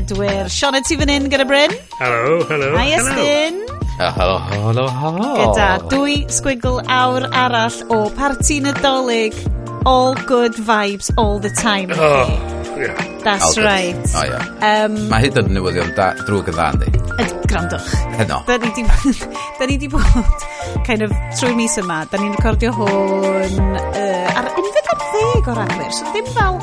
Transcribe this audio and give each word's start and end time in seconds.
bedwyr. 0.00 0.48
Sianed 0.52 0.86
ti 0.88 0.96
fan 1.00 1.10
hyn 1.12 1.28
gyda 1.32 1.46
Bryn? 1.48 1.74
Hello, 2.00 2.40
hello. 2.48 2.72
Hi 2.78 2.90
Estyn. 2.96 3.60
Helo, 4.00 4.36
helo, 4.48 4.86
helo. 5.00 5.32
Gyda 5.36 5.66
dwy 5.92 6.22
sgwigl 6.32 6.78
awr 6.88 7.26
arall 7.36 7.76
o 7.92 8.06
parti 8.16 8.60
nadolig. 8.64 9.36
All 9.88 10.14
good 10.28 10.56
vibes 10.56 11.10
all 11.16 11.38
the 11.40 11.50
time. 11.56 11.92
Oh. 11.96 12.28
Yeah. 12.80 12.96
That's 13.24 13.44
Aldous. 13.58 13.64
right. 13.64 13.96
Oh, 14.16 14.24
yeah. 14.24 14.84
um, 14.86 14.94
Mae 15.10 15.26
hyd 15.26 15.36
yn 15.36 15.50
newyddion 15.52 15.90
da, 15.96 16.06
drwg 16.24 16.46
yn 16.48 16.56
dda 16.56 16.68
yn 16.72 16.78
di. 16.80 17.00
Yd, 17.20 17.34
grandwch. 17.50 17.90
Heno. 18.16 18.38
Da 18.48 18.56
ni 18.62 18.70
di, 18.76 18.84
da 19.60 19.68
ni 19.68 19.76
di 19.82 19.88
bod 19.92 20.46
kind 20.88 21.04
of 21.04 21.12
trwy 21.36 21.52
mis 21.58 21.76
yma. 21.82 21.98
Da 22.08 22.20
ni'n 22.22 22.32
recordio 22.38 22.72
hwn 22.78 23.76
uh, 23.76 24.38
ar 24.40 24.48
unfed 24.54 24.88
ar 24.94 25.02
ddeg 25.02 25.50
o'r 25.52 25.60
raglir. 25.60 25.92
So 25.98 26.08
ddim 26.14 26.30
fel 26.32 26.56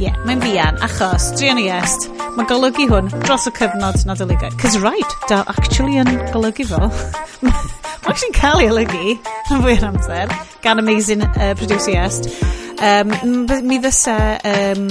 ie, 0.00 0.10
mae'n 0.24 0.40
fian, 0.40 0.78
achos, 0.84 1.30
druan 1.36 1.58
i 1.60 1.66
est, 1.74 2.06
mae'n 2.36 2.48
golygu 2.48 2.86
hwn 2.88 3.10
dros 3.26 3.46
y 3.50 3.52
cyfnod 3.58 3.98
nadoligau. 4.08 4.52
Cos 4.60 4.78
right, 4.80 5.16
da 5.28 5.42
actually 5.52 6.00
yn 6.00 6.08
golygu 6.34 6.64
fo. 6.70 6.88
mae'n 7.44 7.58
actually'n 7.98 8.36
cael 8.38 8.62
ei 8.62 8.70
olygu, 8.72 9.16
yn 9.52 9.64
fwy 9.64 9.76
o'r 9.76 9.86
amser, 9.90 10.32
gan 10.64 10.80
amazing 10.80 11.24
uh, 11.26 11.52
producer 11.60 11.98
est. 12.00 12.30
Um, 12.80 13.12
mi 13.68 13.76
ddysau 13.82 14.38
um, 14.48 14.86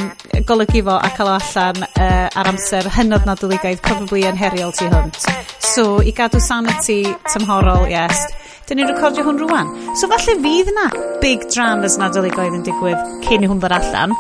golygu 0.46 0.84
fo 0.86 1.00
a 1.00 1.10
cael 1.18 1.32
o 1.32 1.38
allan 1.40 1.88
uh, 1.90 2.28
ar 2.30 2.52
amser 2.52 2.92
hynod 3.00 3.26
nadoligaidd 3.26 3.82
probably 3.86 4.28
yn 4.30 4.38
heriol 4.38 4.76
tu 4.78 4.92
hwnt. 4.94 5.26
So, 5.72 5.88
i 6.06 6.14
gadw 6.14 6.42
sanity 6.44 7.02
tymhorol, 7.34 7.90
yes, 7.90 8.28
Dyn 8.70 8.78
ni'n 8.78 8.90
recordio 8.92 9.24
hwn 9.26 9.40
rwan. 9.42 9.70
So 9.98 10.06
falle 10.12 10.36
fydd 10.44 10.68
yna 10.70 10.84
big 11.24 11.42
dramas 11.50 11.96
nadoligaidd 11.98 12.54
yn 12.54 12.66
digwydd 12.68 13.00
cyn 13.26 13.42
i 13.42 13.48
hwn 13.50 13.58
ddod 13.64 13.74
allan. 13.80 14.12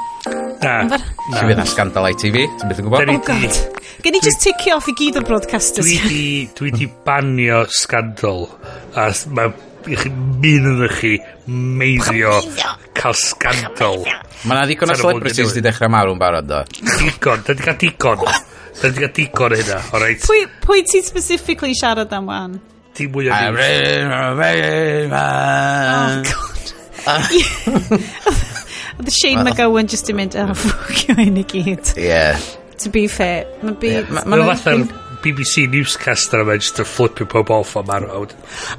Na. 0.63 0.71
Bar... 0.89 1.03
na. 1.29 1.43
fydd 1.43 1.59
na 1.59 1.65
scandal 1.69 2.07
ITV, 2.09 2.37
ti'n 2.57 2.71
byth 2.71 2.79
yn 2.81 2.87
gwybod? 2.87 3.11
Oh 3.13 3.19
god. 3.27 3.59
Gen 4.01 4.17
i 4.17 4.21
just 4.25 4.41
ticio 4.41 4.79
off 4.79 4.87
i 4.89 4.95
gyd 4.97 5.19
o 5.21 5.23
broadcasters. 5.27 5.85
Dwi 5.85 5.99
di, 6.09 6.23
dwi 6.57 6.71
di 6.73 6.87
banio 7.05 7.59
scandal. 7.69 8.47
A 8.97 9.05
mae 9.37 9.53
un 9.85 10.67
yn 10.71 10.81
chi 10.95 11.13
meiddio 11.45 12.33
cael 12.97 13.19
scandal. 13.21 14.01
Mae 14.01 14.55
yna 14.55 14.65
ddigon 14.65 14.95
o 14.95 14.97
celebrities 15.03 15.53
di 15.59 15.65
dechrau 15.67 15.93
marw'n 15.93 16.17
barod 16.25 16.49
do. 16.49 16.63
Digon, 17.03 17.45
da 17.45 17.53
di 17.53 17.67
cael 17.69 17.77
digon. 17.85 18.25
Da 18.81 18.89
di 18.89 19.05
cael 19.05 19.13
digon 19.21 19.57
hynna, 19.61 19.79
o 19.93 20.01
reit. 20.01 20.25
Pwy, 20.25 20.41
pwy 20.65 20.81
ti 20.89 21.05
specifically 21.05 21.77
siarad 21.77 22.17
am 22.17 22.33
wan? 22.33 22.59
di 22.99 23.09
mwy 23.09 23.31
o 23.31 23.41
news. 23.55 23.59
Oh, 25.09 26.23
God. 26.29 26.65
Oedd 28.99 29.11
Shane 29.15 29.43
McGowan 29.47 29.87
just 29.87 30.09
yn 30.11 30.17
mynd, 30.19 30.35
oh, 30.35 30.51
ffwcio 30.59 31.15
hyn 31.15 31.39
i 31.39 31.45
gyd. 31.47 31.93
Yeah. 31.95 32.35
To 32.83 32.91
be 32.91 33.07
fair, 33.11 33.47
mae'n 33.63 33.77
byd... 33.79 34.11
Mae'n 34.27 34.43
fatha'r 34.51 34.83
BBC 35.23 35.65
newscaster 35.71 36.43
yma 36.43 36.55
just 36.59 36.79
yn 36.79 36.87
flipio 36.87 37.27
pob 37.27 37.49
off 37.51 37.75
o 37.79 37.83
marwod. 37.87 38.35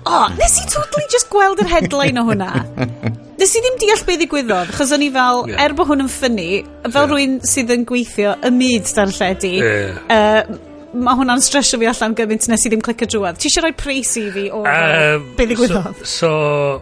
O, 0.09 0.21
nes 0.37 0.57
i 0.61 0.65
totally 0.73 1.09
just 1.13 1.29
gweld 1.33 1.61
yr 1.65 1.69
headline 1.73 2.21
o 2.21 2.25
hwnna. 2.29 2.65
Nes 3.41 3.55
i 3.57 3.61
ddim 3.65 3.77
deall 3.81 4.03
beth 4.05 4.19
ddigwyddodd, 4.21 4.73
chos 4.77 4.91
o'n 4.93 5.05
i 5.05 5.09
fel, 5.13 5.47
yeah. 5.49 5.63
er 5.65 5.73
bod 5.77 5.89
hwn 5.89 6.05
yn 6.05 6.11
ffynnu, 6.13 6.49
fel 6.85 6.99
yeah. 6.99 7.13
rwy'n 7.13 7.39
sydd 7.49 7.73
yn 7.73 7.87
gweithio 7.89 8.35
y 8.45 8.51
myd 8.53 8.91
darlledu, 8.97 9.53
yeah. 9.57 10.03
uh, 10.13 10.59
mae 10.95 11.19
hwnna'n 11.21 11.43
stresio 11.45 11.79
fi 11.81 11.89
allan 11.91 12.17
gymaint 12.19 12.49
nes 12.51 12.65
i 12.67 12.73
ddim 12.73 12.83
clicio 12.85 13.09
drwad. 13.15 13.39
Ti 13.39 13.49
eisiau 13.51 13.67
rhoi 13.67 13.77
pres 13.79 14.17
i 14.19 14.25
fi 14.35 14.49
o 14.51 14.65
um, 14.65 15.29
be 15.39 15.47
ddigwyddodd? 15.51 16.03
So, 16.03 16.11
so 16.17 16.33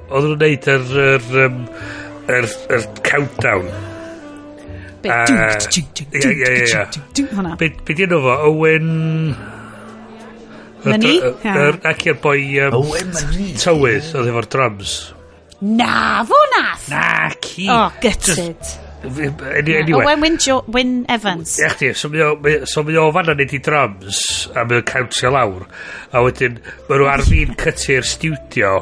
oedd 0.09 0.31
nhw'n 0.31 0.41
neud 0.45 0.71
yr, 0.75 0.89
yr, 1.05 1.29
um, 1.45 1.61
yr, 2.39 2.49
yr 2.77 2.89
countdown. 3.05 3.69
Be, 4.99 5.13
Be 7.87 7.95
di 7.95 8.09
enw 8.09 8.19
fo? 8.25 8.35
Owen... 8.49 8.91
Myni? 10.89 11.15
Ac 11.93 12.05
i'r 12.09 12.19
boi... 12.23 12.41
Um, 12.65 12.81
Owen 12.81 13.15
Myni. 13.15 13.53
Tywydd, 13.61 14.11
oedd 14.17 14.33
efo'r 14.33 14.51
drums. 14.57 14.99
Na, 15.61 16.25
fo 16.27 16.39
nath! 16.57 16.91
Na, 16.93 17.07
ci. 17.45 17.67
Oh, 17.71 17.91
gutted. 18.03 18.59
Just, 18.59 18.88
Anyway. 19.05 19.93
Owen 19.93 20.21
Wyn, 20.21 20.39
jo, 20.39 20.65
Wyn 20.67 21.07
Evans. 21.09 21.59
Ie, 21.61 21.69
chdi. 21.71 21.95
So 21.95 22.09
mi 22.09 22.23
o, 22.23 22.35
so 22.67 22.83
mi 22.83 22.97
o 22.99 23.09
fanna 23.15 23.35
neud 23.39 23.55
i 23.55 23.61
drums, 23.63 24.21
a 24.55 24.65
mi 24.67 24.79
o'n 24.79 24.87
cawntio 24.89 25.31
lawr. 25.35 25.67
A 26.13 26.23
wedyn, 26.25 26.59
mae 26.89 27.01
nhw 27.01 27.11
ar 27.13 27.23
fi'n 27.27 27.55
cytu'r 27.61 28.07
studio, 28.09 28.75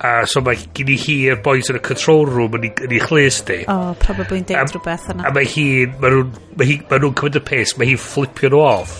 a 0.00 0.14
so 0.30 0.42
mae 0.44 0.60
gen 0.76 0.94
i 0.94 0.96
hi 1.00 1.16
i'r 1.28 1.42
boys 1.44 1.72
yn 1.72 1.80
y 1.80 1.84
control 1.84 2.24
room 2.30 2.56
yn 2.60 2.70
ei 2.70 3.02
chlis 3.02 3.42
di. 3.48 3.60
O, 3.66 3.76
oh, 3.76 3.92
probably 4.00 4.40
yn 4.44 4.48
deud 4.48 4.74
rhywbeth 4.76 5.10
yna. 5.14 5.26
A 5.28 5.34
mae 5.34 5.50
hi, 5.50 5.68
mae 6.00 6.14
nhw'n 6.14 6.32
ma 6.56 6.70
ma 6.94 7.02
cymryd 7.02 7.40
y 7.42 7.46
pes, 7.52 7.76
mae 7.76 7.90
hi'n 7.90 8.02
flipio 8.06 8.54
nhw 8.54 8.64
off. 8.70 8.98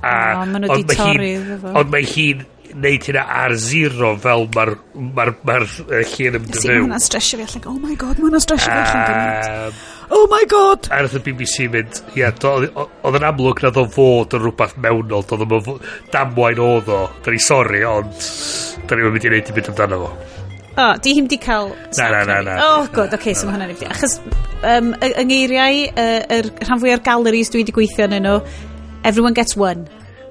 A, 0.00 0.16
oh, 0.40 0.44
maen 0.48 0.64
nhw 0.64 0.80
di 0.80 0.96
torri. 0.96 1.32
Ond 1.76 1.92
mae 1.92 2.08
hi'n 2.08 2.46
neud 2.76 3.06
hynna 3.08 3.24
ar 3.42 3.54
zero 3.60 4.12
fel 4.20 4.46
mae'r 4.54 4.72
ma 4.94 5.26
r, 5.26 5.32
ma 5.46 5.56
r, 5.60 5.66
ma 5.88 6.00
llun 6.12 6.38
yn 6.38 6.46
dynnu. 6.46 6.62
Mae 6.68 6.82
hwnna'n 6.82 7.04
stresio 7.04 7.40
fi 7.40 7.46
allan. 7.46 7.66
Oh 7.72 7.76
my 7.80 7.96
god, 7.98 8.20
mae 8.20 8.28
hwnna'n 8.28 8.44
stresio 8.44 8.70
fi 8.70 8.80
allan. 8.82 9.66
Um, 9.66 9.82
oh 10.18 10.24
my 10.32 10.42
god! 10.50 10.88
A 10.90 11.00
wnaeth 11.00 11.18
y 11.18 11.22
BBC 11.26 11.68
mynd, 11.72 12.00
ia, 12.18 12.32
oedd 12.36 13.20
yn 13.20 13.28
amlwg 13.30 13.62
na 13.64 13.72
ddo 13.74 13.86
fod 13.96 14.36
yn 14.36 14.44
rhywbeth 14.44 14.76
mewnol, 14.84 15.24
oedd 15.24 15.46
yn 15.46 15.84
damwain 16.12 16.64
oedd 16.66 16.90
o. 16.92 17.02
Da 17.24 17.34
ni 17.34 17.42
sori, 17.42 17.84
ond 17.88 18.26
da 18.86 18.98
ni'n 18.98 19.08
mynd 19.14 19.28
i 19.28 19.32
wneud 19.32 19.52
i 19.52 19.56
mynd 19.56 19.72
amdano 19.72 20.02
fo. 20.04 20.12
O, 20.76 20.84
oh, 20.84 20.92
di 21.00 21.14
hi'n 21.16 21.28
di 21.32 21.38
cael... 21.40 21.70
Na, 21.96 22.10
na, 22.12 22.18
na, 22.28 22.34
na. 22.44 22.56
O, 22.60 22.72
oh, 22.82 22.88
good, 22.92 23.08
oce, 23.08 23.16
okay, 23.16 23.32
so 23.32 23.48
mae 23.48 23.56
hwnna'n 23.56 23.72
ifdi. 23.72 23.88
Achos 23.88 24.18
um, 24.60 24.90
yng 25.00 25.30
ngeiriau, 25.30 25.78
uh, 25.88 26.18
er, 26.36 26.50
rhan 26.66 26.82
fwy 26.82 26.92
o'r 26.92 27.00
galleries 27.06 27.48
dwi 27.48 27.62
wedi 27.62 27.72
gweithio 27.78 28.04
yn 28.10 28.18
nhw, 28.26 28.36
everyone 29.08 29.32
gets 29.32 29.56
one. 29.56 29.86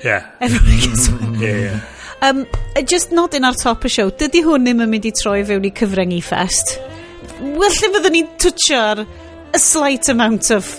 Yeah. 0.05 0.29
Everyone 0.45 0.78
gets 0.85 1.09
one. 1.09 1.34
yeah, 1.41 1.57
yeah. 1.63 1.94
Um, 2.24 2.46
just 2.88 3.12
nodyn 3.12 3.46
ar 3.46 3.58
top 3.59 3.86
y 3.86 3.92
siow, 3.92 4.12
dydy 4.20 4.42
hwn 4.46 4.66
ddim 4.66 4.84
yn 4.86 4.92
mynd 4.92 5.08
i 5.09 5.12
troi 5.16 5.42
fewn 5.48 5.68
i 5.68 5.72
cyfrengi 5.76 6.22
ffest. 6.24 6.78
Wel, 7.42 7.68
lle 7.68 7.92
fyddwn 7.98 8.16
ni'n 8.16 8.31
twtio 8.42 8.80
ar 8.80 9.03
a 9.06 9.59
slight 9.59 10.09
amount 10.09 10.50
of 10.56 10.72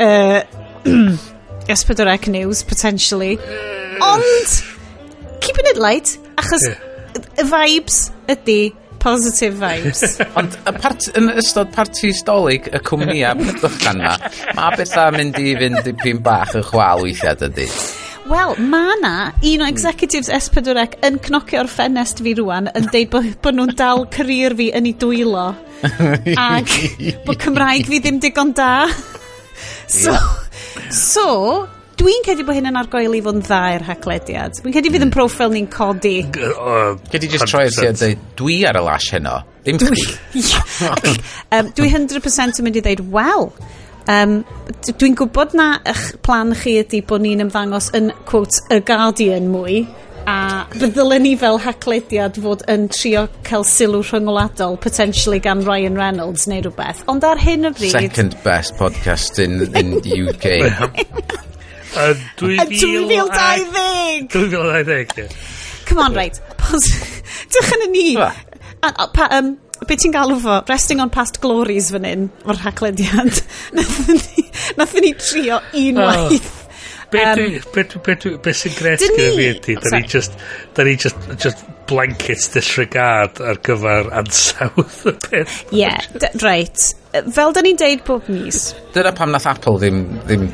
uh, 0.00 0.42
S4C 1.74 2.28
news, 2.28 2.62
potentially. 2.62 3.38
Ond, 4.02 4.56
keeping 5.40 5.70
it 5.72 5.78
light, 5.78 6.18
achos 6.36 6.66
y 7.14 7.46
vibes 7.48 8.10
ydy 8.30 8.74
positive 9.04 9.58
vibes. 9.60 10.02
Ond 10.38 10.56
y 10.64 10.72
part, 10.80 11.10
yn 11.18 11.30
ystod 11.38 11.70
parti 11.74 12.12
stolig 12.16 12.70
y 12.72 12.80
cwmnïa 12.84 13.34
byddwch 13.40 13.82
gan 13.84 14.00
mae 14.04 14.78
bethau 14.78 15.12
mynd 15.14 15.38
i 15.40 15.52
fynd 15.60 15.84
dipyn 15.86 16.24
bach 16.24 16.56
y 16.56 16.64
chwal 16.64 17.04
weithiau 17.04 17.38
dydy. 17.44 17.68
Wel, 18.24 18.54
mae 18.56 18.94
na 19.02 19.32
un 19.44 19.62
o 19.62 19.66
executives 19.68 20.30
S4C 20.32 20.96
yn 21.04 21.18
cnocio'r 21.26 21.68
ffenest 21.68 22.22
fi 22.24 22.32
rwan 22.38 22.70
yn 22.72 22.88
deud 22.88 23.10
bod 23.12 23.28
bo 23.44 23.52
nhw'n 23.52 23.74
dal 23.76 24.06
career 24.14 24.56
fi 24.56 24.70
yn 24.78 24.88
ei 24.88 24.94
dwylo 24.96 25.50
ac 26.48 26.72
bod 27.26 27.42
Cymraeg 27.42 27.84
fi 27.90 28.00
ddim 28.00 28.22
digon 28.24 28.54
da. 28.56 28.86
So, 29.92 30.16
so 30.88 31.28
dwi'n 32.00 32.24
cedi 32.24 32.48
bod 32.48 32.56
hyn 32.56 32.70
yn 32.72 32.80
argoel 32.80 33.12
i 33.18 33.20
fod 33.26 33.42
yn 33.42 33.44
dda 33.44 33.60
i'r 33.76 33.86
haglediad. 33.90 34.56
Dwi'n 34.64 34.78
cedi 34.78 34.94
fydd 34.94 35.04
yn 35.10 35.12
profil 35.14 35.52
ni'n 35.52 35.68
codi. 35.72 36.16
Cedi 37.12 37.28
just 37.28 37.48
troi 37.50 37.66
at 37.68 38.00
dweud, 38.00 38.24
dwi 38.40 38.62
ar 38.70 38.80
y 38.80 38.86
lash 38.88 39.12
heno. 39.18 39.36
Ddim 39.68 39.84
dwi. 39.84 40.00
um, 41.52 41.72
dwi 41.76 41.92
100% 41.92 42.60
yn 42.60 42.66
mynd 42.70 42.80
i 42.80 42.88
ddeud, 42.88 43.04
wel, 43.12 43.50
Um, 44.10 44.42
Dwi'n 44.84 45.14
gwybod 45.16 45.54
na 45.56 45.78
eich 45.88 46.06
plan 46.24 46.52
chi 46.58 46.78
ydy 46.82 47.00
bod 47.08 47.24
ni'n 47.24 47.44
ymddangos 47.46 47.90
yn, 47.96 48.10
quote, 48.28 48.60
y 48.72 48.80
Guardian 48.84 49.48
mwy, 49.52 49.84
a 50.28 50.64
ddylen 50.72 51.24
ni 51.24 51.34
fel 51.40 51.58
haclediad 51.60 52.38
fod 52.40 52.64
yn 52.72 52.86
trio 52.92 53.26
cael 53.44 53.64
sylw 53.68 54.00
rhyngwladol 54.04 54.78
potentially 54.80 55.40
gan 55.44 55.64
Ryan 55.66 55.98
Reynolds 56.00 56.46
neu 56.48 56.62
rhywbeth 56.64 57.02
ond 57.12 57.26
ar 57.28 57.40
hyn 57.40 57.68
o 57.68 57.72
bryd 57.76 57.92
second 57.92 58.36
best 58.44 58.78
podcast 58.80 59.40
in, 59.44 59.60
in 59.76 59.98
the 60.00 60.22
UK 60.24 60.54
Yn 61.94 62.22
2020! 62.40 64.26
2020, 64.32 65.28
Come 65.86 65.98
on, 65.98 66.14
right. 66.14 66.40
Dychyn 67.54 67.84
yn 67.84 67.92
ni. 67.92 68.06
Pa, 68.16 69.28
um, 69.36 69.52
be 69.88 69.96
ti'n 70.00 70.14
galw 70.14 70.36
fo? 70.42 70.58
Resting 70.68 71.00
on 71.04 71.12
past 71.14 71.40
glories 71.42 71.90
fan 71.94 72.08
hyn, 72.08 72.28
o'r 72.44 72.60
rhaglediad. 72.60 73.40
Nath 74.78 74.98
ni 75.00 75.14
trio 75.20 75.60
unwaith. 75.72 76.52
Oh. 76.52 76.60
Be, 77.14 77.20
um, 77.22 77.36
be, 77.38 77.82
be, 77.84 78.14
be, 78.16 78.36
be 78.42 78.52
sy'n 78.56 78.74
gret 78.74 79.02
gyda 79.04 79.28
fi 79.36 79.46
ydy, 79.52 79.76
da 79.78 79.92
ni 79.94 80.08
just, 80.10 80.34
da 80.74 80.86
ni 80.86 80.96
just, 80.98 81.28
just 81.38 81.60
blanket 81.86 82.42
disregard 82.54 83.38
ar 83.44 83.60
gyfer 83.62 84.10
ansawdd 84.18 84.96
y 85.12 85.14
peth. 85.22 85.60
Ie, 85.70 85.84
yeah, 85.84 86.30
right. 86.42 86.88
Fel 87.36 87.54
da 87.54 87.62
ni'n 87.62 87.78
deud 87.78 88.02
bob 88.08 88.26
mis. 88.32 88.72
Dyna 88.96 89.14
pam 89.14 89.30
nath 89.30 89.46
Apple 89.52 89.78
ddim, 89.78 90.00
ddim 90.24 90.48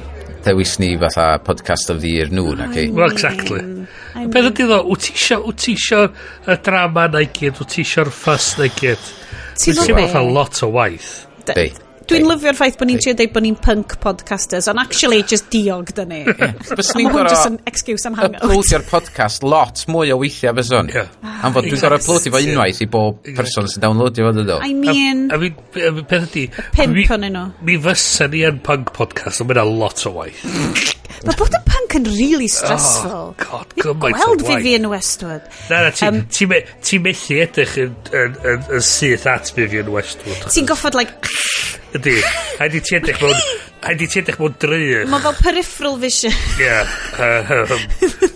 dewis 0.45 0.79
ni 0.83 0.95
fatha 1.01 1.27
podcast 1.45 1.91
of 1.95 2.01
the 2.03 2.11
year 2.17 2.31
nhw, 2.33 2.55
na 2.59 2.71
ci? 2.75 2.89
Well, 2.91 3.11
exactly. 3.11 3.61
I 3.61 4.27
mean. 4.27 4.31
Ydy 4.31 4.67
ddo, 4.67 4.81
wyt 4.89 5.07
ti 5.07 5.15
isio, 5.17 5.41
wyt 5.47 5.61
ti 5.65 5.77
isio 5.79 6.07
y 6.47 6.59
drama 6.65 7.07
na 7.13 7.23
i 7.25 7.29
gyd, 7.35 7.61
wyt 7.61 7.75
ti 7.75 7.85
isio'r 7.85 8.11
ffys 8.15 8.55
na 8.59 8.69
i 8.69 8.75
gyd. 8.81 9.13
Ti'n 9.61 9.81
gwybod? 9.83 10.11
Ti'n 10.15 10.35
lot 10.35 10.63
o 10.67 10.73
waith. 10.75 11.13
Be? 11.51 11.71
Dwi'n 12.09 12.25
lyfio'r 12.27 12.57
ffaith 12.57 12.79
bod 12.81 12.89
ni'n 12.89 13.01
trio 13.03 13.13
dweud 13.19 13.33
bod 13.35 13.45
ni'n 13.45 13.57
punk 13.61 13.97
podcasters, 14.03 14.69
ond 14.73 14.81
actually 14.83 15.21
just 15.29 15.51
diog 15.53 15.93
dyn 15.97 16.13
ni. 16.13 16.21
Fes 16.25 16.93
ni'n 16.97 17.11
gorau... 17.13 17.29
just 17.29 17.49
an 17.51 17.59
excuse 17.69 18.07
am 18.09 18.17
hangout. 18.19 18.41
Uploadio'r 18.47 18.87
podcast 18.89 19.45
lot 19.45 19.85
mwy 19.93 20.15
o 20.15 20.21
weithiau 20.23 20.57
fes 20.57 20.73
o'n. 20.79 20.91
Am 20.95 21.57
fod 21.57 21.69
dwi'n 21.69 21.83
gorau 21.83 22.01
uploadio 22.01 22.35
fo 22.35 22.43
unwaith 22.47 22.81
i 22.85 22.89
bob 22.91 23.21
person 23.37 23.69
sy'n 23.71 23.85
downloadio 23.85 24.31
fo 24.31 24.33
dydw. 24.39 24.61
I 24.65 24.73
mean... 24.77 25.27
A 25.35 25.41
mi, 25.43 25.53
peth 25.75 26.31
ydi... 26.31 26.47
Pimp 26.79 27.15
o'n 27.19 27.29
nhw. 27.29 27.45
Mi 27.69 27.77
fysa 27.85 28.31
ni 28.33 28.47
yn 28.49 28.63
punk 28.65 28.95
podcast, 28.97 29.45
ond 29.45 29.53
mae'n 29.53 29.63
a 29.65 29.69
lot 29.69 30.07
o 30.09 30.17
waith. 30.17 30.97
Mae 31.27 31.37
bod 31.39 31.55
yn 31.59 31.65
punk 31.69 31.91
yn 31.99 32.05
really 32.09 32.49
oh, 32.49 32.55
stressful. 32.55 33.13
Oh, 33.13 33.35
god, 33.41 33.69
gymaint 33.77 33.91
o 33.91 33.95
Gweld 33.95 34.15
waith. 34.15 34.25
Gweld 34.25 34.43
Vivian 34.49 34.87
Westwood. 34.93 35.45
Na, 35.71 35.77
na, 35.87 35.91
ti'n 35.97 36.13
um, 36.13 36.17
ti, 36.33 36.45
me, 36.51 36.59
ti 36.87 36.97
methu 37.03 37.35
edrych 37.45 37.75
yn, 37.83 37.93
yn, 38.13 38.31
yn, 38.53 38.61
yn 38.79 38.85
syth 38.87 39.27
at 39.31 39.47
Vivian 39.57 39.91
Westwood. 39.95 40.43
Ti'n 40.51 40.67
goffod, 40.71 40.95
like... 40.99 41.13
Ydy. 41.97 42.17
Haidi 42.61 42.79
ti 42.87 42.93
edrych 43.01 43.21
mewn... 43.25 43.39
Haidi 43.81 44.07
ti 44.13 44.21
edrych 44.21 44.39
mewn 44.41 44.55
drych. 44.61 45.07
Mae 45.11 45.23
fel 45.25 45.37
peripheral 45.41 45.97
vision. 46.01 46.35
Ie. 46.61 46.79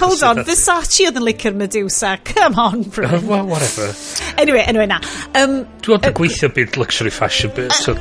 Hold 0.00 0.22
on, 0.26 0.42
Versace 0.46 1.06
oedd 1.08 1.18
yn 1.20 1.26
licio'r 1.26 1.56
Medusa. 1.58 2.10
Come 2.32 2.56
on, 2.60 2.78
bro. 2.88 3.08
Uh, 3.20 3.20
well, 3.26 3.46
whatever. 3.46 3.92
Anyway, 4.38 4.60
anyway, 4.60 4.86
na. 4.86 5.00
Um, 5.34 5.66
Dwi'n 5.82 6.04
uh, 6.04 6.12
gweithio 6.14 6.48
byd 6.54 6.76
luxury 6.78 7.10
fashion 7.10 7.50
bit. 7.56 7.72
Uh, 7.72 7.74
so, 7.74 7.94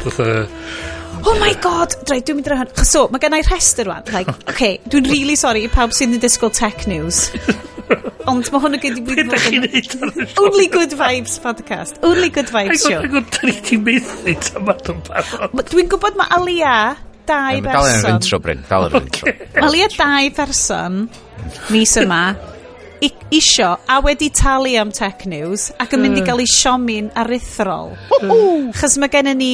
Oh 1.26 1.36
my 1.40 1.54
god! 1.62 1.96
Drai, 2.08 2.22
dwi'n 2.26 2.40
mynd 2.40 2.48
i 2.50 2.58
hwn. 2.60 2.70
So, 2.88 3.08
mae 3.12 3.22
gennau 3.24 3.44
rhestr 3.48 3.88
rwan. 3.88 4.08
Like, 4.14 4.32
okay, 4.52 4.78
dwi'n 4.90 5.10
really 5.12 5.36
sorry 5.40 5.66
i 5.68 5.72
pawb 5.72 5.96
sy'n 5.96 6.16
disgwyl 6.22 6.54
tech 6.56 6.88
news. 6.90 7.28
Ond 8.30 8.52
mae 8.54 8.62
hwn 8.62 8.78
yn 8.78 8.84
gyd 8.84 9.00
i 9.00 9.04
fi 9.08 9.26
fod 9.32 10.04
yn... 10.06 10.28
Only 10.44 10.68
Good 10.72 10.94
Vibes 11.00 11.40
podcast. 11.42 11.98
Only 12.06 12.30
Good 12.34 12.52
Vibes 12.54 12.86
show. 12.86 13.02
Ac 13.02 13.16
o'n 13.18 13.26
dyn 13.36 13.50
ni 13.50 13.56
wedi 13.58 13.80
methu 13.88 14.36
tam 14.46 14.70
at 14.76 14.92
yn 14.94 15.00
barod. 15.08 15.64
Dwi'n 15.72 15.90
gwybod 15.90 16.20
mae 16.20 16.30
Alia 16.38 16.76
dau 17.30 17.64
person... 17.66 17.72
Dal 17.72 17.90
yn 17.90 18.04
yr 18.04 18.14
intro, 18.14 18.42
Bryn. 18.46 18.62
Dal 18.70 18.88
yn 18.88 19.00
yr 19.00 19.08
intro. 19.08 19.34
Alia 19.66 19.90
dau 19.96 20.30
berson, 20.38 21.02
mis 21.74 21.98
yma 22.04 22.24
isio 23.32 23.78
a 23.88 24.02
wedi 24.02 24.30
talu 24.30 24.76
am 24.80 24.92
tech 24.92 25.26
news 25.30 25.70
ac 25.80 25.94
yn 25.96 26.02
mynd 26.04 26.18
i 26.18 26.22
hmm. 26.22 26.30
gael 26.30 26.42
ei 26.44 26.50
siomi'n 26.50 27.12
arithrol. 27.22 27.94
Chos 28.76 28.98
mae 29.02 29.12
gennym 29.14 29.40
ni 29.40 29.52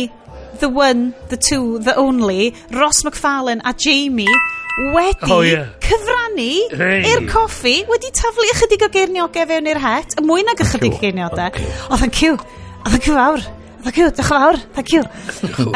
the 0.59 0.69
one, 0.69 1.13
the 1.29 1.37
two, 1.37 1.79
the 1.79 1.95
only, 1.95 2.53
Ross 2.71 3.03
McFarlane 3.03 3.61
a 3.65 3.73
Jamie 3.73 4.27
wedi 4.75 5.31
oh, 5.31 5.41
yeah. 5.41 5.69
cyfrannu 5.79 6.47
hey. 6.75 7.03
i'r 7.13 7.27
coffi, 7.31 7.77
wedi 7.87 8.11
taflu 8.15 8.43
ychydig 8.51 8.83
o 8.83 8.89
geirniogau 8.91 9.47
fewn 9.47 9.69
i'r 9.71 9.79
het, 9.79 10.17
y 10.19 10.23
mwy 10.25 10.43
nag 10.43 10.59
ychydig 10.65 10.97
o 10.97 10.99
geirniogau. 10.99 11.61
Oh, 11.89 11.95
thank 12.01 12.21
you. 12.21 12.35
Oh, 12.35 12.89
thank 12.89 13.07
you 13.07 13.15
fawr. 13.15 13.39
Oh, 13.39 13.85
thank 13.85 14.01
you, 14.01 14.09
diolch 14.09 14.19
yn 14.19 14.29
fawr. 14.33 14.59
Thank 14.75 14.91
you. 14.91 15.05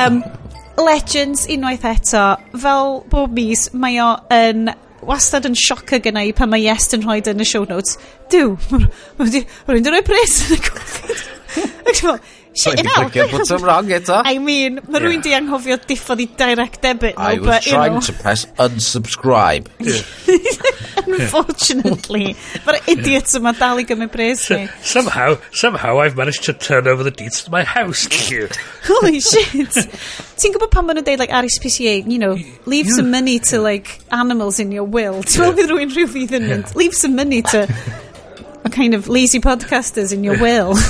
um, 0.04 0.20
Legends 0.80 1.48
unwaith 1.52 1.88
eto, 1.88 2.26
fel 2.60 3.00
bob 3.12 3.34
mis, 3.36 3.70
mae 3.72 4.00
o 4.04 4.12
yn 4.36 4.68
wastad 5.08 5.48
yn 5.48 5.56
sioc 5.56 5.96
gyna 6.04 6.26
i 6.28 6.34
pan 6.36 6.52
mae 6.52 6.68
Iest 6.68 6.96
yn 6.98 7.06
rhoi 7.06 7.22
yn 7.32 7.44
y 7.44 7.48
show 7.48 7.64
notes. 7.70 7.96
Dyw, 8.32 8.52
mae 8.74 9.46
rwy'n 9.72 9.88
dyn 9.88 9.96
rhoi 9.96 10.04
pres 10.08 10.42
yn 10.50 10.58
y 10.58 10.62
coffi. 10.68 11.20
So 12.60 12.72
you 12.72 12.84
know, 12.84 12.92
I 12.94 13.08
put 13.08 13.50
wrong 13.62 13.88
eto. 13.88 14.22
I 14.26 14.38
mean, 14.38 14.82
mae 14.92 15.00
rwy'n 15.00 15.22
di 15.24 15.32
anghofio 15.32 15.78
diffodd 15.88 16.20
i 16.20 16.26
direct 16.42 16.82
debit. 16.84 17.16
No, 17.16 17.24
I 17.24 17.38
was 17.40 17.48
but, 17.48 17.62
trying 17.64 17.94
know. 17.94 18.02
to 18.02 18.14
press 18.20 18.44
unsubscribe. 18.60 19.70
Unfortunately. 21.08 22.36
Mae'r 22.66 22.90
idiots 22.92 23.38
yma 23.40 23.54
dal 23.56 23.80
i 23.80 23.86
gymryd 23.88 24.12
bres 24.12 24.44
ni. 24.52 24.68
Somehow, 24.84 25.38
somehow 25.56 26.02
I've 26.04 26.20
managed 26.20 26.44
to 26.50 26.54
turn 26.68 26.92
over 26.92 27.08
the 27.08 27.16
deeds 27.16 27.46
to 27.46 27.56
my 27.56 27.64
house 27.64 28.08
to 28.12 28.36
you. 28.36 28.52
Holy 28.92 29.24
shit. 29.24 29.80
Ti'n 29.80 30.58
gwybod 30.58 30.76
pan 30.76 30.90
maen 30.90 31.00
nhw'n 31.00 31.08
deud, 31.08 31.24
like, 31.24 31.32
RSPCA, 31.32 32.04
you 32.12 32.20
know, 32.20 32.36
leave 32.68 32.92
some 32.92 33.08
money 33.08 33.40
to, 33.54 33.64
like, 33.64 34.02
animals 34.12 34.60
in 34.60 34.76
your 34.76 34.84
will. 34.84 35.24
Ti'n 35.24 35.46
meddwl 35.46 35.58
bydd 35.62 35.74
rwy'n 35.78 35.96
rhyw 35.96 36.12
fydd 36.12 36.36
yn 36.42 36.52
mynd, 36.52 36.76
leave 36.76 36.92
some 37.06 37.16
money 37.16 37.40
to... 37.54 37.64
kind 38.70 38.94
of 38.94 39.08
lazy 39.10 39.40
podcasters 39.40 40.14
in 40.14 40.24
your 40.24 40.40
will. 40.40 40.76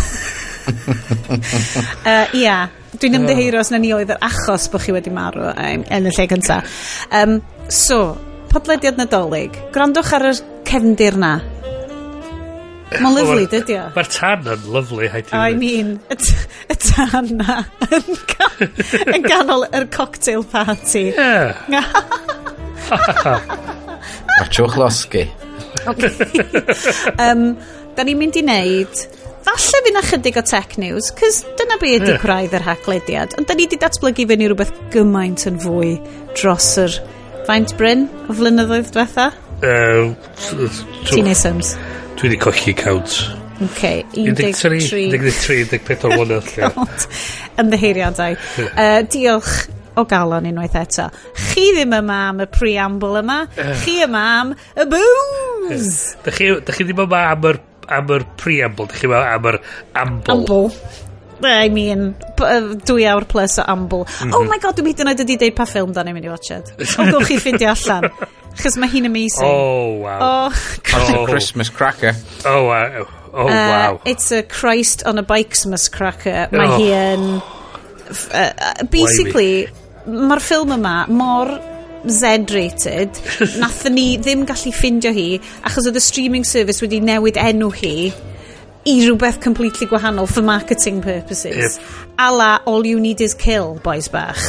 uh, 2.10 2.26
yeah. 2.34 2.70
dwi'n 3.00 3.20
ymddeheiro 3.20 3.62
os 3.62 3.70
na 3.72 3.80
ni 3.82 3.92
oedd 3.96 4.12
yr 4.16 4.24
achos 4.26 4.66
bod 4.74 4.84
chi 4.84 4.96
wedi 4.96 5.14
marw 5.14 5.52
um, 5.52 5.86
yn 5.86 6.10
y 6.10 6.16
lle 6.16 6.26
cynta. 6.32 6.60
Um, 7.14 7.38
so, 7.70 8.18
podlediad 8.52 8.98
nadolig. 9.00 9.56
Grandwch 9.76 10.12
ar 10.18 10.32
y 10.32 10.36
cefndir 10.68 11.18
na. 11.22 11.38
Mae'n 12.90 13.14
lyflu, 13.14 13.44
dydy 13.52 13.76
o? 13.78 13.84
Mae'r 13.94 14.10
tan 14.10 14.48
yn 14.50 14.64
lyflu, 14.74 15.04
hai 15.14 15.22
ti. 15.22 15.36
I 15.38 15.54
mean, 15.58 15.92
y 16.10 16.78
tan 16.82 17.30
na 17.38 17.60
yn, 17.86 18.08
gan, 18.32 18.72
yn 19.14 19.28
ganol 19.28 19.68
yr 19.70 19.86
cocktail 19.94 20.42
party. 20.50 21.12
Yeah. 21.14 21.86
Achwch 24.42 24.80
losgi. 24.80 25.28
Okay. 25.88 26.10
um, 27.28 27.54
da 27.96 28.06
ni'n 28.08 28.18
mynd 28.20 28.42
i 28.42 28.44
wneud 28.48 29.06
falle 29.46 29.82
fydd 29.86 29.96
na 29.96 30.04
chydig 30.06 30.40
o 30.40 30.44
tech 30.46 30.78
news, 30.82 31.12
cys 31.20 31.42
dyna 31.60 31.80
be 31.82 31.94
ydy 31.98 32.14
yeah. 32.14 32.22
gwraidd 32.22 32.56
yr 32.60 32.66
haglediad, 32.68 33.36
ond 33.40 33.50
da 33.50 33.58
ni 33.58 33.68
wedi 33.68 33.80
datblygu 33.82 34.28
fe 34.30 34.38
ni 34.40 34.50
rhywbeth 34.50 34.74
gymaint 34.94 35.46
yn 35.50 35.60
fwy 35.64 35.96
dros 36.38 36.72
yr 36.84 37.00
faint 37.50 37.76
bryn 37.80 38.08
o 38.28 38.36
flynyddoedd 38.38 38.92
diwetha? 38.96 39.32
Uh, 39.60 40.14
Teenage 41.10 41.40
Sims. 41.40 41.76
Dwi 42.20 42.30
wedi 42.30 42.40
colli 42.42 42.76
count. 42.78 43.20
OK, 43.60 43.82
13, 44.16 44.54
13, 44.56 45.80
14 45.84 46.14
mlynedd 46.16 46.52
lle. 46.56 46.70
Ymddeheiriadau. 47.60 48.38
Uh, 48.70 49.02
diolch 49.12 49.56
o 50.00 50.06
galon 50.08 50.48
unwaith 50.48 50.78
eto. 50.80 51.10
Chi 51.50 51.66
ddim 51.76 51.96
yma 52.00 52.20
am 52.30 52.44
y 52.46 52.48
preamble 52.54 53.20
yma, 53.24 53.40
chi 53.84 54.00
yma 54.06 54.24
am 54.38 54.54
y 54.56 54.88
booze! 54.94 56.16
Da 56.24 56.36
chi, 56.36 56.54
da 56.64 56.76
chi 56.76 56.88
ddim 56.88 57.04
yma 57.04 57.26
am 57.34 57.50
yr 57.52 57.60
am 57.98 58.10
yr 58.16 58.26
preamble, 58.40 58.90
dych 58.90 59.04
chi'n 59.04 59.14
meddwl, 59.14 59.30
am 59.36 59.48
yr 59.52 59.60
amble. 60.04 60.36
Amble. 60.36 60.66
I 61.40 61.70
mean, 61.72 62.16
dwy 62.36 63.06
awr 63.08 63.24
plus 63.30 63.60
o 63.62 63.64
amble. 63.68 64.04
Mm 64.04 64.10
-hmm. 64.10 64.36
Oh 64.36 64.44
my 64.44 64.60
god, 64.60 64.76
dwi'n 64.76 64.92
hyd 64.92 65.04
yn 65.06 65.12
oed 65.14 65.24
wedi 65.24 65.38
deud 65.40 65.56
pa 65.56 65.66
ffilm 65.70 65.94
da 65.96 66.04
ni'n 66.04 66.18
mynd 66.18 66.28
i 66.28 66.34
watched. 66.34 66.74
Ond 67.00 67.14
gwch 67.16 67.30
chi 67.32 67.40
ffindio 67.40 67.72
allan. 67.72 68.10
Chos 68.60 68.76
mae 68.76 68.90
hi'n 68.92 69.08
amazing. 69.08 69.48
Oh, 69.48 70.04
wow. 70.04 70.20
Oh, 70.20 70.54
oh. 71.16 71.26
Christmas 71.30 71.70
cracker. 71.70 72.16
Oh, 72.46 72.66
wow. 72.68 73.08
Oh, 73.32 73.48
uh, 73.48 73.54
wow. 73.54 73.96
Uh, 73.96 74.00
it's 74.06 74.32
a 74.32 74.44
Christ 74.44 75.06
on 75.06 75.18
a 75.18 75.24
Bikesmas 75.24 75.90
cracker. 75.92 76.50
Mae 76.52 76.68
oh. 76.68 76.78
hi 76.78 76.92
yn... 77.14 77.26
Uh, 78.10 78.52
uh 78.58 78.86
basically, 78.90 79.70
mae'r 80.10 80.42
ffilm 80.44 80.74
yma 80.76 80.96
mor 81.08 81.54
Z-rated 82.08 83.20
nathon 83.64 83.98
ni 84.00 84.08
ddim 84.18 84.46
gallu 84.50 84.74
ffindio 84.76 85.14
hi 85.16 85.30
achos 85.68 85.90
oedd 85.90 86.00
y 86.00 86.04
streaming 86.04 86.48
service 86.48 86.86
wedi 86.86 87.02
newid 87.04 87.40
enw 87.42 87.72
hi 87.82 87.96
i 88.90 88.94
rhywbeth 89.04 89.42
completely 89.44 89.88
gwahanol 89.88 90.28
for 90.28 90.42
marketing 90.42 91.02
purposes. 91.02 91.78
Yep. 91.78 92.10
ala 92.20 92.62
all 92.66 92.86
you 92.86 93.00
need 93.00 93.22
is 93.22 93.34
kill 93.34 93.76
boys 93.84 94.08
bach. 94.08 94.40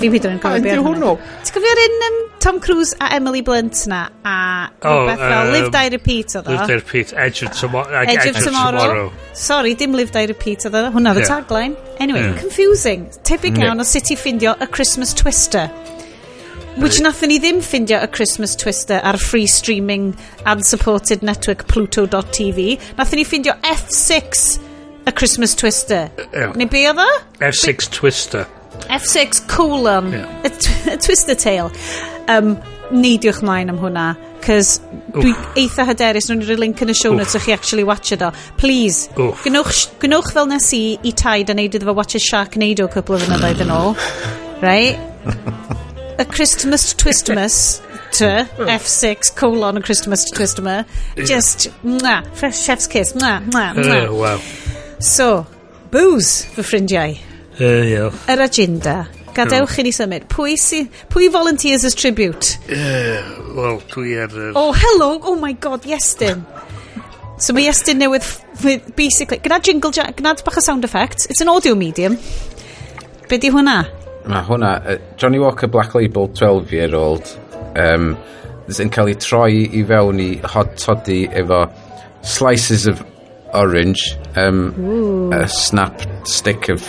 Fi'n 0.00 0.14
hyd 0.14 0.28
yn 0.28 0.38
cofio 0.42 0.62
beth 0.64 0.82
hwnnw? 0.86 1.14
ti'n 1.44 1.56
cofio'r 1.56 1.80
un 1.84 2.06
um, 2.08 2.18
Tom 2.44 2.60
Cruise 2.64 2.96
a 3.00 3.10
Emily 3.16 3.40
Blunt 3.46 3.84
na? 3.90 4.02
A 4.24 4.36
oh, 4.82 4.94
rhywbeth 4.94 5.22
fel 5.22 5.34
uh, 5.34 5.52
Live 5.54 5.70
Die 5.76 5.92
Repeat 5.96 6.36
oedd 6.40 6.48
o? 6.48 6.56
Live 6.56 6.68
Die 6.70 6.78
Repeat 6.80 7.14
Edge 7.26 7.46
of, 7.46 7.56
Tomorrow 7.60 8.04
Edge 8.04 8.30
of, 8.32 8.42
tomorrow. 8.44 9.08
sorry 9.32 9.74
dim 9.80 9.96
Live 9.96 10.12
Die 10.16 10.26
Repeat 10.32 10.68
oedd 10.68 10.78
o. 10.80 10.84
Hwnna 10.96 11.14
oedd 11.14 11.24
yeah. 11.24 11.32
tagline. 11.32 11.76
Anyway 11.98 12.24
yeah. 12.24 12.38
confusing. 12.40 13.08
Tebyg 13.24 13.56
yeah. 13.60 13.70
iawn 13.70 13.84
o 13.84 13.88
sut 13.88 14.12
i 14.12 14.18
ffindio 14.20 14.56
a 14.60 14.70
Christmas 14.78 15.16
Twister. 15.16 15.68
Which 16.76 16.98
nathon 16.98 17.30
ni 17.30 17.38
ddim 17.38 17.60
ffindio 17.62 18.00
y 18.02 18.06
Christmas 18.10 18.56
Twister 18.56 18.98
ar 19.06 19.16
free 19.16 19.46
streaming 19.46 20.16
ad-supported 20.44 21.22
network 21.22 21.68
Pluto.tv. 21.68 22.78
Nathon 22.98 23.20
ni 23.20 23.24
ffindio 23.24 23.54
F6 23.62 24.58
y 25.06 25.12
Christmas 25.12 25.54
Twister. 25.54 26.10
Yeah. 26.32 26.52
Neu 26.58 26.66
be 26.66 26.82
oedd 26.90 26.98
o? 26.98 27.08
F6 27.38 27.90
Twister. 27.94 28.46
F6 28.90 29.46
colon. 29.46 30.10
Yeah. 30.12 30.42
A, 30.44 30.50
tw 30.50 30.98
Twister 31.06 31.38
Tale. 31.38 31.70
Um, 32.26 32.56
neidiwch 32.90 33.40
mlaen 33.46 33.70
am 33.72 33.78
hwnna 33.80 34.08
cys 34.44 34.74
dwi 35.14 35.32
eitha 35.62 35.86
hyderus 35.88 36.28
nhw'n 36.28 36.42
rhoi 36.44 36.58
link 36.60 36.82
yn 36.84 36.92
y 36.92 36.96
show 36.98 37.14
notes 37.14 37.38
o'ch 37.38 37.46
chi 37.46 37.54
actually 37.54 37.86
watched 37.86 38.22
o 38.22 38.30
please 38.60 39.08
gnwch, 39.16 39.86
gnwch 40.02 40.34
fel 40.36 40.50
nes 40.50 40.68
i 40.76 40.82
i 41.00 41.14
taid 41.24 41.54
a 41.54 41.56
neud 41.56 41.78
iddo 41.78 41.88
fo 41.88 41.96
watch 41.96 42.18
a 42.18 42.22
Sharknado 42.26 42.90
cwpl 42.92 43.16
o 43.16 43.24
fynyddoedd 43.24 43.64
yn 43.64 43.74
ôl 43.78 43.96
right 44.66 45.92
y 46.18 46.24
Christmas 46.24 46.94
Twistmas 46.94 47.80
T, 48.12 48.24
hmm. 48.24 48.68
F6, 48.68 49.34
colon, 49.34 49.76
y 49.76 49.82
Christmas 49.82 50.24
Twistmas 50.30 50.84
Just, 51.16 51.70
mwa, 51.82 52.22
fresh 52.34 52.66
chef's 52.66 52.86
kiss, 52.86 53.12
mwa, 53.14 53.40
mwa, 53.40 53.72
oh, 53.76 53.80
mwa. 53.80 54.08
Uh, 54.08 54.14
wow. 54.14 54.40
So, 55.00 55.46
booze 55.90 56.46
fy 56.54 56.62
ffrindiau. 56.62 57.16
Uh, 57.60 57.82
yeah. 57.86 58.12
Yr 58.28 58.42
agenda. 58.42 59.06
Gadewch 59.34 59.74
hmm. 59.74 59.80
i 59.80 59.82
ni 59.82 59.92
symud. 59.92 60.28
Pwy, 60.30 60.56
si, 60.58 60.84
pwy 61.10 61.30
volunteers 61.30 61.84
as 61.84 61.94
tribute? 61.94 62.58
Uh, 62.70 63.34
Wel, 63.54 63.80
dwi 63.90 64.14
ar... 64.22 64.30
Er... 64.30 64.52
Oh, 64.54 64.72
hello! 64.72 65.18
Oh 65.22 65.34
my 65.36 65.52
god, 65.52 65.86
Iestyn. 65.86 66.44
so 67.38 67.52
mae 67.52 67.66
Iestyn 67.66 67.98
newydd, 67.98 68.26
basically... 68.94 69.40
gyda 69.42 69.58
jingle 69.62 69.90
jack, 69.90 70.14
gwna 70.18 70.36
bach 70.46 70.58
o 70.58 70.62
sound 70.62 70.86
effect. 70.86 71.26
It's 71.30 71.42
an 71.42 71.50
audio 71.50 71.74
medium. 71.74 72.18
Be 73.28 73.38
di 73.42 73.50
hwnna? 73.50 74.03
mae 74.30 74.44
hwnna, 74.48 74.74
uh, 74.80 74.98
Johnny 75.20 75.38
Walker 75.38 75.68
Black 75.68 75.94
Label 75.94 76.28
12 76.28 76.72
year 76.72 76.94
old, 76.96 77.28
um, 77.76 78.14
sy'n 78.72 78.92
cael 78.92 79.10
ei 79.12 79.18
troi 79.20 79.64
i 79.76 79.82
fewn 79.88 80.22
i 80.22 80.30
hot 80.54 80.76
toddy 80.80 81.24
efo 81.28 81.64
slices 82.24 82.86
of 82.90 83.02
orange, 83.54 84.14
um, 84.40 85.32
a 85.32 85.46
snap 85.48 86.00
stick 86.26 86.68
of 86.72 86.86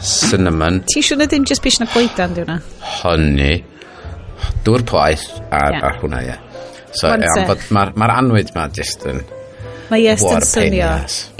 cinnamon. 0.00 0.80
Ti 0.88 1.02
siwr 1.04 1.20
na 1.20 1.26
dim 1.30 1.44
just 1.48 1.64
bys 1.64 1.80
na 1.82 1.88
gleidan 1.90 2.36
di 2.36 2.44
hwnna? 2.44 2.60
Hynny. 3.00 3.58
Dŵr 4.64 4.86
poeth 4.88 5.26
a, 5.50 5.66
yeah. 5.74 5.82
a 5.90 5.92
hwnna, 5.98 6.22
ie. 6.22 6.30
Yeah. 6.30 6.46
So, 6.96 7.10
e, 7.14 7.44
bod 7.46 7.66
mae'r 7.74 7.92
ma 7.98 8.08
anwyd 8.18 8.54
ma 8.56 8.68
just 8.74 9.04
yn... 9.10 9.20
Mae 9.90 10.04
yes 10.04 10.22
yn 10.26 10.46
swnio 10.46 10.88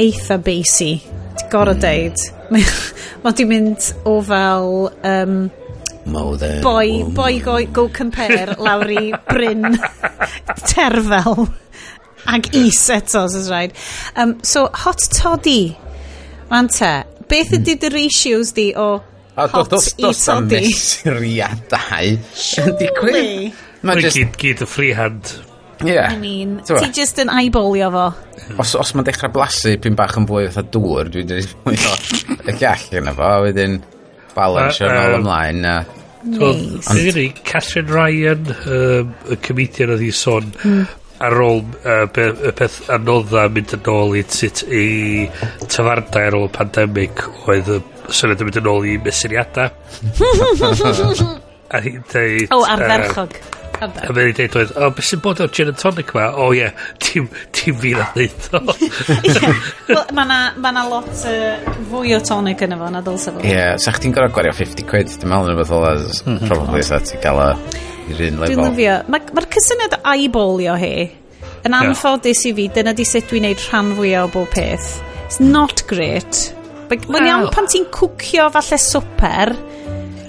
eitha 0.02 0.38
basi. 0.42 0.92
Ti'n 1.38 1.50
gorau 1.50 1.78
mm. 1.78 1.82
deud 1.86 2.39
mae 2.50 2.64
o 3.26 3.32
di 3.36 3.46
mynd 3.48 3.90
o 4.08 4.18
fel 4.26 4.70
um, 5.06 5.34
Mowden, 6.10 6.62
boy, 6.64 6.88
woman. 7.04 7.14
boy 7.14 7.38
go, 7.44 7.56
go 7.76 7.88
compare 7.92 8.56
lawr 8.58 8.88
i 8.90 9.10
Bryn 9.28 9.66
Terfel 10.70 11.44
ag 12.30 12.48
is 12.56 12.80
eto 12.92 13.24
os 13.26 13.36
rhaid. 13.50 13.72
Um, 14.16 14.38
so 14.42 14.68
hot 14.72 15.04
toddy 15.14 15.76
man 16.50 16.68
te 16.72 16.92
beth 17.30 17.52
ydy 17.60 17.76
dy 17.80 17.92
ratios 17.94 18.52
di 18.56 18.70
o 18.74 18.88
A 19.36 19.46
hot 19.48 19.70
dos, 19.70 19.92
do, 19.94 20.08
dos 20.08 20.18
i 20.24 20.32
toddy? 20.32 20.62
mesuriadau. 20.66 22.16
Yn 22.64 22.74
digwydd 22.80 23.60
Mae 23.86 24.02
gyd, 24.04 24.34
gyd 24.36 24.60
y 24.60 24.66
freehand. 24.68 25.30
Ie. 25.86 25.96
I 26.00 26.16
mean, 26.20 26.58
T'mo'? 26.66 26.80
ti 26.82 26.90
just 27.00 27.20
yn 27.22 27.30
eyeballio 27.32 27.88
fo. 27.94 28.08
Os, 28.60 28.74
os 28.76 28.92
mae'n 28.96 29.06
dechrau 29.06 29.32
blasu 29.32 29.76
pyn 29.80 29.96
bach 29.96 30.18
yn 30.20 30.26
fwy 30.28 30.48
fatha 30.50 30.66
dŵr, 30.76 31.08
dwi'n 31.14 31.30
dweud 31.30 31.54
mwy 31.64 31.80
o 31.88 31.94
y 32.50 32.56
gall 32.60 33.00
yna 33.00 33.14
fo, 33.16 33.30
a 33.30 33.40
wedyn 33.46 33.78
balance 34.36 34.84
yn 34.84 34.98
ôl 34.98 35.18
ymlaen. 35.20 35.64
a- 35.64 35.80
Nice. 36.22 36.42
Ond 36.44 37.14
Nice. 37.16 37.32
Catherine 37.44 37.88
Ryan, 37.88 38.42
um, 38.68 39.14
y 39.32 39.36
comedian 39.40 39.94
oedd 39.94 40.02
hi 40.04 40.10
sôn, 40.12 40.50
hmm. 40.60 40.82
ar 41.24 41.36
ôl 41.40 41.62
uh, 41.80 42.04
be, 42.12 42.26
y 42.44 42.52
peth 42.58 42.76
anodda 42.92 43.46
mynd 43.52 43.72
yn 43.78 43.88
ôl 43.88 44.18
i, 44.20 44.24
tit 44.28 44.60
i 44.68 44.84
tyfardau 45.64 46.26
ar 46.26 46.36
ôl 46.36 46.44
y 46.48 46.52
pandemig 46.58 47.24
oedd 47.48 47.72
y 47.72 47.78
syniad 48.12 48.44
yn 48.44 48.50
mynd 48.50 48.60
yn 48.60 48.68
ôl 48.74 48.90
i 48.90 48.98
mesuriadau. 49.00 49.72
a 51.72 51.80
hi'n 51.86 52.04
dweud... 52.12 52.52
O, 52.52 52.60
ardderchog. 52.68 53.40
A 53.80 53.88
mae'n 53.88 54.30
ei 54.30 54.34
dweud 54.36 54.56
oedd, 54.60 54.72
o, 54.76 54.88
beth 54.96 55.06
sy'n 55.08 55.22
bod 55.24 55.40
o'r 55.40 55.52
gin 55.56 55.70
and 55.72 55.78
tonic 55.80 56.10
ma? 56.16 56.26
O 56.36 56.50
ie, 56.56 56.68
ti'n 57.00 57.28
fi 57.80 57.94
na 57.96 58.08
ddeud 58.14 58.48
o. 58.58 58.60
Wel, 59.88 60.02
mae 60.16 60.28
na, 60.28 60.40
ma 60.60 60.74
na 60.76 60.84
lot 60.90 61.08
uh, 61.30 61.70
fwy 61.92 62.12
o 62.16 62.20
tonic 62.24 62.64
yn 62.66 62.76
efo 62.76 62.90
na 62.92 63.00
dylse 63.06 63.32
fo. 63.32 63.44
Ie, 63.44 63.54
yeah, 63.54 63.78
sa'ch 63.80 64.02
ti'n 64.04 64.16
gorau 64.16 64.32
gwario 64.36 64.52
50 64.56 64.88
quid, 64.90 65.14
dwi'n 65.16 65.32
meddwl 65.32 65.54
yn 65.54 65.56
y 65.56 65.62
bethol 65.62 65.88
as 65.94 66.20
mhm. 66.26 66.44
probably 66.50 66.84
sa 66.84 67.00
ti'n 67.00 67.24
gael 67.24 67.40
i'r 67.46 68.22
un 68.28 68.42
lefel. 68.42 68.52
Dwi'n 68.52 68.64
lyfio. 68.68 69.00
Mae'r 69.14 69.34
ma 69.38 69.46
cysyniad 69.56 69.98
eyeballio 70.12 70.76
hi 70.80 70.94
yn 71.68 71.76
anffodus 71.76 72.44
i 72.48 72.54
fi, 72.56 72.68
dyna 72.72 72.94
di 72.96 73.04
sut 73.08 73.28
dwi'n 73.30 73.48
neud 73.48 73.66
rhan 73.68 73.92
fwyaf 73.98 74.28
o 74.28 74.32
bob 74.38 74.52
peth. 74.54 74.92
It's 75.26 75.40
not 75.40 75.84
great. 75.90 76.50
Mae'n 76.90 77.28
iawn 77.28 77.50
pan 77.54 77.68
ti'n 77.70 77.86
cwcio 77.94 78.48
falle 78.54 78.78
swper, 78.82 79.52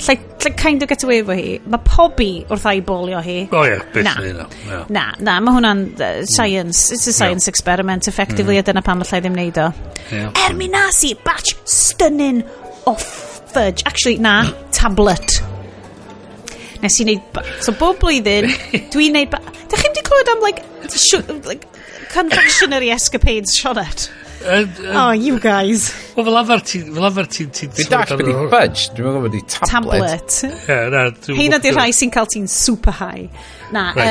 like, 0.07 0.21
lle 0.43 0.51
kind 0.57 0.83
of 0.83 0.89
get 0.89 1.03
away 1.03 1.21
efo 1.21 1.35
hi. 1.37 1.59
Mae 1.65 1.81
pobi 1.85 2.29
wrth 2.49 2.67
ei 2.71 2.81
bolio 2.85 3.21
hi. 3.25 3.37
O 3.51 3.59
oh, 3.59 3.65
ie, 3.65 3.73
yeah, 3.73 3.83
beth 3.93 4.07
na. 4.07 4.13
Na, 4.15 4.47
yeah. 4.69 4.85
na, 4.97 5.03
na 5.27 5.37
mae 5.43 5.57
hwnna'n 5.57 5.83
uh, 5.99 6.11
science. 6.29 6.91
It's 6.95 7.07
a 7.07 7.13
science 7.13 7.47
yeah. 7.47 7.53
experiment, 7.53 8.07
effectively, 8.07 8.57
mm. 8.57 8.63
a 8.63 8.67
dyna 8.69 8.83
pam 8.85 9.03
allai 9.05 9.21
ddim 9.21 9.37
neud 9.37 9.59
o. 9.61 9.69
Yeah. 10.11 10.31
Er 10.45 10.55
mi 10.57 10.69
nas 10.71 11.03
i, 11.07 11.13
batch 11.27 11.53
stunning 11.69 12.43
o 12.89 12.95
fudge. 12.95 13.83
Actually, 13.85 14.17
na, 14.17 14.35
tablet. 14.71 15.41
Nes 16.81 16.97
i 16.99 17.05
wneud... 17.05 17.43
So, 17.61 17.75
bob 17.77 17.99
blwyddyn, 18.01 18.49
dwi'n 18.93 19.19
wneud... 19.19 19.37
Da 19.71 19.79
chi'n 19.79 19.93
di 19.95 20.03
clywed 20.07 20.33
am, 20.33 20.41
like, 20.43 20.65
like 21.45 21.67
confectionery 22.11 22.89
escapades, 22.91 23.53
Sioned? 23.55 24.09
Oh, 24.45 25.11
you 25.11 25.39
guys. 25.39 25.91
Wel, 26.15 26.25
fel 26.25 26.39
arfer 26.41 26.63
ti'n... 26.71 26.89
Fel 26.95 27.07
arfer 27.09 27.29
ti'n... 27.29 27.51
Fi'n 27.53 27.91
dach 27.91 28.15
bod 28.15 28.25
i 28.25 28.33
fudge, 28.55 28.87
dwi'n 28.97 29.07
meddwl 29.07 29.27
bod 29.27 29.37
i 29.37 29.43
tablet. 29.53 29.69
Tablet. 29.69 31.29
Ie, 31.29 31.37
Heina 31.39 31.61
di 31.61 31.75
rhai 31.75 31.91
sy'n 31.95 32.13
cael 32.13 32.29
ti'n 32.31 32.49
super 32.51 32.95
high. 33.01 33.29
Na, 33.75 33.91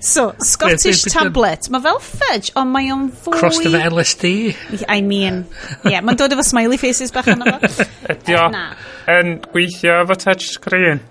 So, 0.00 0.34
Scottish 0.40 1.02
tablet. 1.12 1.68
Mae 1.68 1.82
fel 1.84 1.98
fudge, 2.00 2.54
ond 2.56 2.72
mae 2.72 2.88
o'n 2.92 3.10
fwy... 3.12 3.36
Crossed 3.36 3.66
efo 3.68 3.80
LSD? 3.90 4.30
I 4.88 5.02
mean, 5.04 5.42
yeah, 5.84 6.00
mae'n 6.00 6.16
dod 6.16 6.32
efo 6.32 6.44
smiley 6.46 6.80
faces 6.80 7.12
bach 7.12 7.28
yna 7.28 7.58
fo. 7.60 7.84
Ydio, 8.14 8.46
yn 9.12 9.34
gweithio 9.50 9.98
efo 10.06 10.16
touchscreen. 10.24 11.04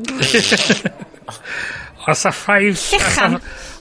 Os 2.09 2.25
a 2.25 2.33
five... 2.33 2.81
Llechan. 2.89 3.37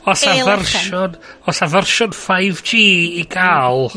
O's 0.08 0.24
'na 0.24 0.34
fersiwn 0.46 1.16
o's 1.48 1.62
a 1.62 1.68
fersiwn 1.74 2.14
5G 2.16 2.82
i 3.22 3.24
ga'l? 3.30 3.88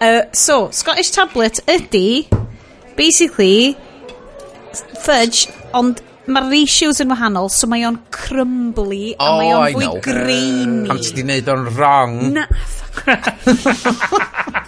Uh, 0.00 0.22
so 0.32 0.70
Scottish 0.70 1.10
Tablet 1.14 1.60
ydy, 1.66 2.26
basically 2.96 3.76
fudge 5.04 5.46
ond 5.76 6.02
mae'r 6.26 6.48
ratios 6.50 7.00
yn 7.02 7.12
wahanol 7.12 7.48
so 7.52 7.68
mae 7.70 7.84
o'n 7.86 7.98
crumbly 8.14 9.14
a 9.14 9.28
oh, 9.28 9.36
mae 9.38 9.52
o'n 9.54 9.76
fwy 9.76 9.90
grainy 10.04 10.90
am 10.90 10.98
ti 11.00 11.14
di 11.16 11.24
wneud 11.26 11.50
o'n 11.52 11.68
wrong 11.76 12.16
na 12.34 12.48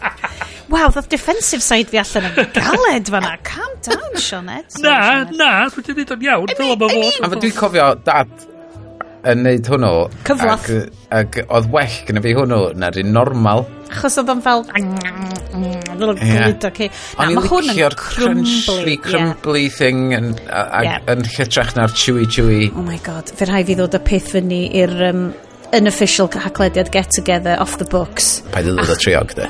Wow, 0.69 0.91
ddodd 0.93 1.07
defensive 1.09 1.65
side 1.65 1.89
fi 1.89 1.97
allan 2.03 2.27
yn 2.29 2.51
galed 2.53 3.09
fanna. 3.09 3.31
Calm 3.41 3.71
down, 3.87 4.19
Sionet. 4.21 4.77
Na, 4.85 5.25
na, 5.33 5.49
dwi 5.73 5.81
wedi 5.81 5.95
neud 5.97 6.13
o'n 6.13 6.27
iawn. 6.27 6.53
Fel 6.59 6.75
yma 6.75 6.91
fod. 6.93 7.17
A 7.25 7.31
dwi'n 7.33 7.55
cofio, 7.57 7.87
dad, 8.05 8.35
yn 9.27 9.43
neud 9.47 9.69
hwnnw... 9.73 9.93
Cyflath. 10.29 10.69
Ac, 10.69 10.95
ac 11.19 11.41
oedd 11.47 11.69
well 11.75 11.99
gyda 12.09 12.23
fi 12.25 12.35
hwnnw 12.39 12.61
na'r 12.79 12.99
un 13.03 13.13
normal. 13.15 13.65
Achos 13.89 14.19
oedd 14.21 14.33
o'n 14.35 14.43
fel... 14.45 14.65
Little 15.99 16.15
yeah. 16.15 16.45
glid, 16.45 16.65
okay. 16.69 16.91
Na, 17.19 17.29
mae 17.35 17.51
hwn 17.51 17.73
yn 17.73 17.97
crumbly. 17.99 18.97
crumbly 19.03 19.65
yeah. 19.65 19.77
thing 19.79 20.03
yn, 20.15 20.33
a, 20.47 20.83
yeah. 20.87 21.01
yn 21.11 21.25
hytrach 21.27 21.75
na'r 21.79 21.95
chewy 21.99 22.29
chewy. 22.31 22.69
Oh 22.71 22.85
my 22.87 23.01
god, 23.07 23.33
fe 23.35 23.49
rhai 23.49 23.65
fi 23.67 23.79
ddod 23.79 23.97
y 23.99 24.03
peth 24.07 24.31
fyny 24.37 24.61
i'r 24.83 24.95
um, 25.09 25.25
unofficial 25.75 26.31
haglediad 26.47 26.93
get 26.95 27.11
together 27.17 27.57
off 27.59 27.79
the 27.83 27.89
books. 27.89 28.39
Pa 28.55 28.63
ddod 28.63 28.85
o 28.85 28.99
triog, 29.01 29.35
de? 29.41 29.49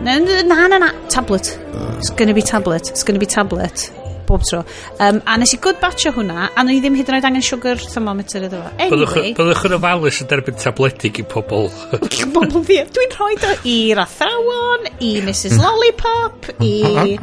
Na, 0.00 0.16
na, 0.20 0.78
na, 0.78 0.92
tablet. 1.12 1.58
It's 1.98 2.10
gonna 2.16 2.32
be 2.36 2.42
tablet. 2.42 2.88
It's 2.88 3.02
gonna 3.02 3.18
be 3.20 3.26
tablet 3.26 3.90
bob 4.30 4.46
tro. 4.46 4.62
Um, 5.02 5.20
a 5.26 5.36
nes 5.40 5.54
i 5.56 5.60
good 5.62 5.80
batch 5.82 6.06
o 6.08 6.14
hwnna, 6.14 6.48
a 6.54 6.64
ni 6.66 6.78
ddim 6.80 6.96
hyd 6.98 7.10
yn 7.10 7.18
oed 7.18 7.28
angen 7.28 7.44
sugar 7.44 7.80
thermometer 7.82 8.46
iddo 8.46 8.62
fo. 8.62 8.72
Anyway... 8.86 9.34
Byddwch 9.38 9.66
yn 9.68 9.76
ofalus 9.76 10.20
yn 10.22 10.30
derbyn 10.30 10.58
tabledig 10.60 11.20
i 11.22 11.26
pobl. 11.34 11.68
pobl 12.36 12.64
fi. 12.68 12.80
Dwi'n 12.94 13.14
rhoi 13.16 13.36
do 13.42 13.52
i'r 13.74 14.02
athrawon, 14.04 14.90
i 15.06 15.12
Mrs 15.26 15.58
Lollipop, 15.60 16.50
i 16.64 17.16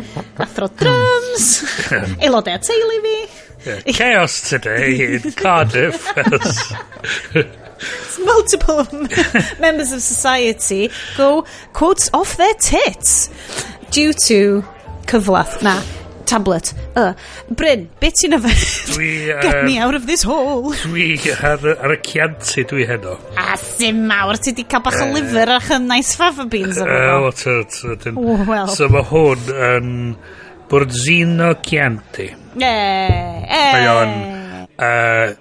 athro 0.43 0.69
drums, 0.81 1.49
aelodau 2.23 2.59
teulu 2.67 3.03
fi. 3.07 3.17
Chaos 3.93 4.49
today 4.49 5.15
in 5.15 5.31
Cardiff. 5.41 6.07
Multiple 8.23 8.87
members 9.59 9.91
of 9.91 10.01
society 10.01 10.89
go 11.15 11.45
quotes 11.73 12.09
off 12.13 12.37
their 12.37 12.53
tits 12.55 13.29
due 13.91 14.13
to 14.13 14.63
cyflath 15.05 15.61
na 15.61 15.81
tablet. 16.27 16.74
Uh. 16.96 17.13
Bryn, 17.50 17.88
beth 18.01 18.19
ti'n 18.22 18.38
yfed? 18.38 18.63
Dwi... 18.93 19.10
Uh, 19.34 19.41
Get 19.46 19.63
me 19.65 19.77
out 19.81 19.96
of 19.98 20.07
this 20.10 20.24
hole. 20.27 20.74
Dwi 20.84 21.17
ar, 21.34 21.63
ar 21.74 21.96
y 21.96 22.00
cianti 22.05 22.65
dwi 22.69 22.88
heno. 22.89 23.17
A 23.39 23.57
sy'n 23.62 24.03
mawr, 24.10 24.39
ti 24.41 24.53
di 24.57 24.67
cael 24.69 24.84
bach 24.86 25.00
o 25.01 25.10
lyfr 25.15 25.53
a'ch 25.57 25.72
yn 25.77 25.88
nice 25.89 26.17
fava 26.19 26.48
beans 26.51 26.81
o'r 26.84 26.91
uh, 26.91 27.29
well, 28.15 28.43
well. 28.46 28.67
So 28.74 28.89
mae 28.91 29.07
hwn 29.12 29.53
yn 29.72 29.93
Borzino 30.67 31.53
Chianti. 31.63 32.31
Mae 32.60 33.88
o'n... 33.93 34.19
Uh, 34.77 35.34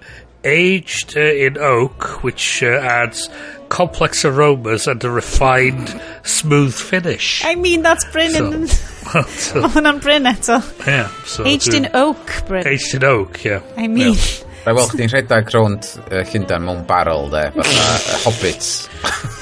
aged 0.47 1.17
uh, 1.17 1.19
in 1.19 1.57
oak, 1.57 2.23
which 2.23 2.63
uh, 2.63 2.67
adds 2.67 3.29
complex 3.69 4.23
aromas 4.23 4.87
and 4.87 5.03
a 5.03 5.09
refined, 5.09 6.01
smooth 6.23 6.73
finish. 6.73 7.43
I 7.45 7.55
mean, 7.55 7.81
that's 7.81 8.05
brilliant. 8.05 8.69
So. 8.69 8.96
Mae 9.13 9.71
hwnna'n 9.75 10.01
Bryn 10.03 10.29
eto. 10.29 10.59
Yeah, 10.87 11.13
so 11.25 11.45
Aged 11.47 11.77
in 11.77 11.89
oak, 11.93 12.35
Bryn. 12.49 12.67
Aged 12.67 12.99
in 12.99 13.07
oak, 13.07 13.43
yeah. 13.45 13.63
I 13.77 13.87
mean... 13.87 14.15
Rai 14.15 14.47
Da 14.67 14.73
wel 14.75 14.89
chdi'n 14.91 15.07
rhedeg 15.07 15.47
rownd 15.55 15.85
uh, 16.11 16.25
Llundain 16.27 16.65
mewn 16.67 16.81
barrel, 16.89 17.29
de, 17.31 17.45
fatha 17.55 17.83
uh, 17.87 18.15
hobbits. 18.25 18.71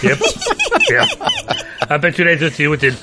Yep. 0.06 0.20
yep. 0.92 1.10
A 1.90 1.98
beth 1.98 2.20
dwi'n 2.20 2.30
neud 2.30 2.44
ydy 2.46 2.68
wedyn, 2.70 3.00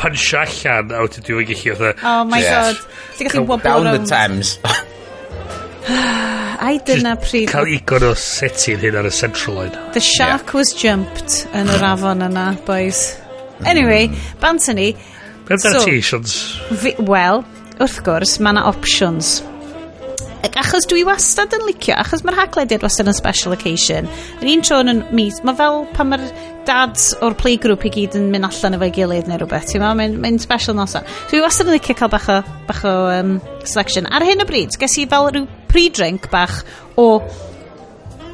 punch 0.00 0.30
allan, 0.40 0.94
a 0.96 1.02
wedyn 1.04 1.26
dwi'n 1.26 1.50
gallu 1.50 1.74
fatha... 1.76 1.90
Oh 2.00 2.22
my 2.30 2.40
yes. 2.40 2.54
god. 2.54 2.80
Ti'n 3.18 3.28
gallu 3.28 3.44
wobble 3.50 3.68
Down 3.68 3.90
around. 3.90 4.06
the 4.06 4.08
Thames. 4.08 4.54
Ai 6.64 6.78
dyna 6.88 7.12
pryd... 7.20 7.52
Cael 7.52 7.68
igon 7.74 8.08
o 8.08 8.14
setin 8.24 8.80
hyn 8.80 8.96
ar 9.02 9.10
y 9.10 9.12
central 9.12 9.60
line. 9.60 9.76
The 9.92 10.00
shark 10.00 10.48
yeah. 10.48 10.56
was 10.62 10.72
jumped 10.72 11.42
yn 11.52 11.68
yr 11.76 11.84
afon 11.92 12.24
yna, 12.24 12.46
boys. 12.64 13.04
Anyway, 13.68 14.08
mm. 14.08 14.40
bant 14.40 14.64
ni, 14.80 14.94
Beth 15.46 15.62
amdano 15.62 15.80
so, 15.80 15.86
ti, 15.86 16.00
Sions? 16.02 16.32
Wel, 17.06 17.44
wrth 17.78 18.00
gwrs, 18.06 18.40
mae 18.42 18.56
yna 18.56 18.64
options. 18.66 19.36
Ac 20.46 20.58
achos 20.58 20.86
dwi 20.90 21.04
wastad 21.06 21.54
yn 21.54 21.64
licio, 21.68 21.94
achos 21.94 22.24
mae'r 22.26 22.38
haglediad 22.40 22.82
wastad 22.84 23.08
yn 23.10 23.16
special 23.16 23.54
occasion, 23.54 24.10
yr 24.40 24.50
un 24.50 24.64
tro 24.66 24.80
yn 24.82 25.04
mis, 25.14 25.38
mae 25.46 25.56
fel 25.58 25.84
pan 25.94 26.10
mae'r 26.10 26.26
dads 26.66 27.12
o'r 27.22 27.36
playgroup 27.38 27.86
i 27.86 27.92
gyd 27.94 28.18
yn 28.18 28.28
mynd 28.32 28.48
allan 28.48 28.78
efo'i 28.78 28.92
gilydd 28.98 29.30
neu 29.30 29.38
rhywbeth, 29.38 29.70
ti'n 29.70 29.86
mae'n 29.86 30.42
special 30.42 30.74
nosa. 30.78 31.04
So 31.26 31.36
dwi 31.36 31.44
wastad 31.46 31.70
yn 31.70 31.78
licio 31.78 31.98
cael 31.98 32.12
bach 32.12 32.30
o, 32.32 32.40
bach 32.66 32.82
o 32.90 32.94
um, 33.14 33.36
selection. 33.62 34.10
Ar 34.10 34.26
hyn 34.26 34.42
o 34.42 34.48
bryd, 34.50 34.74
ges 34.82 34.98
i 34.98 35.06
fel 35.10 35.30
rhyw 35.30 35.46
pre-drink 35.70 36.26
bach 36.34 36.64
o 36.98 37.22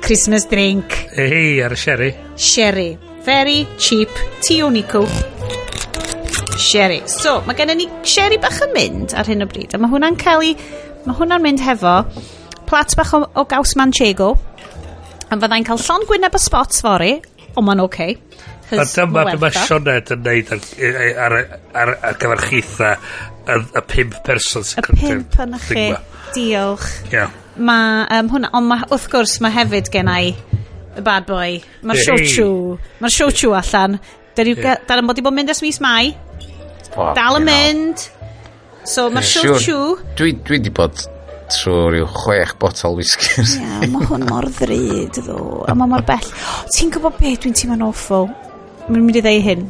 Christmas 0.03 0.49
drink. 0.49 0.97
Hei, 1.13 1.61
ar 1.61 1.77
y 1.77 1.83
sherry. 1.85 2.15
Sherry. 2.37 2.93
Very 3.23 3.67
cheap. 3.79 4.09
Tea 4.41 4.65
o 4.65 4.73
Nico. 4.73 5.05
Sherry. 6.63 7.03
So, 7.11 7.41
mae 7.47 7.59
gennym 7.59 7.83
ni 7.83 7.89
Sherry 8.09 8.39
bach 8.43 8.63
yn 8.67 8.73
mynd 8.77 9.17
ar 9.19 9.29
hyn 9.29 9.45
o 9.45 9.51
bryd, 9.51 9.75
a 9.75 9.83
mae 9.83 9.93
hwnna'n 9.93 10.19
cael 10.21 10.47
ei... 10.47 10.57
Mae 11.03 11.19
hwnna'n 11.19 11.43
mynd 11.43 11.63
hefo 11.67 11.97
plat 12.71 12.93
bach 12.95 13.11
o, 13.19 13.25
o 13.35 13.43
gaws 13.51 13.75
manchego, 13.79 14.37
a 15.27 15.35
fyddai'n 15.35 15.67
cael 15.67 15.81
llon 15.83 16.07
gwyneb 16.07 16.37
y 16.39 16.41
spots 16.41 16.85
fori. 16.85 17.17
O, 17.57 17.65
mae'n 17.65 17.83
oce. 17.83 18.07
Okay. 18.07 18.33
A 18.73 18.87
dyma 18.89 19.27
beth 19.27 19.43
mae 19.43 19.53
Sionet 19.67 20.13
yn 20.15 20.23
neud 20.25 20.53
ar, 20.55 20.63
ar, 21.27 21.35
ar, 21.77 21.91
ar 22.09 22.17
gyfer 22.21 22.43
chitha 22.47 22.93
y, 22.95 23.59
y 23.59 23.83
pimp 23.91 24.17
person 24.25 24.65
sy'n 24.65 24.81
Y 24.81 24.97
pimp 24.97 25.37
yn 25.45 25.59
chi, 25.67 25.85
diolch. 26.33 26.89
Yeah. 27.13 27.35
Mae 27.61 28.07
um, 28.17 28.31
hwnna, 28.33 28.49
ond 28.57 28.71
ma, 28.71 28.81
wrth 28.89 29.11
gwrs 29.13 29.37
mae 29.45 29.53
hefyd 29.53 29.93
gennau 29.93 30.33
y 30.33 31.05
bad 31.05 31.29
boy. 31.29 31.59
Mae'r 31.85 32.01
hey. 32.01 32.07
siochu, 32.09 32.49
mae'r 33.03 33.17
siochu 33.19 33.53
allan. 33.59 33.99
Dar 34.37 34.49
yeah. 34.49 35.05
bod 35.05 35.21
i 35.21 35.25
bod 35.27 35.37
mynd 35.37 35.53
ys 35.53 35.61
mis 35.65 35.81
mai. 35.85 36.15
Fuck 36.93 37.17
Dal 37.19 37.41
yn 37.41 37.49
mynd. 37.49 38.05
So 38.89 39.09
mae'r 39.13 39.27
siwr 39.27 39.61
siw. 39.63 39.83
Dwi, 40.19 40.35
dwi 40.45 40.61
di 40.65 40.73
bod 40.75 41.05
trwy 41.53 41.79
rhyw 41.93 42.09
chwech 42.09 42.55
botol 42.61 42.97
whiskers. 42.99 43.57
Ia, 43.59 43.65
yeah, 43.65 43.89
mae 43.93 44.09
hwn 44.09 44.27
mor 44.29 44.49
ddryd 44.59 45.21
ddo. 45.21 45.39
A 45.69 45.77
mae 45.77 45.91
mor 45.91 46.05
bell. 46.09 46.29
Ti'n 46.73 46.93
gwybod 46.95 47.19
beth 47.21 47.43
dwi'n 47.45 47.57
teimlo'n 47.59 47.87
awful? 47.87 48.29
Mae'n 48.89 49.03
mynd 49.07 49.19
i 49.21 49.25
ddeu 49.25 49.43
hyn. 49.45 49.67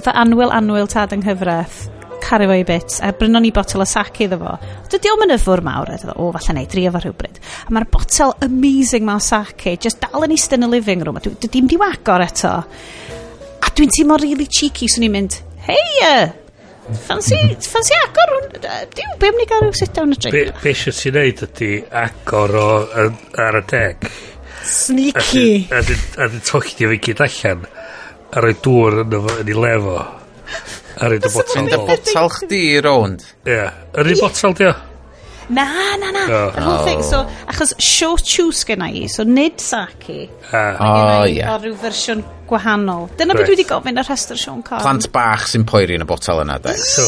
Fy 0.00 0.14
anwyl 0.16 0.54
anwyl 0.56 0.90
tad 0.90 1.14
yng 1.16 1.24
nghyfraith 1.24 1.88
caru 2.20 2.46
fo 2.46 2.56
i 2.56 2.64
bit 2.66 2.98
a 3.02 3.10
brynon 3.16 3.42
ni 3.42 3.50
botel 3.54 3.82
o 3.82 3.86
sac 3.88 4.20
iddo 4.22 4.38
fo. 4.40 4.54
Dydy 4.92 5.10
o'm 5.10 5.24
yn 5.26 5.34
yfwr 5.34 5.62
mawr, 5.66 5.90
a 5.90 6.14
o, 6.14 6.30
falle 6.36 6.56
neu, 6.56 6.68
drio 6.70 6.92
fo 6.94 7.02
rhywbryd. 7.02 7.40
A 7.66 7.74
mae'r 7.74 7.88
botel 7.90 8.34
amazing 8.46 9.06
ma 9.08 9.16
o 9.18 9.24
sac 9.24 9.66
i, 9.66 9.76
just 9.82 10.02
dal 10.04 10.26
yn 10.26 10.34
eist 10.36 10.54
yn 10.56 10.66
y 10.66 10.70
living 10.70 11.02
room, 11.06 11.18
a 11.18 11.24
dwi 11.24 11.34
dydy'n 11.42 11.70
di 11.70 11.80
wagor 11.80 12.24
eto. 12.24 12.52
A 13.60 13.72
dwi'n 13.76 13.92
teimlo 13.96 14.20
really 14.22 14.46
cheeky, 14.46 14.88
swn 14.90 15.08
i'n 15.08 15.16
mynd, 15.16 15.40
hei 15.66 15.82
uh, 16.06 16.28
Fancy, 17.06 17.36
fancy 17.60 17.94
agor 18.04 18.32
hwn. 18.34 18.48
Diw, 18.94 19.14
be 19.20 19.30
am 19.30 19.38
ni 19.38 19.46
gael 19.48 19.64
rhyw 19.66 19.76
sit 19.78 19.92
down 19.94 20.14
a 20.14 20.18
drink? 20.18 20.34
Be, 20.34 20.42
be 20.62 20.72
eisiau 20.72 20.96
ti'n 20.96 21.16
neud 21.18 21.42
ydy 21.46 21.70
agor 22.02 22.56
o 22.58 22.66
ar 23.46 23.58
y 23.60 23.62
deg. 23.70 24.08
Sneaky. 24.70 25.46
A 25.72 25.82
dyn 25.86 26.44
tochdi 26.46 26.88
fi 26.90 27.00
gyd 27.08 27.24
allan. 27.26 27.66
A 28.30 28.44
roi 28.44 28.54
dŵr 28.64 29.02
yn 29.04 29.16
yn 29.20 29.50
ei 29.54 29.58
lefo. 29.58 29.96
A 31.00 31.10
roi 31.10 31.18
dy 31.22 31.32
botol. 31.32 31.56
Mynd 31.60 31.76
y 31.76 31.82
botel 31.88 32.30
chdi 32.36 32.62
rownd. 32.84 33.26
Ie. 33.48 33.64
Yr 34.00 34.14
un 34.14 34.22
botol 34.24 34.56
di 34.58 34.70
o? 34.70 34.76
Na, 35.50 35.66
na, 35.98 36.10
na. 36.14 36.24
Oh. 36.28 36.52
Yr 36.54 36.62
whole 36.62 36.84
thing. 36.86 37.02
So, 37.02 37.24
achos 37.50 37.74
show 37.82 38.14
chews 38.16 38.62
gen 38.68 38.84
i, 38.86 39.06
so 39.10 39.24
nid 39.26 39.60
saki. 39.60 40.28
Uh, 40.52 40.56
o, 40.56 40.86
oh, 40.86 41.24
ie. 41.26 41.40
Yeah. 41.40 41.56
O 41.56 41.58
rhyw 41.58 41.74
fersiwn 41.82 42.22
gwahanol. 42.50 43.08
Dyna 43.18 43.34
right. 43.34 43.42
beth 43.42 43.50
dwi 43.50 43.56
wedi 43.58 43.66
gofyn 43.68 43.98
y 43.98 44.06
rhestr 44.06 44.38
Sean 44.38 44.62
Conn. 44.66 44.82
Plant 44.84 45.10
bach 45.14 45.48
sy'n 45.50 45.66
poeri 45.68 45.98
yn 45.98 46.06
y 46.06 46.08
botel 46.08 46.44
yna, 46.44 46.60
de. 46.62 46.76
So, 46.78 47.06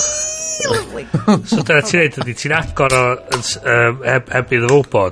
so 1.51 1.63
dyna 1.63 1.81
ti'n 1.87 2.03
neud 2.03 2.21
ydy, 2.25 2.37
ti'n 2.43 2.57
agor 2.59 2.99
o 2.99 3.03
um, 3.15 4.03
heb, 4.07 4.31
heb 4.35 4.57
iddo 4.59 4.83
fo 4.91 5.07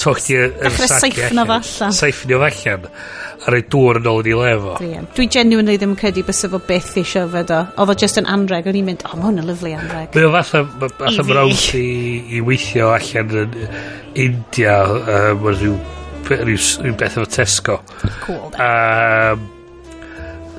toch 0.00 0.20
chdi 0.20 0.36
yr 0.38 0.52
Dechrau 0.60 0.90
saithno 0.90 1.46
fo 1.48 1.56
allan. 1.56 1.94
Saithnio 1.96 2.40
fo 2.40 2.48
allan. 2.50 2.86
A 3.46 3.52
roi 3.52 3.62
dŵr 3.70 4.00
yn 4.00 4.08
ôl 4.10 4.22
yn 4.22 4.30
ei 4.32 4.36
lefo. 4.40 4.76
Dwi, 4.80 5.00
dwi 5.16 5.26
genuinely 5.32 5.76
ddim 5.78 5.92
yn 5.94 5.98
credu 6.00 6.24
bys 6.26 6.44
efo 6.48 6.60
byth 6.68 6.94
eisiau 7.02 7.28
fe 7.32 7.42
o 7.54 7.60
Oedd 7.82 7.92
o 7.92 7.98
just 8.02 8.20
yn 8.20 8.30
anreg. 8.32 8.68
O'n 8.68 8.78
i'n 8.80 8.88
mynd, 8.88 9.04
o, 9.06 9.12
oh, 9.12 9.18
mae 9.20 9.28
hwn 9.28 9.42
yn 9.42 9.50
lyflu 9.50 9.74
anreg. 9.76 10.16
Mae 10.16 10.28
o 10.28 10.32
falle, 10.36 10.62
fatha 10.84 11.26
mae'n 11.28 11.42
awd 11.44 11.66
i, 11.78 11.84
i 12.38 12.44
weithio 12.46 12.92
allan 12.96 13.36
yn 13.42 13.58
India, 14.26 14.78
um, 14.86 15.44
rhyw, 15.50 15.76
rhyw, 16.30 16.62
rhyw 16.82 16.96
beth 17.02 17.20
efo 17.20 17.28
Tesco. 17.36 17.82
Cool. 18.24 18.48
Um, 18.56 19.52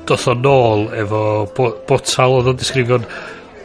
doth 0.08 0.30
o 0.30 0.36
nôl 0.38 0.86
efo 0.96 1.20
botal 1.56 2.38
oedd 2.38 2.54
o'n 2.54 2.62
disgrifio'n 2.62 3.04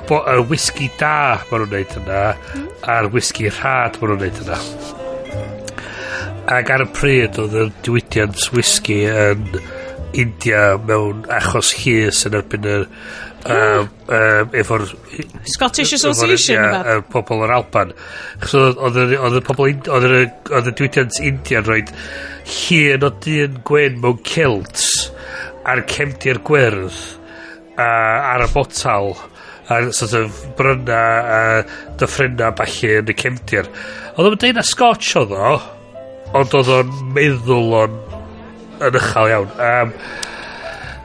bo, 0.10 0.20
y 0.28 0.42
whisky 0.50 0.90
da 1.00 1.40
maen 1.48 1.64
nhw'n 1.64 1.72
neud 1.78 1.96
yna 2.02 2.26
hmm. 2.34 2.68
a'r 2.92 3.08
whisky 3.14 3.48
rhad 3.48 4.02
maen 4.02 4.14
nhw'n 4.18 4.26
neud 4.26 4.44
yna 4.44 4.60
Ac 6.52 6.72
ar 6.76 6.84
y 6.84 6.90
pryd 6.92 7.38
oedd 7.40 7.54
y 7.56 7.66
diwydiant 7.86 8.50
whisky 8.52 9.04
yn 9.08 9.46
India 10.14 10.74
mewn 10.78 11.24
achos 11.32 11.74
llys 11.82 12.26
yn 12.28 12.40
erbyn 12.40 12.68
yr... 12.70 12.88
Um, 13.44 13.90
um, 14.08 14.54
efo'r... 14.56 14.86
Scottish 15.52 15.96
Association 15.98 16.78
y 16.94 16.98
pobl 17.12 17.44
o'r 17.44 17.56
Alban. 17.58 17.94
Oedd 18.44 19.00
y 19.00 19.42
pobl... 19.48 19.74
Oedd 19.96 20.08
y 20.12 20.76
diwydiant 20.76 21.20
India 21.24 21.64
yn 21.64 21.68
rhoi 21.68 21.82
llun 22.54 23.08
o 23.08 23.12
dyn 23.24 23.60
gwen 23.68 24.00
mewn 24.04 24.20
kilt 24.28 24.88
a'r 25.64 25.84
cefndir 25.88 26.42
gwyrdd 26.44 26.98
a, 27.80 27.88
ar 28.34 28.44
y 28.44 28.50
botal 28.52 29.14
a 29.72 29.80
sort 29.96 30.18
of 30.20 30.42
bryna 30.58 31.00
a 31.24 31.40
dyffrynna 32.00 32.52
balli 32.58 32.98
yn 33.00 33.12
y 33.12 33.16
cefndir. 33.16 33.70
Oedd 34.18 34.34
o'n 34.34 34.42
deud 34.44 34.60
na 34.60 34.66
Scotch 34.68 35.16
oedd 35.22 35.32
o. 35.40 35.56
Ond 36.34 36.54
oedd 36.58 36.70
o'n 36.74 36.94
meddwl 37.14 37.76
o'n 37.78 37.98
yn 38.84 38.96
uchel 38.98 39.30
iawn. 39.32 39.52
Um, 39.62 39.92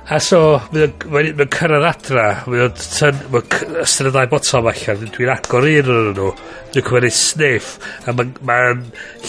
a 0.08 0.18
so, 0.24 0.40
mae'n 0.72 1.42
cyrraedd 1.52 1.84
adra, 1.90 2.24
mae'n 2.48 2.72
tyn, 2.80 3.18
mae'n 3.34 3.76
ystyn 3.82 4.08
y 4.08 4.12
ddau 4.14 4.30
botol 4.32 4.70
allan, 4.72 5.04
dwi'n 5.12 5.32
agor 5.34 5.68
un 5.68 5.92
o'n 5.92 6.10
nhw, 6.16 6.30
dwi'n 6.72 6.88
cymryd 6.88 7.16
sniff, 7.18 7.74
a 8.08 8.16
mae'n 8.16 8.32
ma 8.48 8.58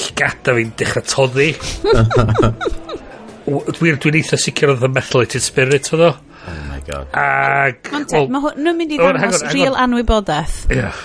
llgada 0.06 0.56
fi'n 0.56 0.74
dechrau 0.80 1.08
toddi. 1.12 1.52
Dwi'n 3.50 4.00
dwi 4.00 4.16
eitha 4.22 4.40
sicr 4.40 4.72
oedd 4.76 4.88
y 4.88 4.94
methylated 4.96 5.44
spirit 5.44 5.92
oedd 5.92 6.08
o. 6.08 6.16
Oh 6.50 6.60
my 6.70 6.80
god. 6.88 7.12
Ac... 7.12 7.92
Mae'n 7.92 8.08
well, 8.40 8.54
nhw'n 8.56 8.80
mynd 8.80 8.96
i 8.96 9.04
oh, 9.04 9.12
ddangos 9.18 9.50
real 9.52 9.76
anwybodaeth. 9.76 10.62
Yeah. 10.72 10.96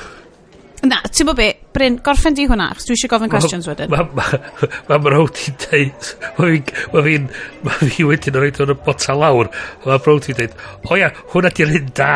Na, 0.85 1.01
ti'n 1.09 1.29
bod 1.29 1.39
be, 1.39 1.49
Bryn, 1.75 1.97
gorffen 2.05 2.37
di 2.37 2.45
hwnna, 2.49 2.69
achos 2.75 2.89
dwi 2.89 2.97
eisiau 2.99 3.13
gofyn 3.15 3.33
questions 3.33 3.69
wedyn. 3.71 3.91
Mae 3.93 4.05
ma, 4.05 4.27
ma, 4.37 4.41
ma, 4.61 4.99
ma 4.99 5.01
Mrawd 5.07 5.41
i'n 5.49 5.59
deud, 5.65 6.11
mae 6.39 7.05
fi'n, 7.09 7.29
mae 7.65 7.91
fi 7.91 8.09
wedyn 8.09 8.37
yn 8.37 8.43
rhaid 8.45 8.63
o'n 8.65 8.75
y 8.75 8.79
bota 8.87 9.17
lawr, 9.19 9.53
mae 9.87 10.01
Mrawd 10.05 10.31
i'n 10.33 10.41
deud, 10.43 10.59
o 10.91 10.99
ia, 11.01 11.13
hwnna 11.33 11.55
di'r 11.57 11.77
hyn 11.79 11.93
da. 11.97 12.15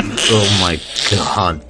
oh 0.00 0.46
my 0.62 0.76
god. 1.10 1.69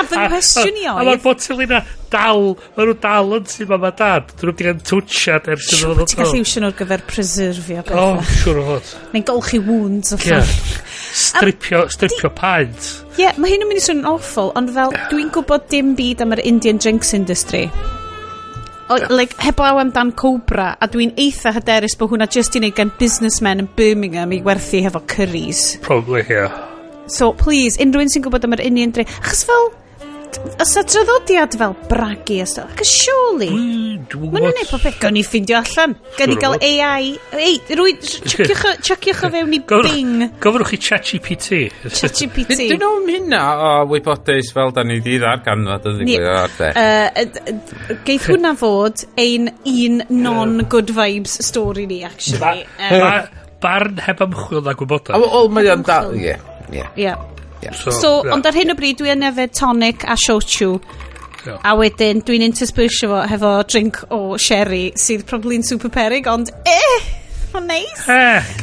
A 0.00 0.04
fy 0.08 0.20
nghwestiwn 0.24 0.78
i 0.80 0.86
oedd... 0.88 1.00
A 1.02 1.06
mae'r 1.10 1.22
botel 1.22 1.62
yna 1.66 1.80
dal, 2.10 2.46
mae 2.76 2.88
nhw 2.88 2.96
dal 3.02 3.34
yn 3.36 3.46
sy'n 3.52 3.68
mam 3.70 3.84
a 3.84 3.92
dad. 4.00 4.32
Dyn 4.32 4.48
nhw 4.48 4.54
wedi 4.54 4.66
cael 4.66 4.80
twtsiad 4.90 5.50
ers 5.52 5.68
iddo 5.76 5.92
fod. 5.98 6.10
Ti'n 6.10 6.22
gallu 6.22 6.40
iwsio 6.40 6.64
nhw'r 6.64 6.76
gyfer 6.80 7.04
preserfio 7.10 7.84
pethau. 7.84 8.16
O, 8.16 8.26
siwr 8.40 8.60
o 8.62 8.66
fod. 8.70 8.90
Neu'n 9.12 9.28
golchi 9.28 9.62
wounds 9.66 10.16
o 10.16 10.20
ffordd. 10.20 10.74
Stripio, 11.20 11.84
stripio 11.92 12.30
paent. 12.34 12.90
Ie, 13.16 13.24
yeah, 13.24 13.38
mae 13.40 13.52
hyn 13.52 13.64
yn 13.64 13.70
mynd 13.70 13.82
i 13.82 13.84
swnio'n 13.84 14.10
awful, 14.10 14.52
ond 14.58 14.70
fel 14.74 14.94
dwi'n 15.10 15.32
gwybod 15.34 15.66
dim 15.72 15.96
byd 15.98 16.22
am 16.24 16.36
yr 16.36 16.44
Indian 16.46 16.78
drinks 16.80 17.12
industry. 17.18 17.66
O, 18.90 18.96
like, 19.10 19.36
heblaw 19.38 19.78
amdan 19.82 20.10
Cobra, 20.18 20.72
a 20.82 20.88
dwi'n 20.90 21.12
eitha 21.20 21.52
hyderus 21.54 21.94
bod 21.98 22.10
hwnna 22.10 22.26
just 22.30 22.56
i 22.58 22.62
wneud 22.62 22.74
gan 22.78 22.90
businessmen 22.98 23.62
yn 23.62 23.68
Birmingham 23.76 24.34
i 24.34 24.40
werthu 24.46 24.80
hefo 24.82 25.02
curries. 25.06 25.76
Probably, 25.84 26.24
yeah. 26.30 26.50
So, 27.06 27.32
please, 27.34 27.78
unrhyw 27.82 28.06
un 28.06 28.10
sy'n 28.10 28.24
gwybod 28.26 28.46
am 28.46 28.54
yr 28.56 28.64
Indian 28.66 28.94
drink... 28.94 29.10
Achos 29.22 29.44
fel, 29.46 29.70
os 30.60 30.72
y 30.76 30.82
traddodiad 30.86 31.56
fel 31.58 31.74
bragu 31.90 32.36
a 32.42 32.46
stwff, 32.48 32.74
ac 32.74 32.84
surely, 32.86 33.50
maen 33.50 34.04
nhw'n 34.10 34.44
neud 34.44 34.70
popeth. 34.70 34.98
Gawn 35.00 35.16
ni 35.16 35.22
ffindio 35.26 35.58
allan, 35.60 35.96
gawn 36.18 36.30
ni 36.32 36.36
gael 36.40 36.56
AI, 36.60 37.10
ei, 37.38 37.56
rwy, 37.78 37.96
chyciwch 38.00 39.24
o 39.26 39.30
fewn 39.32 39.56
i 39.56 39.60
Bing. 39.70 40.26
Gofrwch 40.42 40.74
i 40.76 40.80
ChatGPT. 40.86 41.60
ChatGPT. 41.88 42.58
Dyn 42.70 42.82
nhw'n 42.82 43.10
hynna 43.14 43.42
o 43.54 43.72
wybodaeth 43.90 44.52
fel 44.54 44.74
da 44.76 44.84
ni 44.86 45.00
di 45.04 45.18
ddargan 45.22 45.66
na, 45.66 45.78
dyn 45.82 46.04
ni 46.04 46.18
Geith 48.06 48.28
hwnna 48.30 48.54
fod 48.58 49.04
ein 49.18 49.50
un 49.66 50.00
non-good 50.10 50.92
vibes 50.94 51.40
stori 51.46 51.86
ni, 51.90 52.02
actually. 52.06 52.66
Barn 53.60 53.98
heb 54.00 54.22
ymchwil 54.24 54.62
na 54.64 54.72
gwybodaeth. 54.78 55.20
Wel, 55.20 55.50
mae 55.52 55.68
o'n 55.74 55.84
dal, 55.86 56.14
ie. 56.16 56.36
Ie. 56.70 57.14
Yeah. 57.62 57.72
So, 57.76 57.90
so 57.90 58.10
yeah. 58.24 58.34
ond 58.34 58.46
ar 58.48 58.56
hyn 58.56 58.72
o 58.72 58.76
bryd 58.78 59.00
dwi 59.00 59.12
yn 59.12 59.26
efo 59.26 59.46
tonic 59.52 60.04
a 60.08 60.16
shochu. 60.20 60.78
Yeah. 61.46 61.60
A 61.64 61.74
wedyn 61.78 62.22
dwi'n 62.26 62.44
interspersio 62.44 63.10
fo 63.12 63.20
hefo 63.28 63.52
drink 63.68 64.02
o 64.12 64.20
sherry 64.40 64.90
sydd 65.00 65.24
probably'n 65.28 65.64
super 65.66 65.92
perig, 65.92 66.28
ond 66.28 66.52
eh, 66.68 66.96
mae'n 67.54 67.70
neis. 67.70 68.08
Eh, 68.08 68.56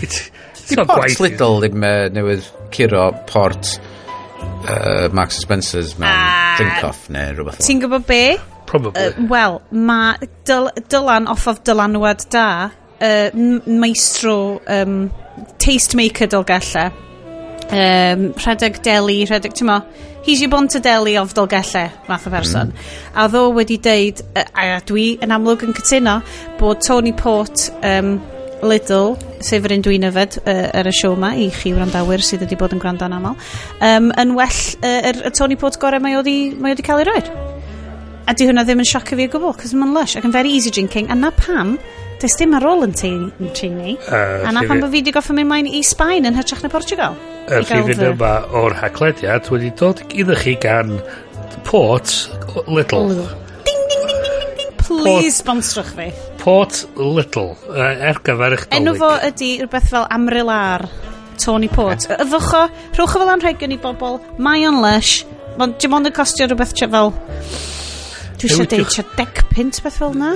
Di 0.68 0.76
Port 0.84 1.22
Lidl 1.24 1.62
ddim 1.64 1.86
uh, 1.88 2.10
newydd 2.12 2.50
curo 2.76 3.08
Port 3.30 3.78
uh, 3.78 4.74
eh, 4.74 5.08
Marks 5.16 5.40
Spencer's 5.42 5.96
mewn 5.98 6.12
ah. 6.12 6.28
uh, 6.28 6.60
Drinkoff 6.60 7.08
neu 7.14 7.32
rhywbeth. 7.38 7.62
Ti'n 7.64 7.82
gwybod 7.86 8.06
be? 8.10 8.22
Probably. 8.68 9.00
Uh, 9.00 9.30
Wel, 9.32 9.62
mae 9.72 10.30
dyl, 10.46 10.68
Dylan 10.92 11.30
off 11.32 11.48
of 11.48 11.64
dylanwad 11.64 12.28
da, 12.34 12.48
uh, 13.00 13.30
maestro 13.66 14.60
um, 14.68 15.06
tastemaker 15.64 16.28
dolgella 16.34 16.90
um, 17.72 18.30
rhedeg 18.38 18.80
deli, 18.86 19.20
rhedeg, 19.28 19.56
ti'n 19.58 19.68
mo, 19.70 19.82
he's 20.26 20.42
your 20.42 20.52
bont 20.52 20.76
a 20.76 20.82
deli 20.84 21.16
ofdolgellau, 21.20 21.92
math 22.08 22.28
o 22.28 22.32
person. 22.34 22.72
Mm. 22.72 23.12
A 23.16 23.28
ddo 23.32 23.44
wedi 23.56 23.78
deud, 23.84 24.24
a 24.36 24.80
dwi 24.88 25.10
yn 25.24 25.36
amlwg 25.36 25.68
yn 25.68 25.76
cytuno, 25.78 26.20
bod 26.60 26.82
Tony 26.86 27.14
Port, 27.16 27.70
um, 27.84 28.18
Lidl, 28.66 29.14
sef 29.46 29.68
yr 29.68 29.76
un 29.76 29.84
dwi'n 29.86 30.08
yfed 30.08 30.40
uh, 30.42 30.64
ar 30.80 30.88
y 30.90 30.94
siow 30.96 31.14
ma, 31.20 31.36
i 31.38 31.52
chi 31.54 31.76
wrandawyr 31.76 32.24
sydd 32.26 32.42
wedi 32.42 32.58
bod 32.58 32.74
yn 32.74 32.82
gwranda'n 32.82 33.14
aml, 33.14 33.38
um, 33.86 34.10
yn 34.18 34.34
well 34.38 34.64
uh, 34.82 35.12
er, 35.12 35.22
y 35.30 35.34
Tony 35.38 35.60
Port 35.62 35.78
gorau 35.82 36.02
mae 36.02 36.18
wedi 36.18 36.86
cael 36.86 37.04
ei 37.04 37.10
roed. 37.12 37.30
A 38.28 38.34
di 38.36 38.48
hwnna 38.50 38.66
ddim 38.68 38.82
yn 38.82 38.90
sioc 38.90 39.14
i 39.14 39.20
fi 39.20 39.30
o 39.30 39.34
gwbl, 39.38 39.54
cos 39.62 39.76
mae'n 39.78 39.94
lush, 39.96 40.18
ac 40.18 40.26
yn 40.28 40.34
very 40.34 40.52
easy 40.58 40.74
drinking, 40.74 41.12
a 41.14 41.16
na 41.16 41.30
pam 41.38 41.78
Does 42.18 42.34
dim 42.34 42.56
ar 42.58 42.66
ôl 42.66 42.82
yn 42.82 42.96
Trini. 42.98 43.94
Uh, 44.10 44.48
a 44.48 44.52
na 44.56 44.64
pan 44.66 44.80
bod 44.82 44.90
fi 44.90 45.04
wedi 45.04 45.14
goffa 45.14 45.36
mynd 45.38 45.52
mlaen 45.52 45.68
i 45.70 45.84
Sbaen 45.86 46.26
yn 46.26 46.38
hytrach 46.38 46.64
na 46.66 46.72
Portugal. 46.74 47.14
Yr 47.46 47.62
er 47.62 47.68
rhifin 47.70 48.02
yma 48.08 48.32
o'r 48.58 48.74
haglediad 48.80 49.50
wedi 49.54 49.70
dod 49.78 50.02
iddo 50.10 50.38
chi 50.40 50.56
gan 50.64 50.96
Port 51.68 52.10
Little. 52.66 53.04
Little. 53.12 53.30
Ding, 53.68 53.84
ding, 53.92 54.04
ding, 54.10 54.26
ding, 54.26 54.50
ding, 54.58 54.74
Please 54.82 55.38
sponsorwch 55.44 55.94
fi. 55.94 56.10
Port 56.42 56.88
Little. 56.98 57.54
Uh, 57.70 58.10
er 58.10 58.18
gyfer 58.26 58.58
eich 58.58 58.66
dolyg. 58.66 58.82
Enw 58.82 58.98
fo 58.98 59.14
ydy 59.30 59.54
rhywbeth 59.62 59.94
fel 59.94 60.10
Amrilar. 60.18 60.90
Tony 61.38 61.70
Port. 61.70 62.10
Yfycho, 62.18 62.66
rhwch 62.98 63.14
o 63.14 63.22
fel 63.22 63.36
anrhegion 63.36 63.78
i 63.78 63.82
bobl. 63.86 64.18
Mae 64.42 64.66
o'n 64.66 64.82
lush. 64.82 65.20
Mae'n 65.62 65.78
dim 65.78 65.94
ond 66.02 66.10
yn 66.10 66.18
costio 66.18 66.50
rhywbeth 66.50 66.74
fel 66.82 67.14
Dwi 68.38 68.52
eisiau 68.52 68.70
deud 68.70 68.86
eisiau 68.86 69.08
decpunt 69.18 69.82
beth 69.82 69.98
fel 69.98 70.14
na. 70.14 70.36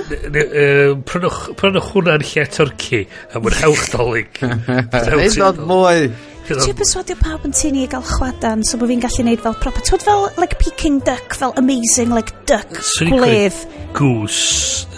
Prynwch, 1.06 1.40
prynwch 1.60 1.88
hwnna'n 1.94 2.26
lle 2.26 2.44
Twrci 2.50 3.04
a 3.30 3.42
mwynhewch 3.42 3.88
dolyg. 3.94 4.42
Neud 4.42 5.38
dod 5.38 5.60
mwy. 5.70 6.10
Ti'n 6.42 6.74
persuadio 6.74 7.14
pawb 7.20 7.44
yn 7.46 7.52
tini 7.54 7.84
i 7.84 7.88
gael 7.88 8.02
chwadan 8.02 8.64
so 8.66 8.74
bod 8.80 8.90
fi'n 8.90 9.02
gallu 9.04 9.22
neud 9.28 9.44
fel 9.44 9.54
proper. 9.62 9.84
Twyd 9.86 10.02
fel 10.02 10.24
like 10.42 10.58
Peking 10.58 10.98
duck, 11.06 11.36
fel 11.38 11.54
amazing 11.60 12.10
like 12.10 12.34
duck, 12.50 12.66
gwledd. 12.98 13.60
Goose, 13.94 14.88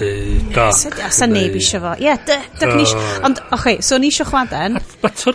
duck. 0.55 0.73
A 1.05 1.11
sa 1.13 1.29
neb 1.29 1.59
eisiau 1.59 1.85
fo. 1.85 1.93
Ie, 2.01 2.15
duck 2.25 2.73
nisio. 2.73 2.97
Oh. 2.97 3.27
Ond, 3.29 3.43
oce, 3.53 3.77
so 3.85 4.01
ni 4.01 4.09
eisiau 4.09 4.31
chwadan. 4.31 4.81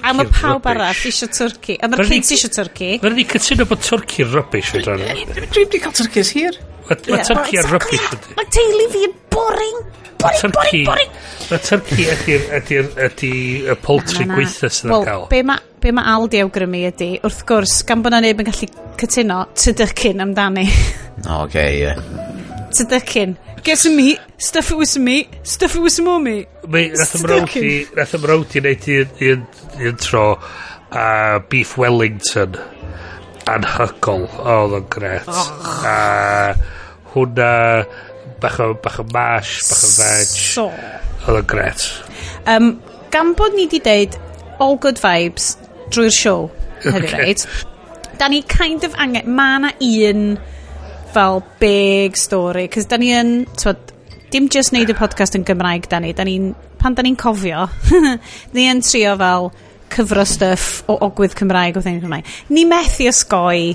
A 0.01 0.15
mae 0.17 0.25
pawb 0.33 0.65
arall 0.73 1.05
eisiau 1.05 1.29
twrci. 1.29 1.77
A 1.77 1.91
mae'r 1.91 2.09
kids 2.09 2.33
eisiau 2.33 2.55
twrci. 2.57 2.95
Mae'n 3.05 3.17
ni 3.19 3.27
cytuno 3.29 3.69
bod 3.69 3.85
twrci 3.85 4.25
rubbish. 4.33 4.73
Dwi 4.81 5.61
wedi 5.61 5.83
cael 5.85 5.93
Turki's 6.01 6.33
hir. 6.33 6.57
Mae 6.89 7.23
tyrci 7.27 7.61
ar 7.61 7.71
rybys 7.73 8.05
ydy. 8.17 8.35
Mae 8.39 8.51
teulu 8.55 8.85
fi 8.93 9.05
yn 9.07 9.17
boring. 9.33 9.81
Boring, 10.19 10.53
boring, 10.55 10.85
boring. 10.89 11.11
Mae 11.49 11.61
tyrci 11.63 12.07
ydy 13.05 13.33
y 13.69 13.75
poultry 13.83 14.25
gweitha 14.29 14.71
sydd 14.73 14.89
yn 14.91 15.05
cael. 15.07 15.27
Be 15.31 15.43
mae 15.47 15.61
be 15.79 15.93
ma 15.95 16.03
Aldi 16.15 16.41
awgrymu 16.43 16.81
ydy, 16.89 17.11
wrth 17.23 17.43
gwrs, 17.47 17.77
gan 17.87 18.01
bod 18.03 18.11
na 18.15 18.19
neb 18.23 18.41
yn 18.41 18.49
gallu 18.49 18.67
cytuno, 18.99 19.43
tydycyn 19.55 20.25
amdani. 20.25 20.65
O, 21.23 21.45
oce, 21.45 21.63
ie. 21.77 21.93
Tydycyn. 22.75 23.37
Get 23.63 23.77
some 23.77 23.95
meat, 23.95 24.19
stuff 24.37 24.71
it 24.71 24.77
with 24.77 24.89
some 24.89 25.05
meat, 25.05 25.27
stuff 25.43 25.75
it 25.75 25.81
with 25.81 25.93
some 25.93 26.05
more 26.05 26.19
meat. 26.19 26.47
Nath 26.67 27.15
ymrawdi, 27.19 27.71
nath 27.95 28.15
ymrawdi 28.17 28.61
wneud 28.63 28.89
un 29.29 29.97
tro 29.99 30.25
a 30.91 31.39
beef 31.51 31.77
Wellington 31.77 32.55
anhygol. 33.49 34.27
Oh, 34.39 34.65
oedd 34.65 34.77
o'n 34.79 34.89
gret. 34.91 35.27
A... 35.27 35.39
Oh. 35.39 35.79
Uh, 35.83 36.77
hwnna 37.13 37.51
bach 38.39 38.59
o, 38.63 38.73
bach 38.73 38.99
o 39.01 39.05
mash, 39.13 39.59
bach 39.69 39.83
o 39.85 39.91
veg. 39.97 40.31
So. 40.35 40.67
Oedd 41.25 41.41
o'n 41.41 41.49
gret. 41.49 41.85
Um, 42.49 42.71
gan 43.13 43.33
bod 43.37 43.57
ni 43.57 43.67
di 43.71 43.81
deud 43.83 44.15
all 44.63 44.77
good 44.81 44.99
vibes 45.01 45.53
drwy'r 45.93 46.15
siow, 46.15 46.47
hefyd, 46.83 47.03
okay. 47.03 47.21
right? 47.25 47.45
Da 48.19 48.27
ni 48.31 48.41
kind 48.43 48.83
of 48.83 48.95
angen, 48.99 49.27
ma 49.35 49.57
na 49.59 49.71
un 49.79 50.39
fel 51.13 51.43
big 51.59 52.17
story, 52.17 52.67
cos 52.71 52.89
da 52.91 52.99
ni 53.01 53.13
yn, 53.15 53.33
twod, 53.57 53.95
dim 54.29 54.49
just 54.53 54.75
neud 54.75 54.91
y 54.91 54.97
podcast 54.97 55.37
yn 55.39 55.45
Gymraeg 55.47 55.89
da 55.89 56.01
ni, 56.03 56.13
da 56.13 56.25
ni 56.27 56.37
pan 56.79 56.95
da 56.95 57.03
ni'n 57.03 57.17
cofio, 57.19 57.65
ni 58.55 58.67
yn 58.69 58.83
trio 58.85 59.15
fel 59.19 59.49
cyfro 59.89 60.25
stuff 60.27 60.83
o 60.89 60.99
ogwydd 61.07 61.33
Cymraeg 61.37 61.79
o 61.79 61.83
thing 61.83 62.01
Cymraeg. 62.03 62.27
Ni 62.53 62.65
methu 62.69 63.09
osgoi 63.09 63.73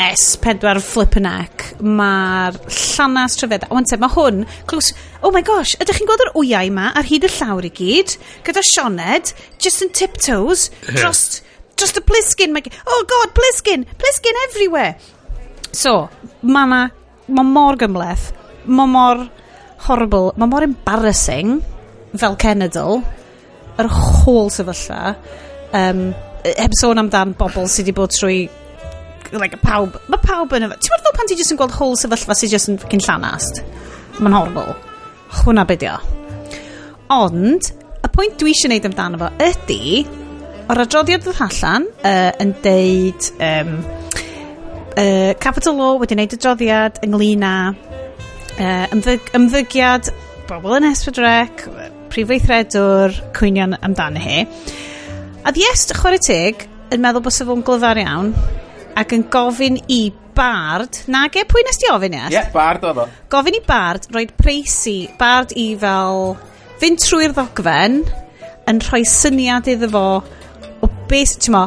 S4 0.00 0.80
flip 0.82 1.16
and 1.20 1.26
neck 1.28 1.64
mae'r 1.82 2.58
llanas 2.66 3.36
trefedd 3.38 3.68
ond 3.70 3.88
te 3.90 3.98
mae 4.00 4.12
hwn 4.14 4.42
close 4.70 4.94
oh 5.22 5.32
my 5.34 5.42
gosh 5.46 5.74
ydych 5.82 6.00
chi'n 6.00 6.10
gweld 6.10 6.24
yr 6.26 6.32
wyau 6.38 6.72
ma 6.74 6.90
ar 6.98 7.08
hyd 7.08 7.26
y 7.28 7.32
llawr 7.36 7.68
i 7.68 7.72
gyd 7.76 8.16
gyda 8.46 8.64
Sioned 8.72 9.32
just 9.62 9.84
in 9.84 9.92
tiptoes 9.96 10.68
dros 10.90 11.42
dros 11.76 11.94
y 11.98 12.04
blisgyn 12.08 12.54
mae 12.54 12.72
oh 12.86 13.02
god 13.10 13.34
blisgyn 13.36 13.86
blisgyn 14.00 14.40
everywhere. 14.48 14.96
So 15.72 16.08
mae 16.42 16.68
ma 16.68 16.82
mae 17.28 17.48
mor 17.48 17.78
gymleth 17.80 18.30
mae 18.66 18.90
mor 18.90 19.26
horrible 19.86 20.32
mae 20.36 20.50
mor 20.50 20.66
embarrassing 20.66 21.60
fel 22.18 22.36
cenedl 22.42 23.00
yr 23.80 23.88
holl 23.88 24.50
sefyllfa 24.52 25.14
um, 25.72 26.02
heb 26.44 26.74
sôn 26.78 27.00
amdan 27.02 27.32
bobl 27.38 27.68
sydd 27.70 27.86
wedi 27.86 27.96
bod 27.96 28.12
trwy 28.14 28.42
like, 29.40 29.58
pawb, 29.62 29.96
mae 30.12 30.20
pawb 30.22 30.52
yn... 30.56 30.66
Ti'n 30.68 30.94
meddwl 30.94 31.14
pan 31.16 31.30
ti 31.30 31.36
jyst 31.38 31.54
yn 31.54 31.60
gweld 31.60 31.76
whole 31.76 31.98
sefyllfa 32.00 32.36
sy'n 32.36 32.52
jyst 32.52 32.72
yn 32.72 32.80
ffocin 32.82 33.04
llanast? 33.06 33.62
Mae'n 34.18 34.36
horrible. 34.36 34.74
Hwna 35.42 35.64
beth. 35.68 36.10
Ond, 37.12 37.70
y 38.02 38.10
pwynt 38.12 38.38
dwi 38.40 38.52
eisiau 38.52 38.70
gwneud 38.70 38.88
amdano 38.90 39.20
fo 39.20 39.30
ydy, 39.46 40.02
o'r 40.72 40.82
adroddiad 40.84 41.24
ddod 41.24 41.40
allan 41.46 41.88
uh, 42.04 42.30
yn 42.42 42.52
deud 42.64 43.28
um, 43.44 43.72
uh, 44.96 45.32
Capital 45.42 45.76
Law 45.80 45.98
wedi 46.00 46.16
gwneud 46.16 46.36
adroddiad 46.38 47.00
ynglyn 47.04 47.44
â 47.46 47.54
uh, 47.72 48.86
ymddyg, 48.94 49.32
ymddygiad 49.36 50.12
bobl 50.48 50.76
yn 50.78 50.88
esbydrec, 50.90 51.66
prif 52.12 52.28
weithredwr, 52.28 53.14
cwynion 53.36 53.76
amdano 53.80 54.20
hi. 54.20 54.42
A 55.42 55.52
ddiest, 55.54 55.94
chwarae 55.96 56.20
teg, 56.22 56.66
yn 56.92 57.02
meddwl 57.02 57.24
bod 57.24 57.34
sef 57.34 57.50
o'n 57.52 57.64
glyfar 57.66 58.00
iawn, 58.02 58.32
ac 58.98 59.14
yn 59.16 59.24
gofyn 59.32 59.78
i 59.92 60.02
Bard, 60.32 61.02
nag 61.12 61.34
e, 61.36 61.44
pwy 61.44 61.60
nes 61.66 61.76
ti 61.76 61.90
ofyn 61.92 62.14
e? 62.16 62.22
Ie, 62.30 62.36
yeah, 62.38 62.48
Bard 62.54 62.84
oedd 62.88 63.02
o. 63.02 63.04
Gofyn 63.32 63.58
i 63.58 63.60
Bard, 63.66 64.08
roed 64.14 64.32
preisi, 64.38 65.04
Bard 65.20 65.52
i 65.60 65.72
fel 65.80 66.32
fynd 66.80 67.02
trwy'r 67.04 67.34
ddogfen 67.36 68.00
yn 68.70 68.80
rhoi 68.86 69.02
syniad 69.08 69.68
iddo 69.68 69.90
fo 69.92 70.06
o 70.82 70.90
beth, 71.10 71.36
ti'n 71.44 71.54
mo, 71.54 71.66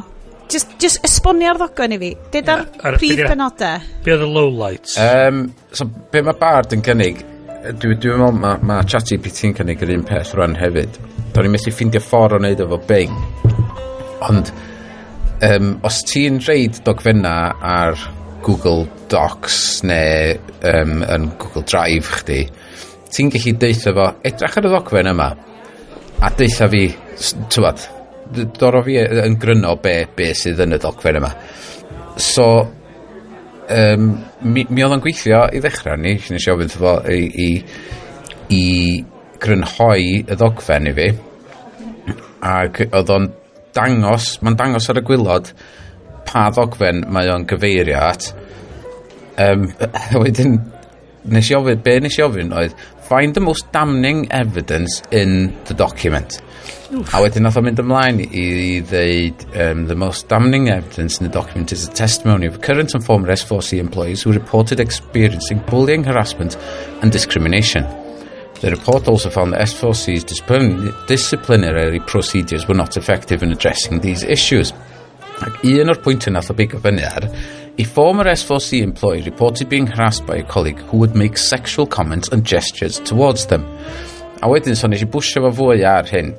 just, 0.52 0.74
just 0.82 1.06
esbonio'r 1.06 1.62
ddogfen 1.62 1.94
i 1.94 2.02
fi. 2.02 2.12
Dyd 2.34 2.52
ar 2.52 2.66
yeah. 2.66 2.98
prif 2.98 3.22
benodau. 3.22 3.88
Be 4.06 4.16
oedd 4.16 4.26
y 4.26 4.34
lowlights? 4.34 4.98
Um, 5.02 5.46
so, 5.70 5.86
be 5.86 6.26
mae 6.26 6.38
Bard 6.42 6.74
yn 6.76 6.84
cynnig, 6.86 7.22
dwi'n 7.66 8.02
dwi 8.02 8.18
meddwl 8.18 8.40
mae 8.42 8.66
ma 8.66 8.82
Chatty 8.86 9.20
BT 9.22 9.52
yn 9.52 9.60
cynnig 9.62 9.86
yr 9.86 9.94
un 9.96 10.06
peth 10.10 10.34
rwan 10.38 10.58
hefyd. 10.58 10.98
Do'n 11.36 11.50
i'n 11.50 11.54
methu 11.54 11.74
ffindio 11.74 12.02
ffordd 12.02 12.38
o 12.38 12.42
wneud 12.42 12.66
efo 12.66 12.82
Bing, 12.90 13.14
ond 14.26 14.52
um, 15.46 15.74
os 15.86 16.02
ti'n 16.08 16.40
reid 16.46 16.80
dogfenna 16.86 17.36
ar 17.62 18.00
Google 18.46 18.86
Docs 19.10 19.84
neu 19.88 20.36
um, 20.62 21.02
yn 21.02 21.28
Google 21.42 21.66
Drive 21.66 22.22
chdi, 22.22 22.44
ti'n 23.14 23.32
gallu 23.34 23.56
deitha 23.62 23.94
fo, 23.96 24.08
edrych 24.26 24.58
ar 24.60 24.68
y 24.68 24.72
ddogfen 24.74 25.12
yma, 25.12 25.30
a 26.22 26.32
deitha 26.38 26.70
fi, 26.72 26.86
tywad, 27.54 27.86
doro 28.60 28.82
fi 28.86 29.00
yn 29.26 29.38
gryno 29.42 29.76
be, 29.82 29.98
be 30.16 30.32
sydd 30.38 30.64
yn 30.66 30.78
y 30.78 30.82
ddogfen 30.82 31.20
yma. 31.22 31.32
So, 32.22 32.48
um, 33.70 34.12
mi, 34.46 34.66
mi 34.70 34.86
oedd 34.86 34.98
o'n 34.98 35.04
gweithio 35.04 35.46
i 35.54 35.62
ddechrau 35.64 36.00
ni, 36.02 36.16
nes 36.18 36.46
i 36.48 36.54
ofyn 36.54 36.74
fo 36.74 36.98
i, 37.12 37.22
i, 37.48 37.50
i 38.56 38.66
grynhoi 39.42 40.22
y 40.22 40.38
ddogfen 40.38 40.92
i 40.92 40.96
fi, 41.00 41.10
ac 42.46 42.86
oedd 42.92 43.12
o'n 43.16 43.32
dangos, 43.76 44.36
mae'n 44.42 44.58
dangos 44.60 44.90
ar 44.92 45.02
y 45.02 45.06
gwylod 45.06 45.52
pa 46.26 46.48
ddogfen 46.54 47.04
mae 47.14 47.30
o'n 47.32 47.46
gyfeirio 47.50 48.00
at. 48.02 48.32
Um, 49.42 49.68
wedyn, 50.24 50.58
nes 51.32 51.52
i 51.52 51.58
ofyn, 51.58 51.82
be 51.84 52.00
nes 52.04 52.18
i 52.20 52.26
ofyn 52.26 52.54
oedd, 52.56 52.76
find 53.06 53.36
the 53.36 53.44
most 53.44 53.72
damning 53.72 54.26
evidence 54.32 55.02
in 55.12 55.54
the 55.66 55.74
document. 55.74 56.40
Oof. 56.94 57.14
A 57.14 57.22
wedyn 57.22 57.46
nath 57.46 57.58
o 57.60 57.64
mynd 57.66 57.82
ymlaen 57.82 58.22
i 58.26 58.46
ddeud, 58.86 59.46
um, 59.62 59.86
the 59.90 59.98
most 59.98 60.30
damning 60.30 60.70
evidence 60.70 61.20
in 61.20 61.28
the 61.28 61.34
document 61.34 61.74
is 61.74 61.88
a 61.88 61.92
testimony 61.92 62.48
of 62.48 62.62
current 62.62 62.94
and 62.94 63.06
former 63.06 63.30
S4C 63.34 63.80
employees 63.80 64.24
who 64.24 64.34
reported 64.34 64.80
experiencing 64.80 65.62
bullying, 65.70 66.04
harassment 66.04 66.58
and 67.02 67.12
discrimination. 67.12 67.86
The 68.62 68.72
report 68.72 69.08
also 69.08 69.30
found 69.30 69.54
that 69.54 69.62
S4C's 69.62 70.24
disciplinary 71.08 72.00
procedures 72.00 72.68
were 72.68 72.74
not 72.74 72.98
effective 72.98 73.44
in 73.44 73.52
addressing 73.52 74.00
these 74.00 74.24
issues. 74.24 74.74
Ac 75.44 75.68
un 75.68 75.92
o'r 75.92 76.00
pwyntiau 76.00 76.32
nath 76.32 76.48
o 76.50 76.56
bigo 76.56 76.80
fyny 76.80 77.04
ar, 77.04 77.26
a 77.78 77.84
former 77.84 78.24
S4C 78.32 78.80
employee 78.82 79.26
reported 79.26 79.68
being 79.68 79.88
harassed 79.88 80.26
by 80.26 80.38
a 80.38 80.44
colleague 80.44 80.80
who 80.88 80.98
would 80.98 81.16
make 81.16 81.38
sexual 81.38 81.86
comments 81.86 82.30
and 82.30 82.46
gestures 82.46 83.02
towards 83.02 83.48
them. 83.48 83.68
A 84.42 84.48
wedyn, 84.48 84.78
so 84.80 84.88
nes 84.88 85.04
i 85.04 85.10
bwysio 85.12 85.44
fo 85.44 85.52
fwy 85.60 85.84
ar 85.84 86.08
hyn. 86.08 86.32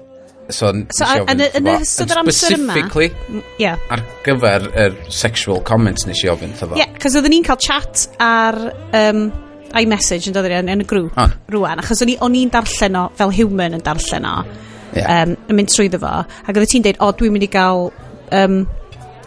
So, 0.49 0.71
so 0.95 1.07
yn 1.27 1.43
yr 1.43 1.73
ystod 1.75 2.13
yr 2.15 2.23
amser 2.23 2.55
yma... 2.55 2.77
Specifically, 2.79 3.43
yeah. 3.61 3.83
ar 3.93 4.01
gyfer 4.25 4.71
yr 4.71 4.95
er 4.95 5.01
sexual 5.13 5.61
comments 5.67 6.07
nes 6.09 6.23
i 6.25 6.31
ofyn. 6.33 6.55
Ie, 6.57 6.79
yeah, 6.81 6.95
cos 7.03 7.19
oedden 7.19 7.37
ni'n 7.37 7.45
cael 7.47 7.61
chat 7.61 8.07
ar... 8.23 8.63
Um, 8.97 9.27
iMessage 9.81 10.31
yn 10.31 10.37
dod 10.37 10.49
yn, 10.51 10.71
yn 10.73 10.85
y 10.85 10.89
grŵp 10.89 11.17
ah. 11.19 11.29
oh. 11.29 11.53
rwan, 11.55 11.83
achos 11.83 12.03
o'n 12.05 12.15
i'n 12.15 12.33
ni, 12.35 12.45
darllen 12.53 13.01
o 13.01 13.07
fel 13.19 13.35
human 13.37 13.79
yn 13.79 13.85
darllen 13.87 14.29
o, 14.29 14.35
yeah. 14.97 15.23
um, 15.23 15.37
yn 15.51 15.61
mynd 15.61 15.73
trwy 15.73 15.91
fo, 15.93 16.13
ac 16.27 16.53
oedd 16.53 16.71
ti'n 16.73 16.87
deud, 16.87 17.01
o, 17.03 17.11
dwi'n 17.17 17.35
mynd 17.37 17.49
i 17.49 17.51
gael 17.53 17.91
um, 18.37 18.61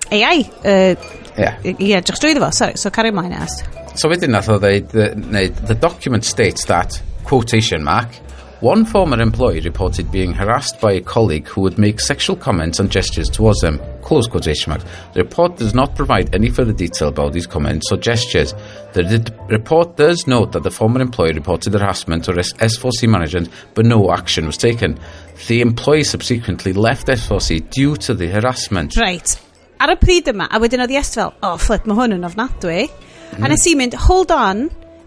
AI, 0.09 0.39
uh, 0.63 0.95
yeah. 1.37 1.59
yeah, 1.77 2.01
drach 2.01 2.21
drwy 2.21 2.39
fo, 2.39 2.51
sorry, 2.55 2.79
so 2.81 2.91
cario 2.93 3.15
mlaen 3.15 3.37
as. 3.39 3.59
So 3.99 4.09
wedyn 4.11 4.33
nath 4.35 4.49
o 4.51 4.57
ddeud, 4.61 4.95
uh, 4.95 5.45
the 5.67 5.77
document 5.77 6.25
states 6.25 6.65
that, 6.71 7.01
quotation 7.29 7.83
mark, 7.83 8.15
one 8.61 8.83
former 8.83 9.21
employee 9.21 9.61
reported 9.61 10.11
being 10.11 10.33
harassed 10.33 10.81
by 10.81 10.91
a 10.93 11.01
colleague 11.01 11.47
who 11.47 11.61
would 11.61 11.77
make 11.77 11.99
sexual 11.99 12.35
comments 12.35 12.79
and 12.79 12.91
gestures 12.91 13.29
towards 13.29 13.59
them, 13.61 13.79
close 14.01 14.27
quotation 14.27 14.71
marks. 14.71 14.83
The 15.13 15.23
report 15.23 15.55
does 15.57 15.73
not 15.73 15.95
provide 15.95 16.35
any 16.35 16.49
further 16.49 16.73
detail 16.73 17.07
about 17.07 17.31
these 17.31 17.47
comments 17.47 17.89
or 17.91 17.97
gestures. 17.97 18.53
The 18.93 19.03
d- 19.03 19.33
report 19.47 19.95
does 19.95 20.27
note 20.27 20.51
that 20.51 20.63
the 20.63 20.71
former 20.71 20.99
employee 20.99 21.33
reported 21.33 21.69
the 21.69 21.79
harassment 21.79 22.25
to 22.25 22.37
S- 22.37 22.53
S4C 22.53 23.07
management, 23.07 23.49
but 23.75 23.85
no 23.85 24.11
action 24.11 24.45
was 24.45 24.57
taken. 24.57 24.99
The 25.47 25.61
employee 25.61 26.03
subsequently 26.03 26.73
left 26.73 27.07
S4C 27.07 27.69
due 27.69 27.95
to 27.97 28.13
the 28.13 28.27
harassment. 28.27 28.97
Right. 28.97 29.39
Ar 29.79 29.93
y 29.93 29.95
pryd 29.95 30.27
yma, 30.27 30.49
a 30.51 30.59
wedyn 30.59 30.81
oedd 30.83 30.91
Iest 30.91 31.15
fel, 31.15 31.31
oh, 31.39 31.55
flip, 31.55 31.85
mae 31.87 31.95
hwn 31.95 32.17
yn 32.17 32.27
ofnadwy. 32.27 32.89
Mm. 33.37 33.45
A 33.45 33.47
nes 33.53 33.63
i 33.71 33.77
mynd, 33.79 33.95
hold 34.09 34.33
on, 34.35 34.65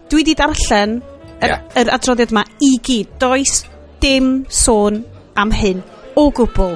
dwi 0.09 0.23
di 0.25 0.33
darllen 0.33 1.03
yr, 1.43 1.53
yeah. 1.53 1.67
yr 1.83 1.93
adroddiad 1.97 2.33
yma 2.33 2.45
i 2.63 2.73
gyd. 2.83 3.13
Does 3.21 3.63
dim 4.03 4.33
sôn 4.51 5.03
am 5.39 5.53
hyn 5.55 5.83
o 6.19 6.29
gwbl 6.35 6.75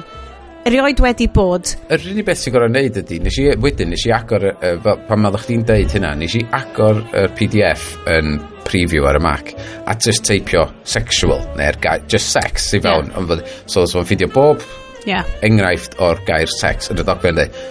erioed 0.68 1.00
wedi 1.00 1.28
bod. 1.32 1.70
Yr 1.92 2.02
unig 2.10 2.26
beth 2.26 2.40
sy'n 2.42 2.54
gorau 2.54 2.68
wneud 2.68 2.98
ydy, 3.00 3.18
nes 3.24 3.38
i, 3.40 3.46
wedyn 3.62 3.92
nes 3.92 4.04
i 4.08 4.12
agor, 4.14 4.44
uh, 4.52 4.90
pan 5.08 5.22
ma 5.22 5.32
chdi'n 5.32 5.64
deud 5.68 5.94
hynna, 5.96 6.12
nes 6.18 6.34
i 6.36 6.42
agor 6.58 7.00
y 7.06 7.22
uh, 7.22 7.28
PDF 7.38 7.86
yn 8.12 8.36
preview 8.68 9.06
ar 9.08 9.16
y 9.16 9.22
Mac, 9.24 9.54
a 9.88 9.94
just 9.96 10.26
teipio 10.28 10.66
sexual, 10.84 11.40
neu'r 11.56 11.78
gair, 11.80 12.04
just 12.10 12.34
sex 12.34 12.68
i 12.76 12.82
fewn. 12.84 13.08
Yeah. 13.08 13.20
Ond, 13.22 13.46
so, 13.64 13.86
so 13.88 14.02
yn 14.02 14.08
ffidio 14.10 14.28
bob 14.34 14.64
yeah. 15.08 15.24
enghraifft 15.46 15.96
o'r 16.04 16.20
gair 16.28 16.52
sex 16.58 16.92
yn 16.92 17.00
y 17.00 17.06
ddogfen 17.06 17.40
dweud, 17.40 17.62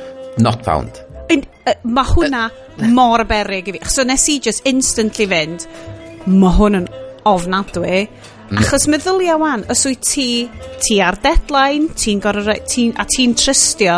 not 0.42 0.66
found. 0.66 1.04
Uh, 1.28 1.76
mae 1.84 2.08
hwnna 2.16 2.48
uh, 2.48 2.90
mor 2.96 3.26
berig 3.30 3.70
i 3.70 3.78
fi. 3.78 3.84
So 3.92 4.08
nes 4.08 4.26
i 4.34 4.40
just 4.42 4.66
instantly 4.66 5.30
fynd, 5.30 5.68
mae 6.28 6.56
hwn 6.58 6.82
yn 6.82 6.88
ofnadwy 7.28 8.06
mm. 8.06 8.62
achos 8.62 8.88
meddylia 8.92 9.38
wan 9.42 9.66
os 9.72 9.84
wyt 9.88 10.06
ti 10.08 10.30
ti 10.84 11.00
ar 11.04 11.20
deadline 11.24 11.92
ti'n 11.98 12.22
gorau 12.24 12.56
ti, 12.68 12.90
a 12.96 13.06
ti'n 13.08 13.36
trystio 13.38 13.98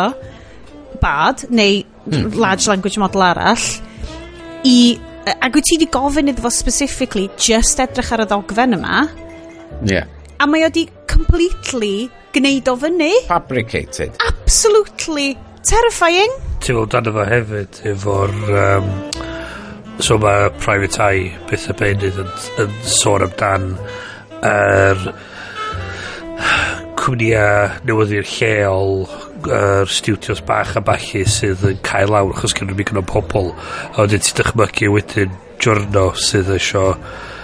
bad 1.02 1.46
neu 1.50 1.82
mm. 2.06 2.34
large 2.38 2.68
language 2.70 3.00
model 3.02 3.26
arall 3.30 3.66
i 4.68 4.78
ac 5.30 5.56
wyt 5.56 5.68
ti 5.68 5.76
wedi 5.78 5.90
gofyn 5.92 6.32
iddo 6.32 6.46
fo 6.46 6.54
specifically 6.54 7.28
just 7.48 7.82
edrych 7.82 8.14
ar 8.14 8.24
y 8.24 8.30
ddogfen 8.30 8.78
yma 8.78 9.04
yeah. 9.86 10.08
a 10.38 10.48
mae 10.50 10.66
o 10.66 10.72
di 10.74 10.86
completely 11.10 12.08
gwneud 12.34 12.70
o 12.72 12.76
fyny 12.84 13.12
fabricated 13.28 14.16
absolutely 14.28 15.34
terrifying 15.66 16.38
ti'n 16.60 16.78
fawr 16.78 16.90
dan 16.94 17.12
efo 17.12 17.26
hefyd 17.34 17.82
efo'r 17.94 18.34
um, 18.64 18.90
so 20.04 20.18
mae 20.20 20.48
Private 20.60 21.00
Eye 21.04 21.32
beth 21.50 21.68
y 21.70 21.76
benydd 21.80 22.20
yn, 22.22 22.30
yn 22.62 22.78
sôn 22.88 23.24
amdan 23.26 23.72
yr 24.40 25.04
er, 25.04 25.10
cwmnïau 27.00 27.84
newyddion 27.88 28.28
lleol 28.28 29.04
yr 29.48 29.54
er 29.56 29.92
studios 29.92 30.42
bach 30.44 30.74
a 30.76 30.82
bachu 30.84 31.22
sydd 31.28 31.64
yn 31.68 31.78
cael 31.86 32.12
lawr 32.12 32.34
achos 32.34 32.54
gen 32.56 32.68
nhw'n 32.68 32.80
mynd 32.80 33.00
o 33.00 33.04
pobl 33.08 33.52
a 33.52 34.02
wedyn 34.02 34.24
ti'n 34.24 34.40
dychmygu 34.40 34.90
wedyn 34.94 35.36
diwrno 35.60 36.06
sydd 36.16 36.50
eisiau 36.56 36.96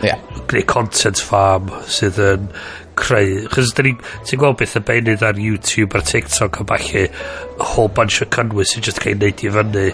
yeah. 0.05 0.21
gwneud 0.49 0.69
content 0.73 1.23
farm 1.31 1.71
sydd 1.99 2.21
yn 2.23 2.51
creu 2.97 3.47
chos 3.53 3.73
ti'n 3.77 4.41
gweld 4.41 4.61
beth 4.61 4.77
y 4.81 4.85
benydd 4.91 5.25
ar 5.27 5.41
YouTube 5.41 5.97
ar 5.97 6.05
TikTok 6.09 6.61
a 6.63 6.69
falle 6.73 7.07
a 7.07 7.71
whole 7.73 7.93
bunch 7.93 8.23
o 8.25 8.29
cynnwys 8.37 8.75
sy'n 8.75 8.85
just 8.89 9.01
cael 9.05 9.17
ei 9.17 9.33
wneud 9.33 9.45
i 9.45 9.55
fyny 9.57 9.89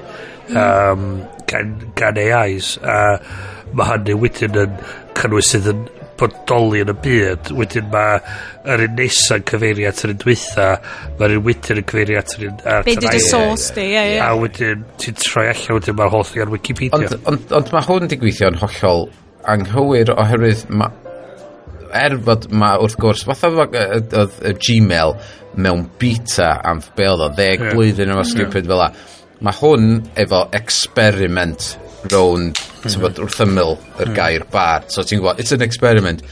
um, 0.59 1.07
gan, 1.53 1.75
gan 1.99 2.21
AIs 2.21 2.77
a 2.83 3.01
mae 3.73 3.91
hynny 3.95 4.17
wedyn 4.21 4.63
yn 4.67 4.79
cynnwys 5.19 5.53
sydd 5.55 5.71
yn 5.73 5.85
bodoli 6.23 6.83
yn 6.85 6.93
y 6.93 6.97
byd 7.03 7.51
wedyn 7.57 7.89
mae 7.93 8.19
yr 8.73 8.85
un 8.87 8.97
nesa'n 8.99 9.41
yn 9.41 9.47
cyfeirio 9.49 9.91
at 9.91 10.03
yr 10.05 10.13
un 10.15 10.21
dwytha 10.23 10.69
mae'r 11.19 11.37
un 11.39 11.45
wedyn 11.49 11.81
yn 11.81 11.87
cyfeirio 11.89 12.21
at 12.21 12.35
yr 12.37 12.49
un 12.51 12.59
be 12.87 12.97
did 12.97 13.09
y 13.17 13.23
source 13.25 13.73
di 13.77 13.87
yeah, 13.91 14.11
yeah. 14.15 14.29
a 14.29 14.39
wedyn 14.39 14.85
ti'n 15.03 15.19
troi 15.19 15.49
allan 15.51 15.79
wedyn 15.79 15.99
mae'r 15.99 16.13
holl 16.15 16.27
thing 16.29 16.45
ar 16.45 16.53
Wikipedia 16.53 16.99
ond, 16.99 17.17
ond, 17.31 17.55
ond 17.59 17.73
mae 17.75 17.89
hwn 17.89 18.11
di 18.13 18.21
gweithio 18.21 18.53
yn 18.53 18.61
hollol 18.63 19.09
anghywir 19.55 20.13
oherwydd 20.15 20.67
mae 20.71 21.01
er 22.03 22.17
fod 22.27 22.47
mae 22.57 22.79
wrth 22.81 22.99
gwrs 23.01 23.25
fatha 23.29 23.51
oedd 23.57 24.15
y 24.49 24.55
Gmail 24.67 25.17
mewn 25.63 25.89
beta 26.01 26.55
am 26.69 26.81
be 26.97 27.09
oedd 27.09 27.27
o 27.27 27.33
ddeg 27.35 27.59
yeah. 27.59 27.75
blwyddyn 27.75 28.15
yma 28.15 28.25
stupid 28.29 28.63
yeah. 28.63 28.71
fel 28.71 28.81
la 28.85 28.93
mae 29.43 29.59
hwn 29.59 29.87
efo 30.23 30.45
experiment 30.55 31.73
rown 32.13 32.51
tyfod, 32.83 33.19
wrth 33.23 33.43
ymyl 33.45 33.77
yr 33.99 34.09
hmm. 34.09 34.17
gair 34.17 34.47
bar. 34.51 34.87
So 34.93 35.05
ti'n 35.07 35.23
gwybod, 35.23 35.43
it's 35.43 35.55
an 35.55 35.65
experiment. 35.67 36.23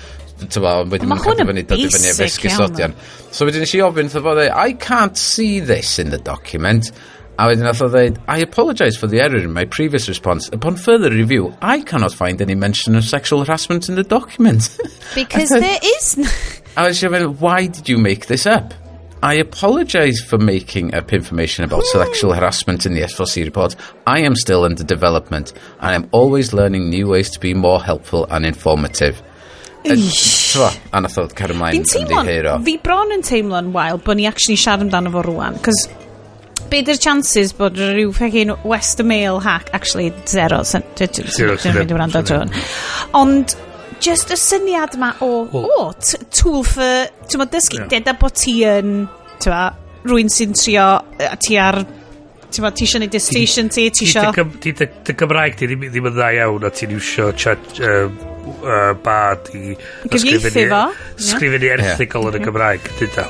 Tyfod, 0.40 0.90
wedyn 0.92 1.10
mae'n 1.10 1.22
cadw 1.24 1.46
fyny, 1.48 1.64
dod 1.68 1.82
i 1.82 1.88
fyny 1.90 2.10
efo 2.12 2.26
esgusodion. 2.26 2.94
So 3.30 3.48
wedyn 3.48 3.64
nes 3.64 3.74
i 3.76 3.82
ofyn, 3.86 4.10
fo 4.12 4.22
dweud, 4.22 4.50
I 4.50 4.74
can't 4.78 5.18
see 5.18 5.60
this 5.60 5.98
in 6.02 6.14
the 6.14 6.18
document. 6.18 6.92
A 7.40 7.48
wedyn 7.50 7.66
nath 7.66 7.82
o 7.82 7.90
dweud, 7.90 8.20
I 8.28 8.38
apologise 8.46 8.98
for 9.00 9.10
the 9.10 9.20
error 9.24 9.42
in 9.42 9.52
my 9.52 9.64
previous 9.64 10.08
response. 10.08 10.48
Upon 10.52 10.76
further 10.76 11.10
review, 11.10 11.54
I 11.60 11.80
cannot 11.82 12.14
find 12.14 12.40
any 12.40 12.54
mention 12.54 12.94
of 12.94 13.04
sexual 13.04 13.44
harassment 13.44 13.88
in 13.88 13.96
the 13.96 14.04
document. 14.04 14.70
Because 15.14 15.48
there 15.50 15.80
is... 15.82 16.14
I 16.76 16.86
was 16.86 17.00
just 17.00 17.40
why 17.40 17.66
did 17.66 17.88
you 17.88 17.98
make 17.98 18.26
this 18.26 18.46
up? 18.46 18.72
I 19.22 19.34
apologise 19.34 20.22
for 20.22 20.38
making 20.38 20.94
up 20.94 21.12
information 21.12 21.64
about 21.64 21.84
sexual 21.84 22.32
harassment 22.32 22.86
in 22.86 22.94
the 22.94 23.02
FLC 23.02 23.44
report. 23.44 23.76
I 24.06 24.20
am 24.20 24.34
still 24.34 24.64
under 24.64 24.82
development 24.82 25.52
and 25.80 25.90
I'm 25.90 26.08
always 26.10 26.54
learning 26.54 26.88
new 26.88 27.06
ways 27.08 27.28
to 27.30 27.40
be 27.40 27.52
more 27.52 27.82
helpful 27.82 28.26
and 28.30 28.46
informative. 28.46 29.22
Twa, 29.84 30.70
a 30.92 31.00
nath 31.00 31.16
oedd 31.16 31.32
cer 31.36 31.52
ymlaen 31.54 31.72
Fi'n 31.72 31.86
teimlo'n, 31.88 32.28
uh, 32.50 32.58
fi 32.66 32.74
bron 32.84 33.14
yn 33.14 33.22
teimlo'n 33.24 33.70
wael 33.72 34.00
bod 34.04 34.18
ni 34.18 34.26
actually 34.28 34.58
siarad 34.60 34.84
amdano 34.84 35.12
fo 35.14 35.22
rwan, 35.24 35.56
cos 35.64 35.78
be 36.68 36.82
dy'r 36.84 37.00
chances 37.00 37.54
bod 37.56 37.80
rhyw 37.80 38.12
fechin 38.12 38.52
West 38.68 39.00
Mail 39.00 39.40
hack 39.40 39.70
actually 39.72 40.12
zero. 40.28 40.60
Zero. 40.68 41.56
Ond 43.16 43.56
just 44.00 44.32
y 44.32 44.38
syniad 44.40 44.96
ma 45.00 45.12
o, 45.20 45.30
o, 45.44 45.62
oh, 45.76 45.92
tool 46.32 46.64
for, 46.66 47.10
ti'n 47.28 47.42
modd 47.42 47.52
dysgu, 47.54 47.80
yeah. 47.82 47.90
deda 47.92 48.16
bod 48.20 48.36
ti 48.38 48.60
yn, 48.66 49.04
ti'n 49.38 49.54
ma, 49.54 49.64
rwy'n 50.08 50.32
sy'n 50.32 50.56
trio, 50.56 50.86
a 51.26 51.36
ti 51.40 51.58
ar, 51.60 51.82
ti'n 52.48 52.64
modd, 52.64 52.78
ti 52.78 52.88
eisiau 52.88 53.04
neud 53.04 53.14
distation 53.14 53.70
ti, 53.72 53.88
ti 53.94 54.08
eisiau... 54.08 54.32
Ti 54.62 54.74
dy 54.80 55.16
Gymraeg 55.20 55.60
ti 55.60 55.68
ddim 55.70 56.10
yn 56.10 56.16
dda 56.16 56.32
iawn, 56.40 56.66
a 56.66 56.72
ti'n 56.74 56.96
iwsio 56.96 57.30
chat, 57.36 57.70
uh, 57.84 58.08
uh, 58.64 58.90
bad 59.04 59.52
i... 59.54 59.76
Gyfieithu 60.08 60.64
e- 60.64 60.66
fo. 60.72 60.82
Sgrifennu 61.30 61.72
erthigol 61.76 62.32
yn 62.32 62.40
y 62.40 62.44
Gymraeg, 62.48 62.92
dyda. 63.02 63.28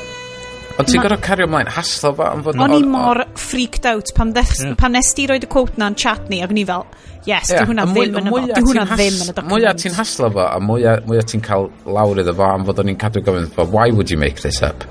Ond 0.81 0.89
ti'n 0.91 1.05
gorfod 1.05 1.23
cario 1.25 1.47
ymlaen, 1.49 1.71
haslo 1.75 2.13
fo. 2.17 2.27
O'n 2.51 2.75
i 2.75 2.81
mor 2.89 3.23
freaked 3.39 3.87
out 3.89 4.13
pam, 4.17 4.33
ddech, 4.35 4.57
hmm. 4.57 4.73
yeah. 4.73 4.81
pam 4.81 4.97
nes 4.97 5.13
ti 5.17 5.27
roed 5.31 5.45
y 5.47 5.51
quote 5.51 5.79
na'n 5.81 5.97
chat 6.01 6.31
ni, 6.33 6.41
ac 6.45 6.55
o'n 6.55 6.61
i 6.63 6.67
fel, 6.69 6.87
yes, 7.29 7.53
yeah. 7.53 7.61
di 7.61 7.71
hwnna 7.71 7.87
ddim 7.91 8.19
yn 8.21 8.31
y 8.31 8.35
fo, 8.35 8.43
di 8.49 8.65
hwnna 8.67 8.87
ddim 8.91 9.21
yn 9.21 9.23
y 9.23 9.37
document. 9.37 9.53
Mwyaf 9.53 9.81
ti'n 9.85 9.97
haslo 9.99 10.33
fo, 10.35 10.49
a 10.49 10.59
mwya 10.65 11.25
ti'n 11.29 11.45
cael 11.45 11.71
lawr 11.87 12.23
iddo 12.25 12.35
fo, 12.37 12.49
am 12.49 12.67
fod 12.69 12.83
o'n 12.83 12.93
i'n 12.95 13.01
cadw 13.01 13.25
gofyn, 13.27 13.49
why 13.71 13.89
would 13.95 14.11
you 14.11 14.19
make 14.21 14.43
this 14.43 14.63
up? 14.67 14.87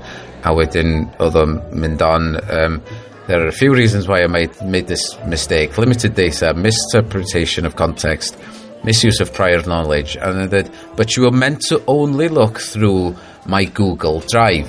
A 0.46 0.54
wedyn, 0.56 1.08
oedd 1.20 1.36
o'n 1.36 1.58
mynd 1.76 2.04
on, 2.06 2.34
um, 2.48 2.80
there 3.26 3.42
are 3.42 3.48
a 3.48 3.56
few 3.56 3.74
reasons 3.74 4.08
why 4.08 4.22
I 4.22 4.26
made, 4.26 4.54
made 4.62 4.86
this 4.86 5.16
mistake. 5.26 5.76
Limited 5.78 6.14
data, 6.14 6.54
misinterpretation 6.54 7.66
of 7.66 7.76
context, 7.76 8.38
misuse 8.84 9.20
of 9.20 9.32
prior 9.32 9.62
knowledge. 9.66 10.16
And 10.16 10.50
then, 10.50 10.70
but 10.96 11.16
you 11.16 11.24
were 11.24 11.30
meant 11.30 11.60
to 11.68 11.82
only 11.86 12.28
look 12.28 12.58
through 12.58 13.14
my 13.46 13.64
Google 13.64 14.20
Drive. 14.20 14.68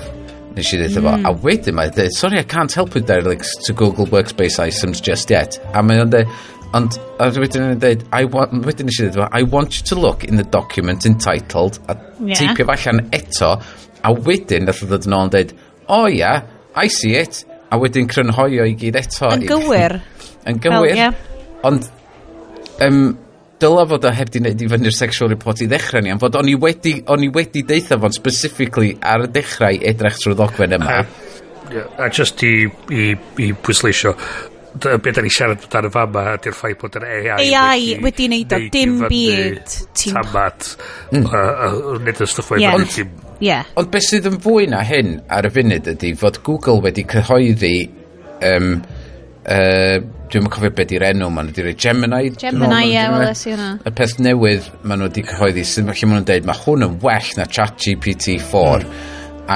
Nes 0.56 0.72
i 0.72 0.78
ddeitha 0.80 1.00
mm. 1.00 1.26
A 1.26 1.32
hmm. 1.32 1.44
wedyn 1.46 1.76
mae 1.76 1.92
dweud, 1.92 2.14
sorry, 2.16 2.40
I 2.40 2.46
can't 2.48 2.72
help 2.72 2.94
with 2.94 3.06
dialects 3.08 3.54
to 3.66 3.72
Google 3.72 4.06
Workspace 4.06 4.58
items 4.60 5.00
just 5.00 5.30
yet. 5.30 5.58
A 5.72 5.82
mae 5.82 6.02
o'n 6.02 6.12
dweud, 6.12 6.32
ond 6.76 6.98
a 7.20 7.28
wedyn 7.32 7.70
yn 7.70 7.80
dweud, 7.80 8.04
I 8.12 8.24
want, 8.32 8.52
wedyn 8.66 8.90
nes 8.90 9.00
i 9.00 9.06
ddeitha 9.06 9.24
fo, 9.24 9.30
I 9.32 9.42
want 9.54 9.78
you 9.78 9.86
to 9.92 10.00
look 10.00 10.24
in 10.24 10.40
the 10.40 10.44
document 10.44 11.06
entitled, 11.08 11.80
a 11.88 11.96
yeah. 12.20 12.36
teipio 12.40 12.68
allan 12.72 13.06
eto, 13.16 13.54
a 14.02 14.14
wedyn 14.28 14.68
nath 14.68 14.84
o 14.84 14.90
ddod 14.90 15.08
yn 15.08 15.16
ôl 15.18 15.26
yn 15.28 15.34
dweud, 15.36 15.56
oh 15.88 16.06
yeah, 16.10 16.44
I 16.76 16.88
see 16.92 17.16
it, 17.20 17.44
a 17.72 17.80
wedyn 17.80 18.08
crynhoio 18.10 18.68
i 18.68 18.76
gyd 18.78 19.00
eto. 19.00 19.32
Yn 19.32 19.48
gywir. 19.48 19.98
yn 20.48 20.60
gywir. 20.60 20.88
Well, 20.88 20.96
yeah. 20.96 21.16
Ond, 21.64 21.88
um, 22.84 23.04
dyla 23.62 23.86
fod 23.90 24.06
o 24.08 24.14
heb 24.14 24.30
di 24.32 24.42
wneud 24.42 24.62
i 24.64 24.70
fyny'r 24.72 24.96
sexual 24.96 25.32
report 25.32 25.62
i 25.64 25.68
ddechrau 25.70 26.04
ni, 26.04 26.12
am 26.12 26.20
fod 26.22 26.38
o'n 26.40 26.50
i 26.50 26.56
wedi, 26.58 26.98
o'n 27.12 27.26
i 27.26 27.30
wedi 27.32 27.64
deitha 27.68 27.98
fo'n 28.02 28.14
specifically 28.16 28.96
ar 29.00 29.26
y 29.26 29.32
dechrau 29.32 29.82
edrych 29.92 30.20
trwy 30.22 30.38
ddogfen 30.38 30.78
yma. 30.78 31.02
A, 31.02 31.84
a 32.06 32.10
just 32.12 32.42
i, 32.46 32.54
i, 32.92 33.12
i 33.46 33.52
pwysleisio, 33.64 34.16
be 35.02 35.12
da 35.12 35.22
ni 35.22 35.30
siarad 35.32 35.64
dan 35.72 35.88
y 35.88 35.92
fama 35.92 36.24
ydy'r 36.36 36.56
ffaith 36.56 36.78
bod 36.80 36.96
yr 37.00 37.08
AI, 37.08 37.48
AI 37.48 37.98
wedi 38.02 38.28
neud 38.32 38.54
o 38.56 38.60
dim 38.72 38.94
byd 39.04 39.76
tamad 40.00 40.70
mm. 41.12 41.28
nid 42.06 42.22
y 42.24 42.28
stwff 42.30 42.54
wedi 42.56 42.70
bod 42.72 42.88
ti'n 42.96 43.20
Yeah. 43.42 43.66
Ond 43.74 43.88
beth 43.90 44.04
sydd 44.06 44.28
yn 44.30 44.36
fwy 44.38 44.68
na 44.70 44.84
hyn 44.86 45.16
ar 45.32 45.48
y 45.48 45.50
funud 45.50 45.88
ydy 45.90 46.12
fod 46.14 46.36
Google 46.46 46.78
wedi 46.84 47.02
cyhoeddi 47.10 47.74
um, 48.46 48.76
Uh, 49.42 49.96
dwi'n 50.30 50.46
cofio 50.54 50.70
beth 50.70 50.86
di'r 50.92 51.02
enw 51.08 51.26
maen 51.26 51.48
nhw 51.48 51.52
wedi 51.52 51.64
rhoi 51.66 51.78
Gemini. 51.84 52.30
Gemini 52.38 52.82
ie 52.92 53.06
wel 53.10 53.24
es 53.26 53.40
i 53.48 53.54
hwnna. 53.54 53.70
y 53.82 53.92
peth 53.98 54.20
newydd 54.22 54.68
maen 54.84 55.02
nhw 55.02 55.08
wedi 55.08 55.24
cyhoeddi 55.26 55.64
sydd 55.66 55.88
felly 55.90 56.08
maen 56.08 56.20
nhw'n 56.20 56.28
dweud 56.28 56.46
mae 56.46 56.60
hwn 56.62 56.86
yn 56.86 56.98
well 57.02 57.32
na 57.38 57.46
chat 57.56 57.74
GPT-4 57.82 58.84
mm. 58.84 58.92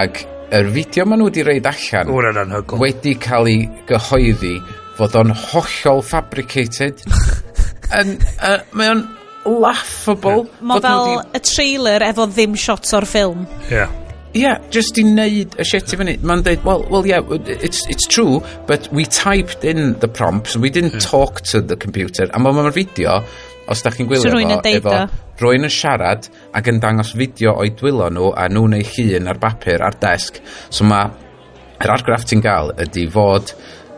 ac 0.01 0.25
yr 0.59 0.73
fideo 0.75 1.07
maen 1.07 1.23
nhw 1.23 1.29
wedi 1.31 1.45
rhaid 1.47 1.69
allan 1.71 2.57
wedi 2.83 3.15
cael 3.23 3.51
ei 3.53 3.61
gyhoeddi 3.87 4.57
fod 4.99 5.15
o'n 5.21 5.31
hollol 5.51 6.03
fabricated. 6.07 7.05
Yn, 8.01 8.17
uh, 8.43 8.59
mae 8.75 8.91
o'n 8.91 9.05
laughable 9.47 10.49
mae 10.67 10.83
fel 10.83 11.21
y 11.31 11.43
trailer 11.47 12.03
efo 12.09 12.27
ddim 12.33 12.59
shots 12.59 12.97
o'r 12.97 13.07
ffilm. 13.07 13.47
Yeah 13.71 13.93
yeah, 14.37 14.61
just 14.71 14.99
i 15.01 15.05
neud 15.07 15.57
y 15.59 15.65
shit 15.67 15.93
i 15.95 15.99
fyny. 15.99 16.17
Mae'n 16.27 16.45
dweud, 16.47 16.65
well, 16.67 16.85
well, 16.93 17.07
yeah, 17.09 17.23
it's, 17.47 17.87
it's 17.93 18.07
true, 18.07 18.43
but 18.69 18.89
we 18.93 19.05
typed 19.05 19.65
in 19.65 19.99
the 20.01 20.09
prompts 20.09 20.55
and 20.55 20.63
we 20.63 20.71
didn't 20.71 20.95
yeah. 20.95 21.09
talk 21.11 21.41
to 21.53 21.61
the 21.61 21.77
computer. 21.77 22.29
A 22.33 22.41
mae'n 22.43 22.73
fideo, 22.75 23.21
os 23.69 23.83
da 23.83 23.93
chi'n 23.95 24.09
gwylio 24.11 24.31
so 24.31 24.41
efo, 24.41 24.69
efo 24.77 24.99
rwy'n 25.41 25.69
yn 25.69 25.73
siarad 25.73 26.29
ac 26.57 26.71
yn 26.73 26.79
dangos 26.81 27.13
fideo 27.17 27.57
o'i 27.61 27.73
dwylo 27.77 28.09
nhw 28.13 28.31
a 28.39 28.47
nhw 28.53 28.69
neu 28.73 28.87
llun 28.95 29.33
ar 29.33 29.41
bapur 29.43 29.85
ar 29.85 29.99
desg. 30.01 30.41
So 30.71 30.87
mae, 30.89 31.11
yr 31.83 31.97
argraff 31.97 32.29
ti'n 32.29 32.45
gael 32.45 32.73
ydy 32.87 33.09
fod 33.13 33.53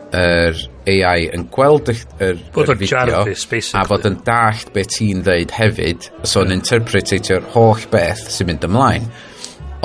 yr 0.09 0.57
AI 0.89 1.29
yn 1.37 1.45
gweld 1.53 1.91
y, 1.93 1.97
yr, 2.25 2.39
bod 2.55 2.73
yr 2.73 2.79
fideo 2.81 3.23
a 3.27 3.87
fod 3.87 4.07
yn 4.09 4.21
dallt 4.25 4.73
beth 4.75 4.95
ti'n 4.95 5.25
ddeud 5.27 5.53
hefyd, 5.59 6.09
so 6.23 6.41
yn 6.43 6.53
yeah. 6.53 6.61
interpretatio'r 6.61 7.51
holl 7.55 7.89
beth 7.93 8.25
sy'n 8.33 8.49
mynd 8.49 8.69
ymlaen. 8.69 9.09
Mm 9.09 9.28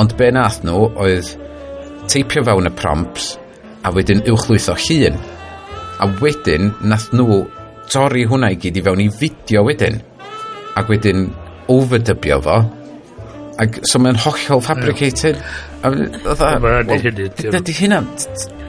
Ond 0.01 0.15
be 0.19 0.31
nath 0.35 0.63
nhw 0.67 0.89
oedd 1.05 1.29
teipio 2.11 2.43
fewn 2.47 2.69
y 2.69 2.73
prompts 2.75 3.35
a 3.85 3.93
wedyn 3.95 4.25
uwchlwytho 4.31 4.75
llun. 4.87 5.19
A 6.03 6.09
wedyn 6.21 6.73
nath 6.91 7.11
nhw 7.15 7.43
torri 7.93 8.25
hwnna 8.29 8.51
i 8.55 8.59
gyd 8.61 8.81
i 8.81 8.85
fewn 8.87 9.05
i 9.05 9.11
fideo 9.13 9.63
wedyn. 9.69 10.01
Ac 10.75 10.91
wedyn 10.91 11.29
overdubio 11.71 12.41
fo. 12.43 12.57
Ac 13.63 13.79
so 13.87 14.01
mae'n 14.03 14.19
hollol 14.19 14.63
fabricated. 14.65 15.39
A 15.85 15.93
dydy 17.55 17.75
hynna, 17.77 18.01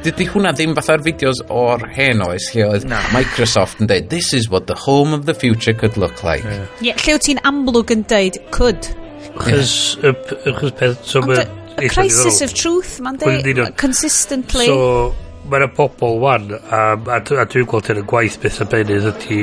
dydy 0.05 0.27
hwnna 0.29 0.51
ddim 0.53 0.75
fatha'r 0.77 1.01
fideos 1.07 1.41
o'r 1.49 1.87
hen 1.95 2.21
oes 2.27 2.51
lle 2.53 2.67
oedd 2.67 2.85
Microsoft 3.15 3.81
yn 3.81 3.89
dweud, 3.89 4.11
this 4.11 4.33
is 4.37 4.49
what 4.51 4.67
the 4.69 4.77
home 4.85 5.15
of 5.15 5.25
the 5.25 5.33
future 5.33 5.73
could 5.73 5.97
look 5.97 6.21
like. 6.27 6.45
Ie, 6.83 6.91
lle 6.91 7.17
wyt 7.17 7.25
ti'n 7.25 7.41
amlwg 7.49 7.95
yn 7.95 8.05
dweud, 8.11 8.37
could. 8.53 8.91
Chos, 9.35 9.75
yeah. 10.01 10.11
y, 10.45 10.55
chos 10.57 10.75
peth... 10.79 10.99
So 11.05 11.23
Ond 11.25 11.37
y 11.77 11.89
crisis 11.89 12.41
of 12.41 12.53
truth, 12.53 12.99
ma'n 13.03 13.17
de, 13.19 13.71
consistently. 13.77 14.67
So, 14.69 15.13
mae'n 15.51 15.67
y 15.67 15.71
pobl 15.77 16.19
wan, 16.23 16.51
um, 16.55 17.09
a, 17.11 17.19
a 17.19 17.47
dwi'n 17.51 17.67
gweld 17.69 17.89
yn 17.93 18.01
y 18.01 18.05
gwaith 18.09 18.37
beth 18.43 18.61
y 18.63 18.67
benydd 18.71 19.09
ydy 19.11 19.39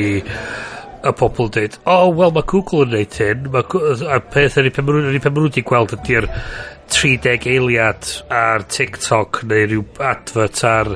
y 1.02 1.12
pobl 1.18 1.50
dweud, 1.52 1.76
oh, 1.90 2.08
wel, 2.16 2.32
mae 2.34 2.46
Google 2.48 2.86
yn 2.86 2.94
neud 2.96 3.18
hyn, 3.20 3.50
a 3.52 4.20
peth 4.32 4.58
yn 4.62 4.70
ei 4.70 4.74
pen 4.74 4.88
nhw 4.88 5.44
wedi 5.48 5.64
gweld 5.66 5.94
ydy'r 5.98 6.28
30 6.92 7.48
eiliad 7.52 8.08
ar 8.32 8.64
TikTok 8.70 9.42
neu 9.50 9.68
rhyw 9.68 9.84
advert 10.12 10.64
ar, 10.68 10.94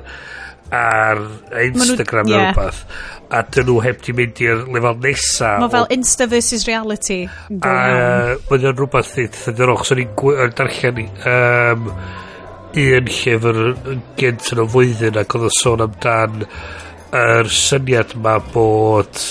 ar 0.73 1.23
Instagram 1.67 2.33
neu 2.33 2.41
rhywbeth. 2.41 2.83
Yeah 2.87 3.16
a 3.31 3.43
dyn 3.43 3.67
nhw 3.67 3.81
heb 3.83 4.03
di 4.07 4.15
mynd 4.17 4.41
i'r 4.45 4.65
lefel 4.71 5.01
nesa 5.03 5.57
Mae 5.63 5.73
fel 5.73 5.89
Insta 5.97 6.29
versus 6.31 6.67
reality 6.69 7.25
a 7.27 7.75
mae'n 8.47 8.67
yn 8.71 8.79
rhywbeth 8.79 9.15
ddiddiorol 9.17 9.81
chos 9.83 9.95
o'n 9.97 10.03
i'n 10.05 10.57
darllen 10.59 11.03
um, 11.33 11.89
un 12.77 13.09
llyfr 13.11 13.63
gynt 14.21 14.51
yn 14.53 14.63
y 14.63 14.69
flwyddyn 14.75 15.23
ac 15.23 15.39
oedd 15.39 15.49
yn 15.49 15.57
sôn 15.59 15.87
amdan 15.87 16.45
yr 17.17 17.51
syniad 17.53 18.15
ma 18.23 18.37
bod 18.53 19.23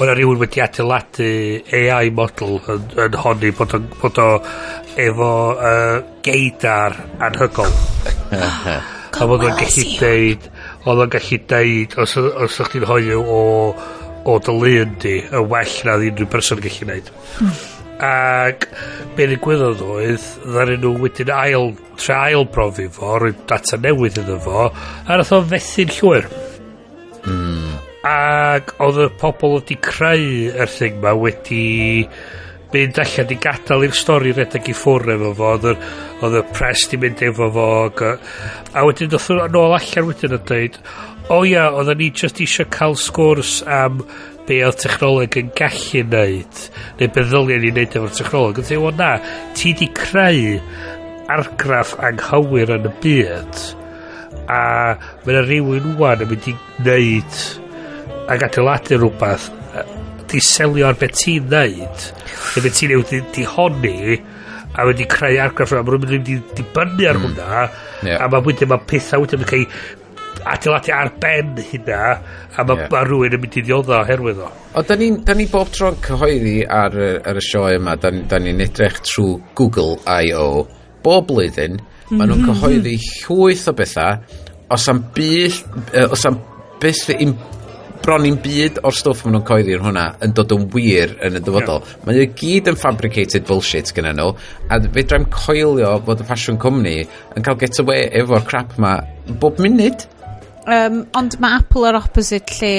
o'n 0.00 0.10
rhywun 0.16 0.40
wedi 0.40 0.62
adeiladu 0.64 1.28
AI 1.76 2.10
model 2.16 2.56
yn, 2.72 2.86
yn 3.04 3.18
honni 3.22 3.52
bod 3.58 3.76
o, 3.76 3.82
bod 4.00 4.20
o 4.22 4.28
efo 5.02 5.32
uh, 5.52 5.98
geidar 6.24 6.96
anhygol. 7.22 7.76
A 9.20 9.28
bod 9.28 9.44
o'n 9.44 9.58
gallu 9.60 9.84
deud 10.00 10.48
oedd 10.82 11.04
o'n 11.04 11.12
gallu 11.12 11.38
deud, 11.50 11.98
os, 12.02 12.16
os 12.16 12.58
o'ch 12.62 12.72
chi'n 12.72 12.86
hoiw 12.88 13.20
o, 13.22 13.42
o 14.26 14.38
dylun 14.42 14.96
di, 15.02 15.20
y 15.22 15.44
well 15.52 15.76
na 15.86 15.98
unrhyw 16.00 16.30
person 16.32 16.58
yn 16.58 16.66
gallu 16.66 16.88
neud. 16.90 17.12
Mm. 17.38 17.60
Ac 18.02 18.66
be 19.16 19.28
ddigwyddodd 19.30 19.82
oedd, 19.86 20.26
ddaren 20.42 20.82
nhw 20.82 20.96
wedyn 21.04 21.30
ail, 21.36 21.70
tra 22.00 22.24
ail 22.26 22.48
brofi 22.50 22.88
fo, 22.90 23.14
rwy 23.22 23.36
data 23.50 23.78
newydd 23.78 24.18
iddo 24.24 24.40
fo, 24.42 24.68
a 25.06 25.18
nath 25.20 25.34
o 25.36 25.42
fethu'n 25.52 25.94
llwyr. 26.00 26.30
Mm. 27.30 27.76
Ac 28.10 28.74
oedd 28.82 29.04
y 29.04 29.10
pobl 29.20 29.60
wedi 29.60 29.78
creu 29.78 30.30
yr 30.50 30.72
thing 30.72 30.98
ma 31.04 31.14
wedi 31.14 31.62
mynd 32.72 32.98
allan 33.02 33.32
i 33.34 33.38
gadael 33.46 33.86
i'r 33.86 33.96
stori 33.96 34.34
redeg 34.36 34.68
i 34.72 34.74
ffwrdd 34.76 35.14
efo 35.14 35.32
fo 35.38 35.52
oedd 35.54 35.70
y, 35.72 35.76
oedd 36.22 36.36
y 36.40 36.42
pres 36.56 36.88
di 36.90 37.00
mynd 37.02 37.22
efo 37.28 37.48
fo 37.54 37.70
a 38.02 38.84
wedyn 38.86 39.12
ddoth 39.12 39.30
yn 39.36 39.58
ôl 39.60 39.76
allan 39.78 40.08
wedyn 40.08 40.36
yn 40.38 40.46
dweud 40.48 40.78
o 41.32 41.42
ia 41.46 41.68
oedden 41.70 42.00
ni 42.00 42.10
just 42.10 42.40
eisiau 42.42 42.68
cael 42.72 42.96
sgwrs 42.98 43.60
am 43.80 44.02
be 44.48 44.58
oedd 44.66 44.80
technoleg 44.82 45.38
yn 45.38 45.52
gallu 45.58 46.02
neud 46.10 46.64
neu 46.98 47.12
be 47.14 47.24
ddyliau 47.28 47.62
ni 47.62 47.70
neud 47.76 47.96
efo'r 47.98 48.16
technoleg. 48.18 48.58
Yn 48.62 48.68
dweud 48.68 48.88
o 48.90 48.94
na 48.98 49.12
ti 49.58 49.74
di 49.78 49.88
creu 49.96 50.58
argraff 51.32 51.94
anghywir 52.02 52.74
yn 52.76 52.90
y 52.90 52.94
byd 53.04 53.64
a 54.50 54.60
mae 55.22 55.34
yna 55.34 55.46
rhywun 55.46 55.96
wwan 56.00 56.24
yn 56.24 56.32
mynd 56.32 56.48
i 56.50 56.56
neud 56.88 57.42
ac 58.32 58.46
adeiladu 58.48 58.98
rhywbeth 58.98 59.50
di 60.32 60.40
selio 60.42 60.88
ar 60.88 60.98
beth 61.00 61.16
ti'n 61.22 61.48
neud 61.52 62.06
neu 62.56 62.64
beth 62.64 62.78
ti'n 62.78 62.94
ei 62.96 63.24
di 63.36 63.48
honni 63.54 64.20
a 64.72 64.86
wedi 64.88 65.06
creu 65.08 65.40
argraff 65.44 65.74
a 65.76 65.82
mae 65.82 65.96
rhywun 65.96 66.14
wedi 66.16 66.38
dibynnu 66.56 67.08
ar 67.08 67.18
hmm. 67.18 67.26
hwnna 67.26 67.64
yeah. 68.06 68.22
a 68.22 68.28
mae 68.32 68.44
wedyn 68.46 68.70
mae 68.72 68.86
pethau 68.88 69.24
wedyn 69.24 69.44
yn 69.44 69.50
cael 69.50 69.66
adeiladu 70.52 70.94
ar 70.96 71.10
ben 71.22 71.50
hynna 71.68 72.00
a 72.12 72.64
mae 72.64 72.80
yeah. 72.80 72.92
ma 72.92 73.02
rhywun 73.04 73.36
yn 73.36 73.42
mynd 73.42 73.58
i 73.60 73.64
ddiodda 73.66 73.98
oherwydd 74.00 74.44
o. 74.46 74.48
O 74.76 74.84
da 74.88 74.96
ni'n 74.98 75.20
ni 75.38 75.48
bob 75.52 75.72
tro'n 75.74 75.98
cyhoeddi 76.06 76.56
ar, 76.64 76.96
ar 77.20 77.40
y 77.40 77.44
sioe 77.44 77.76
yma 77.76 77.98
da, 78.00 78.12
da 78.30 78.40
ni'n 78.40 78.64
edrych 78.64 79.02
trwy 79.04 79.36
Google 79.58 79.98
I.O 80.08 80.64
bob 81.04 81.28
blwyddyn 81.28 81.76
maen 82.12 82.32
nhw'n 82.32 82.40
mhm. 82.46 82.48
cyhoeddi 82.48 82.96
llwyth 83.04 83.68
o 83.68 83.76
bethau 83.76 84.40
os 84.72 84.88
am 84.88 85.04
byth 85.14 85.60
os 86.08 86.26
am 86.28 86.40
byth 86.80 87.04
bron 88.02 88.26
i'n 88.26 88.38
byd 88.42 88.80
o'r 88.86 88.96
stwff 88.96 89.24
maen 89.24 89.36
nhw'n 89.36 89.46
coeddi'r 89.48 89.84
hwnna 89.84 90.06
yn 90.24 90.34
dod 90.36 90.54
yn 90.56 90.64
wir 90.74 91.14
yn 91.24 91.38
y 91.38 91.42
dyfodol. 91.44 91.82
Yeah. 91.82 92.00
Mae 92.06 92.18
nhw 92.18 92.26
gyd 92.38 92.72
yn 92.72 92.80
fabricated 92.80 93.46
bullshit 93.48 93.92
gyda 93.96 94.14
nhw, 94.16 94.32
a 94.68 94.80
fedrai'm 94.96 95.28
coelio 95.32 95.94
bod 96.06 96.24
y 96.24 96.26
fashion 96.28 96.58
company 96.62 97.04
yn 97.36 97.46
cael 97.46 97.60
getaway 97.60 98.08
efo'r 98.22 98.48
crap 98.48 98.74
ma 98.82 98.96
bob 99.42 99.62
munud. 99.62 100.06
Um, 100.62 101.00
ond 101.18 101.38
mae 101.42 101.58
Apple 101.58 101.88
yr 101.88 101.98
opposite 101.98 102.54
lle 102.60 102.74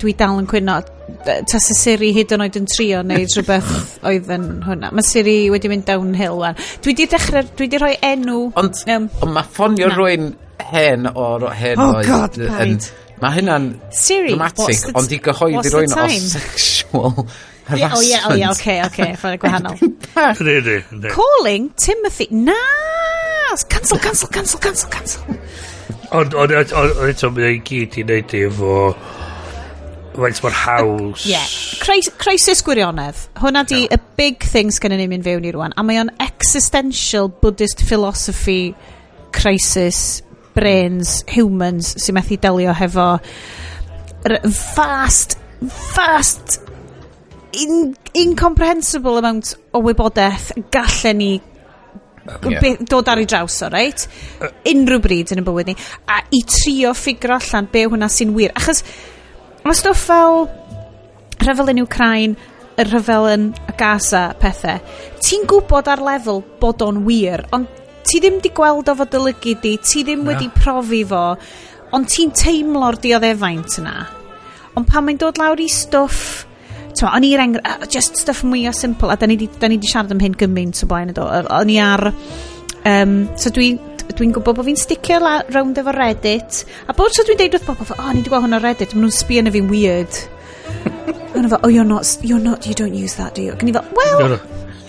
dwi 0.00 0.14
dal 0.16 0.38
yn 0.40 0.46
cwyno 0.48 0.78
ta 1.26 1.60
sy 1.60 1.74
Siri 1.76 2.08
hyd 2.16 2.32
yn 2.32 2.44
oed 2.46 2.56
yn 2.56 2.68
trio 2.70 3.02
neu 3.04 3.26
rhywbeth 3.34 3.98
oedd 4.08 4.30
yn 4.32 4.46
hwnna 4.64 4.88
mae 4.96 5.04
Siri 5.04 5.36
wedi 5.52 5.68
mynd 5.70 5.84
downhill 5.88 6.40
wan 6.40 6.56
dwi 6.84 6.96
di 6.96 7.06
dechrau 7.12 7.44
dwi 7.58 7.68
di 7.70 7.80
rhoi 7.82 7.92
enw 8.08 8.38
ond, 8.56 8.80
um, 8.88 9.10
ond 9.20 9.36
mae 9.36 9.52
ffonio 9.52 9.90
rwy'n 9.92 10.32
hen 10.72 11.10
o'r 11.12 11.50
hen 11.54 11.82
oh, 11.82 11.98
oed 11.98 12.08
God, 12.08 12.40
yn, 12.64 12.78
Mae 13.22 13.32
hynna'n 13.38 13.68
dramatic, 13.88 14.80
the, 14.82 14.92
ond 15.00 15.12
i 15.14 15.18
gyhoeddi 15.24 15.70
rwy'n 15.72 15.94
o 15.96 16.08
sexual 16.20 17.06
oh, 17.08 17.20
oh, 17.22 17.36
harassment. 17.70 17.94
O 17.96 18.02
ie, 18.04 18.18
o 18.18 18.34
ie, 18.36 18.44
oce, 18.50 18.74
oce, 18.84 19.06
ffordd 19.20 19.40
gwahanol. 19.40 19.78
Calling 21.14 21.70
Timothy... 21.80 22.28
Na! 22.30 22.58
Cancel, 23.70 23.98
cancel, 23.98 24.28
cancel, 24.28 24.60
cancel, 24.60 24.90
cancel. 24.90 25.38
Ond, 26.12 26.34
ond, 26.34 26.52
ond, 26.52 26.74
ond, 26.76 27.00
eto, 27.08 27.30
mae 27.32 27.54
ei 27.54 27.62
gyd 27.64 27.96
i 27.96 28.04
wneud 28.04 28.36
efo... 28.42 28.74
Faint 30.16 30.42
mor 30.44 30.54
haws... 30.56 31.24
Ie, 31.24 31.32
yeah. 31.32 32.12
crisis 32.20 32.62
gwirionedd. 32.64 33.18
Hwna 33.40 33.64
di 33.68 33.82
no. 33.84 33.96
y 33.96 34.20
big 34.20 34.44
thing 34.44 34.72
sgan 34.72 34.96
ni 34.96 35.08
mynd 35.08 35.24
fewn 35.24 35.48
i 35.48 35.56
rwan. 35.56 35.76
A 35.76 35.84
mae 35.84 36.00
o'n 36.00 36.12
existential 36.24 37.32
Buddhist 37.42 37.84
philosophy 37.84 38.74
crisis 39.36 40.22
brains 40.56 41.20
humans 41.34 41.94
sy'n 42.02 42.16
methu 42.16 42.38
delio 42.40 42.74
hefo 42.76 43.08
vast, 44.76 45.36
vast 45.94 46.60
in, 47.56 47.94
incomprehensible 48.14 49.18
amount 49.20 49.54
o 49.72 49.82
wybodaeth 49.84 50.52
gallen 50.74 51.20
ni 51.22 51.30
yeah. 52.50 52.76
dod 52.88 53.08
ar 53.08 53.20
ei 53.22 53.28
draws 53.28 53.60
o, 53.62 53.70
reit? 53.72 54.06
Unrhyw 54.66 55.02
bryd 55.02 55.32
yn 55.34 55.42
y 55.42 55.46
bywyd 55.46 55.70
ni. 55.70 55.76
A 56.10 56.20
i 56.34 56.42
trio 56.48 56.92
ffigro 56.96 57.38
allan 57.38 57.70
be 57.72 57.86
hwnna 57.86 58.10
sy'n 58.12 58.34
wir. 58.36 58.54
Achos 58.58 58.82
mae 59.64 59.78
stwff 59.78 60.06
fel 60.08 60.46
rhyfel 61.42 61.72
yn 61.74 61.82
Ukraine, 61.84 62.52
y 62.76 62.84
rhyfel 62.84 63.30
yn 63.32 63.48
Gaza, 63.78 64.28
pethau. 64.40 64.80
Ti'n 65.22 65.46
gwybod 65.48 65.88
ar 65.92 66.02
lefel 66.04 66.42
bod 66.60 66.82
o'n 66.84 67.04
wir, 67.06 67.46
ond 67.56 67.85
ti 68.06 68.20
ddim 68.22 68.40
di 68.44 68.52
gweld 68.54 68.90
o 68.90 68.96
fod 68.98 69.12
dylygu 69.12 69.56
di, 69.62 69.76
ti 69.82 70.04
ddim 70.06 70.24
Na. 70.24 70.32
wedi 70.32 70.50
profi 70.54 71.02
fo, 71.08 71.24
ond 71.96 72.10
ti'n 72.10 72.34
teimlo'r 72.36 73.00
dioddefaint 73.02 73.80
yna. 73.82 73.96
Ond 74.76 74.88
pan 74.90 75.06
mae'n 75.06 75.20
dod 75.22 75.40
lawr 75.40 75.62
i 75.62 75.70
stwff, 75.72 76.44
Tewa, 76.96 77.10
o'n 77.12 77.26
i'r 77.28 77.42
enghraifft, 77.42 77.82
uh, 77.84 77.88
just 77.92 78.16
stuff 78.16 78.38
mwy 78.48 78.62
o 78.70 78.72
simple, 78.72 79.10
a 79.12 79.18
da 79.20 79.26
ni 79.28 79.36
di, 79.36 79.50
da 79.60 79.68
ni 79.68 79.76
di 79.76 79.88
siarad 79.90 80.14
am 80.14 80.22
hyn 80.22 80.32
gymaint 80.40 80.78
o 80.80 80.86
blaen 80.88 81.12
ydo. 81.12 81.26
O'n 81.28 81.68
i 81.68 81.76
ar, 81.84 82.08
um, 82.88 83.18
so 83.36 83.52
dwi'n 83.52 83.76
dwi'n 84.16 84.32
gwybod 84.32 84.56
bod 84.56 84.64
fi'n 84.68 84.78
sticio 84.80 85.18
la, 85.20 85.40
rownd 85.50 85.76
efo 85.80 85.92
Reddit 85.92 86.62
a 86.86 86.94
bod 86.96 87.12
so 87.12 87.24
dwi'n 87.26 87.40
deud 87.40 87.56
wrth 87.58 87.66
bobl 87.68 87.90
o, 87.90 87.96
oh, 87.98 88.10
ni 88.14 88.22
wedi 88.22 88.32
gweld 88.32 88.46
hwn 88.46 88.56
ar 88.56 88.64
Reddit, 88.64 88.94
maen 88.94 89.04
nhw'n 89.04 89.16
sbio 89.16 89.42
na 89.44 89.52
fi'n 89.52 89.68
weird 89.68 90.20
a 91.34 91.48
fel, 91.50 91.60
oh, 91.62 91.68
you're 91.68 91.84
not, 91.84 92.06
you're 92.22 92.40
not, 92.40 92.66
you 92.66 92.74
don't 92.74 92.94
use 92.94 93.16
that, 93.16 93.34
do 93.34 93.42
you? 93.42 93.52
Ac 93.52 93.66
ni 93.66 93.74
fel, 93.76 93.84
well... 93.92 94.20
You're, 94.20 94.40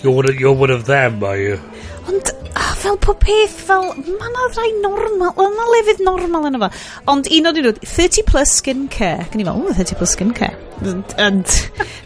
you're, 0.02 0.14
one, 0.14 0.28
of, 0.30 0.40
you're 0.40 0.54
one 0.54 0.70
of 0.70 0.86
them, 0.86 1.22
are 1.22 1.36
you? 1.36 1.60
Ond, 2.08 2.32
ah, 2.54 2.72
fel 2.78 2.96
pob 3.02 3.20
peth, 3.20 3.56
fel, 3.68 3.90
mae 3.98 4.30
yna 4.30 4.46
rai 4.56 4.68
normal, 4.82 5.34
mae 5.36 5.50
yna 5.50 5.66
lefydd 5.74 6.02
normal 6.06 6.48
yna 6.48 6.62
fo. 6.64 6.70
Ond 7.12 7.28
un 7.38 7.50
o'n 7.50 7.60
nhw, 7.60 7.74
30 7.82 8.24
plus 8.28 8.54
skincare. 8.60 9.28
care. 9.28 9.28
o'n 9.34 9.42
i 9.42 9.48
fel, 9.48 9.66
oh, 9.66 9.76
30 9.80 9.98
plus 10.00 10.16
skincare. 10.16 10.56
And, 10.82 11.14
and 11.18 11.46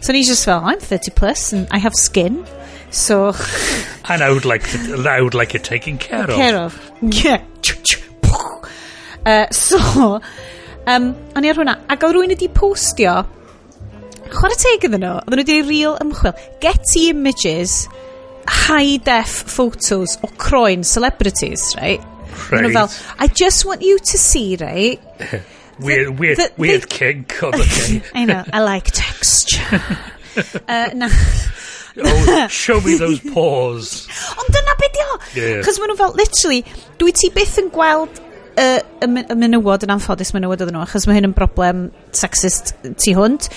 so 0.01 0.13
ni 0.13 0.23
just 0.23 0.45
fel, 0.45 0.61
I'm 0.63 0.79
30 0.79 1.11
plus 1.11 1.53
and 1.53 1.67
I 1.71 1.77
have 1.77 1.93
skin. 1.95 2.45
So... 2.91 3.33
and 4.09 4.21
I 4.21 4.31
would 4.31 4.45
like, 4.45 4.69
to, 4.71 5.03
I 5.09 5.21
would 5.21 5.33
like 5.33 5.55
it 5.55 5.63
taken 5.63 5.97
care 5.97 6.29
of. 6.29 6.35
Care 6.35 6.57
of. 6.57 6.91
Yeah. 7.01 7.41
Uh, 9.25 9.47
so, 9.51 9.79
um, 10.85 11.13
o'n 11.35 11.45
i 11.45 11.51
ar 11.51 11.55
hwnna. 11.55 11.77
Ac 11.93 12.01
oedd 12.03 12.17
rwy'n 12.17 12.33
wedi 12.33 12.49
postio, 12.51 13.21
chwarae 14.33 14.57
teg 14.59 14.87
iddyn 14.89 14.99
nhw, 14.99 15.13
oedden 15.21 15.39
nhw 15.39 15.45
wedi 15.45 15.61
real 15.63 15.95
ymchwil. 16.03 16.35
Getty 16.63 17.05
Images 17.13 17.85
high 18.47 18.97
def 18.97 19.27
photos 19.27 20.17
o 20.23 20.27
croen 20.37 20.83
celebrities, 20.83 21.75
right? 21.77 22.01
Right. 22.51 22.71
Fel, 22.73 22.89
I 23.19 23.27
just 23.27 23.65
want 23.65 23.81
you 23.81 23.99
to 23.99 24.17
see, 24.17 24.57
right? 24.57 24.99
weird, 25.79 26.07
the, 26.07 26.11
weird, 26.11 26.37
the, 26.37 26.51
weird 26.57 26.81
the, 26.83 26.87
kink 26.87 27.43
on 27.43 27.51
the. 27.57 28.03
I 28.13 28.25
know, 28.25 28.43
I 28.51 28.61
like 28.61 28.85
texture. 28.91 29.61
uh, 30.67 30.89
na. 30.93 31.09
oh, 32.03 32.47
show 32.47 32.81
me 32.81 32.97
those 32.97 33.19
paws. 33.19 34.07
Ond 34.37 34.49
dyna 34.49 34.75
beth 34.79 34.93
di 34.93 35.03
o. 35.05 35.63
Cos 35.63 35.79
maen 35.79 35.93
nhw 35.93 35.99
fel, 35.99 36.15
literally, 36.17 36.63
dwi 36.97 37.13
ti 37.13 37.29
byth 37.35 37.59
yn 37.61 37.69
gweld 37.73 38.21
y, 38.57 38.65
y, 38.81 39.07
y 39.07 39.37
menywod 39.37 39.85
yn 39.85 39.93
anffodus 39.93 40.33
menywod 40.33 40.65
oedden 40.65 40.77
nhw, 40.77 40.87
achos 40.87 41.05
mae 41.05 41.19
hyn 41.19 41.29
yn 41.29 41.37
broblem 41.37 41.85
sexist 42.17 42.73
tu 42.81 43.13
hwnt, 43.17 43.49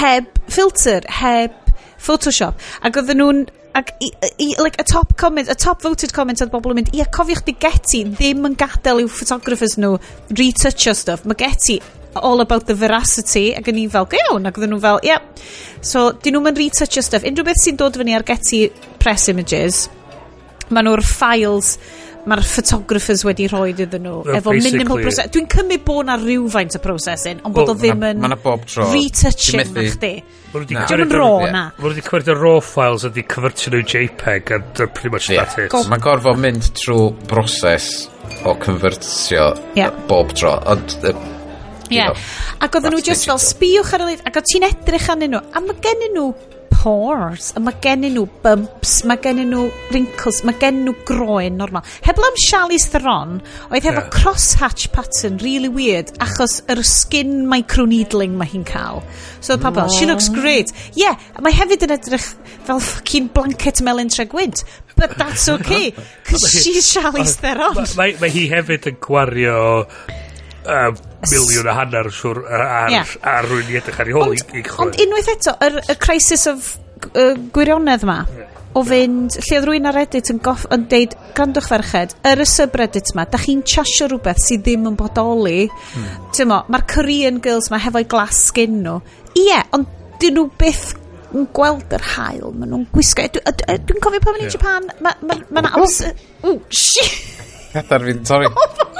heb 0.00 0.28
filter, 0.52 1.08
heb 1.20 1.56
Photoshop. 2.00 2.60
Ac 2.84 2.96
oedden 2.96 3.20
nhw'n 3.20 3.40
ac 3.76 3.92
i, 4.02 4.10
i, 4.42 4.48
like, 4.58 4.80
y 4.80 4.86
top 4.88 5.14
comment, 5.16 5.48
y 5.48 5.56
top 5.58 5.82
voted 5.84 6.12
comment 6.14 6.42
oedd 6.42 6.50
bobl 6.52 6.74
yn 6.74 6.80
mynd, 6.80 6.92
ia, 6.96 7.06
cofiwch 7.12 7.44
di 7.46 7.54
Getty 7.60 8.02
ddim 8.08 8.48
yn 8.48 8.56
gadael 8.58 9.04
i'w 9.04 9.10
photographers 9.12 9.76
nhw 9.78 9.96
retoucho 10.34 10.94
stuff. 10.96 11.24
Mae 11.28 11.38
Getty 11.38 11.78
all 12.18 12.42
about 12.42 12.66
the 12.66 12.74
veracity 12.74 13.50
ac 13.54 13.70
yn 13.70 13.78
i 13.84 13.86
fel, 13.90 14.08
iawn, 14.18 14.48
ac 14.50 14.58
oedden 14.58 14.74
nhw 14.74 14.82
fel. 14.82 15.00
Yeah. 15.06 15.22
So, 15.86 16.10
dyn 16.12 16.38
nhw'n 16.38 16.58
retoucho 16.58 17.04
stuff. 17.06 17.26
Unrhyw 17.26 17.46
beth 17.46 17.62
sy'n 17.62 17.78
dod 17.80 17.98
fyny 18.00 18.16
ar 18.18 18.26
Getty 18.26 18.66
press 19.02 19.28
images, 19.30 19.86
maen 20.70 20.90
nhw'r 20.90 21.06
files 21.06 21.76
mae'r 22.28 22.42
photographers 22.44 23.22
wedi 23.24 23.46
rhoi 23.48 23.70
iddyn 23.72 24.04
nhw 24.04 24.20
well, 24.26 24.36
efo 24.36 24.52
minimal 24.56 25.00
proses 25.00 25.30
dwi'n 25.32 25.48
cymryd 25.54 25.84
bod 25.86 26.08
na 26.08 26.16
rhywfaint 26.20 26.76
o 26.76 26.82
prosesyn 26.84 27.40
ond 27.46 27.56
bod 27.56 27.72
o 27.72 27.76
ddim 27.78 28.04
yn 28.10 28.20
Mae'na 28.20 28.38
bob 28.42 28.66
tro. 28.68 28.88
retouching 28.92 29.72
na 29.72 29.86
chdi 29.88 30.12
dwi'n 30.52 31.04
yn 31.06 31.14
raw 31.16 31.46
na 31.46 31.64
mae'n 31.78 31.88
wedi 31.88 32.04
cwerthu 32.04 32.36
raw 32.36 32.60
files 32.64 33.06
ydi 33.08 33.24
cyferthu 33.34 33.74
nhw 33.74 33.82
JPEG 33.94 34.54
and 34.56 34.70
they're 34.76 34.92
pretty 34.92 35.14
much 35.14 35.30
yeah. 35.32 35.48
that 35.48 35.66
it 35.66 35.90
Mae 35.90 36.02
gorfod 36.04 36.40
mynd 36.42 36.72
trwy 36.76 37.10
broses 37.30 37.90
o 38.44 38.56
cyferthu 38.66 39.44
yeah. 39.78 39.92
bob 40.10 40.36
tro 40.36 40.56
ond 40.70 40.98
Ie. 41.90 41.96
Yeah. 41.98 42.14
Ac 42.62 42.76
oedden 42.78 42.94
nhw 42.94 43.02
just 43.02 43.26
fel, 43.26 43.40
sbiwch 43.42 43.96
ar 43.96 44.04
y 44.04 44.12
leid, 44.12 44.20
ac 44.28 44.36
oedd 44.38 44.46
ti'n 44.46 44.66
edrych 44.68 45.08
arnyn 45.10 45.32
nhw, 45.34 45.40
a 45.42 45.62
mae 45.64 45.78
gennyn 45.82 46.14
nhw 46.14 46.28
pores, 46.80 47.50
a 47.56 47.60
mae 47.60 47.76
gennyn 47.84 48.14
nhw 48.16 48.24
bumps, 48.40 49.00
mae 49.08 49.20
gennyn 49.20 49.50
nhw 49.52 49.66
wrinkles, 49.90 50.40
mae 50.48 50.56
gennyn 50.60 50.86
nhw 50.88 50.94
groen 51.08 51.58
normal. 51.60 51.84
Heblaw 52.06 52.30
am 52.30 52.38
Charlize 52.40 52.88
Theron, 52.92 53.34
oedd 53.68 53.84
hefo 53.84 54.00
yeah. 54.00 54.08
crosshatch 54.14 54.88
pattern 54.94 55.36
really 55.44 55.68
weird, 55.68 56.14
achos 56.24 56.60
yr 56.72 56.80
skin 56.86 57.44
microneedling 57.50 58.38
mae 58.40 58.48
hi'n 58.48 58.64
cael. 58.68 59.04
So 59.40 59.56
oedd 59.56 59.66
pobl, 59.66 59.92
she 59.92 60.08
looks 60.08 60.30
great. 60.32 60.72
Yeah, 60.96 61.20
mae 61.44 61.52
hefyd 61.56 61.84
yn 61.88 61.94
edrych 61.98 62.30
fel 62.64 62.80
fucking 62.80 63.28
blanket 63.36 63.84
melyn 63.84 64.12
tregwynt, 64.12 64.64
but 64.96 65.18
that's 65.20 65.48
okay, 65.52 65.92
cos 66.28 66.48
she's 66.62 66.88
Charlize 66.94 67.36
Theron. 67.44 67.76
Mae 68.00 68.32
hi 68.32 68.48
hefyd 68.54 68.88
yn 68.94 69.00
gwario 69.04 69.60
uh, 69.84 70.92
miliwn 71.28 71.68
a 71.68 71.74
hanner 71.76 72.08
siwr 72.14 72.44
ar, 72.46 72.92
yeah. 72.92 73.16
ar 73.26 73.48
rwy'n 73.48 73.72
i 73.72 73.80
edrych 73.80 74.00
ar 74.00 74.08
ei 74.10 74.16
hol 74.16 74.30
ond, 74.30 74.54
i, 74.54 74.62
i 74.62 74.64
ond 74.84 75.02
unwaith 75.04 75.34
eto 75.34 75.56
y 75.56 75.68
er, 75.68 75.76
er 75.92 76.00
crisis 76.00 76.46
of 76.50 76.70
uh, 77.10 77.34
gwirionedd 77.54 78.06
ma 78.08 78.18
yeah. 78.30 78.48
o 78.78 78.84
fynd 78.86 79.36
lle 79.36 79.58
oedd 79.58 79.68
rwy'n 79.68 79.90
ar 79.90 79.98
Reddit 79.98 80.30
yn, 80.32 80.40
goff, 80.44 80.64
yn 80.72 80.86
deud 80.92 81.16
grandwch 81.36 81.68
ferched 81.70 82.16
yr 82.20 82.32
er 82.32 82.44
y 82.44 82.48
subreddit 82.48 83.12
ma 83.18 83.26
da 83.28 83.40
chi'n 83.42 83.64
chasio 83.66 84.08
rhywbeth 84.08 84.40
sydd 84.46 84.64
ddim 84.64 84.88
yn 84.92 84.98
bodoli. 84.98 85.66
Hmm. 85.94 86.28
ti'n 86.36 86.50
mo 86.50 86.62
mae'r 86.70 86.86
Korean 86.94 87.42
girls 87.44 87.70
ma 87.72 87.80
hefo'i 87.82 88.06
glas 88.10 88.46
skin 88.50 88.80
nhw. 88.84 89.00
Ie 89.34 89.48
yeah, 89.48 89.66
ond 89.76 89.90
dyn 90.22 90.38
nhw 90.38 90.46
byth 90.60 90.92
yn 91.34 91.46
gweld 91.54 91.92
yr 91.94 92.06
hael 92.14 92.54
maen 92.54 92.72
nhw'n 92.74 92.86
gwisgo. 92.94 93.26
Dwi'n 93.34 93.86
dwi 93.88 94.00
cofio 94.06 94.22
pan 94.22 94.36
ma'n 94.36 94.46
i'n 94.46 94.48
i 94.48 94.54
Japan 94.54 94.88
mae'n 94.90 95.26
ma, 95.26 95.38
ma, 95.50 95.66
ma 95.66 95.74
amser 95.80 96.14
oh 96.46 96.58
shit. 96.70 97.39
Gadar 97.70 98.04
fi'n 98.06 98.24
torri. 98.26 98.50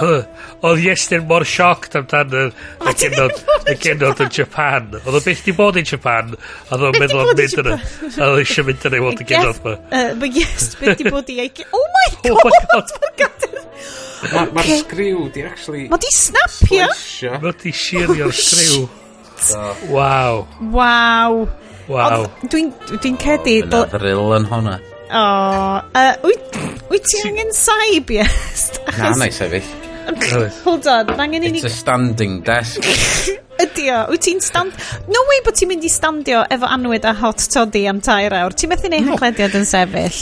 Oedd 0.64 0.82
Iestyn 0.84 1.26
mor 1.28 1.44
sioct 1.48 1.96
amdan 1.98 2.34
y, 2.36 2.42
y 2.88 2.92
genod, 3.00 3.40
y 3.68 3.74
genod 3.80 4.22
yn 4.24 4.30
Japan. 4.32 4.88
Oedd 5.00 5.18
o 5.18 5.22
beth 5.24 5.42
di 5.46 5.54
bod 5.56 5.78
yn 5.80 5.88
Japan, 5.88 6.34
oedd 6.70 6.84
o'n 6.88 6.98
meddwl 7.00 7.22
am 7.24 7.32
mynd 7.32 7.56
yna. 7.64 7.78
A 8.10 8.28
oedd 8.30 8.42
eisiau 8.44 8.68
mynd 8.68 8.86
yna 8.88 9.00
i 9.00 9.04
weld 9.04 9.24
y 9.24 9.28
genod 9.28 9.60
ma. 9.64 9.76
Mae 10.20 10.32
yes, 10.36 10.74
beth 10.80 11.00
di 11.00 11.08
bod 11.08 11.32
i 11.32 11.40
ei... 11.44 11.52
Oh, 11.68 11.80
oh 11.80 11.88
my 11.96 12.08
god! 12.24 12.94
Oh 12.94 13.00
my 13.00 13.12
god! 13.20 13.48
Mae'r 14.20 14.52
ma 14.52 14.64
sgriw 14.68 15.24
di 15.32 15.44
actually... 15.48 15.86
Mae 15.88 16.04
di 16.04 16.12
snapio? 16.12 16.90
Mae 17.40 17.56
di 17.64 17.72
sirio'r 17.72 18.28
oh, 18.28 18.36
sgriw. 18.36 18.84
Waw. 19.96 20.44
Waw. 20.76 21.42
Waw. 21.90 22.28
Dwi'n 22.44 22.72
dwi 22.92 23.16
cedi... 23.24 23.60
Mae'n 23.64 23.92
fril 23.96 24.36
yn 24.36 24.48
honna. 24.52 24.78
O, 25.10 25.82
uh, 25.90 26.12
wyt, 26.22 26.58
wyt 26.90 27.06
ti 27.10 27.22
angen 27.26 27.48
saib, 27.56 28.10
yes? 28.14 28.68
Na, 28.94 29.10
na 29.18 29.26
i 29.26 29.32
sefyll. 29.34 29.66
Hold 30.64 30.86
on, 30.90 31.10
mae 31.16 31.24
angen 31.26 31.46
i 31.48 31.50
ni... 31.50 31.58
It's 31.58 31.66
a 31.66 31.72
standing 31.74 32.40
desk. 32.46 32.86
Ydy 33.64 33.88
o, 33.90 34.04
wyt 34.12 34.22
ti'n 34.22 34.38
stand... 34.44 34.76
No 35.10 35.24
way 35.28 35.42
bod 35.46 35.58
ti'n 35.58 35.72
mynd 35.72 35.86
i 35.86 35.90
standio 35.90 36.44
efo 36.46 36.70
anwyd 36.70 37.08
a 37.10 37.14
hot 37.18 37.42
toddy 37.52 37.88
am 37.90 37.98
tair 38.04 38.34
awr. 38.38 38.54
Ti'n 38.54 38.70
methu 38.70 38.90
neu 38.92 39.02
hanglediad 39.08 39.56
yn 39.58 39.66
sefyll. 39.68 40.20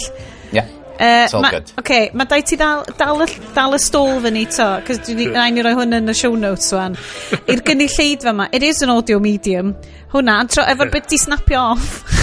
Yeah. 0.56 0.70
Uh, 0.98 1.28
It's 1.28 1.34
all 1.36 1.44
ma, 1.44 1.52
good. 1.52 1.68
Oce, 1.78 2.00
mae 2.16 2.30
dau 2.32 2.40
ti 2.48 2.56
dal, 2.58 2.88
dal, 2.98 3.26
dal 3.54 3.76
y 3.76 3.82
stôl 3.84 4.16
fy 4.24 4.32
ni 4.34 4.46
to, 4.50 4.70
cos 4.88 5.02
dwi'n 5.06 5.36
rhaid 5.36 5.60
i 5.60 5.66
roi 5.68 5.74
hwn 5.78 6.00
yn 6.00 6.10
y 6.10 6.16
show 6.16 6.32
notes 6.34 6.72
wan. 6.74 6.96
I'r 7.52 7.62
gynulleidfa 7.68 8.32
yma, 8.32 8.48
it 8.56 8.64
is 8.66 8.80
an 8.82 8.96
audio 8.96 9.20
medium. 9.22 9.76
Hwna, 10.16 10.40
tro 10.48 10.64
efo'r 10.64 10.96
bit 10.96 11.12
di 11.12 11.20
snapio 11.20 11.68
off. 11.76 12.17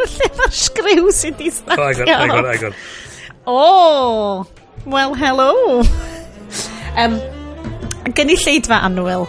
Lle 0.14 0.30
mae'r 0.38 0.54
sgriw 0.62 1.10
sy'n 1.14 1.36
di 1.38 1.50
stagio? 1.54 2.06
Hang 2.08 2.34
on, 2.36 2.48
hang 2.48 2.70
on, 2.70 2.78
O, 3.50 4.46
well 4.86 5.14
hello. 5.14 5.82
um, 7.00 7.20
gen 8.14 8.32
i 8.32 8.38
lleidfa 8.38 8.80
anwyl. 8.86 9.26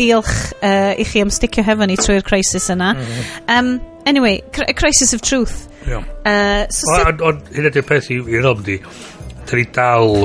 Diolch 0.00 0.34
uh, 0.64 0.94
i 0.96 1.04
chi 1.04 1.20
am 1.20 1.32
sticio 1.34 1.64
hefo 1.66 1.86
ni 1.88 1.98
trwy'r 2.00 2.24
crisis 2.24 2.70
yna. 2.72 2.94
Um, 3.52 3.78
anyway, 4.08 4.40
cr 4.52 4.72
crisis 4.76 5.12
of 5.12 5.20
truth. 5.22 5.68
Yeah. 5.86 6.04
Uh, 6.24 6.68
so 6.72 6.88
Ond 7.04 7.24
on, 7.24 7.42
hyn 7.52 7.68
ydy'r 7.70 7.86
peth 7.86 8.10
i, 8.12 8.20
i'r 8.20 8.48
om 8.52 8.62
di. 8.64 8.78
Dyn 9.48 9.60
ni 9.60 9.66
dal 9.76 10.24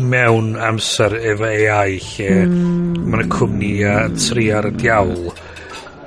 mewn 0.00 0.54
amser 0.56 1.16
efo 1.32 1.48
AI 1.48 1.98
lle 2.00 2.28
mm. 2.46 3.08
mae'n 3.12 3.32
cwmni 3.32 3.72
a 3.84 3.96
tri 4.16 4.46
ar 4.56 4.68
y 4.70 4.72
diawl 4.80 5.32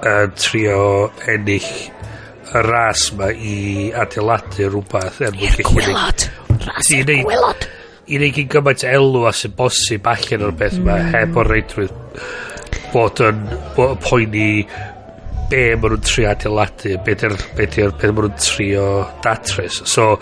a 0.04 0.16
trio 0.36 1.12
ennill 1.30 1.70
y 2.54 2.66
ras 2.68 3.08
ma 3.18 3.30
i 3.34 3.58
adeiladu 4.04 4.70
rhywbeth 4.70 5.22
er 5.26 5.36
mwyn 5.38 5.56
gallu 5.58 5.70
gwylod 5.72 6.28
ras 6.68 6.92
i'r 6.94 7.12
gwylod 7.12 7.68
i 8.14 8.20
neud 8.20 8.36
gyn 8.38 8.50
gymaint 8.52 8.88
elw 8.88 9.28
a 9.30 9.36
sy'n 9.36 9.54
bosib 9.58 10.10
allan 10.12 10.48
o'r 10.50 10.58
beth 10.60 10.80
ma 10.80 10.98
mm. 11.00 11.14
heb 11.16 11.38
o'r 11.40 11.54
reidrwydd 11.56 11.94
bod 12.94 13.22
yn 13.26 13.46
poeni 14.04 14.50
be 15.50 15.64
maen 15.78 15.94
nhw'n 15.94 16.04
trio 16.08 16.30
adeiladu 16.32 16.98
be 17.06 17.16
di'r 17.22 17.38
be 17.58 17.70
di'r 17.76 17.96
be 18.00 18.12
maen 18.12 18.28
nhw'n 18.28 18.42
trio 18.42 18.90
datrys. 19.26 19.82
So 19.90 20.14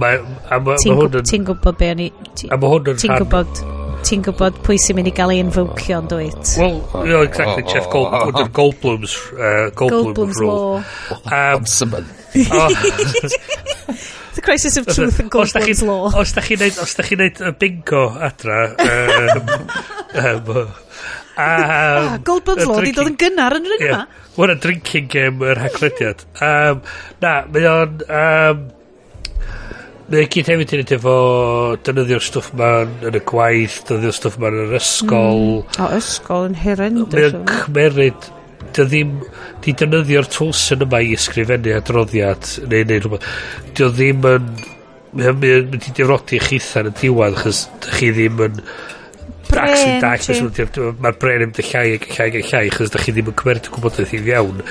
mae 0.00 0.20
a 0.52 0.60
mae 0.62 0.78
hwn 0.84 1.20
yn 1.20 1.28
ti'n 1.32 1.48
gwybod 1.48 1.80
be 1.80 1.90
o'n 1.94 2.04
i 2.06 2.10
ti'n 2.36 3.16
gwybod 3.16 3.62
ti'n 4.06 4.22
gwybod 4.26 4.60
pwy 4.66 4.78
sy'n 4.82 4.98
mynd 4.98 5.10
i 5.10 5.14
gael 5.16 5.32
ei 5.34 5.42
infwcio 5.42 5.98
yn 6.02 6.10
dwyt. 6.10 6.52
Wel, 6.60 6.76
no, 7.10 7.22
exactly, 7.26 7.64
Jeff 7.66 7.88
Gold, 7.92 8.14
under 8.14 8.46
Goldblum's, 8.54 9.16
uh, 9.34 9.68
Goldblum 9.74 10.14
Goldblum's 10.14 10.40
rule. 10.40 10.84
Goldblum's 11.08 11.82
law. 11.82 12.04
Um, 12.06 12.14
The 12.36 12.50
oh. 14.38 14.42
crisis 14.42 14.76
of 14.76 14.86
truth 14.86 15.18
and 15.20 15.30
Goldblum's 15.30 15.82
law. 15.82 16.12
Os 16.20 16.34
da 16.36 16.44
chi'n 16.44 16.60
neud, 16.60 16.78
os 16.84 16.94
da 16.98 17.06
chi'n 17.06 17.22
neud 17.24 17.40
bingo 17.58 18.02
adra, 18.28 18.58
um, 18.76 19.54
um, 20.26 20.50
uh, 20.52 20.66
ah, 20.66 20.82
Um, 21.36 21.44
ah, 21.44 22.18
Goldbum's 22.24 22.64
Law 22.64 22.80
di 22.80 22.94
dod 22.96 23.10
yn 23.10 23.18
gynnar 23.20 23.58
yn 23.58 23.66
yr 23.68 23.74
yma. 23.76 23.98
Yeah, 24.06 24.30
Wna 24.40 24.54
drinking 24.60 25.10
game 25.12 25.44
yr 25.44 25.60
haglediad. 25.60 26.24
Um, 26.40 26.80
na, 27.20 27.32
mae 27.52 27.68
o'n... 27.68 27.98
Um, 28.08 28.62
Mae 30.06 30.28
gyd 30.30 30.46
hefyd 30.52 30.72
yn 30.76 30.90
efo 30.94 31.12
defnyddio'r 31.82 32.22
stwff 32.22 32.52
ma 32.58 32.70
yn 32.86 33.16
y 33.18 33.20
gwaith, 33.26 33.80
defnyddio'r 33.88 34.14
stwff 34.14 34.36
ma 34.38 34.52
yn 34.52 34.60
yr 34.62 34.76
ysgol. 34.78 35.40
Mm. 35.64 35.80
O, 35.82 35.88
ysgol 35.96 36.46
yn 36.46 36.58
horrendous. 36.62 37.34
Mae'n 37.34 37.48
cymeryd, 37.50 38.28
dy 38.76 38.86
ddim, 38.86 39.16
di 39.64 39.74
defnyddio'r 39.82 40.30
tools 40.30 40.62
yn 40.76 40.86
yma 40.86 41.02
i 41.02 41.10
ysgrifennu 41.16 41.74
adroddiad, 41.74 42.52
neu 42.70 42.86
neu 42.86 43.02
rhywbeth. 43.02 43.26
Dy 43.72 43.90
ddim 43.96 44.28
yn, 44.30 44.52
mae'n 45.16 45.40
mynd 45.42 45.74
i 45.80 45.96
difrodi 45.98 46.38
chithan 46.44 46.92
yn 46.92 46.94
y 46.94 47.00
diwedd, 47.02 47.40
chys 47.42 47.64
dy 47.82 47.98
chi 47.98 48.12
ddim 48.14 48.46
yn 48.46 48.62
brain 49.50 50.02
mae'r 50.02 51.18
bren 51.20 51.44
yn 51.46 51.52
llai 51.54 51.84
ac 51.96 52.08
llai 52.14 52.30
ac 52.30 52.48
llai 52.50 52.64
chos 52.74 52.90
da 52.92 53.02
chi 53.02 53.14
ddim 53.14 53.30
yn 53.30 53.36
cymryd 53.38 53.68
y 53.68 53.74
gwybodaeth 53.74 54.14
i 54.16 54.22
fiewn 54.26 54.62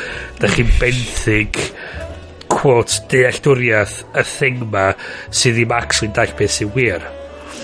da 0.42 0.52
chi'n 0.52 0.74
benthyg 0.80 1.62
quote 2.52 3.02
dealltwriaeth 3.12 4.02
y 4.14 4.26
thing 4.30 4.66
ma 4.72 4.90
sydd 5.30 5.60
ddim 5.60 5.76
actually 5.76 6.12
dall 6.16 6.34
beth 6.40 6.58
sy'n 6.58 6.74
wir 6.76 7.06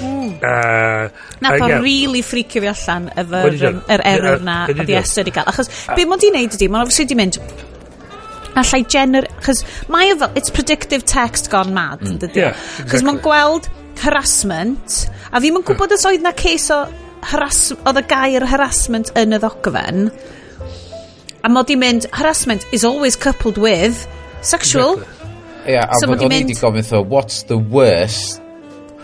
mm. 0.01 0.31
uh, 0.41 1.09
na 1.41 1.53
ffordd 1.55 1.73
yeah. 1.73 1.83
really 1.83 2.23
ffricio 2.25 2.63
fi 2.63 2.71
allan 2.71 3.09
efo'r 3.23 3.59
um, 3.69 3.81
er 3.95 4.05
error 4.13 4.45
na 4.45 4.61
oedd 4.71 4.89
i 4.89 4.97
Esther 4.99 5.29
i 5.29 5.35
gael 5.35 5.51
achos 5.51 5.71
uh, 5.71 5.93
be 5.97 6.07
mod 6.09 6.25
i'n 6.27 6.37
neud 6.37 6.57
ydi 6.57 6.69
mae'n 6.71 6.87
obviously 6.87 7.07
di 7.09 7.19
mynd 7.19 7.39
allai 8.61 8.81
gener 8.95 9.29
achos 9.37 9.63
mae 9.93 10.11
o 10.13 10.17
fel 10.23 10.41
it's 10.41 10.53
predictive 10.53 11.07
text 11.07 11.51
gone 11.53 11.75
mad 11.75 12.03
mm. 12.05 12.17
dydy 12.25 12.45
yeah, 12.45 12.57
exactly. 12.57 12.89
achos 12.89 13.07
mae'n 13.07 13.21
gweld 13.27 13.71
harassment 14.01 14.99
a 15.31 15.41
fi'n 15.43 15.61
yn 15.61 15.67
gwybod 15.67 15.95
os 15.97 16.07
oedd 16.09 16.25
na 16.25 16.33
case 16.37 16.73
o 16.73 16.83
harass, 17.31 17.69
oedd 17.85 17.99
y 18.01 18.05
gair 18.09 18.47
harassment 18.49 19.11
yn 19.19 19.37
y 19.37 19.41
ddogfen 19.41 20.07
a 21.41 21.49
mod 21.49 21.69
i'n 21.73 21.81
mynd 21.81 22.09
harassment 22.17 22.65
is 22.75 22.85
always 22.87 23.17
coupled 23.17 23.61
with 23.61 24.07
Sexual. 24.41 25.01
Ia, 25.69 25.85
a 25.85 25.99
so 26.01 26.09
o'n 26.09 26.23
i 26.25 26.29
wedi 26.31 26.55
gofyn 26.57 26.85
tho, 26.87 27.03
what's 27.05 27.43
the 27.49 27.57
worst 27.57 28.41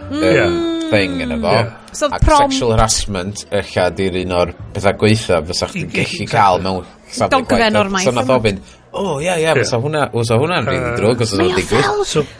mm. 0.09 0.23
um, 0.23 0.55
thing 0.89 1.21
yn 1.21 1.35
efo? 1.37 1.53
Yeah. 1.53 1.75
So 1.93 2.09
Ac 2.09 2.25
prom... 2.25 2.47
sexual 2.47 2.73
harassment, 2.73 3.45
eich 3.53 3.75
di'r 3.97 4.17
un 4.23 4.33
o'r 4.39 4.53
pethau 4.73 4.97
gweitha 5.03 5.43
fysa 5.45 5.69
chdi'n 5.71 5.91
gallu 5.93 6.29
cael 6.31 6.63
mewn 6.65 6.93
Dogfen 7.31 7.77
o'r 7.79 7.89
maith. 7.93 8.09
So 8.09 8.15
nath 8.15 8.33
ofyn, 8.33 8.59
o 8.91 9.19
ie, 9.21 9.29
ie, 9.31 9.53
fysa 9.61 9.79
hwnna, 9.81 10.09
fysa 10.11 10.41
hwnna'n 10.41 10.67
rili 10.67 10.89
uh, 10.89 10.97
drwg 10.97 11.23
os 11.23 11.37
oedd 11.37 11.55
digwydd. 11.61 12.33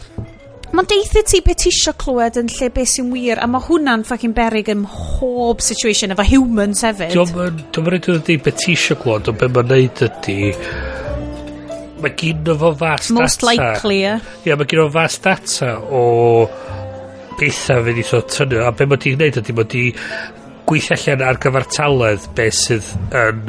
Mae'n 0.68 0.88
deithio 0.90 1.22
ti 1.24 1.40
beth 1.46 1.62
ti 1.62 1.70
isio 1.72 1.94
clywed 1.96 2.36
yn 2.42 2.50
lle 2.52 2.68
beth 2.74 2.90
sy'n 2.92 3.08
wir, 3.14 3.40
a 3.40 3.48
mae 3.48 3.64
hwnna'n 3.64 4.04
fucking 4.04 4.34
berig 4.36 4.68
ym 4.74 4.82
mhob 4.84 5.62
situation 5.64 6.12
efo 6.12 6.26
humans 6.28 6.84
hefyd. 6.84 7.14
Dwi'n 7.16 7.86
mynd 7.86 7.96
i 7.96 8.02
ddweud 8.04 8.44
beth 8.44 8.60
ti 8.60 8.74
eisiau 8.76 9.00
clywed, 9.00 9.32
ond 9.32 9.40
beth 9.40 9.54
mae'n 9.56 9.72
neud 9.72 10.04
ydy 10.10 10.38
mae 12.02 12.14
gyn 12.18 12.50
o 12.52 12.56
fo 12.60 12.72
fast 12.78 13.12
Most 13.16 13.42
data. 13.42 13.50
likely, 13.50 14.00
ie. 14.04 14.16
Ie, 14.46 14.56
mae 14.56 14.68
gynno 14.68 14.88
fo 14.88 14.96
fast 14.98 15.24
data 15.26 15.74
o 15.78 16.02
bethau 17.38 17.84
fe 17.86 17.94
ni 17.96 18.04
so 18.06 18.20
tynnu. 18.34 18.62
A 18.66 18.72
be 18.74 18.86
mae 18.90 19.00
di'n 19.02 19.18
gwneud 19.18 19.40
ydy, 19.42 19.56
mae 19.56 19.70
di 19.72 19.84
gweithio 20.68 20.96
allan 20.98 21.22
ar 21.24 21.38
gyfartaledd 21.40 22.26
be 22.36 22.48
sydd 22.52 22.88
yn 23.16 23.44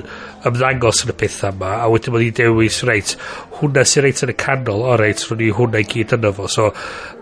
ymddangos 0.47 1.01
yn 1.03 1.11
y 1.11 1.15
pethau 1.19 1.51
yma 1.51 1.73
a 1.83 1.87
wedyn 1.91 2.15
mae 2.15 2.23
di 2.23 2.29
dewis 2.37 2.77
reit 2.87 3.15
hwnna 3.57 3.83
sy'n 3.83 4.05
reit 4.05 4.21
yn 4.23 4.31
y 4.31 4.35
canol 4.39 4.85
o 4.87 4.95
reit 4.99 5.25
rwy'n 5.27 5.43
i 5.43 5.49
hwnna 5.57 5.81
i 5.83 5.87
gyd 5.89 6.15
yno 6.15 6.31
fo 6.37 6.47
so 6.51 6.69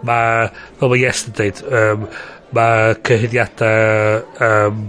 mae 0.05 0.51
fel 0.78 0.91
mae 0.93 1.01
Yes 1.01 1.23
yn 1.25 1.38
dweud 1.39 1.63
um, 1.82 2.05
mae 2.57 2.93
cyhyddiadau 3.09 4.21
um, 4.49 4.84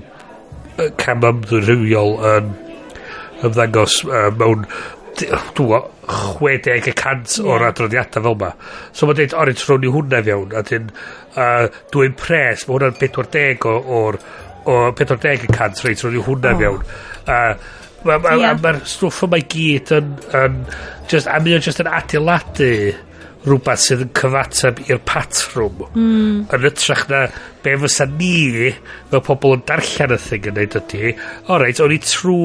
cam 1.01 1.25
ymddwyrhywiol 1.31 2.15
yn 2.35 2.53
ymddangos 3.49 4.03
uh, 4.05 4.29
mewn 4.37 4.69
dwa, 5.59 5.81
60% 6.39 7.39
o'r 7.47 7.67
adroddiadau 7.69 8.25
fel 8.27 8.39
ma. 8.43 8.53
So 8.93 9.09
mae'n 9.09 9.19
dweud, 9.21 9.35
o, 9.35 9.47
ni'n 9.49 9.83
ni 9.83 9.95
hwnna 9.95 10.23
fewn, 10.27 10.55
a 10.55 10.63
dyn, 10.69 10.93
uh, 11.35 11.65
dwi'n 11.95 12.15
pres, 12.19 12.67
mae 12.69 12.77
hwnna'n 12.77 13.01
40 13.01 13.67
o'r, 13.73 14.21
o 14.69 14.79
40 14.99 15.51
cant 15.55 15.85
reit, 15.85 16.05
ro'n 16.05 16.17
i 16.19 16.25
hwnna 16.29 16.55
oh. 16.55 16.63
fewn. 16.63 16.87
Uh, 17.27 17.75
Mae'r 17.99 18.21
ma, 18.23 18.31
ma, 18.31 18.53
ma, 18.55 18.73
ma 18.79 18.87
stwff 18.87 19.25
yma 19.27 19.41
i 19.41 19.45
gyd 19.51 19.91
yn, 19.97 20.13
yn 20.39 20.59
just, 21.11 21.27
a 21.27 21.41
mi 21.43 21.57
o'n 21.57 21.65
just 21.65 21.81
yn 21.83 21.89
adeiladu 21.91 22.69
rhywbeth 23.47 23.85
sydd 23.85 24.05
yn 24.07 24.11
cyfateb 24.19 24.81
i'r 24.89 25.01
patrwm 25.07 25.85
mm. 25.89 26.49
yn 26.57 26.67
ytrach 26.71 27.05
na 27.11 27.21
be 27.65 27.77
fysa 27.85 28.09
ni 28.11 28.73
fel 29.11 29.23
pobl 29.29 29.57
yn 29.59 29.65
darllen 29.69 30.17
y 30.17 30.21
thing 30.25 30.51
yn 30.51 30.59
neud 30.59 30.79
ydy 30.81 31.13
o 31.47 31.61
reit 31.63 31.83
o'n 31.85 31.95
i 31.95 32.01
trw 32.03 32.41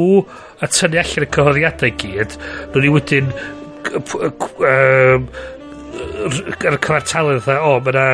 a 0.62 0.70
tynnu 0.70 1.02
allan 1.02 1.28
y 1.28 1.32
cyhoddiadau 1.38 1.98
gyd 2.04 2.38
o'n 2.74 2.88
i 2.88 2.94
wedyn 2.94 3.34
um, 3.94 5.28
ar 6.04 6.78
y 6.78 6.80
cyfartalu 6.84 7.38
dda, 7.40 7.58
o, 7.68 7.78
mae 7.84 7.94
yna 7.94 8.06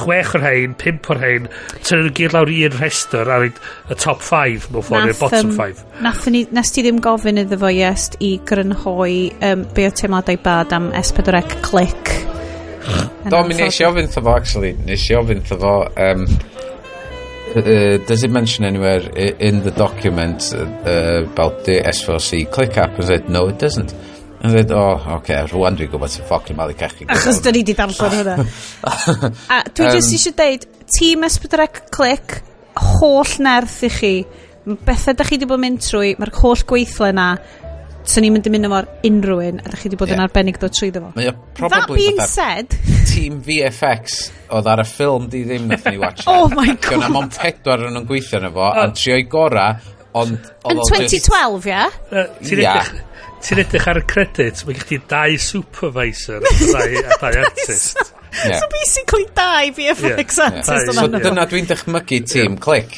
chwech 0.00 0.34
o'r 0.38 0.46
hein, 0.46 0.76
pimp 0.80 1.10
o'r 1.12 1.20
hein, 1.22 1.48
tynnu 1.80 2.06
nhw 2.06 2.14
gyd 2.18 2.36
lawr 2.36 2.52
i 2.52 2.60
un 2.68 2.78
rhestr 2.78 3.30
ar 3.36 3.46
y 3.48 3.52
top 4.00 4.24
5 4.24 4.70
mewn 4.74 4.86
ffordd, 4.88 5.12
y 5.12 5.18
bottom 5.20 5.52
5. 5.58 5.84
Nath 6.04 6.30
ni, 6.32 6.44
nes 6.54 6.72
ti 6.74 6.84
ddim 6.86 7.02
gofyn 7.04 7.42
iddo 7.44 7.60
fo 7.60 7.72
iest 7.72 8.18
i 8.24 8.34
grynhoi 8.48 9.18
um, 9.50 9.66
be 9.76 9.88
o 9.88 9.92
teimladau 9.94 10.40
bad 10.44 10.74
am 10.76 10.90
S4C 11.04 11.60
click. 11.64 12.16
Do, 13.30 13.40
mi 13.48 13.56
nes 13.56 13.78
i 13.80 13.86
ofyn 13.86 14.10
fo, 14.12 14.26
actually. 14.34 14.74
Nes 14.84 15.06
i 15.08 15.16
ofyn 15.20 15.44
fo, 15.48 15.78
um, 15.94 16.26
Uh, 17.54 17.98
does 18.08 18.24
it 18.24 18.32
mention 18.32 18.64
anywhere 18.64 18.98
in 19.38 19.62
the 19.62 19.70
document 19.70 20.52
uh, 20.52 21.22
about 21.22 21.64
the 21.64 21.80
S4C 21.82 22.50
click 22.50 22.76
app? 22.76 22.98
I 22.98 23.04
said, 23.04 23.28
no, 23.28 23.46
it 23.46 23.60
doesn't. 23.60 23.94
A 24.44 24.48
dweud, 24.52 24.72
o, 24.76 24.76
oh, 24.76 24.94
oce, 24.98 25.12
okay, 25.16 25.46
rwan 25.48 25.76
dwi'n 25.78 25.88
gwybod 25.88 26.10
sy'n 26.12 26.26
ffocin 26.28 26.58
malu 26.58 26.74
cachu. 26.76 27.06
Achos 27.08 27.38
dyn 27.40 27.54
ni 27.56 27.62
di 27.64 27.72
darllen 27.78 28.12
hynna. 28.12 28.34
a 29.54 29.60
dwi 29.70 29.86
um, 29.86 29.94
jyst 29.96 30.16
eisiau 30.18 30.34
deud, 30.36 30.66
tîm 30.92 31.24
Esbydrec 31.24 31.78
Clic, 31.94 32.34
holl 32.76 33.30
nerth 33.46 33.78
i 33.88 33.90
chi, 33.94 34.10
bethau 34.84 35.16
da 35.16 35.24
chi 35.24 35.38
di 35.40 35.48
bod 35.48 35.62
mynd 35.62 35.80
trwy, 35.86 36.12
mae'r 36.20 36.32
holl 36.42 36.64
gweithle 36.68 37.08
na, 37.16 37.30
so 38.04 38.20
ni'n 38.20 38.36
mynd 38.36 38.50
i 38.50 38.52
mynd 38.52 38.68
efo'r 38.68 38.90
unrhyw 39.08 39.40
un, 39.46 39.62
a 39.64 39.72
da 39.72 39.80
chi 39.80 39.94
di 39.94 40.00
bod 40.02 40.12
yeah. 40.12 40.20
yn 40.20 40.26
arbennig 40.26 40.60
dod 40.60 40.76
trwy 40.76 40.90
ddefo. 40.92 41.14
Mae 41.16 41.32
That 41.64 41.94
being 41.94 42.20
said... 42.28 42.76
Team 43.14 43.40
VFX 43.48 44.20
oedd 44.52 44.70
ar 44.74 44.84
y 44.84 44.86
ffilm 44.90 45.30
di 45.32 45.46
ddim 45.48 45.72
nath 45.72 45.88
ni 45.88 45.96
watch. 46.04 46.28
oh 46.34 46.52
my 46.52 46.68
god. 46.74 46.90
Gwna 46.90 47.10
mon 47.16 47.32
pedwar 47.32 47.88
yn 47.88 47.96
nhw'n 47.96 48.12
gweithio 48.12 48.44
yn 48.44 48.50
efo, 48.52 48.68
oh. 48.68 48.84
a'n 48.84 48.92
trio 49.00 49.16
i 49.16 49.24
gora, 49.24 49.70
ond... 50.20 50.36
Yn 50.68 50.84
2012, 50.84 51.72
ie? 51.72 51.72
Yeah? 51.72 52.00
Uh, 52.12 52.28
yeah 52.52 52.94
ti'n 53.44 53.62
edrych 53.64 53.88
ar 53.90 54.00
y 54.00 54.04
credit, 54.08 54.64
mae 54.66 54.76
gen 54.78 54.88
ti 54.88 55.00
dau 55.10 55.38
supervisor 55.40 56.44
a 56.44 56.52
dau, 56.60 57.00
a 57.04 57.18
dau 57.22 57.40
artist. 57.46 58.04
Yeah. 58.34 58.58
So 58.58 58.66
basically 58.66 59.28
dau 59.30 59.70
VFX 59.70 60.38
yeah. 60.40 60.46
artist 60.48 60.88
yeah. 60.90 60.94
So 60.96 61.06
dyna 61.06 61.44
dwi'n 61.46 61.68
dychmygu 61.70 62.16
tîm, 62.26 62.56
yeah. 62.56 62.62
click. 62.64 62.96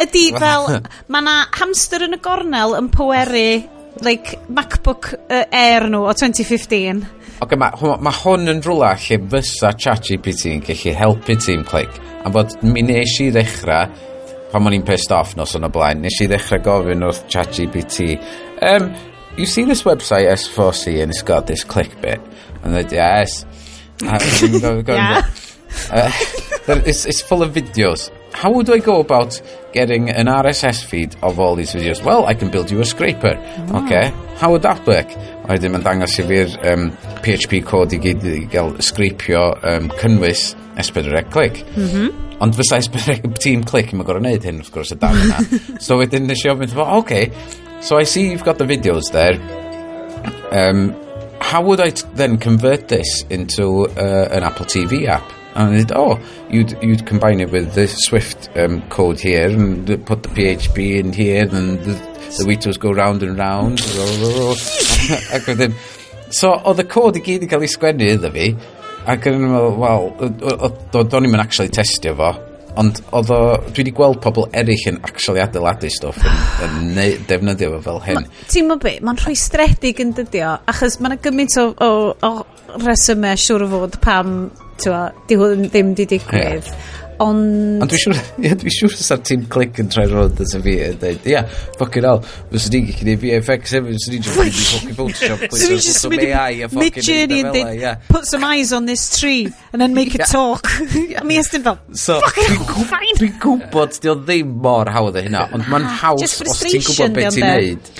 Ydy 0.00 0.22
fel, 0.40 0.70
mae 1.12 1.26
na 1.26 1.34
hamster 1.58 2.06
yn 2.06 2.16
y 2.16 2.18
gornel 2.24 2.72
yn 2.78 2.88
pweru 2.94 3.42
like, 4.00 4.38
MacBook 4.48 5.10
uh, 5.12 5.44
Air 5.52 5.90
nhw 5.92 6.06
o 6.08 6.14
2015. 6.16 7.04
Ok, 7.44 7.52
mae 7.60 7.98
ma 8.00 8.12
hwn 8.22 8.54
yn 8.54 8.62
rhywle 8.64 8.94
lle 9.04 9.20
fysa 9.34 9.74
ChatGPT 9.76 10.54
yn 10.54 10.64
gallu 10.64 10.94
helpu 10.98 11.36
tîm 11.36 11.66
click. 11.68 12.00
A 12.24 12.32
bod 12.32 12.56
mi 12.64 12.82
nes 12.86 13.18
i 13.22 13.28
ddechrau, 13.34 13.92
pan 14.48 14.70
o'n 14.70 14.78
i'n 14.78 14.88
pissed 14.88 15.12
off 15.14 15.36
nos 15.38 15.52
o'n 15.58 15.68
y 15.68 15.72
blaen, 15.74 16.00
nes 16.02 16.18
i 16.24 16.30
ddechrau 16.30 16.64
gofyn 16.64 17.04
wrth 17.06 17.26
ChatGPT, 17.28 18.16
um, 18.72 18.88
you 19.38 19.46
see 19.46 19.64
this 19.64 19.82
website 19.82 20.30
S4C 20.30 21.02
and 21.02 21.10
it's 21.10 21.22
got 21.22 21.46
this 21.46 21.64
clickbait? 21.64 22.20
And 22.62 22.74
they 22.74 22.96
yes. 22.96 23.44
Uh, 24.02 24.18
and 24.42 24.60
go, 24.62 24.82
go 24.82 24.94
yeah. 24.94 25.28
Uh, 25.90 26.10
it's, 26.68 27.06
it's 27.06 27.20
full 27.20 27.42
of 27.42 27.52
videos. 27.52 28.10
How 28.32 28.50
would 28.52 28.70
I 28.70 28.78
go 28.78 29.00
about 29.00 29.40
getting 29.72 30.10
an 30.10 30.26
RSS 30.26 30.84
feed 30.84 31.16
of 31.22 31.38
all 31.38 31.54
these 31.54 31.72
videos? 31.72 32.02
Well, 32.02 32.26
I 32.26 32.34
can 32.34 32.50
build 32.50 32.70
you 32.70 32.80
a 32.80 32.84
scraper. 32.84 33.36
Oh. 33.70 33.84
Okay. 33.84 34.12
How 34.36 34.52
would 34.52 34.62
that 34.62 34.86
work? 34.86 35.08
a 35.48 35.56
wedyn 35.56 35.72
mae'n 35.72 35.84
dangos 35.84 36.18
i 36.20 36.24
fi'r 36.28 36.56
um, 36.68 36.88
PHP 37.24 37.62
code 37.66 37.96
i 37.96 38.00
gyd 38.02 38.24
i 38.28 38.40
gael 38.52 38.74
sgripio 38.84 39.46
um, 39.64 39.88
cynnwys 40.00 40.50
S4C 40.78 41.22
Click. 41.32 41.62
Mm 41.74 41.88
-hmm. 41.88 42.10
Ond 42.44 42.54
fysa 42.54 42.78
S4C 42.78 43.32
Team 43.44 43.64
Click, 43.64 43.92
mae'n 43.92 44.06
gorau 44.06 44.20
wneud 44.20 44.44
hyn, 44.44 44.60
wrth 44.60 44.72
gwrs, 44.74 44.92
y 44.92 44.98
dan 45.00 45.16
yna. 45.24 45.40
so 45.84 45.96
wedyn 45.98 46.28
nes 46.28 46.44
i 46.44 46.52
ofyn, 46.52 46.76
oh, 46.76 46.98
okay, 47.00 47.32
so 47.80 47.98
I 47.98 48.04
see 48.04 48.28
you've 48.28 48.44
got 48.44 48.58
the 48.58 48.68
videos 48.68 49.10
there. 49.10 49.40
Um, 50.52 50.94
how 51.40 51.62
would 51.62 51.80
I 51.80 51.90
then 52.14 52.36
convert 52.38 52.88
this 52.88 53.24
into 53.30 53.88
uh, 53.96 54.28
an 54.30 54.44
Apple 54.44 54.66
TV 54.66 55.06
app? 55.06 55.37
And 55.58 55.74
it, 55.74 55.88
said, 55.88 55.96
oh, 55.96 56.20
you'd, 56.48 56.76
you'd 56.80 57.04
combine 57.04 57.40
it 57.40 57.50
with 57.50 57.74
the 57.74 57.88
Swift 57.88 58.48
um, 58.56 58.80
code 58.90 59.18
here 59.18 59.48
and 59.48 59.86
put 60.06 60.22
the 60.22 60.28
PHP 60.28 61.00
in 61.00 61.12
here 61.12 61.42
and 61.42 61.80
the, 61.80 61.94
the 62.38 62.44
Witos 62.46 62.78
go 62.78 62.92
round 62.92 63.24
and 63.24 63.36
round. 63.36 63.80
ac 65.34 65.48
wedyn, 65.50 65.74
so 66.30 66.52
oedd 66.62 66.82
y 66.82 66.86
cod 66.92 67.16
i 67.18 67.22
gyd 67.24 67.46
i 67.46 67.48
cael 67.50 67.64
ei 67.64 67.72
sgwennu 67.72 68.06
iddo 68.14 68.30
fi 68.34 68.52
ac 69.08 69.26
yn 69.30 69.40
meddwl, 69.48 69.80
wel, 69.80 71.08
do'n 71.10 71.26
i'n 71.26 71.42
actually 71.42 71.72
testio 71.74 72.14
fo 72.18 72.34
ond 72.78 73.00
oedd 73.16 73.30
o, 73.34 73.40
dwi 73.72 73.82
wedi 73.82 73.94
gweld 73.96 74.20
pobl 74.22 74.46
eraill 74.54 74.84
yn 74.92 75.00
actually 75.06 75.42
adeiladu 75.42 75.90
stwff 75.90 76.20
yn, 76.22 76.36
yn 76.66 76.92
neu, 76.94 77.16
defnyddio 77.26 77.72
fo 77.72 77.80
fel 77.88 78.00
hyn. 78.04 78.28
Ti'n 78.52 78.68
mynd 78.68 78.84
be, 78.84 78.94
mae'n 79.02 79.18
rhoi 79.18 79.34
stredig 79.38 80.02
yn 80.04 80.14
dydio, 80.14 80.54
achos 80.70 81.00
mae'n 81.02 81.18
gymaint 81.24 81.58
o, 81.58 81.66
o, 81.72 81.90
o 82.28 82.78
resymau 82.84 83.40
siŵr 83.40 83.66
o 83.66 83.70
fod 83.72 83.98
pam 84.04 84.36
Twa, 84.78 85.02
di 85.28 85.38
hwn 85.38 85.68
ddim 85.68 85.94
di 85.98 86.06
digwydd. 86.06 86.72
Yeah. 86.72 86.96
Ond... 87.18 87.82
Ond 87.82 87.90
dwi'n 87.90 88.02
siŵr, 88.04 88.18
ie, 88.44 88.50
dwi'n 88.60 88.74
siŵr 88.76 88.92
sa'r 88.94 89.22
Tim 89.26 89.46
Click 89.50 89.80
yn 89.82 89.88
troi 89.90 90.04
rownd 90.10 90.38
at 90.44 90.52
y 90.54 90.60
fi 90.62 90.74
yn 90.86 91.00
dweud, 91.00 91.24
ie, 91.26 91.40
ffocin 91.74 92.06
hell, 92.06 92.20
fes 92.52 92.68
ni'n 92.70 92.84
gallu 92.86 92.98
gwneud 93.00 93.24
VFX 93.24 93.74
hefyd, 93.74 93.96
fes 93.96 94.06
ni'n 94.12 94.22
just 94.26 94.38
mynd 94.38 94.60
i 94.60 94.66
ffocin 94.68 94.94
Photoshop, 95.00 95.42
please, 95.48 95.64
so 95.64 95.80
just 95.88 96.06
mynd 96.12 96.26
AI 96.28 96.62
a 96.62 96.70
ffocin 96.70 96.84
Mid-journey 96.84 97.40
yn 97.42 97.50
dweud, 97.56 98.06
put 98.12 98.30
some 98.30 98.46
eyes 98.46 98.72
on 98.76 98.86
this 98.86 99.08
tree, 99.16 99.50
and 99.72 99.82
then 99.82 99.98
make 99.98 100.14
it 100.14 100.28
talk. 100.30 100.70
A 101.18 101.26
mi 101.26 101.40
ystyn 101.42 101.66
fel, 101.66 101.80
so, 101.90 102.20
Dwi'n 102.38 103.34
gwybod, 103.42 103.98
di 103.98 104.14
o 104.14 104.18
ddim 104.22 104.54
mor 104.62 104.94
hawdd 104.94 105.18
o 105.18 105.26
hynna, 105.26 105.48
ond 105.58 105.66
mae'n 105.66 105.90
ah, 105.90 106.00
haws 106.04 106.38
os 106.46 106.62
ti'n 106.62 106.86
gwybod 106.86 107.18
beth 107.18 107.34
ti'n 107.34 107.48
neud. 107.50 107.94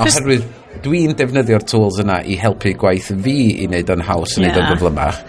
Oherwydd, 0.00 0.48
dwi'n 0.86 1.12
defnyddio'r 1.18 1.68
tools 1.68 2.00
yna 2.00 2.22
i 2.24 2.40
helpu 2.40 2.72
gwaith 2.80 3.12
fi 3.20 3.40
i 3.52 3.68
wneud 3.68 3.92
o'n 3.92 4.08
haws, 4.08 4.38
i 4.38 4.46
wneud 4.46 4.62
o'n 4.62 4.72
gyflymach. 4.72 5.26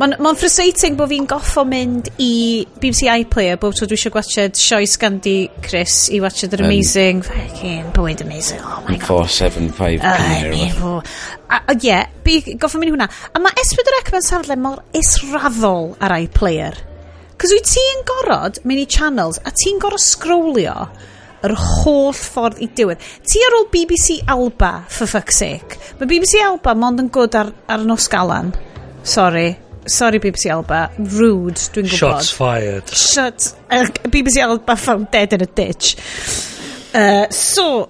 Mae'n 0.00 0.14
ma 0.24 0.32
frustrating 0.38 0.96
bod 0.96 1.10
fi'n 1.10 1.26
goffo 1.28 1.62
mynd 1.68 2.08
i 2.22 2.64
BBC 2.80 3.10
iPlayer 3.12 3.58
bob 3.60 3.74
tro 3.76 3.86
dwi 3.88 3.98
eisiau 3.98 4.14
gwachod 4.14 4.56
sioes 4.58 4.96
ganddi 5.00 5.36
Chris 5.64 6.06
i 6.16 6.20
wachod 6.22 6.56
yr 6.56 6.64
um, 6.64 6.70
amazing 6.70 7.20
fucking 7.26 7.90
bwyd 7.96 8.22
amazing 8.24 8.62
oh 8.64 8.80
my 8.86 8.96
god 8.96 9.28
475 9.28 10.00
uh, 10.00 11.02
a 11.52 11.76
ie 11.76 11.90
yeah, 11.90 12.08
goffo 12.56 12.80
mynd 12.80 12.88
i 12.88 12.94
hwnna 12.94 13.08
a 13.10 13.42
mae 13.44 13.62
Esbyd 13.62 13.92
yr 13.92 13.98
Ecman 14.00 14.24
safle 14.24 14.56
mor 14.64 14.80
israddol 14.96 15.92
ar 16.00 16.16
iPlayer 16.16 16.80
cos 17.36 17.52
wyt 17.52 17.68
ti'n 17.74 18.04
gorod 18.08 18.62
mynd 18.64 18.86
i 18.86 18.88
channels 18.96 19.42
a 19.44 19.52
ti'n 19.52 19.82
gorod 19.82 20.02
scrollio 20.02 20.76
yr 21.42 21.56
holl 21.58 22.12
ffordd 22.14 22.60
i 22.62 22.68
diwedd. 22.70 23.02
Ti 23.26 23.40
ar 23.48 23.56
ôl 23.58 23.66
BBC 23.72 24.20
Alba, 24.30 24.84
for 24.86 25.10
fuck's 25.10 25.40
sake. 25.42 25.80
Mae 25.98 26.06
BBC 26.06 26.38
Alba 26.46 26.76
mond 26.78 27.02
yn 27.02 27.10
gwrdd 27.12 27.38
ar, 27.40 27.50
ar 27.66 27.82
nos 27.86 28.06
galan. 28.12 28.52
Sorry 29.02 29.48
sorry 29.86 30.20
BBC 30.20 30.50
Alba, 30.50 30.90
rude, 30.98 31.60
dwi'n 31.74 31.88
gwybod. 31.88 31.98
Shots 31.98 32.30
fired. 32.36 32.88
Shut. 32.88 33.54
uh, 33.70 33.86
BBC 34.08 34.42
Alba 34.42 34.76
found 34.76 35.10
dead 35.10 35.32
in 35.32 35.42
a 35.42 35.46
ditch. 35.46 35.96
Uh, 36.94 37.28
so, 37.30 37.88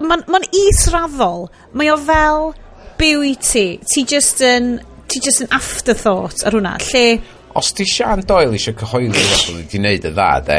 mae'n 0.00 0.26
ma, 0.30 0.40
israddol. 0.66 1.48
Mae 1.76 1.90
o 1.92 1.96
fel 2.00 2.52
byw 3.00 3.24
i 3.26 3.34
ti. 3.40 3.66
Ti 3.82 4.04
just 4.08 4.42
yn, 4.44 4.76
ti 5.08 5.22
just 5.24 5.44
yn 5.44 5.52
afterthought 5.56 6.46
ar 6.46 6.56
hwnna, 6.58 6.76
lle... 6.90 7.06
Os 7.56 7.72
ti 7.72 7.86
Sian 7.88 8.20
Doyle 8.28 8.52
eisiau 8.52 8.76
cyhoeddi 8.76 9.22
fod 9.30 9.54
wedi 9.56 9.78
gwneud 9.78 10.04
y 10.04 10.12
dda, 10.12 10.32
de, 10.44 10.58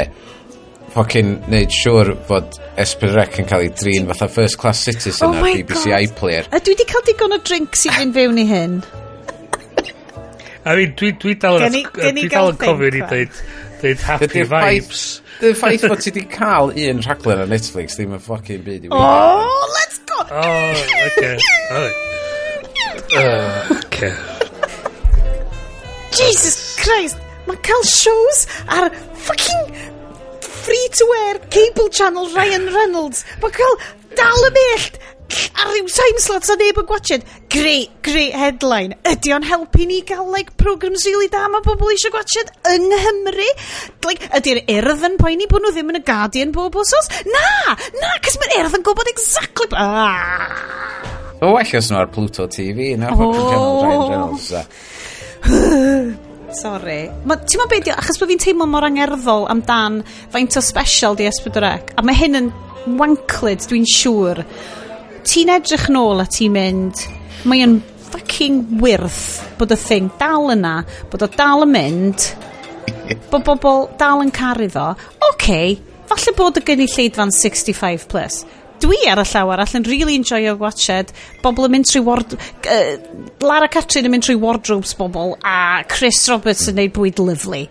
ffocin 0.97 1.35
neud 1.51 1.73
siŵr 1.73 2.15
fod 2.25 2.55
Esbyrrec 2.81 3.37
yn 3.41 3.49
cael 3.49 3.67
ei 3.67 3.73
drin 3.77 4.07
fatha 4.09 4.27
first 4.33 4.57
class 4.61 4.81
citizen 4.87 5.29
oh 5.29 5.37
ar 5.37 5.51
BBC 5.51 5.91
God. 5.91 6.07
iPlayer. 6.07 6.47
A 6.49 6.61
dwi 6.61 6.73
wedi 6.73 6.87
cael 6.89 7.05
digon 7.05 7.37
o 7.37 7.39
drinks 7.45 7.85
i 7.85 7.93
fynd 7.93 8.17
fewn 8.17 8.41
i 8.41 8.47
hyn. 8.49 8.79
I 10.67 10.75
mean, 10.75 10.95
dwi, 10.99 11.13
dwi 11.15 11.37
dal 11.39 11.61
yn... 11.63 11.75
Dwi 11.95 12.27
dal 12.27 12.51
yn 12.51 12.57
cofio 12.59 12.89
ni 12.91 12.99
dweud, 13.07 13.37
dweud 13.79 14.01
happy 14.03 14.43
vibes. 14.51 15.03
Dy'r 15.39 15.53
ffaith 15.55 15.85
bod 15.87 16.01
ti 16.03 16.11
wedi 16.11 16.23
cael 16.33 16.73
un 16.73 16.99
rhaglen 17.05 17.43
ar 17.43 17.51
Netflix 17.51 17.95
ddim 17.95 18.15
yn 18.17 18.23
ffocin 18.25 18.65
byd 18.65 18.87
i 18.87 18.91
Oh, 18.91 19.69
let's 19.77 20.01
go! 20.09 20.25
Oh, 20.27 20.81
okay. 21.05 21.37
Oh, 21.71 21.87
oh 23.21 23.77
okay. 23.77 24.11
Jesus 26.17 26.57
Christ! 26.81 27.23
Mae 27.47 27.61
cael 27.63 27.87
shows 27.87 28.43
ar 28.67 28.89
fucking 29.27 29.71
free-to-air 30.67 31.39
cable 31.47 31.87
channel 31.95 32.27
Ryan 32.35 32.67
Reynolds. 32.75 33.23
Mae 33.39 33.55
cael 33.55 33.79
dal 34.19 34.49
y 34.49 34.51
mellt 34.57 34.99
ar 35.27 35.71
ryw 35.73 35.87
time 35.91 36.21
slots 36.23 36.51
a 36.53 36.55
neb 36.59 36.77
yn 36.81 36.87
gwachod 36.87 37.23
great, 37.51 37.91
great 38.05 38.35
headline 38.37 38.95
ydy 39.11 39.33
o'n 39.35 39.45
helpu 39.47 39.87
ni 39.89 39.99
gael 40.07 40.29
like 40.31 40.55
programs 40.61 41.05
really 41.07 41.29
da 41.33 41.47
mae 41.51 41.63
bobl 41.65 41.91
eisiau 41.93 42.13
gwachod 42.15 42.51
yng 42.73 42.87
Nghymru 42.91 43.49
like, 44.07 44.29
ydy'r 44.39 44.61
urdd 44.77 45.07
yn 45.09 45.17
poeni 45.21 45.49
bod 45.51 45.65
nhw 45.65 45.73
ddim 45.75 45.91
yn 45.93 45.99
y 45.99 46.03
Guardian 46.07 46.53
bob 46.55 46.77
osos 46.79 47.11
na, 47.27 47.75
na, 47.99 48.13
cys 48.23 48.39
mae'r 48.41 48.63
urdd 48.63 48.79
yn 48.79 48.85
gwybod 48.87 49.11
exactly 49.11 49.67
ah. 49.75 50.47
o 51.41 51.51
well 51.57 51.75
os 51.81 51.91
nhw 51.91 51.99
ar 51.99 52.13
Pluto 52.13 52.47
TV 52.51 52.93
na 52.99 53.11
oh. 53.15 53.33
Ryan 53.83 54.07
Reynolds 54.13 54.53
Sorry. 56.57 57.09
Ti'n 57.11 57.59
meddwl 57.59 57.67
beth 57.73 57.89
Achos 57.91 58.17
bod 58.21 58.29
fi'n 58.31 58.39
teimlo 58.39 58.65
mor 58.71 58.85
angerddol 58.87 59.49
amdan 59.51 59.99
faint 60.31 60.55
o 60.55 60.63
special 60.63 61.17
di 61.19 61.27
Esbydrec. 61.27 61.91
A 61.99 62.03
mae 62.07 62.15
hyn 62.15 62.39
yn 62.39 62.47
wanklid, 62.95 63.65
dwi'n 63.67 63.87
siŵr 63.91 64.45
ti'n 65.27 65.51
edrych 65.51 65.87
nôl 65.91 66.23
a 66.23 66.25
ti'n 66.31 66.53
mynd, 66.55 67.01
mae 67.47 67.65
yn 67.65 67.77
fucking 68.07 68.79
wyrth 68.81 69.41
bod 69.59 69.73
y 69.75 69.77
thing 69.81 70.11
dal 70.19 70.53
yna, 70.53 70.79
bod 71.11 71.25
o 71.25 71.29
dal 71.33 71.65
yn 71.65 71.73
mynd, 71.73 72.27
bod 73.31 73.43
bobl 73.47 73.89
dal 73.99 74.23
yn 74.23 74.31
caru 74.35 74.69
fo 74.71 74.87
Oce, 74.93 75.33
okay, 75.33 75.75
falle 76.07 76.33
bod 76.37 76.61
y 76.61 76.63
gynulleidfa'n 76.69 77.33
65 77.35 78.07
plus. 78.11 78.45
Dwi 78.77 78.99
ar 79.09 79.19
y 79.19 79.25
llaw 79.25 79.51
arall 79.55 79.75
yn 79.79 79.87
really 79.89 80.15
enjoyo 80.19 80.53
watched 80.61 81.11
bobl 81.43 81.65
yn 81.65 81.73
mynd 81.75 81.89
trwy 81.89 82.03
ward... 82.05 82.35
Uh, 82.69 82.95
Lara 83.41 83.67
Catrin 83.73 84.05
yn 84.07 84.13
mynd 84.13 84.27
trwy 84.27 84.37
wardrobes 84.39 84.93
bobl 84.97 85.33
a 85.41 85.83
Chris 85.89 86.21
Roberts 86.29 86.69
yn 86.69 86.77
neud 86.77 86.93
bwyd 86.95 87.19
lyflu. 87.19 87.63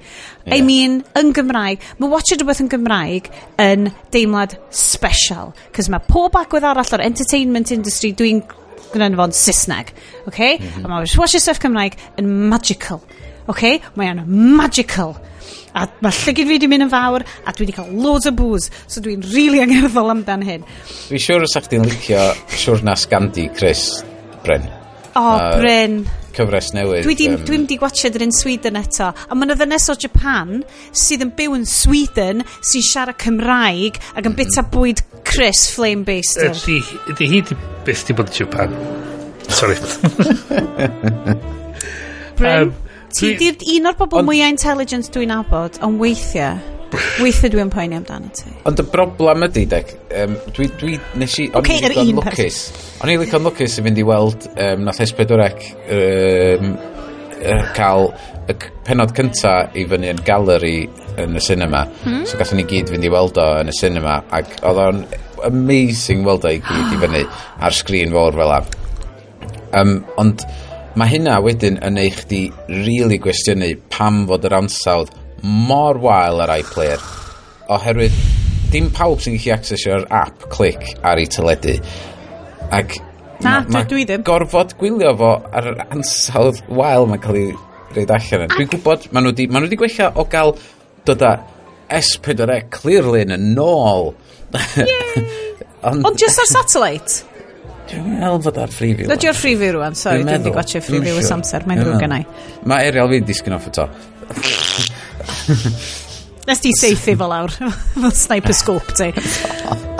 Yeah. 0.46 0.56
I 0.56 0.62
mean, 0.62 1.00
yn 1.18 1.32
Gymraeg, 1.34 1.82
mae 1.98 2.10
watching 2.10 2.38
rhywbeth 2.38 2.62
yn 2.62 2.70
Gymraeg 2.70 3.30
yn 3.58 3.88
deimlad 4.14 4.54
special. 4.70 5.50
Cos 5.74 5.90
mae 5.90 6.04
pob 6.06 6.38
agwedd 6.38 6.66
arall 6.70 6.92
o'r 6.94 7.02
entertainment 7.02 7.72
industry 7.74 8.12
dwi'n 8.14 8.44
gwneud 8.92 9.16
fo'n 9.18 9.34
Saesneg. 9.34 9.90
Okay? 10.30 10.60
Mm 10.60 10.68
-hmm. 10.68 10.84
A 10.84 10.88
mae 10.88 11.16
watching 11.18 11.42
stuff 11.42 11.58
Cymraeg 11.62 11.98
yn 12.22 12.30
magical. 12.52 13.02
Okay? 13.50 13.80
Mae'n 13.98 14.22
magical. 14.26 15.16
A 15.76 15.88
mae 16.00 16.14
llygyd 16.14 16.46
fi 16.46 16.54
wedi 16.54 16.68
mynd 16.70 16.86
yn 16.86 16.92
fawr, 16.92 17.24
a 17.44 17.52
dwi 17.52 17.66
wedi 17.66 17.74
cael 17.76 17.90
loads 18.00 18.30
o 18.30 18.32
booze, 18.32 18.70
so 18.86 19.02
dwi'n 19.04 19.20
rili 19.26 19.34
really 19.34 19.64
angerddol 19.64 20.14
amdan 20.14 20.44
hyn. 20.46 20.62
Dwi'n 21.10 21.24
siŵr 21.26 21.44
os 21.44 21.56
ydych 21.58 21.74
chi'n 21.74 21.90
licio 21.90 22.22
siwrna 22.54 22.94
Scandi, 22.96 23.48
Chris, 23.58 23.82
Bryn. 24.46 24.64
O, 25.16 25.20
oh, 25.20 25.34
uh, 25.34 25.58
Bryn 25.60 26.04
cyfres 26.36 26.72
newydd. 26.76 27.06
Dwi 27.06 27.16
ddim 27.18 27.36
um, 27.38 27.44
dwi 27.48 27.60
di 27.70 27.78
gwachod 27.80 28.18
yr 28.18 28.26
un 28.26 28.34
Sweden 28.36 28.78
eto. 28.80 29.10
A 29.12 29.36
mae 29.36 29.48
yna 29.48 29.56
ddynes 29.58 29.88
o 29.92 29.96
Japan 30.00 30.62
sydd 30.92 31.24
yn 31.26 31.32
byw 31.38 31.56
yn 31.58 31.66
Sweden 31.70 32.44
sy'n 32.60 32.86
siarad 32.90 33.18
Cymraeg 33.22 34.00
ac 34.14 34.28
yn 34.28 34.36
bita 34.36 34.62
mhm. 34.62 34.70
bwyd 34.74 35.04
Chris 35.26 35.66
Flame 35.74 36.06
Baster. 36.06 36.52
Ydy 36.52 36.78
ydy 37.14 37.30
hi 37.32 37.42
di 37.50 37.58
byth 37.86 38.06
di 38.08 38.16
bod 38.16 38.32
yn 38.32 38.40
Japan. 38.44 38.78
Sorry. 39.48 39.76
Bryn, 42.38 42.68
um, 42.68 42.72
ti 43.16 43.34
di'r 43.40 43.68
un 43.76 43.90
o'r 43.92 44.00
bobl 44.00 44.24
mwyaf 44.26 44.52
intelligent 44.52 45.12
dwi'n 45.14 45.32
abod, 45.38 45.80
ond 45.86 46.02
weithiau 46.02 46.75
Weithio 47.22 47.50
dwi'n 47.52 47.70
poeni 47.72 47.98
amdano 47.98 48.30
ti. 48.34 48.50
Ond 48.68 48.82
y 48.82 48.86
broblem 48.90 49.46
ydy, 49.48 49.64
Dec, 49.70 49.94
um, 50.22 50.36
dwi, 50.56 50.68
dwi 50.80 50.98
nes 51.20 51.38
i... 51.42 51.48
O'n 51.56 51.70
yr 51.72 51.96
i'n 51.96 52.12
un 52.16 52.20
lwcus. 52.20 52.60
O'n 53.02 53.12
i 53.12 53.16
ddigon 53.20 53.46
lwcus 53.46 53.78
i 53.78 53.84
fynd 53.86 54.00
i 54.00 54.06
weld 54.06 54.48
um, 54.54 54.86
nath 54.88 55.02
S4C 55.04 55.72
um, 55.96 56.72
cael 57.76 58.10
y 58.46 58.54
penod 58.86 59.12
cynta 59.16 59.54
i 59.74 59.84
fyny 59.90 60.10
yn 60.12 60.22
galeri 60.26 60.76
yn 61.20 61.36
y 61.36 61.42
cinema. 61.42 61.84
Hmm? 62.04 62.24
So 62.28 62.38
gathon 62.38 62.60
ni 62.60 62.66
gyd 62.68 62.92
fynd 62.92 63.06
i 63.06 63.10
weld 63.12 63.38
o 63.42 63.46
yn 63.60 63.72
y 63.72 63.76
cinema 63.76 64.20
ac 64.34 64.56
oedd 64.62 64.82
o'n 64.84 65.02
amazing 65.46 66.24
weld 66.26 66.46
o 66.46 66.54
i 66.54 66.62
gyd 66.62 66.94
i 66.94 67.00
fyny 67.02 67.24
ar 67.66 67.76
sgrin 67.76 68.14
fawr 68.14 68.38
fel 68.38 68.54
am. 68.60 68.72
Um, 69.76 69.94
ond 70.22 70.46
mae 70.96 71.10
hynna 71.12 71.36
wedyn 71.44 71.80
yn 71.84 71.98
eich 72.00 72.22
di 72.30 72.46
really 72.70 73.18
gwestiynu 73.22 73.74
pam 73.92 74.24
fod 74.30 74.46
yr 74.48 74.60
ansawdd 74.62 75.12
mor 75.42 75.98
wael 76.02 76.42
ar 76.44 76.54
iPlayer 76.56 77.02
oherwydd 77.72 78.16
dim 78.72 78.88
pawb 78.94 79.20
sy'n 79.22 79.36
gallu 79.38 79.54
accesio'r 79.56 80.06
app 80.22 80.48
clic 80.52 80.88
ar 81.02 81.20
ei 81.22 81.28
teledu 81.30 81.76
ac 82.74 82.96
Na, 83.44 83.60
ma, 83.60 83.66
ma 83.68 83.82
dwi 83.84 84.06
ddim. 84.08 84.22
gorfod 84.24 84.72
gwylio 84.80 85.12
fo 85.20 85.34
ar 85.52 85.66
yr 85.72 85.82
ansawdd 85.90 86.62
wael 86.72 87.04
mae'n 87.10 87.20
cael 87.20 87.36
ei 87.42 87.50
reid 87.96 88.12
allan. 88.12 88.46
Ac... 88.46 88.54
Dwi'n 88.56 88.70
gwybod, 88.72 89.08
maen 89.12 89.26
nhw 89.26 89.32
wedi 89.34 89.46
ma 89.52 89.60
gwella 89.68 90.08
o 90.16 90.24
gael 90.32 90.54
dod 91.08 91.24
â 91.24 91.32
S4E 92.00 92.58
Clearlyn 92.72 93.34
yn 93.36 93.50
nôl. 93.56 94.14
Ond 95.86 96.06
on 96.08 96.16
just 96.18 96.40
ar 96.42 96.48
satellite? 96.50 97.26
Dwi'n 97.90 98.16
meddwl 98.16 98.40
fod 98.48 98.56
ar 98.64 98.72
freeview. 98.74 99.06
Dod 99.10 99.22
i'r 99.28 99.36
freeview 99.38 99.76
rwan, 99.76 99.94
sorry. 99.98 100.24
dwi'n 100.26 100.48
di 100.48 100.54
gwachio 100.54 100.82
freeview 100.82 101.20
ys 101.20 101.30
amser, 101.36 101.68
mae'n 101.68 101.84
ddrwg 101.84 102.02
gynnau. 102.02 102.26
Mae 102.66 102.88
Ariel 102.88 103.12
fi'n 103.12 103.28
disgyn 103.28 103.54
off 103.58 103.68
eto. 103.70 103.86
Nes 106.46 106.62
di 106.62 106.70
seithi 106.78 107.16
fel 107.18 107.34
awr, 107.34 107.52
fel 108.00 108.14
sniper 108.14 108.54
scope 108.54 108.94
ti. 108.96 109.10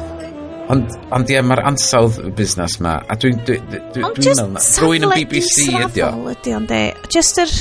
Ond, 0.67 0.95
ond 1.15 1.29
ie, 1.31 1.39
mae'r 1.47 1.61
ansawdd 1.69 2.17
y 2.27 2.31
busnes 2.35 2.81
ma, 2.83 2.97
a 3.07 3.15
dwi'n 3.23 3.37
dwi, 3.47 3.59
dwi, 3.71 3.79
dwi, 3.95 4.01
dwi 4.17 4.33
meddwl 4.33 4.49
na. 4.51 4.63
Rwy'n 4.83 5.05
yn 5.07 5.13
BBC 5.13 5.67
ydi 5.71 6.03
o. 6.03 6.09
ydi 6.33 6.55
o'n 6.57 6.67
de. 6.67 6.81
Just 7.15 7.39
yr... 7.39 7.53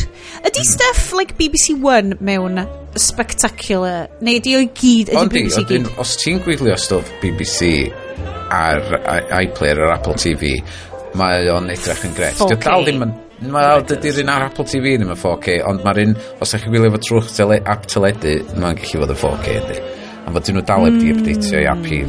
Ydi 0.41 0.63
hmm. 0.63 0.71
stuff 0.71 1.11
like 1.13 1.35
BBC 1.37 1.75
One 1.85 2.17
mewn 2.25 2.63
spectacular, 2.97 4.09
neu 4.25 4.39
ydi 4.39 4.55
o'i 4.57 4.71
gyd, 4.71 5.11
ydi 5.13 5.19
Ondi, 5.21 5.43
BBC 5.43 5.67
gyd? 5.69 5.91
Os 6.01 6.15
ti'n 6.23 6.41
gwylio 6.47 6.79
stwff 6.81 7.13
BBC 7.21 7.69
ar 8.55 8.81
iPlayer 9.43 9.85
ar 9.85 9.99
Apple 9.99 10.17
TV, 10.25 10.55
mae 11.21 11.45
o'n 11.53 11.69
edrych 11.75 12.07
yn 12.09 12.17
gret. 12.17 12.41
Dwi'n 12.41 12.65
dal 12.65 12.89
ddim 12.89 13.05
yn 13.05 13.13
Mae 13.51 13.83
dydy'r 13.89 14.21
un 14.23 14.31
ar 14.33 14.47
Apple 14.47 14.65
TV 14.69 14.95
ddim 14.95 15.11
yn 15.13 15.19
4K, 15.19 15.59
ond 15.69 15.83
mae'r 15.85 16.01
un, 16.05 16.15
os 16.41 16.53
ydych 16.53 16.65
chi'n 16.65 16.75
gwylio 16.75 16.93
fo 16.95 17.01
trwy'ch 17.05 17.31
tele, 17.35 17.59
app 17.73 17.85
teledu, 17.91 18.33
mae'n 18.55 18.79
gallu 18.81 19.01
fod 19.03 19.13
yn 19.13 19.21
4K, 19.21 19.55
ydy. 19.61 19.77
A 20.25 20.33
fod 20.33 20.51
nhw 20.51 20.65
dal 20.65 20.87
heb 20.87 20.97
di 20.97 21.11
hmm. 21.11 21.21
updateio 21.21 21.61
i 21.61 21.69
app 21.69 21.87
i 21.91 22.01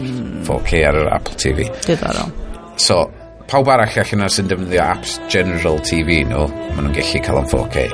4K 0.49 0.83
ar 0.89 1.01
yr 1.03 1.13
Apple 1.19 1.39
TV. 1.43 1.69
Diddorol. 1.87 2.35
So, 2.81 3.01
pawb 3.51 3.71
arall 3.73 4.01
allan 4.03 4.27
ar 4.27 4.33
sy'n 4.33 4.51
defnyddio 4.51 4.83
apps 4.85 5.17
General 5.33 5.81
TV 5.85 6.23
nhw, 6.29 6.47
maen 6.75 6.89
nhw'n 6.89 6.97
gallu 6.97 7.25
cael 7.27 7.43
yn 7.43 7.51
4K. 7.53 7.89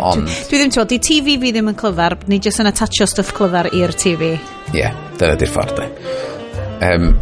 Ond... 0.00 0.28
Dwi 0.48 0.60
ddim 0.60 0.72
ti'n 0.72 0.88
di 0.88 1.00
TV 1.04 1.36
fi 1.42 1.52
ddim 1.52 1.72
yn 1.72 1.80
clyfar, 1.80 2.16
ni 2.30 2.40
jyst 2.40 2.62
yn 2.62 2.70
attachio 2.70 3.08
stuff 3.08 3.34
clyfar 3.36 3.68
i'r 3.76 3.92
TV. 3.96 4.32
Ie, 4.72 4.78
yeah, 4.80 4.96
dyna 5.20 5.36
di'r 5.40 5.52
ffordd, 5.52 5.76
de. 5.80 5.90
Um, 6.80 7.12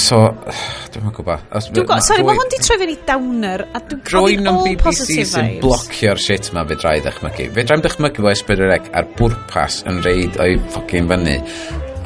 So, 0.00 0.20
dwi'n 0.94 1.10
yn 1.10 1.14
gwybod. 1.14 1.44
Dwi'n 1.52 1.76
gwybod, 1.76 2.06
sorry, 2.06 2.24
mae 2.26 2.38
hwn 2.38 2.50
di 2.52 2.62
troi 2.62 2.78
fyny 2.80 2.96
downer, 3.08 3.66
a 3.70 3.82
dwi'n 3.82 4.00
cofyn 4.08 4.50
all 4.50 4.64
BBC 4.64 4.82
positive 4.82 5.18
vibes. 5.18 5.34
sy'n 5.34 5.60
blocio'r 5.62 6.24
shit 6.24 6.50
ma 6.56 6.64
fe 6.68 6.78
drai 6.80 6.96
ddechmygu. 7.04 7.50
Fe 7.54 7.66
drai'n 7.68 7.84
dychmygu 7.84 8.24
fo 8.24 8.32
esbyrwyreg 8.32 8.90
ar 8.98 9.12
bwrpas 9.18 9.84
yn 9.90 10.02
reid 10.06 10.40
o'i 10.42 10.58
ffocin 10.72 11.12
fyny 11.12 11.38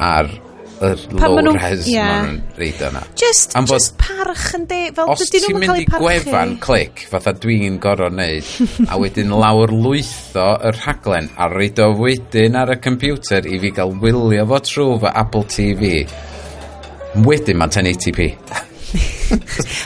ar 0.09 0.29
yr 0.79 1.01
low 1.11 1.53
res 1.55 1.87
yeah. 1.89 2.21
ma'n 2.23 2.37
reid 2.59 2.79
yna. 2.87 3.01
Just, 3.19 3.55
Am 3.59 3.67
just 3.67 3.97
parch 3.99 4.53
yn 4.55 4.65
de, 4.69 4.79
fel 4.95 5.11
os 5.11 5.23
dydyn 5.25 5.57
nhw'n 5.57 5.65
cael 5.67 5.81
eu 5.81 5.89
parchu. 5.89 5.89
Os 5.89 5.91
ti'n 5.91 6.05
mynd 6.05 6.05
i 6.05 6.05
gwefan 6.05 6.55
clic, 6.63 7.03
fatha 7.11 7.33
dwi'n 7.35 7.79
gorau 7.83 8.13
neud, 8.15 8.53
a 8.91 8.99
wedyn 9.01 9.35
lawr 9.41 9.73
lwytho 9.75 10.47
y 10.69 10.73
rhaglen, 10.77 11.29
a 11.35 11.49
reid 11.51 11.81
o 11.83 11.91
wedyn 11.99 12.57
ar 12.59 12.75
y 12.75 12.79
computer 12.83 13.47
i 13.49 13.59
fi 13.61 13.73
gael 13.75 13.95
wylio 13.99 14.47
fo 14.53 14.61
trwy 14.69 14.99
fy 15.03 15.13
Apple 15.23 15.47
TV, 15.51 15.93
Wedyn 17.15 17.57
mae'n 17.57 17.73
1080p. 17.73 18.27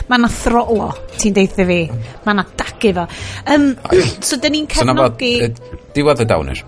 mae 0.08 0.20
na 0.20 0.28
throlo, 0.32 0.90
ti'n 1.20 1.34
deitha 1.36 1.66
fi. 1.68 1.80
Mae 2.26 2.36
na 2.36 2.44
dagu 2.58 2.92
fo. 2.98 3.06
Um, 3.54 3.72
so, 4.20 4.38
dyn 4.40 4.58
ni'n 4.58 4.68
cefnogi... 4.70 5.32
So, 5.40 5.80
diwedd 5.96 6.24
y 6.24 6.28
dawner. 6.28 6.62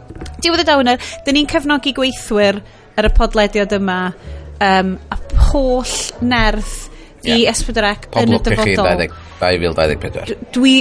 Diwedd 0.45 0.65
y 0.65 0.67
dawner. 0.69 1.07
Dyn 1.27 1.41
ni'n 1.41 1.49
cefnogi 1.51 1.95
gweithwyr 1.97 2.61
ar 2.97 3.09
y 3.09 3.13
podlediad 3.17 3.77
yma. 3.77 4.01
Um, 4.65 4.97
a 5.13 5.19
holl 5.51 5.97
nerth 6.25 6.87
i 7.27 7.43
yeah. 7.43 7.53
S4C 7.53 8.23
yn 8.23 8.37
y 8.37 8.41
dyfodol. 8.41 8.87
Podlwch 8.87 9.19
2024. 9.43 10.39
Dwi, 10.57 10.79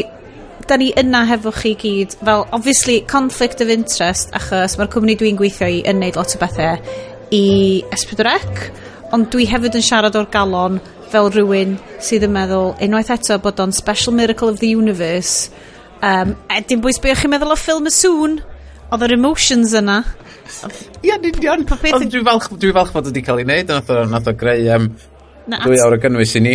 da 0.69 0.77
ni 0.79 0.91
yna 0.97 1.25
hefo 1.29 1.51
chi 1.55 1.73
gyd 1.79 2.15
fel 2.21 2.45
obviously 2.55 3.01
conflict 3.11 3.61
of 3.61 3.73
interest 3.73 4.31
achos 4.37 4.77
mae'r 4.79 4.91
cwmni 4.93 5.17
dwi'n 5.19 5.37
gweithio 5.39 5.67
i 5.67 5.83
yn 5.89 5.99
neud 6.01 6.17
lot 6.19 6.31
o 6.37 6.41
bethau 6.41 6.79
i 7.35 7.45
Esbydrec 7.93 8.63
ond 9.13 9.29
dwi 9.33 9.45
hefyd 9.49 9.77
yn 9.77 9.85
siarad 9.85 10.17
o'r 10.17 10.29
galon 10.33 10.79
fel 11.11 11.29
rhywun 11.29 11.77
sydd 12.03 12.25
yn 12.27 12.33
meddwl 12.33 12.73
unwaith 12.81 13.13
eto 13.13 13.37
bod 13.43 13.61
o'n 13.61 13.75
special 13.75 14.15
miracle 14.15 14.49
of 14.49 14.59
the 14.63 14.71
universe 14.73 15.51
um, 16.01 16.35
a 16.49 16.59
e, 16.59 16.65
dim 16.67 16.81
bwys 16.83 17.01
be 17.03 17.13
chi'n 17.15 17.33
meddwl 17.33 17.53
o 17.53 17.59
ffilm 17.59 17.89
y 17.89 17.93
sŵn 17.93 18.39
oedd 18.89 19.07
yr 19.07 19.17
emotions 19.17 19.75
yna 19.77 20.03
Ia, 21.01 21.17
yn 21.17 21.25
union. 21.31 21.63
Ond 21.65 22.11
dwi'n 22.13 22.25
falch, 22.25 22.49
dwi 22.61 22.73
falch 22.75 22.91
bod 22.93 23.07
wedi 23.09 23.23
cael 23.25 23.41
ei 23.41 23.47
wneud, 23.47 23.71
nath 23.71 23.89
o, 23.89 24.03
nath 24.09 24.29
o 24.29 24.33
greu 24.37 24.67
um, 24.75 24.85
dwy 25.49 25.79
awr 25.81 25.97
o 25.97 26.01
gynnwys 26.03 26.35
i 26.37 26.43
ni. 26.45 26.53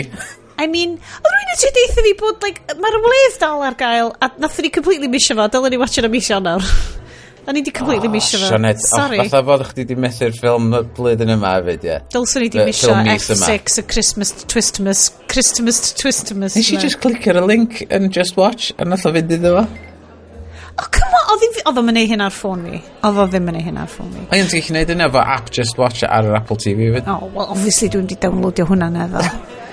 I 0.61 0.69
mean, 0.71 0.95
oedd 0.95 1.33
rwy'n 1.33 1.53
eisiau 1.55 1.75
deitha 1.75 2.05
fi 2.05 2.15
bod, 2.21 2.39
like, 2.45 2.79
mae'r 2.79 2.99
wledd 3.03 3.39
dal 3.43 3.65
ar 3.67 3.77
gael, 3.81 4.13
a 4.21 4.31
nath 4.43 4.59
ni 4.63 4.71
completely 4.75 5.11
misio 5.11 5.37
fo, 5.39 5.49
dylen 5.51 5.75
ni 5.75 5.81
watch 5.81 5.99
yn 6.03 6.11
y 6.11 6.13
misio 6.13 6.39
nawr. 6.45 6.67
A 7.47 7.53
ni 7.53 7.63
di 7.63 7.73
completely 7.73 8.09
oh, 8.09 8.13
misio 8.13 8.39
fo. 8.39 8.51
Sianed, 8.53 8.81
Sorry. 8.85 9.19
Fatha 9.25 9.43
bod 9.47 9.65
chdi 9.71 9.87
di 9.89 9.97
methu'r 9.99 10.35
ffilm 10.37 10.71
y 10.77 10.83
blwyddyn 10.97 11.35
yma 11.37 11.55
hefyd, 11.57 11.87
ie. 11.89 11.99
Dylswn 12.13 12.45
ni 12.45 12.51
di 12.53 12.65
misio 12.69 12.95
F6, 12.95 13.79
y 13.81 13.87
Christmas 13.91 14.35
Twistmas, 14.45 15.07
Christmas 15.33 15.81
Twistmas. 15.99 16.59
Nes 16.59 16.73
i 16.75 16.81
just 16.81 17.01
clic 17.03 17.31
ar 17.33 17.41
y 17.41 17.47
link 17.47 17.81
yn 17.89 18.11
Just 18.13 18.37
Watch, 18.41 18.75
a 18.77 18.89
nath 18.89 19.09
o 19.09 19.15
fynd 19.17 19.33
iddo 19.39 19.57
fo. 19.59 19.69
Oh, 20.81 20.89
come 20.95 21.17
on, 21.19 21.31
oedd 21.71 21.79
o'n 21.81 21.87
mynd 21.87 22.03
hyn 22.09 22.25
ar 22.25 22.33
ffôn 22.35 22.63
fi. 22.67 22.83
Oedd 23.05 23.19
o 23.21 23.27
ddim 23.29 23.49
yn 23.49 23.57
mynd 23.57 23.67
hyn 23.67 23.81
ar 23.83 23.91
ffôn 23.91 24.11
fi. 24.15 24.27
Ond 24.27 24.53
ti'n 24.53 24.61
gallu 24.61 24.67
gwneud 24.71 24.95
yna 24.97 25.09
fo 25.13 25.25
app 25.37 25.53
Just 25.55 25.81
Watch 25.81 26.05
ar 26.09 26.29
yr 26.29 26.39
Apple 26.41 26.61
TV 26.61 26.93
fyd. 26.97 27.09
Oh, 27.11 27.31
well, 27.35 27.49
obviously 27.53 27.91
dwi'n 27.93 28.09
di 28.11 28.19
downloadio 28.21 28.69
hwnna 28.71 28.91
na. 28.97 29.09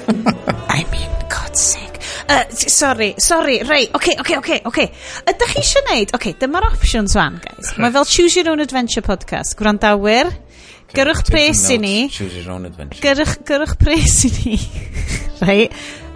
I 0.78 0.84
mean, 0.92 1.12
God's 1.32 1.62
sake. 1.62 1.87
Yy, 2.28 2.44
sorry, 2.52 3.16
sorry, 3.18 3.64
rei, 3.64 3.90
oce, 3.94 4.16
oce, 4.20 4.38
oce, 4.38 4.60
oce. 4.68 4.90
Ydych 5.32 5.54
chi 5.54 5.62
eisiau 5.62 5.86
neud, 5.88 6.12
oce, 6.18 6.34
dyma'r 6.42 6.66
options 6.68 7.16
fan, 7.16 7.38
guys. 7.40 7.72
Mae 7.80 7.94
fel 7.96 8.08
Choose 8.10 8.42
Your 8.42 8.52
Own 8.52 8.60
Adventure 8.60 9.04
podcast. 9.06 9.56
Gwrandawyr, 9.56 10.34
okay, 10.34 10.98
gyrwch 10.98 11.24
pres 11.30 11.62
i 11.72 11.78
ni. 11.80 11.96
Choose 12.12 12.36
Your 12.42 12.52
Own 12.58 12.68
Adventure. 12.68 13.00
Gyrwch, 13.06 13.38
gyrwch 13.48 13.78
pres 13.80 14.18
i 14.28 14.34
ni. 14.42 14.60
rei, 15.48 15.70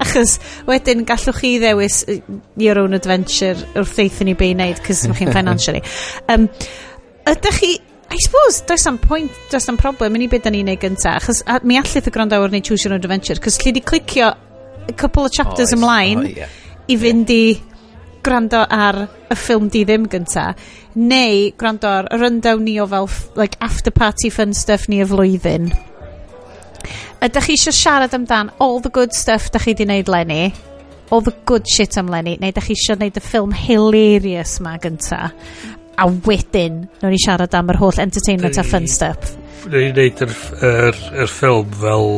achos 0.03 0.35
wedyn 0.67 1.05
gallwch 1.07 1.39
chi 1.39 1.53
ddewis 1.63 2.01
Your 2.59 2.83
Own 2.83 2.99
Adventure 2.99 3.55
wrth 3.71 4.03
eithon 4.03 4.33
ni 4.33 4.35
be 4.35 4.51
i 4.51 4.57
wneud, 4.57 4.83
cys 4.83 5.07
mae 5.07 5.21
chi'n 5.21 5.33
financially. 5.39 5.83
Um, 6.27 6.51
ydych 7.23 7.63
chi, 7.63 7.73
I 8.11 8.19
suppose, 8.19 8.65
does 8.67 8.83
am 8.89 8.99
point, 8.99 9.31
does 9.47 9.71
am 9.71 9.79
problem 9.79 10.19
yn 10.19 10.27
i 10.27 10.31
beth 10.31 10.43
da 10.43 10.51
ni'n 10.51 10.67
neud 10.73 10.83
gyntaf, 10.83 11.23
achos 11.23 11.45
mi 11.63 11.79
allith 11.79 12.11
y 12.11 12.19
gwrandawyr 12.19 12.51
neu 12.51 12.67
Choose 12.67 12.83
Your 12.83 12.97
Own 12.97 13.05
Adventure, 13.05 13.39
cos 13.39 13.63
lle 13.63 13.79
di 13.79 13.87
clicio 13.87 14.33
a 14.87 14.93
couple 14.93 15.25
of 15.25 15.31
chapters 15.31 15.73
oh, 15.73 15.77
ymlaen 15.77 16.25
oh, 16.25 16.31
yeah. 16.43 16.49
i 16.87 16.97
fynd 16.97 17.29
yeah. 17.29 17.57
i 17.57 17.71
gwrando 18.21 18.61
ar 18.69 19.05
y 19.31 19.35
ffilm 19.37 19.69
di 19.73 19.83
ddim 19.85 20.05
gynta 20.09 20.51
neu 20.95 21.51
gwrando 21.57 21.89
ar 21.89 22.09
y 22.11 22.19
rundown 22.21 22.65
ni 22.65 22.75
o 22.81 22.87
fel 22.89 23.09
like 23.39 23.57
after 23.61 23.91
party 23.91 24.29
fun 24.29 24.53
stuff 24.53 24.87
ni 24.91 25.01
y 25.01 25.07
flwyddyn. 25.07 25.71
Ydych 27.21 27.47
chi 27.47 27.55
eisiau 27.57 27.75
siarad 27.77 28.15
amdan 28.17 28.51
all 28.59 28.81
the 28.81 28.91
good 28.93 29.13
stuff 29.15 29.51
da 29.53 29.61
chi 29.61 29.73
di 29.77 29.85
wneud 29.85 30.09
lenni 30.09 30.51
all 31.11 31.21
the 31.21 31.33
good 31.45 31.67
shit 31.67 31.97
am 31.97 32.09
lenni 32.11 32.37
neu 32.39 32.53
ydych 32.53 32.69
chi 32.69 32.77
eisiau 32.77 32.99
wneud 32.99 33.19
y 33.19 33.25
ffilm 33.25 33.55
hilarious 33.57 34.59
ma 34.65 34.77
gynta? 34.81 35.29
A 36.01 36.07
wedyn 36.27 36.85
nhw'n 37.01 37.17
i 37.17 37.21
siarad 37.21 37.57
am 37.57 37.69
yr 37.73 37.81
holl 37.81 38.01
entertainment 38.01 38.57
a 38.57 38.65
fun 38.65 38.87
stuff. 38.89 39.35
Rwy'n 39.67 39.93
gwneud 39.95 40.25
yr, 40.25 40.39
yr, 40.71 41.03
yr 41.25 41.29
ffilm 41.31 41.77
fel 41.81 42.09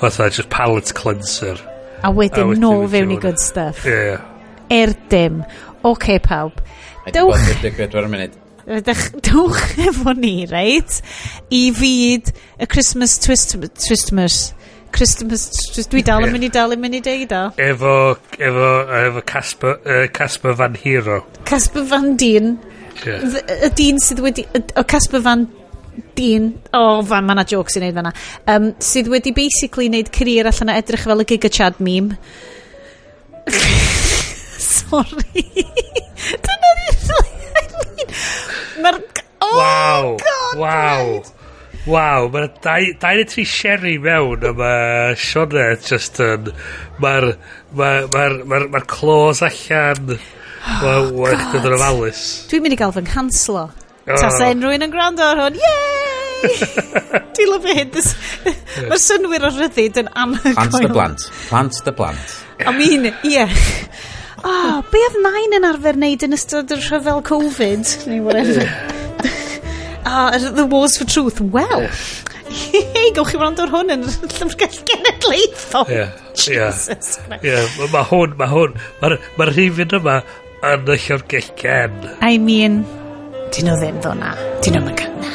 fatha 0.00 0.30
just 0.30 0.50
palate 0.54 0.94
cleanser. 0.94 1.58
A 2.02 2.12
wedyn 2.14 2.54
no 2.62 2.72
fewn 2.88 3.14
i 3.14 3.18
good 3.22 3.40
stuff. 3.42 3.84
Ie. 3.86 3.94
Yeah. 3.94 4.26
Er 4.70 4.94
dim. 5.10 5.42
Oce 5.82 5.90
okay, 5.94 6.18
pawb. 6.18 6.60
Dewch... 7.12 7.48
Dwch 9.24 9.78
efo 9.88 10.12
ni, 10.12 10.44
reit? 10.50 11.00
I 11.50 11.68
fyd 11.72 12.32
y 12.60 12.68
Christmas 12.68 13.18
twist, 13.22 13.56
Twistmas. 13.80 14.52
Christmas, 14.92 15.50
Twist, 15.74 15.90
dwi 15.92 16.00
dal 16.04 16.24
yn 16.24 16.32
mynd 16.32 16.46
i 16.46 16.50
dal 16.52 16.72
yn 16.72 16.80
mynd 16.80 16.96
i 16.96 17.02
deud 17.04 17.32
o. 17.36 17.42
Efo, 17.60 17.92
efo, 18.40 18.68
efo 18.98 19.22
Casper, 19.28 19.76
uh, 19.84 20.06
Casper 20.16 20.56
Van 20.56 20.76
Hero. 20.80 21.20
Casper 21.48 21.84
Van 21.90 22.14
Dyn. 22.20 22.54
Yeah. 23.04 23.36
Y 23.68 23.70
dyn 23.78 24.00
sydd 24.02 24.22
wedi, 24.24 24.46
o 24.48 24.84
Casper 24.88 25.20
Van 25.22 25.44
dyn, 26.18 26.50
o 26.72 26.82
oh, 26.82 27.00
fan, 27.06 27.26
mae 27.28 27.36
yna 27.38 27.46
jokes 27.48 27.78
i 27.78 27.82
wneud 27.82 27.98
fanna, 27.98 28.12
um, 28.54 28.70
sydd 28.82 29.10
wedi 29.12 29.32
basically 29.36 29.88
wneud 29.90 30.12
career 30.14 30.50
allan 30.50 30.72
o 30.72 30.76
edrych 30.80 31.06
fel 31.08 31.24
y 31.24 31.28
Giga 31.32 31.50
Chad 31.52 31.80
meme. 31.84 32.18
Sorry. 34.68 35.46
Dyna 36.44 36.76
ni. 36.78 36.88
Mae'r... 38.82 39.02
Oh, 39.40 39.56
wow. 39.56 40.16
God, 40.18 40.58
wow. 40.58 41.04
Right. 41.16 41.34
Waw, 41.88 42.26
mae'r 42.28 42.48
dau, 42.60 42.88
dau 43.00 43.16
neu 43.16 43.26
tri 43.28 43.44
sherry 43.48 43.94
mewn 44.02 44.42
a 44.44 44.50
mae 44.56 45.14
Sionet 45.16 45.86
just 45.88 46.18
yn... 46.20 46.50
Mae'r 47.00 47.30
ma, 47.78 47.92
ma, 48.12 48.26
ma, 48.44 48.60
ma 48.74 48.82
clos 48.96 49.44
allan... 49.46 50.18
Oh, 50.68 51.06
Mae'n 51.14 51.64
ofalus. 51.72 52.22
Dwi'n 52.50 52.64
mynd 52.64 52.74
i 52.74 52.76
gael 52.76 52.90
fy 52.92 53.00
nghanslo. 53.06 53.62
Tasen 54.16 54.64
rwy'n 54.64 54.86
yn 54.86 54.92
gwrando 54.92 55.26
ar 55.26 55.42
hwn, 55.44 55.58
yay! 55.60 56.08
Dwi'n 57.36 57.50
lyfio 57.50 57.74
hyn. 57.76 57.90
Mae'r 58.88 59.02
synwyr 59.02 59.48
o 59.48 59.50
rhyddid 59.52 59.98
yn 60.04 60.10
anhygoel. 60.14 60.54
Plant 60.54 60.78
dy 60.78 60.92
blant. 60.94 61.26
Plant 61.48 61.80
dy 61.84 61.94
blant. 61.98 62.36
I 62.62 62.74
mean, 62.76 63.10
ie. 63.26 63.44
Oh, 64.46 64.78
be 64.92 65.02
oedd 65.02 65.18
nain 65.24 65.58
yn 65.58 65.66
arfer 65.66 65.98
wneud 65.98 66.24
yn 66.28 66.36
ystod 66.36 66.70
yr 66.74 66.82
rhyfel 66.86 67.24
Covid? 67.26 67.92
Neu 68.10 68.22
whatever. 68.26 68.68
Ah, 70.08 70.30
the 70.38 70.64
wars 70.64 70.96
for 70.96 71.04
truth. 71.04 71.36
Wel, 71.52 71.82
hei, 72.48 73.10
gawch 73.12 73.28
chi 73.34 73.36
wrando 73.36 73.66
ar 73.66 73.72
hwn 73.74 73.92
yn 73.92 74.06
llyfrgell 74.06 74.78
genedlaethol. 74.88 75.90
Ie, 75.92 76.06
ie. 76.54 76.68
Ie, 77.44 77.58
mae 77.92 78.06
hwn, 78.08 78.32
mae 78.38 78.48
hwn, 78.48 78.78
mae'r 79.02 79.18
ma 79.36 79.48
rhifin 79.50 79.92
yma 79.98 80.14
yn 80.70 80.88
y 80.88 80.96
llyfrgell 80.96 81.50
gen. 81.60 81.98
I 82.24 82.38
mean, 82.40 82.80
Dyn 83.48 83.68
nhw 83.68 83.76
ddim 83.80 83.98
ddo 84.02 84.14
na. 84.18 84.34
Dyn 84.64 84.76
nhw'n 84.76 84.86
mynd 84.88 85.02
na. 85.22 85.32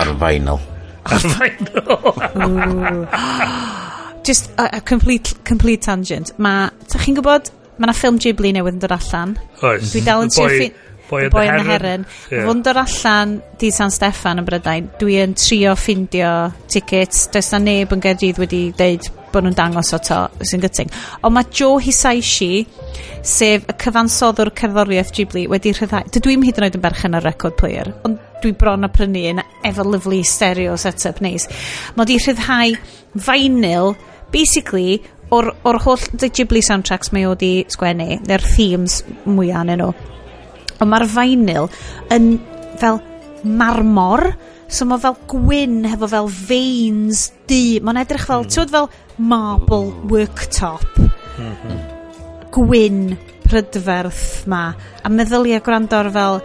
Ar 0.00 0.12
vinyl. 0.20 0.60
Ar 1.06 1.26
vinyl. 1.38 3.02
Just 4.26 4.50
a, 4.58 4.68
a 4.78 4.80
complete, 4.80 5.34
complete 5.44 5.82
tangent. 5.82 6.32
Ma, 6.38 6.70
ta 6.88 6.98
chi'n 7.02 7.18
gwybod, 7.18 7.50
mae 7.78 7.90
na 7.90 7.94
ffilm 7.96 8.18
Ghibli 8.22 8.52
newydd 8.54 8.78
yn 8.78 8.82
dod 8.84 8.96
allan. 8.96 9.36
Oes. 9.62 9.90
Dwi 9.92 10.02
dal 10.06 10.26
yn 10.26 10.34
trio 10.34 10.70
Boy, 11.12 11.26
boy 11.28 11.44
yn 11.44 11.58
y 11.60 11.64
Heron. 11.66 12.04
Yeah. 12.30 12.46
Fo'n 12.46 12.62
dod 12.64 12.78
allan 12.80 13.34
di 13.60 13.68
San 13.74 13.90
Steffan 13.92 14.40
yn 14.40 14.46
Brydain. 14.48 14.86
Dwi 15.00 15.18
yn 15.20 15.34
trio 15.36 15.74
ffindio 15.76 16.30
tickets. 16.72 17.26
Does 17.34 17.50
na 17.52 17.60
neb 17.60 17.92
yn 17.92 18.00
gerdid 18.04 18.40
wedi 18.40 18.62
deud 18.78 19.10
bod 19.32 19.46
nhw'n 19.46 19.58
dangos 19.58 19.92
o 19.96 20.00
to 20.02 20.20
sy'n 20.40 20.64
gyting 20.64 20.92
ond 21.22 21.36
mae 21.36 21.48
Joe 21.50 21.80
Hisaishi 21.82 22.66
sef 23.22 23.68
y 23.70 23.78
cyfansoddwr 23.84 24.52
cerddoriaeth 24.58 25.14
Ghibli 25.16 25.46
wedi 25.50 25.74
rhyddai 25.76 26.04
dydw 26.12 26.34
i'm 26.34 26.44
hyd 26.46 26.60
yn 26.60 26.68
oed 26.68 26.78
yn 26.78 26.84
berchen 26.84 27.18
ar 27.18 27.26
record 27.26 27.58
player 27.60 27.92
ond 28.06 28.20
dwi 28.42 28.52
bron 28.58 28.84
a 28.84 28.90
prynu 28.90 29.22
yn 29.30 29.42
efo 29.64 29.84
lyflu 29.86 30.20
stereo 30.26 30.76
setup 30.80 31.20
neis. 31.22 31.46
Mae 31.94 32.04
wedi 32.04 32.18
rhyddhau 32.18 32.74
vinyl 33.28 33.92
basically 34.34 35.02
o'r, 35.32 35.52
or 35.64 35.78
holl 35.84 36.00
the 36.12 36.28
Ghibli 36.28 36.62
soundtracks 36.64 37.12
mae 37.14 37.26
o 37.28 37.34
wedi 37.34 37.52
sgwennu 37.72 38.18
neu'r 38.26 38.48
themes 38.54 39.00
mwyaf 39.28 39.62
yn 39.64 39.74
nhw. 39.80 39.92
Ond 40.80 40.90
mae'r 40.90 41.06
vinyl 41.14 41.70
yn 42.14 42.32
fel 42.82 43.00
marmor 43.44 44.32
So 44.72 44.86
mae 44.88 45.00
fel 45.02 45.18
gwyn 45.28 45.82
hefo 45.84 46.08
fel 46.08 46.30
veins 46.32 47.26
du. 47.50 47.80
Mae'n 47.84 48.00
edrych 48.00 48.24
fel, 48.28 48.46
mm. 48.46 48.70
fel 48.72 48.88
marble 49.20 49.90
oh. 49.90 50.06
worktop. 50.08 50.86
Mm-hmm. 51.36 51.82
Gwyn 52.56 53.02
prydferth 53.44 54.46
ma. 54.48 54.70
A 55.04 55.12
meddyliau 55.12 55.60
gwrando 55.64 55.98
ar 56.00 56.08
fel 56.14 56.40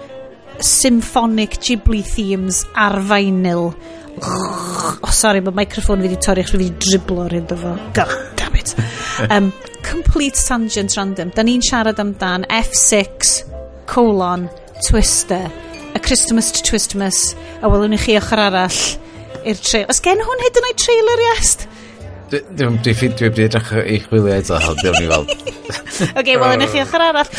symphonic 0.64 1.56
Ghibli 1.64 2.02
themes 2.04 2.66
ar 2.76 3.00
vinyl. 3.08 3.72
Oh, 4.18 5.14
sorry, 5.14 5.44
mae 5.46 5.56
microphone 5.56 6.02
fi 6.02 6.10
wedi 6.10 6.20
torri 6.26 6.44
chos 6.44 6.56
fi 6.56 6.60
wedi 6.64 6.76
driblo 6.84 7.24
ar 7.28 7.36
hyn 7.38 7.48
fo. 7.48 7.76
God 7.96 8.16
damn 8.36 8.60
it. 8.60 8.76
Um, 9.34 9.48
complete 9.82 10.38
tangent 10.38 10.94
random. 10.94 11.32
Da 11.34 11.42
ni'n 11.42 11.64
siarad 11.66 11.98
amdan 11.98 12.44
F6 12.54 13.40
colon 13.90 14.44
twister 14.86 15.48
y 15.98 16.00
Christmas 16.00 16.52
to 16.52 16.62
Twistmas 16.62 17.36
a 17.62 17.70
welwn 17.70 17.96
i 17.96 17.98
chi 17.98 18.14
ochr 18.20 18.38
arall 18.38 18.78
i'r 19.48 19.58
trailer. 19.58 19.90
Os 19.90 20.02
gen 20.06 20.22
hwn 20.22 20.44
hyd 20.46 20.60
yn 20.60 20.68
oed 20.70 20.82
trailer 20.84 21.24
iest? 21.32 21.66
Dwi'n 22.30 22.78
dwi, 22.86 22.94
dwi, 22.94 23.10
dwi, 23.18 23.30
dwi 23.34 23.46
edrych 23.48 23.72
i 23.82 23.98
chwilio 24.06 24.36
eto, 24.38 24.60
dwi'n 24.78 25.00
ni 25.02 25.08
fel. 25.10 25.26
Oce, 25.26 26.10
okay, 26.14 26.38
welwn 26.38 26.66
i 26.66 26.70
chi 26.70 26.84
ochr 26.86 27.08
arall. 27.08 27.34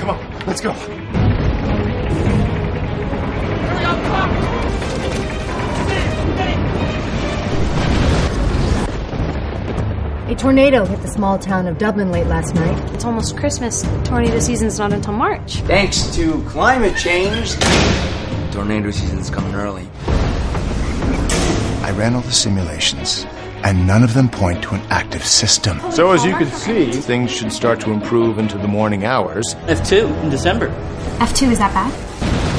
Come 0.00 0.14
on, 0.14 0.46
let's 0.46 0.62
go. 0.64 1.05
A 10.28 10.34
tornado 10.34 10.84
hit 10.84 11.00
the 11.02 11.08
small 11.08 11.38
town 11.38 11.68
of 11.68 11.78
Dublin 11.78 12.10
late 12.10 12.26
last 12.26 12.52
night. 12.52 12.92
It's 12.92 13.04
almost 13.04 13.36
Christmas. 13.36 13.82
Tornado 14.02 14.40
season's 14.40 14.76
not 14.76 14.92
until 14.92 15.12
March. 15.12 15.60
Thanks 15.62 16.12
to 16.16 16.42
climate 16.48 16.96
change, 16.96 17.54
tornado 18.50 18.90
season's 18.90 19.30
coming 19.30 19.54
early. 19.54 19.88
I 21.84 21.92
ran 21.96 22.16
all 22.16 22.22
the 22.22 22.32
simulations, 22.32 23.24
and 23.62 23.86
none 23.86 24.02
of 24.02 24.14
them 24.14 24.28
point 24.28 24.64
to 24.64 24.74
an 24.74 24.80
active 24.90 25.24
system. 25.24 25.80
So, 25.92 26.10
as 26.10 26.24
you 26.24 26.34
can 26.34 26.50
see, 26.50 26.90
things 26.90 27.30
should 27.30 27.52
start 27.52 27.78
to 27.82 27.92
improve 27.92 28.40
into 28.40 28.58
the 28.58 28.66
morning 28.66 29.04
hours. 29.04 29.54
F2 29.66 30.24
in 30.24 30.30
December. 30.30 30.70
F2, 31.18 31.52
is 31.52 31.58
that 31.58 31.72
bad? 31.72 31.92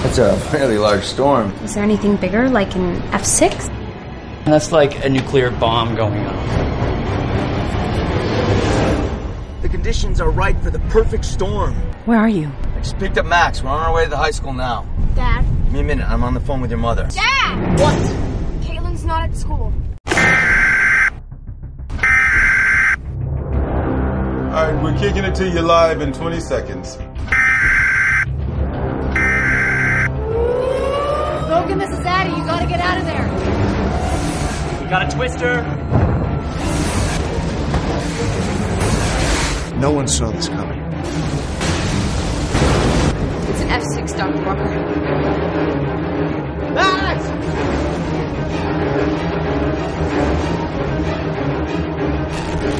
That's 0.05 0.19
a 0.19 0.39
fairly 0.51 0.77
large 0.77 1.03
storm. 1.03 1.51
Is 1.65 1.73
there 1.73 1.83
anything 1.83 2.15
bigger, 2.15 2.47
like 2.49 2.73
an 2.75 3.01
F6? 3.11 3.73
That's 4.45 4.71
like 4.71 5.03
a 5.03 5.09
nuclear 5.09 5.51
bomb 5.51 5.95
going 5.95 6.25
off. 6.25 6.76
The 9.61 9.69
conditions 9.69 10.21
are 10.21 10.29
right 10.29 10.55
for 10.61 10.69
the 10.69 10.79
perfect 10.91 11.25
storm. 11.25 11.73
Where 12.05 12.19
are 12.19 12.29
you? 12.29 12.51
I 12.75 12.79
just 12.79 12.97
picked 12.99 13.17
up 13.17 13.25
Max. 13.25 13.63
We're 13.63 13.71
on 13.71 13.81
our 13.81 13.93
way 13.93 14.03
to 14.03 14.09
the 14.09 14.17
high 14.17 14.29
school 14.31 14.53
now. 14.53 14.85
Dad. 15.15 15.41
Give 15.63 15.73
me 15.73 15.79
a 15.79 15.83
minute. 15.83 16.07
I'm 16.07 16.23
on 16.23 16.35
the 16.35 16.39
phone 16.39 16.61
with 16.61 16.69
your 16.69 16.79
mother. 16.79 17.07
Dad! 17.07 17.79
What? 17.79 17.97
Caitlin's 18.63 19.03
not 19.03 19.23
at 19.23 19.35
school. 19.35 19.73
All 24.57 24.71
right, 24.71 24.83
we're 24.83 24.97
kicking 24.97 25.23
it 25.23 25.33
to 25.35 25.49
you 25.49 25.61
live 25.61 26.01
in 26.01 26.13
20 26.13 26.39
seconds. 26.39 26.97
Logan, 31.49 31.79
this 31.79 31.91
is 31.91 32.05
Addie. 32.05 32.29
You 32.31 32.45
gotta 32.45 32.67
get 32.67 32.79
out 32.79 32.99
of 32.99 33.05
there. 33.05 34.83
We 34.83 34.89
got 34.89 35.11
a 35.11 35.15
twister. 35.15 36.16
No 39.79 39.91
one 39.91 40.07
saw 40.07 40.31
this 40.31 40.49
coming. 40.49 40.79
It's 43.49 43.61
an 43.61 43.69
F-6, 43.69 44.17
Dr. 44.17 44.43
Walker. 44.43 44.63
Max! 46.73 47.27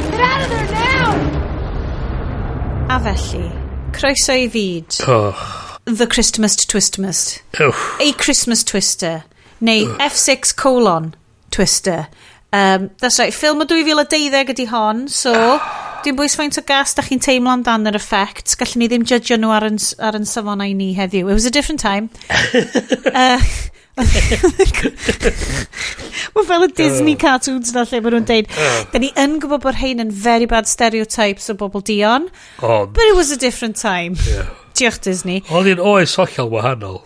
Get 0.10 0.20
out 0.20 0.42
of 0.42 0.50
there 0.50 0.72
now! 0.72 1.12
A 2.90 3.00
felly, 3.00 3.52
croeso 3.92 4.34
i 4.34 4.48
fyd. 4.50 5.02
Oh. 5.08 5.78
The 5.86 6.08
Christmas 6.08 6.56
Twistmas. 6.66 7.42
Oh. 7.60 7.98
A 8.02 8.12
Christmas 8.14 8.64
Twister. 8.64 9.24
Neu 9.62 9.86
oh. 9.86 9.98
F6 10.00 10.56
colon 10.56 11.14
Twister. 11.52 12.08
Um, 12.52 12.90
that's 12.98 13.20
right, 13.20 13.32
ffilm 13.32 13.62
o 13.62 13.66
2012 13.66 14.56
ydy 14.56 14.66
hon, 14.66 15.08
so... 15.08 15.60
Dim 16.06 16.18
bwys 16.18 16.36
faint 16.38 16.58
o 16.60 16.64
gas 16.68 16.94
da 16.98 17.04
chi'n 17.06 17.22
teimlo 17.24 17.52
amdan 17.54 17.90
yr 17.90 17.98
effect. 18.00 18.56
Gallwn 18.60 18.84
ni 18.84 18.90
ddim 18.92 19.08
judge 19.08 19.38
nhw 19.38 19.52
ar 19.56 19.66
yn, 19.70 19.80
ar 20.04 20.18
yn 20.20 20.28
safonau 20.30 20.76
ni 20.78 20.94
heddiw. 20.98 21.30
It 21.30 21.34
was 21.34 21.46
a 21.50 21.54
different 21.54 21.82
time. 21.82 22.10
uh, 23.14 23.42
Mae 26.36 26.46
fel 26.46 26.68
y 26.68 26.70
Disney 26.78 27.16
oh. 27.16 27.22
cartoons 27.24 27.74
na 27.74 27.82
lle 27.90 28.02
maen 28.04 28.14
nhw'n 28.14 28.28
deud 28.30 28.48
oh. 28.54 28.80
Da 28.94 29.02
ni 29.02 29.10
yn 29.18 29.40
gwybod 29.42 29.64
bod 29.64 29.74
rhain 29.80 30.04
yn 30.04 30.12
very 30.14 30.46
bad 30.50 30.70
stereotypes 30.70 31.50
o 31.50 31.58
bobl 31.58 31.82
dion 31.82 32.30
oh, 32.62 32.86
But 32.86 33.06
it 33.10 33.16
was 33.18 33.34
a 33.34 33.40
different 33.42 33.82
time 33.82 34.14
yeah. 34.30 34.54
Diolch 34.78 35.02
Disney 35.02 35.42
Oedd 35.50 35.72
hi'n 35.72 35.82
oes 35.82 36.14
hollol 36.22 36.54
wahanol 36.54 37.02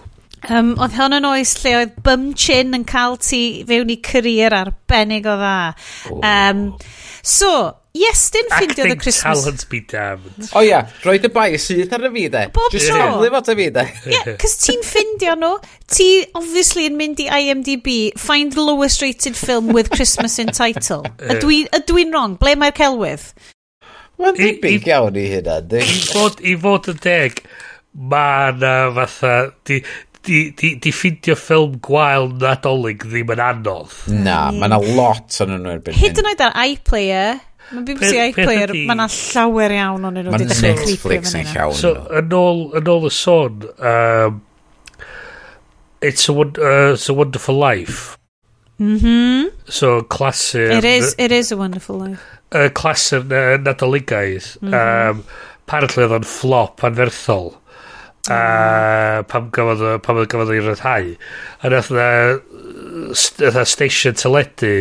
Um, 0.50 0.72
oedd 0.82 0.96
hon 0.98 1.14
yn 1.14 1.28
oes 1.30 1.52
lle 1.62 1.76
oedd 1.78 1.92
bum 2.02 2.32
chin 2.34 2.74
yn 2.74 2.84
cael 2.90 3.14
ti 3.22 3.62
fewn 3.70 3.92
i 3.94 4.00
career 4.02 4.56
arbennig 4.58 5.28
o 5.30 5.36
dda. 5.38 5.58
Oh. 6.10 6.18
Um, 6.26 6.64
so, 7.22 7.52
Iestyn 7.92 8.48
ffindio 8.48 8.88
the 8.88 8.96
Christmas... 8.96 9.40
Acting 9.40 9.44
talent 9.44 9.70
be 9.70 9.80
damned. 9.82 10.50
O 10.56 10.62
ia, 10.62 10.68
yeah. 10.70 10.92
roed 11.04 11.26
y 11.28 11.32
bai 11.36 11.50
syth 11.60 11.92
ar 11.98 12.06
y 12.08 12.12
fi 12.14 12.28
de. 12.32 12.44
Bob 12.56 12.70
tro. 12.72 12.78
Just 12.80 13.20
lyfo 13.20 13.40
at 13.42 13.50
y 13.52 13.56
fi 13.60 13.66
de. 13.76 13.84
Yeah, 14.08 14.30
cos 14.40 14.54
ti'n 14.64 14.86
ffindio 14.88 15.34
nhw, 15.40 15.50
ti 15.92 16.08
obviously 16.40 16.86
yn 16.88 16.96
mynd 17.00 17.20
i 17.20 17.28
IMDb, 17.36 17.96
find 18.20 18.56
the 18.56 18.64
lowest 18.64 19.04
rated 19.04 19.36
film 19.36 19.74
with 19.76 19.92
Christmas 19.92 20.40
in 20.40 20.54
title. 20.56 21.04
Ydw 21.32 22.00
i'n 22.06 22.16
wrong? 22.16 22.38
Ble 22.40 22.56
mae'r 22.62 22.78
celwydd? 22.80 23.28
Mae'n 24.22 24.40
debyg 24.40 24.88
iawn 24.88 25.20
i 25.20 25.26
hynna, 25.34 25.60
di. 25.66 25.84
I 25.84 26.00
fod, 26.14 26.40
I 26.40 26.56
fod 26.64 26.88
yn 26.94 27.04
deg, 27.04 27.44
mae 27.92 28.56
na 28.62 28.78
fatha... 29.02 29.36
Di, 29.68 29.82
di, 30.22 30.52
di, 30.54 30.76
di 30.78 30.92
ffindio 30.94 31.36
ffilm 31.36 31.80
gwael 31.84 32.28
nadolig 32.42 33.02
ddim 33.08 33.32
yn 33.34 33.42
anodd. 33.42 33.94
Na, 34.14 34.52
mm. 34.52 34.60
mae 34.62 34.70
yna 34.70 34.80
lot 34.98 35.40
yn 35.44 35.56
nhw 35.58 35.72
erbyn 35.76 35.98
Hyd 35.98 36.22
yn 36.22 36.30
oed 36.30 36.44
ar 36.46 36.58
iPlayer, 36.62 37.42
Mae 37.72 37.84
BBC 37.88 38.16
iPlayer, 38.32 38.74
mae 38.76 38.96
yna 38.98 39.08
llawer 39.16 39.76
iawn 39.78 40.08
o'n 40.08 40.18
nhw 40.20 40.34
wedi 40.34 40.48
dechrau 40.50 40.80
Netflix 40.82 41.36
yn 41.40 41.52
llawn. 41.54 41.76
So, 41.78 41.94
yn 42.20 42.34
ôl, 42.36 42.66
yn 42.80 42.90
ôl 42.92 43.08
y 43.08 43.12
sôn, 43.16 43.68
um, 43.78 44.42
it's, 46.02 46.28
a, 46.28 46.36
uh, 46.36 46.92
it's 46.96 47.08
a 47.08 47.16
Wonderful 47.16 47.60
Life. 47.60 48.18
Mm 48.82 48.98
-hmm. 48.98 49.50
So, 49.70 50.02
clasur... 50.02 50.72
It 50.78 50.84
is, 50.84 51.16
it 51.18 51.32
is 51.32 51.52
a 51.52 51.58
Wonderful 51.58 52.00
Life. 52.00 52.24
Uh, 52.52 52.68
clasur 52.74 53.24
uh, 53.32 53.58
nadoligaidd. 53.62 54.58
Mm 54.60 54.74
-hmm. 54.74 55.10
um, 55.10 55.24
apparently 55.64 56.04
oedd 56.04 56.18
o'n 56.20 56.28
flop 56.28 56.84
anferthol. 56.84 57.54
Uh, 58.30 59.24
pam 59.32 59.48
gafodd 59.56 59.82
pam 60.06 60.20
gafodd 60.30 60.52
ei 60.54 60.60
ryddhau 60.62 61.08
a 61.66 61.70
nath 61.74 61.88
na 61.90 62.10
st 63.18 63.64
station 63.66 64.14
teledu 64.14 64.74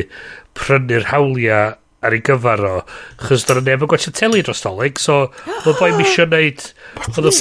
prynu'r 0.59 1.07
hawliau 1.09 1.79
ar 2.01 2.17
ei 2.17 2.23
gyfer 2.25 2.63
o. 2.65 2.77
Chos 3.21 3.47
dyna 3.49 3.65
neb 3.67 3.85
yn 3.85 3.91
gwachio 3.91 4.13
teli 4.17 4.45
dros 4.45 4.63
dolyg, 4.65 5.01
so 5.01 5.27
oedd 5.27 5.73
y 5.73 5.77
boi 5.81 5.91
misio 5.99 6.27
neud... 6.31 6.65
Oedd 7.11 7.29
y. 7.29 7.35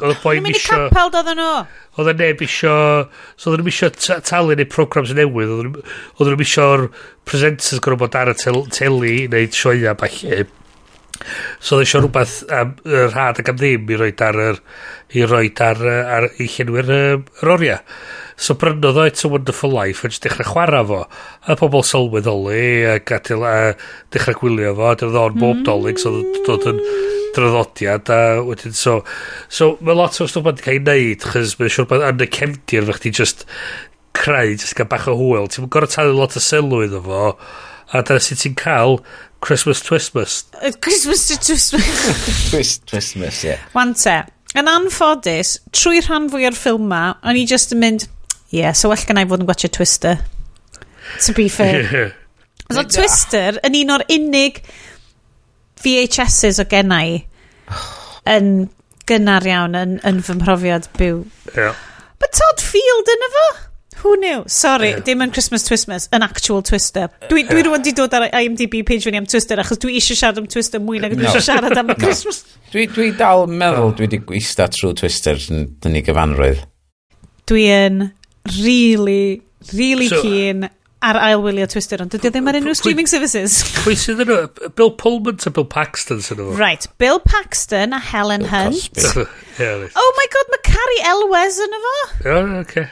Oedd 0.00 0.14
y 0.14 0.18
boi 0.22 0.36
misio... 0.44 0.76
Oedd 2.00 2.12
y 2.12 2.16
neb 2.20 2.44
isio... 2.44 2.76
So 3.36 3.50
oedd 3.50 3.62
nhw 3.62 3.68
misio 3.70 3.90
talu 4.28 4.56
neu 4.56 4.68
programs 4.70 5.12
newydd. 5.16 5.80
Oedd 6.16 6.32
nhw 6.32 6.40
misio'r 6.40 6.88
presenters 7.28 7.82
gorau 7.84 8.00
bod 8.00 8.16
ar 8.20 8.32
y 8.32 8.38
teli 8.40 9.14
neu 9.32 9.52
sioia 9.56 9.96
falle. 10.00 10.46
So 11.60 11.76
oedd 11.76 11.86
eisiau 11.86 12.04
rhywbeth 12.04 12.38
am 12.54 12.72
y 12.86 13.04
rhad 13.10 13.42
ac 13.42 13.52
am 13.52 13.60
ddim 13.60 13.90
i 13.92 14.00
roed 14.00 14.24
ar 14.24 14.40
yr, 14.46 14.62
i 15.16 15.26
roed 15.28 15.62
ar, 15.64 15.84
ar 16.16 16.28
i 16.40 16.48
llenwyr 16.48 16.90
yr 16.96 17.54
oriau. 17.54 17.78
So 18.40 18.54
brynodd 18.56 18.96
o 18.96 19.02
It's 19.04 19.26
a 19.26 19.28
Wonderful 19.28 19.74
Life 19.74 20.08
yn 20.08 20.14
dechrau 20.24 20.46
chwarae 20.48 20.84
fo. 20.88 21.00
A 21.44 21.56
pobl 21.60 21.82
sylweddoli 21.84 22.62
a, 22.88 22.94
atil, 23.16 23.44
a 23.44 23.74
dechrau 24.14 24.38
gwylio 24.40 24.72
fo. 24.78 24.86
a 24.88 24.96
Dyna 24.96 25.26
o'n 25.26 25.36
bob 25.36 25.58
mm. 25.58 25.64
dolyg, 25.66 26.00
so 26.00 26.14
dod 26.46 26.64
yn 26.70 26.80
draddodiad. 27.36 28.08
A 28.08 28.40
wedyn, 28.46 28.72
so, 28.72 29.02
so 29.52 29.74
mae 29.84 29.98
lot 29.98 30.16
o 30.16 30.28
stwff 30.30 30.48
wedi 30.48 30.64
cael 30.64 30.78
ei 30.78 30.80
wneud, 30.86 31.28
chys 31.34 31.58
mae'n 31.60 31.74
siŵr 31.76 31.90
bod 31.90 32.06
yn 32.08 32.24
y 32.24 32.30
cefndir, 32.38 32.88
fe 32.88 32.96
chdi 32.96 33.12
just 33.20 33.44
creu, 34.16 34.56
just 34.56 34.78
gael 34.78 34.88
bach 34.88 35.10
o 35.12 35.18
hwyl. 35.20 35.50
Ti'n 35.52 35.68
gorau 35.68 35.92
talu 35.92 36.16
lot 36.16 36.40
o 36.40 36.44
sylw 36.44 36.80
iddo 36.86 37.04
fo. 37.04 37.26
A 37.90 38.02
dyna 38.06 38.22
sy'n 38.22 38.38
ti'n 38.38 38.56
cael 38.58 39.00
Christmas 39.42 39.80
Twistmas. 39.82 40.44
Christmas 40.80 41.26
to 41.28 41.38
Twistmas. 41.42 42.50
Twist, 42.50 42.84
Twistmas, 42.86 43.42
ie. 43.44 43.54
Yeah. 43.54 43.64
Wan 43.74 43.94
te. 43.98 44.20
Yn 44.58 44.68
anffodus, 44.70 45.56
trwy 45.74 46.02
rhan 46.04 46.28
fwy 46.30 46.46
o'r 46.48 46.58
ffilm 46.58 46.88
ma, 46.90 47.02
o'n 47.22 47.38
i 47.38 47.46
just 47.46 47.74
yn 47.74 47.82
mynd, 47.82 48.06
ie, 48.50 48.60
yeah, 48.60 48.74
so 48.74 48.90
well 48.90 49.04
gan 49.06 49.20
i 49.20 49.26
fod 49.30 49.42
yn 49.42 49.48
gwachio 49.48 49.70
Twister. 49.74 50.18
To 51.26 51.34
be 51.36 51.48
fair. 51.48 51.82
Yeah. 51.90 52.16
So 52.70 52.84
Twister 52.86 53.56
yn 53.66 53.74
un 53.80 53.90
o'r 53.96 54.04
unig 54.14 54.60
VHSs 55.82 56.60
o 56.62 56.66
gennau 56.70 57.16
i 57.16 57.16
yn 58.30 58.68
gynnar 59.10 59.46
iawn 59.48 59.74
yn, 59.74 59.96
yn 60.06 60.20
fy 60.22 60.36
mhrofiad 60.38 60.86
byw. 60.94 61.24
Yeah. 61.56 61.74
But 62.22 62.36
Todd 62.38 62.62
Field 62.62 63.10
yn 63.10 63.26
efo? 63.26 63.46
Who 64.02 64.16
knew? 64.16 64.44
Sorry, 64.46 64.90
yeah. 64.90 65.04
dim 65.04 65.20
yn 65.24 65.32
Christmas 65.34 65.66
Twistmas, 65.66 66.08
yn 66.16 66.24
actual 66.24 66.62
Twister. 66.64 67.10
Dwi, 67.28 67.44
dwi 67.48 67.64
rwan 67.66 67.84
di 67.84 67.92
dod 67.96 68.14
ar 68.16 68.28
IMDb 68.30 68.80
page 68.88 69.04
fyny 69.08 69.20
am 69.20 69.28
Twister, 69.28 69.60
achos 69.60 69.80
dwi 69.82 69.98
eisiau 70.00 70.16
siarad 70.16 70.40
am 70.40 70.48
Twister 70.50 70.80
mwy 70.80 71.02
nag 71.02 71.16
dwi 71.18 71.28
eisiau 71.28 71.44
siarad 71.50 71.76
am 71.76 71.92
Christmas. 72.00 72.42
Dwi, 72.72 72.86
dwi 72.94 73.10
dal 73.18 73.44
meddwl 73.50 73.92
dwi 73.98 74.08
wedi 74.08 74.22
gwista 74.30 74.70
trwy 74.72 74.96
Twister 75.00 75.40
yn 75.52 76.00
ei 76.00 76.04
gyfanrwydd. 76.06 76.64
Dwi 77.50 77.66
yn 77.74 78.02
really, 78.62 79.42
really 79.74 80.08
so, 80.08 80.22
keen 80.22 80.68
ar 81.00 81.16
ailwylio 81.16 81.66
Twister, 81.70 82.00
ond 82.04 82.12
dydy 82.12 82.28
o 82.28 82.32
ddim 82.34 82.48
ar 82.50 82.58
unrhyw 82.58 82.76
streaming 82.76 83.08
services. 83.08 83.60
Pwy 83.84 83.96
sydd 83.98 84.20
yn 84.24 84.32
Bill 84.76 84.92
Pullman 85.00 85.38
to 85.40 85.52
Bill 85.52 85.68
Paxton 85.68 86.20
sydd 86.24 86.42
efo? 86.42 86.56
Right, 86.58 86.88
Bill 87.00 87.20
Paxton 87.24 87.96
a 87.96 88.00
Helen 88.00 88.44
Hunt. 88.48 88.88
yeah, 89.60 89.86
oh 89.96 90.10
my 90.18 90.26
god, 90.36 90.52
mae 90.52 90.64
Carrie 90.68 91.04
Elwes 91.12 91.60
yn 91.64 91.78
efo? 91.80 91.94
Yeah, 92.26 92.58
okay. 92.64 92.88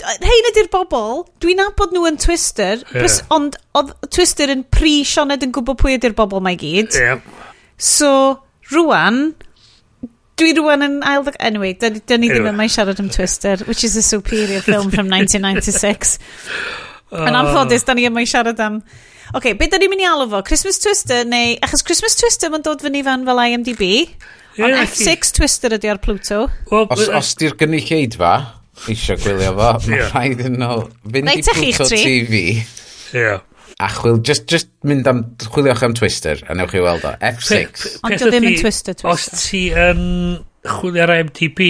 Rhain 0.00 0.48
ydy'r 0.50 0.70
bobl, 0.72 1.22
dwi'n 1.42 1.60
nabod 1.60 1.92
nhw 1.94 2.06
yn 2.08 2.18
Twister, 2.20 2.80
yeah. 2.80 3.04
bys, 3.04 3.20
ond 3.34 3.58
oedd 3.78 3.92
Twister 4.14 4.50
yn 4.52 4.64
pri 4.72 5.02
Sioned 5.06 5.44
yn 5.44 5.52
gwybod 5.54 5.78
pwy 5.82 5.96
ydy'r 5.98 6.16
bobl 6.18 6.42
mae 6.44 6.58
gyd. 6.58 6.96
Yeah. 6.96 7.20
So, 7.76 8.10
rwan, 8.72 9.34
dwi 10.40 10.54
rwan 10.58 10.86
yn 10.86 10.98
ail... 11.06 11.26
Anyway, 11.38 11.76
dyn, 11.78 12.00
dyn 12.00 12.22
ni 12.22 12.30
anyway. 12.30 12.40
ddim 12.40 12.50
yn 12.52 12.58
mai 12.58 12.68
siarad 12.72 13.00
am 13.02 13.10
Twister, 13.12 13.62
which 13.68 13.84
is 13.84 13.96
a 13.96 14.02
superior 14.02 14.62
film 14.64 14.90
from 14.90 15.10
1996. 15.14 16.18
uh. 17.12 17.24
Yn 17.26 17.38
anffodus, 17.38 17.86
dyn 17.88 18.00
ni 18.00 18.06
yn 18.10 18.16
mai 18.16 18.26
siarad 18.28 18.62
am... 18.64 18.82
Oce, 19.32 19.38
okay, 19.38 19.56
beth 19.56 19.74
dyn 19.74 19.84
ni'n 19.84 19.92
mynd 19.92 20.04
i 20.04 20.08
alw 20.10 20.28
fo? 20.30 20.42
Christmas 20.46 20.80
Twister 20.82 21.26
neu... 21.28 21.56
Achos 21.64 21.84
Christmas 21.86 22.18
Twister 22.18 22.52
mae'n 22.52 22.64
dod 22.66 22.82
fyny 22.84 23.04
fan 23.06 23.26
fel 23.28 23.44
IMDb. 23.46 23.84
Yeah, 24.56 24.66
ond 24.66 24.80
F6 24.82 25.32
Twister 25.38 25.72
ydy 25.78 25.88
ar 25.88 26.00
Pluto. 26.02 26.46
Well, 26.68 26.90
os, 26.92 27.06
os 27.08 27.32
di'r 27.40 27.54
gynulleid 27.60 28.18
fa, 28.20 28.34
eisiau 28.88 29.20
gwylio 29.22 29.54
fo, 29.56 29.70
mae 29.86 29.98
yeah. 29.98 30.12
rhaid 30.12 30.44
yn 30.48 30.66
ôl 30.66 30.86
fynd 31.06 31.32
i 31.32 31.42
Pluto 31.46 31.88
TV. 31.90 32.44
Yeah. 33.16 33.42
A 33.82 33.88
chwil, 33.90 34.20
just, 34.22 34.46
just 34.50 34.70
mynd 34.86 35.08
am, 35.10 35.24
chwiliwch 35.42 35.82
am 35.86 35.96
Twister, 35.98 36.40
a 36.46 36.54
newch 36.54 36.74
chi 36.74 36.82
weld 36.84 37.04
o. 37.08 37.14
F6. 37.32 37.98
Ond 38.06 38.16
o 38.16 38.30
ddim 38.30 38.48
yn 38.52 38.58
Twister, 38.60 38.94
Twister. 38.94 39.12
Os 39.12 39.44
ti 39.48 39.62
yn 39.74 40.02
um, 40.02 40.44
chwilio 40.78 41.06
ar 41.06 41.14
IMDb, 41.16 41.62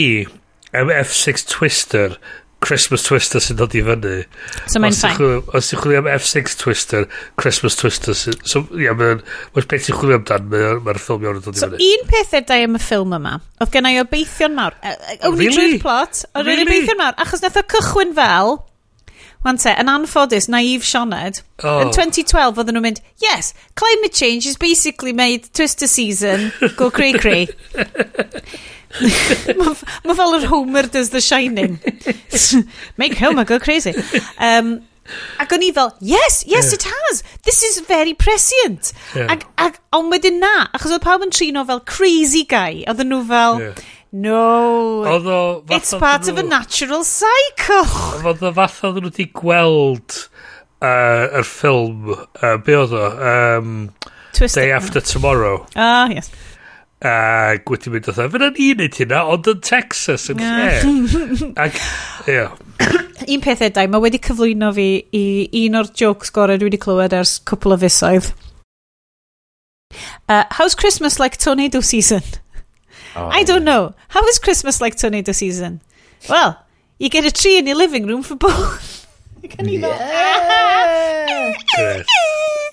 F6 0.73 1.47
Twister, 1.53 2.19
Christmas 2.63 3.03
Twister 3.03 3.43
sy'n 3.43 3.59
dod 3.59 3.75
i 3.75 3.83
fyny. 3.85 4.23
So 4.71 4.81
mae'n 4.83 4.97
ffain. 4.97 5.43
Os 5.53 5.71
ti'n 5.71 5.81
chwilio 5.83 6.03
am 6.03 6.11
F6 6.15 6.57
Twister, 6.61 7.07
Christmas 7.41 7.77
Twister 7.79 8.17
sy'n... 8.17 8.39
So, 8.49 8.65
ia, 8.79 8.95
mae'n... 8.99 9.23
Mae'n 9.57 9.69
beth 9.71 9.89
ti'n 9.89 9.99
chwilio 9.99 10.21
amdan, 10.21 10.49
mae'r 10.53 10.83
mae 10.87 11.01
ffilm 11.03 11.27
iawn 11.27 11.41
yn 11.41 11.47
dod 11.47 11.59
i 11.59 11.65
fyny. 11.65 11.79
So, 11.79 11.93
un 11.93 12.11
peth 12.13 12.37
edrych 12.41 12.67
am 12.69 12.79
y 12.79 12.83
ffilm 12.83 13.17
yma, 13.19 13.37
oedd 13.61 13.73
gen 13.75 13.91
i 13.91 13.97
obeithio'n 14.03 14.59
mawr. 14.59 14.77
O'n 15.29 15.41
i 15.43 15.49
drwy'r 15.51 15.79
plot, 15.83 16.27
o'n 16.37 16.47
really? 16.47 16.69
obeithio'n 16.69 17.03
mawr, 17.03 17.17
achos 17.27 17.43
nath 17.45 17.59
o 17.59 17.67
cychwyn 17.77 18.15
fel... 18.19 18.61
Wan 19.43 19.57
te, 19.59 19.73
yn 19.75 19.89
anffodus, 19.91 20.47
naif 20.47 20.85
Sioned, 20.87 21.41
oh. 21.67 21.81
yn 21.83 21.89
2012 21.91 22.61
oedden 22.63 22.77
nhw'n 22.79 22.85
mynd, 22.85 23.01
yes, 23.19 23.51
climate 23.75 24.15
change 24.15 24.47
is 24.47 24.55
basically 24.55 25.11
made 25.11 25.49
Twister 25.51 25.89
season 25.91 26.53
go 26.79 26.93
cray-cray. 26.95 27.49
Mae 30.05 30.17
fel 30.17 30.35
yr 30.39 30.47
Homer 30.51 30.87
does 30.93 31.11
The 31.11 31.21
Shining. 31.21 31.79
Make 33.01 33.17
Homer 33.19 33.45
go 33.45 33.59
crazy. 33.59 33.95
Um, 34.39 34.83
ac 35.43 35.55
o'n 35.55 35.65
i 35.67 35.71
fel, 35.75 35.91
yes, 36.01 36.43
yes 36.47 36.71
yeah. 36.71 36.77
it 36.77 36.85
has. 36.91 37.23
This 37.49 37.63
is 37.63 37.81
very 37.89 38.15
prescient. 38.15 38.93
Yeah. 39.17 39.33
Ac, 39.33 39.47
ac 39.59 39.81
ond 39.97 40.13
wedyn 40.13 40.39
na, 40.43 40.69
achos 40.77 40.95
oedd 40.95 41.05
pawb 41.07 41.25
yn 41.27 41.35
trino 41.35 41.65
fel 41.69 41.83
crazy 41.89 42.45
guy. 42.49 42.85
Oedden 42.91 43.11
nhw 43.13 43.23
fel, 43.31 43.59
yeah. 43.65 43.83
no, 44.13 44.45
Although, 45.09 45.65
it's 45.71 45.95
part 45.95 46.29
of 46.29 46.39
a 46.39 46.47
natural 46.47 47.05
cycle. 47.09 47.89
Oedd 48.29 48.45
o 48.45 48.55
fath 48.61 48.83
oedd 48.87 49.01
nhw 49.01 49.11
wedi 49.11 49.29
gweld 49.33 50.21
uh, 50.85 51.41
yr 51.41 51.49
ffilm, 51.49 52.13
uh, 52.15 52.57
be 52.63 52.77
oedd 52.79 52.97
o? 52.97 53.09
Um, 53.33 53.77
Twisted. 54.33 54.63
Day 54.63 54.73
After 54.73 55.01
Tomorrow. 55.01 55.67
Ah, 55.77 56.05
uh, 56.05 56.15
yes. 56.15 56.31
Ac 57.03 57.71
wedi 57.73 57.91
mynd 57.91 58.07
oedd, 58.13 58.21
fyna 58.31 58.49
ni 58.55 58.69
wneud 58.77 58.95
hynna, 59.01 59.25
ond 59.33 59.49
yn 59.51 59.63
Texas 59.67 60.29
yn 60.31 60.39
lle. 60.39 61.49
Ac, 61.65 61.81
ie. 62.31 62.45
Un 63.33 63.43
peth 63.43 63.65
edau, 63.67 63.89
mae 63.91 64.05
wedi 64.05 64.21
cyflwyno 64.23 64.71
fi 64.77 64.87
i 65.19 65.25
un 65.65 65.81
o'r 65.81 65.91
jokes 65.99 66.31
gorau 66.35 66.61
dwi 66.61 66.71
wedi 66.71 66.79
clywed 66.83 67.17
ers 67.19 67.41
cwpl 67.49 67.75
o 67.75 67.79
fusoedd. 67.83 68.31
Uh, 70.29 70.45
how's 70.55 70.77
Christmas 70.79 71.19
like 71.19 71.37
tornado 71.39 71.81
season? 71.81 72.23
Oh. 73.17 73.29
I 73.29 73.43
don't 73.43 73.65
know. 73.65 73.95
How 74.09 74.25
is 74.29 74.39
Christmas 74.39 74.81
like 74.81 74.97
tornado 74.97 75.33
season? 75.33 75.81
Well, 76.29 76.57
you 76.99 77.11
get 77.11 77.25
a 77.25 77.33
tree 77.33 77.59
in 77.59 77.67
your 77.67 77.77
living 77.77 78.07
room 78.07 78.23
for 78.23 78.37
both. 78.37 79.07
Can 79.51 79.69
you 79.69 79.81
yeah. 79.81 79.89
not? 81.83 82.07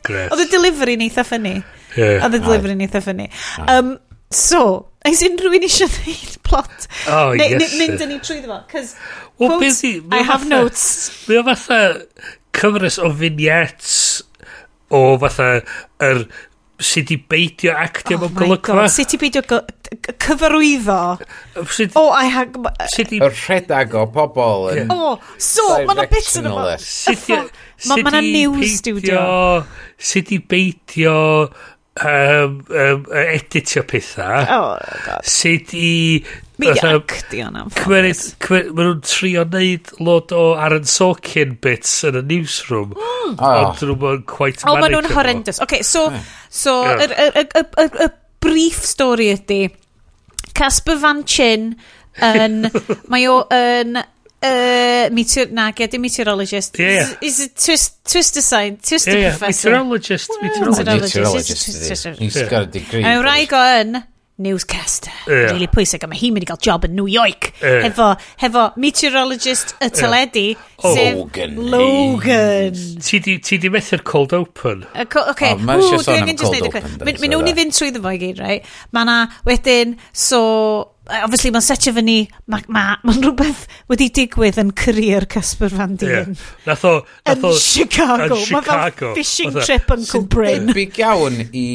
Oedd 0.10 0.42
y 0.42 0.46
delivery 0.50 0.96
yn 0.98 1.04
eitha 1.06 1.26
ffynnu. 1.26 1.56
Oedd 1.98 2.38
y 2.38 2.40
delivery 2.42 2.76
yn 2.78 2.86
eitha 2.86 3.02
ffynnu. 3.04 3.26
Um, 3.66 3.98
So, 4.30 4.90
Ais 5.08 5.22
unrhyw 5.24 5.56
un 5.56 5.64
eisiau 5.64 5.88
gwneud 5.90 6.34
plot? 6.44 6.88
Oh, 7.08 7.32
ne, 7.34 7.46
yes. 7.54 7.72
Ne, 7.72 7.78
mynd 7.80 8.04
yn 8.04 8.12
ni 8.12 8.18
trwy 8.22 8.42
ddefo. 8.44 8.60
Cos, 8.70 8.92
well, 9.40 9.56
quotes, 9.56 9.80
busy, 9.80 9.94
I 10.12 10.26
have 10.28 10.44
fatha, 10.44 10.50
notes. 10.52 10.84
Mae 11.30 11.40
o 11.40 11.46
fatha 11.48 11.80
cyfres 12.60 13.00
o 13.00 13.10
vignettes 13.16 13.96
o 14.92 15.02
fatha 15.22 15.48
yr 15.56 15.64
er, 16.10 16.22
sut 16.84 17.14
i 17.16 17.18
beidio 17.32 17.74
actio 17.80 18.20
oh 18.20 18.26
mewn 18.26 18.36
golygfa. 18.38 18.86
Sut 18.92 19.16
i 19.16 19.22
beidio 19.24 19.42
cyfarwyddo. 19.48 21.00
Sut, 21.64 21.96
oh, 22.00 22.12
I 22.12 22.28
have... 22.36 22.76
Sut 22.94 23.16
i... 23.16 23.24
rhedag 23.24 23.96
o 23.98 24.06
pobol 24.14 24.70
yn... 24.76 24.92
Oh, 24.94 25.16
so, 25.40 25.66
mae 25.80 25.96
yna 25.96 26.10
bits 26.12 26.38
yn 26.44 26.52
yma. 26.52 26.68
Mae 26.76 28.06
yna 28.06 28.24
news 28.28 28.78
studio. 28.84 29.26
Sut 30.12 30.36
i 30.36 30.44
beidio 30.44 31.18
um, 32.06 32.60
um, 32.70 33.06
editio 33.14 33.84
pethau. 33.88 34.46
Oh, 34.50 34.78
God. 35.06 35.26
Sut 35.26 35.74
i... 35.74 36.24
Mi 36.60 36.74
actio 36.76 37.48
na. 37.56 37.66
Mae 37.88 38.12
nhw'n 38.12 39.04
trio 39.08 39.46
neud 39.48 39.94
lot 40.04 40.34
o 40.36 40.42
Aaron 40.60 40.88
Sorkin 40.90 41.56
bits 41.64 41.94
yn 42.10 42.20
y 42.20 42.24
newsroom. 42.34 42.92
Mm. 42.98 43.38
Oh. 43.38 43.54
Ond 43.70 43.84
nhw'n 43.86 44.02
mwyn 44.02 44.26
quite 44.28 44.66
oh. 44.66 44.74
O, 44.74 44.82
maen 44.82 44.96
nhw'n 44.98 45.12
horrendous. 45.16 45.62
OK, 45.64 45.80
so, 45.88 46.10
so 46.52 46.82
yeah. 46.84 47.06
y, 47.06 47.46
y, 47.46 47.66
y, 47.86 47.88
y, 48.06 48.10
brief 48.44 48.84
story 48.88 49.32
ydy, 49.36 49.70
Casper 50.56 51.00
Van 51.00 51.24
Chin 51.28 51.74
yn, 52.24 52.66
mae 53.12 53.28
o 53.32 53.42
yn 53.56 54.00
Uh, 54.42 55.10
meteor, 55.12 55.50
na, 55.52 55.72
ge, 55.76 55.90
dim 55.92 56.02
meteorologist. 56.02 56.80
Yeah, 56.80 56.92
yeah. 56.92 57.14
Is 57.22 57.42
it 57.42 57.58
twist, 57.60 58.00
twister 58.08 58.42
sign, 58.42 58.78
twister 58.78 59.12
yeah, 59.12 59.20
yeah. 59.20 59.38
professor. 59.38 59.72
Meteorologist. 59.72 60.30
Well, 60.30 60.40
meteorologist. 60.44 61.16
meteorologist. 61.16 61.66
He's, 61.66 62.04
he's 62.20 62.36
yeah. 62.38 62.50
got 62.50 62.64
a 62.64 62.66
degree. 62.68 63.04
A 63.04 63.20
wraig 63.20 63.52
o 63.52 63.66
yn 63.82 64.00
newscaster. 64.40 65.12
Yeah. 65.28 65.52
Really 65.52 65.68
pwysig, 65.68 66.04
a 66.04 66.08
mae 66.08 66.18
hi'n 66.18 66.32
mynd 66.34 66.46
i 66.46 66.48
gael 66.48 66.62
job 66.64 66.88
yn 66.88 66.96
New 66.96 67.10
York. 67.12 67.52
Yeah. 67.60 67.82
Hefo, 67.90 68.14
hefo 68.40 68.64
meteorologist 68.80 69.76
y 69.84 69.90
teledu, 69.92 70.44
yeah. 70.54 70.70
oh, 70.80 70.94
sef 70.96 71.18
Logan. 71.18 71.58
Logan. 71.74 72.80
Ti 73.04 73.20
di, 73.26 73.36
ti 73.44 73.60
di 73.60 73.72
methu'r 73.74 74.06
cold 74.08 74.38
open? 74.38 74.86
Uh, 74.94 75.04
co 75.04 75.26
okay. 75.34 75.52
Oh, 75.58 75.60
Ww, 75.60 76.00
dwi 76.06 76.16
angen 76.16 76.40
just 76.40 76.56
neud 76.56 76.70
y 76.70 76.72
cold. 76.78 77.04
Mynd 77.04 77.28
nhw'n 77.28 77.52
i 77.52 77.56
fynd 77.60 77.76
trwy 77.76 77.92
ddefo 77.92 78.16
i 78.16 78.22
gyd, 78.24 78.40
right? 78.40 78.72
Mae 78.96 79.12
na, 79.12 79.18
wedyn, 79.50 79.98
so 80.16 80.40
obviously 81.10 81.52
mae'n 81.54 81.66
setio 81.66 81.94
fyny, 81.96 82.18
mae'n 82.50 82.66
ma, 82.74 82.84
ma, 83.04 83.14
rhywbeth 83.18 83.66
wedi 83.90 84.10
digwydd 84.14 84.60
yn 84.62 84.72
career 84.78 85.26
Casper 85.30 85.72
Van 85.74 85.96
Dien. 86.00 86.36
Yeah. 86.36 86.50
Nath 86.68 86.86
o... 86.88 86.94
Nath 87.28 87.46
yn 87.50 87.56
Chicago. 87.60 88.38
Yn 88.38 88.46
Chicago. 88.46 88.78
Mae 88.78 88.92
fel 88.94 89.16
fishing 89.18 89.54
Natho. 89.54 89.66
trip 89.66 89.94
yn 89.96 90.06
Cwbrin. 90.10 90.68
Sy'n 90.70 90.78
big 90.78 91.00
iawn 91.02 91.40
i 91.50 91.66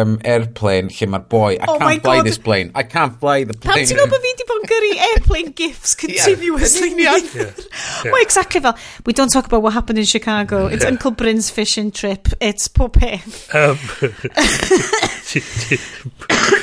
um, 0.00 0.16
airplane 0.24 0.92
lle 0.94 1.10
mae'r 1.12 1.26
boi, 1.32 1.52
I 1.56 1.66
oh 1.66 1.78
can't 1.80 2.02
fly 2.06 2.16
God. 2.20 2.28
this 2.28 2.38
plane, 2.38 2.70
I 2.74 2.84
can't 2.84 3.18
fly 3.20 3.38
the 3.44 3.56
plane. 3.56 3.82
Pam 3.82 3.90
ti'n 3.90 4.00
gwybod 4.00 4.14
bod 4.14 4.26
fi 4.26 4.32
wedi 4.32 4.48
bod 4.50 4.62
yn 4.62 4.70
gyrru 4.72 4.92
airplane 5.10 5.52
gifts 5.62 5.96
continuously? 5.98 6.92
yeah. 6.96 7.18
yeah. 7.18 7.50
yeah. 7.50 8.12
Well, 8.12 8.22
exactly 8.22 8.60
fel, 8.60 8.76
we 9.04 9.12
don't 9.12 9.32
talk 9.32 9.46
about 9.46 9.62
what 9.62 9.74
happened 9.74 9.98
in 9.98 10.06
Chicago, 10.06 10.66
it's 10.66 10.84
yeah. 10.84 10.90
Uncle 10.94 11.10
Bryn's 11.10 11.50
fishing 11.50 11.90
trip, 11.90 12.28
it's 12.40 12.68
pob 12.68 12.94
peth. 12.94 13.46
Um, 13.54 13.78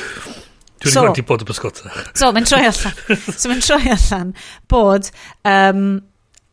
Dwi'n 0.84 0.94
so, 0.94 1.06
wedi 1.08 1.26
bod 1.26 1.44
y 1.44 1.48
bysgota. 1.48 1.92
so, 2.12 2.32
mae'n 2.36 2.48
troi 2.48 2.64
allan. 2.68 3.04
So, 3.34 3.52
mae'n 3.52 3.64
troi 3.64 3.84
allan 3.98 4.34
bod... 4.70 5.12
Um, 5.44 5.86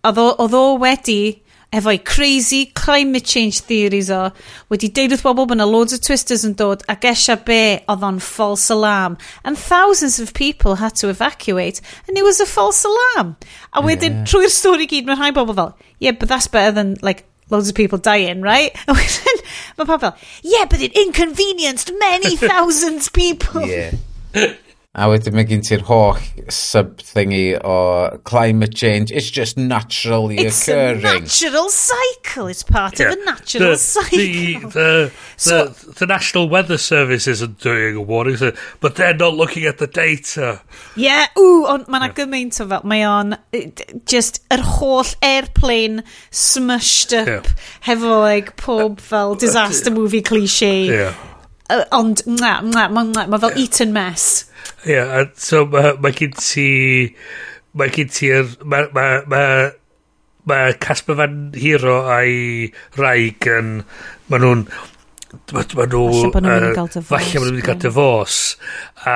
oedd 0.02 0.56
o 0.58 0.66
wedi 0.82 1.42
efo'i 1.72 2.04
crazy 2.04 2.66
climate 2.76 3.24
change 3.24 3.62
theories 3.62 4.10
o, 4.12 4.26
wedi 4.74 4.90
deud 4.92 5.14
wrth 5.14 5.24
bobl 5.24 5.46
bod 5.48 5.56
yna 5.56 5.68
loads 5.70 5.96
of 5.96 6.02
twisters 6.04 6.44
yn 6.48 6.56
dod 6.60 6.84
ac 6.92 7.08
eisia 7.08 7.38
be 7.48 7.80
oedd 7.92 8.04
o'n 8.04 8.20
false 8.20 8.74
alarm. 8.74 9.18
And 9.46 9.58
thousands 9.58 10.20
of 10.20 10.34
people 10.34 10.82
had 10.82 10.98
to 11.00 11.10
evacuate 11.10 11.80
and 12.08 12.18
it 12.18 12.28
was 12.28 12.42
a 12.42 12.50
false 12.50 12.84
alarm. 12.84 13.38
A 13.72 13.86
wedyn 13.86 14.20
yeah. 14.20 14.28
trwy'r 14.28 14.52
stori 14.52 14.90
gyd 14.92 15.08
mae 15.08 15.20
rhai 15.20 15.32
bobl 15.38 15.56
fel, 15.56 15.76
yeah, 16.00 16.12
but 16.12 16.28
that's 16.28 16.52
better 16.52 16.76
than 16.76 16.98
like 17.02 17.24
loads 17.50 17.70
of 17.70 17.76
people 17.76 18.00
dying, 18.00 18.42
right? 18.42 18.76
A 18.92 18.98
wedyn 18.98 19.44
mae 19.80 19.88
pobl, 19.88 20.16
yeah, 20.44 20.68
but 20.68 20.82
it 20.82 20.98
inconvenienced 20.98 21.94
many 22.00 22.36
thousands 22.52 23.08
people. 23.08 23.64
yeah. 23.64 23.96
A 24.92 25.06
wedyn 25.08 25.32
mae 25.32 25.46
gen 25.48 25.62
ti'r 25.64 25.86
holl 25.88 26.18
sub-thingy 26.52 27.54
o 27.64 27.76
climate 28.28 28.74
change, 28.76 29.14
it's 29.16 29.30
just 29.32 29.56
naturally 29.56 30.36
it's 30.36 30.68
occurring. 30.68 30.98
It's 31.24 31.42
a 31.42 31.46
natural 31.46 31.70
cycle, 31.70 32.48
it's 32.48 32.64
part 32.64 33.00
yeah. 33.00 33.14
of 33.14 33.14
a 33.14 33.24
natural 33.24 33.70
the, 33.70 33.78
cycle. 33.78 34.18
The, 34.18 34.60
the, 34.74 35.12
so, 35.38 35.68
the, 35.68 35.94
the 35.94 36.06
National 36.08 36.50
Weather 36.50 36.78
Service 36.78 37.26
isn't 37.26 37.62
doing 37.62 37.96
a 37.96 38.02
warning, 38.02 38.36
so, 38.36 38.52
but 38.82 38.98
they're 38.98 39.16
not 39.16 39.34
looking 39.34 39.64
at 39.64 39.78
the 39.78 39.88
data. 39.88 40.62
Yeah, 40.98 41.28
ooh, 41.40 41.64
ond 41.72 41.88
mae 41.88 42.04
yna 42.04 42.12
yeah. 42.12 42.18
gymaint 42.20 42.60
o 42.60 42.68
fel, 42.76 42.84
mae 42.84 43.08
o'n 43.08 43.40
just 44.04 44.44
yr 44.52 44.68
holl 44.76 45.16
airplane 45.24 46.04
smushed 46.36 47.16
up 47.16 47.32
yeah. 47.32 47.68
hefo 47.88 48.20
like 48.28 48.58
pob 48.60 49.00
uh, 49.00 49.10
fel 49.14 49.40
uh, 49.40 49.44
disaster 49.48 49.96
uh, 49.96 50.02
movie 50.04 50.22
cliché. 50.22 50.76
Yeah 50.92 51.28
Uh, 51.72 51.84
ond, 51.96 52.24
mwa, 52.28 52.58
mwa, 52.68 52.88
mwa, 52.92 53.28
ma 53.32 53.40
fel 53.40 53.60
eaten 53.62 53.94
mess. 53.96 54.46
Ie, 54.84 54.96
yeah, 54.98 55.30
so 55.40 55.64
mae 55.72 55.96
ma 56.02 56.12
gen 56.16 56.34
ti... 56.36 56.68
Mae 57.78 57.94
gen 57.96 58.10
ti'r... 58.12 58.56
Mae 58.68 58.90
ma, 58.96 59.06
ma, 59.32 59.44
ma 60.50 60.62
Casper 60.84 61.16
Van 61.20 61.38
Hero 61.56 62.02
a'i 62.12 62.72
Raig 63.00 63.48
yn... 63.52 63.78
Mae 64.32 64.44
nhw'n... 64.44 64.66
Mae 65.54 65.78
ma 65.80 65.88
nhw... 65.88 66.04
Falle 66.12 66.34
bod 66.34 66.44
nhw'n 66.44 66.58
mynd 66.58 66.68
i 66.68 66.76
gael 66.76 66.92
dyfos. 66.92 67.10
Falle 67.14 67.32
bod 67.32 67.46
nhw'n 67.46 67.48
mynd 67.48 67.64
i 67.64 67.68
gael 67.70 67.82
dyfos. 67.86 68.40
A 69.08 69.16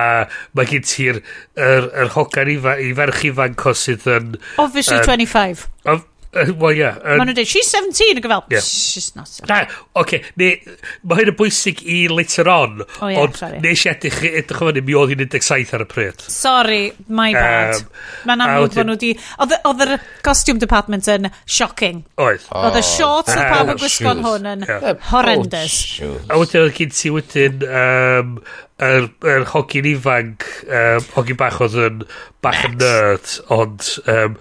mae 0.56 0.72
gen 0.72 0.86
ti'r... 0.88 1.22
Yr 1.60 1.72
er, 1.82 1.90
er 2.06 2.14
hogan 2.16 2.52
i, 2.54 2.60
fa, 2.64 2.78
i 2.80 2.94
ferch 2.96 3.24
ifanc 3.34 3.68
o 3.68 3.76
sydd 3.76 4.08
yn... 4.16 4.36
Obviously 4.62 5.02
um, 5.02 5.08
25. 5.10 5.68
Of, 5.92 6.06
Uh, 6.36 6.54
well, 6.60 6.76
yeah. 6.76 6.98
Um, 7.00 7.22
Mae 7.22 7.30
nhw'n 7.30 7.38
dweud, 7.38 7.48
she's 7.48 7.70
17, 7.72 8.20
ac 8.20 8.26
yn 8.28 8.34
fel, 8.34 8.42
yeah. 8.52 8.64
she's 8.66 9.14
not 9.16 9.30
17. 9.32 9.48
Da, 9.48 9.60
oce, 9.96 10.20
okay, 10.20 10.74
mae 11.08 11.20
hyn 11.22 11.32
yn 11.32 11.38
bwysig 11.40 11.80
i 11.88 12.00
later 12.12 12.50
on, 12.52 12.82
oh, 12.84 13.08
yeah, 13.08 13.22
ond 13.22 13.40
sorry. 13.40 13.62
nes 13.64 13.86
i 13.86 13.92
edrych, 13.94 14.20
edrych 14.42 14.66
o'n 14.66 14.82
mi 14.84 14.98
oedd 15.00 15.14
hi'n 15.14 15.24
17 15.32 15.72
ar 15.78 15.86
y 15.86 15.88
pryd. 15.94 16.26
Sorry, 16.36 16.82
my 17.08 17.30
bad. 17.38 17.80
Um, 17.80 18.04
Mae'n 18.28 18.46
amlwg 18.48 18.76
bod 18.76 18.92
nhw 18.92 18.98
di... 19.06 19.14
Oedd 19.46 19.86
yr 19.86 19.96
costume 20.26 20.60
department 20.60 21.08
yn 21.14 21.30
shocking. 21.46 22.04
Oedd. 22.20 22.44
Oedd 22.52 22.82
y 22.82 22.84
shorts 22.84 23.32
oh, 23.32 23.40
oedd 23.40 23.54
pawb 23.54 23.74
yn 23.76 23.82
gwisgo'n 23.86 24.28
hwn 24.28 24.52
yn 24.52 24.68
yeah. 24.68 24.92
horrendous. 25.14 25.80
Oh, 26.04 26.20
a 26.28 26.44
wedyn 26.44 26.68
oedd 26.68 26.78
gen 26.82 26.96
ti 27.00 27.16
wedyn... 27.16 27.68
Um, 27.72 28.38
yr, 28.84 29.10
yr 29.24 29.46
hogyn 29.54 29.90
ifanc, 29.94 30.48
um, 30.68 31.06
hogyn 31.16 31.40
bach 31.40 31.62
oedd 31.64 31.78
yn 31.80 32.02
bach 32.44 32.64
yn 32.68 32.78
nerd, 32.82 33.36
ond 33.54 33.88
um, 34.12 34.36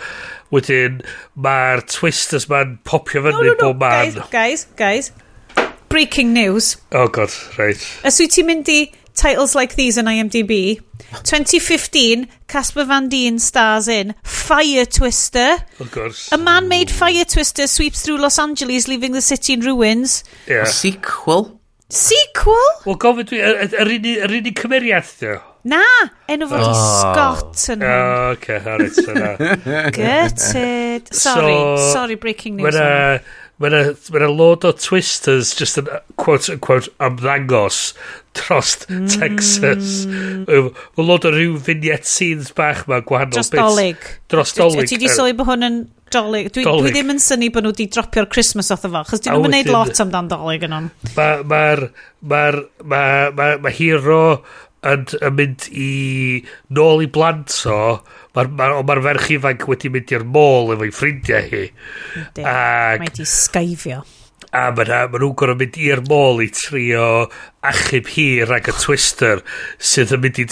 wedyn 0.55 1.01
mae'r 1.35 1.85
twisters 1.91 2.49
ma'n 2.51 2.79
popio 2.87 3.23
fyny 3.25 3.37
no, 3.37 3.45
no, 3.45 3.55
no, 3.55 3.71
bob 3.71 3.85
man. 3.85 4.19
Guys, 4.33 4.67
guys, 4.77 5.13
guys, 5.55 5.71
breaking 5.89 6.33
news. 6.35 6.77
Oh 6.93 7.09
god, 7.09 7.31
right. 7.59 7.81
Os 8.07 8.19
wyt 8.23 8.35
ti'n 8.35 8.51
mynd 8.51 8.71
i 8.73 8.81
titles 9.15 9.55
like 9.55 9.77
these 9.79 9.97
on 9.99 10.11
IMDb, 10.11 10.81
2015, 11.23 12.27
Casper 12.49 12.85
Van 12.85 13.09
Dien 13.09 13.39
stars 13.39 13.87
in 13.87 14.15
Fire 14.25 14.85
Twister. 14.85 15.57
Oh, 15.79 15.85
of 15.85 15.93
course. 15.93 16.33
A 16.33 16.39
man-made 16.39 16.91
Fire 16.91 17.25
Twister 17.25 17.67
sweeps 17.67 18.03
through 18.03 18.19
Los 18.19 18.39
Angeles, 18.39 18.89
leaving 18.89 19.13
the 19.13 19.23
city 19.23 19.53
in 19.53 19.61
ruins. 19.61 20.25
Yeah. 20.49 20.63
A 20.63 20.67
sequel? 20.67 21.61
Sequel? 21.95 22.71
Wel, 22.85 22.97
gofyn 22.99 23.29
dwi, 23.31 23.39
yr 23.39 23.61
er, 23.63 23.91
unig 23.95 24.17
er, 24.19 24.33
er, 24.35 24.55
cymeriad 24.59 25.11
dwi? 25.21 25.37
Na, 25.71 25.85
enw 26.29 26.49
fod 26.51 26.65
oh. 26.67 26.75
Scott 26.77 27.63
yn 27.73 27.85
hwn. 27.87 27.93
Oh, 27.95 28.33
okay, 28.35 28.59
alright, 28.61 28.99
so 28.99 29.15
na. 29.17 29.31
Gutted. 29.97 31.09
Sorry, 31.15 31.55
so, 31.55 31.93
sorry, 31.95 32.19
breaking 32.21 32.59
news. 32.59 32.75
When, 32.75 32.83
uh, 32.83 33.19
mae 33.63 33.71
yna 33.71 33.81
ma, 33.95 34.21
na, 34.23 34.29
load 34.33 34.67
o 34.67 34.73
twisters 34.75 35.53
just 35.55 35.79
yn 35.81 35.91
quote 36.21 36.51
unquote 36.53 36.91
amddangos 37.03 37.93
dros 38.35 38.77
mm. 38.89 39.07
Texas. 39.15 40.05
Mae 40.09 41.07
load 41.07 41.29
o 41.29 41.35
rhyw 41.35 41.59
vignette 41.69 42.09
scenes 42.11 42.51
bach 42.57 42.85
ma 42.91 42.99
gwahanol 43.07 43.37
dros 43.37 43.53
dolig. 43.55 44.09
Dros 44.33 44.57
dolig 44.59 44.91
ti 44.91 44.99
di 44.99 45.11
sylwi 45.13 45.37
bod 45.39 45.53
hwn 45.53 45.69
yn 45.69 45.79
dolig. 46.15 46.51
Dwi, 46.55 46.67
dolig. 46.67 46.89
dwi 46.89 46.97
ddim 46.97 47.15
yn 47.15 47.23
syni 47.23 47.53
bod 47.55 47.67
nhw 47.67 47.75
wedi 47.75 47.89
dropio'r 47.95 48.29
Christmas 48.33 48.73
off 48.75 48.87
efo 48.89 49.05
chos 49.07 49.23
dyn 49.23 49.37
nhw'n 49.37 49.47
mynd 49.47 49.57
neud 49.59 49.73
lot 49.75 50.03
amdan 50.05 50.31
dolig 50.31 50.67
yn 50.67 50.77
hwn 50.77 50.91
mae'r 51.15 51.87
ma, 51.87 51.89
ma, 52.27 52.43
ma, 52.43 52.45
ma, 52.83 53.03
ma, 53.39 53.49
ma 53.63 53.75
hero 53.75 54.23
yn, 54.91 55.07
yn 55.21 55.37
mynd 55.39 55.69
i 55.71 55.93
nôl 56.77 57.05
i 57.05 57.09
blant 57.13 57.55
o, 57.71 57.79
mae'r 58.37 58.51
ma, 58.51 58.69
ma, 58.81 58.83
ma 58.87 58.99
ferch 59.07 59.31
ifanc 59.37 59.65
wedi 59.71 59.93
mynd 59.95 60.13
i'r 60.15 60.27
môl 60.37 60.75
efo'i 60.75 60.93
ffrindiau 60.95 61.49
hi. 61.53 61.65
Ydy, 62.21 62.45
mae 62.45 63.15
di 63.15 63.27
sgaifio. 63.29 64.03
A 64.55 64.69
mae 64.71 64.87
ma 64.87 65.19
nhw'n 65.19 65.35
gorau 65.39 65.59
mynd 65.59 65.79
i'r 65.83 66.05
môl 66.07 66.43
i 66.45 66.51
trio 66.55 67.07
achub 67.67 68.11
hi 68.15 68.29
rhag 68.45 68.69
y 68.71 68.75
twister 68.79 69.43
sydd 69.93 70.15
yn 70.15 70.23
mynd 70.23 70.43
i 70.43 70.49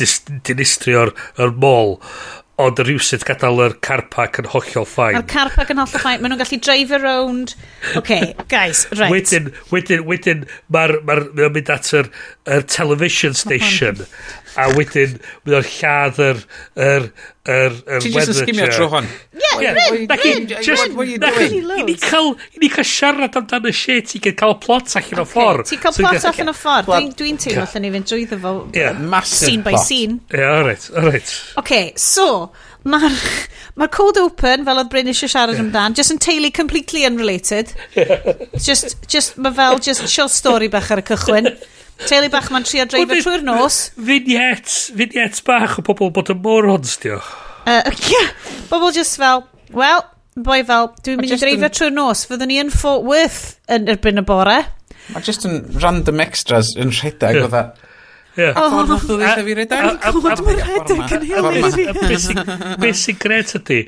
dinistrio'r 0.49 1.13
môl 1.63 1.99
ond 2.63 2.83
rhywsyd 2.83 3.25
gadael 3.29 3.61
yr 3.67 3.75
carpac 3.85 4.39
yn 4.43 4.49
hollol 4.53 4.87
ffain. 4.89 5.17
Mae'r 5.19 5.29
carpac 5.31 5.73
yn 5.75 5.81
hollol 5.83 6.03
ffain. 6.03 6.23
Maen 6.23 6.35
nhw'n 6.35 6.43
gallu 6.43 6.59
drive 6.63 6.95
around. 6.99 7.55
OK, 7.99 8.19
guys, 8.53 8.85
right. 8.95 9.13
Wedyn, 9.13 9.51
wedyn, 9.73 10.05
wedyn, 10.09 10.47
mae'r 10.73 10.97
ma, 11.09 11.19
ma 11.37 11.51
mynd 11.53 11.73
at 11.75 11.93
yr, 11.99 12.11
yr 12.57 12.67
television 12.71 13.37
station 13.39 14.05
a 14.61 14.69
wedyn 14.77 15.19
bydd 15.45 15.59
o'r 15.59 15.69
lladd 15.69 16.19
yr 16.23 16.43
yr 16.87 17.07
yr 17.53 17.77
yr... 17.77 18.03
ti'n 18.05 18.17
just 18.17 18.33
yn 18.33 18.39
sgimio 18.39 18.69
trwy 18.71 18.89
hon 18.93 19.09
yeah 19.61 19.79
Bryn, 19.79 20.07
Bryn! 20.11 21.71
i 21.79 21.87
ni 21.89 21.97
cael 22.01 22.33
i 22.55 22.63
ni 22.63 22.71
cael 22.73 22.89
siarad 22.89 23.39
amdano 23.41 23.73
shit 23.75 24.15
i 24.19 24.23
cael 24.25 24.59
plot 24.63 24.97
allan 25.01 25.25
o 25.25 25.29
ffordd 25.29 25.71
ti'n 25.71 25.83
cael 25.83 25.97
plot 26.01 26.29
allan 26.33 26.53
o 26.53 26.57
ffordd 26.59 27.17
dwi'n 27.19 27.41
teimlo 27.43 27.65
allan 27.67 27.87
ni 27.87 27.95
fynd 27.97 28.13
drwy 28.13 28.29
fo 28.43 28.55
scene 29.29 29.63
by 29.63 29.79
scene. 29.79 30.21
Yeah 30.33 30.59
alright 30.59 30.91
alright 30.97 31.35
ok 31.61 31.73
so 31.97 32.29
mae'r 32.85 33.19
ma 33.79 33.87
cold 33.95 34.19
open 34.21 34.65
fel 34.67 34.81
oedd 34.83 34.91
Bryn 34.93 35.11
eisiau 35.13 35.31
siarad 35.31 35.57
yeah. 35.57 35.67
amdan 35.67 35.97
just 35.99 36.15
yn 36.15 36.21
teulu 36.23 36.51
completely 36.55 37.05
unrelated. 37.09 37.73
Just, 38.67 38.97
just 39.09 39.39
mae 39.39 39.55
fel 39.55 39.79
just 39.83 40.07
short 40.11 40.33
story 40.35 40.69
bach 40.73 40.91
ar 40.93 41.03
y 41.03 41.07
cychwyn. 41.07 41.49
Teulu 42.03 42.31
bach 42.33 42.49
ma'n 42.53 42.65
trio 42.67 42.87
dreifio 42.89 43.21
trwy'r 43.23 43.45
nos. 43.47 43.79
Vignettes, 43.97 44.91
vignettes 44.97 45.45
bach 45.47 45.79
o 45.79 45.85
pobl 45.87 46.11
bod 46.15 46.33
yn 46.33 46.41
morons, 46.43 46.97
diw. 47.03 47.21
Uh, 47.63 47.79
yeah, 48.11 48.33
bobl 48.71 48.91
just 48.95 49.19
fel, 49.21 49.45
well, 49.77 50.03
boi 50.35 50.63
fel, 50.67 50.91
dwi'n 51.05 51.21
mynd 51.21 51.37
i 51.37 51.39
dreifio 51.39 51.69
an... 51.69 51.77
trwy'r 51.79 51.95
nos. 51.95 52.25
Fyddwn 52.31 52.51
ni 52.51 52.59
yn 52.63 52.73
Fort 52.75 53.07
Worth 53.07 53.43
yn 53.73 53.87
erbyn 53.93 54.23
y 54.23 54.27
bore. 54.27 54.59
Mae 55.13 55.25
just 55.27 55.47
yn 55.49 55.63
random 55.83 56.23
extras 56.25 56.75
yn 56.79 56.95
rhedeg 56.95 57.39
yeah. 57.39 57.47
o 57.47 57.53
dda. 57.53 57.65
Yeah. 58.33 58.57
Oh, 58.57 58.65
a 58.65 58.71
ffordd 58.73 58.91
nath 58.95 59.11
o 59.13 59.17
ddeitha 59.21 59.43
fi 59.45 59.57
rhedeg? 59.59 59.89
A 59.93 60.13
ffordd 60.15 60.45
mae'n 60.47 60.63
rhedeg 60.65 61.17
yn 61.19 61.27
hili. 61.29 62.45
Be 62.81 62.93
sy'n 62.97 63.19
gret 63.21 63.53
ydy, 63.59 63.83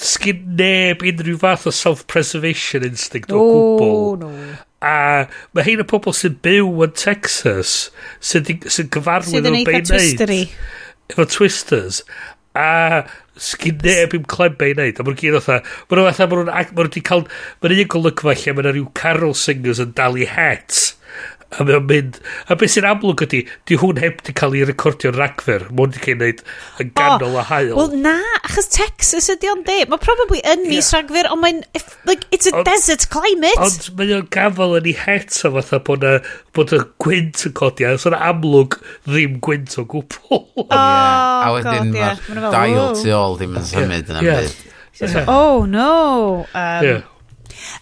sgyn 0.00 0.42
neb 0.58 1.04
unrhyw 1.04 1.38
fath 1.40 1.68
o 1.68 1.74
self-preservation 1.74 2.86
instinct 2.86 3.32
o 3.34 3.44
gwbl. 3.44 4.18
No. 4.22 4.32
A 4.80 5.28
mae 5.56 5.66
hyn 5.66 5.82
o 5.82 5.86
pobl 5.88 6.14
sy'n 6.16 6.38
byw 6.44 6.70
yn 6.86 6.94
Texas 6.96 7.74
sy'n 8.24 8.48
sy 8.64 8.86
gyfarwydd 8.92 9.50
o'r 9.50 9.58
be'n 9.68 9.90
neud. 9.92 10.54
Efo 11.10 11.26
twisters. 11.28 12.04
A 12.56 13.04
sgyn 13.40 13.82
neb 13.84 14.16
i'n 14.16 14.24
clem 14.30 14.56
be'n 14.60 14.80
neud. 14.80 15.00
A 15.00 15.06
mae'n 15.06 15.20
gyd 15.20 15.36
otha, 15.40 15.60
mae'n 15.90 16.08
fatha, 16.08 16.30
mae'n 16.30 16.72
nhw'n 16.72 17.04
cael, 17.10 17.26
mae'n 17.60 17.76
un 17.76 17.92
golygfa 17.96 18.36
lle 18.36 18.56
mae'n 18.56 18.72
rhyw 18.72 18.88
carol 18.96 19.36
singers 19.36 19.82
yn 19.84 19.92
dal 19.98 20.18
i 20.20 20.28
het 20.28 20.80
A 21.58 21.64
mae'n 21.66 21.86
mynd... 21.88 22.18
A 22.46 22.56
beth 22.58 22.74
sy'n 22.76 22.86
amlwg 22.86 23.24
ydy, 23.26 23.40
di 23.66 23.78
hwn 23.80 23.98
heb 24.02 24.20
di 24.26 24.34
cael 24.36 24.54
ei 24.54 24.66
recordio'n 24.68 25.16
ragfer. 25.16 25.66
Mae 25.70 25.86
hwn 25.86 25.94
di 25.96 26.02
cael 26.04 26.14
ei 26.14 26.18
wneud 26.20 26.44
yn 26.84 26.92
ganol 26.98 27.38
a 27.40 27.46
hael. 27.48 27.72
Wel 27.78 27.96
na, 28.04 28.14
achos 28.44 28.70
Texas 28.74 29.30
ydy 29.34 29.50
o'n 29.50 29.64
de 29.66 29.80
Mae 29.90 30.02
probably 30.02 30.42
yn 30.46 30.62
mis 30.68 30.92
yeah. 30.92 31.00
ragfer, 31.00 31.30
ond 31.32 31.42
mae'n... 31.44 31.62
Like, 32.06 32.28
it's 32.30 32.46
a 32.46 32.54
on, 32.54 32.64
desert 32.68 33.08
climate. 33.12 33.58
Ond 33.66 33.90
mae 33.98 34.14
o'n 34.18 34.30
gafel 34.32 34.78
yn 34.78 34.90
ei 34.92 34.96
het 35.02 35.40
o 35.46 35.52
fatha 35.58 35.82
bod 35.86 36.06
y 36.06 36.14
bod 36.56 36.74
y 36.74 36.80
gwynt 37.02 37.44
yn 37.46 37.54
codi. 37.58 37.86
A 37.86 37.94
so'n 38.00 38.16
amlwg 38.16 38.78
ddim 39.08 39.38
gwynt 39.44 39.78
o 39.80 39.86
gwbl. 39.90 40.18
Oh, 40.30 40.66
yeah. 40.70 41.46
A 41.46 41.48
wedyn 41.54 41.88
mae'r 41.94 42.52
dail 42.52 42.92
tu 42.94 43.10
ôl 43.16 43.38
ddim 43.40 43.56
yn 43.58 43.64
symud 43.66 44.10
yn 44.12 44.18
am 44.20 44.26
byd. 44.28 45.24
Oh 45.26 45.64
no. 45.66 46.44
Um, 46.52 46.84
yeah. 46.84 47.00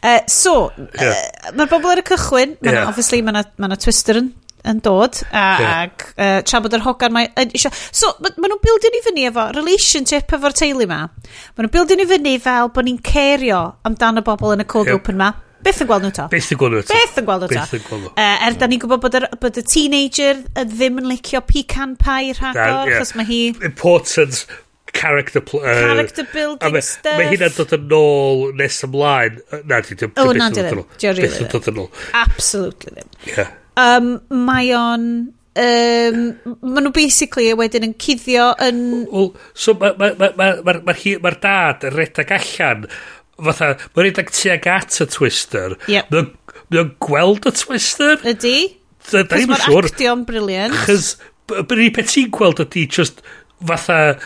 Uh, 0.02 0.20
so, 0.30 0.70
yeah. 0.98 1.14
uh, 1.14 1.55
mae'r 1.56 1.70
bobl 1.70 1.94
ar 1.94 2.02
y 2.02 2.05
cychwyn, 2.09 2.55
ma 2.62 2.74
yeah. 2.74 2.84
obviously 2.90 3.22
mae 3.24 3.34
yna 3.36 3.44
ma 3.64 3.78
twister 3.80 4.20
yn, 4.20 4.30
yn 4.68 4.82
dod, 4.84 5.20
a, 5.30 5.42
yeah. 5.62 5.80
ac 5.86 6.06
uh, 6.14 6.38
tra 6.46 6.62
bod 6.64 6.76
yr 6.78 6.84
hogan 6.86 7.14
mae... 7.14 7.32
Isio, 7.56 7.72
so, 7.72 8.14
mae 8.22 8.36
ma 8.36 8.52
nhw'n 8.52 8.62
bildio 8.64 8.92
ni 8.94 9.02
fyny 9.06 9.26
efo 9.30 9.48
relationship 9.56 10.38
efo'r 10.38 10.56
teulu 10.60 10.88
ma. 10.90 11.05
Mae 11.09 11.66
nhw'n 11.66 11.74
bildio 11.74 11.98
ni 11.98 12.09
fyny 12.10 12.38
fel 12.44 12.72
bod 12.74 12.88
ni'n 12.88 13.02
cerio 13.06 13.64
amdan 13.88 14.22
y 14.22 14.26
bobl 14.26 14.56
yn 14.56 14.64
y 14.66 14.68
cold 14.70 14.90
yeah. 14.90 15.00
open 15.00 15.20
ma. 15.20 15.32
Beth 15.59 15.80
yn 15.82 15.88
gweld 15.90 16.05
nhw 16.06 16.12
to? 16.14 16.24
Beth 16.30 16.52
yn 16.55 16.59
gweld 16.60 16.76
nhw 16.76 16.84
ta? 16.86 16.94
Beth 16.94 17.16
yn 17.18 17.26
gweld 17.26 17.42
nhw 17.42 17.48
to? 17.50 17.59
Beth 17.59 17.72
yn 17.74 17.82
gweld 17.88 18.05
nhw? 18.05 18.12
Uh, 18.14 18.46
er, 18.46 18.56
da 18.60 18.68
ni'n 18.70 18.82
gwybod 18.84 19.02
bod 19.02 19.16
y, 19.18 19.20
bod 19.42 19.59
y 19.59 19.64
teenager 19.66 20.44
ddim 20.55 21.00
yn 21.02 21.09
licio 21.10 21.40
pecan 21.48 21.96
pie 21.98 22.36
rhagor, 22.38 22.86
yeah. 22.86 23.00
achos 23.00 23.16
mae 23.18 23.26
hi... 23.26 23.40
Important 23.66 24.44
character... 24.98 25.42
Pl 25.44 25.62
uh, 25.62 25.78
character 25.86 26.26
building 26.34 26.76
ma, 26.76 26.82
stuff. 26.84 27.16
Mae 27.20 27.30
hynna'n 27.32 27.56
dod 27.56 27.74
yn 27.78 27.96
ôl 27.98 28.44
nes 28.58 28.78
ymlaen. 28.88 29.40
Na, 29.70 29.80
di 29.86 29.96
ddim. 29.96 30.14
O, 30.18 30.28
na, 30.36 30.50
di 30.52 30.66
ddim. 30.66 30.84
Beth 30.98 31.40
yn 31.44 31.50
dod 31.54 31.72
yn 31.72 31.82
ôl. 31.84 31.90
Absolutely 32.18 32.94
ddim. 32.98 33.10
Yeah. 33.30 33.52
Um, 33.78 34.14
mae 34.48 34.72
o'n... 34.76 35.10
Um, 35.58 36.18
maen 36.62 36.84
nhw 36.86 36.92
basically 36.94 37.48
wedyn 37.58 37.88
yn 37.88 37.94
cuddio 37.98 38.52
yn... 38.62 38.82
Well, 39.10 39.32
so 39.58 39.74
mae'r 39.74 39.96
ma, 39.98 40.12
ma, 40.14 40.28
ma, 40.38 40.50
ma, 40.62 40.74
ma, 40.86 40.94
ma 40.94 41.14
ma 41.24 41.32
dad 41.42 41.86
yn 41.88 41.96
redag 41.96 42.30
allan 42.36 42.84
fatha, 43.38 43.72
mae'n 43.94 44.06
redag 44.08 44.30
tuag 44.34 44.68
at 44.70 45.00
y 45.02 45.06
twister. 45.14 45.74
Yep. 45.90 46.14
Mae 46.68 46.82
o'n 46.82 46.92
gweld 47.02 47.48
y 47.48 47.54
twister. 47.58 48.22
Ydy. 48.34 48.56
Da, 49.08 49.22
da 49.24 49.38
Cos 49.38 49.50
mae'r 49.50 49.88
actio'n 49.88 50.24
briliant. 50.28 50.78
Chos, 50.84 51.12
yr 51.54 51.84
un 51.86 51.92
beth 51.96 52.10
ti'n 52.12 52.32
gweld 52.34 52.62
ydy 52.64 52.86
just 52.92 53.22
fatha 53.64 54.18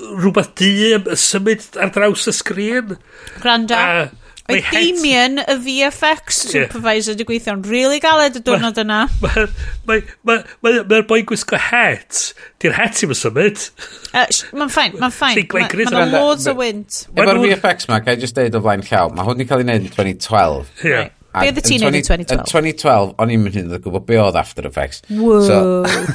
rhywbeth 0.00 0.54
du 0.58 1.16
symud 1.18 1.66
ar 1.80 1.92
draws 1.94 2.26
y 2.30 2.34
sgrin. 2.34 2.96
Granda. 3.42 4.10
Mae 4.50 4.62
Damien, 4.72 5.38
y 5.38 5.54
VFX 5.62 6.40
supervisor, 6.50 7.12
yeah. 7.12 7.18
di 7.20 7.26
gweithio'n 7.28 7.60
really 7.70 8.00
galed 8.02 8.38
y 8.38 8.42
diwrnod 8.42 8.80
yna. 8.82 9.04
Mae'r 9.22 9.46
ma, 9.86 9.98
ma, 10.26 10.36
ma, 10.64 10.72
ma, 10.90 11.00
boi 11.06 11.20
gwisgo 11.28 11.60
het. 11.60 12.22
Di'r 12.62 12.74
het 12.74 13.02
i'n 13.04 13.14
symud. 13.14 13.62
Uh, 14.10 14.26
mae'n 14.56 14.72
ffain, 14.72 14.96
mae'n 14.98 15.14
ffain. 15.14 15.44
Mae'n 15.54 16.14
loads 16.16 16.48
o 16.50 16.56
wynt. 16.58 17.04
Efo'r 17.14 17.42
VFX 17.44 17.90
ma, 17.92 18.00
gael 18.06 18.20
just 18.22 18.38
deud 18.38 18.58
o 18.58 18.64
flaen 18.64 18.82
llaw, 18.86 19.14
mae 19.14 19.28
hwn 19.28 19.44
i 19.44 19.48
cael 19.50 19.62
ei 19.62 19.68
wneud 19.68 19.86
yn 19.86 19.94
2012. 19.94 20.74
Yeah. 20.82 21.10
Be 21.30 21.46
oedd 21.52 21.60
y 21.60 21.62
ti'n 21.62 21.84
neud 21.84 21.94
yn 21.94 22.02
2012? 22.02 22.34
Yn 22.34 22.46
2012, 22.50 23.14
o'n 23.22 23.30
i'n 23.36 23.44
mynd 23.44 23.60
yn 23.60 23.74
gwybod 23.84 24.06
be 24.08 24.18
oedd 24.18 24.38
After 24.40 24.66
Effects. 24.66 25.04
Wow. 25.14 25.44
So, 25.46 25.60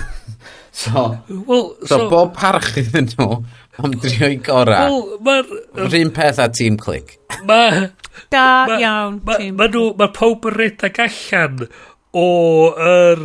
So, 0.76 1.18
well, 1.30 1.78
so, 1.86 1.88
so 1.88 1.98
bob 2.12 2.34
parch 2.36 2.74
iddyn 2.82 3.06
nhw 3.14 3.28
am 3.80 3.94
drio 4.04 4.28
i 4.28 4.40
gorau. 4.44 4.98
Well, 5.24 5.46
Mae'r 5.78 5.96
un 6.02 6.10
peth 6.18 6.42
a 6.44 6.50
Team 6.52 6.76
Click. 6.82 7.16
Mae... 7.48 7.86
Da 8.32 8.44
ma, 8.68 8.80
iawn, 8.82 9.22
ma, 9.24 9.38
Team 9.40 9.56
ma, 9.56 9.70
Click. 9.72 9.96
Mae 10.02 10.12
pawb 10.18 10.50
yn 10.52 10.58
redag 10.60 11.00
allan 11.06 11.64
o 12.16 12.28
er, 12.76 13.24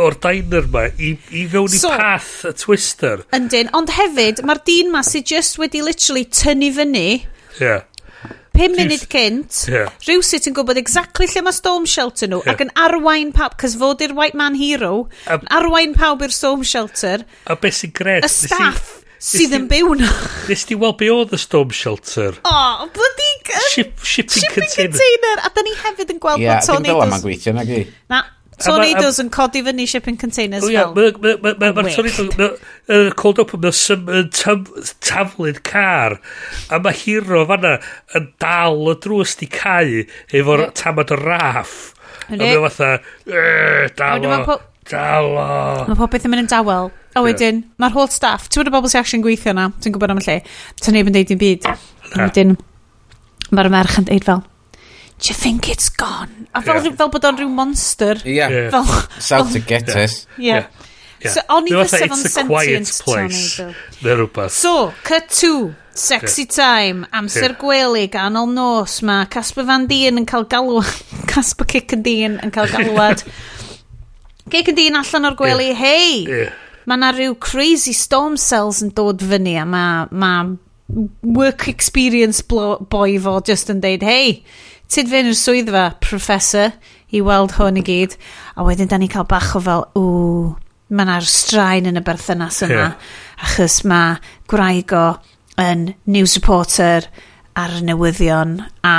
o'r 0.00 0.16
diner 0.24 0.70
ma 0.72 0.86
i, 0.88 1.12
i 1.36 1.44
fewn 1.52 1.76
i 1.76 1.82
so, 1.82 1.92
path 1.92 2.32
y 2.48 2.54
twister. 2.62 3.26
Yndyn, 3.36 3.68
ond 3.76 3.92
hefyd 3.98 4.40
mae'r 4.48 4.64
dyn 4.68 4.92
ma 4.94 5.04
sydd 5.04 5.28
just 5.28 5.60
wedi 5.60 5.84
literally 5.84 6.24
tynnu 6.40 6.72
fyny 6.80 7.06
yeah. 7.60 7.84
5 8.58 8.76
munud 8.76 9.08
cynt, 9.12 9.62
yeah. 9.70 9.90
rhyw 10.06 10.24
sut 10.26 10.48
yn 10.50 10.56
gwybod 10.58 10.80
exactly 10.80 11.28
lle 11.30 11.44
mae 11.46 11.56
storm 11.56 11.88
shelter 11.88 12.30
nhw, 12.30 12.42
yeah. 12.44 12.54
ac 12.54 12.64
yn 12.66 12.72
arwain 12.86 13.34
pawb, 13.36 13.58
cys 13.60 13.78
fod 13.80 14.04
i'r 14.04 14.16
white 14.18 14.38
man 14.38 14.58
hero, 14.58 15.08
a, 15.26 15.38
yn 15.38 15.52
arwain 15.58 15.94
pawb 15.98 16.24
i'r 16.26 16.34
storm 16.34 16.64
shelter. 16.66 17.26
A 17.46 17.58
beth 17.58 17.82
sy'n 17.82 17.94
gred? 17.96 18.26
Y 18.26 18.32
staff 18.32 18.98
sydd 19.18 19.54
yn 19.56 19.66
byw 19.70 19.94
na. 19.98 20.08
Nes 20.48 20.64
ti 20.66 20.76
weld 20.78 20.98
be 21.00 21.10
oedd 21.12 21.34
y 21.34 21.40
storm 21.42 21.72
shelter? 21.74 22.38
O, 22.46 22.54
oh, 22.54 22.88
bloody... 22.94 23.26
Ship, 23.72 23.92
shipping, 24.04 24.42
shipping 24.42 24.54
container. 24.54 24.92
container. 24.92 25.42
A 25.42 25.50
da 25.54 25.64
ni 25.64 25.74
hefyd 25.82 26.12
yn 26.14 26.20
gweld 26.22 26.42
yeah, 26.42 26.60
bod 26.60 26.68
Tony... 26.68 26.78
Ie, 26.78 26.92
ddim 26.92 27.00
fel 27.00 27.08
yma'n 27.08 27.24
gweithio, 27.24 27.54
na 27.56 27.64
gi. 27.66 27.80
Na, 28.12 28.22
Tornadoes 28.64 29.18
yn 29.22 29.28
codi 29.34 29.62
fyny 29.66 29.86
shipping 29.88 30.18
containers 30.20 30.64
fel. 30.66 30.94
Mae'r 30.96 31.90
tornado, 31.94 32.48
y 32.90 32.98
cold 33.18 33.42
open, 33.42 33.66
mae'n 33.68 34.30
taflu'n 35.04 35.60
car, 35.66 36.18
a 36.72 36.80
mae 36.82 36.98
hero 37.02 37.44
fanna 37.50 37.76
yn 38.18 38.30
dal 38.42 38.80
y 38.92 38.96
drws 39.04 39.36
di 39.40 39.48
cau 39.52 40.02
efo'r 40.40 40.64
tamad 40.78 41.14
o 41.14 41.20
raff. 41.20 41.76
A 42.28 42.36
mae'n 42.36 42.64
fatha, 42.66 42.90
dal 43.98 44.26
o, 44.26 44.58
dal 44.90 45.30
o. 45.38 45.48
Mae 45.88 46.00
popeth 46.02 46.26
yn 46.26 46.34
mynd 46.34 46.46
yn 46.46 46.52
dawel. 46.52 46.90
A 47.16 47.22
wedyn, 47.24 47.62
mae'r 47.80 47.94
whole 47.94 48.10
staff, 48.12 48.46
ti'n 48.50 48.62
bod 48.62 48.70
y 48.70 48.74
bobl 48.74 48.90
sy'n 48.92 49.02
action 49.02 49.24
gweithio 49.24 49.54
na, 49.56 49.70
ti'n 49.82 49.94
gwybod 49.94 50.12
am 50.14 50.20
y 50.20 50.26
lle, 50.26 50.38
ti'n 50.82 50.98
neb 50.98 51.08
yn 51.10 51.16
deud 51.16 51.32
i'n 51.34 51.40
byd. 51.40 51.66
A 52.14 52.26
wedyn, 52.26 52.54
mae'r 53.54 53.70
merch 53.72 53.98
yn 54.02 54.06
deud 54.10 54.26
fel, 54.28 54.42
do 55.18 55.28
you 55.28 55.34
think 55.34 55.68
it's 55.68 55.88
gone? 55.88 56.46
A 56.54 56.62
fel, 56.62 56.84
yeah. 56.84 56.92
fel 56.94 57.10
bod 57.10 57.24
o'n 57.26 57.40
rhyw 57.40 57.50
monster. 57.50 58.14
Yeah. 58.24 58.48
yeah. 58.54 58.70
Fel, 58.70 58.86
South 59.20 59.52
to 59.56 59.60
get 59.60 59.88
us. 59.90 60.26
Yeah. 60.36 60.44
yeah. 60.44 60.66
yeah. 61.24 61.32
So, 61.34 61.42
o'n 61.56 61.66
i 61.66 61.74
fysa 61.74 62.06
fo'n 62.06 62.22
sentient 62.22 62.92
place. 63.04 63.58
Neu 64.04 64.16
rhywbeth. 64.22 64.54
So, 64.54 64.92
cut 65.02 65.28
to 65.40 65.74
Sexy 65.98 66.44
yeah. 66.46 66.54
time. 66.54 67.06
Amser 67.12 67.50
yeah. 67.50 67.58
gwely 67.58 68.06
ganol 68.12 68.46
nos. 68.54 69.00
Mae 69.02 69.26
Casper 69.32 69.66
Van 69.66 69.88
Dien 69.90 70.20
yn 70.20 70.28
cael 70.30 70.46
galw... 70.46 70.78
Casper 71.32 71.66
Kick 71.66 71.96
and 71.96 72.06
Dien 72.06 72.38
yn 72.38 72.54
cael 72.54 72.70
galwad. 72.70 73.26
Kick 74.52 74.70
and 74.70 74.78
Dien 74.78 74.96
allan 74.96 75.32
o'r 75.32 75.38
gwely. 75.40 75.72
Yeah. 75.72 75.82
Hei! 75.82 76.22
Yeah. 76.30 76.54
Mae 76.88 76.96
yna 76.96 77.10
rhyw 77.12 77.34
crazy 77.42 77.92
storm 77.92 78.38
cells 78.40 78.78
yn 78.86 78.94
dod 78.96 79.20
fyny 79.20 79.58
a 79.60 79.66
mae 79.68 80.06
ma 80.08 80.32
work 81.20 81.68
experience 81.68 82.40
boy 82.40 83.18
fo 83.20 83.34
just 83.44 83.68
yn 83.68 83.82
deud, 83.84 84.06
hei, 84.06 84.38
ti'n 84.92 85.10
fe'n 85.10 85.30
i'r 85.30 85.36
swyddfa 85.36 85.84
professor 86.04 86.72
i 87.14 87.20
weld 87.24 87.56
hwn 87.58 87.80
i 87.80 87.84
gyd 87.84 88.16
a 88.56 88.64
wedyn 88.66 88.90
da 88.90 88.98
ni 89.00 89.08
cael 89.12 89.28
bach 89.28 89.54
o 89.56 89.62
fel 89.64 89.86
ww 89.98 90.56
mae 90.88 91.04
yna'r 91.04 91.26
straen 91.28 91.88
yn 91.90 92.00
y 92.00 92.04
berthynas 92.04 92.62
yma. 92.64 92.74
Yeah. 92.74 93.16
achos 93.44 93.82
mae 93.88 94.16
gwraig 94.48 94.92
o 94.96 95.06
yn 95.60 95.90
news 96.08 96.36
reporter 96.38 97.08
ar 97.58 97.74
y 97.78 97.82
newyddion 97.84 98.58
a 98.86 98.94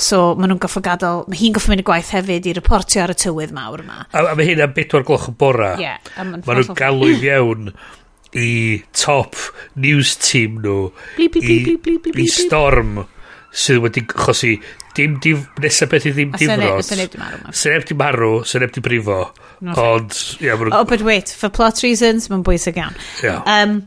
so 0.00 0.34
maen 0.36 0.52
nhw'n 0.52 0.60
goffo 0.62 0.82
gadael 0.84 1.24
mae 1.28 1.40
hi'n 1.40 1.54
goffo 1.56 1.72
mynd 1.72 1.84
y 1.84 1.86
gwaith 1.86 2.12
hefyd 2.16 2.48
i 2.48 2.54
reportio 2.56 3.04
ar 3.04 3.14
y 3.14 3.16
tywydd 3.20 3.54
mawr 3.56 3.84
yma. 3.84 4.04
A, 4.12 4.26
a 4.32 4.34
mae 4.36 4.48
hyn 4.48 4.62
am 4.64 4.74
bedwar 4.76 5.06
gloch 5.06 5.30
y 5.30 5.34
bora. 5.40 5.72
Yeah, 5.80 5.98
mae 6.18 6.40
nhw'n 6.44 6.76
galw 6.78 7.08
i 7.08 7.16
fiewn 7.22 7.72
i 8.36 8.50
top 8.94 9.34
news 9.74 10.14
team 10.22 10.60
nhw 10.62 10.90
bleep, 11.16 11.40
bleep, 11.40 11.80
bleep, 11.82 12.12
i, 12.14 12.26
i 12.26 12.28
storm 12.30 13.00
sydd 13.50 13.82
wedi 13.82 14.04
chosi 14.06 14.54
dim, 15.00 15.18
dim 15.24 15.64
nesaf 15.64 15.90
beth 15.90 16.08
i 16.10 16.14
ddim 16.14 16.34
A 16.36 16.40
Sy'n 16.40 16.50
neb 17.00 17.14
di 17.14 17.20
marw. 17.20 17.52
Sy'n 17.56 17.74
neb 17.76 17.86
di 17.88 17.96
marw, 17.98 18.32
sy'n 18.46 18.64
neb 18.64 18.74
di 18.76 18.82
brifo. 18.84 19.20
Ond, 19.60 20.18
ia. 20.44 20.56
Oh, 20.70 20.84
but 20.84 21.02
wait, 21.06 21.32
for 21.32 21.52
plot 21.52 21.82
reasons, 21.84 22.28
mae'n 22.32 22.44
bwysig 22.46 22.80
iawn. 22.80 22.96
Yeah. 23.24 23.42
Um, 23.44 23.80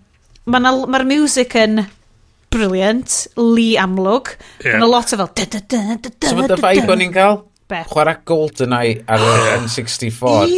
Mae'r 0.43 0.89
ma 0.91 0.99
music 1.07 1.53
yn 1.55 1.85
brilliant, 2.51 3.13
li 3.39 3.73
amlwg. 3.79 4.33
Yeah. 4.63 4.81
Mae'n 4.81 4.91
lot 4.91 5.13
o 5.15 5.19
fel... 5.21 5.29
da, 5.39 5.45
da, 5.47 5.61
da, 5.63 5.83
da, 5.95 6.11
da, 6.11 6.29
So 6.29 6.39
mae'n 6.39 6.51
dy 6.51 6.59
vibe 6.59 6.93
o'n 6.93 7.05
i'n 7.05 7.13
cael? 7.15 7.39
Beth? 7.71 7.87
Chwarae 7.93 8.19
GoldenEye 8.27 8.97
ar 9.07 9.23
y 9.23 9.37
N64. 9.61 10.51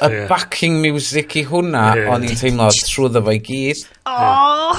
Y 0.00 0.20
backing 0.30 0.78
music 0.80 1.34
i 1.36 1.42
hwnna, 1.48 1.82
yeah. 1.98 2.12
o'n 2.14 2.24
i'n 2.24 2.38
teimlo 2.38 2.70
trwy 2.78 3.10
ddefo 3.12 3.34
i 3.34 3.42
gyd. 3.50 3.82
O, 4.08 4.14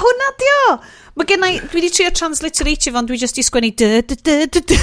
hwnna 0.00 0.32
dio! 0.40 0.64
Mae 1.12 1.28
gen 1.28 1.44
i, 1.44 1.58
dwi 1.60 1.82
wedi 1.82 1.90
trio 1.92 2.10
transliteratio 2.16 2.94
fo'n 2.94 3.08
dwi 3.08 3.18
jyst 3.20 3.40
i 3.40 3.44
sgwennu 3.44 3.72
dy, 3.76 3.88
dy, 4.08 4.16
dy, 4.24 4.36
dy, 4.48 4.62
dy, 4.72 4.78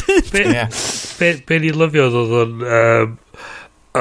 dy, 0.00 0.16
dy. 0.28 0.42
Yeah. 0.52 0.68
Be, 1.16 1.30
be 1.48 1.60
ni'n 1.62 1.78
lyfio 1.80 2.08
oedd 2.10 2.34
o'n, 2.42 2.64
um, 2.68 3.14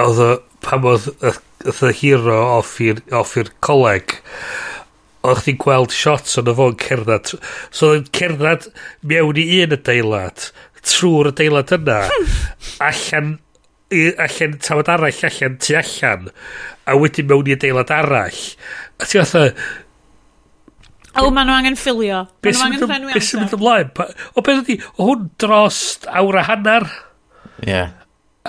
oedd 0.02 0.24
pam 0.66 0.88
oedd 0.90 1.08
y 1.24 1.94
hero 2.02 2.40
off 2.58 2.76
i'r 2.84 3.54
coleg, 3.64 4.18
oedd 5.24 5.44
chdi'n 5.46 5.62
gweld 5.64 5.96
shots 5.96 6.36
o'n 6.42 6.52
fo'n 6.60 6.80
cerdded. 6.84 7.32
So 7.72 7.94
oedd 7.94 8.02
yn 8.02 8.14
cerdded 8.20 8.72
mewn 9.08 9.40
i 9.40 9.48
un 9.62 9.80
adeilad, 9.80 10.50
trwy'r 10.84 11.32
adeilad 11.32 11.76
yna, 11.80 12.02
allan 12.92 13.38
i, 13.90 14.10
allan 14.20 14.60
tawad 14.64 14.92
arall 14.92 15.26
allan 15.32 15.60
tu 15.64 15.76
allan 15.80 16.30
a 16.86 16.98
wedyn 17.00 17.30
mewn 17.30 17.50
i 17.50 17.56
adeilad 17.56 17.94
arall 17.94 18.42
a 19.00 19.08
ti 19.08 19.22
fatha 19.22 19.46
O, 21.16 21.26
oh, 21.26 21.30
maen 21.34 21.50
nhw 21.50 21.56
angen 21.58 21.78
ffilio. 21.80 22.26
Be 22.46 22.54
sy'n 22.54 22.76
mynd 22.76 22.86
mynd 22.90 23.56
ymlaen? 23.58 23.90
O 24.38 24.44
beth 24.46 24.62
ydi, 24.62 24.78
o 24.98 25.08
hwn 25.08 25.30
dros 25.42 25.80
awr 26.06 26.42
a 26.42 26.46
hanner. 26.52 26.86
Ie. 27.64 27.72
Yeah. 27.72 27.96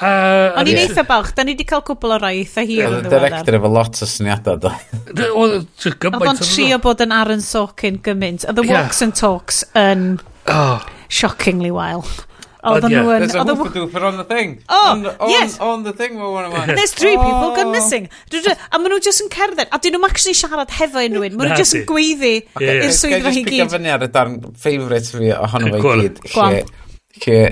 Uh, 0.00 0.54
O'n 0.56 0.68
i'n 0.70 0.78
eitha 0.84 1.02
balch, 1.04 1.32
da 1.36 1.42
ni 1.44 1.52
wedi 1.56 1.66
cael 1.68 1.82
cwbl 1.84 2.14
o 2.14 2.18
raith 2.22 2.54
a 2.60 2.62
hir 2.64 2.86
yn 2.86 3.02
ddiweddar. 3.02 3.32
Director 3.32 3.56
efo 3.58 3.70
lot 3.74 3.98
o 4.00 4.08
syniadau 4.08 4.60
do. 4.62 4.70
Oedd 5.10 6.16
o'n 6.16 6.40
trio 6.40 6.78
bod 6.80 7.02
yn 7.04 7.12
Aaron 7.16 7.42
Sorkin 7.44 7.98
gymaint. 8.06 8.46
Oedd 8.48 8.60
the 8.60 8.66
walks 8.70 9.02
and 9.04 9.16
talks 9.18 9.64
yn 9.76 10.04
oh. 10.52 10.86
shockingly 11.12 11.72
wild. 11.74 12.24
Oedden 12.60 12.92
nhw 12.92 13.12
yn... 13.14 13.24
There's 13.24 13.36
a 13.38 13.44
hoopadooper 13.48 14.02
on 14.04 14.18
the 14.20 14.26
thing. 14.28 14.58
Oh, 14.68 14.90
on, 14.92 15.06
on, 15.06 15.30
yes. 15.32 15.56
On 15.64 15.84
the 15.86 15.94
thing, 15.96 16.18
we're 16.20 16.32
one 16.32 16.44
of 16.44 16.52
mine. 16.52 16.74
There's 16.74 16.92
three 16.92 17.16
people 17.16 17.54
gone 17.56 17.70
oh. 17.70 17.72
missing. 17.72 18.10
A 18.70 18.78
maen 18.78 18.92
nhw 18.92 19.00
just 19.04 19.24
yn 19.24 19.32
cerdded. 19.32 19.70
A 19.72 19.80
dyn 19.80 19.96
nhw'n 19.96 20.10
actually 20.10 20.36
siarad 20.36 20.76
hefo 20.76 21.00
unrhyw 21.06 21.30
un. 21.30 21.40
Maen 21.40 21.54
nhw 21.54 21.62
just 21.62 21.78
yn 21.78 21.88
gweiddi 21.88 22.34
i'r 22.60 22.92
swyddfa 22.92 23.32
hi 23.32 23.46
gyd. 23.46 23.50
Gai 23.54 23.64
just 23.64 23.76
fyny 23.78 23.94
ar 23.96 24.04
y 24.04 24.12
darn 24.12 24.38
favourite 24.60 25.16
fi 25.16 25.32
ohono 25.38 25.74
fe 25.76 25.82
gyd. 25.86 26.22
Lle, 26.36 26.62
lle 27.24 27.42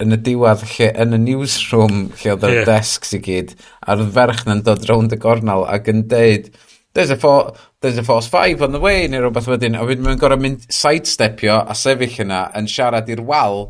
yn 0.00 0.16
y 0.16 0.18
diwedd, 0.24 0.64
lle 0.74 0.90
yn 1.02 1.16
y 1.16 1.20
newsroom, 1.26 1.96
lle 2.22 2.34
oedd 2.34 2.48
y 2.48 2.52
yeah. 2.54 2.66
desks 2.68 3.14
i 3.16 3.20
gyd, 3.24 3.54
a'r 3.84 4.02
ferch 4.16 4.46
na'n 4.48 4.64
dod 4.66 4.86
rownd 4.88 5.14
y 5.14 5.18
gornel 5.20 5.66
ac 5.68 5.90
yn 5.92 6.06
deud, 6.10 6.48
there's 6.94 7.12
a, 7.12 7.18
for, 7.20 7.52
there's 7.80 7.98
a 7.98 8.02
force 8.02 8.26
5 8.26 8.62
on 8.62 8.72
the 8.72 8.80
way, 8.80 9.06
neu 9.08 9.20
rhywbeth 9.22 9.50
wedyn, 9.50 9.76
a 9.76 9.84
wedyn 9.86 10.06
mae'n 10.06 10.22
gorau 10.22 10.40
mynd 10.40 10.64
sidestepio 10.72 11.60
a 11.60 11.76
sefyll 11.76 12.16
yna 12.24 12.46
yn 12.58 12.70
siarad 12.70 13.12
i'r 13.12 13.22
wal, 13.28 13.68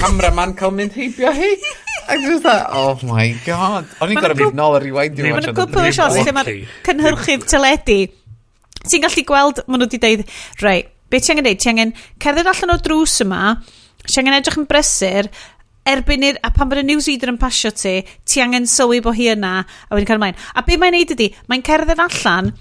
cameraman 0.00 0.54
cael 0.58 0.74
mynd 0.74 0.94
heibio 0.98 1.32
hi. 1.34 1.50
Ac 2.04 2.20
dwi'n 2.20 2.42
dweud, 2.44 2.66
oh 2.76 2.98
my 3.08 3.30
god. 3.46 3.88
O'n 4.04 4.12
i'n 4.12 4.20
gorau 4.20 4.38
mynd 4.38 4.58
nôl 4.58 4.76
ar 4.78 4.84
rewind 4.84 5.20
i 5.20 5.24
Mae'n 5.24 5.54
gwybod 5.56 5.88
y 5.88 5.94
sios 5.96 6.18
lle 6.18 6.34
mae'r 6.36 6.50
cynhyrchydd 6.86 7.46
teledu. 7.48 7.98
Ti'n 8.84 9.04
gallu 9.06 9.24
gweld, 9.30 9.62
maen 9.64 9.80
nhw 9.80 9.88
wedi 9.88 10.00
dweud, 10.02 10.24
rei, 10.60 10.84
be 11.08 11.20
ti 11.22 11.32
angen 11.32 11.46
dweud? 11.46 11.62
Ti 11.62 11.72
angen 11.72 11.94
cerdded 12.20 12.50
allan 12.50 12.74
o 12.74 12.78
drws 12.84 13.16
yma, 13.24 13.42
ti 14.04 14.18
angen 14.20 14.36
edrych 14.36 14.58
yn 14.60 14.68
brysur, 14.68 15.30
erbyn 15.88 16.26
i'r, 16.28 16.40
a 16.44 16.50
pan 16.52 16.68
bod 16.68 16.82
y 16.82 16.84
New 16.84 17.00
Zealand 17.04 17.34
yn 17.34 17.40
pasio 17.40 17.72
ti, 17.72 17.94
ti 18.28 18.44
angen 18.44 18.68
sylwi 18.68 19.00
bod 19.04 19.16
hi 19.16 19.30
yna, 19.32 19.54
a 19.64 19.96
wedyn 19.96 20.10
cael 20.10 20.20
ymlaen. 20.20 20.36
A 20.52 20.64
be 20.66 20.76
mae'n 20.80 20.96
neud 20.98 21.16
ydy, 21.16 21.30
mae'n 21.48 21.64
cerdded 21.64 22.04
allan, 22.04 22.52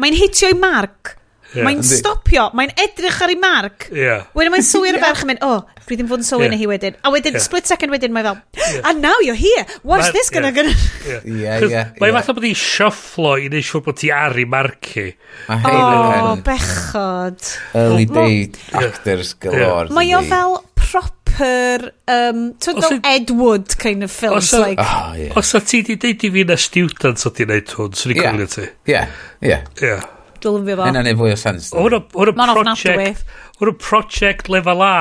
mae'n 0.00 0.20
hitio'i 0.20 0.56
marc, 0.60 1.16
Yeah. 1.50 1.66
Mae'n 1.66 1.80
stopio, 1.82 2.46
mae'n 2.54 2.70
edrych 2.78 3.18
ar 3.24 3.32
ei 3.32 3.38
marc. 3.40 3.88
Yeah. 3.90 4.28
Wedyn 4.38 4.54
mae'n 4.54 4.66
sylwi 4.66 4.92
ar 4.92 5.00
y 5.00 5.02
ferch 5.04 5.24
yn 5.24 5.32
mynd, 5.32 5.42
oh, 5.42 5.64
dwi 5.86 5.98
ddim 5.98 6.10
fod 6.10 6.22
yn 6.22 6.28
sylwi 6.28 6.46
yeah. 6.46 6.58
hi 6.60 6.68
wedyn. 6.70 6.98
A 7.02 7.12
wedyn, 7.14 7.34
yeah. 7.34 7.44
split 7.44 7.70
second 7.70 7.94
wedyn, 7.94 8.14
mae 8.14 8.26
fel, 8.26 8.38
yeah. 8.60 8.90
and 8.90 9.02
now 9.02 9.16
you're 9.26 9.38
here, 9.38 9.66
what's 9.82 10.08
Ma 10.08 10.14
this 10.14 10.30
gonna... 10.30 10.52
Yeah, 10.54 10.72
yeah, 11.08 11.24
yeah. 11.34 11.66
yeah. 11.66 11.92
Mae'n 11.98 12.14
fath 12.18 12.30
o 12.30 12.36
bod 12.38 12.46
i 12.46 12.54
sioflo 12.54 13.34
i 13.42 13.48
neud 13.50 13.66
siwr 13.66 13.84
bod 13.88 13.98
ti 13.98 14.12
ar 14.14 14.38
ei 14.38 14.46
marci. 14.50 15.06
Oh, 15.50 16.36
bechod. 16.46 17.54
Early 17.74 18.06
day 18.10 18.36
actors 18.78 19.34
galore. 19.42 19.90
Mae 19.94 20.14
o 20.14 20.22
fel 20.30 20.60
proper, 20.78 21.90
um, 22.14 22.46
ti'n 22.62 22.80
fel 22.84 23.02
Ed 23.10 23.34
Wood 23.34 23.74
kind 23.82 24.06
of 24.06 24.14
films. 24.14 24.52
Os, 24.52 24.54
like. 24.60 24.78
oh, 24.78 25.18
yeah. 25.18 25.34
os 25.38 25.54
o 25.54 25.64
ti 25.64 25.82
di 25.86 25.98
deud 25.98 26.26
i 26.26 26.32
fi 26.38 26.46
na 26.46 26.58
student 26.60 27.26
o 27.26 27.34
ti'n 27.34 27.50
neud 27.56 27.76
hwn, 27.76 27.98
swn 27.98 28.14
i'n 28.14 28.22
cofio 28.22 28.50
ti. 28.54 28.70
Yeah, 28.90 29.10
yeah. 29.42 29.66
Yeah. 29.82 30.06
Dwi'n 30.40 30.64
lyfio 30.64 30.78
fo. 30.80 30.88
Hynna'n 30.88 31.10
ei 31.10 31.18
fwy 31.18 31.34
o 31.34 31.38
sens. 31.40 31.70
Hwn 31.76 31.98
o 31.98 32.02
project... 32.12 33.22
Hwn 33.60 33.72
o 33.72 33.76
project 33.76 34.50
lefel 34.52 34.82
A. 34.86 34.96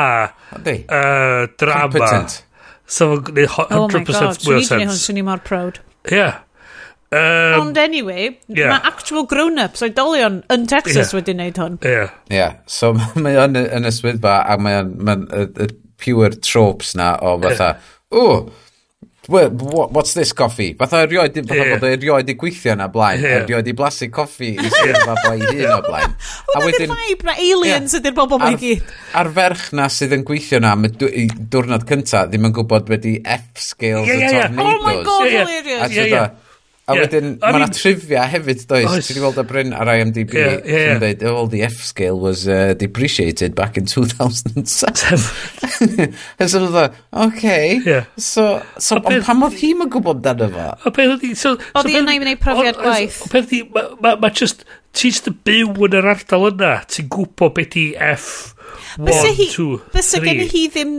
Di. 0.65 0.75
Uh, 0.85 1.47
drama. 1.61 1.87
Competent. 1.87 2.43
So, 2.89 3.17
100% 3.21 3.69
oh 3.69 3.87
my 3.87 4.03
God. 4.03 4.45
mwy 4.45 4.59
o 4.59 4.61
sens. 4.65 5.01
Swn 5.05 5.21
i 5.21 5.25
mor 5.25 5.41
proud. 5.45 5.81
Yeah. 6.09 6.41
Um, 7.11 7.61
Ond 7.61 7.77
anyway, 7.77 8.37
yeah. 8.47 8.69
mae 8.69 8.81
actual 8.85 9.25
grown-ups 9.25 9.81
oedolion 9.81 10.43
yn 10.53 10.67
Texas 10.69 11.09
yeah. 11.09 11.15
wedi 11.17 11.33
wneud 11.33 11.57
hwn. 11.57 11.77
Yeah. 11.81 12.11
Yeah. 12.29 12.57
So 12.69 12.91
mae 13.23 13.39
o'n 13.41 13.57
yn 13.57 13.89
y 13.89 13.93
swyddfa 13.95 14.35
a 14.45 14.57
mae 14.61 14.77
o'n 14.83 14.91
ma 15.07 15.15
pure 15.99 16.29
tropes 16.37 16.93
na 16.99 17.15
o 17.25 17.33
fatha, 17.41 17.71
yeah. 17.73 18.13
o, 18.13 18.27
what's 19.29 20.13
this 20.13 20.33
coffee? 20.33 20.73
Fatha 20.73 21.03
erioed, 21.05 21.37
fatha 21.45 21.59
yeah. 21.59 21.77
bod 21.77 21.87
erioed 21.89 22.31
i 22.31 22.35
gweithio 22.39 22.75
na 22.79 22.89
blaen, 22.91 23.21
yeah. 23.21 23.43
erioed 23.43 23.69
i 23.69 23.75
blasu 23.77 24.09
coffi 24.13 24.51
i 24.55 24.71
sy'n 24.73 24.97
fatha 25.05 25.35
i 25.37 25.43
hun 25.45 25.75
o 25.75 25.79
blaen. 25.85 26.17
A 26.55 26.63
Hwna 26.63 26.73
di'r 26.75 26.93
vibe 26.95 27.29
na 27.29 27.37
aliens 27.45 27.95
ydy'r 27.99 28.17
bobl 28.17 28.41
mae 28.41 28.57
gyd. 28.59 28.91
A'r 29.19 29.31
ferch 29.37 29.69
na 29.77 29.87
sydd 29.93 30.17
yn 30.17 30.25
gweithio 30.27 30.61
na, 30.63 30.75
i 31.13 31.27
diwrnod 31.29 31.87
cynta, 31.89 32.25
ddim 32.27 32.49
yn 32.49 32.57
gwybod 32.57 32.89
wedi 32.91 33.19
F-scales 33.23 34.09
yeah, 34.09 34.25
yeah, 34.25 34.37
yeah. 34.39 34.51
y 34.51 34.57
tornadoes. 34.57 34.75
Oh 34.75 34.87
my 34.87 35.01
god, 35.05 35.27
hilarious. 35.29 35.97
Yeah, 35.97 36.13
yeah. 36.15 36.48
A 36.89 36.95
yeah. 36.95 37.05
wedyn, 37.05 37.35
I 37.37 37.51
mae 37.53 37.61
yna 37.61 37.67
trivia 37.75 38.23
hefyd, 38.25 38.63
does? 38.69 38.87
oes. 38.89 39.05
Ti 39.05 39.13
wedi 39.13 39.21
gweld 39.21 39.37
y 39.37 39.45
Bryn 39.51 39.75
ar 39.77 39.91
IMDb 39.93 40.33
yeah, 40.33 40.55
yeah, 40.65 40.85
yeah. 40.87 41.01
dweud, 41.03 41.25
all 41.29 41.49
the 41.51 41.61
F-scale 41.67 42.17
was 42.17 42.47
uh, 42.49 42.73
depreciated 42.79 43.53
back 43.57 43.77
in 43.77 43.85
2007. 43.85 44.65
Ys 46.41 46.57
o'n 46.57 46.65
dda, 46.71 46.87
okay. 47.27 47.77
Yeah. 47.85 48.09
So, 48.17 48.47
so 48.81 48.97
ond 49.03 49.21
pam 49.27 49.45
oedd 49.45 49.59
hi'n 49.61 49.85
gwybod 49.85 50.23
dan 50.25 50.41
efo? 50.47 50.67
O 50.81 50.93
beth 50.95 51.13
oedd 51.13 51.25
hi... 51.27 51.33
So, 51.37 51.55
oedd 51.77 51.91
hi'n 51.93 52.09
ei 52.09 52.23
wneud 52.23 52.41
profiad 52.41 52.81
gwaith. 52.81 53.21
O 53.27 53.33
beth 53.35 53.45
oedd 53.45 53.53
hi... 53.53 53.61
Mae 54.09 54.33
just... 54.33 54.65
Ti'n 54.97 55.13
just 55.13 55.29
byw 55.45 55.75
yn 55.85 55.99
yr 55.99 56.07
ardal 56.15 56.47
yna. 56.49 56.79
Ti'n 56.89 57.11
gwybod 57.13 57.53
beth 57.59 57.77
i 57.77 57.91
F... 58.09 58.55
1, 58.97 59.05
2, 59.05 59.47
3. 59.53 59.77
Fysa 59.93 60.19
gen 60.23 60.41
i 60.43 60.47
hi 60.49 60.65
ddim 60.73 60.93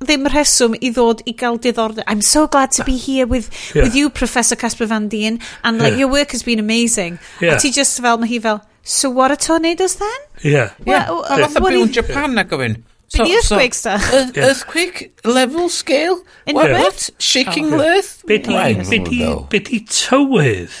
ddim 0.00 0.24
rheswm 0.32 0.74
i 0.80 0.88
ddod 0.96 1.20
i 1.28 1.34
gael 1.36 1.58
diddordeb. 1.60 2.04
I'm 2.06 2.22
so 2.22 2.46
glad 2.48 2.70
to 2.72 2.84
be 2.84 2.96
here 2.96 3.26
with, 3.26 3.50
yeah. 3.74 3.82
with 3.84 3.94
you, 3.94 4.08
Professor 4.08 4.56
Casper 4.56 4.86
Van 4.86 5.08
Dien, 5.08 5.40
and 5.62 5.78
like, 5.78 5.92
yeah. 5.92 5.98
your 5.98 6.08
work 6.08 6.32
has 6.32 6.42
been 6.42 6.58
amazing. 6.58 7.18
Yeah. 7.40 7.56
A 7.56 7.60
ti 7.60 7.70
just 7.70 8.00
fel, 8.00 8.16
mae 8.18 8.28
hi 8.28 8.38
fel, 8.40 8.62
so 8.82 9.10
what 9.10 9.30
are 9.30 9.36
tornadoes 9.36 9.96
then? 9.96 10.22
Yeah. 10.42 10.72
Well, 10.86 10.96
yeah. 10.96 11.10
Well, 11.10 11.40
yeah. 11.40 11.84
Byw 11.84 11.92
Japan 11.92 12.32
yeah. 12.32 12.40
ac 12.46 12.56
ofyn. 12.56 12.82
So, 13.10 13.24
the 13.24 13.34
earthquake 13.36 13.74
so, 13.74 13.98
stuff. 13.98 14.14
Uh, 14.14 14.32
yeah. 14.34 14.46
Earthquake 14.48 15.20
level 15.24 15.68
scale? 15.68 16.22
In 16.46 16.54
what, 16.54 16.70
yeah. 16.70 16.80
what? 16.80 17.10
Shaking 17.18 17.74
oh, 17.74 17.80
earth? 17.80 18.24
Be 18.26 18.38
di 18.38 19.80
tywydd? 19.84 20.76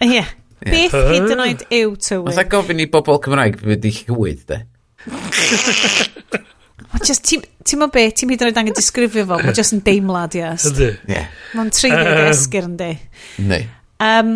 Ie. 0.00 0.24
Beth 0.60 0.92
hyd 0.92 1.28
yn 1.32 1.42
oed 1.44 1.66
yw 1.72 1.92
tywydd? 1.96 2.36
Oedd 2.38 2.52
gofyn 2.52 2.80
i 2.84 2.88
bobl 2.88 3.20
Cymraeg, 3.24 3.60
be 3.64 3.76
di 3.80 3.92
llywydd, 3.98 4.46
de? 4.48 4.62
Just, 7.06 7.24
ti'n 7.28 7.42
ti 7.66 7.78
mo 7.80 7.90
be, 7.92 8.06
ti'n 8.14 8.32
hyd 8.32 8.44
yn 8.44 8.50
oed 8.50 8.62
angen 8.62 8.76
disgrifio 8.76 9.26
fo, 9.28 9.40
mae 9.40 9.56
just 9.56 9.74
yn 9.76 9.82
deimlad, 9.86 10.36
yes. 10.38 10.68
Ydy. 10.70 10.94
Yeah. 11.10 11.28
Mae'n 11.56 11.74
treulio 11.74 12.14
um, 12.14 12.30
esgyr 12.30 12.66
yn 12.66 12.78
di. 12.80 12.94
Neu. 13.50 13.68
Um, 14.00 14.32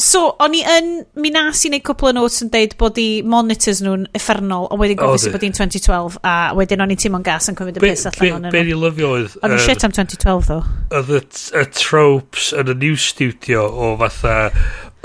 so, 0.00 0.22
o'n 0.40 0.54
i 0.56 0.62
yn, 0.64 0.90
mi 1.20 1.32
nas 1.34 1.60
i 1.66 1.70
wneud 1.70 1.84
cwpl 1.86 2.10
o 2.10 2.12
notes 2.16 2.40
yn 2.44 2.52
deud 2.52 2.76
bod 2.80 2.98
i 3.02 3.08
monitors 3.26 3.82
nhw'n 3.84 4.06
effernol, 4.16 4.68
a 4.70 4.78
wedyn 4.80 5.00
gofyn 5.00 5.24
sy'n 5.24 5.34
bod 5.34 5.46
i'n 5.48 5.56
2012, 5.58 6.20
a 6.24 6.34
wedyn 6.56 6.84
o'n 6.84 6.94
i'n 6.94 7.02
teimlo'n 7.04 7.26
gas 7.26 7.50
yn 7.52 7.58
cymryd 7.58 7.80
y 7.80 7.84
pus 7.84 8.06
allan 8.10 8.36
o'n 8.38 8.46
nhw. 8.46 8.54
Be 8.54 8.64
ni 8.68 8.78
lyfio 8.78 9.12
oedd... 9.18 9.36
O'n 9.44 9.56
i 9.56 9.60
shit 9.66 9.86
am 9.86 9.96
2012, 9.96 10.48
ddo. 10.48 10.60
Oedd 11.00 11.12
y 11.60 11.66
tropes 11.76 12.52
yn 12.56 12.72
y 12.72 12.78
new 12.86 13.00
studio 13.00 13.66
o 13.68 13.92
fatha, 14.00 14.38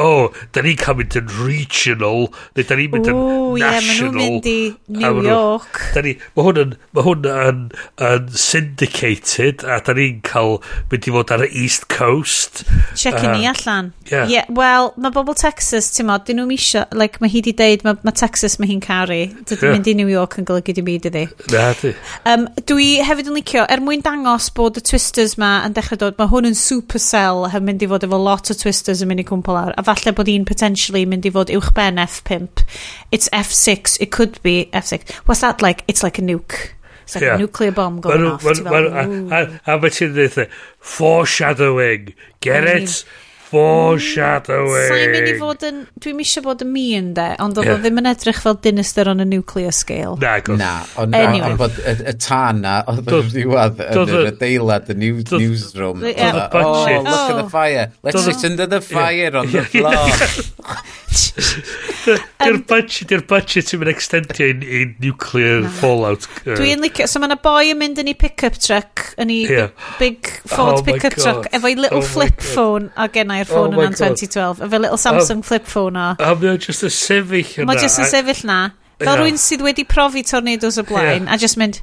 oh, 0.02 0.34
da 0.56 0.64
ni'n 0.66 0.78
cael 0.80 0.98
mynd 1.00 1.16
yn 1.20 1.30
regional, 1.40 2.28
neu 2.56 2.68
da 2.68 2.78
ni'n 2.80 2.92
mynd 2.94 3.10
yn 3.12 3.20
Ooh, 3.20 3.58
national. 3.62 4.20
Ie, 4.20 4.26
yeah, 4.26 4.34
mynd 4.36 4.50
i 4.50 5.00
New 5.00 5.30
York. 5.30 5.82
Da 5.96 6.04
ni, 6.06 6.16
mae 6.36 6.48
hwn, 6.48 6.62
yn, 6.64 6.74
ma 6.96 7.06
hwn 7.06 7.30
yn, 7.32 7.62
yn 8.10 8.30
syndicated, 8.46 9.64
a 9.64 9.80
da 9.86 9.96
ni'n 9.98 10.22
cael 10.26 10.60
mynd 10.92 11.10
i 11.10 11.16
fod 11.16 11.34
ar 11.36 11.46
y 11.48 11.50
East 11.64 11.88
Coast. 11.92 12.66
Checking 12.96 13.32
uh, 13.32 13.38
ni 13.38 13.50
allan. 13.50 13.94
Yeah. 14.12 14.30
yeah 14.32 14.52
Wel, 14.56 14.92
mae 15.02 15.16
bobl 15.16 15.38
Texas, 15.40 15.90
ti'n 15.96 16.10
modd, 16.10 16.26
dyn 16.28 16.42
nhw'n 16.42 16.52
misio, 16.52 16.86
like, 16.96 17.22
mae 17.24 17.32
hi 17.32 17.42
di 17.46 17.56
deud, 17.58 17.86
mae 17.88 18.00
ma 18.06 18.14
Texas 18.16 18.60
mae 18.60 18.70
hi'n 18.70 18.84
caru. 18.84 19.22
Dydyn 19.48 19.64
yeah. 19.64 19.78
mynd 19.78 19.90
i 19.92 19.96
New 19.98 20.12
York 20.12 20.38
yn 20.42 20.48
golygu 20.48 20.76
dim 20.76 20.88
byd 20.88 21.10
iddi. 21.12 21.26
Na, 21.54 21.70
di. 21.80 21.94
Um, 22.30 22.48
dwi 22.68 22.90
hefyd 23.06 23.32
yn 23.32 23.40
licio, 23.40 23.66
er 23.72 23.84
mwyn 23.84 24.04
dangos 24.06 24.52
bod 24.56 24.80
y 24.80 24.84
twisters 24.86 25.38
ma 25.42 25.58
yn 25.66 25.76
dechrau 25.76 26.00
dod, 26.02 26.20
mae 26.20 26.32
hwn 26.32 26.52
yn 26.52 26.60
supercell, 26.60 27.46
yn 27.50 27.66
mynd 27.68 27.86
i 27.86 27.90
fod 27.90 28.06
efo 28.08 28.20
lot 28.22 28.52
o 28.52 28.58
twisters 28.58 29.04
yn 29.04 29.12
mynd 29.12 29.24
i 29.24 29.28
cwmpl 29.28 29.60
ar. 29.60 29.74
A 29.76 29.85
falle 29.86 30.14
bod 30.18 30.30
hi'n 30.32 30.48
potentially 30.50 31.06
mynd 31.10 31.28
i 31.28 31.32
fod 31.34 31.52
uwch 31.54 31.72
ben 31.78 32.02
F5. 32.02 32.66
It's 33.12 33.30
F6, 33.34 34.00
it 34.02 34.12
could 34.12 34.42
be 34.44 34.70
F6. 34.74 35.14
What's 35.26 35.42
that 35.46 35.62
like? 35.62 35.84
It's 35.88 36.04
like 36.04 36.20
a 36.20 36.26
nuke. 36.26 36.72
It's 37.06 37.16
like 37.16 37.24
yeah. 37.24 37.36
a 37.36 37.38
nuclear 37.38 37.72
bomb 37.72 38.02
going 38.02 38.24
man, 38.24 38.32
off. 38.32 38.44
Man, 38.44 38.64
well, 38.64 38.88
a 38.88 38.98
a, 38.98 39.08
a, 39.08 39.78
a, 39.78 39.82
a, 39.86 40.42
a, 40.42 40.48
foreshadowing. 40.80 42.16
Get 42.42 42.64
I 42.68 42.74
mean, 42.74 42.84
it? 42.84 43.06
Foreshadowing. 43.50 44.88
Sa'n 44.90 45.12
mynd 45.14 45.30
i 45.30 45.36
fod 45.40 45.66
yn... 45.68 45.82
Dwi'n 46.02 46.18
misio 46.18 46.42
bod 46.46 46.64
yn 46.66 46.72
mean, 46.74 47.12
de, 47.18 47.28
ond 47.44 47.58
oedd 47.60 47.70
yeah. 47.70 47.78
o 47.78 47.84
ddim 47.84 48.02
yn 48.02 48.10
edrych 48.10 48.42
fel 48.42 48.58
dinister 48.64 49.10
on 49.12 49.22
a 49.22 49.28
nuclear 49.30 49.74
scale. 49.76 50.16
Na, 50.22 50.36
gos. 50.46 50.60
Na, 50.60 50.72
ond 51.02 51.16
anyway. 51.18 51.54
on 51.54 51.60
bod 51.60 51.78
y, 51.78 51.96
y 52.12 52.16
tân 52.26 52.64
na, 52.66 52.76
oedd 52.92 53.06
yn 53.06 53.32
ddiwedd 53.34 53.84
yn 53.86 54.14
yr 54.18 54.30
adeilad, 54.32 54.90
y 54.90 54.98
news, 55.04 55.24
does, 55.30 55.42
newsroom. 55.44 56.04
Yeah. 56.10 56.50
Oh, 56.52 56.86
look 56.86 57.14
at 57.14 57.36
the 57.38 57.46
oh. 57.46 57.50
fire. 57.50 57.92
Let's 58.04 58.26
sit 58.26 58.46
under 58.50 58.66
the 58.66 58.82
fire 58.82 59.36
on 59.38 59.52
the 59.52 59.66
floor. 59.70 60.10
Di'r 62.06 62.60
budget, 62.70 63.08
di'r 63.10 63.24
budget 63.28 63.70
sy'n 63.70 63.82
mynd 63.82 63.92
extendio 63.92 64.48
i, 64.52 64.56
i 64.62 64.82
nuclear 65.02 65.64
no. 65.64 65.72
fallout. 65.80 66.28
Uh. 66.44 66.54
Dwi'n 66.60 66.84
licio, 66.84 67.08
so 67.10 67.22
mae 67.22 67.30
yna 67.32 67.38
boi 67.42 67.72
yn 67.72 67.80
mynd 67.80 68.02
yn 68.02 68.12
ei 68.12 68.18
pick-up 68.20 68.60
truck, 68.62 69.04
yn 69.22 69.34
ei 69.34 69.46
yeah. 69.50 69.88
big, 70.00 70.30
Ford 70.52 70.80
oh 70.80 70.86
pick-up 70.86 71.18
truck, 71.18 71.50
efo'i 71.56 71.78
little 71.80 72.04
oh 72.04 72.10
flip 72.16 72.44
phone 72.44 72.92
a 72.96 73.08
gennau'r 73.12 73.50
ffôn 73.50 73.74
oh 73.74 73.84
yna'n 73.84 73.98
2012, 73.98 74.64
efo 74.68 74.82
little 74.82 75.02
Samsung 75.02 75.42
um, 75.42 75.46
flip 75.46 75.70
phone 75.70 76.02
o. 76.02 76.08
A 76.20 76.34
mae 76.36 76.54
o'n 76.54 76.62
just 76.62 76.86
y 76.86 76.92
sefyll 76.94 77.56
yna. 77.64 77.70
Mae 77.72 77.82
just 77.82 78.02
yn 78.04 78.12
sefyll 78.12 78.44
na. 78.50 78.60
Fel 79.02 79.12
yeah. 79.12 79.24
rwy'n 79.24 79.42
sydd 79.42 79.66
wedi 79.66 79.88
profi 79.88 80.24
tornadoes 80.28 80.80
o 80.80 80.86
blaen, 80.88 81.26
yeah. 81.26 81.34
a 81.36 81.42
just 81.42 81.60
mynd, 81.60 81.82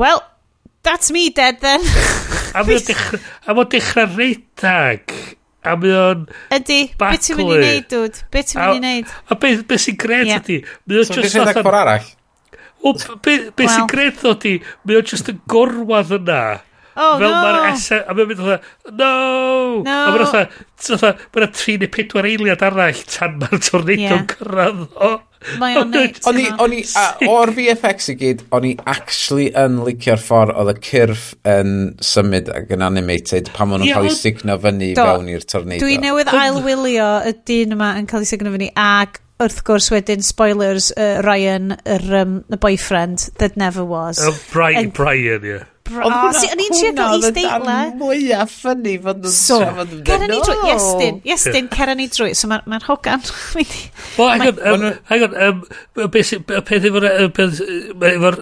well, 0.00 0.24
that's 0.82 1.10
me 1.10 1.28
dead 1.30 1.60
then. 1.60 1.84
a 2.54 2.64
mae 2.64 2.80
o 2.80 3.68
dechrau 3.74 4.08
redag 4.16 5.18
A 5.60 5.74
mae 5.76 5.92
o'n... 5.92 6.24
Ydy, 6.56 6.78
beth 7.00 7.26
ti'n 7.26 7.38
mynd 7.40 7.52
i 7.52 7.60
neud, 7.60 7.86
dwd? 7.92 8.22
Beth 8.32 8.48
ti'n 8.52 8.62
mynd 8.62 8.78
i 8.78 8.80
neud? 8.86 9.12
A 9.28 9.36
beth 9.42 9.62
be 9.68 9.78
sy'n 9.84 9.98
gred 10.00 10.30
yeah. 10.30 10.40
ydy? 10.40 10.58
Mae 10.88 11.02
o'n 11.02 11.08
so, 11.08 11.20
just 11.20 11.36
fatha... 11.36 11.60
ffordd 11.60 11.80
arall? 11.82 12.10
O, 12.80 12.94
beth 12.96 13.50
be 13.58 13.66
well. 13.66 13.74
sy'n 13.74 13.88
gred 13.92 14.26
ydy? 14.32 14.54
Mae 14.88 15.00
o'n 15.00 15.08
just 15.12 15.32
yn 15.32 15.40
gorwad 15.50 16.14
yna. 16.16 16.42
Oh, 16.96 17.16
Fel 17.20 17.28
no. 17.28 17.34
mae'r 17.44 17.72
esen... 17.74 18.04
A 18.04 18.16
mae'n 18.16 18.30
mynd 18.32 18.44
o'n 18.44 18.52
no! 18.52 19.10
No! 19.84 19.96
A 19.96 20.14
mae'n 20.14 20.16
o'n 20.16 20.22
o'n 20.22 20.30
o'n 20.30 20.30
o'n 20.30 20.44
o'n 20.44 20.46
o'n 20.46 21.10
o'n 21.10 21.10
o'n 21.10 21.18
o'n 23.60 23.90
o'n 23.90 24.30
o'n 24.30 24.76
o'n 24.76 24.78
o'n 24.80 25.10
o'n 25.10 25.26
Mae 25.60 25.78
o'n 25.80 25.88
neud. 25.94 26.18
O'n 26.28 26.36
i, 26.36 26.44
o'n 26.60 26.74
i, 26.76 26.82
o'r 27.28 27.52
VFX 27.56 28.10
i 28.12 28.16
gyd, 28.20 28.42
o'n 28.56 28.66
i 28.68 28.74
actually 28.90 29.48
yn 29.56 29.78
licio'r 29.86 30.20
ffordd 30.20 30.52
oedd 30.60 30.74
y 30.74 30.76
cyrff 30.84 31.30
yn 31.48 31.72
symud 32.04 32.50
ac 32.52 32.74
yn 32.76 32.84
animated 32.84 33.48
pan 33.56 33.70
maen 33.70 33.84
nhw'n 33.84 33.94
cael 33.96 34.10
ei 34.10 34.18
signo 34.18 34.58
fyny 34.60 34.92
do, 34.98 35.06
fewn 35.08 35.32
i'r 35.32 35.48
tornado. 35.48 35.80
Dwi 35.86 35.96
newydd 36.02 36.32
ailwylio 36.36 37.10
y 37.30 37.34
dyn 37.48 37.76
yma 37.78 37.94
yn 38.00 38.08
cael 38.10 38.26
ei 38.26 38.32
signo 38.34 38.52
fyny 38.52 38.68
ac 38.76 39.22
wrth 39.40 39.62
gwrs 39.64 39.88
wedyn, 39.94 40.20
spoilers, 40.24 40.90
uh, 41.00 41.22
Ryan, 41.24 41.72
yr 41.88 42.06
um, 42.20 42.38
y 42.52 42.60
boyfriend 42.60 43.30
that 43.40 43.56
never 43.56 43.84
was. 43.84 44.20
Uh, 44.20 44.36
Brian, 44.52 44.84
and, 44.84 44.92
Brian, 44.92 45.46
yeah. 45.46 45.64
Bras, 45.90 46.44
o'n 46.46 46.62
i'n 46.62 46.74
trio 46.74 46.90
gael 46.96 47.24
isdeitla. 47.24 47.76
Oedd 47.86 47.96
mwyaf 48.00 48.52
ffynnu 48.60 48.94
fod 49.04 49.24
nhw'n 49.24 49.34
so, 49.34 49.58
trafod 49.62 49.94
yn 49.96 50.04
dweud. 50.06 50.26
ni 50.30 50.38
drwy, 50.46 50.58
Iestyn, 50.70 51.18
Iestyn, 51.26 51.70
cera 51.74 51.96
ni 51.98 52.06
drwy. 52.12 52.34
So 52.38 52.50
mae'r 52.50 52.62
ma 52.70 52.78
hogan... 52.84 53.24
Bo, 54.16 54.28
hang 54.30 54.46
on, 54.50 54.86
hang 55.10 55.26
on, 55.26 55.64
y 55.98 56.08
peth 56.14 56.86
efo'r... 56.90 57.08
efo'r... 58.12 58.40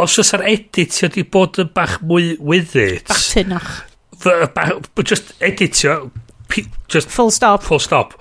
Os 0.00 0.16
oes 0.22 0.32
ar 0.36 0.46
editio 0.48 1.10
di 1.12 1.26
bod 1.28 1.60
yn 1.60 1.70
bach 1.76 1.98
mwy 2.06 2.32
with 2.38 2.76
it... 2.78 3.08
Bach 3.10 3.26
tynach. 3.34 3.70
Just 5.04 5.34
editio... 5.44 6.00
Just 6.90 7.12
full 7.12 7.30
stop. 7.30 7.62
Full 7.62 7.82
stop. 7.82 8.16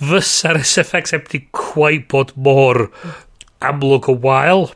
Fysa'r 0.00 0.62
SFX 0.64 1.12
heb 1.14 1.28
di 1.30 1.44
quite 1.54 2.08
bod 2.10 2.32
mor 2.40 2.86
amlwg 3.60 4.08
o 4.08 4.16
wael 4.24 4.70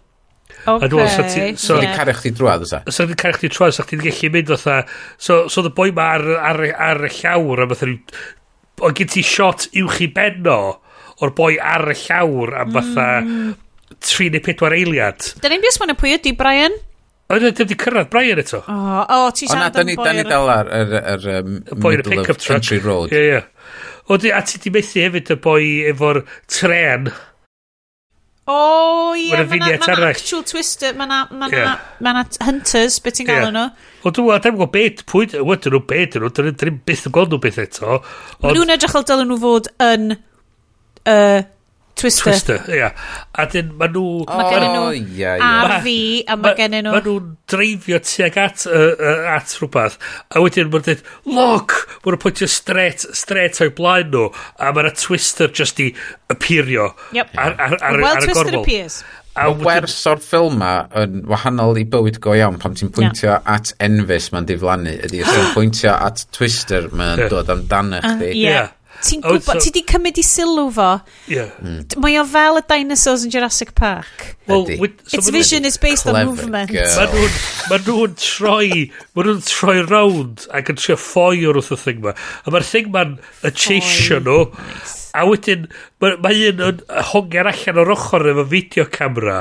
Okay. 0.65 0.89
Dwi'n 0.93 1.11
so, 1.13 1.25
ti, 1.29 1.49
so, 1.61 1.81
yeah. 1.83 1.97
cario 1.99 2.15
chdi 2.17 2.33
drwad 2.37 2.65
oes 2.65 2.73
osa. 2.73 2.95
So 2.95 3.09
dwi'n 3.09 3.21
cario 3.21 3.41
chdi 3.41 3.53
drwad, 3.53 3.75
so 3.77 3.85
chdi'n 3.85 4.05
gallu 4.05 4.31
mynd 4.33 4.55
osa. 4.57 4.79
So, 5.19 5.43
so 5.53 5.65
the 5.67 5.73
boi 5.75 5.91
ma 5.97 6.15
ar, 6.17 6.25
ar, 6.53 6.63
ar 6.89 7.05
y 7.05 7.13
llawr, 7.19 7.65
a 7.65 7.69
fatha, 7.75 7.93
o 8.81 8.95
gyd 8.97 9.13
ti 9.13 9.25
shot 9.27 9.69
uwch 9.83 10.01
i 10.07 10.09
benno 10.15 10.59
o'r 11.23 11.37
boi 11.37 11.59
ar 11.61 11.91
y 11.93 11.99
llawr, 12.07 12.57
a 12.63 12.65
fatha, 12.79 13.11
mm. 13.21 13.53
3 14.05 14.33
neu 14.35 14.43
4 14.45 14.79
eiliad. 14.81 15.31
Dyn 15.43 15.57
ni'n 15.57 15.65
bys 15.65 15.81
mwyn 15.81 15.97
pwy 16.01 16.17
ydi, 16.17 16.35
Brian? 16.39 16.75
O, 17.33 17.39
na, 17.41 17.51
ddim 17.57 17.79
cyrraedd 17.81 18.11
Brian 18.13 18.41
eto. 18.43 18.61
O, 18.61 18.75
oh, 18.75 18.99
o 19.01 19.21
oh, 19.25 19.31
ti 19.35 19.49
siarad 19.49 19.79
yn 19.81 19.95
boer. 19.95 20.01
O, 20.01 20.05
na, 20.05 20.11
da 20.11 20.17
ni 20.17 20.25
dal 20.29 20.51
ar 20.53 20.69
yr 20.69 20.97
er, 20.99 21.07
er, 21.15 21.39
um, 21.41 21.61
boer 21.81 22.03
middle 22.03 22.21
of 22.21 22.41
country 22.45 22.81
road. 22.85 23.13
Ie, 23.13 23.21
yeah, 23.21 23.25
ie. 23.25 23.31
Yeah. 23.39 24.03
O, 24.05 24.19
a 24.37 24.43
ti 24.45 24.61
di 24.61 24.73
methu 24.75 25.01
hefyd 25.01 25.33
y 25.33 25.39
boi 25.47 25.69
efo'r 25.93 26.21
tren. 26.53 27.09
O, 28.45 29.15
ie, 29.17 29.31
mae'n 29.33 30.05
actual 30.11 30.43
twister, 30.45 30.93
mae'n 30.99 31.13
ma 31.33 31.49
yeah. 31.49 31.79
ma 32.05 32.13
ma 32.13 32.25
hunters, 32.45 32.99
beth 33.01 33.17
ti'n 33.17 33.29
gael 33.31 33.47
yeah. 33.47 33.55
nhw. 33.55 33.65
O, 34.05 34.13
dwi'n 34.13 34.43
gwybod 34.45 34.73
beth, 34.75 35.01
pwy, 35.09 35.31
wedyn 35.49 35.73
nhw, 35.73 35.81
beth 35.89 36.19
nhw, 36.21 36.29
dyn 36.29 36.51
nhw'n 36.51 36.81
byth 36.85 37.07
yn 37.09 37.15
gweld 37.17 37.33
nhw 37.33 37.41
beth 37.41 37.63
eto. 37.63 38.03
Mae 38.43 38.59
nhw'n 38.59 38.75
edrych 38.77 38.93
fel 38.93 39.07
dylen 39.09 39.33
nhw 39.33 39.39
fod 39.41 39.71
yn 39.87 40.13
uh, 40.13 41.41
Twister. 41.95 42.31
Twister, 42.31 42.59
ia. 42.69 42.77
Yeah. 42.77 42.93
A 43.39 43.47
dyn, 43.51 43.71
ma 43.79 43.87
nhw... 43.91 44.05
Oh, 44.25 44.37
ma 44.39 44.47
gennyn 44.51 44.73
nhw 44.75 45.15
yeah, 45.15 45.39
yeah. 45.39 45.75
RV, 45.79 45.95
a 46.27 46.37
ma, 46.37 46.51
ma 46.51 46.69
nhw... 46.71 46.83
Ma 46.91 47.03
nhw'n 47.05 47.29
dreifio 47.51 48.01
tuag 48.03 48.39
at, 48.43 48.65
uh, 48.67 48.95
uh, 48.99 49.31
at 49.37 49.55
rhywbeth. 49.61 49.99
A 50.35 50.43
wedyn 50.43 50.73
ma'n 50.73 50.87
dweud, 50.89 51.05
look! 51.31 51.77
Ma'n 52.05 52.21
pwyntio 52.23 52.51
stret, 52.51 53.07
stret 53.15 53.63
o'i 53.63 53.73
blaen 53.79 54.11
nhw. 54.15 54.27
A 54.59 54.75
ma'n 54.75 54.91
Twister 54.99 55.53
just 55.55 55.83
i 55.85 55.93
appeario. 56.35 56.91
Yep. 57.15 57.37
Ar, 57.39 57.59
ar, 57.59 57.79
ar, 57.79 58.01
well, 58.01 58.11
ar 58.11 58.23
y 58.23 58.27
Twister 58.27 58.51
gormol. 58.51 58.67
appears. 58.67 59.03
A 59.35 59.49
Mae 59.51 59.65
wers 59.67 59.97
o'r 60.07 60.21
ffilm 60.23 60.61
ma 60.61 60.75
yn 60.99 61.25
wahanol 61.27 61.79
i 61.81 61.83
bywyd 61.91 62.21
go 62.23 62.37
iawn 62.39 62.61
pan 62.63 62.77
ti'n 62.79 62.93
pwyntio 62.95 63.33
yeah. 63.33 63.43
at 63.51 63.73
Envis 63.83 64.31
mae'n 64.31 64.47
diflannu. 64.47 64.95
Ydy, 65.09 65.25
os 65.25 65.31
ti'n 65.35 65.53
pwyntio 65.57 65.95
at 65.95 66.27
Twister 66.35 66.87
mae'n 66.95 67.25
yeah. 67.25 67.33
dod 67.33 67.51
amdano 67.55 67.99
ah, 67.99 68.15
chdi. 68.15 68.31
Uh, 68.31 68.39
yeah. 68.39 68.59
yeah 68.59 68.73
Ti'n 69.05 69.21
oh, 69.23 69.35
gwybod, 69.35 69.59
so, 69.59 69.65
ti 69.67 69.73
di 69.75 69.83
cymryd 69.89 70.19
i 70.21 70.25
sylw 70.25 70.67
fo. 70.73 70.89
Yeah. 71.31 71.53
Mm. 71.61 71.85
Mae 72.01 72.17
o 72.21 72.25
fel 72.29 72.61
y 72.61 72.65
dinosaurs 72.71 73.27
yn 73.27 73.35
Jurassic 73.35 73.75
Park. 73.77 74.35
Well, 74.49 74.65
with, 74.81 74.99
so 75.09 75.19
Its 75.19 75.31
vision 75.35 75.65
is 75.69 75.77
based 75.81 76.09
on 76.09 76.19
movement. 76.25 76.73
Mae 76.73 77.81
nhw'n 77.85 78.19
troi, 78.21 78.91
mae 79.15 79.29
nhw'n 79.29 79.45
troi 79.49 79.79
round 79.89 80.49
ac 80.57 80.73
yn 80.73 80.81
trio 80.81 80.99
ffoi 81.01 81.45
o'r 81.49 81.61
wrth 81.61 81.73
y 81.77 81.81
thing 81.85 82.05
ma. 82.05 82.17
A 82.45 82.55
mae'r 82.55 82.69
thing 82.69 82.93
ma'n 82.95 83.17
y 83.45 83.53
cheisio 83.53 84.21
nhw. 84.25 84.41
A 85.15 85.23
wedyn, 85.29 85.69
mae 86.03 86.17
ma 86.23 86.31
un 86.35 86.63
yn 86.69 86.81
hongian 87.13 87.47
allan 87.51 87.77
o'r 87.85 87.93
ochr 87.95 88.25
efo 88.33 88.45
fideo 88.51 88.85
camera. 88.91 89.37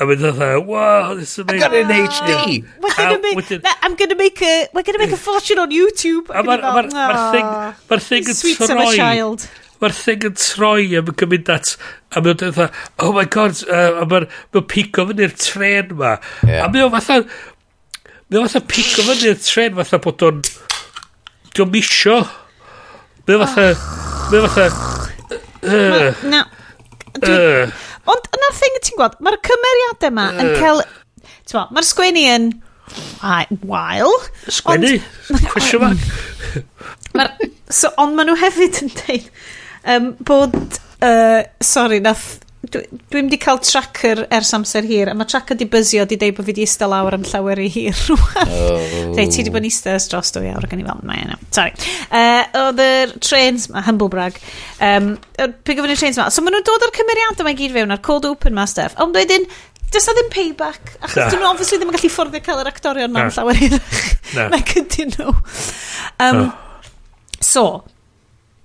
A 0.00 0.06
mynd 0.08 0.24
o'n 0.24 0.38
dda, 0.38 0.48
wow, 0.64 1.12
this 1.18 1.34
is 1.34 1.42
amazing. 1.44 1.60
I 1.60 1.66
got 1.66 1.74
an 1.76 1.92
HD. 2.06 2.62
We're 2.80 2.94
gonna 2.96 3.20
make, 3.20 3.36
wedyn, 3.42 3.68
I'm 3.82 3.94
gonna 4.00 4.16
make 4.16 4.40
a, 4.40 4.54
we're 4.72 4.86
gonna 4.88 5.02
make 5.02 5.12
a 5.12 5.20
fortune 5.20 5.60
on 5.60 5.74
YouTube. 5.74 6.30
A 6.32 6.40
mae'r 6.46 6.64
ma, 6.64 6.72
ma, 6.80 6.88
ma 7.12 7.26
thing, 7.34 7.44
ah, 7.44 7.74
ma 7.90 7.98
thing 8.00 8.24
yn 8.24 8.32
troi. 8.32 8.40
Sweet 8.40 8.64
of 8.70 8.80
a 8.86 8.86
child. 8.96 9.44
Mae'r 9.82 9.96
thing 9.98 10.24
yn 10.30 10.38
troi 10.40 10.86
a 10.96 11.02
mae'n 11.04 11.18
gymryd 11.20 11.52
at, 11.52 11.74
a 12.16 12.22
mae'n 12.24 12.40
dweud, 12.40 12.56
dda, 12.56 12.70
oh 13.04 13.12
my 13.18 13.26
god, 13.36 13.60
uh, 13.68 14.00
a 14.00 14.08
mae'n 14.08 14.26
ma 14.56 14.64
pico 14.72 15.04
fyny'r 15.12 15.36
tren 15.36 15.92
ma. 16.00 16.14
Yeah. 16.48 16.64
A 16.64 16.72
mae'n 16.72 16.88
fatha, 16.96 17.20
Mae'n 18.32 18.48
fatha 18.48 18.64
pico 18.66 19.04
fyny'r 19.06 19.36
tren 19.44 19.76
fatha 19.76 20.00
bod 20.02 20.24
o'n, 20.26 20.40
diolch 21.52 21.70
misio. 21.76 22.16
Mae 23.26 23.38
fatha... 23.42 23.66
Mae 24.30 24.40
fatha... 24.46 24.66
Na. 26.30 26.44
Ond 28.06 28.28
yna'r 28.36 28.54
thing 28.54 28.78
ti'n 28.86 28.98
gweld, 29.00 29.16
mae'r 29.26 29.38
cymeriadau 29.48 30.12
yma 30.12 30.26
yn 30.38 30.52
cael... 30.60 30.82
Mae'r 31.74 31.88
sgwennu 31.88 32.22
yn... 32.36 32.48
Wael. 33.66 34.14
Sgwennu? 34.46 34.94
Cwestiwn 35.50 35.82
ma? 35.82 37.26
So, 37.66 37.90
ond 37.98 38.14
maen 38.14 38.30
nhw 38.30 38.38
hefyd 38.44 38.82
yn 38.84 38.94
dweud 39.00 39.30
um, 39.96 40.10
bod... 40.28 40.58
Uh, 41.02 41.42
sorry, 41.60 41.98
nath 42.00 42.38
Dwi'n 42.66 42.86
dwi 43.12 43.20
wedi 43.20 43.38
cael 43.40 43.60
tracker 43.62 44.24
ers 44.34 44.52
amser 44.56 44.86
hir, 44.88 45.10
a 45.10 45.14
mae 45.16 45.28
tracker 45.30 45.58
di 45.58 45.68
bysio 45.70 46.06
di 46.08 46.18
deud 46.20 46.34
bod 46.36 46.46
fi 46.48 46.52
wedi 46.52 46.64
eistedd 46.66 46.90
lawr 46.90 47.16
am 47.16 47.26
llawer 47.26 47.60
i 47.62 47.68
hir 47.72 47.94
rwan. 48.08 48.50
Oh. 48.50 49.12
Dei, 49.16 49.28
ti 49.28 49.42
wedi 49.42 49.52
bod 49.54 49.62
yn 49.62 49.68
eistedd 49.70 49.98
ers 49.98 50.08
dros 50.12 50.34
dwy 50.34 50.50
awr 50.52 50.66
gan 50.70 50.82
i 50.82 50.88
fel, 50.88 51.04
Mae 51.06 51.22
yna. 51.22 51.38
Sorry. 51.54 51.72
Uh, 52.10 52.42
oedd 52.64 52.82
y 52.82 52.90
trains, 53.22 53.68
mae 53.72 53.86
humble 53.86 54.10
brag, 54.12 54.40
um, 54.82 55.14
pig 55.66 55.80
ofyn 55.82 55.96
trains 55.96 56.20
ma. 56.20 56.28
So 56.34 56.44
maen 56.44 56.58
nhw'n 56.58 56.66
dod 56.66 56.86
o'r 56.88 56.94
cymeriadau 56.96 57.46
mae 57.46 57.58
gyd 57.58 57.74
fewn 57.76 57.94
ar 57.94 58.04
cold 58.04 58.28
open 58.28 58.56
ma 58.56 58.66
stuff. 58.70 58.96
Ond 59.02 59.16
wedyn, 59.16 59.46
na 59.94 60.14
ddim 60.18 60.30
payback, 60.32 60.96
achos 61.00 61.16
nah. 61.16 61.28
dyn 61.32 61.40
nhw 61.40 61.50
obviously 61.50 61.78
ddim 61.80 61.90
yn 61.92 61.96
gallu 61.96 62.12
fforddio 62.12 62.42
cael 62.44 62.62
yr 62.62 62.70
actorion 62.70 63.12
ma'n 63.12 63.28
nah. 63.28 63.36
llawer 63.36 63.60
hirach. 63.60 64.00
Nah. 64.36 64.48
Na 64.52 64.62
cydyn 64.72 65.14
nhw. 65.16 65.34
Um, 66.20 66.40
oh. 66.42 66.48
So, 67.40 67.64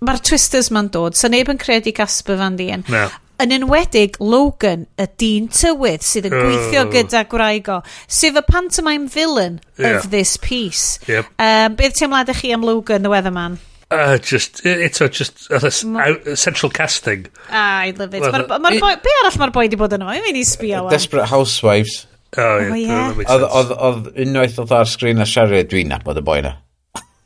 mae'r 0.02 0.22
twisters 0.26 0.72
ma'n 0.74 0.90
dod. 0.92 1.18
So, 1.20 1.30
neb 1.32 1.52
yn 1.54 1.62
credu 1.62 1.94
Casper 1.96 2.40
Van 2.42 2.58
Dien. 2.60 2.84
Na 2.92 3.08
yn 3.42 3.56
enwedig 3.56 4.20
Logan, 4.22 4.86
y 5.02 5.08
dyn 5.22 5.50
tywydd 5.54 6.06
sydd 6.06 6.30
yn 6.30 6.36
gweithio 6.38 6.86
oh. 6.86 6.92
gyda 6.94 7.24
Gwraigo, 7.32 7.82
sydd 8.12 8.40
y 8.40 8.46
pantomime 8.48 9.10
villain 9.12 9.60
yeah. 9.78 9.98
of 9.98 10.12
this 10.14 10.38
piece. 10.38 11.00
Yep. 11.10 11.34
Um, 11.42 11.76
Beth 11.80 11.98
teimladau 11.98 12.38
chi 12.38 12.54
am 12.56 12.64
Logan, 12.68 13.04
the 13.04 13.12
Weatherman? 13.12 13.60
Uh, 13.92 14.18
just, 14.18 14.64
eto, 14.64 15.10
just, 15.12 15.52
uh, 15.52 16.36
central 16.36 16.72
casting. 16.72 17.28
Ah, 17.50 17.82
I 17.82 17.92
love 17.92 18.14
it. 18.14 18.22
Well, 18.22 18.48
ma, 18.48 18.58
ma 18.58 18.70
it 18.70 18.80
boi, 18.80 18.96
be 19.04 19.12
arall 19.20 19.36
mae'r 19.42 19.52
boi 19.58 19.68
di 19.68 19.80
bod 19.80 19.98
yn 19.98 20.06
yma? 20.06 20.16
Mae'n 20.24 20.40
i 20.40 20.46
sbio 20.48 20.86
Desperate 20.94 21.28
Housewives. 21.28 22.06
Oh, 22.38 22.60
yeah. 22.60 22.72
Oh, 22.72 22.76
yeah. 22.80 23.12
Oedd, 23.20 23.74
oedd, 23.76 24.06
unwaith 24.24 24.62
oedd 24.64 24.72
ar 24.78 24.88
sgrin 24.88 25.20
a 25.20 25.28
siarad, 25.28 25.68
dwi'n 25.74 25.92
nabod 25.92 26.22
y 26.22 26.24
boi 26.24 26.40
na. 26.46 26.56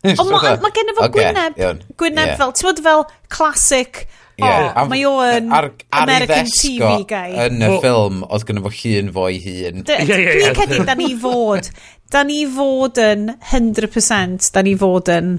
Ond 0.06 0.30
mae 0.30 0.58
ma 0.62 0.70
gen 0.74 0.90
i 0.90 0.94
fo 0.98 1.06
okay, 1.06 1.14
gwyneb, 1.20 1.56
yeah. 1.62 1.78
gwyneb 1.98 2.32
yeah. 2.32 2.40
fel, 2.40 2.54
ti'n 2.58 2.68
bod 2.70 2.82
fel 2.86 3.06
classic 3.34 4.06
Yeah. 4.36 4.74
Oh, 4.76 4.88
mae 4.92 5.06
o 5.08 5.14
yn 5.24 5.52
ar, 5.56 5.70
ar 5.96 6.04
American 6.04 6.50
TV 6.52 6.90
guy. 7.08 7.32
Yn 7.46 7.62
y 7.62 7.70
well, 7.70 7.80
ffilm, 7.84 8.22
oedd 8.28 8.44
gynnu 8.50 8.66
fo 8.66 8.74
hun 8.82 9.14
fo 9.16 9.30
i 9.32 9.40
hun. 9.46 9.86
Dwi'n 9.88 10.10
yeah, 10.12 10.20
yeah, 10.20 10.40
yeah. 10.42 10.58
credu, 10.58 10.82
da 10.88 10.98
ni 11.00 11.14
fod, 11.22 11.70
da 12.12 12.26
ni 12.28 12.42
fod 12.52 13.00
yn 13.00 13.30
100%, 13.54 14.52
da 14.56 14.66
ni 14.66 14.76
fod 14.82 15.12
yn 15.16 15.36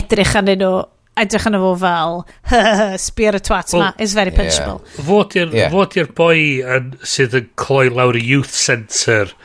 edrych 0.00 0.36
arnyn 0.40 0.62
nhw 0.64 0.74
edrych 1.20 1.46
arno 1.46 1.60
fo 1.62 1.74
fel 1.78 2.16
sbi 3.06 3.28
ar 3.30 3.38
y 3.38 3.42
twat 3.46 3.74
well, 3.74 3.84
ma 3.84 3.92
is 4.02 4.14
very 4.18 4.32
punchable 4.34 4.80
fod 5.06 5.36
i'r 5.38 5.52
yeah. 5.54 5.70
fod 5.70 5.94
i'r 6.00 6.10
boi 6.16 6.38
yn, 6.76 6.94
sydd 7.06 7.36
yn 7.38 7.50
cloi 7.60 7.86
lawr 7.92 8.18
y 8.18 8.24
youth 8.32 8.54
centre 8.58 9.36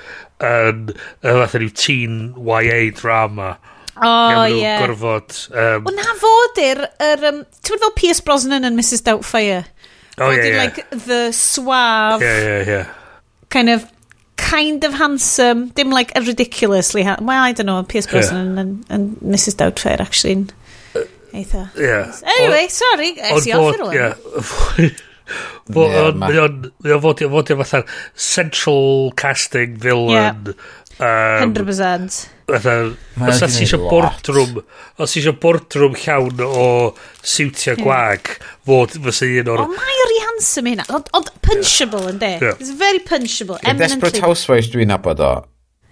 yn 0.46 0.88
y 0.96 1.36
fath 1.42 1.58
yn 1.60 1.68
yw 1.68 1.76
teen 1.78 2.18
YA 2.48 2.80
drama 2.98 3.52
O, 4.06 4.46
ie. 4.48 4.62
Yeah. 4.62 4.82
gorfod... 4.86 5.36
Um, 5.52 5.86
Wel, 5.88 6.00
na 6.00 6.16
fod 6.22 6.64
i'r... 6.64 6.84
Er, 7.04 7.28
um, 7.32 7.44
Ti'n 7.66 7.84
fel 7.84 7.96
Pierce 7.98 8.26
Brosnan 8.26 8.68
yn 8.68 8.78
Mrs 8.80 9.06
Doubtfire? 9.08 9.64
Oh, 10.20 10.32
ie, 10.32 10.40
ie. 10.40 10.52
Yeah, 10.52 10.60
like, 10.64 10.86
the 11.08 11.22
suave... 11.36 12.24
Ie, 12.24 12.28
yeah, 12.28 12.60
ie, 12.60 12.78
ie. 12.80 13.48
Kind 13.50 13.74
of 13.74 13.88
kind 14.40 14.84
of 14.84 14.94
handsome, 14.94 15.68
dim 15.70 15.92
like 15.92 16.12
a 16.16 16.22
ridiculously 16.22 17.04
handsome. 17.04 17.28
Well, 17.28 17.44
I 17.44 17.52
don't 17.52 17.66
know, 17.66 17.84
Pierce 17.84 18.08
Brosnan 18.08 18.56
yeah. 18.56 18.62
and, 18.62 18.86
and 18.90 19.18
Mrs 19.18 19.58
Doubtfire, 19.58 20.00
actually, 20.00 20.32
yn 20.32 20.52
eitha. 21.34 21.70
Yeah. 21.76 22.14
Anyway, 22.40 22.66
o, 22.66 22.68
sorry, 22.70 23.12
es 23.20 23.48
i 23.48 23.52
off 23.52 23.76
rwan. 23.78 23.94
Yeah. 24.90 24.90
Mae 25.70 26.40
o'n 26.42 26.72
fod 27.04 27.20
i'n 27.22 27.60
fatha 27.60 27.84
central 28.18 29.12
casting 29.20 29.76
villain 29.78 30.16
yeah. 30.16 30.54
Um, 31.00 31.54
100%. 31.54 32.28
Fatha, 32.50 32.74
os 33.30 33.40
ti 33.40 33.64
eisiau 33.64 33.86
boardroom, 33.88 34.58
os 35.00 35.14
ti 35.14 35.22
eisiau 35.22 35.38
boardroom 35.40 35.94
llawn 35.96 36.42
o 36.44 36.66
siwtio 37.24 37.78
gwag, 37.80 38.34
fod 38.68 38.98
fysa 39.06 39.30
un 39.30 39.52
o'r... 39.54 39.64
O, 39.64 39.70
mae 39.78 40.08
rhi 40.10 40.18
handsome 40.26 40.74
hynna. 40.74 40.88
Ond 40.92 41.32
punchable, 41.46 42.04
yeah. 42.04 42.12
ynddi? 42.16 42.32
Yeah. 42.42 42.60
It's 42.60 42.74
very 42.82 43.00
punchable. 43.06 43.62
Yeah, 43.64 43.78
Desperate 43.80 44.20
Housewives 44.26 44.72
dwi'n 44.74 44.92
abod 44.96 45.24
o. 45.24 45.32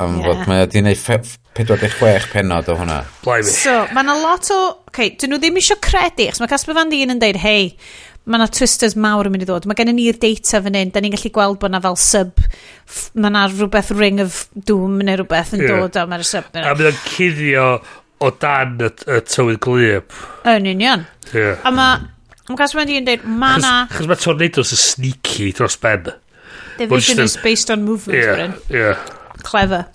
Am 0.04 0.20
yeah. 0.20 0.28
fod 0.28 0.52
mae 0.52 0.66
wedi 0.66 0.84
gwneud 0.84 1.32
46 1.58 2.28
penod 2.34 2.68
o 2.74 2.76
hwnna. 2.82 3.00
Blimey. 3.24 3.54
So, 3.54 3.78
mae 3.96 4.04
yna 4.04 4.18
lot 4.26 4.52
o... 4.54 4.62
Okay, 4.92 5.16
dyn 5.16 5.32
nhw 5.34 5.40
ddim 5.40 5.62
eisiau 5.62 5.80
credu, 5.84 6.28
achos 6.28 6.44
mae 6.44 6.52
Casper 6.52 6.76
Van 6.76 6.92
Dien 6.92 7.16
yn 7.16 7.24
deud, 7.24 7.40
hei, 7.40 7.72
mae 8.28 8.42
yna 8.42 8.48
twisters 8.52 8.98
mawr 9.00 9.30
yn 9.30 9.34
mynd 9.34 9.46
i 9.46 9.48
ddod. 9.48 9.68
Mae 9.70 9.78
gennym 9.80 9.98
ni'r 9.98 10.20
data 10.20 10.62
fan 10.64 10.76
hyn, 10.78 10.92
da 10.92 11.04
ni'n 11.04 11.16
gallu 11.16 11.32
gweld 11.36 11.62
bod 11.62 11.72
yna 11.72 11.82
fel 11.86 11.98
sub, 12.02 12.44
mae 13.16 13.32
yna 13.32 13.46
rhywbeth 13.54 13.94
ring 13.96 14.20
of 14.24 14.42
doom 14.68 15.00
neu 15.00 15.22
rhywbeth 15.22 15.56
yn 15.56 15.64
yeah. 15.64 15.80
dod 15.86 16.00
a 16.02 16.06
mae'r 16.12 16.28
sub. 16.28 16.50
A 16.52 16.76
mae 16.76 16.92
o'n 16.92 17.02
cuddio 17.08 17.68
o 18.20 18.32
dan 18.42 18.78
y, 18.84 18.92
y 18.92 19.20
tywydd 19.32 19.62
glyb. 19.64 20.18
Yn 20.50 20.70
union. 20.74 21.06
Yeah. 21.32 21.62
A 21.64 21.72
mae, 21.74 22.08
mae 22.50 22.60
Cas 22.60 22.76
Wendy 22.76 23.00
yn 23.00 23.08
dweud, 23.08 23.24
mae 23.28 23.62
yna... 23.62 23.76
Chos 23.94 24.10
mae 24.12 24.20
tornadoes 24.24 24.74
yn 24.76 24.84
sneaky 24.84 25.54
dros 25.56 25.80
ben. 25.82 26.12
The 26.78 26.90
vision 26.92 27.24
is 27.24 27.38
based 27.42 27.72
on 27.74 27.88
movement, 27.88 28.20
yeah, 28.20 28.36
Bryn. 28.36 28.60
Yeah. 28.70 29.08
Clever. 29.48 29.88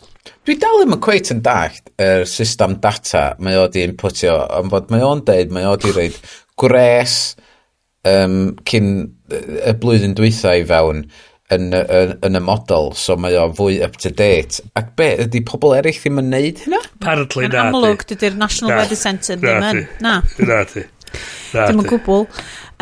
Dwi 0.47 0.57
dal 0.59 0.81
ddim 0.81 0.97
yn 0.97 1.03
cweit 1.03 1.31
yn 1.31 1.41
dallt 1.45 1.93
yr 2.03 2.25
er 2.25 2.29
system 2.31 2.81
data 2.83 3.29
mae 3.43 3.59
o 3.61 3.69
di 3.71 3.85
inputio, 3.87 4.35
ond 4.59 4.73
bod 4.73 4.91
mae 4.91 5.05
o'n 5.07 5.23
deud, 5.27 5.53
mae 5.55 5.69
o 5.71 5.77
di 5.79 5.93
reid 5.95 6.17
gres, 6.59 7.37
um, 8.09 8.39
cyn 8.69 8.89
y 9.33 9.75
blwyddyn 9.83 10.17
dwytha 10.19 10.57
i 10.59 10.65
fewn 10.69 11.05
yn, 11.53 11.69
yn, 11.77 12.15
yn 12.25 12.39
y 12.39 12.43
model, 12.43 12.91
so 12.99 13.17
mae 13.21 13.37
o 13.39 13.47
fwy 13.57 13.81
up 13.85 13.99
to 14.03 14.13
date. 14.15 14.63
Ac 14.79 14.95
be, 14.99 15.11
ydy 15.27 15.43
pobl 15.49 15.77
eraill 15.77 15.99
ddim 15.99 16.21
yn 16.23 16.33
neud 16.33 16.65
hynna? 16.65 16.81
Apparently, 17.01 17.47
na. 17.47 17.53
Yn 17.53 17.61
amlwg, 17.67 18.07
dydy'r 18.11 18.39
National 18.41 18.75
Weather 18.77 18.99
Centre 18.99 19.39
ddim 19.41 19.69
yn. 19.69 19.83
Na. 20.05 20.19
Na 20.43 20.63
ti. 20.69 20.85
Dim 21.53 21.83
yn 21.83 21.89
gwbl. 21.89 22.27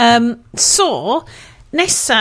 Um, 0.01 0.33
so, 0.55 0.91
nesa, 1.77 2.21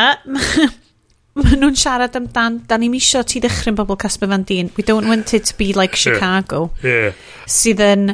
maen 1.39 1.61
nhw'n 1.61 1.77
siarad 1.79 2.17
amdan, 2.19 2.63
da 2.69 2.79
ni'n 2.79 2.97
isio 2.97 3.21
ti 3.27 3.41
ddechrau'n 3.43 3.77
bobl 3.77 3.99
Casper 4.01 4.31
Van 4.31 4.45
Dyn. 4.47 4.73
We 4.77 4.87
don't 4.87 5.07
want 5.07 5.33
it 5.37 5.45
to 5.51 5.57
be 5.59 5.71
like 5.77 5.95
Chicago. 5.95 6.69
Yeah. 6.83 7.11
yeah. 7.11 7.29
Sydd 7.49 7.85
yn... 7.85 8.09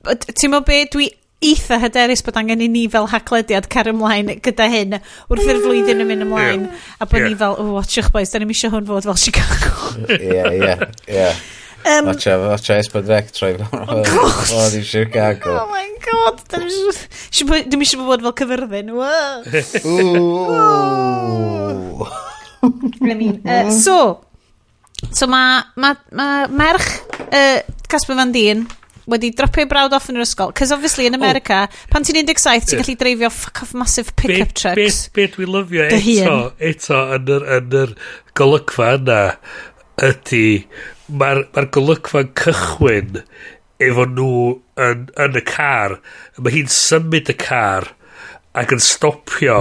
Ti'n 0.00 0.48
meddwl 0.48 0.64
be, 0.64 0.84
dwi 0.92 1.08
eitha 1.40 1.78
hyderus 1.80 2.20
bod 2.24 2.36
angen 2.36 2.60
i 2.60 2.68
ni 2.68 2.82
fel 2.92 3.06
haglediad 3.08 3.68
car 3.72 3.88
ymlaen 3.88 4.28
gyda 4.44 4.66
hyn 4.68 4.98
wrth 5.00 5.46
i'r 5.46 5.60
flwyddyn 5.62 6.02
yn 6.04 6.08
mynd 6.10 6.26
ymlaen 6.26 6.66
yeah. 6.66 6.90
a 7.00 7.06
bod 7.06 7.22
yeah. 7.22 7.30
ni 7.32 7.38
fel, 7.40 7.54
oh, 7.56 7.70
watchwch 7.78 8.10
boys, 8.12 8.32
da 8.32 8.42
ni'n 8.42 8.52
eisiau 8.52 8.74
hwn 8.74 8.88
fod 8.88 9.08
fel 9.08 9.20
Chicago. 9.20 9.70
Ie, 10.18 10.42
ie, 10.60 10.74
ie. 11.08 11.30
Um, 11.80 12.10
Watcha, 12.10 12.36
watcha 12.36 12.76
Esbyd 12.76 13.08
Rec 13.08 13.30
troi 13.32 13.54
fel 13.56 14.04
fod 14.50 14.74
i 14.76 14.82
Chicago. 14.84 15.54
Oh 15.62 15.68
my 15.70 15.86
god, 16.04 16.42
da 16.52 16.60
ni'n 16.60 16.90
isio- 16.92 17.48
dwi'n 17.48 17.84
eisiau 17.86 18.04
bod 18.04 18.20
fel 18.26 18.36
cyfyrddin. 18.42 18.92
Ooh. 18.92 20.90
I 22.60 23.14
mean, 23.14 23.40
uh, 23.48 23.70
so, 23.72 23.96
so 25.08 25.24
mae 25.24 25.64
ma, 25.80 25.94
ma, 26.12 26.28
merch 26.52 27.00
uh, 27.32 27.64
Casper 27.88 28.18
Van 28.20 28.32
Dien 28.36 28.68
wedi 29.10 29.32
dropio 29.36 29.66
brawd 29.70 29.96
off 29.96 30.08
yn 30.12 30.20
yr 30.20 30.26
ysgol. 30.26 30.54
Cos 30.56 30.72
obviously 30.74 31.08
yn 31.10 31.16
oh. 31.16 31.20
America, 31.20 31.64
oh. 31.66 31.82
pan 31.92 32.06
ti'n 32.06 32.20
17, 32.22 32.66
ti'n 32.70 32.82
gallu 32.82 32.96
dreifio 33.00 33.32
fuck 33.34 33.64
off 33.64 33.74
massive 33.78 34.14
pick-up 34.16 34.54
trucks. 34.54 35.02
Be, 35.10 35.26
be, 35.26 35.26
be 35.26 35.28
dwi'n 35.36 35.52
lyfio 35.56 35.88
eto, 35.98 36.38
eto 36.70 37.02
yn 37.16 37.34
yr, 37.36 37.46
yn 37.58 37.78
yr 37.82 37.94
golygfa 38.38 38.94
yna, 38.98 39.20
ydy 40.10 40.44
mae'r 41.10 41.44
ma 41.56 41.66
golygfa'n 41.74 42.32
cychwyn 42.38 43.22
efo 43.82 44.06
nhw 44.14 44.32
yn, 44.86 45.06
yn 45.24 45.38
y 45.40 45.44
car. 45.48 45.98
Mae 46.38 46.54
hi'n 46.54 46.70
symud 46.72 47.30
y 47.32 47.36
car 47.40 47.90
ac 48.58 48.74
yn 48.74 48.82
stopio 48.82 49.60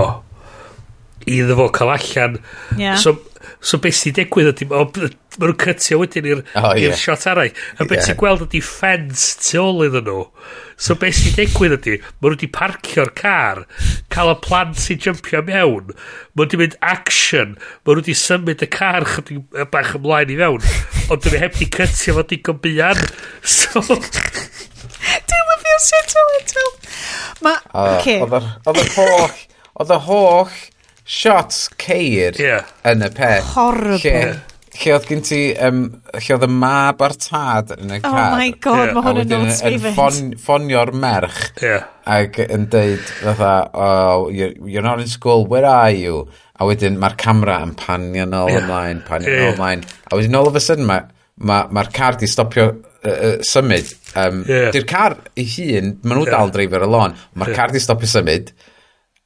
iddo 1.30 1.57
fo 1.59 1.69
cael 1.76 1.93
allan. 1.95 2.39
Yeah. 2.77 2.97
So, 3.01 3.17
So 3.60 3.76
beth 3.84 3.98
sy'n 3.98 4.15
digwydd 4.15 4.53
ydy, 4.53 4.65
mae 4.72 4.88
nhw'n 4.88 5.56
cytio 5.60 5.98
wedyn 5.99 6.27
i'r 6.30 6.41
oh, 6.56 6.69
yeah. 6.80 6.95
shot 6.95 7.26
arall. 7.27 7.49
A 7.76 7.84
beth 7.84 7.98
yeah. 7.98 8.06
ti'n 8.07 8.19
gweld 8.22 8.45
ydy 8.45 8.61
ffens 8.64 9.26
tu 9.44 9.60
ôl 9.60 9.84
iddyn 9.84 10.07
nhw. 10.07 10.22
So 10.80 10.95
beth 10.99 11.18
sy'n 11.18 11.36
digwydd 11.36 11.76
ydy, 11.76 11.98
mae 11.99 12.30
nhw 12.30 12.38
wedi 12.38 12.49
parcio'r 12.56 13.11
car, 13.19 13.65
cael 14.15 14.31
y 14.31 14.38
plant 14.45 14.80
sy'n 14.80 15.03
jumpio 15.03 15.44
mewn, 15.49 15.91
mae 15.91 16.40
nhw 16.40 16.45
wedi 16.45 16.61
mynd 16.64 16.80
action, 16.94 17.57
mae 17.84 17.91
nhw 17.91 17.99
wedi 17.99 18.15
symud 18.22 18.64
y 18.64 18.72
car 18.72 19.07
chydig 19.11 19.68
bach 19.76 19.91
ymlaen 19.99 20.31
i 20.31 20.40
fewn, 20.40 20.72
ond 21.11 21.27
dwi 21.27 21.44
heb 21.44 21.60
di 21.60 21.68
cytio 21.68 22.15
fo 22.15 22.27
digon 22.31 22.64
buan. 22.64 23.03
So... 23.60 23.84
Dwi'n 25.30 25.48
lyfio 25.52 25.77
sut 25.84 26.15
o'n 26.22 26.34
Mae... 27.44 27.60
Oedd 28.68 28.84
yr 28.84 28.91
holl... 28.95 29.40
Oedd 29.80 29.95
y 29.95 30.03
holl 30.07 30.60
shots 31.10 31.65
ceir 31.81 32.38
yeah. 32.38 32.69
yn 32.88 33.02
y 33.02 33.10
peth. 33.18 33.48
Horrible. 33.56 33.99
Lle, 34.03 34.60
lle 34.80 34.91
oedd 34.94 35.07
gen 35.10 35.23
ti, 35.26 35.40
um, 35.65 35.80
lle 36.14 36.36
oedd 36.36 36.45
y 36.45 36.49
mab 36.53 37.02
a'r 37.02 37.15
tad 37.18 37.73
yn 37.80 37.95
y 37.95 37.98
oh 37.98 38.03
car. 38.06 38.19
Oh 38.19 38.38
my 38.38 38.52
god, 38.61 38.84
yeah. 38.84 38.94
mae 38.94 39.06
hwn 39.07 39.22
yn 39.23 39.31
notes 39.34 39.64
fi 39.65 39.73
fynd. 39.73 39.95
Ffon, 39.98 40.19
ffonio'r 40.44 40.94
merch 41.02 41.64
yeah. 41.65 41.88
ac 42.10 42.38
yn 42.45 42.69
deud, 42.72 43.10
fatha, 43.23 43.53
oh, 43.73 44.30
you're, 44.34 44.53
you're 44.69 44.86
not 44.86 45.02
in 45.02 45.10
school, 45.10 45.48
where 45.49 45.65
are 45.65 45.95
you? 45.95 46.27
A 46.60 46.68
wedyn 46.68 46.99
mae'r 47.02 47.18
camera 47.18 47.57
yn 47.65 47.73
panio 47.80 48.27
nôl 48.30 48.53
yeah. 48.53 48.61
ymlaen, 48.61 49.02
panio 49.07 49.34
yeah. 49.34 49.48
nôl 49.48 49.57
ymlaen. 49.57 49.86
A 50.11 50.19
wedyn 50.19 50.38
all 50.38 50.52
of 50.52 50.60
a 50.60 50.61
sudden 50.61 50.86
mae'r 50.90 51.10
ma, 51.40 51.64
ma, 51.73 51.90
car 51.95 52.19
di 52.19 52.30
stopio 52.30 52.69
uh, 52.69 53.10
uh, 53.10 53.38
symud. 53.49 53.95
Um, 54.14 54.44
yeah. 54.45 54.69
Di'r 54.76 54.86
car 54.90 55.18
ei 55.34 55.48
hun, 55.57 55.95
maen 56.03 56.19
nhw 56.19 56.27
yeah. 56.27 56.36
dal 56.38 56.53
dreifio'r 56.53 56.86
y 56.86 56.91
lôn, 56.94 57.18
mae'r 57.34 57.56
yeah. 57.56 57.64
car 57.64 57.73
di 57.73 57.81
stopio 57.81 58.11
symud 58.11 58.53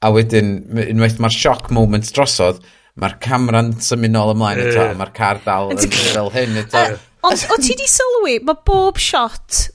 a 0.04 0.12
wedyn, 0.14 0.56
unwaith 0.90 1.20
mae'r 1.24 1.36
shock 1.36 1.72
moment 1.76 2.10
drosodd, 2.16 2.62
mae'r 3.00 3.18
camera'n 3.24 3.74
symud 3.82 4.14
nôl 4.14 4.34
ymlaen 4.36 4.62
eto, 4.68 4.82
yeah. 4.82 4.98
mae'r 5.00 5.14
car 5.16 5.40
dal 5.46 5.72
yn 5.74 5.80
fel 5.94 6.34
hyn 6.34 6.60
eto. 6.62 6.84
Ond 7.26 7.46
o 7.54 7.60
ti 7.62 7.78
di 7.80 7.88
sylwi, 7.90 8.40
mae 8.46 8.60
bob 8.68 9.00
shot 9.02 9.70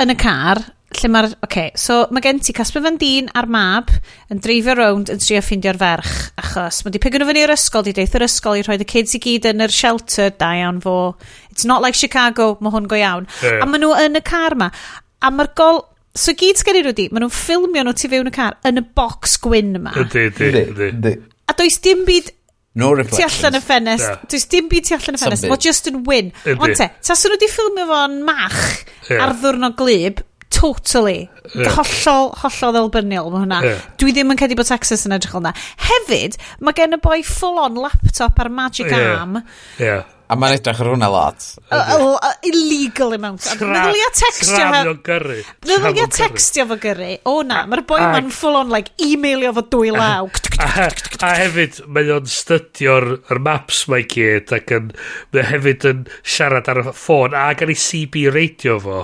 yn 0.00 0.10
y 0.10 0.16
car, 0.18 0.62
lle 0.94 1.10
mae'r... 1.10 1.28
okay, 1.44 1.70
so 1.78 2.00
mae 2.14 2.22
gen 2.24 2.40
ti 2.42 2.54
Casper 2.56 2.82
Van 2.84 2.98
Dyn 3.00 3.30
a'r 3.36 3.48
mab 3.50 3.92
yn 4.32 4.42
dreifio 4.42 4.74
rownd 4.78 5.12
yn 5.12 5.22
trio 5.22 5.42
ffindio'r 5.44 5.78
ferch, 5.80 6.12
achos 6.40 6.82
mae 6.84 6.94
di 6.94 7.02
pigwn 7.02 7.26
fyny 7.28 7.44
i'r 7.44 7.54
ysgol, 7.54 7.86
di 7.86 7.94
deith 7.96 8.14
yr 8.18 8.26
ysgol 8.26 8.58
i 8.58 8.66
rhoi 8.66 8.78
y 8.80 8.88
kids 8.88 9.14
i 9.18 9.22
gyd 9.22 9.48
yn 9.52 9.64
yr 9.64 9.74
shelter, 9.74 10.34
da 10.38 10.52
iawn 10.58 10.80
fo. 10.84 11.14
It's 11.52 11.66
not 11.68 11.84
like 11.84 11.98
Chicago, 11.98 12.54
mae 12.60 12.74
hwn 12.74 12.90
go 12.90 12.98
iawn. 12.98 13.28
Yeah. 13.42 13.62
A 13.62 13.68
maen 13.70 13.84
nhw 13.84 13.94
yn 14.02 14.18
y 14.18 14.24
car 14.26 14.58
ma. 14.58 14.70
A 15.22 15.32
mae'r 15.34 15.54
gol... 15.58 15.84
So 16.14 16.34
gyd 16.38 16.60
sgen 16.60 16.78
i 16.78 16.84
nhw 16.84 16.94
maen 17.10 17.24
nhw'n 17.24 17.34
ffilmio 17.34 17.82
nhw 17.82 17.94
tu 17.98 18.10
fewn 18.10 18.30
y 18.30 18.34
car 18.34 18.58
yn 18.68 18.78
y 18.78 18.84
box 18.94 19.38
gwyn 19.42 19.74
yma. 19.80 19.94
Ydy, 20.04 20.28
ydy, 20.30 20.64
ydy. 20.92 21.14
A 21.50 21.56
does 21.58 21.80
dim 21.82 22.04
byd 22.06 22.30
No 22.74 22.90
reflections. 22.92 23.38
Ti 23.38 23.46
allan 23.46 23.54
y 23.54 23.62
ffenest. 23.62 24.06
Yeah. 24.08 24.22
Does 24.30 24.46
dim 24.50 24.68
byd 24.70 24.86
ti 24.86 24.94
allan 24.96 25.18
y 25.18 25.20
ffenest. 25.20 25.46
Mae 25.50 25.62
just 25.62 25.90
yn 25.90 26.00
win. 26.06 26.30
Ond 26.54 26.78
te, 26.78 26.88
tas 27.06 27.22
nhw 27.22 27.34
wedi 27.36 27.50
ffilmio 27.50 27.86
fo'n 27.90 28.16
mach 28.26 28.62
yeah. 29.10 29.20
ar 29.22 29.34
ddwrnod 29.38 29.76
glib, 29.78 30.22
totally. 30.54 31.28
Yeah. 31.52 31.74
Hollol, 31.76 32.32
hollol 32.42 32.74
ddelbyniol 32.74 33.30
mae 33.30 33.44
hwnna. 33.44 33.60
Yeah. 33.66 33.84
Dwi 34.00 34.14
ddim 34.16 34.34
yn 34.34 34.40
cedi 34.40 34.58
bod 34.58 34.70
Texas 34.70 35.06
yn 35.06 35.14
edrych 35.14 35.34
fel. 35.36 35.50
Hefyd, 35.86 36.38
mae 36.66 36.78
gen 36.78 36.98
y 36.98 37.00
boi 37.02 37.20
full 37.26 37.62
on 37.62 37.78
laptop 37.78 38.42
ar 38.42 38.50
magic 38.54 38.90
yeah. 38.90 39.06
arm. 39.20 39.40
Yeah. 39.82 40.06
A 40.24 40.36
mae'n 40.40 40.54
edrych 40.56 40.78
ar 40.80 40.88
hwnna 40.88 41.08
lot. 41.12 41.46
A, 41.68 41.78
a, 41.94 42.30
illegal 42.48 43.12
amount. 43.16 43.44
Meddwl 43.60 43.98
ia 43.98 44.10
textio 44.16 44.70
fo... 44.72 44.94
gyrru. 45.04 45.36
Meddwl 45.68 46.00
ia 46.00 46.06
textio 46.08 46.64
fo 46.70 46.78
gyrru. 46.80 47.10
O 47.28 47.36
na, 47.44 47.64
mae'r 47.68 47.84
boi 47.88 48.00
ma'n 48.00 48.32
full 48.32 48.56
on, 48.62 48.72
like, 48.72 48.94
emailio 49.04 49.52
fo 49.58 49.66
dwy 49.76 49.92
law. 49.94 50.30
A 51.26 51.32
hefyd, 51.36 51.82
mae 51.92 52.12
o'n 52.14 52.28
studio'r 52.30 53.10
er 53.20 53.42
maps 53.44 53.84
mae 53.92 54.06
gyd 54.08 54.52
ac 54.56 54.72
yn, 54.78 54.92
mae 55.34 55.48
hefyd 55.50 55.88
yn 55.92 56.04
siarad 56.22 56.72
ar 56.72 56.84
y 56.86 56.90
ffôn 56.92 57.36
ac 57.44 57.66
ar 57.66 57.74
ei 57.74 57.80
CB 57.84 58.28
radio 58.32 58.78
fo. 58.82 59.02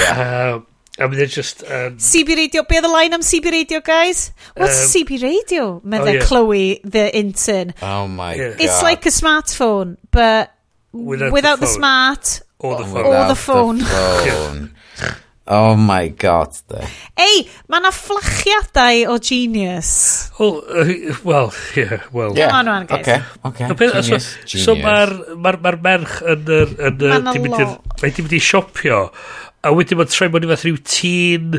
Yeah. 0.00 0.62
A 0.98 1.08
mynd 1.10 1.24
e 1.24 1.26
just... 1.26 1.64
Um, 1.66 1.96
CB 1.98 2.36
Radio, 2.38 2.62
be 2.70 2.78
oedd 2.78 2.86
y 2.86 2.90
line 2.92 3.16
am 3.16 3.22
CB 3.26 3.50
Radio, 3.50 3.80
guys? 3.82 4.28
What's 4.54 4.78
um, 4.78 4.90
CB 4.92 5.18
Radio? 5.24 5.64
Medde 5.82 6.06
oh, 6.06 6.14
yeah. 6.14 6.26
Chloe, 6.28 6.80
the 6.84 7.08
intern. 7.18 7.74
Oh 7.82 8.06
my 8.06 8.34
yeah. 8.34 8.52
god. 8.52 8.60
It's 8.60 8.82
like 8.82 9.02
a 9.06 9.10
smartphone, 9.10 9.96
but 10.12 10.54
without, 10.92 11.32
without 11.32 11.58
the, 11.58 11.66
the 11.66 11.72
smart... 11.72 12.42
Or 12.60 12.78
the 12.78 12.84
phone. 12.84 13.06
Or 13.06 13.26
the 13.26 13.34
phone. 13.34 13.78
The 13.78 13.84
phone. 13.84 14.70
yeah. 15.02 15.14
Oh 15.46 15.74
my 15.76 16.08
god, 16.08 16.54
de. 16.70 16.86
Ei, 17.20 17.42
mae 17.68 17.82
yna 17.82 17.90
fflachiadau 17.92 19.10
o 19.12 19.18
genius. 19.20 19.90
Wel, 20.38 20.54
uh, 20.62 21.18
well, 21.20 21.50
yeah, 21.76 22.06
well. 22.16 22.32
Yeah. 22.32 22.54
On, 22.56 22.70
on, 22.72 22.86
guys. 22.88 23.02
Okay, 23.02 23.20
okay. 23.50 23.68
No, 23.68 23.76
genius, 23.76 24.30
so, 24.30 24.46
genius. 24.46 24.64
So 24.64 24.76
mae'r 24.78 25.12
ma 25.36 25.52
r, 25.52 25.58
ma, 25.58 25.58
r, 25.58 25.60
ma 25.60 25.74
r 25.74 25.78
merch 25.84 26.16
yn 26.32 26.48
yr... 26.48 26.72
Yn, 26.88 27.04
mae'n 27.28 28.16
mynd 28.22 28.38
i 28.38 28.40
siopio 28.40 29.02
a 29.64 29.72
wedyn 29.74 30.00
mae'n 30.00 30.12
troi 30.12 30.30
mewn 30.30 30.46
i 30.46 30.52
fath 30.52 30.64
rhyw 30.68 30.78
teen 30.84 31.58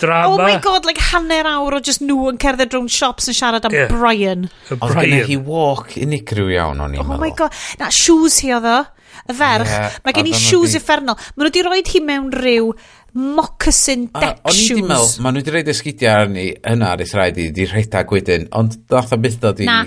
drama. 0.00 0.32
Oh 0.32 0.38
my 0.38 0.58
god, 0.64 0.86
like 0.88 1.00
hanner 1.10 1.48
awr 1.50 1.78
o 1.78 1.82
just 1.84 2.02
nhw 2.04 2.30
yn 2.32 2.40
cerdded 2.40 2.72
drwy'n 2.72 2.90
shops 2.92 3.28
yn 3.30 3.36
siarad 3.36 3.66
am 3.68 3.76
yeah. 3.76 3.90
Brian. 3.92 4.48
Oedd 4.74 4.98
gen 4.98 5.28
hi 5.28 5.38
walk 5.44 5.96
unigryw 6.00 6.50
iawn 6.54 6.82
o'n 6.84 6.96
i'n 6.96 7.04
oh 7.04 7.08
meddwl. 7.08 7.22
My 7.22 7.32
god, 7.36 7.54
na 7.80 7.90
shoes 7.94 8.40
hi 8.44 8.54
oedd 8.56 8.68
o. 8.70 8.82
Y 9.24 9.32
ferch, 9.38 9.70
yeah, 9.70 9.94
mae 10.04 10.12
gen 10.16 10.28
i 10.28 10.34
shoes 10.36 10.74
di... 10.74 10.80
effernol. 10.80 11.16
Mae 11.16 11.44
nhw 11.44 11.50
wedi 11.50 11.62
rhoi 11.64 11.82
hi 11.86 12.00
mewn 12.04 12.32
rhyw 12.34 12.72
moccasin 13.14 14.08
deck 14.10 14.40
a, 14.42 14.52
shoes. 14.52 14.74
O'n 14.74 14.82
i'n 14.82 14.88
meddwl, 14.90 15.12
maen 15.22 15.36
nhw 15.36 15.44
wedi 15.44 15.54
rhaid 15.54 15.70
esgidiau 15.70 16.24
arni 16.24 16.46
yna 16.72 16.90
ar 16.92 17.04
eithaf 17.04 17.20
rhaid 17.20 17.38
i, 17.40 17.46
di 17.54 17.68
rhedag 17.70 18.12
wedyn, 18.12 18.48
ond 18.58 18.74
dath 18.90 19.14
o 19.14 19.20
byth 19.22 19.38
dod 19.44 19.62
i... 19.62 19.68
Na, 19.70 19.82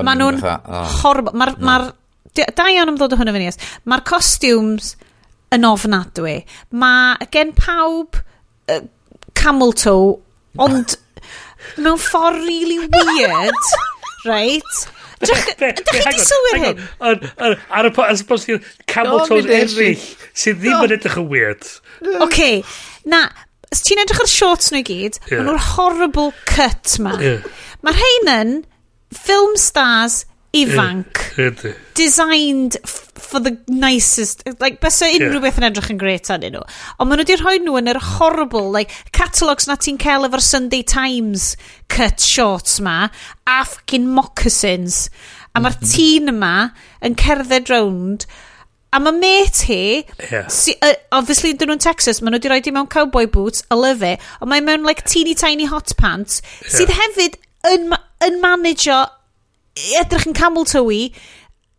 maen 0.00 0.24
nhw'n 0.24 0.40
horrible. 1.02 1.36
Mae'r... 1.38 1.58
Ma 1.60 1.80
Dau 2.30 2.70
iawn 2.70 2.92
am 2.92 2.94
ddod 2.94 3.16
o 3.16 3.18
hwnnw 3.18 3.32
fyny. 3.34 3.48
Mae'r 3.90 4.02
costumes 4.06 4.92
yn 5.54 5.66
ofnadwy. 5.66 6.40
Mae 6.70 7.28
gen 7.34 7.52
pawb 7.58 8.18
uh, 8.70 8.80
camel 9.38 9.74
toe, 9.78 10.16
ond 10.60 10.96
mewn 11.82 12.00
ffordd 12.00 12.40
really 12.46 12.80
weird, 12.86 13.70
right? 14.28 14.80
Dych 15.20 15.50
chi 15.52 16.14
di 16.16 16.24
sylwyr 16.24 16.62
hyn? 16.62 16.80
Ar 17.04 17.88
y 17.88 17.92
pwrs, 17.92 18.24
camel 18.88 19.26
toes 19.28 19.44
eraill 19.44 20.00
sydd 20.32 20.62
ddim 20.62 20.86
yn 20.86 20.96
edrych 20.96 21.18
yn 21.20 21.28
weird. 21.28 21.68
OK, 22.24 22.40
na, 23.10 23.26
os 23.68 23.84
ti'n 23.84 24.00
edrych 24.00 24.22
ar 24.24 24.30
shorts 24.30 24.72
nhw 24.72 24.80
i 24.80 24.86
gyd, 24.86 25.20
yeah. 25.26 25.36
maen 25.36 25.50
nhw'r 25.50 25.66
horrible 25.74 26.32
cut 26.48 26.96
ma. 27.04 27.18
Yeah. 27.20 27.44
Mae'r 27.84 28.00
rhain 28.00 28.32
yn 28.32 28.54
film 29.12 29.58
stars 29.60 30.22
ifanc, 30.56 31.20
yeah. 31.36 31.76
designed 31.98 32.80
for 33.20 33.40
the 33.40 33.52
nicest 33.68 34.42
like 34.60 34.80
bys 34.82 35.00
unrhyw 35.06 35.38
yeah. 35.38 35.44
beth 35.46 35.60
yn 35.60 35.68
edrych 35.70 35.90
yn 35.94 36.00
gret 36.00 36.30
arnyn 36.34 36.56
nhw 36.56 36.64
ond 36.66 37.10
maen 37.10 37.20
nhw 37.20 37.26
wedi 37.26 37.38
rhoi 37.40 37.56
nhw 37.62 37.78
yn 37.80 37.92
yr 37.94 38.02
horrible 38.16 38.66
like 38.74 39.00
catalogs 39.16 39.68
na 39.70 39.78
ti'n 39.80 40.00
cael 40.02 40.28
efo'r 40.28 40.44
Sunday 40.44 40.82
Times 40.82 41.54
cut 41.92 42.22
shorts 42.24 42.78
ma 42.84 42.98
a 43.46 43.58
fucking 43.64 44.08
moccasins 44.18 45.08
a 45.54 45.60
mae'r 45.60 45.76
mm 45.76 45.82
-hmm. 45.82 45.96
tîn 45.96 46.34
yma 46.34 46.54
yn 47.06 47.18
cerdded 47.24 47.72
rownd 47.72 48.30
A 48.90 48.98
mae 48.98 49.14
met 49.14 49.60
hi, 49.68 50.02
yeah. 50.32 50.48
si, 50.50 50.72
uh, 50.82 50.96
obviously 51.14 51.52
dyn 51.54 51.70
nhw'n 51.70 51.82
Texas, 51.82 52.18
maen 52.18 52.34
nhw 52.34 52.40
wedi 52.40 52.50
rhoi 52.50 52.62
di 52.66 52.72
mewn 52.74 52.88
cowboy 52.90 53.28
boots, 53.30 53.62
a 53.70 53.76
love 53.78 54.02
it, 54.02 54.18
ond 54.42 54.50
mae 54.50 54.64
mewn 54.66 54.82
like 54.82 55.04
teeny 55.06 55.36
tiny 55.38 55.68
hot 55.70 55.94
pants, 56.00 56.40
yeah. 56.58 56.72
sydd 56.74 56.90
hefyd 56.96 57.36
yn, 57.70 57.94
yn 58.26 58.40
manager 58.42 59.04
edrych 60.00 60.26
yn 60.26 60.34
camel 60.34 60.66
tywi, 60.66 61.12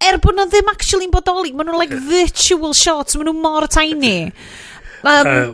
er 0.07 0.19
bod 0.22 0.38
nhw 0.38 0.48
ddim 0.49 0.72
actually'n 0.73 1.14
bodoli, 1.14 1.56
maen 1.56 1.72
nhw'n 1.72 1.82
like 1.82 1.98
virtual 2.10 2.76
shots, 2.78 3.18
maen 3.18 3.30
nhw 3.30 3.38
mor 3.41 3.68
tiny. 3.72 4.32
Um, 5.02 5.28
uh, 5.28 5.52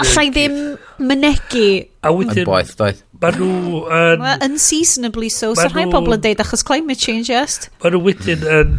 Allai 0.00 0.28
ddim 0.30 0.56
mynegu. 1.02 1.70
A 2.06 2.12
wedyn... 2.14 2.44
Boeth, 2.46 2.76
doedd. 2.78 3.00
Maen 3.20 3.36
nhw 3.36 3.80
yn... 3.92 4.22
Unseasonably 4.46 5.28
so, 5.32 5.50
so 5.58 5.66
rhai 5.72 5.86
pobl 5.90 6.14
yn 6.16 6.22
deud 6.24 6.40
achos 6.44 6.62
climate 6.66 7.00
change, 7.02 7.26
just. 7.28 7.68
Maen 7.82 7.96
nhw 7.96 8.02
wedyn 8.06 8.46
yn 8.46 8.76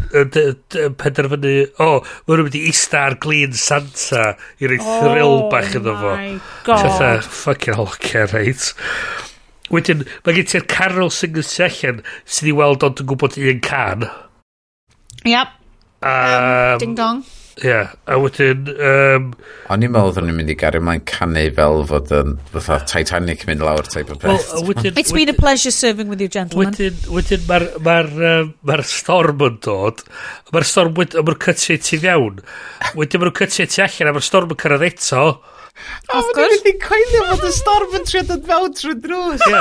penderfynu, 0.98 1.52
o, 1.76 1.88
oh, 1.98 2.14
maen 2.26 2.40
nhw 2.40 2.48
wedi 2.48 2.64
ista 2.70 3.04
ar 3.10 3.18
glin 3.22 3.54
Santa 3.58 4.32
i 4.62 4.70
roi 4.70 4.80
oh, 4.80 4.96
thrill 5.02 5.36
bach 5.52 5.76
iddo 5.76 5.94
fo. 6.00 6.14
Oh 6.14 6.18
my 6.18 6.40
god. 6.66 6.86
Fytha, 6.86 7.12
fucking 7.42 7.78
hocer, 7.78 8.32
reit. 8.32 8.72
Wedyn, 9.72 10.02
mae 10.24 10.36
gen 10.36 10.50
ti'r 10.50 10.68
carol 10.68 11.12
sy'n 11.12 11.36
gysylltian 11.36 12.02
sydd 12.24 12.50
i 12.50 12.56
weld 12.56 12.88
ond 12.88 13.04
yn 13.04 13.12
gwybod 13.12 13.38
un 13.40 13.62
can. 13.64 14.08
Yep. 15.28 15.48
Um, 16.02 16.10
um, 16.10 16.78
ding 16.82 16.94
dong. 16.98 17.22
Ie, 17.60 17.68
yeah. 17.68 17.90
a 18.08 18.16
wedyn... 18.16 18.64
Um, 18.80 19.26
O'n 19.70 19.84
i'n 19.84 19.92
meddwl 19.92 20.08
oedden 20.08 20.24
ni'n 20.30 20.38
mynd 20.38 20.52
i 20.54 20.56
gario 20.58 20.80
mae'n 20.82 21.02
canu 21.08 21.42
fel 21.58 21.82
fod 21.90 22.12
yn 22.16 22.32
fatha 22.54 22.78
Titanic 22.88 23.44
mynd 23.46 23.60
lawr 23.62 23.84
type 23.92 24.08
of 24.08 24.22
peth. 24.22 24.48
Well, 24.54 24.64
wedyn, 24.70 24.96
It's 24.96 25.12
been 25.12 25.28
a 25.28 25.36
pleasure 25.36 25.70
serving 25.70 26.08
with 26.08 26.24
you, 26.24 26.30
gentlemen. 26.32 26.72
Wedyn, 26.72 26.96
wedyn 27.12 27.44
mae'r 27.46 27.68
ma 27.84 27.98
ma 28.16 28.34
ma 28.72 28.86
storm 28.88 29.44
yn 29.46 29.60
dod, 29.62 30.00
mae'r 30.56 30.68
storm, 30.72 30.96
mae'r 30.96 31.40
cytiau 31.44 31.82
ti 31.84 32.00
fewn, 32.02 32.40
wedyn 32.98 33.22
mae'r 33.22 33.34
cytiau 33.42 33.68
ti 33.76 33.84
allan, 33.84 34.10
a 34.10 34.16
mae'r 34.16 34.28
storm 34.32 34.56
yn 34.56 34.62
cyrraedd 34.64 34.88
eto, 34.88 35.26
Of 36.12 36.26
course. 36.36 36.58
Oedd 36.58 36.66
ni'n 36.66 36.80
coelio 36.82 37.26
fod 37.30 37.44
y 37.48 37.50
storm 37.56 37.94
yn 37.96 38.02
trio 38.08 38.22
dod 38.28 38.42
fewn 38.48 38.74
trwy 38.76 38.96
drws. 39.02 39.44
Ie. 39.48 39.60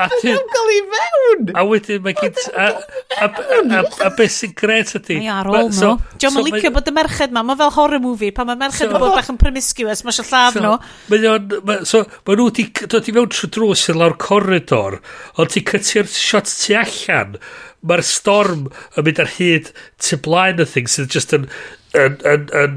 A 0.00 0.06
ti... 0.12 0.30
Gael 0.30 0.70
i 0.72 0.78
fewn. 0.92 1.50
A 1.58 1.64
wedyn 1.68 2.04
mae 2.04 2.14
gyd... 2.16 2.38
A 2.54 4.10
beth 4.16 4.36
sy'n 4.36 4.54
gret 4.56 4.94
ydy? 5.00 5.18
Mae 5.18 5.32
ar 5.34 5.50
ôl 5.50 5.72
nhw. 5.74 5.90
John 6.22 6.38
yn 6.40 6.46
licio 6.46 6.72
bod 6.76 6.88
y 6.88 6.94
merched 6.96 7.34
ma. 7.34 7.42
Mae 7.48 7.58
fel 7.60 7.74
horror 7.74 8.02
movie. 8.04 8.30
Pan 8.36 8.48
mae 8.48 8.60
merched 8.62 8.86
yn 8.86 8.94
bod 8.94 9.16
bach 9.18 9.32
yn 9.32 9.40
promiscuous. 9.42 10.04
Mae 10.06 10.14
eisiau 10.14 10.30
lladd 10.30 10.60
nhw. 10.62 10.76
Mae 11.12 11.28
o'n... 11.34 11.84
So, 11.90 12.04
mae 12.28 12.38
nhw 12.38 12.48
wedi 12.48 12.68
dod 12.86 13.10
i 13.10 13.16
fewn 13.18 13.34
trwy 13.34 13.52
drws 13.58 13.84
yn 13.92 14.00
lawr 14.00 14.16
corridor. 14.22 15.00
Ond 15.36 15.52
ti 15.52 15.66
cytio'r 15.68 16.08
shot 16.14 16.48
tu 16.54 16.78
allan. 16.78 17.36
Mae'r 17.82 18.06
storm 18.06 18.68
yn 18.70 19.08
mynd 19.08 19.20
ar 19.24 19.36
hyd 19.36 19.72
tu 19.98 20.20
blaen 20.22 20.62
y 20.62 20.68
thing 20.70 20.88
sydd 20.88 21.10
just 21.10 21.34
yn 21.34 21.50
yn, 21.98 22.14
yn, 22.24 22.46
yn, 22.56 22.76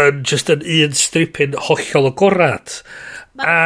yn 0.00 0.22
just 0.24 0.50
yn 0.52 0.62
un 0.62 0.94
stripyn 0.96 1.56
hollol 1.68 2.08
agorad. 2.12 2.78
Ma, 3.36 3.44
a 3.48 3.58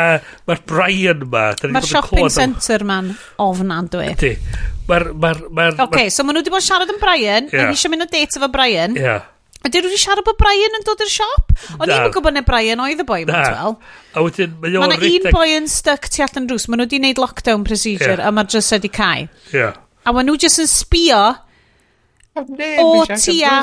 mae'r 0.46 0.62
Brian 0.66 1.22
ma... 1.30 1.48
Mae'r 1.62 1.86
shopping 1.86 2.30
centre 2.30 2.86
ma'n 2.86 3.12
ofnadwy. 3.42 4.10
Ydy. 4.14 4.34
Mae'r... 4.90 5.08
Ma 5.14 5.32
ma 5.50 5.70
ok, 5.86 5.96
ma 6.06 6.10
so 6.14 6.26
maen 6.26 6.38
nhw 6.38 6.44
wedi 6.44 6.54
bod 6.54 6.62
yn 6.62 6.68
siarad 6.68 6.92
yn 6.92 7.00
Brian. 7.02 7.48
Yeah. 7.52 7.70
Ni 7.70 7.78
eisiau 7.78 7.94
mynd 7.94 8.06
o 8.06 8.10
date 8.10 8.38
efo 8.38 8.50
Brian. 8.52 8.98
Ie. 8.98 9.06
Yeah. 9.06 9.32
Ydy 9.66 9.82
rwy'n 9.82 9.98
siarad 9.98 10.26
bod 10.26 10.38
Brian 10.38 10.78
yn 10.78 10.84
dod 10.86 11.00
i'r 11.02 11.10
siop? 11.10 11.54
O'n 11.80 11.90
i'n 11.90 12.12
gwybod 12.14 12.36
na 12.36 12.42
Brian 12.46 12.82
oedd 12.84 13.02
y 13.02 13.06
boi 13.06 13.22
na. 13.26 13.40
Wel. 13.46 13.78
A 14.14 14.22
wedyn, 14.26 14.52
mae 14.62 14.76
o'n 14.78 14.94
rhedeg... 14.94 15.26
un 15.30 15.34
boi 15.34 15.48
yn 15.56 15.66
stuck 15.70 16.06
tu 16.12 16.22
allan 16.26 16.46
drws. 16.50 16.68
Maen 16.70 16.82
nhw 16.82 16.86
wedi 16.86 17.00
gwneud 17.00 17.22
lockdown 17.22 17.66
procedure 17.66 18.14
yeah. 18.14 18.28
a 18.28 18.34
mae'r 18.34 18.50
drws 18.52 18.70
wedi 18.76 18.92
cael. 18.94 19.26
Yeah. 19.54 19.74
A 20.06 20.14
maen 20.14 20.30
nhw 20.30 20.38
jyst 20.44 20.62
yn 20.62 20.70
sbio 20.70 21.22
o 22.36 23.06
tua 23.10 23.56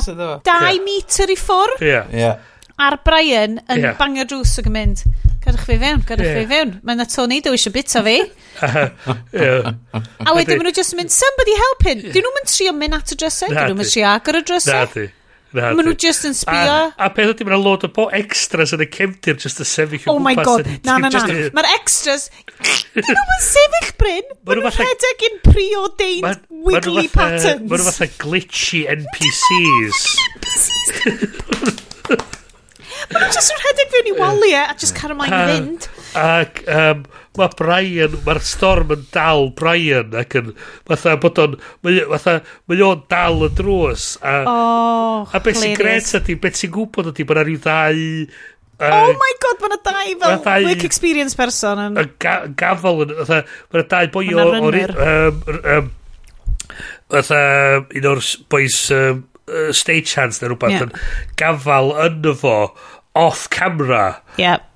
2 0.43 0.81
metr 0.83 1.31
i 1.31 1.37
ffwrdd. 1.39 1.85
Yeah. 1.85 2.11
Yeah 2.11 2.52
a'r 2.81 2.97
Brian 3.05 3.59
yn 3.69 3.83
yeah. 3.83 3.97
bangio 3.99 4.25
drws 4.29 4.57
ac 4.61 4.67
yn 4.69 4.75
mynd, 4.75 5.01
gadwch 5.43 5.65
fi 5.67 5.77
fewn, 5.81 6.03
gadwch 6.07 6.29
yeah. 6.29 6.39
fi 6.41 6.45
fewn. 6.49 6.75
Mae 6.83 6.97
yna 6.97 7.07
Tony, 7.09 7.39
dwi 7.45 7.57
eisiau 7.57 7.75
bita 7.75 8.03
fi. 8.05 8.19
a 8.63 10.35
wedyn 10.35 10.57
maen 10.57 10.65
nhw 10.67 10.75
just 10.75 10.95
yn 10.95 11.03
mynd, 11.03 11.13
somebody 11.13 11.57
help 11.59 11.89
him. 11.89 12.05
Dyn 12.07 12.25
nhw'n 12.25 12.39
mynd 12.39 12.53
trio 12.53 12.77
mynd 12.77 12.97
at 12.97 13.13
y 13.13 13.19
drysau, 13.19 13.51
dyn 13.53 13.67
nhw'n 13.69 13.83
mynd 13.83 13.93
trio 13.93 14.07
agor 14.13 14.39
y 14.39 14.47
drysau. 14.49 14.79
Na 14.79 14.87
di. 14.95 15.05
Maen 15.53 15.85
nhw 15.85 15.93
just 16.01 16.25
yn 16.25 16.33
sbio. 16.33 16.73
A, 16.73 17.05
a 17.05 17.11
peth 17.13 17.35
ydy, 17.35 17.45
mae'n 17.45 17.61
lot 17.61 17.85
o 17.85 17.89
bo 17.93 18.07
extras 18.17 18.73
yn 18.73 18.81
y 18.81 18.89
cefndir 18.89 19.37
just 19.37 19.61
y 19.61 19.67
sefyll. 19.69 20.09
Oh 20.09 20.17
my 20.17 20.33
god, 20.39 20.65
na, 20.87 20.97
na, 20.97 21.13
na. 21.13 21.21
Mae'r 21.53 21.69
extras, 21.75 22.25
dyn 22.97 23.05
nhw'n 23.05 23.45
sefyll 23.45 23.93
Bryn. 24.01 24.33
Maen 24.49 24.63
nhw'n 24.63 24.77
rhedeg 24.79 25.27
yn 25.29 25.39
preordained 25.45 26.43
wiggly 26.49 27.05
patterns. 27.13 27.67
Maen 27.69 27.85
nhw 27.85 27.89
fatha 27.91 28.09
glitchy 28.17 28.85
NPCs. 28.97 30.05
NPCs. 30.41 31.79
Mae'n 33.11 33.25
nhw 33.25 33.35
jyst 33.35 33.53
yn 33.53 33.59
rhedeg 33.61 33.91
fewn 33.93 34.09
i 34.09 34.15
waliau 34.17 34.53
e 34.53 34.61
a 34.61 34.77
jyst 34.79 34.95
cael 34.97 35.13
ymlaen 35.15 35.35
i 35.35 35.41
fynd. 35.49 35.87
Ac 36.23 36.61
um, 36.69 37.03
mae 37.39 37.57
Brian, 37.59 38.15
mae'r 38.27 38.41
storm 38.45 38.93
yn 38.95 39.03
dal 39.13 39.49
Brian 39.57 40.15
ac 40.21 40.37
yn, 40.39 40.53
fatha 40.89 41.17
bod 41.21 41.41
o'n, 41.43 41.57
fatha, 41.83 42.37
mae 42.69 42.85
o'n 42.85 43.03
dal 43.11 43.47
y 43.47 43.51
drws. 43.57 44.07
A, 44.21 44.37
oh, 44.49 45.27
a 45.27 45.43
beth 45.43 45.61
sy'n 45.61 45.77
gret 45.79 46.13
ydy, 46.21 46.37
beth 46.41 46.61
sy'n 46.61 46.73
gwybod 46.73 47.11
ydy, 47.13 47.27
bod 47.27 47.41
yna 47.41 47.47
rhyw 47.49 47.63
ddau 47.67 48.09
Uh, 48.83 48.89
oh 48.89 49.13
my 49.15 49.33
god, 49.39 49.59
mae 49.61 49.69
yna 49.69 49.77
dau 49.85 50.13
fel 50.19 50.39
dau, 50.43 50.63
work 50.65 50.85
experience 50.87 51.37
person 51.37 51.79
yn... 51.79 51.99
Yn 52.01 52.07
ga, 52.19 52.33
gafel, 52.57 53.03
mae 53.05 53.43
yna 53.77 53.83
dau 53.91 54.09
boi 54.15 54.25
o... 54.33 54.47
Mae 54.55 54.71
yna 54.81 55.11
um, 55.29 55.43
um, 55.75 55.91
Fatha, 57.13 57.43
un 57.93 58.07
o'r 58.09 58.21
boys 58.49 58.79
um, 58.95 59.21
uh, 59.49 59.71
stagehands 59.75 60.41
neu 60.41 60.51
rhywbeth 60.51 60.75
yeah. 60.75 60.85
yn 60.87 61.33
gafal 61.39 61.93
yn 62.05 62.29
fo 62.39 62.57
off 63.19 63.47
camera 63.53 64.05
yep. 64.41 64.67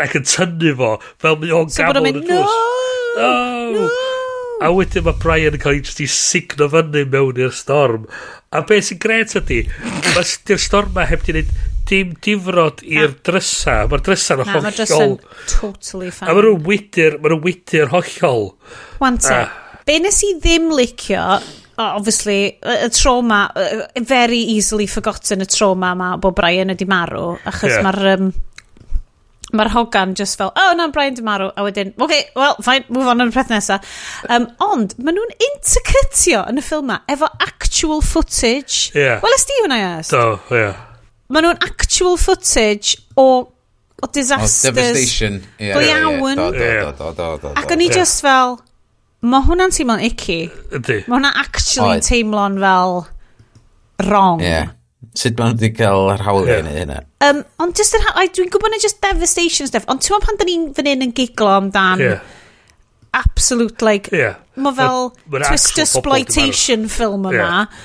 ac 0.00 0.16
yn 0.20 0.26
tynnu 0.28 0.74
fo 0.80 0.94
fel 1.22 1.38
mi 1.42 1.52
o'n 1.54 1.72
so 1.72 1.84
gafal 1.84 2.10
yn 2.10 2.22
y 2.22 2.24
drws 2.24 2.56
no, 3.18 3.34
no. 3.74 3.90
a 4.64 4.72
wedyn 4.74 5.06
mae 5.08 5.20
Brian 5.22 5.58
yn 5.58 5.62
cael 5.62 5.78
ei 5.78 5.84
just 5.84 6.02
i 6.04 6.08
signo 6.10 6.70
fyny 6.72 7.04
mewn 7.10 7.44
i'r 7.44 7.54
storm 7.54 8.08
a 8.54 8.62
beth 8.66 8.90
sy'n 8.90 9.02
gret 9.02 9.36
ydy 9.40 9.62
mae'r 10.14 10.66
storm 10.68 10.94
ma 10.96 11.06
heb 11.10 11.24
di 11.26 11.36
wneud 11.36 11.54
dim 11.88 12.14
difrod 12.24 12.82
i'r 12.86 13.12
drysa. 13.26 13.82
Mae'r 13.90 14.04
drysa 14.04 14.38
drysa'n 14.38 14.54
hollol. 14.54 14.64
Mae'r 14.64 14.78
drysa'n 14.78 15.12
totally 15.52 16.10
fine. 16.14 16.30
A 16.30 16.36
mae 16.36 16.46
nhw'n 16.46 16.62
wydyr, 16.68 17.18
mae 17.20 17.32
nhw'n 17.32 17.42
wydyr 17.44 17.92
hollol. 17.92 18.48
Wante, 19.02 19.34
ah. 19.36 19.82
be 19.88 19.98
nes 20.00 20.22
i 20.24 20.32
ddim 20.38 20.70
licio 20.72 21.26
obviously, 21.78 22.58
y 22.62 22.88
trauma, 22.90 23.50
very 24.00 24.40
easily 24.56 24.86
forgotten 24.86 25.40
y 25.40 25.46
trauma 25.46 25.94
ma 25.94 26.16
bod 26.16 26.36
Brian 26.38 26.72
ydi 26.74 26.86
marw, 26.88 27.34
achos 27.44 27.72
yeah. 27.76 27.84
mae'r 27.86 28.10
um, 28.14 28.32
mae'r 29.54 29.70
hogan 29.74 30.14
just 30.18 30.38
fel, 30.38 30.52
oh 30.56 30.72
no, 30.76 30.88
Brian 30.94 31.14
di 31.14 31.22
marw, 31.22 31.50
a 31.56 31.64
wedyn, 31.66 31.94
okay, 32.00 32.24
well, 32.36 32.56
fine, 32.62 32.84
move 32.88 33.06
on 33.10 33.22
yn 33.22 33.30
y 33.30 33.34
peth 33.34 33.52
nesaf. 33.52 33.94
Um, 34.28 34.48
ond, 34.64 34.96
maen 34.98 35.18
nhw'n 35.18 35.34
intercutio 35.50 36.44
yn 36.50 36.58
y 36.58 36.64
ffilm 36.64 36.90
ma, 36.90 37.00
efo 37.10 37.30
actual 37.44 38.02
footage. 38.04 38.90
Yeah. 38.96 39.22
Wel, 39.22 39.38
ysdi 39.38 39.60
hwnna, 39.62 39.80
yes? 39.82 40.12
Do, 40.14 40.22
so, 40.48 40.58
yeah. 40.58 40.78
Maen 41.32 41.48
nhw'n 41.48 41.66
actual 41.66 42.18
footage 42.20 42.98
o 43.20 43.28
o 44.02 44.06
disasters. 44.12 44.70
O, 44.70 44.74
devastation. 44.74 45.42
Yeah, 45.58 45.74
Go 45.74 45.80
iawn. 45.80 46.38
Yeah, 46.38 46.58
yeah. 46.58 46.92
Do, 46.92 46.96
do, 46.98 47.12
do, 47.12 47.12
do, 47.14 47.14
do, 47.14 47.28
do, 47.38 47.48
do. 47.48 47.54
Ac 47.60 47.72
o'n 47.72 47.84
i 47.84 47.88
yeah. 47.88 47.98
just 48.02 48.24
fel, 48.24 48.58
Mae 49.24 49.44
hwnna'n 49.46 49.72
teimlo'n 49.72 50.04
icky. 50.04 50.38
Ydy. 50.76 51.02
Mae 51.06 51.16
hwnna 51.16 51.30
actually 51.40 51.98
Oed. 51.98 52.06
teimlo'n 52.06 52.58
fel 52.60 52.96
wrong. 54.04 54.42
Yeah. 54.44 54.74
Sut 55.14 55.38
maen 55.38 55.54
nhw 55.54 55.62
wedi 55.62 55.70
cael 55.78 56.08
yr 56.12 56.24
hawl 56.26 56.48
yeah. 56.48 56.60
i 56.60 56.64
wneud 56.64 56.78
hynna? 56.80 56.98
Um, 57.24 57.40
ond 57.62 57.76
just 57.78 57.96
yr 57.96 58.04
hawl, 58.08 58.28
dwi'n 58.36 58.50
gwybod 58.52 58.74
na 58.74 58.80
just 58.82 59.00
devastation 59.04 59.70
stuff, 59.70 59.86
ond 59.92 60.02
ti'n 60.04 60.24
pan 60.24 60.40
da 60.40 60.46
ni'n 60.48 60.68
fan 60.76 60.90
hyn 60.90 61.06
yn 61.06 61.14
giglo 61.16 61.52
amdan 61.54 62.02
yeah. 62.02 62.24
absolute, 63.16 63.84
like, 63.84 64.10
yeah. 64.12 64.40
mae 64.58 64.76
fel 64.76 65.10
ma, 65.14 65.38
ma 65.38 65.44
twist 65.46 65.78
exploitation 65.80 66.88
film 66.92 67.28
yma, 67.30 67.36
yeah. 67.38 67.82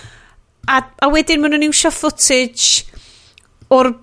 a, 0.75 0.81
a 1.05 1.11
wedyn 1.13 1.43
maen 1.43 1.55
nhw'n 1.55 1.69
iwsio 1.69 1.93
footage 1.93 2.87
o'r 3.71 3.93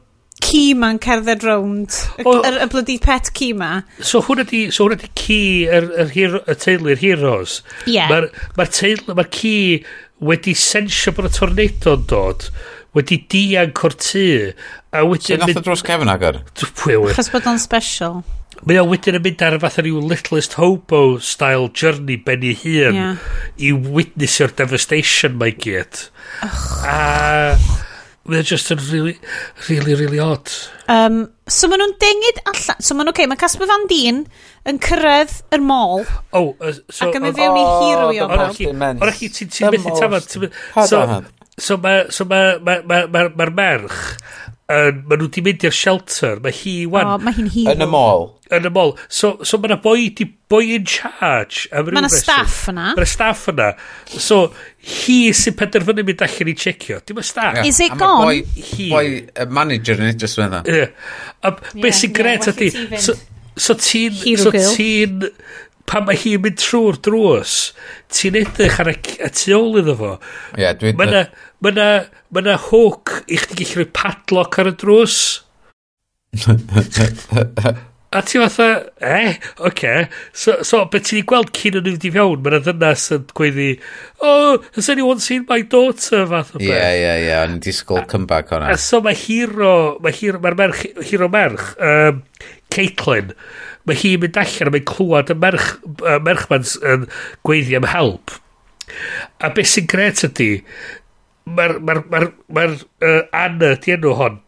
ci 0.45 0.75
ma'n 0.77 0.99
cerdded 1.03 1.45
rownd 1.47 1.95
y, 2.21 2.25
oh. 2.27 2.43
y, 2.45 2.53
y 2.61 2.69
bloody 2.73 2.99
pet 3.03 3.31
ci 3.37 3.53
ma 3.57 3.81
so 3.99 4.21
hwnna 4.27 4.45
di 4.49 4.67
so 4.75 4.87
hwnna 4.87 5.01
di 5.01 5.11
ci 5.17 5.41
yr, 5.65 5.89
yr 6.05 6.13
hero, 6.13 6.43
y 6.45 6.57
teulu'r 6.61 7.01
heroes 7.01 7.61
yeah. 7.89 8.11
mae'r 8.13 8.29
ma 8.59 8.69
teulu 8.69 9.17
mae'r 9.17 9.31
ci 9.33 9.55
wedi 10.27 10.57
sensio 10.57 11.15
bod 11.17 11.31
y 11.31 11.35
tornado'n 11.37 12.09
dod 12.13 12.49
wedi 12.97 13.21
dianc 13.33 13.85
o'r 13.89 13.97
tŷ 14.01 14.27
a 14.97 15.05
wedyn 15.05 15.29
sy'n 15.29 15.45
nath 15.45 15.61
o 15.61 15.65
dros 15.65 15.85
Kevin 15.87 16.13
agor 16.13 16.41
e? 16.41 17.15
chos 17.17 17.33
bod 17.33 17.49
o'n 17.49 17.63
special 17.63 18.23
Mae 18.65 18.79
o 18.81 18.87
wedyn 18.89 19.19
yn 19.19 19.23
mynd 19.23 19.43
ar 19.45 19.59
fatha 19.61 19.83
rhyw 19.85 19.99
Littlest 20.11 20.57
Hobo 20.57 21.19
style 21.21 21.69
journey 21.77 22.17
ben 22.17 22.45
i 22.47 22.55
hun 22.57 22.97
yeah. 22.97 23.27
i 23.61 23.73
witnessio'r 23.75 24.55
devastation 24.57 25.37
mae 25.37 25.53
gyd. 25.53 26.07
A 26.89 26.97
Mae 28.27 28.43
just 28.43 28.73
yn 28.75 28.81
really, 28.91 29.15
really, 29.69 29.95
really 29.95 30.19
odd. 30.23 30.51
Um, 30.91 31.21
so 31.47 31.69
maen 31.71 31.83
nhw'n 31.83 31.95
dengid 32.03 32.41
allan. 32.43 32.81
So 32.83 32.97
maen 32.97 33.07
nhw'n, 33.07 33.15
okay, 33.15 33.29
mae 33.31 33.39
Casper 33.39 33.69
Van 33.71 33.87
Dien 33.91 34.25
yn 34.67 34.81
cyrraedd 34.83 35.37
yr 35.55 35.63
mall. 35.63 36.03
Oh, 36.35 36.55
uh, 36.59 36.73
so... 36.91 37.07
Ac 37.07 37.19
yn 37.21 37.27
mynd 37.27 37.39
fewn 37.39 37.61
i 37.61 37.65
hero 37.85 38.11
i 38.11 38.23
o'n 38.25 38.35
O'r 38.35 39.15
chi, 39.15 39.31
ti'n 39.31 39.71
methu 39.77 39.95
tafod. 39.95 40.51
So, 40.91 41.05
so 41.57 41.79
mae'r 41.81 42.11
ma, 42.27 42.43
ma, 42.61 42.81
ma, 42.83 43.05
ma, 43.15 43.29
ma 43.31 43.49
merch 43.55 44.03
yn, 44.73 45.03
maen 45.07 45.21
nhw 45.21 45.29
wedi 45.29 45.43
mynd 45.47 45.67
i'r 45.69 45.75
shelter. 45.75 46.41
Mae 46.43 46.55
hi 46.55 46.75
wan... 46.91 47.13
O, 47.13 47.19
mae 47.23 47.37
hi'n 47.37 47.51
hi. 47.55 47.67
Yn 47.71 47.85
y 47.85 47.89
mall. 47.91 48.27
Yn 48.55 48.67
y 48.67 48.73
mall. 48.75 48.95
So, 49.07 49.37
so 49.47 49.61
mae 49.63 49.71
yna 49.71 49.79
boi, 49.85 50.09
di, 50.19 50.27
boi 50.51 50.65
in 50.75 50.89
charge. 50.91 51.69
Mae 51.71 51.95
yna 52.03 52.11
staff 52.11 52.65
yna. 52.73 52.89
Mae 52.97 53.05
yna 53.05 53.11
staff 53.11 53.47
yna. 53.53 53.69
So, 54.11 54.41
hi 54.97 55.19
sy'n 55.37 55.57
penderfynu 55.61 56.07
mynd 56.07 56.27
allan 56.27 56.51
i 56.51 56.57
checio. 56.59 56.99
Dim 57.07 57.23
y 57.23 57.27
staff. 57.27 57.61
Yeah. 57.61 57.71
Is 57.71 57.81
it 57.85 57.95
a 57.95 58.01
gone? 58.03 58.27
Boi, 58.27 58.67
hi. 58.73 58.91
boi 58.91 59.07
uh, 59.23 59.47
manager 59.61 60.03
yn 60.03 60.11
edrych 60.11 60.37
yna. 60.49 60.65
Yeah. 60.67 61.15
A 61.47 61.55
beth 61.55 62.03
sy'n 62.03 62.19
gret 62.19 62.51
ydy... 62.55 62.73
So, 62.99 63.15
so 63.55 63.79
ti'n... 63.79 64.19
So 64.43 64.55
ti'n 64.57 65.31
pan 65.87 66.03
mae 66.03 66.19
hi'n 66.19 66.43
mynd 66.43 66.59
trwy'r 66.59 66.97
drws, 67.07 67.53
ti'n 68.11 68.39
edrych 68.41 68.81
ar 68.83 68.91
y 68.91 68.97
tu 69.31 69.55
ôl 69.55 69.79
iddo 69.79 69.95
fo. 69.99 70.17
Ie, 70.57 70.65
yeah, 70.65 70.75
dwi'n... 70.81 70.99
Mae 71.65 71.73
yna 71.73 71.89
ma 72.35 72.45
na 72.45 72.57
hwc 72.69 73.23
i 73.33 73.41
chdi 73.41 73.63
gallu 73.63 73.83
rhoi 73.83 73.91
padlock 73.97 74.59
ar 74.61 74.73
y 74.73 74.77
drws. 74.83 75.19
a 78.17 78.23
ti 78.23 78.39
fatha, 78.39 78.93
eh, 79.01 79.39
oce. 79.59 79.67
Okay. 79.67 80.09
So, 80.33 80.63
so 80.63 80.85
beth 80.91 81.09
ti'n 81.09 81.27
gweld 81.29 81.51
cyn 81.57 81.79
yn 81.81 81.89
ymwneud 81.89 82.07
i 82.07 82.13
fewn, 82.15 82.43
mae'n 82.45 82.65
ddynas 82.65 83.07
yn 83.17 83.27
gweddi, 83.37 83.69
oh, 84.25 84.63
has 84.77 84.89
anyone 84.93 85.21
seen 85.21 85.45
my 85.49 85.61
daughter, 85.63 86.25
fath 86.31 86.55
o 86.55 86.61
beth. 86.61 86.69
Ie, 86.69 86.79
ie, 87.03 87.15
ie, 87.27 87.35
ond 87.41 87.61
disgwyl 87.65 88.07
comeback 88.11 88.53
hwnna. 88.55 88.71
A 88.73 88.81
so 88.81 89.03
mae 89.05 89.17
hero, 89.19 89.75
mae 90.05 90.17
hero, 90.17 90.41
mae'r 90.45 90.59
merch, 90.61 90.87
hero 91.11 91.29
merch, 91.33 91.75
um, 91.83 92.23
Caitlin, 92.73 93.35
mae 93.87 94.01
hi'n 94.01 94.23
mynd 94.25 94.41
allan 94.43 94.71
a 94.71 94.75
mae'n 94.77 94.89
clywed 94.93 95.33
y 95.35 95.39
merch, 95.43 95.71
uh, 96.01 96.19
merchman 96.25 96.69
yn 96.95 97.09
gweiddi 97.47 97.77
am 97.79 97.91
help. 97.91 98.39
A 99.45 99.51
beth 99.53 99.75
sy'n 99.75 99.91
gret 99.91 100.25
ydy, 100.31 100.51
mae'r 101.47 101.79
mae'r 101.79 102.03
mae'r 102.11 102.29
mae'r 102.59 102.75
uh, 102.77 103.23
Anna 103.37 103.77
ti 103.79 103.95
enw 103.95 104.17
hon 104.19 104.43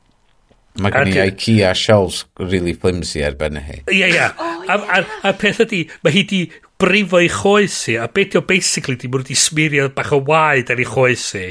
Mae 0.78 0.94
gen 0.94 1.10
i 1.10 1.18
IKEA 1.26 1.72
shelves 1.74 2.22
really 2.38 2.74
flimsy 2.78 3.22
ar 3.24 3.32
arbennig 3.32 3.66
hi. 3.66 3.78
Ie, 3.90 4.10
ie. 4.12 4.26
A 4.70 5.32
peth 5.38 5.62
ydy, 5.64 5.80
mae 6.04 6.14
hi 6.14 6.22
di 6.30 6.40
brifo 6.78 7.18
i 7.22 7.30
choesi, 7.32 7.96
a 7.98 8.06
beth 8.14 8.36
o 8.38 8.44
basically 8.46 8.98
di 9.00 9.10
mwyn 9.10 9.26
di 9.26 9.36
smirio 9.38 9.88
bach 9.94 10.12
o 10.14 10.20
waed 10.28 10.70
ar 10.70 10.78
ei 10.78 10.86
choesi. 10.86 11.48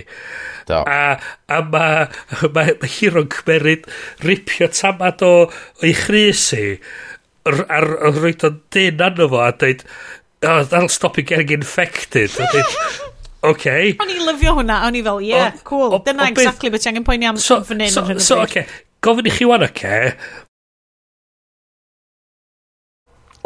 Do. 0.69 0.79
A, 0.79 1.17
a 1.51 1.59
mae 1.73 2.07
ma, 2.55 2.63
ma 2.69 2.91
hi 2.93 3.11
ro'n 3.11 3.27
cymeryd 3.33 3.89
ripio 4.23 4.71
tamad 4.71 5.23
o, 5.27 5.33
o 5.47 5.87
ei 5.87 5.95
chrys 5.97 6.47
a'r 7.47 7.61
a 7.67 8.11
roi 8.15 8.33
o'n 8.47 8.61
dyn 8.75 9.03
anno 9.03 9.27
fo, 9.31 9.43
a 9.43 9.51
dweud, 9.55 9.83
oh, 10.43 10.63
that'll 10.63 10.91
stop 10.91 11.19
you 11.19 11.23
getting 11.27 11.59
infected. 11.59 12.31
A 12.31 12.47
dweud, 12.53 12.79
Okay. 13.45 13.93
O'n 14.01 14.09
i 14.09 14.17
lyfio 14.17 14.55
hwnna, 14.57 14.81
o'n 14.87 14.97
i 14.97 15.03
fel, 15.05 15.21
yeah, 15.21 15.53
o, 15.53 15.63
cool. 15.67 15.93
O, 15.93 16.01
Dyna 16.05 16.25
o, 16.25 16.31
exactly 16.33 16.71
beth 16.73 16.87
angen 16.89 17.05
poeni 17.05 17.29
am 17.29 17.37
so, 17.41 17.59
fan 17.65 17.83
hyn. 17.85 17.93
So, 17.93 18.03
so 18.23 18.39
okay. 18.41 18.65
gofyn 19.05 19.29
i 19.29 19.33
chi 19.33 19.45
wan, 19.49 19.65
okay. 19.67 20.15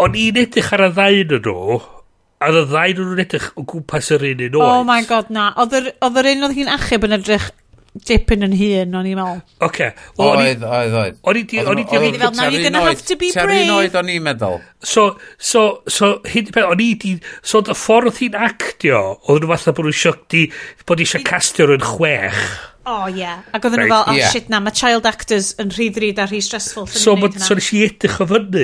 O'n 0.01 0.15
i'n 0.17 0.39
edrych 0.41 0.71
ar 0.77 0.87
y 0.87 0.91
ddain 0.95 1.35
yn 1.37 1.43
nhw, 1.45 1.81
a 2.41 2.53
y 2.55 2.63
ddain 2.71 3.01
yn 3.03 3.09
nhw'n 3.11 3.23
edrych 3.25 3.49
o 3.59 3.65
gwmpas 3.67 4.13
yr 4.15 4.25
un 4.31 4.45
un 4.47 4.55
oh 4.57 4.63
oed. 4.63 4.77
Oh 4.79 4.85
my 4.87 5.01
god, 5.09 5.29
na. 5.33 5.51
Oedd 5.61 5.75
yr 5.77 6.31
un 6.31 6.47
oedd 6.47 6.55
hi'n 6.57 6.71
achub 6.77 7.05
yn 7.09 7.19
edrych 7.19 7.51
dipyn 7.91 8.45
yn 8.47 8.53
hun, 8.55 8.93
o'n 8.95 9.07
i'n 9.09 9.19
meddwl. 9.19 9.41
Oce. 9.67 9.89
Oedd, 10.15 10.63
oedd, 10.63 10.95
oedd. 10.95 11.19
O'n 11.27 11.39
i 11.41 11.43
di... 11.43 11.59
O'n 11.59 11.81
i 11.81 11.83
di... 11.83 11.99
Now 12.23 12.47
you're 12.47 12.63
gonna 12.63 12.85
have 12.85 13.03
to 13.03 13.17
be 13.19 13.31
brave. 13.35 13.51
Terun 13.51 13.71
oed 13.75 13.97
o'n 13.99 14.11
i'n 14.13 14.23
meddwl. 14.23 14.59
So, 14.79 15.05
so, 15.35 15.83
so, 15.91 16.13
hyn, 16.31 16.47
o'n 16.63 16.83
i 16.83 16.93
di... 17.01 17.17
So, 17.43 17.59
y 17.59 17.75
ffordd 17.75 18.21
hi'n 18.21 18.37
actio, 18.39 19.01
oedd 19.27 19.43
nhw 19.43 19.51
falle 19.57 19.75
bod 19.75 19.89
nhw'n 19.89 19.97
siog 20.03 20.21
di... 20.31 20.45
Bod 20.87 21.03
eisiau 21.03 21.25
castio 21.27 21.67
rhywun 21.67 21.83
chwech. 21.89 22.45
O, 22.81 22.93
oh, 22.93 23.09
ie. 23.11 23.19
Yeah. 23.19 23.43
Ac 23.51 23.67
oedden 23.67 23.83
right. 23.83 23.91
nhw 23.91 23.97
fel, 23.97 24.07
oh 24.07 24.15
yeah. 24.17 24.31
shit 24.33 24.47
na, 24.49 24.61
mae 24.63 24.73
child 24.73 25.05
actors 25.09 25.51
yn 25.61 25.75
rhy 25.75 25.89
ddrud 25.93 26.21
a 26.23 26.29
rhy 26.31 26.39
stressful. 26.41 26.87
So, 26.87 27.17
ma, 27.19 27.27
so 27.43 27.59
nes 27.59 27.67
i 27.75 27.83
edrych 27.89 28.21
o 28.23 28.29
fyny. 28.31 28.63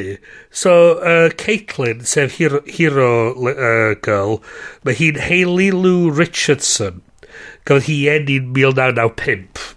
So, 0.55 0.77
uh, 1.03 1.27
Caitlin, 1.35 2.07
sef 2.07 2.39
hero, 2.39 2.63
hero 2.65 3.11
uh, 3.51 3.91
girl, 4.07 4.39
mae 4.87 4.95
hi'n 4.97 5.19
Hayley 5.27 5.69
Lou 5.75 6.07
Richardson 6.15 7.03
gafodd 7.68 7.88
hi 7.89 7.98
enni'n 8.14 8.52
1995. 8.56 9.73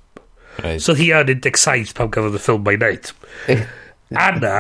Right. 0.61 0.83
So 0.83 0.95
hi 0.99 1.11
yn 1.17 1.43
17 1.43 1.95
pam 1.97 2.13
gafodd 2.15 2.39
y 2.39 2.43
ffilm 2.43 2.67
mae'n 2.67 2.85
neud. 2.85 3.11
Anna 4.27 4.57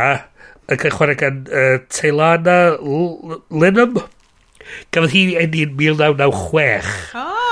yn 0.70 0.80
cael 0.80 0.96
chwarae 0.96 1.18
gan 1.18 1.44
uh, 1.50 1.76
Teilana 1.90 2.58
Lenham. 3.50 4.00
Gafodd 4.94 5.14
hi 5.14 5.24
enni'n 5.44 5.76
1996. 5.78 7.14
Oh! 7.18 7.49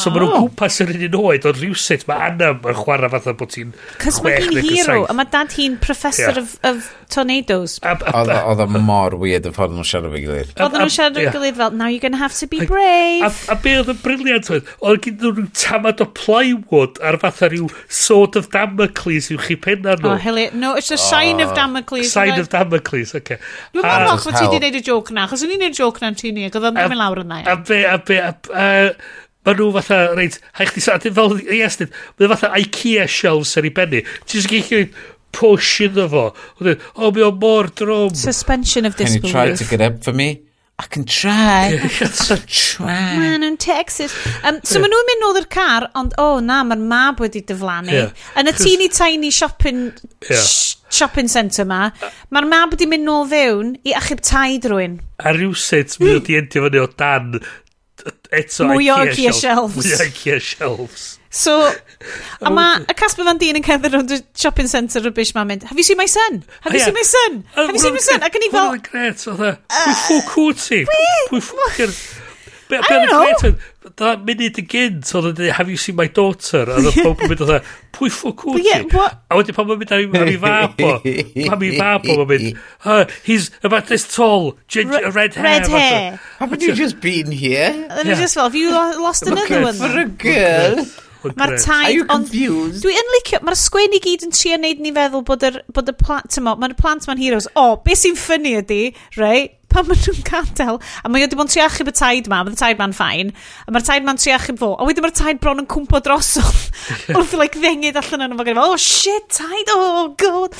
So 0.00 0.12
maen 0.12 0.24
nhw'n 0.26 0.46
gwmpas 0.46 0.80
yr 0.84 0.94
un 0.96 1.18
oed, 1.20 1.46
ond 1.48 1.60
rhywsut 1.60 2.06
mae 2.08 2.26
Anna 2.30 2.52
yn 2.56 2.78
chwarae 2.80 3.10
fatha 3.12 3.34
bod 3.38 3.52
ti'n... 3.52 3.72
Cos 4.02 4.20
mae 4.24 4.40
hi'n 4.42 4.60
hero, 4.70 4.98
a 5.10 5.16
mae 5.16 5.28
dad 5.32 5.52
hi'n 5.56 5.78
professor 5.82 6.32
yeah. 6.32 6.42
of, 6.42 6.56
of 6.68 6.90
tornadoes. 7.12 7.78
Oedd 7.82 8.62
o 8.62 8.66
mor 8.72 9.16
weird 9.20 9.48
y 9.48 9.52
ffordd 9.54 9.74
nhw'n 9.76 9.88
siarad 9.88 10.14
fe 10.14 10.22
gilydd. 10.24 10.52
Oedd 10.56 10.76
nhw'n 10.78 10.92
siarad 10.94 11.18
fe 11.18 11.26
gilydd 11.34 11.58
fel, 11.60 11.76
now 11.76 11.90
you're 11.92 12.02
gonna 12.02 12.20
have 12.20 12.36
to 12.38 12.48
be 12.48 12.64
brave. 12.66 13.26
A, 13.26 13.30
a, 13.30 13.56
a 13.56 13.58
be 13.62 13.74
oedd 13.80 13.92
yn 13.92 14.00
briliant 14.04 14.50
oedd, 14.52 14.70
oedd 14.80 15.02
gyd 15.04 15.22
nhw 15.24 15.34
rhyw 15.36 15.50
tamad 15.58 16.02
o 16.02 16.08
plywood 16.16 17.00
ar 17.04 17.18
fatha 17.22 17.50
rhyw 17.52 17.68
sword 17.88 18.38
of 18.40 18.48
Damocles 18.54 19.30
yw 19.34 19.40
chi 19.44 19.58
penna 19.60 19.96
nhw. 19.98 20.14
Oh, 20.14 20.20
heli, 20.20 20.48
no, 20.56 20.74
it's 20.78 20.92
a 20.94 21.00
sign 21.00 21.42
of 21.44 21.52
Damocles. 21.58 22.12
Sign 22.12 22.38
of 22.40 22.48
Damocles, 22.52 23.14
oce. 23.18 23.38
Dwi'n 23.74 23.86
meddwl 23.86 24.22
bod 24.22 24.38
ti 24.38 24.46
wedi 24.46 24.58
gwneud 24.58 24.80
y 24.80 24.84
joke 24.86 25.14
na, 25.16 25.26
achos 25.28 25.44
o'n 25.44 25.52
i'n 25.52 25.60
gwneud 25.60 25.76
y 25.76 25.82
joke 25.82 26.04
na'n 26.04 26.18
tîni, 26.18 26.48
ac 26.48 26.56
oedd 26.58 26.70
o'n 26.70 26.78
mynd 26.78 26.98
lawr 26.98 27.22
yna. 27.24 27.42
A 27.52 27.58
be, 27.60 27.82
a 27.88 27.98
be, 27.98 28.18
a, 28.22 28.32
a, 28.32 28.66
a 28.92 29.21
Mae 29.42 29.58
nhw 29.58 29.72
fatha, 29.74 30.02
reit, 30.14 30.38
hae 30.58 30.68
chdi 30.70 30.84
sa, 30.84 31.00
fel 31.02 31.34
i 31.42 31.62
estyn, 31.66 31.90
mae 32.20 32.30
fatha 32.30 32.52
Ikea 32.62 33.08
shelves 33.10 33.56
ar 33.58 33.66
ei 33.66 33.74
benni. 33.74 34.04
Ti'n 34.22 34.38
just 34.38 34.52
gallu 34.52 34.84
push 35.32 35.80
iddo 35.88 36.06
fo. 36.12 36.28
E, 36.60 36.76
o, 36.94 37.10
mi 37.10 37.24
o 37.26 37.32
mor 37.32 37.72
drwm. 37.74 38.14
Suspension 38.16 38.86
of 38.86 38.96
disbelief. 38.96 39.32
Can 39.32 39.48
you 39.50 39.56
try 39.56 39.64
to 39.64 39.70
get 39.70 39.80
up 39.80 40.04
for 40.04 40.12
me? 40.12 40.44
I 40.78 40.86
can 40.86 41.04
try. 41.04 41.78
so 42.10 42.36
try. 42.46 43.16
Ma 43.18 43.36
nhw'n 43.38 43.58
Texas. 43.58 44.14
Um, 44.42 44.58
so 44.64 44.78
yeah. 44.78 44.82
maen 44.82 44.94
nhw'n 44.94 45.08
mynd 45.10 45.22
nôl 45.22 45.38
i'r 45.38 45.48
car, 45.52 45.86
ond 45.98 46.14
o 46.18 46.24
oh, 46.24 46.40
na, 46.42 46.62
mae'r 46.66 46.82
mab 46.90 47.22
wedi 47.22 47.42
dyflannu. 47.46 47.92
Yeah. 47.94 48.24
Yn 48.40 48.50
y 48.50 48.54
teeny 48.56 48.88
tiny 48.90 49.30
shopping, 49.34 49.84
yeah. 50.26 50.42
shopping 50.90 51.30
centre 51.30 51.66
ma, 51.68 51.84
mae'r 52.34 52.48
mab 52.50 52.74
wedi 52.74 52.88
mynd 52.90 53.06
nôl 53.06 53.28
fewn 53.30 53.76
i 53.86 53.94
achub 53.98 54.24
tai 54.26 54.56
drwy'n. 54.64 54.98
A 55.22 55.36
rhywsut, 55.36 55.98
mi 56.02 56.16
wedi 56.16 56.40
endio 56.40 56.66
fyny 56.66 56.82
o 56.82 56.88
dan 56.98 57.36
Eto, 58.32 58.68
mwy 58.70 58.88
o 58.92 59.00
Ikea 59.06 59.34
shelves. 59.36 59.76
Mwy 59.76 59.98
o 59.98 60.06
Ikea 60.08 60.38
shelves. 60.40 61.08
So, 61.32 61.54
a 62.46 62.50
mae 62.52 62.84
a 62.88 62.96
Casper 62.96 63.24
Van 63.28 63.40
Dien 63.40 63.56
yn 63.56 63.64
cerdded 63.64 63.94
rownd 63.96 64.12
y 64.12 64.20
shopping 64.36 64.68
centre 64.68 65.00
rybys 65.04 65.32
ma'n 65.36 65.48
mynd, 65.48 65.68
have 65.70 65.80
you 65.80 65.86
seen 65.86 66.00
my 66.00 66.08
son? 66.10 66.42
Have 66.64 66.76
you 66.76 66.80
oh, 66.80 66.88
seen 66.88 66.98
my 66.98 67.06
son? 67.08 67.38
Oh, 67.56 67.66
have 67.66 67.76
you 67.76 67.84
seen 67.84 67.96
my 67.96 68.04
son? 68.04 68.24
Ac 68.24 68.36
yn 68.40 68.48
i 68.48 68.50
fel... 68.52 68.72
Hwna'n 68.72 68.84
gret, 68.88 69.24
oedd 69.32 69.46
e. 69.48 69.54
Pwy 69.76 69.94
uh, 69.94 70.02
ffwc 70.02 70.66
ti? 70.66 70.82
Pwy 71.30 71.40
ffwc 71.40 72.21
Be, 72.72 72.78
be 72.78 72.84
I 72.88 73.06
don't 73.06 73.42
know. 73.42 73.54
Da 73.98 74.14
munud 74.16 74.56
y 74.56 74.62
gynt, 74.64 75.10
oedd 75.12 75.26
e 75.26 75.30
yn 75.32 75.36
dweud, 75.36 75.50
have 75.58 75.68
you 75.68 75.76
seen 75.76 75.98
my 75.98 76.06
daughter? 76.08 76.62
A 76.70 76.78
oedd 76.80 76.96
pob 77.02 77.20
yn 77.20 77.32
mynd 77.32 77.42
oedd, 77.44 77.68
pwy 77.92 78.08
ffwc 78.14 78.44
wyt 78.48 78.64
ti? 78.64 79.02
A 79.02 79.36
wedyn 79.36 79.56
pan 79.58 79.68
mae'n 79.68 79.82
mynd 79.82 79.92
ar 80.22 80.30
ei 80.30 80.38
fab 80.40 80.80
o, 80.80 80.94
pan 81.02 81.66
ei 81.66 81.74
fab 81.76 82.08
o, 82.08 82.16
mae'n 82.22 82.30
mynd, 82.32 82.64
oh, 82.88 83.02
he's 83.26 83.50
about 83.60 83.92
this 83.92 84.08
tall, 84.08 84.54
ginger, 84.72 85.12
red 85.12 85.36
hair. 85.36 85.44
Red 85.44 85.68
hair. 85.74 86.18
Haven't 86.38 86.64
you 86.64 86.72
just 86.78 87.02
been 87.04 87.34
here? 87.34 87.72
Then 87.92 88.06
yeah. 88.06 88.20
just 88.24 88.38
fel, 88.38 88.48
have 88.48 88.56
you 88.56 88.72
lost 88.72 89.26
another 89.28 89.66
one? 89.68 89.76
For 89.76 89.92
a 89.98 90.08
girl. 90.08 90.86
Mae'r 91.22 91.52
taid, 91.62 92.00
ond 92.10 92.30
dwi 92.32 92.94
yn 92.98 93.12
licio, 93.14 93.38
mae'r 93.46 93.58
sgwen 93.58 93.92
gyd 94.02 94.24
yn 94.26 94.32
trio 94.34 94.56
wneud 94.58 94.80
ni 94.82 94.90
feddwl 94.96 95.22
bod 95.26 95.44
y 95.46 95.94
plant, 96.00 96.38
mae'r 96.42 96.74
plant 96.78 97.06
ma'n 97.06 97.20
heroes, 97.20 97.46
o, 97.52 97.62
oh, 97.62 97.76
beth 97.84 98.00
sy'n 98.00 98.18
ffynnu 98.18 98.56
ydi, 98.62 98.80
rei, 99.20 99.44
pan 99.72 99.88
maen 99.88 100.00
nhw'n 100.02 100.22
gadael. 100.28 100.78
A 101.02 101.10
mae 101.10 101.24
wedi 101.24 101.38
bod 101.38 101.48
yn 101.48 101.52
tri 101.54 101.64
achub 101.64 101.90
y 101.90 101.96
taid 101.96 102.30
ma, 102.30 102.42
mae'r 102.46 102.58
taid 102.60 102.80
ma'n 102.80 102.94
ffain. 102.96 103.32
A 103.66 103.74
mae'r 103.74 103.88
taid 103.88 104.06
ma'n 104.06 104.20
triach 104.20 104.46
achub 104.46 104.60
fo. 104.60 104.70
A 104.76 104.86
wedyn 104.88 105.06
mae'r 105.06 105.16
taid 105.18 105.42
bron 105.42 105.62
yn 105.62 105.68
cwmpo 105.70 106.02
drosodd. 106.04 106.62
Wrth 107.16 107.34
i 107.36 107.40
like, 107.40 107.60
ddengyd 107.60 107.98
allan 108.00 108.28
yno. 108.28 108.38
Mae'n 108.38 108.62
oh 108.62 108.78
shit, 108.80 109.28
taid, 109.32 109.74
oh 109.74 110.12
god. 110.20 110.56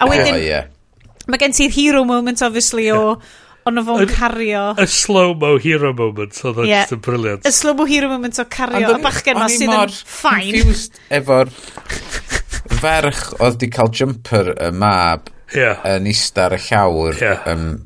A 0.00 0.10
wedyn, 0.10 0.36
oh, 0.36 0.44
yeah. 0.44 0.70
mae 1.30 1.42
gen 1.42 1.56
ti'r 1.56 1.74
hero 1.74 2.04
moment, 2.08 2.44
obviously, 2.46 2.90
o 2.94 3.18
ond 3.66 3.82
fo'n 3.82 4.06
cario... 4.12 4.66
Y 4.78 4.86
slow-mo 4.90 5.56
hero 5.62 5.90
moment, 5.96 6.36
oedd 6.46 6.62
yeah. 6.68 6.84
just 6.84 6.94
yn 6.94 7.02
briliant. 7.02 7.46
Y 7.46 7.54
slow-mo 7.54 7.86
hero 7.90 8.10
moment 8.12 8.38
o 8.38 8.46
cario 8.50 8.92
y 8.94 9.00
bachgen 9.02 9.40
ma 9.40 9.48
sydd 9.50 9.74
yn 9.74 9.96
ffain. 10.06 10.74
efo'r 11.18 11.50
ferch 12.82 13.24
oedd 13.40 13.58
di 13.60 13.70
cael 13.72 13.90
jumper 13.94 14.52
y 14.54 14.70
mab 14.70 15.30
yeah. 15.54 15.82
yn 15.96 16.08
ar 16.42 16.56
y 16.56 16.60
llawr 16.68 17.18
yeah. 17.20 17.42
um, 17.50 17.85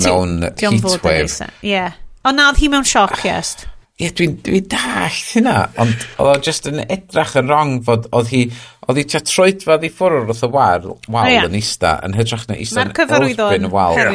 mewn 0.00 0.48
heatwave. 0.48 1.48
Ie. 1.62 1.86
Ond 2.24 2.40
nad 2.40 2.58
hi 2.58 2.70
mewn 2.72 2.86
sioc, 2.88 3.18
yes. 3.26 3.56
Ie, 4.00 4.08
dwi'n 4.10 4.38
dwi 4.42 4.58
dallt 4.66 5.34
hynna, 5.36 5.58
ond 5.78 6.06
oedd 6.18 6.30
o 6.32 6.42
just 6.42 6.64
yn 6.66 6.80
edrach 6.82 7.36
yn 7.38 7.46
wrong 7.46 7.76
fod 7.86 8.08
oedd 8.16 8.32
hi, 8.32 8.40
oedd 8.88 8.98
hi 8.98 9.04
tia 9.12 9.20
troedfad 9.22 9.84
i 9.86 9.90
ffwrdd 9.94 10.32
wrth 10.32 10.42
y 10.42 10.50
wal, 10.50 10.88
wal 11.06 11.20
oh, 11.20 11.30
yeah. 11.30 11.46
yn 11.46 11.54
ista, 11.60 11.92
yn 12.02 12.16
hytrach 12.18 12.48
na 12.48 12.56
ista 12.58 12.82
yn 12.82 12.90
elfbyn 12.90 13.68
y 13.68 13.70
wal. 13.70 13.94
Mae'r 13.94 14.10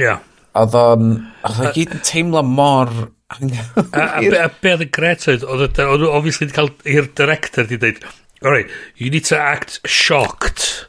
Ie. 0.00 0.14
Oedd 0.62 0.78
o'n, 0.80 1.12
oedd 1.44 1.60
o'n 1.60 1.76
gyd 1.76 1.92
yn 1.98 2.06
teimlo 2.08 2.44
mor... 2.46 2.94
A 3.32 3.36
a, 3.36 4.48
be 4.60 4.72
oedd 4.72 4.84
y 4.84 4.88
gret 4.92 5.28
oedd, 5.28 5.44
oedd 5.44 5.78
oedd 5.80 6.02
obviously 6.08 6.48
wedi 6.48 6.56
cael 6.56 6.72
i'r 6.92 7.12
director 7.16 7.68
di 7.68 7.78
dweud, 7.80 8.00
alright, 8.44 8.72
you 8.96 9.12
need 9.12 9.24
to 9.28 9.36
act 9.36 9.80
shocked. 9.88 10.86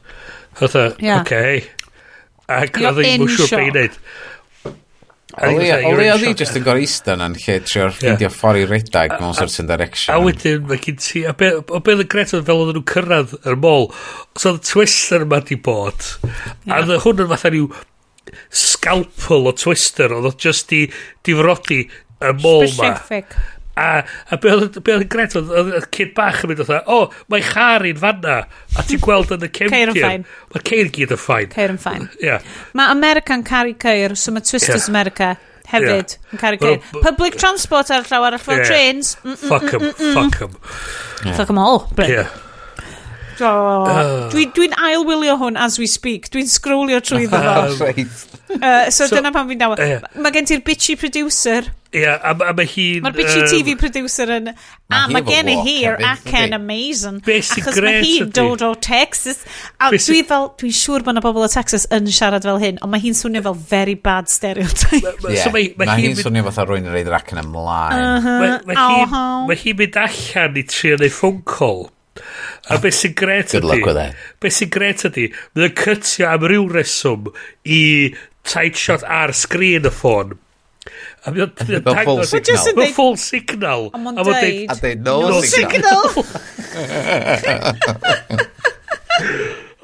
Oedd 0.60 0.76
o, 0.80 0.90
yeah. 1.04 1.22
okay. 1.22 1.64
Ac 2.52 2.80
oedd 2.82 3.00
ddim 3.00 3.28
yn 3.28 3.34
siwr 3.34 3.50
beth 3.50 3.68
i 3.68 3.72
wneud. 3.72 4.00
Oli 5.42 5.70
Olia 5.90 6.18
ddi 6.22 6.34
jyst 6.38 6.60
yn 6.60 6.66
gorau 6.66 6.84
eistedd 6.84 7.18
na'n 7.18 7.34
lle 7.42 7.56
trio 7.66 7.88
ffeindio 7.96 8.30
ffordd 8.30 8.60
i 8.62 8.66
redag 8.70 9.16
mewn 9.18 9.34
certain 9.38 9.70
direction. 9.70 10.14
A 10.14 10.20
wedyn 10.22 10.68
mae 10.70 10.82
gen 10.84 11.00
ti, 11.02 11.24
a 11.26 11.34
be, 11.38 11.50
o 11.58 11.82
be 11.82 11.96
y 11.98 12.06
gret 12.06 12.36
oedd 12.38 12.46
fel 12.50 12.62
oedd 12.62 12.76
nhw'n 12.76 12.86
cyrraedd 12.92 13.34
yr 13.42 13.58
môl, 13.64 13.90
os 14.38 14.46
oedd 14.46 14.62
y 14.62 14.68
twister 14.70 15.26
yma 15.26 15.42
di 15.48 15.58
bod, 15.58 16.12
a 16.70 16.84
oedd 16.84 16.94
hwn 17.08 17.26
yn 17.26 17.32
fatha 17.34 17.50
rhyw 17.50 17.72
scalpel 18.54 19.50
o 19.50 19.56
twister, 19.58 20.14
oedd 20.14 20.30
oedd 20.30 20.46
just 20.46 20.70
di, 20.70 20.84
difrodi 21.26 21.82
y 21.88 22.36
môl 22.44 22.68
yma. 22.68 22.94
Specific. 22.94 23.34
A, 23.74 24.04
a 24.30 24.38
be 24.38 24.52
oedd 24.54 24.76
yn 24.78 25.08
gret 25.10 25.34
oedd 25.40 25.72
y 25.74 25.80
cyn 25.96 26.12
bach 26.14 26.44
yn 26.46 26.52
mynd 26.52 26.60
oedd 26.62 26.74
o, 26.76 26.82
oh, 26.94 27.16
mae 27.34 27.42
chari'n 27.48 27.98
fanna 27.98 28.36
a 28.78 28.86
ti'n 28.86 29.02
gweld 29.06 29.34
yn 29.34 29.48
y 29.48 29.50
cefnir 29.50 29.74
Ceir 29.74 29.94
yn 29.94 29.98
ffain 29.98 30.28
Mae 30.54 30.66
ceir 30.70 30.92
gyd 30.94 31.16
yn 31.16 31.22
ffain 31.24 31.50
Ceir 31.56 31.74
yn 31.74 31.82
ffain 31.82 32.06
yeah. 32.22 32.46
Mae 32.78 32.94
America'n 32.94 33.46
caru 33.48 33.74
ceir 33.82 34.14
so 34.14 34.36
mae 34.36 34.46
Twisters 34.46 34.86
yeah. 34.86 34.94
America 34.94 35.32
hefyd 35.74 36.18
yn 36.30 36.44
caru 36.44 36.62
ceir 36.62 36.80
Public 37.00 37.40
transport 37.42 37.90
ar 37.96 38.06
llaw 38.06 38.30
arall 38.30 38.46
fel 38.46 38.62
yeah. 38.62 38.70
trains 38.70 39.16
mm, 39.24 39.34
mm, 39.34 39.42
Fuck 39.50 39.66
mm, 39.66 39.74
em, 39.74 39.90
mm, 39.90 40.06
mm. 40.06 40.16
fuck 40.20 40.42
em. 40.46 41.36
Fuck 41.40 41.58
em 41.58 41.66
all 41.66 41.86
Bryn 41.98 42.18
yeah. 42.20 42.40
Oh, 43.42 43.90
uh. 43.90 44.30
Dwi'n 44.30 44.52
dwi 44.54 44.68
ailwylio 44.78 45.34
hwn 45.42 45.58
as 45.58 45.80
we 45.82 45.88
speak. 45.90 46.28
Dwi'n 46.30 46.46
scrollio 46.46 47.00
trwy 47.02 47.26
ddod. 47.26 47.80
uh, 47.82 48.90
so, 48.94 49.08
so 49.08 49.16
dyna 49.16 49.32
pan 49.34 49.50
fi'n 49.50 49.58
dawa. 49.58 49.80
Uh, 49.82 50.20
Mae 50.22 50.36
gen 50.36 50.46
ti'r 50.50 50.62
bitchy 50.62 50.94
producer 51.02 51.72
Ia, 51.94 52.14
a, 52.18 52.32
a 52.34 52.54
mae 52.58 52.66
hi'n... 52.66 53.04
Mae'r 53.06 53.14
bitchy 53.14 53.42
um, 53.44 53.50
TV 53.52 53.74
producer 53.78 54.32
yn... 54.34 54.50
A 54.94 55.04
mae 55.14 55.22
gen 55.28 55.50
i 55.52 55.58
hi'r 55.62 56.00
acen 56.10 56.56
amazing. 56.58 57.20
Achos 57.22 57.78
mae 57.86 58.00
hi'n 58.02 58.32
dod 58.34 58.64
o 58.66 58.72
Texas. 58.82 59.44
A 59.78 59.92
dwi 59.94 60.24
fel... 60.26 60.50
Dwi'n 60.58 60.74
siŵr 60.74 61.06
bod 61.06 61.14
yna 61.14 61.24
bobl 61.26 61.46
o 61.46 61.50
Texas 61.54 61.86
yn 61.94 62.10
siarad 62.10 62.48
fel 62.48 62.58
hyn, 62.64 62.80
ond 62.82 62.94
mae 62.94 63.04
hi'n 63.04 63.18
swnio 63.18 63.44
fel 63.46 63.58
very 63.70 63.94
bad 63.94 64.32
stereotype. 64.34 65.04
Yeah, 65.30 65.44
so 65.44 65.54
mae 65.54 65.70
mae, 65.78 65.94
hi'n 66.02 66.18
swnio 66.18 66.48
fatha 66.50 66.66
rwy'n 66.66 66.90
reid 66.94 67.12
yr 67.12 67.18
acen 67.20 67.44
ymlaen. 67.44 68.66
Mae 68.66 69.60
hi'n 69.62 69.78
mynd 69.84 70.00
allan 70.02 70.58
i 70.58 70.66
trio 70.74 70.98
neu 70.98 71.14
phone 71.14 71.44
call. 71.46 71.92
A 72.74 72.80
beth 72.82 72.98
sy'n 73.04 73.14
gret 73.18 73.54
ydy... 73.54 73.62
Good 73.62 73.70
luck 73.70 73.86
with 73.92 74.00
that. 74.00 74.18
Beth 74.42 74.58
sy'n 74.58 74.74
gret 74.74 75.06
ydi, 75.12 75.28
Mae'n 75.58 75.78
cytio 75.78 76.32
am 76.32 76.48
ryw 76.50 76.66
reswm 76.74 77.30
i 77.70 77.84
tight 78.50 78.82
shot 78.82 79.06
ar 79.06 79.34
sgrin 79.38 79.86
y 79.86 79.94
ffôn 79.94 80.40
A 81.24 81.32
mi 81.32 81.40
oedd 81.46 81.56
dangos... 81.86 82.30
Full 82.34 82.44
signal. 82.44 82.74
Mae 82.80 82.92
full 82.96 83.18
signal. 83.22 83.82
A 83.94 83.98
ma'n 84.02 84.16
deud... 84.20 84.70
A 84.70 84.72
deud 84.82 85.00
no, 85.06 85.16
no 85.30 85.42
signal. 85.42 86.04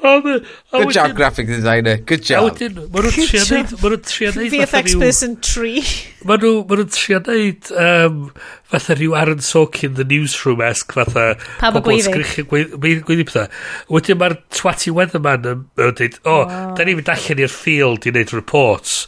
Good 0.00 0.92
job, 0.92 1.14
graphic 1.14 1.46
designer. 1.46 1.98
Good 1.98 2.22
job. 2.22 2.40
A 2.40 2.44
wedyn, 2.48 2.76
maen 2.92 3.06
nhw'n 3.06 3.26
trio 3.28 3.42
neud... 3.44 3.72
Maen 3.82 3.94
nhw'n 3.94 4.04
trio 4.08 4.30
neud... 4.36 4.54
VFX 4.54 4.96
person 5.00 5.34
3. 5.44 5.82
Maen 6.28 6.44
nhw'n 6.44 6.92
trio 6.94 7.20
neud... 7.26 7.70
Um, 7.84 8.22
fatha 8.70 8.96
rhyw 8.96 9.16
Aaron 9.18 9.42
Sorkin, 9.44 9.96
the 9.98 10.06
newsroom-esque, 10.08 10.96
fatha... 10.96 11.26
Pa 11.60 11.72
bo 11.74 11.82
gweiddi. 11.84 12.46
Gweiddi 12.48 13.26
pethau. 13.28 13.50
Wedyn 13.92 14.20
mae'r 14.20 14.38
twati 14.56 14.94
weatherman 14.96 15.50
yn 15.52 15.66
dweud, 15.76 16.20
o, 16.24 16.38
da 16.78 16.86
ni'n 16.86 17.00
mynd 17.00 17.12
allan 17.12 17.44
i'r 17.44 17.52
field 17.52 18.08
i 18.08 18.14
wneud 18.14 18.32
reports. 18.38 19.02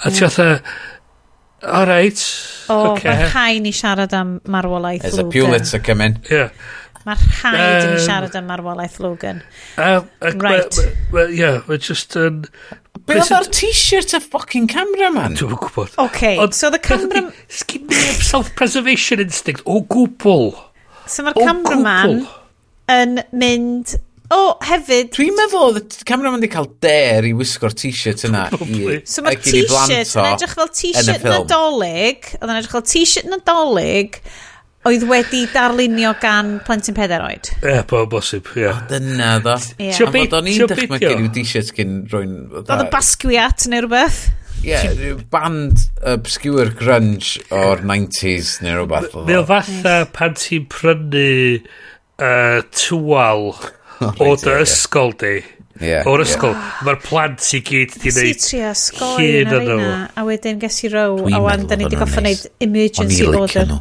A 0.00 0.14
ti 0.14 0.24
fatha... 0.24 0.48
All 1.62 1.86
right. 1.86 2.20
O, 2.70 2.92
okay. 2.92 3.10
mae'r 3.10 3.32
rhaid 3.34 3.64
ni 3.64 3.72
siarad 3.76 4.14
am 4.16 4.36
marwolaeth 4.48 5.02
There's 5.04 5.18
Logan. 5.20 5.30
A 5.30 5.48
Pulitzer 5.48 5.80
coming. 5.84 6.16
Yeah. 6.30 6.54
Mae'r 7.04 7.24
rhaid 7.40 7.60
um, 7.60 7.88
i 7.88 7.94
ni 7.94 8.04
siarad 8.04 8.36
am 8.38 8.48
marwolaeth 8.48 8.98
Logan. 9.04 9.42
Uh, 9.76 10.02
uh, 10.22 10.32
right. 10.40 10.80
Yeah, 11.34 11.60
we're 11.68 11.82
just 11.82 12.16
yn... 12.16 12.44
Um, 12.46 12.78
Be 13.08 13.16
oedd 13.16 13.32
o'r 13.34 13.48
t-shirt 13.54 14.12
y 14.14 14.20
fucking 14.22 14.68
cameraman? 14.70 15.36
Dwi'n 15.38 15.56
gwybod. 15.58 15.94
OK, 16.02 16.34
Ond, 16.42 16.54
so 16.56 16.70
the 16.70 16.78
camera... 16.78 17.26
Sgim 17.50 17.88
ni 17.90 18.02
self-preservation 18.24 19.22
instinct 19.24 19.64
o 19.64 19.80
gwbl. 19.90 20.52
So 21.10 21.24
mae'r 21.26 21.40
cameraman 21.40 22.22
yn 22.90 23.20
mynd 23.32 23.96
O, 24.30 24.38
hefyd... 24.62 25.08
Dwi'n 25.16 25.34
meddwl, 25.34 25.80
oedd 25.80 25.96
Cameron 26.06 26.36
wedi 26.36 26.50
cael 26.52 26.68
der 26.84 27.26
i 27.26 27.32
wisgo'r 27.34 27.74
t-shirt 27.74 28.22
yna 28.28 28.44
i 28.62 29.00
So 29.08 29.24
mae'r 29.26 29.40
t-shirt 29.42 30.14
yn 30.14 30.28
edrych 30.28 30.54
fel 30.54 30.70
t-shirt 30.70 31.24
yn 31.26 31.34
adolyg, 31.34 32.28
oedd 32.38 32.46
yn 32.46 32.60
edrych 32.60 32.76
fel 32.76 32.84
t-shirt 32.86 33.26
nadolig, 33.30 34.20
oedd 34.86 35.06
wedi 35.10 35.42
darlunio 35.50 36.12
gan 36.22 36.52
plentyn 36.66 36.94
peder 36.96 37.24
oed. 37.26 37.50
Ie, 37.58 37.72
yeah, 37.72 37.82
bo, 37.90 38.04
bosib, 38.12 38.52
ie. 38.54 38.68
Yeah. 38.68 38.84
Dyna, 38.92 39.32
ddo. 39.42 39.56
Yeah. 39.82 39.98
Tio 39.98 40.08
beth, 40.14 40.38
o'n 40.38 40.52
i'n 40.52 40.70
dechrau 40.70 41.02
gen 41.02 41.24
i'w 41.26 41.32
t-shirt 41.34 41.74
gen 41.80 41.98
rwy'n... 42.12 42.36
Oedd 42.62 42.70
y 42.76 42.86
basquiat 42.94 43.66
neu 43.72 43.82
rhywbeth. 43.82 44.22
Ie, 44.60 44.70
yeah, 44.76 45.18
band 45.32 45.88
obscure 46.06 46.70
grunge 46.78 47.42
o'r 47.50 47.82
90s 47.82 48.60
neu 48.62 48.78
rhywbeth. 48.78 49.18
Mae 49.26 49.42
o 49.42 49.44
fatha 49.50 49.98
pan 50.14 50.38
ti'n 50.38 50.70
prynu 50.70 51.28
uh, 51.58 52.62
twal 52.78 53.48
O 54.00 54.34
dy 54.40 54.54
ysgol 54.62 55.14
di. 55.20 55.38
Yeah, 55.80 56.04
O'r 56.08 56.20
ysgol. 56.24 56.52
Yeah. 56.52 56.80
Mae'r 56.84 56.98
plant 57.00 57.46
i 57.56 57.62
gyd 57.64 57.94
di 58.02 58.12
wneud 58.12 58.46
hyn 59.16 59.54
yn 59.54 59.68
nhw. 59.68 59.90
A 60.12 60.24
wedyn 60.28 60.60
ges 60.60 60.82
i 60.84 60.90
row. 60.92 61.16
A 61.30 61.40
wan, 61.40 61.64
da 61.68 61.78
ni 61.78 61.88
wedi 61.88 62.00
goffa 62.00 62.20
wneud 62.24 62.46
emergency 62.66 63.28
order. 63.30 63.74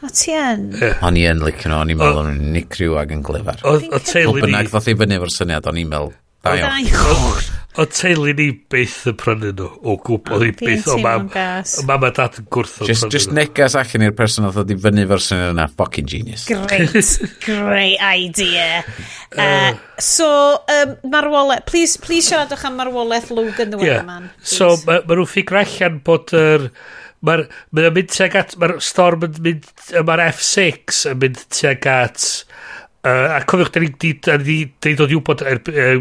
O 0.00 0.08
ti 0.14 0.32
yn? 0.32 0.68
O'n 1.04 1.18
i 1.18 1.26
yn 1.28 1.42
licio 1.44 1.70
nhw. 1.70 1.80
O'n 1.82 1.94
i'n 1.94 2.00
meddwl 2.00 2.22
o'n 2.22 2.30
i'n 2.36 2.52
nicryw 2.54 2.98
ag 3.02 3.16
yn 3.16 3.24
glyfar. 3.26 3.64
O 3.66 3.78
teulu 3.98 4.38
ni... 4.38 4.44
O 4.44 4.46
bynnag 4.46 4.70
ddoth 4.70 4.90
i 4.92 4.96
fyny 5.02 5.18
efo'r 5.18 5.34
syniad. 5.34 5.70
O'n 5.70 5.82
i'n 5.82 5.90
meddwl... 5.90 6.14
Da 6.40 6.54
iawn 6.56 7.58
o 7.80 7.86
teulu 7.88 8.34
ni 8.36 8.48
byth 8.72 8.98
yn 9.10 9.16
prynu 9.20 9.52
nhw 9.56 9.68
o 9.80 9.96
gwbl 10.04 10.36
oedd 10.36 10.44
hi 10.46 10.52
byth 10.58 10.88
o 10.92 10.98
mam 11.00 11.30
o 11.32 11.84
mam 11.88 12.06
a 12.06 12.10
dad 12.16 12.38
yn 12.42 12.48
gwrthod 12.52 12.90
just, 12.90 13.06
just 13.14 13.32
negas 13.36 13.76
allan 13.78 14.06
i'r 14.08 14.16
person 14.18 14.48
oedd 14.48 14.60
wedi 14.60 14.76
i 14.76 14.82
fyny 14.84 15.06
fersiwn 15.10 15.44
yna 15.54 15.66
fucking 15.72 16.08
genius. 16.10 16.46
Great 16.50 17.10
great 17.48 17.98
idea. 18.04 18.70
Uh, 19.30 19.42
uh, 19.46 19.74
so 20.02 20.26
um, 20.74 20.96
marwolaeth 21.06 21.62
please, 21.68 21.94
please 22.02 22.26
siaradwch 22.26 22.64
am 22.66 22.74
marwolaeth 22.80 23.28
Logan 23.30 23.70
the 23.70 23.78
yeah. 23.78 24.00
Weatherman 24.00 24.24
so 24.42 24.72
mae 24.88 25.04
ma 25.06 25.14
nhw'n 25.14 25.28
ffigur 25.30 25.60
allan 25.60 26.00
bod 26.02 26.34
yr 26.34 26.64
er, 26.66 26.72
Mae'r 27.20 27.42
ma 27.76 27.90
mynd 27.92 28.12
tuag 28.14 28.36
at, 28.40 28.54
mae'r 28.56 28.78
storm 28.80 29.26
yn 29.26 29.40
mynd, 29.44 29.66
mae'r 30.08 30.22
F6 30.30 31.02
yn 31.10 31.18
mynd 31.20 31.42
tuag 31.52 31.88
at, 31.92 32.28
uh, 33.04 33.36
a 33.36 33.40
cofiwch, 33.48 33.74
da 33.74 33.82
ni 33.82 33.90
wedi 33.90 34.94
dod 34.96 35.12
i 35.12 35.18
wybod 35.18 35.44
er, 35.44 35.60
er, 35.68 36.00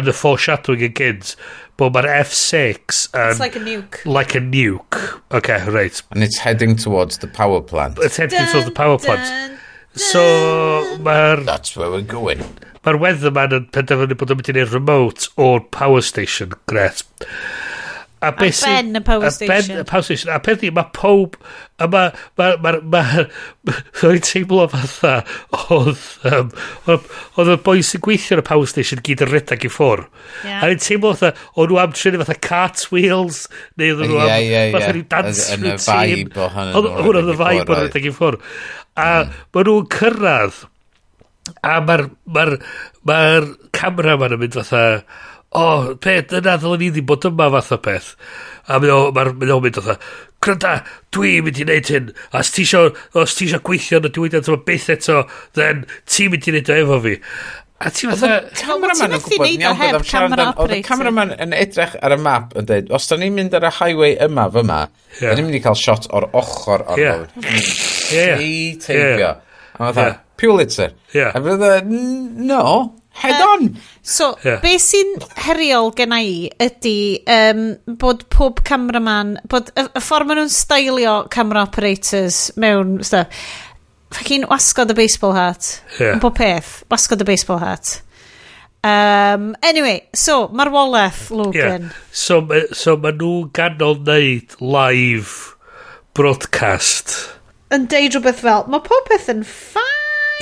yn 0.00 0.10
y 0.10 0.14
foreshadowing 0.16 0.84
yn 0.88 0.96
gynt 0.98 1.34
bod 1.80 1.94
mae'r 1.96 2.08
F6 2.20 3.08
yn... 3.14 3.32
It's 3.32 3.40
like 3.42 3.56
a 3.58 3.62
nuke. 3.62 4.02
Like 4.06 4.34
a 4.38 4.42
nuke. 4.42 5.00
Okay, 5.34 5.58
right. 5.68 6.02
And 6.10 6.22
it's 6.22 6.38
heading 6.38 6.76
towards 6.76 7.18
the 7.18 7.26
power 7.26 7.60
plant. 7.60 7.98
It's 7.98 8.16
heading 8.16 8.38
dun, 8.38 8.52
towards 8.52 8.66
the 8.66 8.74
power 8.74 8.98
plant. 8.98 9.24
Dun, 9.26 9.58
so, 9.98 10.22
mae'r... 11.02 11.44
That's 11.44 11.76
where 11.76 11.90
we're 11.90 12.06
going. 12.06 12.44
Mae'r 12.84 13.00
weatherman 13.00 13.54
yn 13.56 13.68
penderfynu 13.74 14.18
bod 14.20 14.34
yn 14.34 14.40
mynd 14.40 14.50
i'n 14.52 14.72
remote 14.74 15.30
o'r 15.40 15.62
power 15.74 16.02
station. 16.04 16.52
Gret. 16.70 17.02
A, 18.24 18.30
a 18.30 18.32
beth 18.32 18.62
ben 18.64 18.96
y 18.96 19.00
power 19.04 19.30
station. 19.30 19.52
A 19.52 19.68
ben 19.68 19.80
y 19.80 19.84
power 19.84 20.04
station. 20.06 20.32
A 20.32 20.40
peth 20.40 20.62
i, 20.64 20.70
mae 20.72 20.88
pob... 20.96 21.36
A 21.76 21.88
mae... 21.90 22.12
Mae... 22.40 22.56
Mae... 22.62 22.78
Mae... 22.94 23.24
Mae'n 24.00 24.22
teimlo 24.28 24.64
fatha... 24.72 25.14
Oedd... 25.74 26.04
Um, 26.30 26.52
oedd 26.88 27.50
y 27.52 27.56
boi 27.66 27.82
sy'n 27.84 28.02
gweithio 28.04 28.38
yn 28.38 28.44
y 28.44 28.46
power 28.48 28.70
station 28.70 29.02
gyd 29.04 29.24
yn 29.26 29.32
redag 29.32 29.66
i 29.66 29.70
ffwr. 29.72 30.06
Yeah. 30.46 30.62
A 30.62 30.70
ni'n 30.70 30.80
teimlo 30.84 31.12
fatha... 31.12 31.34
Oedd 31.58 31.74
nhw 31.74 31.82
am 31.82 31.96
trinu 31.98 32.22
fatha 32.22 32.38
cartwheels. 32.48 33.42
Neu 33.80 33.92
oedd 33.92 34.06
nhw 34.06 34.22
am... 34.22 34.30
Yeah, 34.30 34.46
yeah, 34.46 34.70
yeah. 34.70 34.78
Fatha 34.78 35.04
dance 35.16 35.60
routine. 35.60 36.30
Hwn 36.32 37.20
oedd 37.20 37.34
y 37.34 37.36
fai 37.42 37.58
bod 37.60 37.76
yn 37.76 37.84
redag 37.90 38.08
i 38.08 38.14
ffwr. 38.14 38.40
A 38.94 39.10
mae 39.28 39.68
nhw'n 39.68 39.92
cyrraedd. 39.98 40.64
A 41.60 41.76
mae'r... 41.84 42.08
Mae'r... 42.38 42.58
Mae'r 43.04 43.52
camera 43.74 44.16
ma'n 44.16 44.38
yn 44.38 44.44
mynd 44.46 44.58
fatha 44.62 44.84
o, 45.54 45.96
peth, 46.02 46.34
yna 46.40 46.58
ddylen 46.58 46.82
ni 46.82 46.92
ddim 46.92 47.08
bod 47.08 47.26
yma 47.30 47.50
fath 47.56 47.74
o 47.76 47.80
peth. 47.84 48.12
A 48.68 48.78
mynd 48.82 48.94
o'n 48.94 49.34
mynd 49.38 49.82
o'n 49.82 49.98
Cryda, 50.44 50.76
dwi'n 51.14 51.44
mynd 51.46 51.58
i 51.62 51.64
wneud 51.64 51.90
hyn. 51.92 52.08
A 52.34 52.42
os 52.42 52.52
ti 52.52 52.64
isio 52.66 53.60
gweithio 53.64 54.00
yn 54.02 54.08
y 54.10 54.12
diwydiant 54.12 54.50
yma 54.50 54.60
byth 54.66 54.90
eto, 54.92 55.22
then 55.56 55.86
ti'n 56.10 56.34
mynd 56.34 56.48
i 56.48 56.54
wneud 56.54 56.72
o 56.72 56.80
efo 56.82 56.98
fi. 57.06 57.14
A 57.84 57.90
ti 57.90 58.06
fatha... 58.08 58.36
Cameraman 58.56 59.16
yn 59.16 59.22
gwybod 59.24 59.48
ni 59.58 59.66
am 59.66 59.78
bydd 59.80 59.96
am 59.98 60.04
siarad 60.08 60.42
Oedd 60.62 60.74
y 60.76 60.82
cameraman 60.86 61.32
yn 61.42 61.54
edrych 61.56 61.96
ar 62.06 62.14
y 62.14 62.18
map 62.22 62.54
yn 62.60 62.68
dweud, 62.68 62.92
os 62.94 63.08
da 63.10 63.18
ni'n 63.20 63.34
mynd 63.34 63.56
ar 63.58 63.66
y 63.68 63.72
highway 63.80 64.14
yma 64.24 64.46
fyma, 64.54 64.78
yeah. 65.18 65.26
da 65.26 65.34
ni'n 65.34 65.48
mynd 65.48 65.58
i 65.58 65.62
cael 65.64 65.78
shot 65.80 66.06
o'r 66.14 66.28
ochr 66.38 66.84
o'r 66.94 67.02
yeah. 67.02 67.24
fawr. 67.34 67.48
Ie. 68.14 68.28
Ti 68.40 68.52
teibio. 68.84 69.32
A 69.74 69.90
fatha, 69.90 70.06
Pulitzer. 70.38 70.94
Yeah. 71.12 71.34
A 71.34 71.42
fydda, 71.42 71.72
no, 72.46 72.62
Head 73.14 73.40
on! 73.40 73.76
So, 74.02 74.34
yeah. 74.44 74.58
be 74.60 74.74
sy'n 74.82 75.14
heriol 75.46 75.92
genna 75.96 76.18
i 76.20 76.48
ydy 76.60 77.22
um, 77.30 77.62
bod 78.00 78.24
pob 78.34 78.64
cameraman, 78.66 79.36
bod 79.48 79.70
y, 79.72 79.86
y 79.86 80.02
ffordd 80.02 80.28
maen 80.28 80.42
nhw'n 80.42 80.52
stylio 80.52 81.14
camera 81.32 81.62
operators 81.64 82.48
mewn 82.60 82.98
stuff. 83.06 83.44
Fucking 84.14 84.48
wasgod 84.50 84.92
y 84.92 84.98
baseball 84.98 85.32
hat. 85.38 85.76
Yeah. 86.00 86.16
Yn 86.16 86.24
bob 86.24 86.36
peth, 86.38 86.82
wasgod 86.92 87.22
y 87.22 87.28
baseball 87.30 87.62
hat. 87.62 88.00
Um, 88.84 89.54
anyway, 89.64 90.02
so, 90.12 90.48
mae'r 90.52 90.74
Walleth, 90.74 91.30
Logan. 91.30 91.88
Yeah. 91.88 92.02
So, 92.12 92.42
so 92.76 92.98
mae 93.00 93.14
nhw 93.16 93.48
ganol 93.56 93.96
wneud 94.02 94.58
live 94.60 95.54
broadcast. 96.18 97.16
Yn 97.72 97.88
deud 97.90 98.18
rhywbeth 98.18 98.44
fel, 98.44 98.68
mae 98.68 98.84
pob 98.84 99.08
peth 99.08 99.30
yn 99.32 99.46
ffa 99.48 99.83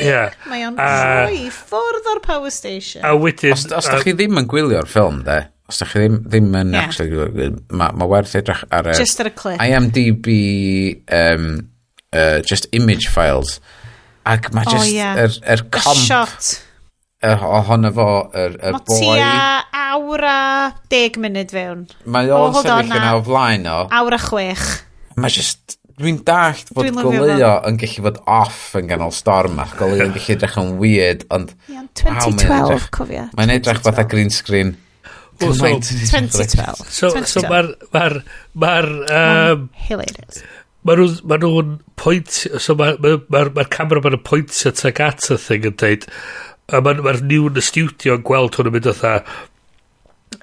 Ie. 0.00 0.20
Mae 0.48 0.64
o'n 0.66 0.78
troi 0.78 1.48
ffwrdd 1.52 2.08
o'r 2.14 2.22
power 2.24 2.52
station. 2.54 3.04
A 3.04 3.12
wedyn... 3.18 3.52
Os, 3.56 3.66
os 3.76 3.90
da 3.90 4.00
chi 4.00 4.14
ddim 4.16 4.40
yn 4.40 4.48
gwylio'r 4.50 4.88
ffilm, 4.88 5.20
de, 5.26 5.38
os 5.68 5.82
da 5.82 5.88
chi 5.90 6.04
ddim, 6.04 6.18
ddim 6.24 6.56
yn 6.62 6.72
yeah. 6.72 6.88
actually, 6.88 7.50
mae 7.68 7.98
ma 7.98 8.08
werth 8.08 8.34
edrych 8.40 8.64
ar 8.72 8.88
y... 8.92 8.96
Just 8.98 9.20
ar 9.22 9.32
y 9.32 9.34
clip. 9.36 9.60
IMDb, 9.60 10.32
um, 11.12 11.48
uh, 12.14 12.40
just 12.48 12.70
image 12.72 13.10
files. 13.12 13.58
Ac 14.28 14.52
mae 14.54 14.68
just, 14.70 14.86
oh, 14.86 14.92
yeah. 14.92 15.18
er, 15.26 15.36
er 15.44 15.64
comp... 15.74 16.00
Shot. 16.00 16.54
Er, 17.22 17.42
ohono 17.46 17.92
fo, 17.94 18.08
yr 18.32 18.56
er, 18.56 18.72
er 18.72 18.80
boi... 18.88 18.96
Mae 18.98 19.20
tua 19.20 19.92
awr 19.92 20.24
a 20.26 20.38
deg 20.90 21.20
munud 21.20 21.52
fewn. 21.54 21.84
Mae 22.08 22.32
o'n 22.32 22.56
sefyll 22.56 22.96
yn 22.96 23.06
awr 23.12 23.22
flaen 23.28 23.68
o. 23.70 23.78
Awr 24.00 24.16
a 24.16 24.20
chwech. 24.24 24.66
Mae 25.20 25.32
just 25.34 25.76
Dwi'n 25.98 26.20
dallt 26.26 26.70
fod 26.72 26.88
dwi 26.88 27.04
goleuo 27.04 27.50
yn 27.68 27.78
gallu 27.80 28.04
fod 28.06 28.20
off 28.30 28.60
yn 28.78 28.88
ganol 28.90 29.12
storm 29.14 29.60
ac 29.62 29.74
goleo 29.80 30.06
yn 30.06 30.14
gallu 30.14 30.36
edrych 30.36 30.56
yn 30.62 30.72
weird, 30.80 31.26
ond... 31.34 31.52
Yeah, 31.68 31.86
2012, 31.98 32.48
wow, 32.48 32.88
cofia 32.96 33.26
Mae'n 33.38 33.54
edrych 33.58 33.82
fatha 33.84 34.06
green 34.08 34.32
screen. 34.34 34.76
Well, 35.40 35.54
so, 35.56 35.66
2012. 35.66 36.84
So, 36.86 37.12
2012. 37.16 37.48
mae'r... 37.50 37.70
Mae'r... 37.96 38.18
Mae'r... 38.64 38.90
Um, 39.18 39.68
Hilarious. 39.88 40.42
Mae 40.86 40.98
nhw'n... 41.00 41.18
ma 41.30 41.40
nhw'n 41.42 41.76
point... 41.98 42.40
So 42.62 42.78
mae'r 42.78 43.00
ma, 43.02 43.18
ma, 43.32 43.44
ma 43.58 43.68
camera 43.72 44.04
ma'n 44.04 44.20
pointio 44.26 44.74
tag 44.76 45.02
at 45.02 45.30
y 45.32 45.40
thing 45.40 45.70
yn 45.72 45.78
dweud, 45.82 46.08
A 46.72 46.78
mae'r 46.80 47.00
ma, 47.02 47.12
ma, 47.12 47.18
ma, 47.18 47.28
ma, 47.28 47.42
ma, 47.42 47.52
ma, 47.52 47.82
ma, 47.82 48.12
ma, 48.30 48.62
ma, 48.62 48.70
ma, 48.70 48.78
ma, 48.78 49.00
ma, 49.02 49.16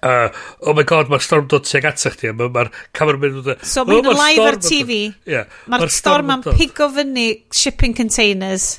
uh, 0.03 0.29
oh 0.67 0.73
my 0.77 0.83
god, 0.87 1.09
mae'r 1.11 1.23
storm 1.23 1.47
dod 1.51 1.65
tuag 1.67 1.87
atach 1.89 2.15
chdi. 2.17 2.31
mae'r 2.35 2.51
ma 2.53 2.65
cameraman 2.95 3.39
yn 3.39 3.41
dod... 3.45 3.57
E. 3.57 3.67
So 3.67 3.85
mae'n 3.87 4.07
oh, 4.09 4.15
live 4.17 4.45
ar 4.45 4.59
TV. 4.63 4.99
Yeah, 5.29 5.49
mae'r 5.71 5.85
ma 5.87 5.89
storm 5.93 6.31
yn 6.35 6.45
pigo 6.47 6.89
fyny 6.95 7.25
shipping 7.55 7.95
containers. 7.97 8.69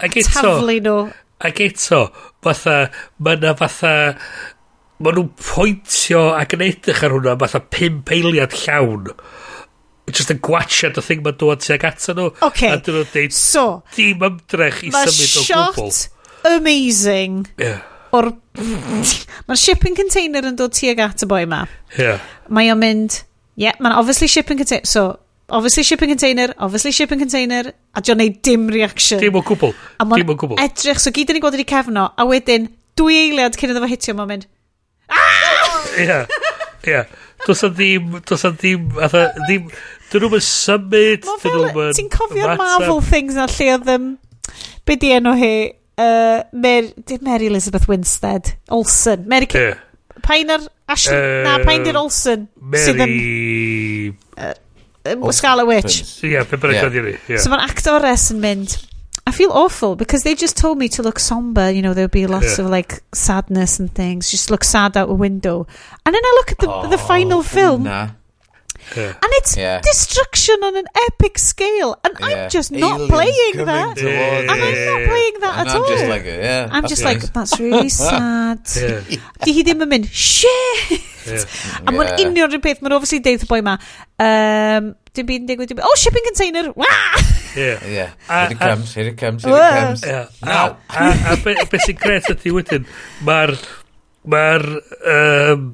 Ac 0.00 0.18
eto... 0.22 0.34
Taflu 0.36 0.76
nhw. 0.84 0.98
Ac 1.46 1.64
eto, 1.64 2.02
fatha, 2.44 2.76
mae 3.22 3.40
yna 3.40 3.56
fatha... 3.58 3.96
Mae 4.96 5.12
nhw'n 5.12 5.32
pwyntio 5.36 6.22
ac 6.38 6.54
yn 6.56 6.62
edrych 6.70 7.02
ar 7.04 7.12
hwnna 7.12 7.34
fatha 7.42 7.60
pum 7.72 7.98
peiliad 8.08 8.54
llawn. 8.62 9.10
Just 10.08 10.30
yn 10.32 10.38
gwachio 10.44 10.88
y 10.88 11.02
thing 11.04 11.24
mae'n 11.26 11.36
dod 11.42 11.64
tuag 11.64 11.84
atach 11.90 12.16
nhw. 12.16 12.30
Okay. 12.48 12.72
A 12.72 12.80
dyn 12.80 13.02
nhw'n 13.02 13.10
deud, 13.12 13.36
so, 13.36 13.66
dim 13.96 14.24
ymdrech 14.30 14.80
i 14.86 14.94
symud 14.94 15.42
o 15.42 15.44
gwbl. 15.50 15.84
Mae 15.84 15.92
shot 15.92 16.56
amazing. 16.56 17.44
Yeah 17.60 17.84
o'r... 18.16 18.32
Mae'r 19.46 19.60
shipping 19.60 19.96
container 19.98 20.48
yn 20.48 20.56
dod 20.58 20.74
tuag 20.76 21.02
at 21.04 21.22
y 21.22 21.28
boi 21.30 21.44
ma. 21.50 21.64
Yeah. 21.98 22.24
Mae 22.52 22.72
o'n 22.72 22.80
mynd, 22.80 23.20
yeah, 23.60 23.76
mae'n 23.82 23.96
obviously 23.98 24.28
shipping 24.32 24.58
container, 24.60 24.88
so, 24.88 25.04
obviously 25.48 25.84
shipping 25.86 26.10
container, 26.10 26.48
obviously 26.58 26.92
shipping 26.92 27.20
container, 27.22 27.72
a 27.94 28.02
John 28.02 28.24
ei 28.24 28.32
dim 28.34 28.66
reaction. 28.72 29.20
Dim 29.22 29.38
o 29.38 29.44
gwbl, 29.46 29.74
dim 30.14 30.32
o 30.32 30.38
gwbl. 30.38 30.58
edrych, 30.64 31.02
so 31.02 31.12
gyd 31.14 31.30
yn 31.32 31.40
ei 31.40 31.44
gweld 31.44 31.58
yn 31.60 31.68
cefno, 31.70 32.08
a 32.16 32.26
wedyn, 32.28 32.70
dwy 32.98 33.20
eiliad 33.26 33.58
cyn 33.60 33.74
iddo 33.74 33.84
fo 33.84 33.90
hitio, 33.92 34.16
mae'n 34.18 34.32
mynd, 34.32 34.50
ah! 35.12 35.78
Ie, 35.96 36.18
ie. 36.90 37.04
Does 37.46 37.62
a 37.62 37.70
ddim, 37.70 38.16
does 38.26 38.44
a 38.48 38.50
ddim, 38.50 38.88
atha, 39.02 39.28
e, 39.28 39.44
ddim, 39.46 39.66
dyn 40.10 40.24
nhw'n 40.26 40.42
symud, 40.42 41.26
dyn 41.44 41.58
nhw'n... 41.60 41.92
Ti'n 41.96 42.12
cofio'r 42.12 42.56
Marvel 42.58 43.02
things 43.04 43.36
na 43.38 43.46
lle 43.52 43.68
oedd, 43.76 43.90
um, 43.92 44.08
be 44.88 44.96
di 45.00 45.12
enw 45.14 45.34
hi, 45.38 45.52
Uh, 45.96 46.42
Mer, 46.52 46.92
dim 47.06 47.22
Mary 47.22 47.46
Elizabeth 47.46 47.88
Winstead. 47.88 48.54
Olsen. 48.68 49.26
Mary... 49.26 49.48
yeah. 49.54 49.78
pain 50.22 50.50
ar... 50.50 50.60
Ashley... 50.88 51.16
Uh, 51.16 51.44
na, 51.44 51.58
pain 51.64 51.84
di'r 51.86 51.96
Olsen. 51.96 52.48
Mary... 52.60 52.84
Sydd 52.84 53.02
yn... 53.06 54.16
Uh, 54.36 55.30
Scarlet 55.32 55.68
Witch. 55.68 56.02
Ie, 56.26 56.42
pe 56.44 56.58
bynnag 56.58 56.88
oedd 56.88 56.98
i 56.98 57.04
ni. 57.06 57.16
So 57.38 57.52
mae'r 57.52 57.64
actores 57.68 58.28
yn 58.34 58.42
mynd... 58.44 58.76
I 59.26 59.32
feel 59.34 59.50
awful 59.50 59.96
because 59.96 60.22
they 60.22 60.36
just 60.36 60.56
told 60.56 60.78
me 60.78 60.88
to 60.90 61.02
look 61.02 61.18
somber. 61.18 61.68
You 61.68 61.82
know, 61.82 61.94
there'll 61.94 62.08
be 62.08 62.28
lots 62.28 62.58
yeah. 62.58 62.64
of 62.64 62.70
like 62.70 63.02
sadness 63.12 63.80
and 63.80 63.92
things. 63.92 64.30
Just 64.30 64.52
look 64.52 64.62
sad 64.62 64.96
out 64.96 65.10
a 65.10 65.14
window. 65.14 65.66
And 66.04 66.14
then 66.14 66.22
I 66.22 66.32
look 66.38 66.52
at 66.52 66.58
the, 66.58 66.70
oh, 66.70 66.86
the 66.86 66.98
final 66.98 67.42
film. 67.42 67.82
na. 67.82 68.10
Yeah. 68.94 69.18
And 69.18 69.30
it's 69.42 69.56
yeah. 69.56 69.80
destruction 69.80 70.54
on 70.62 70.76
an 70.76 70.86
epic 71.08 71.38
scale, 71.38 71.98
and 72.04 72.14
yeah. 72.20 72.26
I'm 72.26 72.50
just 72.50 72.70
not 72.70 73.00
Aliens 73.00 73.10
playing 73.10 73.66
that. 73.66 73.98
And 73.98 74.50
I'm 74.50 74.60
not 74.60 75.08
playing 75.08 75.36
that 75.40 75.54
and 75.58 75.68
at 75.68 75.74
I'm 75.74 75.82
all. 75.82 75.88
Just 75.88 76.06
like, 76.06 76.24
yeah, 76.24 76.68
I'm 76.70 76.86
just 76.86 77.02
nice. 77.02 77.22
like, 77.22 77.32
that's 77.32 77.58
really 77.58 77.88
sad. 78.02 78.62
Di 79.44 79.52
hi 79.56 79.64
ddim 79.66 79.82
yn 79.84 79.90
mynd, 79.90 80.08
shit! 80.12 81.02
A 81.26 81.90
mae'n 81.90 82.12
union 82.22 82.46
rhywun 82.46 82.62
peth, 82.62 82.82
mae'n 82.84 82.94
obviously 82.96 83.18
deud 83.24 83.42
y 83.42 83.48
boi 83.50 83.60
ma, 83.66 83.76
um, 84.22 84.92
dim 85.16 85.28
byd 85.28 85.42
yn 85.42 85.48
digwydd, 85.50 85.72
dim 85.72 85.80
byd, 85.80 85.88
oh, 85.88 85.96
shipping 85.98 86.26
container, 86.28 86.70
wah! 86.78 87.24
Yeah. 87.56 87.80
yeah. 87.88 88.10
Uh, 88.28 88.46
here 88.46 88.52
it 88.52 88.60
comes, 88.60 88.94
here 88.94 89.08
it 89.08 89.16
comes, 89.16 89.44
here 89.44 89.56
it 89.56 89.80
comes. 89.80 90.04
Yeah. 90.06 90.28
Now. 90.44 90.76
A, 90.90 91.08
a, 91.32 91.34
a 91.34 91.36
beth 91.42 91.88
sy'n 91.88 91.98
gret 92.00 92.30
ydy 92.36 92.52
wedyn, 92.54 92.86
mae'r, 93.26 93.56
mae'r, 94.28 94.68
um, 95.16 95.66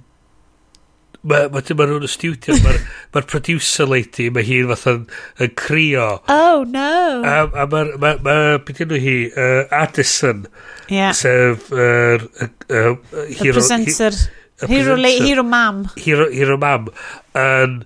mae 1.23 1.49
ma, 1.53 1.63
ma 1.63 1.87
nhw'n 1.87 2.07
y 2.07 2.11
studio, 2.11 2.57
mae'r 2.65 2.79
ma 3.15 3.23
producer 3.31 3.87
lady, 3.89 4.29
mae 4.35 4.47
hi'n 4.47 4.71
fath 4.73 4.87
yn 4.91 5.03
yn 5.45 5.53
crio. 5.59 6.07
Oh, 6.33 6.65
no. 6.69 7.23
A, 7.23 7.37
a 7.47 7.67
mae'r, 7.71 7.93
ma, 8.03 8.15
ma, 8.27 8.37
beth 8.67 8.83
nhw 8.85 9.01
hi, 9.03 9.17
uh, 9.31 9.83
Addison, 9.83 10.47
yeah. 10.91 11.15
sef, 11.17 11.71
yr... 11.71 12.27
uh, 12.27 12.49
uh, 12.49 12.95
uh, 12.95 13.27
hero, 13.31 13.61
presenter. 13.61 14.19
Hi, 14.63 14.71
hero, 14.71 14.97
presenter, 14.97 15.29
hero 15.29 15.47
mam. 15.47 15.85
Hero, 15.97 16.27
hero 16.33 16.59
mam. 16.61 16.91
Yn, 17.39 17.79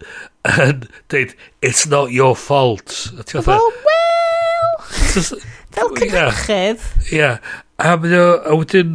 yn, 0.57 0.87
dweud, 1.13 1.37
it's 1.61 1.87
not 1.93 2.17
your 2.17 2.35
fault. 2.37 3.13
Well, 3.35 3.71
well. 3.91 5.47
Fel 5.77 5.93
cynrychydd. 5.93 6.85
Ie. 7.13 7.33
A 7.77 7.97
mynd 8.01 8.17
o, 8.17 8.29
a 8.41 8.57
wedyn, 8.57 8.95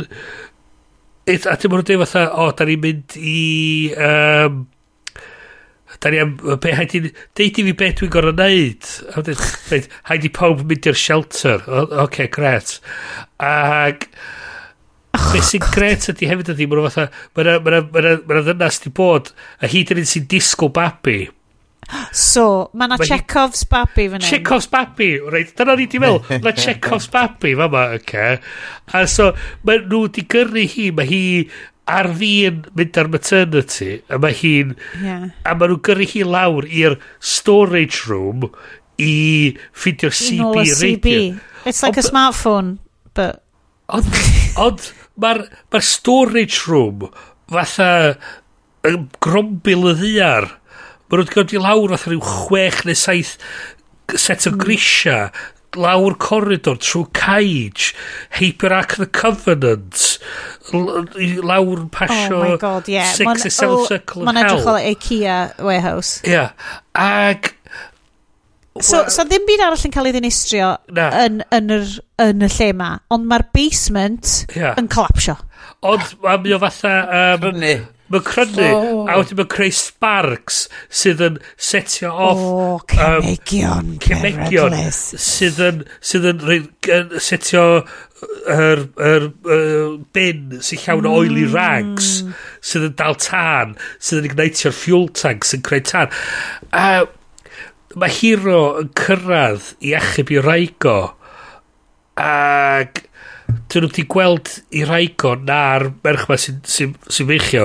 a 1.50 1.56
dim 1.60 1.78
ond 1.78 1.88
dweud 1.88 2.04
fatha, 2.06 2.28
o, 2.36 2.52
da 2.58 2.68
ni'n 2.68 2.84
mynd 2.84 3.18
i... 3.18 3.40
Um, 3.96 4.62
da 6.02 6.10
ni 6.10 6.22
am, 6.22 6.36
be 6.64 6.72
haid 6.74 6.94
i, 6.98 7.02
deud 7.38 7.58
i 7.62 7.66
fi 7.68 7.74
beth 7.78 7.98
dwi'n 8.00 8.14
gorau 8.14 8.36
neud. 8.38 8.92
A 9.14 9.24
dweud, 9.26 9.90
haid 10.10 10.28
i 10.28 10.32
pawb 10.34 10.64
mynd 10.68 10.88
i'r 10.90 10.98
shelter. 10.98 11.62
Oce, 11.68 12.00
okay, 12.06 12.30
gret. 12.32 12.78
Ac, 13.44 14.08
oh, 15.18 15.28
beth 15.34 15.50
sy'n 15.50 15.68
gret 15.74 16.10
ydy 16.14 16.32
hefyd 16.32 16.54
ydy, 16.56 16.70
mae'n 16.72 16.88
fatha, 16.88 17.10
mae'n 17.38 17.52
ma 17.68 17.84
ma 17.84 18.16
ma 18.30 18.42
ddynas 18.48 18.82
di 18.86 18.94
bod, 19.02 19.34
a 19.62 19.70
hyd 19.72 19.94
yn 19.94 20.02
un 20.04 20.10
sy'n 20.10 20.28
disgwyl 20.32 20.74
babi. 20.76 21.20
So, 22.16 22.70
mae 22.74 22.88
na 22.92 22.98
ma 23.00 23.08
Chekhov's 23.08 23.66
babi 23.68 24.08
fan 24.12 24.22
hyn. 24.22 24.30
Chekhov's 24.30 24.68
babi, 24.72 25.10
reit, 25.34 25.54
dyna 25.58 25.76
ni 25.80 25.88
di 25.92 26.00
fel, 26.00 26.22
na 26.44 26.54
Chekhov's 26.64 27.08
babi, 27.12 27.54
fama, 27.60 27.88
oce. 27.98 28.04
okay. 28.04 28.40
A 28.96 29.06
so, 29.08 29.32
mae 29.68 29.84
nhw 29.84 30.06
di 30.16 30.26
gyrru 30.32 30.66
hi, 30.72 30.88
mae 30.96 31.10
hi 31.10 31.24
ar 31.92 32.12
fi'n 32.16 32.62
mynd 32.78 33.00
ar 33.02 33.10
maternity, 33.12 33.92
a 34.08 34.20
mae 34.22 34.38
hi'n, 34.38 34.76
yeah. 35.04 35.28
a 35.44 35.56
mae 35.58 35.72
nhw'n 35.72 35.84
gyrru 35.88 36.08
hi 36.14 36.24
lawr 36.28 36.68
i'r 36.70 36.98
storage 37.20 38.06
room 38.08 38.48
i 39.02 39.14
ffidio'r 39.72 40.16
CB 40.16 40.66
radio. 40.84 41.40
It's 41.66 41.84
like 41.84 41.98
o, 41.98 42.04
a 42.04 42.08
smartphone, 42.08 42.78
but... 43.14 43.44
Ond, 43.92 44.08
ond, 44.62 44.88
mae'r 45.20 45.44
ma 45.74 45.82
storage 45.84 46.64
room 46.70 47.10
fatha 47.52 48.16
grombil 49.22 49.92
y 49.92 49.96
ddiar 50.00 50.48
Mae 51.12 51.20
nhw'n 51.20 51.32
gwneud 51.34 51.56
i 51.58 51.60
lawr 51.60 51.92
fath 51.92 52.08
rhyw 52.08 52.22
chwech 52.24 52.86
neu 52.88 52.96
saith 52.96 53.34
set 54.16 54.48
o 54.48 54.54
hmm. 54.54 54.62
grisia 54.62 55.18
lawr 55.76 56.16
corridor 56.20 56.80
trwy 56.80 57.06
cage 57.16 57.92
Hyper 58.40 58.74
Arc 58.76 58.96
the 58.96 59.08
Covenant 59.08 60.20
lawr 60.72 61.86
pasio 61.92 62.40
oh 62.40 62.50
my 62.50 62.58
god 62.58 62.88
yeah 62.92 63.12
Six 63.12 63.46
or 63.46 63.50
seven 63.50 63.76
oh, 63.76 63.86
Circle 63.86 64.24
of 64.24 64.28
Hell 64.28 64.34
mae'n 64.34 64.44
edrych 64.46 64.68
o 64.68 64.76
Ikea 64.92 65.40
warehouse 65.60 66.22
yeah 66.28 66.52
ag 66.96 67.54
So, 68.80 69.02
so 69.12 69.26
ddim 69.28 69.44
byd 69.44 69.62
arall 69.66 69.82
yn 69.84 69.92
cael 69.92 70.08
ei 70.08 70.14
ddinistrio 70.16 70.68
na. 70.96 71.10
yn, 71.26 71.42
yn, 71.52 71.74
yr, 71.76 71.90
yn 72.24 72.46
y 72.48 72.48
lle 72.54 72.70
ma, 72.80 72.94
ond 73.12 73.28
mae'r 73.28 73.44
basement 73.52 74.46
yeah. 74.56 74.78
yn 74.80 74.88
collapsio 74.88 75.36
Ond 75.82 76.14
mae 76.24 76.54
o 76.56 76.60
fatha... 76.62 76.94
Um, 77.18 77.42
Prynu 77.42 77.74
mae'n 78.14 78.28
crynu, 78.28 78.70
a 79.08 79.18
wedyn 79.20 79.40
mae'n 79.40 79.52
creu 79.56 79.74
sparks 79.76 80.62
sydd 81.02 81.26
yn 81.28 81.42
setio 81.56 82.12
off... 82.12 82.46
O, 82.46 82.70
oh, 82.76 82.86
cemegion, 82.92 83.96
um, 83.96 83.98
cemegion 84.04 84.78
sydd 84.92 85.62
yn, 85.68 85.84
sydd 86.00 86.30
yn, 86.34 86.48
yn 86.98 87.20
setio 87.22 87.66
yr, 88.22 88.84
yr, 89.02 89.28
yr 89.56 89.96
bin 90.14 90.60
sy'n 90.64 90.84
llawn 90.84 91.08
o 91.10 91.14
oily 91.22 91.46
mm. 91.48 91.56
rags 91.56 92.12
sydd 92.62 92.90
yn 92.90 92.98
dal 93.00 93.18
tan 93.22 93.74
sydd 93.98 94.22
yn 94.22 94.30
ignitio'r 94.30 94.78
fuel 94.78 95.08
tank 95.18 95.48
sy'n 95.48 95.66
creu 95.66 95.84
tan 95.88 96.14
A 96.76 97.04
mae 98.00 98.14
hero 98.16 98.60
yn 98.82 98.92
cyrraedd 98.96 99.74
i 99.84 99.96
achub 99.98 100.32
i 100.32 100.40
Raigo 100.44 101.00
ac 102.22 103.04
dyn 103.72 103.86
nhw 103.86 103.92
wedi 103.92 104.08
gweld 104.12 104.54
i 104.78 104.86
rhaicon 104.88 105.46
na'r 105.50 105.90
merch 106.06 106.28
ma 106.30 106.40
sy'n 106.40 106.62
sy, 106.68 106.92
sy, 107.10 107.26
sy 107.28 107.64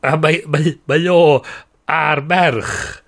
a 0.00 0.16
mae, 0.16 0.40
mae, 0.48 0.74
mae 0.88 1.08
o 1.12 1.20
a'r 1.90 2.22
merch 2.28 3.00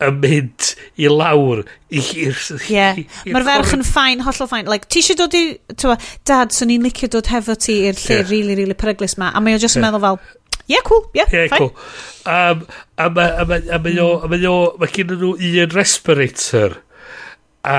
yn 0.00 0.16
mynd 0.22 0.70
i 1.00 1.08
lawr 1.12 1.62
i 1.92 2.00
hir 2.02 2.36
Ie, 2.72 3.04
mae'r 3.34 3.46
ferch 3.46 3.74
yn 3.76 3.84
ffain 3.84 4.22
hollol 4.24 4.48
ffain 4.48 4.68
like, 4.70 4.88
ti 4.88 5.02
eisiau 5.02 5.18
dod 5.20 5.36
i 5.36 5.44
tywa, 5.74 5.98
dad 6.28 6.54
swn 6.56 6.72
i'n 6.76 6.86
licio 6.86 7.10
dod 7.12 7.28
hefo 7.30 7.56
ti 7.60 7.82
i'r 7.90 7.98
lle 7.98 8.20
yeah. 8.20 8.30
really 8.30 8.56
really 8.56 8.76
peryglis 8.78 9.18
ma 9.20 9.30
a 9.34 9.42
mae 9.44 9.58
o 9.58 9.60
just 9.60 9.76
yn 9.76 9.84
yeah. 9.84 9.90
meddwl 9.90 10.06
fel 10.06 10.20
yeah 10.72 10.86
cool 10.88 11.04
yeah, 11.18 11.28
yeah 11.34 11.52
fine 11.52 11.66
cool. 11.66 11.74
um, 12.24 12.64
a 12.96 13.10
mae 13.12 14.00
o 14.00 14.08
mae 14.80 14.94
gen 14.96 15.12
nhw 15.12 15.34
un 15.36 15.76
respirator 15.76 16.80
a 17.68 17.78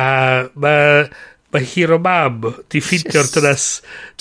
mae 0.53 1.09
mae 1.51 1.67
Hero 1.67 1.99
Mam 2.01 2.41
di 2.71 2.81
ffindio'r 2.83 3.29
dynas 3.35 3.69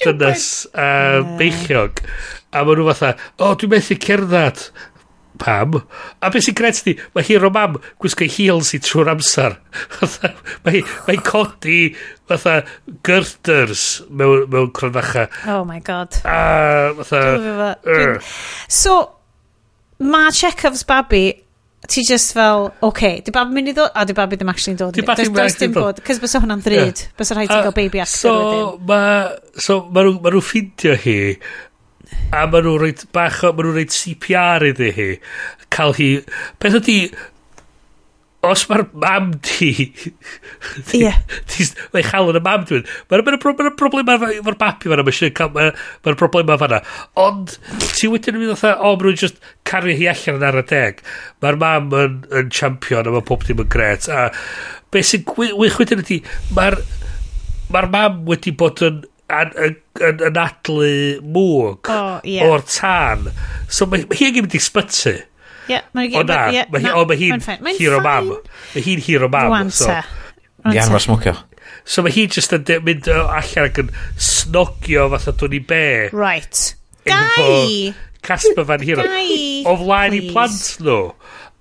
dynas 0.02 0.47
uh, 0.74 1.20
beichiog. 1.39 2.02
A 2.51 2.65
maen 2.66 2.81
nhw 2.81 2.89
fatha 2.90 3.15
o 3.39 3.51
oh, 3.51 3.59
dwi'n 3.59 3.77
methu 3.77 3.98
cerdded 4.02 4.65
pam? 5.40 5.78
A 6.20 6.31
beth 6.32 6.47
sy'n 6.47 6.57
gret 6.59 6.81
di 6.86 6.97
mae 7.15 7.27
Hero 7.27 7.51
Mam 7.55 7.78
gwisgo 8.02 8.27
heels 8.28 8.73
i 8.77 8.81
trwy'r 8.82 9.12
amser. 9.15 9.57
Mae, 10.66 10.82
mae 11.07 11.20
codi 11.24 11.78
fatha 12.28 12.61
girders 13.07 13.85
mewn, 14.11 14.44
mewn 14.51 14.73
cronfacha. 14.77 15.28
Oh 15.48 15.62
my 15.69 15.81
god. 15.86 16.19
A 16.24 16.93
fatha 17.01 17.77
er. 17.86 18.19
so 18.69 18.98
mae 20.01 20.35
Chekhov's 20.35 20.85
babi 20.89 21.24
ti 21.89 22.05
just 22.05 22.35
fel, 22.36 22.73
oce, 22.81 22.86
okay, 22.86 23.20
di 23.24 23.32
babi 23.35 23.57
mynd 23.57 23.73
i 23.73 23.74
ddod, 23.77 23.94
a 23.94 24.05
di 24.05 24.15
babi 24.16 24.36
ddim 24.36 24.52
actually'n 24.52 24.78
dod. 24.81 24.94
Di 24.94 25.05
babi 25.07 25.24
ddim 25.24 25.40
actually'n 25.40 25.74
dod. 25.78 26.02
Cys 26.07 26.20
bysa 26.23 26.43
hwnna'n 26.44 26.62
ddryd, 26.65 27.02
yeah. 27.05 27.16
bysa 27.19 27.36
rhaid 27.39 27.51
i 27.51 27.59
gael 27.65 27.77
baby 27.77 28.02
actor 28.05 28.20
so, 28.20 28.35
wedyn. 28.36 28.85
Ma, 28.90 29.01
so, 29.57 29.81
ma 29.89 30.05
nhw, 30.05 30.15
ma 30.20 30.35
nhw 30.35 30.43
ffindio 30.44 30.94
hi, 31.07 31.16
a 32.36 32.44
ma 32.52 32.62
nhw 32.62 32.77
rhaid 32.85 33.05
bach, 33.16 33.40
o, 33.48 33.55
ma 33.57 33.66
nhw 33.66 33.74
rhaid 33.78 33.97
CPR 33.97 34.69
iddi 34.70 34.93
hi, 34.98 35.09
cael 35.73 35.97
hi, 35.97 36.11
beth 36.61 36.78
ydi, 36.82 36.98
os 38.47 38.62
mae'r 38.71 38.87
mam 38.97 39.33
di... 39.45 39.71
Ie. 40.97 41.11
Mae'n 41.93 42.07
chael 42.09 42.31
yn 42.33 42.39
y 42.39 42.43
mam 42.45 42.65
dwi'n... 42.69 42.87
Mae'n 43.11 43.27
ma 43.27 43.35
ma 44.07 44.17
ma 44.23 44.31
efo'r 44.33 44.57
babi 44.61 44.93
fanna, 44.93 45.05
mae'n 45.05 45.19
siŵr 45.19 45.35
cael... 45.37 45.53
Mae'n 45.57 46.61
fanna. 46.62 46.81
Ond 47.21 47.57
ti 47.99 48.09
wedyn 48.09 48.39
yn 48.39 48.45
mynd 48.45 48.55
o'n 48.55 48.81
o, 48.81 48.95
maen 48.95 49.05
nhw'n 49.11 49.21
just 49.21 49.43
cario 49.69 49.97
hi 49.99 50.09
allan 50.12 50.41
yn 50.41 50.49
ar 50.49 50.61
y 50.62 50.65
deg. 50.73 51.05
Mae'r 51.45 51.61
mam 51.61 51.93
yn, 52.01 52.17
yn 52.41 52.51
champion 52.55 53.11
a 53.11 53.15
mae 53.15 53.29
pob 53.29 53.45
dim 53.45 53.61
yn 53.61 53.71
gret. 53.77 54.09
A 54.09 54.31
beth 54.91 55.12
sy'n 55.12 55.29
wych 55.37 55.79
wedyn 55.83 56.05
ydi, 56.07 56.23
mae'r 56.57 56.81
mae'r 57.71 57.93
mam 57.93 58.23
wedi 58.31 58.57
bod 58.57 58.81
yn 58.87 59.03
yn, 59.31 59.53
yn, 59.62 59.75
yn, 60.03 60.23
yn 60.27 60.39
adlu 60.43 60.89
mwg 61.23 61.91
oh, 61.93 62.17
yeah. 62.27 62.49
o'r 62.49 62.65
tân. 62.67 63.29
So 63.71 63.87
mae 63.91 64.07
hi 64.17 64.31
yn 64.33 64.41
mynd 64.41 64.57
i 64.59 64.62
sbyty. 64.62 65.21
Yeah, 65.71 65.87
o 65.95 66.25
na, 66.27 66.41
yeah, 66.55 66.67
mae 66.73 66.83
hi, 66.83 66.91
no, 66.91 67.05
ma 67.07 67.17
hi'n 67.21 67.45
ma 67.63 67.75
hero 67.79 68.01
mam. 68.05 68.35
Mae 68.75 68.85
hi'n 68.85 69.05
hero 69.07 69.31
mam. 69.31 69.49
Rwan 69.53 69.73
so. 69.75 70.01
Gan 70.67 70.93
fo 70.93 71.01
smocio. 71.03 71.37
So 71.85 72.05
mae 72.05 72.15
hi 72.15 72.27
just 72.31 72.53
yn 72.57 72.67
mynd 72.87 73.09
allan 73.15 73.67
ac 73.69 73.83
yn 73.85 73.93
snogio 74.19 75.09
fatha 75.15 75.37
dwn 75.41 75.59
i 75.61 75.65
be. 75.73 75.85
Right. 76.13 76.65
Gai! 77.09 77.95
Casper 78.23 78.67
Van 78.69 78.83
hero. 78.85 79.07
Gai! 79.07 79.63
O 79.69 79.77
flaen 79.81 80.17
i 80.19 80.25
plant 80.33 80.83
nhw. 80.85 80.99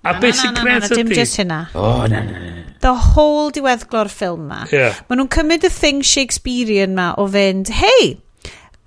A 0.08 0.16
beth 0.20 0.40
sy'n 0.40 0.56
gret 0.56 0.88
ydy? 0.88 1.02
Dim 1.02 1.14
just 1.16 1.40
hynna. 1.40 1.66
O, 1.76 1.92
na, 2.08 2.24
na, 2.24 2.40
na. 2.40 2.66
The 2.80 2.94
whole 3.14 3.52
diweddglo'r 3.56 4.08
ffilm 4.12 4.48
ma. 4.48 4.64
Yeah. 4.72 4.96
Maen 5.10 5.22
nhw'n 5.22 5.32
cymryd 5.36 5.68
y 5.68 5.72
thing 5.76 6.04
Shakespearean 6.08 6.96
ma 6.96 7.12
o 7.20 7.28
fynd, 7.32 7.72
hei, 7.82 8.14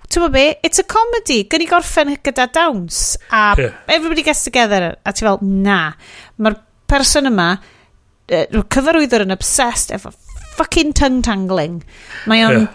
ti'n 0.09 0.27
be, 0.33 0.45
it's 0.63 0.81
a 0.81 0.87
comedy. 0.87 1.43
Gyn 1.49 1.65
i 1.65 1.69
gorffen 1.69 2.15
gyda 2.23 2.47
dawns. 2.53 3.17
A 3.31 3.53
yeah. 3.57 3.77
everybody 3.87 4.23
gets 4.23 4.43
together. 4.43 4.95
A 5.05 5.13
ti'n 5.13 5.29
fel, 5.29 5.39
na. 5.41 5.79
Mae'r 6.37 6.59
person 6.89 7.29
yma, 7.31 7.49
uh, 7.59 8.61
cyfarwyddwr 8.75 9.25
yn 9.25 9.35
obsessed 9.35 9.93
efo 9.95 10.13
fucking 10.57 10.93
tongue 10.93 11.23
tangling. 11.25 11.81
Mae 12.29 12.45
o'n... 12.45 12.67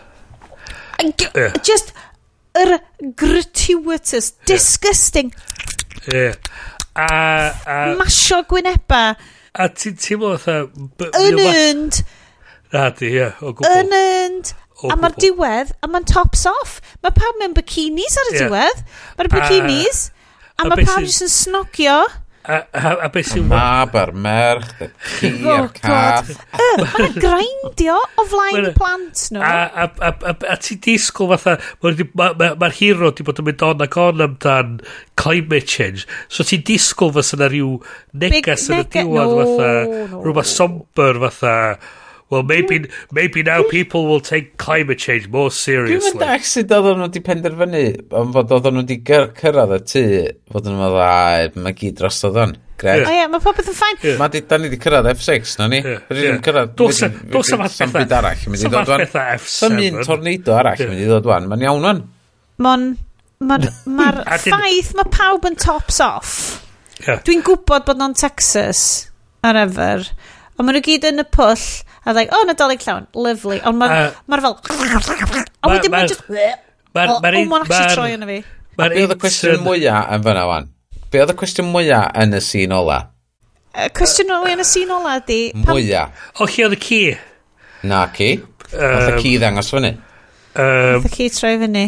Yeah. 0.99 1.31
yeah. 1.37 1.59
Just, 1.63 1.93
yr 2.59 2.79
gratuitous, 3.17 4.33
disgusting. 4.47 5.33
Yeah. 6.13 6.35
A... 6.97 7.09
a 7.67 7.77
Masio 7.99 8.43
gwyneba. 8.51 9.03
A 9.55 9.69
ti'n 9.75 9.99
teimlo 10.01 10.35
fatha... 10.39 10.67
Unearned. 11.23 12.03
Na 12.75 12.89
di, 12.93 13.13
ie, 13.17 13.29
o 13.41 13.55
gwbl. 13.57 13.83
Yn 13.83 13.99
ynd. 13.99 14.55
A 14.87 14.95
mae'r 14.95 15.17
diwedd, 15.19 15.73
a 15.83 15.89
mae'n 15.91 16.07
tops 16.07 16.45
off. 16.47 16.79
Mae 17.03 17.15
pawb 17.17 17.41
mewn 17.41 17.57
bikinis 17.57 18.15
ar 18.21 18.31
y 18.31 18.37
Ie. 18.37 18.45
diwedd. 18.45 18.87
Mae'r 19.19 19.33
bikinis, 19.33 20.05
a, 20.55 20.63
a 20.63 20.69
mae 20.69 20.79
beth 20.79 20.91
pawb 20.93 21.03
sy'n- 21.03 21.09
jyst 21.09 21.25
yn 21.27 21.33
snogio. 21.35 21.99
A, 22.49 22.61
a, 22.73 22.93
a 23.05 23.09
beth 23.13 23.33
sy'n... 23.33 23.43
mab 23.51 23.97
a'r 23.99 24.13
merch, 24.17 24.71
y 24.81 24.87
ci 25.19 25.33
oh, 25.43 25.51
a'r 25.57 25.67
God. 25.75 25.81
cath. 25.83 26.31
Mae'n 26.95 27.19
grindio 27.19 27.99
o 27.99 28.25
flaen 28.31 28.57
Wel, 28.61 28.71
y 28.71 28.73
plant 28.79 29.25
nhw. 29.35 29.43
A, 29.43 29.67
a, 29.67 29.91
a, 29.99 30.15
a, 30.31 30.37
a 30.55 30.57
ti 30.63 30.79
disgwyl 30.87 31.35
fatha, 31.35 31.59
mae'r 31.83 32.07
ma, 32.15 32.31
ma, 32.39 32.55
ma 32.63 32.71
hero 32.79 33.11
di 33.13 33.27
bod 33.27 33.43
yn 33.43 33.51
mynd 33.51 33.67
on 33.67 33.85
ac 33.85 33.99
on 34.01 34.25
amdan 34.25 34.75
climate 35.21 35.69
change. 35.69 36.07
So 36.33 36.47
ti 36.47 36.63
disgwyl 36.71 37.13
fatha 37.19 37.43
na 37.43 37.51
rhyw 37.51 37.75
negas 38.15 38.71
yn 38.71 38.79
y 38.79 38.83
nega- 38.85 39.03
diwedd 39.03 39.35
no, 39.35 39.41
fatha, 39.43 39.73
no. 40.15 40.23
rhywbeth 40.23 40.53
somber 40.55 41.21
fatha, 41.27 41.57
well, 42.31 42.43
maybe, 42.43 42.89
maybe 43.11 43.43
now 43.43 43.63
people 43.63 44.07
will 44.07 44.21
take 44.21 44.57
climate 44.59 44.99
change 44.99 45.29
more 45.29 45.51
seriously. 45.51 46.13
Dwi'n 46.13 46.21
dach 46.21 46.47
sydd 46.47 46.73
oedden 46.77 47.01
nhw 47.01 47.09
wedi 47.09 47.23
penderfynu, 47.25 47.85
ond 48.21 48.35
fod 48.37 48.55
oedden 48.59 48.77
nhw 48.77 48.85
wedi 48.85 48.99
cyrraedd 49.41 49.77
y 49.79 49.83
tŷ, 49.93 50.05
fod 50.53 50.69
nhw'n 50.69 50.83
meddwl, 50.83 51.63
mae 51.65 51.77
gyd 51.79 51.97
dros 52.03 52.21
oedden. 52.29 52.57
Greg. 52.79 53.01
Yeah. 53.01 53.09
O 53.09 53.11
ie, 53.11 53.19
yeah, 53.19 53.31
mae 53.33 53.43
popeth 53.43 53.73
yn 53.73 53.75
ffain. 53.75 53.97
Yeah. 54.05 54.21
Mae 54.21 54.31
di, 54.31 54.45
da 54.47 54.59
ni 54.61 54.69
wedi 54.69 54.79
cyrraedd 54.83 55.11
F6, 55.15 55.57
na 55.59 55.67
ni? 55.73 55.81
Yeah. 55.83 56.05
Rydyn 56.13 56.37
ni'n 56.37 56.45
cyrraedd... 56.47 56.77
Dos 56.79 57.03
am 57.57 57.65
beth 57.65 57.97
byd 57.97 58.15
arall 58.21 58.45
yn 58.47 58.55
mynd 58.55 58.63
i 58.63 58.69
e 58.69 58.71
ddod 58.75 58.93
wan. 58.93 59.05
Sam 59.49 59.81
un 59.83 59.99
tornado 60.07 60.55
arall 60.61 60.85
yn 60.85 60.93
mynd 60.93 61.03
i 61.03 61.09
ddod 61.09 61.29
wan. 61.33 61.51
Mae'n 61.51 61.67
iawn 61.67 61.89
wan. 61.89 62.05
Mon, 62.63 62.87
mae'r 63.51 63.69
ma 63.99 64.13
ffaith 64.45 64.95
mae 65.01 65.13
pawb 65.17 65.51
yn 65.51 65.59
tops 65.59 65.99
off. 66.05 66.33
Yeah. 67.03 67.19
Dwi'n 67.27 67.43
gwybod 67.47 67.89
bod 67.89 67.99
nhw'n 67.99 68.15
Texas, 68.21 68.83
ar 69.47 69.59
efer. 69.59 70.07
Ond 70.55 70.69
maen 70.69 70.79
nhw 70.79 70.87
gyd 70.87 71.11
yn 71.11 71.25
y 71.25 71.27
pwll 71.35 71.67
A 72.09 72.15
dweud, 72.17 72.31
o, 72.33 72.45
Nadolig 72.49 72.81
llawn, 72.87 73.05
lovely. 73.13 73.59
Ond 73.69 73.77
mae'r 73.77 74.07
uh, 74.09 74.13
ma 74.33 74.39
fel... 74.41 74.55
A 75.61 75.69
wedyn 75.75 75.93
mae'n 75.93 76.09
just... 76.09 76.25
Mae'n 76.97 77.11
actually 77.61 77.91
troi 77.93 78.15
yna 78.15 78.29
fi. 78.31 78.39
Be 78.79 78.87
oedd 79.03 79.13
y 79.13 79.17
cwestiwn 79.21 79.61
mwyaf 79.67 80.13
yn 80.17 80.23
fyna 80.25 80.45
wan? 80.49 80.69
Be 81.13 81.21
oedd 81.21 81.33
y 81.35 81.37
cwestiwn 81.43 81.69
mwyaf 81.75 82.15
yn 82.23 82.37
y 82.39 82.41
sîn 82.47 82.73
ola? 82.73 82.97
Y 83.77 83.91
cwestiwn 83.99 84.33
ola 84.39 84.55
yn 84.55 84.63
y 84.65 84.67
sîn 84.71 84.95
ola 84.95 85.19
di... 85.27 85.41
Mwyaf. 85.67 86.23
O, 86.39 86.47
chi 86.49 86.65
oedd 86.65 86.79
y 86.79 86.81
ci? 86.87 87.01
Na, 87.91 88.07
ci. 88.17 88.31
Oedd 88.73 89.11
y 89.11 89.19
ci 89.21 89.35
ddangos 89.43 89.69
fyny. 89.75 89.93
Oedd 90.65 91.11
y 91.11 91.13
ci 91.13 91.29
troi 91.35 91.59
fyny. 91.61 91.85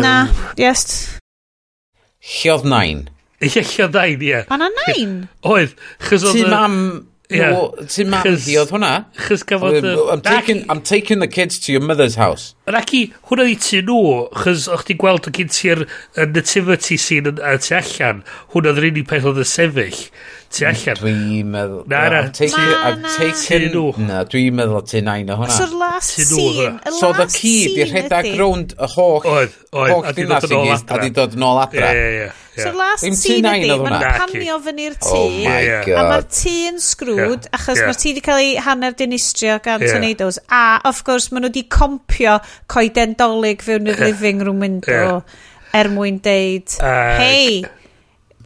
Na, 0.00 0.14
just... 0.56 0.96
Chi 2.24 2.54
oedd 2.54 2.64
nain. 2.72 3.04
Ie, 3.44 3.52
chi 3.52 3.84
oedd 3.84 4.00
nain, 4.00 4.24
ie. 4.24 4.40
Ond 4.48 4.64
nain? 4.80 5.12
Oedd. 5.44 5.76
Ti 6.08 6.46
mam 6.48 6.80
No, 7.26 7.72
ti'n 7.90 8.06
mamdi 8.12 8.54
oedd 8.60 8.70
hwnna? 8.70 8.90
Chys 9.26 9.42
gafodd... 9.48 9.82
I'm, 10.12 10.20
taking, 10.22 10.62
I'm 10.70 10.80
taking 10.80 11.18
the 11.18 11.26
kids 11.26 11.58
to 11.64 11.72
your 11.72 11.82
mother's 11.82 12.14
house. 12.14 12.54
Yn 12.70 12.78
ac 12.78 12.92
i, 12.94 13.00
hwnna 13.26 13.48
i 13.50 13.56
ti 13.58 13.80
nhw, 13.82 13.98
chys 14.44 14.68
o'ch 14.70 14.84
ti'n 14.86 15.00
gweld 15.02 15.26
o 15.26 15.32
gyn 15.34 15.50
ti'r 15.50 15.82
nativity 16.30 16.98
scene 17.02 17.32
yn 17.32 17.40
tu 17.42 17.74
allan, 17.74 18.22
hwnna 18.54 18.72
oedd 18.72 18.80
yr 18.82 18.88
unig 18.92 19.10
peth 19.10 19.26
oedd 19.26 19.42
y 19.42 19.48
sefyll. 19.50 20.00
Tu 20.54 20.62
mm, 20.62 20.70
allan. 20.70 21.02
Dwi'n 21.02 21.52
meddwl... 21.56 21.82
Na, 21.90 22.04
na. 22.14 22.22
I'm 22.22 22.32
taking... 22.38 23.74
Na, 23.74 24.06
na. 24.06 24.22
dwi'n 24.30 24.58
meddwl 24.62 24.86
ti'n 24.86 25.10
nain 25.10 25.34
o 25.34 25.40
hwnna. 25.42 25.58
So'r 25.58 25.76
last 25.82 26.22
scene. 26.22 26.78
So 27.00 27.10
the 27.10 27.26
key, 27.34 27.74
di 27.74 27.90
rhedeg 27.90 28.36
rownd 28.38 28.78
y 28.78 28.92
holl... 28.94 29.18
Oedd, 29.26 29.60
oedd. 29.74 29.96
Holl 29.96 30.10
dinas 30.22 30.46
i 30.46 30.54
gyd, 30.54 30.90
a 30.94 31.02
di 31.02 31.14
dod 31.18 31.34
yn 31.34 31.50
ôl 31.50 31.64
adra. 31.66 31.90
Ie, 31.90 32.02
ie, 32.06 32.26
ie. 32.28 32.34
Yeah. 32.56 32.72
So 32.72 32.78
last 32.78 33.04
Dim 33.04 33.16
tŷ 33.20 33.34
nain 33.44 33.62
ydi, 33.62 33.70
oedd 33.74 33.82
hwnna. 33.84 33.98
mae'n 34.00 34.20
panio 34.22 34.58
fyny'r 34.64 34.94
tŷ. 34.96 35.12
Oh 35.12 35.26
my 35.28 35.56
yeah. 35.60 35.82
god. 35.84 35.98
A 36.00 36.04
mae'r 36.10 36.26
tŷ 36.38 36.54
yn 36.70 36.78
sgrwd, 36.80 37.48
yeah. 37.48 37.54
achos 37.58 37.76
yeah. 37.76 37.90
mae'r 37.90 38.00
tŷ 38.00 38.12
wedi 38.12 38.24
cael 38.24 38.42
ei 38.42 38.54
hanner 38.66 38.96
dinistrio 38.96 39.58
gan 39.66 39.84
yeah. 39.84 39.92
tornadoes. 39.92 40.40
A, 40.48 40.64
of 40.88 41.02
course, 41.04 41.28
maen 41.32 41.44
nhw 41.44 41.52
wedi 41.52 41.66
compio 41.76 42.38
coeden 42.72 43.16
dolyg 43.20 43.64
fewn 43.66 43.92
i'r 43.92 44.00
living 44.06 44.44
room 44.46 44.64
window 44.64 45.18
yeah. 45.20 45.42
er 45.76 45.92
mwyn 45.92 46.22
deud, 46.24 46.78
uh, 46.80 47.20
hey, 47.20 47.60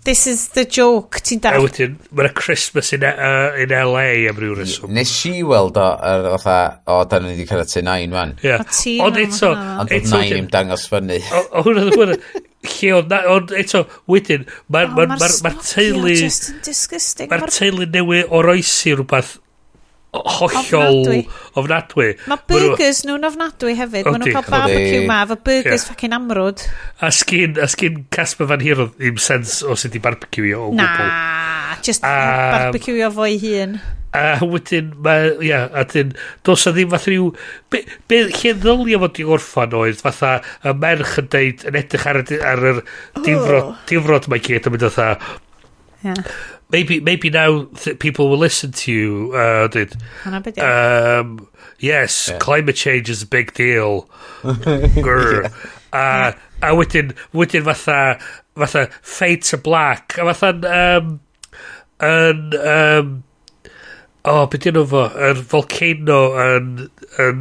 this 0.04 0.26
is 0.26 0.48
the 0.58 0.64
joke, 0.64 1.22
ti'n 1.22 1.42
dall. 1.44 1.60
A 1.60 1.64
wedyn, 1.64 1.96
mae'n 2.16 2.34
Christmas 2.34 2.92
in, 2.96 3.04
uh, 3.06 3.54
in 3.60 3.70
LA 3.70 4.26
am 4.30 4.38
ryw 4.40 4.58
reswm. 4.58 4.94
Nes 4.96 5.12
i 5.30 5.40
weld 5.46 5.78
o, 5.78 5.88
yr 6.10 6.30
otha, 6.34 6.58
o, 6.90 7.02
da 7.06 7.20
ni 7.22 7.34
wedi 7.34 7.46
cyrraedd 7.48 7.72
tu 7.72 7.86
nain, 7.86 8.14
man. 8.14 8.34
Yeah. 8.42 8.64
Ond 9.04 9.20
eto... 9.20 9.52
Ond 9.54 9.92
oedd 9.94 10.08
nain 10.14 10.38
i'n 10.40 10.50
dangos 10.52 10.88
fyny. 10.90 11.20
O, 11.30 11.44
hwnna, 11.66 11.90
hwnna, 11.94 12.18
lle 12.66 12.94
oedd 12.96 13.12
na, 13.12 13.20
ond 13.32 13.52
eto, 13.56 13.84
wedyn, 14.10 14.48
mae'r 14.72 14.90
ma, 14.92 15.04
oh, 15.04 15.12
ma, 15.12 15.20
ma, 15.20 15.30
ma 15.46 15.54
teulu... 15.64 16.16
Mae'r 17.30 17.46
teulu 17.54 17.86
newydd 17.88 18.34
o 18.34 18.42
roesi 18.44 18.96
rhywbeth 18.96 19.38
hollol 20.10 21.22
ofnadwy. 21.58 22.08
Mae 22.30 22.42
burgers 22.50 23.04
nhw'n 23.06 23.28
ofnadwy 23.28 23.76
hefyd. 23.78 24.08
Mae 24.08 24.18
nhw'n 24.18 24.34
cael 24.34 24.48
barbecue 24.50 25.04
ma, 25.06 25.20
fo 25.30 25.36
burgers 25.38 25.84
yeah. 25.84 25.86
fucking 25.92 26.16
amrwd. 26.16 26.64
A 27.06 27.12
sgyn, 27.14 27.54
a 27.62 27.68
sgyn 27.70 28.02
Casper 28.14 28.50
Van 28.50 28.64
Hero 28.64 28.90
ddim 28.96 29.20
sens 29.22 29.60
o 29.62 29.78
sydd 29.78 29.96
i 29.96 30.02
barbecue 30.02 30.52
o 30.58 30.72
Na, 30.74 30.90
just 31.86 32.04
um, 32.04 32.10
barbecue 32.56 33.06
o 33.06 33.12
fo'i 33.14 33.38
hun. 33.44 33.78
A 34.10 34.40
wedyn, 34.42 34.90
mae, 35.04 35.36
ia, 35.46 35.60
a 35.70 35.84
dyn, 35.86 36.16
dos 36.46 36.64
a 36.66 36.72
ddim 36.74 36.90
fath 36.90 37.04
rhyw, 37.06 37.28
be, 37.70 37.84
be 38.10 38.24
lle 38.26 38.54
ddylio 38.58 38.98
fod 39.04 39.20
i 39.22 39.26
orffan 39.36 39.76
oedd, 39.78 40.00
fatha, 40.02 40.32
y 40.66 40.72
merch 40.82 41.12
yn 41.22 41.28
deud, 41.30 41.62
yn 41.70 41.78
edrych 41.78 42.08
ar, 42.10 42.18
ar 42.18 42.64
yr 42.72 42.80
difrod, 43.22 43.68
difrod 43.86 44.26
mae 44.32 44.42
gyd 44.42 44.66
yn 44.66 44.74
mynd 44.74 44.86
fatha, 44.88 45.36
yeah. 46.02 46.18
maybe, 46.74 46.98
maybe 46.98 47.30
now 47.30 47.68
people 48.02 48.28
will 48.28 48.42
listen 48.42 48.74
to 48.82 48.90
you, 48.90 49.30
uh, 49.38 49.68
did, 49.70 49.94
um, 50.26 51.46
yes, 51.78 52.30
yeah. 52.32 52.38
climate 52.42 52.74
change 52.74 53.14
is 53.14 53.22
a 53.22 53.30
big 53.30 53.54
deal, 53.54 54.08
grr, 54.42 55.46
yeah. 55.46 56.34
a, 56.60 56.66
a 56.66 56.74
wedyn, 56.74 57.14
wedyn 57.30 57.62
fatha, 57.70 58.18
fatha, 58.58 58.88
fate 59.02 59.46
to 59.54 59.56
black, 59.56 60.18
a 60.18 60.34
fatha, 60.34 60.98
um, 60.98 61.20
yn, 62.02 62.46
um, 62.58 63.18
O, 64.20 64.32
oh, 64.42 64.46
beth 64.52 64.66
yno 64.68 64.82
fo? 64.84 65.06
Yr 65.16 65.38
volcano 65.48 66.18
yn, 66.42 66.66
yn, 67.24 67.38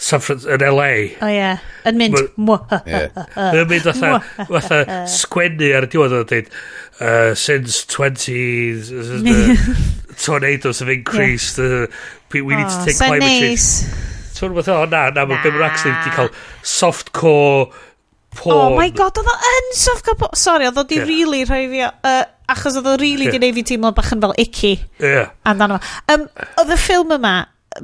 San 0.00 0.22
Frans, 0.24 0.46
yn 0.48 0.62
LA. 0.64 0.86
O 1.20 1.26
oh, 1.26 1.28
ie. 1.28 1.34
Yeah. 1.36 1.66
Yn 1.84 1.98
mynd. 2.00 2.16
Yn 2.16 3.66
mynd 3.68 3.84
fatha, 3.90 4.12
fatha 4.48 4.78
sgwennu 5.18 5.68
ar 5.76 5.84
y 5.84 5.90
diwedd 5.92 6.16
o'n 6.16 6.24
dweud, 6.30 6.48
uh, 7.04 7.34
since 7.36 7.82
20 7.92 8.88
uh, 8.88 9.68
tornadoes 10.24 10.80
have 10.80 10.88
increased, 10.88 11.60
yeah. 11.60 11.84
uh, 11.84 11.86
we, 12.32 12.40
we 12.40 12.54
oh, 12.54 12.58
need 12.58 12.72
to 12.72 12.80
oh, 12.80 12.84
take 12.88 12.96
so 12.96 13.04
climate 13.04 13.28
nice. 13.28 13.68
change. 13.84 14.32
So 14.34 14.48
nice. 14.48 14.68
o 14.68 14.80
oh, 14.80 14.86
na, 14.88 15.10
na, 15.12 15.26
mae 15.28 15.44
Bim 15.44 15.60
Raxley 15.60 15.92
wedi 15.92 16.08
ah. 16.08 16.16
cael 16.22 16.32
softcore 16.64 17.68
porn. 18.34 18.56
Oh 18.56 18.70
my 18.78 18.88
god, 18.96 19.20
oedd 19.20 19.28
o 19.28 19.36
yn 19.52 19.74
soft 19.76 20.08
core 20.08 20.22
porn. 20.24 20.40
Sorry, 20.40 20.72
oedd 20.72 20.80
o 20.80 20.88
di 20.88 21.02
yeah. 21.02 21.10
really 21.12 21.44
rhoi 21.44 21.66
fi... 21.68 21.84
Uh, 22.00 22.22
Achos 22.52 22.76
oedd 22.76 22.88
o 22.90 22.94
rili 23.00 23.24
really 23.24 23.28
yeah. 23.30 23.38
di 23.38 23.42
neud 23.46 23.58
fi 23.58 23.64
teimlo 23.70 23.92
bach 23.96 24.12
yn 24.12 24.22
fel 24.24 24.34
icky. 24.40 24.74
Yeah. 25.00 25.30
Amdano. 25.48 25.78
Um, 26.12 26.26
oedd 26.60 26.72
y 26.74 26.80
ffilm 26.80 27.14
yma, 27.16 27.34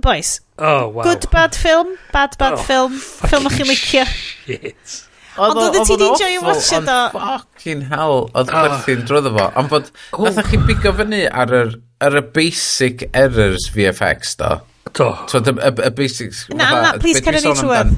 boys. 0.04 0.38
Oh, 0.60 0.88
wow. 0.88 1.04
Good 1.06 1.30
bad 1.32 1.56
film, 1.56 1.94
bad 2.12 2.36
bad 2.38 2.58
oh, 2.58 2.64
film, 2.68 2.98
Ffilm 3.00 3.48
o'ch 3.48 3.56
chi'n 3.56 3.70
licio. 3.70 4.04
Shit. 4.44 4.98
Ond 5.40 5.60
oedd 5.62 5.78
ti 5.88 5.96
di 5.96 6.08
joio 6.20 6.42
watcha 6.44 6.80
do. 6.84 6.98
Fucking 7.14 7.86
hell, 7.88 8.26
oedd 8.34 8.50
ah. 8.52 8.66
gwerthu'n 8.66 9.06
drwyddo 9.08 9.32
fo. 9.38 9.46
Ond 9.60 9.72
bod, 9.72 9.88
nath 10.26 10.50
chi 10.50 10.60
bigo 10.68 10.92
fyny 10.98 11.22
ar 11.30 11.54
yr, 11.62 11.76
ar 12.04 12.18
y 12.20 12.24
basic 12.36 13.06
errors 13.16 13.70
VFX 13.72 14.36
do. 14.42 14.58
Do. 14.92 15.12
So, 15.30 15.40
y 15.40 15.54
y, 15.54 15.72
y 15.86 15.92
basics... 15.96 16.44
Na, 16.52 16.70
na, 16.82 16.96
please, 17.00 17.22
cyrra 17.24 17.40
ni 17.40 17.54
trwy'n 17.56 17.94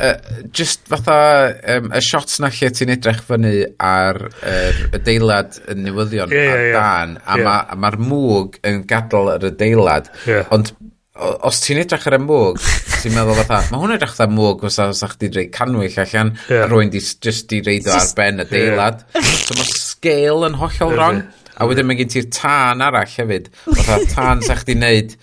uh, 0.00 0.16
just 0.52 0.88
fatha 0.88 1.54
um, 1.76 1.92
y 1.94 2.02
shots 2.04 2.40
na 2.42 2.50
lle 2.52 2.70
ti'n 2.74 2.92
edrych 2.96 3.22
fyny 3.26 3.54
ar 3.82 4.20
er, 4.42 4.82
y 4.92 5.00
deilad 5.06 5.60
yn 5.72 5.84
newyddion 5.86 6.34
yeah, 6.34 6.50
yeah, 6.50 6.66
yeah. 6.70 6.76
dan 6.76 7.16
a 7.22 7.38
yeah. 7.38 7.62
mae'r 7.76 7.98
ma, 8.00 8.10
ma 8.10 8.10
mwg 8.10 8.60
yn 8.66 8.84
gadael 8.88 9.32
yr 9.36 9.48
y 9.50 9.54
deilad 9.62 10.12
yeah. 10.28 10.46
ond 10.54 10.74
os 11.16 11.62
ti'n 11.64 11.80
edrych 11.80 12.06
ar 12.10 12.18
y 12.18 12.20
mwg 12.20 12.60
ti'n 13.00 13.14
meddwl 13.14 13.40
fatha 13.40 13.62
mae 13.70 13.82
hwn 13.82 13.96
edrych 13.96 14.12
fatha 14.16 14.28
mwg 14.32 14.66
os 14.68 14.78
oes 14.84 15.02
chdi 15.14 15.30
reid 15.32 15.52
canwyll 15.54 15.98
allan 16.02 16.34
yeah. 16.50 16.66
a 16.66 16.68
rwy'n 16.68 16.92
di, 16.92 17.00
just 17.24 17.48
di 17.52 17.62
reid 17.64 17.88
o 17.88 17.96
ar 17.96 18.12
ben 18.18 18.44
y 18.44 18.48
deilad 18.50 19.02
yeah. 19.14 19.32
so 19.46 19.56
mae 19.56 19.72
scale 19.72 20.50
yn 20.50 20.60
hollol 20.60 20.92
yeah, 20.92 20.98
wrong 20.98 21.22
yeah. 21.22 21.56
a 21.56 21.70
wedyn 21.70 21.88
mae 21.88 22.00
gen 22.02 22.12
ti'r 22.12 22.30
tân 22.36 22.84
arall 22.84 23.08
hefyd 23.16 23.50
fatha 23.64 24.00
tân 24.14 24.44
sa 24.44 24.58
chdi 24.60 24.76
wneud 24.76 25.16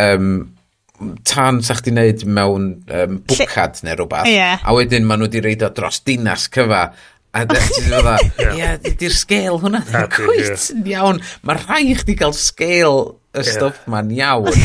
um, 0.00 0.32
tan 1.28 1.62
sa 1.64 1.76
chdi 1.78 1.94
wneud 1.94 2.24
mewn 2.26 2.68
um, 2.84 3.18
bwcad 3.30 3.82
neu 3.86 3.98
rhywbeth. 3.98 4.30
Yeah. 4.30 4.62
A 4.64 4.76
wedyn 4.76 5.08
maen 5.08 5.22
nhw 5.22 5.30
wedi 5.30 5.42
reid 5.44 5.64
o 5.66 5.72
dros 5.74 6.02
dinas 6.06 6.48
cyfa. 6.54 6.86
A 7.34 7.42
ti'n 7.50 7.90
dda, 7.90 8.14
ie, 8.54 8.94
di'r 9.00 9.14
sgêl 9.14 9.58
hwnna, 9.62 9.82
ddim 9.88 10.06
cwit 10.14 10.68
yn 10.76 10.86
iawn. 10.92 11.18
Mae 11.42 11.58
rhai 11.58 11.96
chdi 11.98 12.14
gael 12.20 12.36
sgêl 12.38 13.00
y 13.34 13.42
stwff 13.48 13.82
yeah. 13.82 13.90
ma'n 13.90 14.14
iawn. 14.14 14.64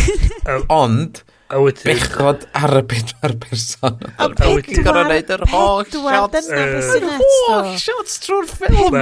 Ond, 0.70 1.24
A 1.50 1.58
wyt. 1.58 1.80
Bechod 1.82 2.44
ar 2.54 2.76
y 2.78 2.82
pedwar 2.92 3.34
person. 3.42 3.96
A 4.22 4.28
pedwar. 4.30 4.62
Ti'n 4.68 4.86
gorau 4.86 5.08
gwneud 5.08 5.32
yr 5.34 5.44
holl 5.50 5.88
shots. 5.90 6.50
Yr 6.54 7.08
holl 7.10 7.72
shots 7.82 8.20
trwy'r 8.22 8.52
ffilm. 8.52 8.98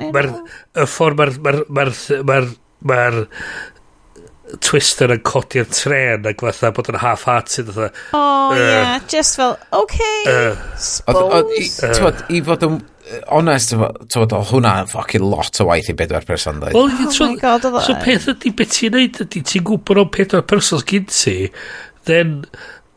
Mae'r... 0.00 0.30
Y 0.72 0.86
ffordd 0.88 1.20
mae'r... 1.20 1.60
Mae'r... 1.68 2.48
Mae'r... 2.88 3.18
Twister 4.60 5.12
yn 5.14 5.22
codi'r 5.24 5.68
tren 5.72 6.26
ac 6.28 6.42
fatha 6.44 6.72
bod 6.76 6.90
yn 6.92 7.00
half-hearted 7.00 7.70
fatha. 7.72 7.90
Oh, 8.12 8.52
uh, 8.52 8.58
yeah, 8.58 8.98
just 9.08 9.38
fel, 9.40 9.56
okay, 9.72 10.24
uh, 10.28 10.56
suppose. 10.76 11.78
Uh, 11.80 12.12
i 12.28 12.42
fod 12.44 12.66
yn 12.68 12.80
honest, 13.32 13.74
tywod, 14.12 14.34
o 14.36 14.42
hwnna 14.52 14.74
yn 14.82 14.90
ffocin 14.90 15.24
lot 15.26 15.60
o 15.60 15.68
waith 15.68 15.90
i 15.92 15.96
bedwar 15.98 16.26
person 16.28 16.60
dweud. 16.62 16.76
Well, 16.76 16.92
oh 16.92 17.10
so, 17.10 17.28
my 17.30 17.40
god, 17.40 17.66
oedd 17.68 17.80
So 17.86 17.96
e. 17.96 18.02
peth 18.04 18.28
ydy, 18.32 18.52
beth 18.58 18.76
ti'n 18.76 18.96
neud 18.96 19.22
ydy, 19.26 19.42
ti'n 19.48 19.66
gwybod 19.68 20.02
o'n 20.04 20.12
pedwar 20.14 20.46
person 20.48 20.84
gyd 20.88 21.10
ti, 21.12 21.36
then 22.08 22.42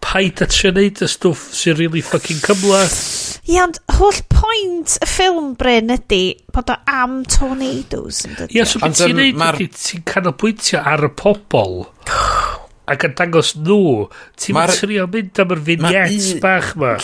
paid 0.05 0.43
a 0.43 0.49
ti'n 0.51 0.77
neud 0.77 1.01
y 1.01 1.09
stwff 1.11 1.49
sy'n 1.57 1.79
really 1.79 2.03
fucking 2.05 2.43
cymlaeth. 2.45 2.99
Ie, 3.43 3.59
ond 3.61 3.79
holl 3.97 4.21
pwynt 4.31 4.97
y 5.03 5.09
ffilm 5.09 5.53
Bryn 5.59 5.93
ydy 5.95 6.23
bod 6.55 6.71
o 6.73 6.77
am 6.89 7.21
tornadoes. 7.29 8.23
Ie, 8.47 8.63
so 8.65 8.81
beth 8.81 9.01
ti'n 9.03 9.19
neud 9.19 9.41
ydy 9.51 9.69
ti'n 9.75 10.05
canolbwyntio 10.07 10.81
ar 10.81 11.07
y 11.09 11.11
pobol 11.19 11.83
ac 12.91 13.07
yn 13.07 13.17
dangos 13.17 13.55
nhw. 13.59 14.07
Ti'n 14.39 14.57
mar... 14.57 14.73
trio 14.73 15.07
mynd 15.11 15.43
am 15.43 15.55
yr 15.55 15.65
vignettes 15.69 16.31
bach 16.43 16.73
ma. 16.79 16.95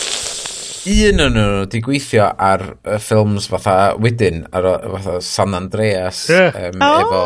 Un 0.82 1.22
o'n 1.22 1.36
nhw 1.36 1.66
di 1.70 1.78
gweithio 1.84 2.24
ar 2.42 2.64
y 2.74 2.96
ffilms 2.98 3.46
fatha 3.50 3.92
wedyn, 4.02 4.40
ar 4.50 4.66
fatha 4.96 5.20
San 5.22 5.54
Andreas, 5.54 6.24
yeah. 6.32 6.56
um, 6.58 6.82
oh. 6.82 6.96
efo 7.04 7.20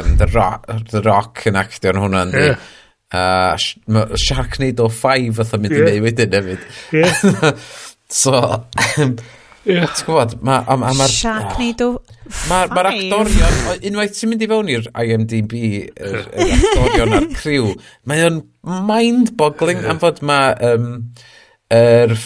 um, 0.00 0.16
The, 0.18 0.26
Rock, 0.32 0.66
The 0.90 1.02
Rock 1.06 1.44
yn 1.46 1.60
actio 1.60 1.94
yn 1.94 2.02
hwnna. 2.02 2.24
Yeah. 2.34 2.66
Uh, 3.08 3.54
Sharknado 4.18 4.90
5 4.90 5.38
fatha 5.38 5.60
mynd 5.62 5.76
yeah. 5.76 5.86
i 5.86 5.94
neud 5.94 6.08
wedyn 6.08 6.34
hefyd. 6.40 6.66
Yeah. 6.98 7.54
So, 8.08 8.32
yeah. 9.68 9.84
ti'n 9.92 10.06
gwybod, 10.06 10.38
ma, 10.40 10.62
a, 10.64 10.78
a 10.78 10.92
ma'r... 10.96 11.12
Sharknado 11.12 11.90
Mae'r 12.48 12.70
ma 12.76 12.84
actorion, 12.88 13.58
unwaith 13.90 14.14
ti'n 14.16 14.32
mynd 14.32 14.44
i 14.44 14.48
fewn 14.48 14.70
i'r 14.72 14.88
IMDb, 15.02 15.54
yr, 15.92 16.16
yr 16.24 16.54
actorion 16.56 17.16
a'r 17.18 17.28
criw, 17.36 17.74
mae 18.08 18.24
o'n 18.24 18.40
mind-boggling 18.88 19.84
am 19.88 20.00
fod 20.00 20.22
mae 20.28 20.54
um, 20.70 20.88
er, 21.72 22.16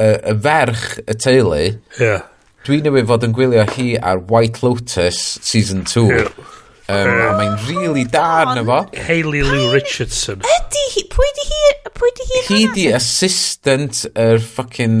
y 0.00 0.34
ferch 0.46 0.86
y 1.04 1.18
teulu, 1.22 1.62
yeah. 2.00 2.26
dwi'n 2.66 2.86
newid 2.86 3.10
fod 3.10 3.26
yn 3.26 3.34
gwylio 3.38 3.66
hi 3.76 3.92
ar 3.98 4.22
White 4.30 4.64
Lotus 4.66 5.20
Season 5.46 5.86
2. 5.86 6.06
Yeah. 6.10 6.50
Um, 6.90 7.08
a 7.22 7.34
mae'n 7.38 7.52
really 7.68 8.02
da 8.08 8.24
arno 8.40 8.64
fo. 8.66 8.78
Hayley 9.06 9.44
Lou 9.46 9.68
Richardson. 9.70 10.40
Ydy 10.42 10.84
hi, 10.96 11.04
pwy 11.12 11.28
di 11.36 11.44
hi? 11.46 11.60
Pwy 11.94 12.10
di 12.16 12.26
hi? 12.30 12.40
Hi 12.48 12.62
di 12.74 12.86
assistant 12.96 14.00
yr 14.10 14.40
er 14.40 14.42
fucking 14.42 14.96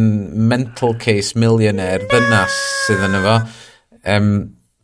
mental 0.52 0.94
case 1.02 1.34
millionaire 1.34 2.06
ddynas 2.06 2.54
sydd 2.84 3.02
yn 3.08 3.18
efo. 3.18 3.34
Um, 4.06 4.30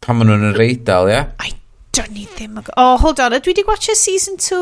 pan 0.02 0.18
maen 0.18 0.32
nhw'n 0.32 0.48
yr 0.50 0.64
eidl, 0.66 1.12
ia? 1.12 1.20
I 1.38 1.52
don't 1.94 2.16
need 2.16 2.32
them. 2.40 2.58
Oh, 2.76 2.96
hold 3.02 3.22
on, 3.22 3.36
ydw 3.38 3.52
i 3.52 3.56
di 3.60 3.66
watcha 3.68 3.94
season 3.98 4.40
2? 4.42 4.58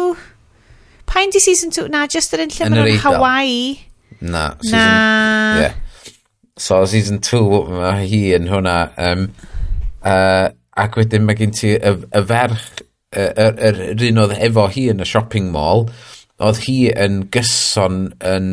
Pa'n 1.09 1.33
di 1.33 1.41
season 1.41 1.73
2? 1.73 1.87
Na, 1.95 2.05
just 2.11 2.35
yr 2.37 2.45
un 2.45 2.53
lle 2.53 2.69
maen 2.69 2.83
nhw'n 2.83 3.01
Hawaii. 3.07 3.65
Na, 4.21 4.51
season... 4.61 4.77
Na. 4.77 5.63
Yeah. 5.63 5.81
So, 6.61 6.85
season 6.87 7.25
2, 7.25 7.41
mae 7.73 8.05
hi 8.11 8.21
yn 8.37 8.53
hwnna. 8.53 8.77
Um, 9.01 9.25
uh, 10.05 10.53
ac 10.81 10.99
wedyn 10.99 11.27
mae 11.27 11.39
gen 11.39 11.55
ti 11.55 11.75
y, 11.77 11.93
y 11.95 12.25
ferch, 12.31 12.83
yr, 13.15 13.31
er, 13.47 13.61
er, 13.69 14.03
un 14.09 14.25
oedd 14.25 14.35
efo 14.43 14.67
hi 14.75 14.89
yn 14.93 15.05
y 15.05 15.07
shopping 15.09 15.53
mall, 15.55 15.87
oedd 16.43 16.65
hi 16.67 16.79
yn 16.91 17.23
gyson 17.35 18.09
yn 18.27 18.51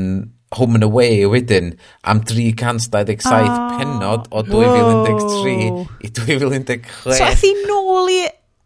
Home 0.58 0.76
and 0.76 0.84
Away 0.84 1.24
wedyn 1.32 1.72
am 2.04 2.20
327 2.28 3.24
oh. 3.24 3.78
penod 3.80 4.28
o 4.36 4.44
2013 4.44 5.72
oh. 5.72 5.86
i 6.04 6.12
2016. 6.12 6.92
So 7.08 7.24
aeth 7.24 7.46
hi 7.48 7.54
nôl 7.64 8.12
i 8.12 8.22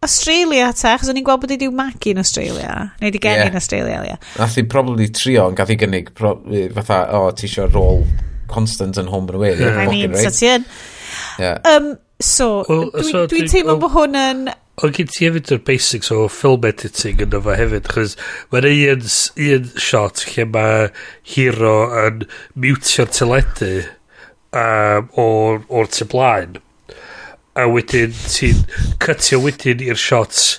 Australia 0.06 0.72
ta, 0.74 0.96
achos 0.96 1.10
o'n 1.10 1.20
i'n 1.20 1.26
gweld 1.26 1.44
bod 1.44 1.54
i 1.54 1.60
diw 1.62 1.74
magu 1.74 2.12
yn 2.14 2.22
Australia, 2.22 2.74
neu 3.02 3.14
di 3.14 3.22
geni 3.22 3.42
yeah. 3.42 3.52
yn 3.54 3.58
Australia, 3.58 4.02
ia. 4.06 4.18
Nath 4.38 4.58
i 4.62 4.66
probably 4.70 5.08
trio, 5.14 5.48
yn 5.50 5.58
gath 5.58 5.74
i 5.74 5.78
gynnig, 5.82 6.12
pro, 6.18 6.36
fatha, 6.76 7.00
o, 7.16 7.28
oh, 7.30 7.36
ti 7.38 7.48
eisiau 7.48 7.70
rôl 7.72 8.04
constant 8.52 9.00
yn 9.02 9.10
home 9.10 9.30
and 9.30 9.40
away. 9.40 9.56
Yeah. 9.58 9.80
I 9.82 9.88
mean, 9.90 10.14
so 10.18 10.34
ti 10.34 10.52
yn. 10.52 10.68
Yeah. 11.42 11.62
Um, 11.70 11.96
So, 12.26 12.66
well, 12.68 12.88
dwi'n 12.90 13.06
so 13.06 13.20
dwi, 13.30 13.44
dwi 13.44 13.52
teimlo 13.52 13.76
bod 13.78 13.92
hwn 13.94 14.16
yn... 14.18 14.48
Ond 14.84 14.96
gen 14.98 15.12
ti 15.14 15.28
hefyd 15.28 15.52
o'r 15.54 15.62
basics 15.68 16.10
o 16.12 16.24
film 16.32 16.66
editing 16.68 17.22
yn 17.22 17.36
fo 17.46 17.54
hefyd, 17.56 17.86
chos 17.94 18.16
mae'n 18.52 18.68
un, 18.72 19.06
un 19.46 19.70
shot 19.80 20.24
lle 20.32 20.48
mae 20.56 20.90
hero 21.36 21.76
yn 22.02 22.26
mutio'r 22.66 23.14
teledu 23.14 23.72
um, 24.58 25.14
o'r, 25.22 25.62
or 25.70 25.92
tu 25.94 26.10
blaen. 26.12 26.58
A 27.56 27.70
wedyn 27.72 28.18
ti'n 28.26 28.66
cytio 29.06 29.44
wedyn 29.46 29.86
i'r 29.86 30.02
shots 30.02 30.58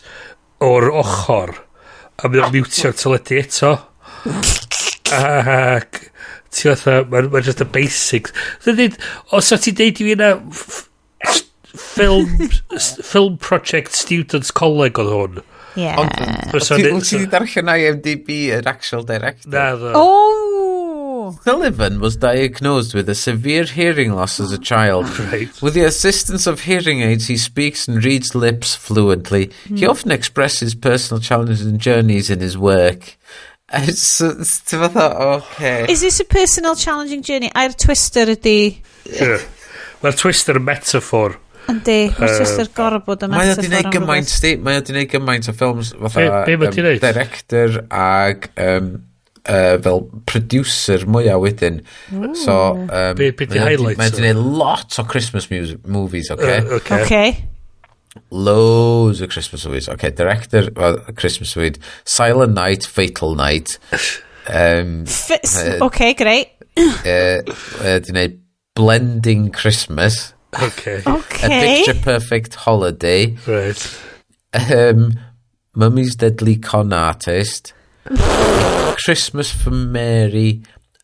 o'r 0.64 0.88
ochr. 1.02 1.56
A 2.22 2.30
mae'n 2.30 2.54
mutio'r 2.54 2.94
teledu 2.96 3.42
eto. 3.42 3.76
Ac 5.18 6.04
ti 6.54 6.70
fatha, 6.70 7.00
mae'n 7.10 7.34
ma 7.34 7.42
just 7.42 7.66
y 7.66 7.72
basics. 7.74 8.32
Dwi'n 8.62 8.84
dweud, 8.84 9.00
os 9.34 9.50
o 9.50 9.58
ti'n 9.58 9.82
deud 9.82 9.98
i 10.06 10.06
fi 10.06 10.14
yna 10.14 10.36
film, 11.76 12.26
film 13.02 13.36
Project 13.38 13.94
Students 13.94 14.50
Coleg 14.50 14.98
oedd 14.98 15.12
hwn. 15.12 15.44
Ie. 15.76 15.92
Ond, 16.00 16.12
wyt 16.56 17.04
ti 17.04 17.26
darllen 17.28 17.68
IMDb 17.68 18.46
yr 18.56 18.68
actual 18.70 19.04
director? 19.04 19.52
Na, 19.52 19.74
ddo. 19.76 19.92
Oh! 19.94 21.36
Sullivan 21.44 22.00
was 22.00 22.16
diagnosed 22.16 22.94
with 22.94 23.08
a 23.08 23.14
severe 23.14 23.64
hearing 23.64 24.12
loss 24.12 24.38
as 24.40 24.52
a 24.52 24.58
child. 24.58 25.06
Right. 25.18 25.50
With 25.60 25.74
the 25.74 25.84
assistance 25.84 26.46
of 26.46 26.60
hearing 26.60 27.02
aids, 27.02 27.26
he 27.26 27.36
speaks 27.36 27.88
and 27.88 28.02
reads 28.04 28.34
lips 28.34 28.74
fluently. 28.74 29.48
Mm. 29.68 29.78
He 29.78 29.84
hmm. 29.84 29.90
often 29.90 30.12
expresses 30.12 30.74
personal 30.74 31.20
challenges 31.20 31.62
and 31.62 31.80
journeys 31.80 32.30
in 32.30 32.40
his 32.40 32.56
work. 32.56 33.16
So, 33.96 34.30
Ti'n 34.30 34.78
fatha, 34.78 35.18
okay. 35.42 35.86
Is 35.90 36.00
this 36.00 36.20
a 36.20 36.24
personal 36.24 36.76
challenging 36.76 37.22
journey? 37.22 37.50
A'r 37.50 37.74
twister 37.76 38.36
the 38.36 38.78
Yeah. 39.04 39.42
Mae'r 40.02 40.14
twister 40.14 40.54
yn 40.54 40.64
metaphor. 40.64 41.34
Yndi, 41.66 41.98
mae'n 42.14 42.38
just 42.38 42.60
yr 42.62 42.70
gorau 42.76 43.02
bod 43.02 43.24
y 43.26 43.30
metaphor. 43.30 43.42
Mae 43.42 43.56
o 43.56 43.58
di 43.58 43.70
wneud 43.72 43.88
gymaint, 43.94 44.30
sti, 44.30 44.52
mae 44.62 44.78
o 44.78 44.84
di 44.86 44.94
wneud 44.94 45.10
gymaint 45.10 45.48
o 45.50 45.54
ffilms 45.56 45.90
fatha 45.98 46.44
be, 46.46 46.54
be 46.60 46.68
um, 46.70 47.00
director 47.02 47.80
ag 47.90 48.46
um, 48.62 48.92
uh, 49.48 49.74
fel 49.82 50.04
producer 50.30 51.02
mwyaf 51.10 51.42
wedyn. 51.42 51.80
So, 52.44 52.56
um, 52.86 53.18
be, 53.18 53.32
be 53.34 53.48
di 53.50 53.58
highlights? 53.58 53.98
Mae 53.98 54.12
o 54.12 54.14
di 54.14 54.22
wneud 54.22 54.42
lot 54.62 54.98
o 55.02 55.06
Christmas 55.10 55.50
music, 55.50 55.82
movies, 55.90 56.30
oce? 56.30 56.38
Okay? 56.38 56.60
Uh, 56.62 56.78
okay. 56.78 57.02
okay. 57.02 57.48
Loads 58.30 59.20
of 59.20 59.28
Christmas 59.30 59.66
movies. 59.66 59.88
Okay, 59.88 60.10
director 60.10 60.70
well, 60.76 60.98
Christmas 61.16 61.54
movie. 61.56 61.80
Silent 62.04 62.54
Night, 62.54 62.86
Fatal 62.86 63.34
Night. 63.34 63.78
Um, 64.46 65.04
Fits, 65.04 65.58
uh, 65.58 65.78
okay, 65.82 66.14
great. 66.14 66.54
uh, 66.78 67.42
uh, 67.82 67.98
di 67.98 68.14
wneud 68.14 68.38
Blending 68.76 69.50
Christmas. 69.50 70.35
Okay. 70.54 71.02
okay. 71.06 71.82
A 71.82 71.84
Picture 71.84 72.02
Perfect 72.02 72.54
Holiday. 72.54 73.36
Right. 73.46 74.00
Um, 74.52 75.18
Mummy's 75.74 76.16
Deadly 76.16 76.56
Con 76.56 76.92
Artist. 76.92 77.72
Christmas 79.04 79.50
for 79.50 79.70
Mary 79.70 80.62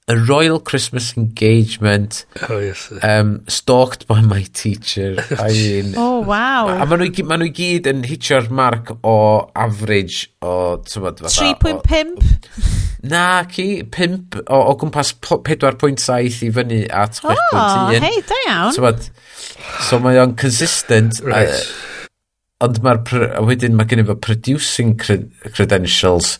a 0.08 0.16
Royal 0.16 0.58
Christmas 0.58 1.16
Engagement 1.16 2.26
oh, 2.48 2.58
yes. 2.58 2.92
um, 3.02 3.44
stalked 3.46 4.06
by 4.08 4.20
my 4.20 4.42
teacher. 4.52 5.16
I 5.38 5.52
mean, 5.52 5.94
oh 5.96 6.20
wow. 6.20 6.66
a 6.68 6.86
maen 6.86 7.04
nhw, 7.06 7.26
ma 7.28 7.38
nhw 7.38 7.52
gyd 7.54 7.86
yn 7.90 8.02
hitio'r 8.08 8.50
marc 8.50 8.90
o 9.06 9.16
average 9.54 10.32
o 10.42 10.80
3.5 10.82 12.18
na 13.12 13.44
ci 13.50 13.68
5 13.94 14.42
o, 14.42 14.58
o 14.58 14.74
gwmpas 14.80 15.14
4.7 15.22 16.42
i 16.48 16.50
fyny 16.58 16.82
at 16.90 17.22
6.1 17.22 17.38
oh 17.54 17.94
hei 18.02 18.18
da 18.26 18.42
iawn. 18.48 18.74
Tywod, 18.74 19.08
so 19.86 20.02
mae 20.02 20.18
o'n 20.22 20.34
consistent 20.38 21.22
uh, 21.22 21.30
right. 21.30 21.54
uh, 21.54 22.08
ond 22.66 22.82
mae'r 22.82 23.38
wedyn 23.46 23.78
mae 23.78 23.86
gen 23.90 24.02
i 24.02 24.06
fo 24.10 24.18
producing 24.18 24.96
cred 24.98 25.30
credentials 25.54 26.36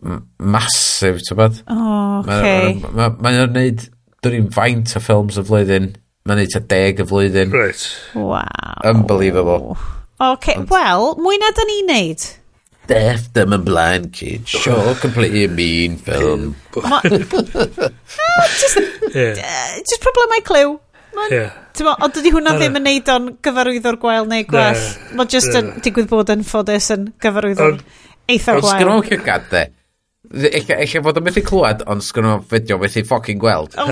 masif, 0.00 1.20
ti'n 1.26 1.38
bod? 1.38 1.62
O, 1.66 1.76
oh, 1.76 2.20
okay. 2.24 2.74
Mae'n 2.80 2.96
ma, 2.96 3.08
ma, 3.12 3.30
ma 3.30 3.46
neud, 3.52 3.86
dyn 4.24 4.36
ni'n 4.36 4.50
faint 4.54 4.96
o 4.96 5.02
ffilms 5.02 5.38
y 5.40 5.46
flwyddyn, 5.48 5.88
mae'n 6.28 6.42
neud 6.42 6.52
ta 6.54 6.62
deg 6.72 7.00
y 7.02 7.08
flwyddyn. 7.08 7.54
Right. 7.54 7.86
Wow. 8.14 8.76
Unbelievable. 8.90 9.78
Okay, 10.20 10.60
wel, 10.68 11.14
mwy 11.20 11.40
na 11.40 11.54
dyn 11.56 11.70
ni'n 11.72 11.90
neud. 11.94 12.28
Death 12.90 13.32
them 13.36 13.52
and 13.54 13.64
blind 13.64 14.12
kid, 14.12 14.48
sure, 14.48 14.94
completely 14.98 15.46
mean 15.46 15.96
film. 15.96 16.56
Ma, 16.82 17.00
just, 17.06 18.80
yeah. 19.14 19.36
uh, 19.38 19.78
just 19.78 20.02
problemau 20.02 20.40
cliw. 20.44 20.78
Yeah. 21.30 21.52
Mo, 21.84 21.94
ond 22.04 22.12
dydy 22.12 22.32
hwnna 22.34 22.56
ddim 22.58 22.76
yn 22.80 22.84
neud 22.84 23.08
o'n 23.12 23.28
gyfarwyddo'r 23.44 23.96
gwael 24.02 24.26
neu 24.28 24.44
gwell. 24.48 24.82
Mae 25.16 25.28
just 25.30 25.54
yn 25.56 25.70
digwydd 25.84 26.10
bod 26.10 26.32
yn 26.34 26.42
ffodus 26.46 26.90
yn 26.92 27.06
gyfarwyddo'r 27.22 27.78
eitha 28.30 28.56
gwael. 28.58 28.66
Ond 28.66 29.06
sgrwch 29.06 29.12
i'w 29.16 29.22
gadau. 29.24 29.70
Eich 30.28 30.68
eich 30.68 30.92
fod 31.00 31.16
o'n 31.16 31.24
methu 31.24 31.40
clywed, 31.42 31.80
ond 31.88 32.04
sgwrn 32.04 32.28
o'n 32.28 32.42
fideo 32.50 32.76
methu 32.78 33.00
ffocin 33.08 33.38
gweld. 33.40 33.72
Oh 33.80 33.88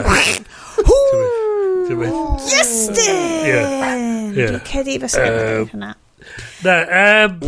yes, 2.45 2.73
di! 2.93 3.07
Dwi'n 4.37 4.59
cedi 4.69 4.99
fy 5.01 5.09
sgwrn 5.09 5.71
hynna. 5.73 5.95
Na, 6.67 6.75
um, 7.01 7.39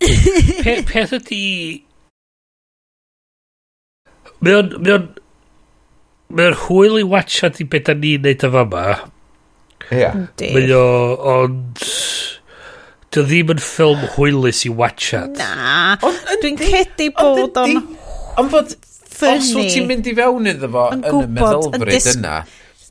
pe, 0.00 0.78
peth 0.88 1.12
ydi... 1.20 1.42
Mae 4.40 4.56
o'n... 4.62 4.72
Mae 4.80 4.96
o'n... 4.96 5.10
Mae 6.34 6.48
o'n 6.50 6.56
hwyl 6.64 6.96
i 7.02 7.04
watcha 7.06 7.52
di 7.52 7.66
beth 7.68 7.90
da 7.90 7.94
ni'n 7.98 8.24
neud 8.24 8.46
y 8.48 8.50
fama. 8.56 8.86
Ie. 9.92 10.08
Mae 10.40 10.72
o... 10.72 10.86
Ond... 11.34 11.84
Dio 13.14 13.22
ddim 13.28 13.52
yn 13.52 13.60
ffilm 13.62 14.08
hwylus 14.16 14.64
i 14.66 14.72
watchad. 14.74 15.36
Na. 15.38 16.00
Dwi'n 16.40 16.56
cedi 16.58 17.12
bod 17.14 17.60
o'n 17.62 17.84
Ond 18.40 18.50
fod, 18.52 18.74
os 18.74 19.50
wyt 19.54 19.72
ti'n 19.74 19.88
mynd 19.88 20.08
i 20.10 20.14
fewn 20.18 20.50
iddo 20.50 20.70
fo 20.74 20.86
yn, 20.94 21.02
yn 21.08 21.24
y 21.24 21.32
meddylfryd 21.38 22.08
yna... 22.16 22.36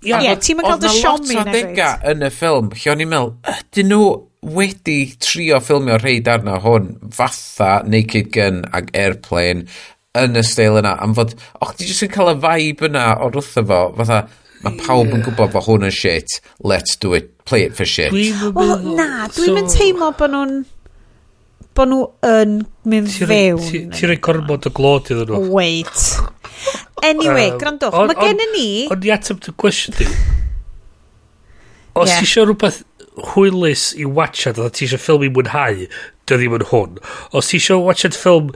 Ie, 0.03 0.11
yeah, 0.11 0.36
ti'n 0.36 0.60
mynd 0.60 0.68
cael 0.68 0.82
dy 0.84 0.91
siomi 0.98 1.38
na 1.38 1.44
degau 1.48 2.11
yn 2.11 2.28
y 2.28 2.30
ffilm, 2.34 2.70
lle 2.76 2.91
o'n 2.91 3.03
i'n 3.06 3.11
meddwl, 3.11 3.34
ydyn 3.53 3.90
nhw 3.91 4.07
wedi 4.57 4.98
trio 5.24 5.60
ffilmio 5.64 5.95
rhai 6.02 6.18
darna 6.26 6.57
hwn, 6.64 6.90
fatha 7.15 7.78
Naked 7.88 8.32
Gun 8.36 8.64
ag 8.76 8.91
Airplane, 8.99 9.64
yn 10.20 10.40
y 10.40 10.44
steil 10.45 10.82
yna, 10.82 10.98
am 11.03 11.15
fod, 11.15 11.36
och, 11.60 11.72
ti'n 11.78 11.88
jyst 11.88 12.07
yn 12.07 12.11
cael 12.14 12.34
y 12.34 12.38
vibe 12.44 12.90
yna 12.90 13.06
o'r 13.24 13.40
wrtho 13.40 13.64
fo, 13.70 13.80
fatha, 14.02 14.20
mae 14.64 14.76
pawb 14.84 15.15
yn 15.15 15.24
gwybod 15.24 15.56
fo 15.56 15.64
hwn 15.70 15.88
yn 15.88 15.95
shit, 15.95 16.40
let's 16.64 16.99
do 16.99 17.15
it, 17.15 17.32
play 17.48 17.64
it 17.68 17.76
for 17.80 17.88
shit. 17.88 18.11
Wel, 18.11 18.76
na, 18.99 19.30
dwi'n 19.32 19.56
mynd 19.60 19.72
teimlo 19.72 20.11
bod 20.20 20.36
nhw'n 20.36 20.60
bod 21.78 21.90
nhw 21.91 22.04
yn 22.30 22.56
mynd 22.90 23.12
ti 23.12 23.28
fewn. 23.30 23.91
Ti'n 23.94 24.10
rhoi 24.12 24.20
cormod 24.24 24.70
o 24.70 24.74
glod 24.76 25.12
iddyn 25.14 25.32
nhw. 25.32 25.52
Wait. 25.54 26.06
Anyway, 27.04 27.50
um, 27.52 27.60
grandwch, 27.60 28.00
mae 28.08 28.18
gen 28.20 28.41
i 28.45 28.50
ni... 28.54 28.68
Ond 28.94 29.06
i 29.08 29.14
ateb 29.14 29.41
dy 29.44 29.54
gwestiwn 29.60 29.98
di. 30.00 30.08
Os 31.94 32.10
yeah. 32.10 32.20
ti 32.20 32.26
eisiau 32.26 32.48
rhywbeth 32.48 32.82
hwylus 33.34 33.91
i 34.00 34.06
watchad, 34.06 34.58
a 34.58 34.70
ti 34.74 34.88
eisiau 34.88 35.02
ffilm 35.02 35.26
i 35.28 35.32
mwynhau, 35.34 35.84
dy 36.30 36.38
ddim 36.40 36.56
yn 36.58 36.66
hwn. 36.72 36.95
Os 37.36 37.52
ti 37.52 37.60
eisiau 37.60 37.84
watchad 37.86 38.16
ffilm 38.18 38.54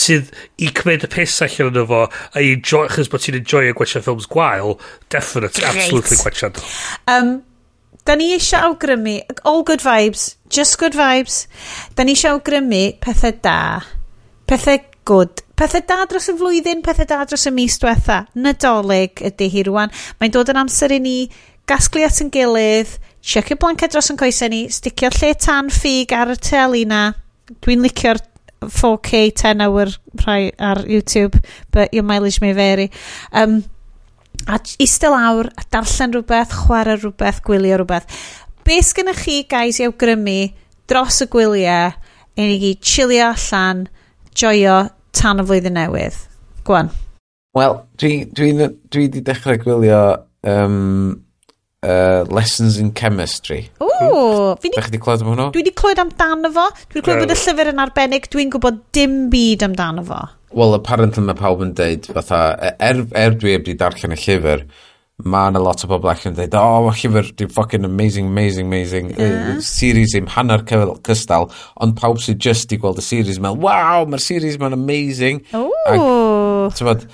sydd 0.00 0.32
i 0.58 0.70
cymryd 0.80 1.06
y 1.06 1.12
pes 1.12 1.36
allan 1.46 1.74
yno 1.74 1.86
fo, 1.90 2.00
a 2.08 2.42
i 2.42 2.54
enjoy, 2.56 2.88
chys 2.94 3.12
bod 3.12 3.26
ti'n 3.26 3.38
enjoy 3.42 3.70
a 3.70 3.76
gwachio 3.76 4.02
ffilms 4.02 4.30
gwael, 4.32 4.78
definitely, 5.12 5.62
Great. 5.62 5.84
absolutely 5.84 6.18
gwachad. 6.22 6.64
Um, 7.10 7.40
da 8.06 8.16
ni 8.16 8.30
eisiau 8.34 8.70
awgrymu, 8.70 9.20
all 9.44 9.62
good 9.66 9.82
vibes, 9.84 10.34
just 10.48 10.78
good 10.80 10.96
vibes, 10.96 11.44
da 11.96 12.04
ni 12.04 12.16
eisiau 12.16 12.38
awgrymu 12.38 12.82
pethau 13.02 13.34
da, 13.44 13.58
pethau 14.48 14.80
good, 15.08 15.42
pethau 15.58 15.84
da 15.88 16.04
dros 16.08 16.30
y 16.32 16.36
flwyddyn, 16.38 16.82
pethau 16.86 17.08
da 17.08 17.22
dros 17.28 17.46
y 17.48 17.54
mis 17.54 17.78
diwetha. 17.82 18.24
Nadolig 18.38 19.22
ydy 19.30 19.50
hi 19.52 19.64
rwan. 19.68 19.92
Mae'n 20.20 20.34
dod 20.34 20.52
yn 20.52 20.60
amser 20.62 20.94
i 20.96 21.00
ni 21.02 21.16
gasglu 21.70 22.04
at 22.06 22.20
yn 22.24 22.32
gilydd, 22.34 22.96
checio 23.20 23.58
blanced 23.60 23.92
dros 23.92 24.10
yn 24.12 24.20
coesau 24.20 24.52
ni, 24.52 24.64
sticio 24.72 25.12
lle 25.18 25.34
tan 25.38 25.70
ffug 25.72 26.16
ar 26.16 26.34
y 26.34 26.38
teli 26.40 26.86
na. 26.88 27.10
Dwi'n 27.60 27.82
licio'r 27.84 28.22
4K 28.60 29.32
10 29.34 29.60
hour 29.60 29.88
rhai 30.24 30.52
ar 30.58 30.84
YouTube, 30.84 31.38
but 31.70 31.92
your 31.94 32.04
mileage 32.04 32.40
may 32.40 32.52
vary. 32.52 32.90
Um, 33.32 33.64
a 34.46 34.60
eistedd 34.80 35.12
lawr, 35.14 35.50
a 35.58 35.66
darllen 35.72 36.14
rhywbeth, 36.14 36.54
chwarae 36.64 36.96
rhywbeth, 36.98 37.42
gwylio 37.46 37.80
rhywbeth. 37.80 38.20
Be 38.64 38.80
sgynnych 38.84 39.24
chi, 39.24 39.42
guys, 39.50 39.80
i 39.80 39.88
awgrymu 39.88 40.38
dros 40.90 41.20
y 41.24 41.28
gwyliau 41.32 41.92
i 42.36 42.48
ni 42.48 42.58
gyd 42.62 42.82
chilio 42.84 43.30
allan, 43.32 43.86
joio 44.36 44.82
tan 45.16 45.42
y 45.42 45.46
flwyddyn 45.46 45.76
newydd? 45.76 46.18
Gwan. 46.66 46.92
Wel, 47.56 47.80
dwi, 47.98 48.12
dwi, 48.30 48.52
dwi, 48.54 48.68
dwi 48.94 49.08
di 49.10 49.24
dechrau 49.26 49.58
gwylio 49.60 50.02
um, 50.46 51.16
uh, 51.82 52.24
Lessons 52.28 52.78
in 52.78 52.92
Chemistry. 52.92 53.70
O! 53.80 53.88
Hmm? 53.88 54.60
Fi 54.60 54.68
wedi... 54.68 54.82
wedi 54.82 55.00
clywed 55.02 55.24
am 55.24 55.32
hwnnw? 55.32 55.48
Dwi 55.54 55.64
wedi 55.64 55.74
clywed 55.76 56.02
amdano 56.02 56.52
fo. 56.56 56.66
Dwi 56.90 57.00
wedi 57.00 57.06
clywed 57.06 57.24
bod 57.24 57.34
y 57.34 57.38
llyfr 57.40 57.72
yn 57.72 57.82
arbennig. 57.84 58.28
Dwi'n 58.32 58.52
gwybod 58.52 58.84
dim 58.96 59.16
byd 59.32 59.64
amdano 59.66 60.04
fo. 60.06 60.20
Wel, 60.56 60.74
apparently 60.74 61.22
mae 61.22 61.38
pawb 61.38 61.60
yn 61.62 61.74
deud, 61.78 62.08
fatha, 62.10 62.38
e, 62.58 62.72
er, 62.82 63.04
er 63.14 63.36
dwi 63.38 63.54
wedi 63.54 63.76
darllen 63.78 64.16
y 64.16 64.18
llyfr, 64.18 64.64
mae 65.22 65.52
yna 65.52 65.60
lot 65.62 65.84
o 65.84 65.90
bobl 65.92 66.10
allan 66.10 66.32
yn 66.32 66.38
dweud, 66.40 66.56
o, 66.58 66.88
oh, 66.88 66.96
llyfr, 66.96 67.28
di 67.38 67.46
fucking 67.54 67.86
amazing, 67.86 68.32
amazing, 68.32 68.66
amazing. 68.66 69.12
Yeah. 69.14 69.60
Series 69.62 70.16
i'm 70.18 70.26
hanner 70.34 70.58
cystal, 71.06 71.52
ond 71.78 71.94
pawb 72.00 72.18
sydd 72.24 72.42
just 72.42 72.74
i 72.74 72.80
gweld 72.82 72.98
y 72.98 73.06
series, 73.06 73.38
mewn, 73.38 73.62
waw, 73.62 74.08
mae'r 74.10 74.24
series 74.24 74.58
ma'n 74.58 74.74
amazing. 74.74 75.44
O! 75.54 75.68
Ac, 76.74 77.06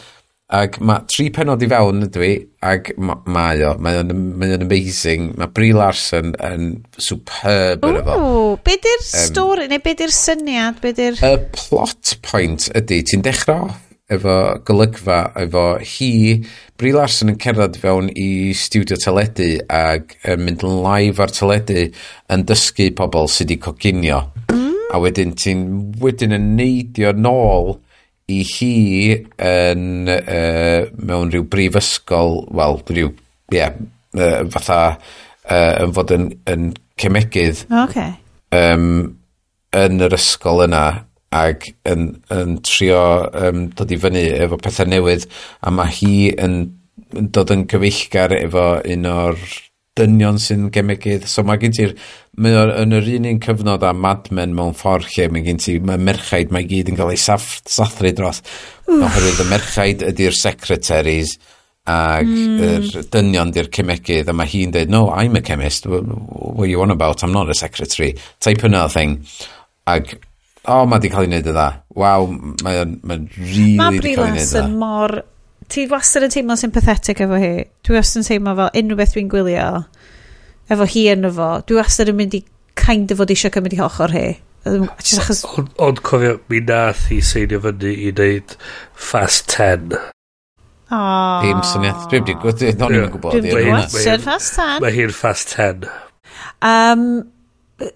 Ac 0.54 0.76
mae 0.78 1.02
tri 1.10 1.24
penod 1.34 1.62
i 1.64 1.66
fewn 1.66 2.04
ydw 2.06 2.22
i, 2.22 2.34
ac 2.62 2.92
ma, 3.02 3.16
mae 3.34 3.64
o, 3.66 3.72
mae 3.82 3.96
o'n, 3.98 4.12
mae 4.38 4.52
o'n 4.54 4.62
amazing. 4.62 5.32
Mae 5.40 5.50
Brie 5.50 5.74
Larson 5.74 6.36
yn 6.38 6.68
superb 7.02 7.82
yn 7.88 7.98
efo. 7.98 8.18
Be 8.62 8.76
di'r 8.84 9.02
stori, 9.02 9.64
um, 9.66 9.72
neu 9.72 9.82
be 9.82 9.96
di'r 9.98 10.14
syniad, 10.14 10.78
be 10.84 10.92
di'r... 10.94 11.18
Y 11.18 11.32
plot 11.56 12.14
point 12.22 12.68
ydy, 12.78 13.00
ti'n 13.10 13.26
dechrau 13.26 13.72
efo 14.06 14.36
golygfa, 14.68 15.16
efo 15.42 15.64
hi, 15.82 16.12
Brie 16.78 16.94
Larson 16.94 17.32
yn 17.32 17.40
cerdded 17.42 17.80
fewn 17.82 18.12
i 18.14 18.54
studio 18.54 18.94
teledu 19.02 19.48
ac 19.66 20.14
yn 20.30 20.44
mynd 20.46 20.62
yn 20.62 20.78
live 20.84 21.26
ar 21.26 21.34
teledu 21.34 21.88
yn 22.30 22.46
dysgu 22.46 22.92
pobl 22.94 23.26
sydd 23.26 23.50
wedi 23.50 23.58
coginio. 23.66 24.22
Mm. 24.54 24.78
A 24.94 25.02
wedyn 25.02 25.34
ti'n 25.34 25.66
wedyn 25.98 26.38
yn 26.38 26.52
neidio 26.54 27.10
nôl 27.18 27.80
i 28.26 28.40
hi 28.42 28.72
yn, 29.38 29.84
uh, 30.10 30.86
mewn 30.98 31.30
rhyw 31.30 31.46
brifysgol, 31.50 32.40
wel, 32.56 32.80
rhyw, 32.90 33.12
ie, 33.52 33.60
yeah, 33.60 33.76
uh, 34.18 34.40
fatha, 34.50 34.80
uh, 35.46 35.74
yn 35.84 35.94
fod 35.94 36.14
yn, 36.16 36.30
yn 36.50 36.72
cemegydd. 36.98 37.62
Okay. 37.86 38.16
Um, 38.56 38.88
yn 39.76 40.02
yr 40.02 40.16
ysgol 40.16 40.64
yna 40.66 40.86
ac 41.36 41.68
yn, 41.88 42.08
yn 42.32 42.58
trio 42.66 43.02
um, 43.36 43.66
dod 43.76 43.92
i 43.92 43.98
fyny 44.00 44.24
efo 44.38 44.58
pethau 44.62 44.88
newydd 44.88 45.26
a 45.60 45.72
mae 45.74 45.92
hi 45.98 46.16
yn, 46.32 46.58
yn 47.16 47.30
dod 47.34 47.52
yn 47.54 47.66
cyfeillgar 47.70 48.34
efo 48.38 48.68
un 48.94 49.08
o'r 49.10 49.40
dynion 49.96 50.38
sy'n 50.42 50.70
gemegydd. 50.74 51.26
So 51.30 51.44
mae 51.46 51.60
gen 51.62 51.74
ti'r, 51.76 51.96
Mae 52.36 52.52
yn 52.82 52.92
yr 52.92 53.06
un 53.16 53.26
un 53.30 53.38
cyfnod 53.40 53.84
a 53.88 53.94
Mad 53.96 54.26
Men 54.36 54.52
mewn 54.56 54.74
ffordd 54.76 55.08
lle 55.14 55.30
mae 55.32 55.44
gen 55.46 55.60
ti, 55.62 55.78
mae 55.80 55.96
merchaid, 55.96 56.50
mae 56.52 56.66
gyd 56.68 56.90
yn 56.92 56.98
cael 56.98 57.14
ei 57.14 57.20
saff, 57.20 57.62
sathru 57.64 58.10
dros. 58.12 58.42
Oherwydd 58.92 59.40
y 59.40 59.46
merchaid 59.48 60.04
ydy'r 60.04 60.36
secretaries 60.36 61.38
ac 61.88 62.28
mm. 62.28 62.58
yr 62.66 63.06
dynion 63.14 63.54
di'r 63.54 63.70
cymegydd 63.72 64.28
a 64.28 64.34
mae 64.36 64.50
hi'n 64.52 64.74
dweud, 64.74 64.92
no, 64.92 65.06
I'm 65.08 65.38
a 65.38 65.40
chemist, 65.40 65.88
what, 65.88 66.04
what 66.04 66.66
are 66.66 66.68
you 66.68 66.82
on 66.82 66.92
about, 66.92 67.24
I'm 67.24 67.32
not 67.32 67.48
a 67.48 67.56
secretary, 67.56 68.12
type 68.42 68.66
yna 68.68 68.84
o 68.84 68.90
thing. 68.92 69.16
Ac 69.88 70.12
o, 70.66 70.82
oh, 70.82 70.84
mae 70.90 71.00
di 71.00 71.08
cael 71.14 71.24
ei 71.24 71.30
wneud 71.30 71.48
y 71.48 71.54
dda. 71.56 71.70
Waw, 71.96 72.28
mae'n 72.66 72.98
ma 73.06 73.16
really 73.38 73.78
ma 73.80 73.88
di 73.94 74.02
cael 74.02 74.26
ei 74.26 74.34
wneud 74.34 74.42
y 74.42 74.50
dda. 74.50 74.66
Mae 74.66 74.66
Brie 74.66 74.66
Larson 74.66 74.74
e 74.74 74.78
mor 74.82 75.16
ti 75.72 75.86
wastad 75.90 76.26
yn 76.26 76.32
teimlo 76.34 76.56
sympathetic 76.58 77.22
efo 77.24 77.38
hi. 77.40 77.52
Dwi 77.86 77.98
wastad 77.98 78.22
yn 78.22 78.28
teimlo 78.30 78.56
fel 78.58 78.82
unrhyw 78.82 79.00
beth 79.00 79.14
dwi'n 79.16 79.30
gwylio 79.32 79.68
efo 80.72 80.88
hi 80.92 81.06
yn 81.12 81.28
efo. 81.30 81.52
Dwi 81.66 81.80
wastad 81.80 82.12
yn 82.12 82.18
mynd 82.20 82.36
i 82.38 82.42
kind 82.78 83.12
of 83.12 83.22
fod 83.22 83.32
eisiau 83.34 83.54
cymryd 83.54 83.76
i 83.76 83.80
ochor 83.86 84.14
hi. 84.14 84.26
Achos... 84.66 85.44
Ond 85.78 86.02
cofio, 86.06 86.40
mi 86.50 86.60
nath 86.66 87.06
i 87.14 87.20
seinio 87.22 87.60
fyny 87.62 87.92
i 88.08 88.10
wneud 88.10 88.56
Fast 88.94 89.52
10. 89.54 89.94
Aww. 90.86 91.42
Dim 91.42 91.62
syniad. 91.66 92.02
Dwi'n 92.10 92.26
wedi 92.26 92.34
gwybod. 92.34 92.58
Dwi'n 92.62 92.84
O'n 92.86 92.98
i'n 92.98 93.08
gwybod. 93.14 93.38
Dwi'n 93.38 93.70
gwybod. 93.70 94.26
Fast 94.26 94.58
10. 94.58 94.82
Mae 94.82 94.94
hi'n 94.94 95.14
Fast 95.14 95.54
10. 95.54 95.86
Um, 96.66 97.06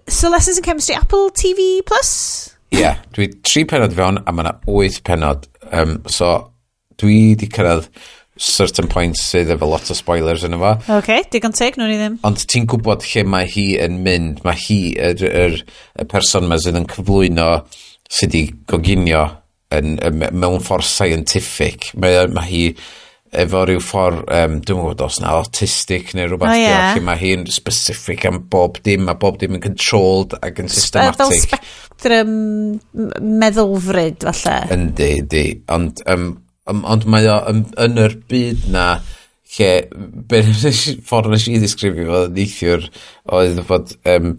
so 0.07 0.29
Lessons 0.29 0.57
in 0.57 0.63
Chemistry 0.63 0.95
Apple 0.95 1.29
TV 1.31 1.85
Plus? 1.87 2.55
Ie. 2.71 2.79
Yeah, 2.79 3.01
dwi 3.15 3.27
tri 3.43 3.65
penod 3.67 3.95
fewn 3.95 4.21
a 4.23 4.31
mae 4.31 4.45
yna 4.45 4.55
wyth 4.67 5.01
penod. 5.07 5.47
Um, 5.75 5.99
so 6.07 6.50
dwi 7.01 7.19
di 7.39 7.49
cyrraedd 7.51 7.89
certain 8.41 8.87
points 8.89 9.21
sydd 9.27 9.51
efo 9.53 9.67
lot 9.69 9.91
o 9.91 9.95
spoilers 9.97 10.45
yn 10.47 10.55
efo. 10.57 10.71
OK, 10.97 11.11
digon 11.33 11.53
teg, 11.55 11.77
nhw'n 11.77 11.93
i 11.93 11.99
ddim. 11.99 12.17
Ond 12.27 12.45
ti'n 12.49 12.65
gwybod 12.71 13.03
lle 13.09 13.25
mae 13.27 13.49
hi 13.51 13.67
yn 13.83 13.99
mynd, 14.05 14.41
mae 14.47 14.57
hi, 14.57 14.79
y 14.95 15.11
er, 15.11 15.25
er, 15.27 15.59
er 15.99 16.09
person 16.09 16.47
yma 16.47 16.57
sydd 16.61 16.79
yn 16.79 16.89
cyflwyno 16.89 17.51
sydd 18.11 18.33
wedi 18.33 18.43
goginio 18.71 19.27
yn, 19.75 19.95
yn, 20.03 20.25
mewn 20.31 20.63
ffordd 20.63 20.87
scientific. 20.87 21.91
Mae, 21.99 22.25
mae 22.33 22.49
hi 22.49 22.65
efo 23.41 23.61
rhyw 23.63 23.79
ffordd, 23.83 24.25
um, 24.27 24.57
dwi'n 24.59 24.79
gwybod 24.81 25.03
os 25.05 25.21
na 25.23 25.35
autistic 25.37 26.11
neu 26.17 26.27
rhywbeth 26.27 26.51
oh, 26.51 26.59
yeah. 26.59 26.91
lle 26.97 27.03
mae 27.07 27.19
hi'n 27.21 27.45
specific 27.51 28.25
am 28.27 28.41
bob 28.51 28.81
dim, 28.83 29.07
a 29.07 29.15
bob 29.19 29.39
dim 29.39 29.55
yn 29.55 29.63
controlled 29.63 30.35
ac 30.43 30.59
yn 30.63 30.71
systematic. 30.71 31.21
Fel 31.21 31.45
spectrum 31.45 32.33
meddylfryd 33.43 34.27
falle. 34.27 34.57
Yndi, 34.75 35.11
yndi. 35.21 35.45
Ond 35.71 36.03
um, 36.11 36.33
ond 36.69 37.07
mae 37.09 37.29
o 37.31 37.37
yn, 37.49 37.63
yn 37.81 38.01
yr 38.01 38.17
byd 38.29 38.67
na 38.73 38.87
lle 39.57 39.71
ffordd 41.07 41.31
nes 41.33 41.47
i 41.49 41.59
ddisgrifio 41.59 42.09
fo 42.09 42.25
neithiwr 42.35 42.85
oedd 43.37 43.63
fod 43.67 43.95
um, 44.13 44.35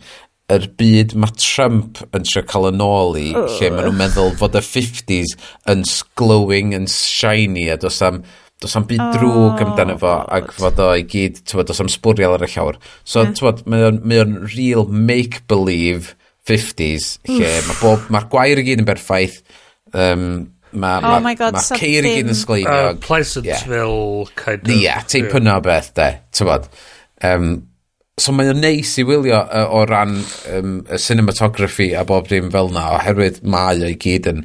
yr 0.53 0.69
byd 0.78 1.16
mae 1.20 1.35
Trump 1.40 2.03
yn 2.12 2.28
trio 2.28 2.44
cael 2.49 2.70
yn 2.70 2.85
ôl 2.85 3.19
i 3.20 3.28
lle 3.32 3.73
maen 3.73 3.89
nhw'n 3.89 3.99
meddwl 3.99 4.32
fod 4.40 4.57
y 4.59 4.62
50s 4.65 5.35
yn 5.73 5.85
glowing 6.19 6.73
yn 6.77 6.89
shiny 6.90 7.69
a 7.73 7.78
dos 7.81 8.01
am 8.07 8.23
dos 8.62 8.77
am 8.78 8.86
byd 8.86 9.03
oh, 9.03 9.12
drwg 9.16 9.62
amdano 9.65 9.97
fo 9.99 10.15
ac 10.36 10.53
fod 10.55 10.81
o 10.82 10.93
i 10.94 11.03
gyd, 11.09 11.40
tywod, 11.51 11.66
dos 11.66 11.82
am 11.82 11.90
sbwriel 11.90 12.36
ar 12.36 12.44
y 12.47 12.51
llawr. 12.53 12.78
So, 13.03 13.24
yeah. 13.24 13.32
tywod, 13.39 13.65
mae 13.66 13.89
o'n, 13.89 13.99
mae 14.07 14.23
on 14.23 14.36
real 14.44 14.86
make-believe 14.86 16.15
50s 16.49 17.16
lle 17.27 17.51
mae 17.66 17.81
bob, 17.81 18.07
mae'r 18.15 18.28
gwair 18.31 18.62
i 18.62 18.66
gyd 18.66 18.82
yn 18.82 18.86
berffaith, 18.86 19.40
um, 19.90 20.28
Mae 20.73 21.03
ma, 21.05 21.16
oh 21.16 21.20
my 21.20 21.35
God, 21.36 21.59
ma 21.59 21.62
ceir 21.66 22.07
i 22.09 22.15
gyd 22.16 22.31
yn 22.32 22.39
sgleiniog. 22.39 22.97
Uh, 22.97 23.01
Pleasantville, 23.05 24.24
yeah. 24.24 24.32
kind 24.40 24.65
of. 24.65 24.73
Ie, 24.73 24.81
yeah, 24.86 25.05
ti'n 25.05 25.28
yeah. 25.28 25.53
o 25.57 25.61
beth, 25.65 25.93
de, 25.99 26.09
tybod. 26.32 26.69
Um, 27.28 27.49
so 28.20 28.35
mae 28.36 28.51
o'n 28.53 28.61
neis 28.62 28.93
i 29.01 29.05
wylio 29.09 29.40
uh, 29.40 29.66
o 29.73 29.85
ran 29.89 30.19
um, 30.53 30.77
y 30.89 31.01
cinematography 31.01 31.93
a 31.97 32.05
bob 32.09 32.28
dim 32.31 32.51
fel 32.53 32.73
na, 32.73 32.89
oherwydd 32.99 33.43
mae 33.44 33.82
o'i 33.85 33.97
gyd 34.01 34.28
yn 34.32 34.44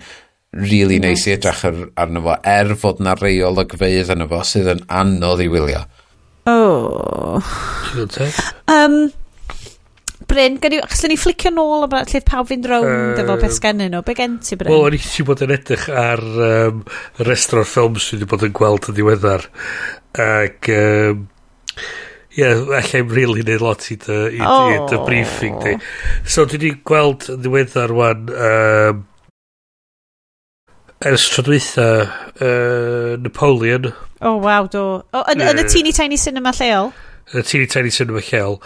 really 0.57 0.99
neis 1.03 1.25
i 1.27 1.35
edrych 1.35 1.63
ar, 1.67 1.79
arno 1.99 2.23
fo, 2.25 2.35
er 2.47 2.73
fod 2.79 3.01
na 3.03 3.15
rei 3.19 3.37
o 3.43 3.51
ogfeidd 3.51 4.11
arno 4.13 4.29
fo 4.31 4.43
sydd 4.47 4.71
yn 4.75 4.83
anodd 4.87 5.43
i 5.43 5.49
wylio. 5.51 5.83
Oh. 6.47 7.43
um, 8.71 8.99
Bryn, 10.27 10.57
gan 10.61 10.75
i, 10.75 10.81
chyslen 10.91 11.13
ni 11.13 11.17
flicio 11.19 11.51
nôl 11.55 11.85
o 11.85 11.87
lle 11.87 12.21
pawb 12.27 12.49
fynd 12.49 12.67
rownd 12.67 13.21
efo 13.21 13.37
beth 13.39 13.55
sgennyn 13.55 13.93
nhw. 13.93 14.03
Be 14.07 14.15
gen 14.17 14.37
ti, 14.43 14.57
Bryn? 14.59 14.73
Wel, 14.73 14.85
o'n 14.89 14.97
i 14.97 15.01
ti 15.03 15.25
bod 15.27 15.43
yn 15.45 15.55
edrych 15.55 15.87
ar 15.87 16.23
um, 16.49 16.83
restr 17.23 17.61
o'r 17.61 17.69
ffilms 17.69 18.09
sydd 18.09 18.21
wedi 18.21 18.31
bod 18.33 18.47
yn 18.47 18.55
gweld 18.57 18.89
yn 18.91 18.97
diweddar. 18.97 19.47
Ac, 20.27 20.71
um, 20.75 21.27
ie, 22.35 22.41
yeah, 22.41 22.59
allai 22.59 22.81
allai'n 22.83 23.13
really 23.13 23.45
neud 23.47 23.63
lot 23.63 23.87
i 23.93 23.99
dy, 24.03 24.21
i, 24.37 24.41
oh. 24.43 24.71
i 24.73 24.81
dy 24.91 25.03
briefing 25.07 25.61
di. 25.63 25.77
So, 26.25 26.43
dwi 26.43 26.59
wedi 26.59 26.73
gweld 26.87 27.29
yn 27.33 27.45
ddiweddar 27.45 27.95
wan... 27.95 28.33
Um, 28.33 29.05
ers 31.05 31.27
tro 31.29 31.43
dwytha 31.45 31.87
uh, 32.41 33.17
Napoleon. 33.21 33.91
Oh, 34.21 34.37
waw, 34.41 34.65
do. 34.65 35.03
Oh, 35.13 35.25
yn, 35.29 35.43
yn 35.45 35.61
y 35.61 35.65
teeny 35.69 35.93
tiny 35.93 36.17
cinema 36.17 36.53
lleol? 36.57 36.89
y 37.33 37.43
teeny 37.43 37.67
tiny 37.67 37.91
cinema 37.91 38.21
lleol. 38.21 38.61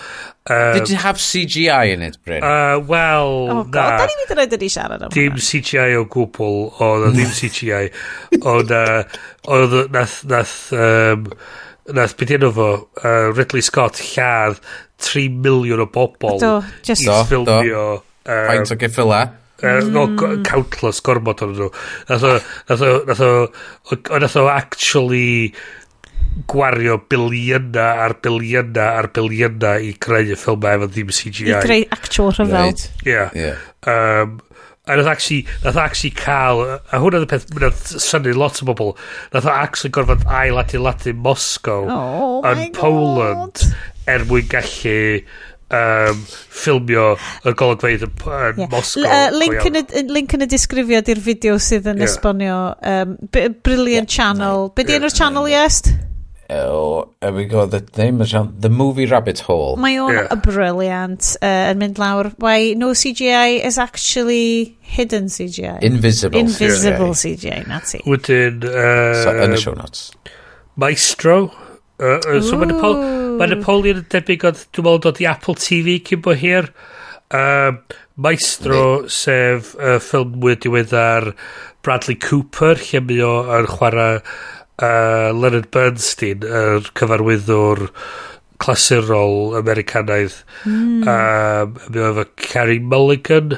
Um, 0.49 0.73
Did 0.73 0.89
you 0.89 0.97
have 0.97 1.17
CGI 1.17 1.93
in 1.93 2.01
it, 2.01 2.17
Bryn? 2.25 2.43
Uh, 2.43 2.79
Wel, 2.79 3.49
oh, 3.49 3.63
na. 3.63 3.97
Da 3.97 4.05
ni 4.05 4.15
wedi 4.21 4.37
rhaid 4.37 4.55
yn 4.57 4.65
ei 4.65 4.71
siarad 4.73 5.05
am 5.05 5.13
Dim 5.13 5.37
CGI 5.37 5.97
o 5.99 6.05
gwbl, 6.11 6.61
oedd 6.81 7.09
ddim 7.17 7.33
CGI. 7.37 7.89
Oedd, 8.41 8.73
oedd, 9.57 9.75
nath, 9.93 10.21
nath, 10.29 10.55
um, 10.77 11.27
nath, 11.97 12.15
beth 12.19 12.33
yna 12.37 12.53
fo, 12.57 12.69
uh, 13.01 13.27
Ridley 13.33 13.65
Scott 13.65 14.01
lladd 14.13 14.61
3 15.01 15.27
miliwn 15.41 15.81
o 15.81 15.89
bobl 15.89 16.37
do, 16.41 16.55
just, 16.85 17.05
i 17.05 17.21
ffilmio. 17.29 17.85
Um, 18.25 18.49
Faint 18.49 18.73
o 18.73 18.81
geffyla. 18.81 19.21
Mm. 19.61 19.91
No, 19.93 20.07
countless 20.41 21.01
gormod 21.05 21.41
o'n 21.45 21.53
nhw. 21.53 21.69
Nath 22.09 22.25
o, 22.25 22.33
nath 22.69 22.81
o, 22.85 22.93
nath 23.05 23.21
o, 23.21 23.33
nath 24.17 24.37
o 24.41 24.47
actually 24.49 25.53
gwario 26.51 26.97
biliyna 27.09 27.87
ar 28.05 28.15
biliyna 28.23 28.87
ar 28.99 29.09
biliyna 29.15 29.75
i 29.83 29.93
creu 30.01 30.31
y 30.33 30.37
ffilmau 30.39 30.77
efo 30.77 30.89
ddim 30.91 31.11
CGI. 31.15 31.51
I 31.51 31.59
greu 31.65 31.83
actual 31.97 32.31
rhyfel. 32.35 32.71
Right. 32.71 32.87
Yeah. 33.05 33.29
yeah. 33.35 33.67
Um, 33.87 34.39
a 34.87 34.95
nath 34.97 35.07
actually, 35.07 35.45
nath 35.63 35.77
actually 35.77 36.11
cael, 36.11 36.63
a 36.63 36.99
hwnna 36.99 37.21
oedd 37.21 37.27
y 37.27 37.31
peth, 37.31 37.47
nath 37.61 37.93
syni 38.01 38.33
lot 38.35 38.61
o 38.63 38.67
bobl, 38.71 38.95
nath 39.35 39.47
o 39.47 39.53
actually 39.53 39.93
gorfod 39.93 40.25
ail 40.25 40.59
adeiladu 40.61 41.13
Moscow 41.13 41.85
oh, 41.85 42.41
yn 42.49 42.71
Poland 42.75 43.61
er 44.09 44.25
mwyn 44.27 44.49
gallu 44.51 44.97
um, 45.71 46.23
ffilmio 46.27 47.07
y 47.45 47.55
golygfeidd 47.61 48.07
yn 48.07 48.63
yeah. 48.63 48.71
Moscow. 48.73 49.05
Uh, 49.05 49.29
link, 49.37 49.59
yn 49.69 49.81
y, 49.83 50.05
link 50.11 50.37
yn 50.37 50.47
y 50.47 50.51
disgrifiad 50.51 51.11
i'r 51.13 51.25
fideo 51.29 51.59
sydd 51.61 51.91
yn 51.93 52.01
yeah. 52.01 52.09
esbonio. 52.09 52.61
Um, 52.81 53.19
brilliant 53.31 54.09
yeah. 54.09 54.15
channel. 54.17 54.71
Be 54.75 54.87
di 54.87 54.97
enw'r 54.97 55.13
channel 55.13 55.49
i 55.51 55.59
est? 55.61 55.93
Yeah 55.93 56.07
oh, 56.51 57.09
here 57.21 57.31
we 57.31 57.45
go, 57.45 57.65
the 57.65 57.87
name 57.97 58.21
is 58.21 58.33
wrong, 58.33 58.53
The 58.59 58.69
Movie 58.69 59.05
Rabbit 59.05 59.39
Hole. 59.39 59.77
Mae 59.81 59.97
o'n 60.01 60.13
yeah. 60.13 60.35
briliant 60.43 61.31
uh, 61.39 61.71
yn 61.71 61.81
mynd 61.81 62.01
lawr. 62.01 62.31
Why 62.43 62.73
no 62.77 62.91
CGI 62.97 63.63
is 63.65 63.79
actually 63.79 64.77
hidden 64.81 65.31
CGI. 65.31 65.79
Invisible, 65.81 66.39
Invisible 66.39 67.15
CGI. 67.15 67.63
CGI, 67.63 67.67
na 67.71 67.79
ti. 67.79 68.03
Wedyn... 68.05 68.61
Uh, 68.67 69.23
so, 69.23 69.35
yn 69.47 69.55
y 69.55 69.61
show 69.63 69.75
notes. 69.77 70.11
Maestro. 70.75 71.41
Uh, 72.01 72.17
uh, 72.17 72.39
so 72.41 72.57
mae 72.57 72.71
Napoleon, 72.71 73.35
ma 73.39 73.47
Napoleon 73.49 74.01
yn 74.03 74.07
debyg 74.11 74.47
oedd, 74.49 74.63
dwi'n 74.73 74.87
meddwl, 74.87 75.03
dod 75.07 75.21
i 75.21 75.27
Apple 75.31 75.57
TV 75.61 75.99
cyn 76.07 76.23
bo 76.25 76.35
hir. 76.37 76.71
Uh, 77.31 77.77
Maestro, 78.21 79.03
mm. 79.03 79.11
sef 79.13 79.75
uh, 79.79 79.99
ffilm 80.03 80.39
wedi 80.43 80.65
diweddar 80.65 81.31
Bradley 81.85 82.17
Cooper, 82.21 82.81
lle 82.89 83.01
mae 83.05 83.21
o'n 83.25 83.69
chwarae 83.71 84.19
uh, 84.81 85.29
Leonard 85.37 85.69
Bernstein, 85.73 86.45
yr 86.45 86.91
cyfarwyddwr 86.97 87.87
clasurol 88.61 89.55
Americanaidd, 89.57 90.35
mm. 90.65 91.07
um, 91.09 91.77
mi 91.89 92.01
oedd 92.01 92.21
efo 92.21 92.27
Carrie 92.41 92.83
Mulligan, 92.83 93.57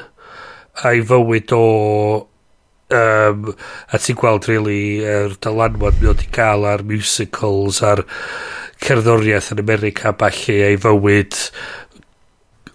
a'i 0.82 1.02
fywyd 1.06 1.52
o 1.54 1.64
um, 2.94 3.52
a 3.88 4.00
ti'n 4.00 4.18
gweld 4.18 4.48
really 4.50 5.00
yr 5.00 5.30
er 5.30 5.38
dylanwad 5.44 6.00
mi 6.00 6.10
oedd 6.10 6.24
i 6.24 6.30
gael 6.34 6.66
ar 6.68 6.84
musicals 6.88 7.80
a'r 7.84 8.04
cerddoriaeth 8.84 9.52
yn 9.54 9.62
America 9.62 10.12
falle 10.20 10.58
a'i 10.68 10.80
fywyd 10.80 11.38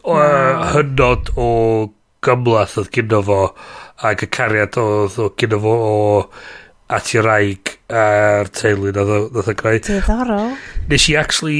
o, 0.03 0.15
mm. 0.15 0.63
hynod 0.73 1.33
o 1.37 1.49
gymlaeth 2.25 2.77
oedd 2.81 2.93
gyda 2.95 3.21
fo 3.25 3.41
ac 4.09 4.23
y 4.25 4.31
cariad 4.31 4.79
oedd 4.79 5.19
gyda 5.39 5.59
fo 5.61 5.75
o 5.89 5.99
at 6.89 7.11
i'r 7.13 7.25
raig 7.25 7.75
a'r 7.93 8.49
teulu 8.53 8.91
na 8.93 9.03
ddoth 9.05 9.49
yn 9.51 9.57
greu. 9.57 9.79
Diddorol. 9.85 10.53
Nes 10.89 11.07
i 11.09 11.15
actually... 11.17 11.59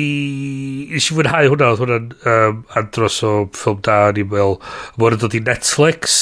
Nes 0.89 1.09
i 1.09 1.15
fwynhau 1.17 1.51
hwnna, 1.53 1.71
oedd 1.73 1.83
hwnna'n 1.83 2.11
um, 2.33 2.61
andros 2.79 3.19
o 3.25 3.33
ffilm 3.53 3.81
da, 3.85 3.97
ni'n 4.15 4.29
meddwl, 4.29 4.57
mor 5.01 5.17
yn 5.17 5.21
dod 5.21 5.37
i 5.37 5.41
Netflix. 5.45 6.19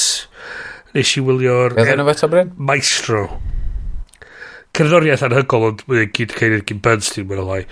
Nes 0.96 1.12
i 1.16 1.24
wylio'r... 1.24 1.76
Beth 1.76 1.92
yna 1.94 2.08
fe 2.08 2.16
ta 2.20 2.30
Bryn? 2.32 2.52
Maestro. 2.70 3.26
Cerddoriaeth 4.76 5.24
anhygol, 5.26 5.70
ond 5.72 5.84
mae'n 5.88 6.12
gyd 6.16 6.36
cael 6.36 6.58
i'r 6.58 6.66
gyn 6.68 6.84
Bernstein, 6.84 7.28
mae'n 7.28 7.44
olai. 7.44 7.62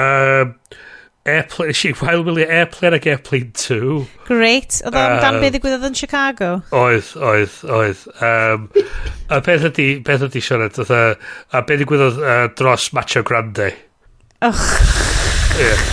Um, 0.00 0.56
Airplane, 1.30 1.72
she, 1.72 1.92
Wael 1.92 2.24
William 2.24 2.50
Airplane 2.50 2.94
ac 2.94 3.06
Airplane 3.06 3.52
2. 3.52 4.06
Great. 4.24 4.80
Oedd 4.88 4.96
o'n 4.96 5.16
uh, 5.16 5.20
dan 5.20 5.36
beth 5.42 5.52
ddigwyddodd 5.52 5.84
yn 5.90 5.98
Chicago? 5.98 6.48
Oedd, 6.72 7.10
oedd, 7.20 7.58
oedd. 7.68 8.06
Um, 8.24 8.64
a 9.28 9.40
beth 9.44 9.66
ydi, 9.68 9.88
beth 10.06 10.24
ydi 10.30 10.40
Sionet, 10.44 10.80
oedd 10.80 10.94
a 10.96 11.60
beth 11.60 11.82
ddigwyddodd 11.82 12.22
uh, 12.24 12.38
dros 12.56 12.88
Macho 12.96 13.22
Grande. 13.26 13.68
Och. 14.40 14.62
Yeah. 15.60 15.84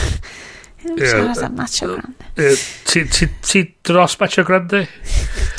Siarad 0.96 1.44
am 1.44 1.56
Macho 1.60 1.90
Grande. 1.92 2.56
Ti, 2.88 3.04
ti, 3.12 3.28
ti 3.44 3.66
dros 3.84 4.16
Macho 4.22 4.44
Grande? 4.48 4.86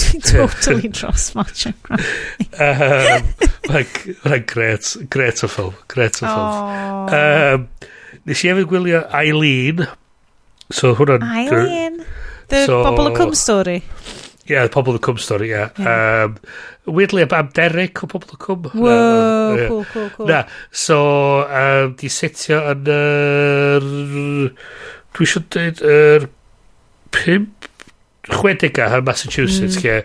Dwi'n 0.01 0.25
totally 0.25 0.89
dros 0.89 1.29
Macho 1.37 1.75
Grande. 1.85 2.09
um, 2.57 3.29
Mae'n 3.69 4.45
gret, 4.49 4.95
gret 5.13 5.45
o 5.45 5.53
ffilm, 5.53 5.77
gret 5.93 6.23
o 6.23 6.25
ffilm. 6.25 6.49
Oh. 6.49 7.13
Um, 7.13 7.69
Nes 8.29 8.45
i 8.45 8.53
hefyd 8.53 8.69
gwylio 8.69 9.03
Eileen. 9.17 9.87
So 10.69 10.93
hwnna'n... 10.99 11.25
Eileen. 11.25 12.03
The 12.49 12.67
so, 12.69 12.83
bobl 12.85 13.09
y 13.09 13.15
cwm 13.17 13.37
Story. 13.37 13.79
Ie, 14.49 14.55
yeah, 14.55 14.69
pobl 14.73 14.97
y 14.97 15.01
cwm 15.05 15.19
stori, 15.21 15.51
ie. 15.51 15.65
Yeah. 15.77 16.25
Um, 16.25 16.37
weirdly, 16.97 17.27
am 17.37 17.51
Derek 17.53 18.01
o 18.05 18.09
pobl 18.09 18.31
y 18.33 18.39
cwm. 18.41 18.71
Wow, 18.73 18.89
no, 18.89 19.57
yeah. 19.59 19.69
cool, 19.69 19.85
cool, 19.93 20.09
cool. 20.17 20.29
Na, 20.31 20.39
so, 20.73 21.01
um, 21.45 21.93
di 22.01 22.09
setio 22.13 22.63
yn 22.73 22.89
yr... 22.95 23.89
Uh, 23.93 24.49
Dwi 25.17 25.29
eisiau 25.29 25.45
dweud 25.53 25.83
yr... 25.85 26.29
Pimp... 27.13 27.69
Chwedega 28.29 28.91
yn 28.99 29.05
Massachusetts, 29.07 29.79
mm. 29.79 29.85
lle 29.85 30.01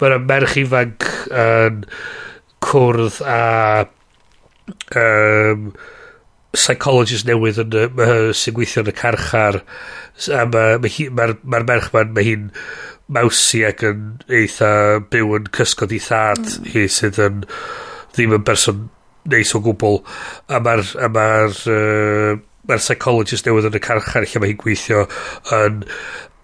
mae'r 0.00 0.22
merch 0.28 0.54
ifanc 0.60 1.08
yn 1.28 1.82
cwrdd 2.64 3.18
a... 3.28 3.40
Um, 4.96 5.70
psychologist 6.56 7.28
newydd 7.28 7.62
yn, 7.64 7.76
uh, 7.86 8.32
sy'n 8.36 8.56
gweithio 8.56 8.84
yn 8.84 8.90
y 8.92 8.96
carchar 8.96 9.60
a 9.62 10.44
mae'r 10.48 10.80
ma, 10.82 10.90
ma, 10.90 11.28
ma, 11.28 11.28
ma 11.56 11.62
merch 11.68 11.92
ma'n 11.94 12.12
mae 12.16 12.26
hi'n 12.26 12.50
mawsi 13.12 13.62
ac 13.68 13.84
yn 13.86 14.02
eitha 14.40 14.70
byw 15.12 15.36
yn 15.38 15.50
cysgod 15.54 15.94
i 15.94 16.00
thad 16.02 16.42
mm. 16.42 16.68
hi 16.72 16.86
sydd 16.90 17.20
yn 17.22 17.44
ddim 18.16 18.34
yn 18.38 18.46
berson 18.46 18.86
neis 19.30 19.54
o 19.54 19.62
gwbl 19.62 20.00
a 20.48 20.60
mae'r 20.62 20.84
ma, 20.96 21.06
a 21.06 21.12
ma 21.12 21.28
uh, 21.46 22.42
ma 22.66 22.80
psychologist 22.82 23.46
newydd 23.46 23.70
yn 23.70 23.78
y 23.78 23.82
carchar 23.84 24.26
lle 24.26 24.42
mae 24.42 24.52
hi'n 24.52 24.62
gweithio 24.62 25.06
yn, 25.54 25.82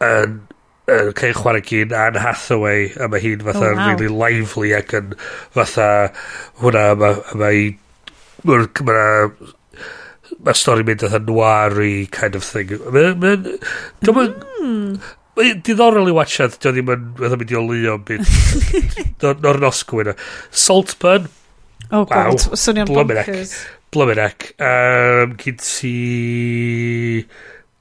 yn 0.07 0.41
yn 0.93 1.13
cael 1.19 1.35
chwarae 1.39 1.63
gyn 1.67 1.95
Anne 1.95 2.21
Hathaway 2.23 2.91
a 2.99 3.09
mae 3.11 3.23
hi'n 3.23 3.45
fatha 3.47 3.71
oh, 3.71 3.75
wow. 3.79 3.89
really 3.89 4.11
lively 4.11 4.73
ac 4.75 4.95
yn 4.99 5.13
fatha 5.55 5.89
hwnna 6.63 6.87
mae 6.99 7.21
mae 7.39 7.65
mae'r 8.43 8.67
mae'r 10.41 10.59
stori 10.59 10.87
mynd 10.87 11.05
oedd 11.07 11.27
noir 11.29 11.77
kind 12.15 12.39
of 12.39 12.47
thing. 12.47 12.73
Mae'n... 12.95 13.51
Ma, 14.09 14.25
mm. 14.63 15.03
Mae'n 15.33 15.63
diddorol 15.65 16.11
i 16.11 16.13
watchad, 16.13 16.59
dio 16.61 16.75
ddim 16.75 16.91
yn 16.93 17.05
fatha 17.17 17.39
mynd 17.41 17.53
i 17.55 17.57
olio 17.57 17.95
byd 18.09 19.29
o'r 19.49 19.61
nosgwyn. 19.63 20.13
Saltburn. 20.51 21.31
Oh 21.91 22.05
wow. 22.05 22.33
god, 22.33 22.45
swnio'n 22.61 22.91
bonkers. 22.91 23.55
Blymenec. 23.93 24.53
Um, 24.61 25.35
gyd 25.41 25.61
ti... 25.65 25.97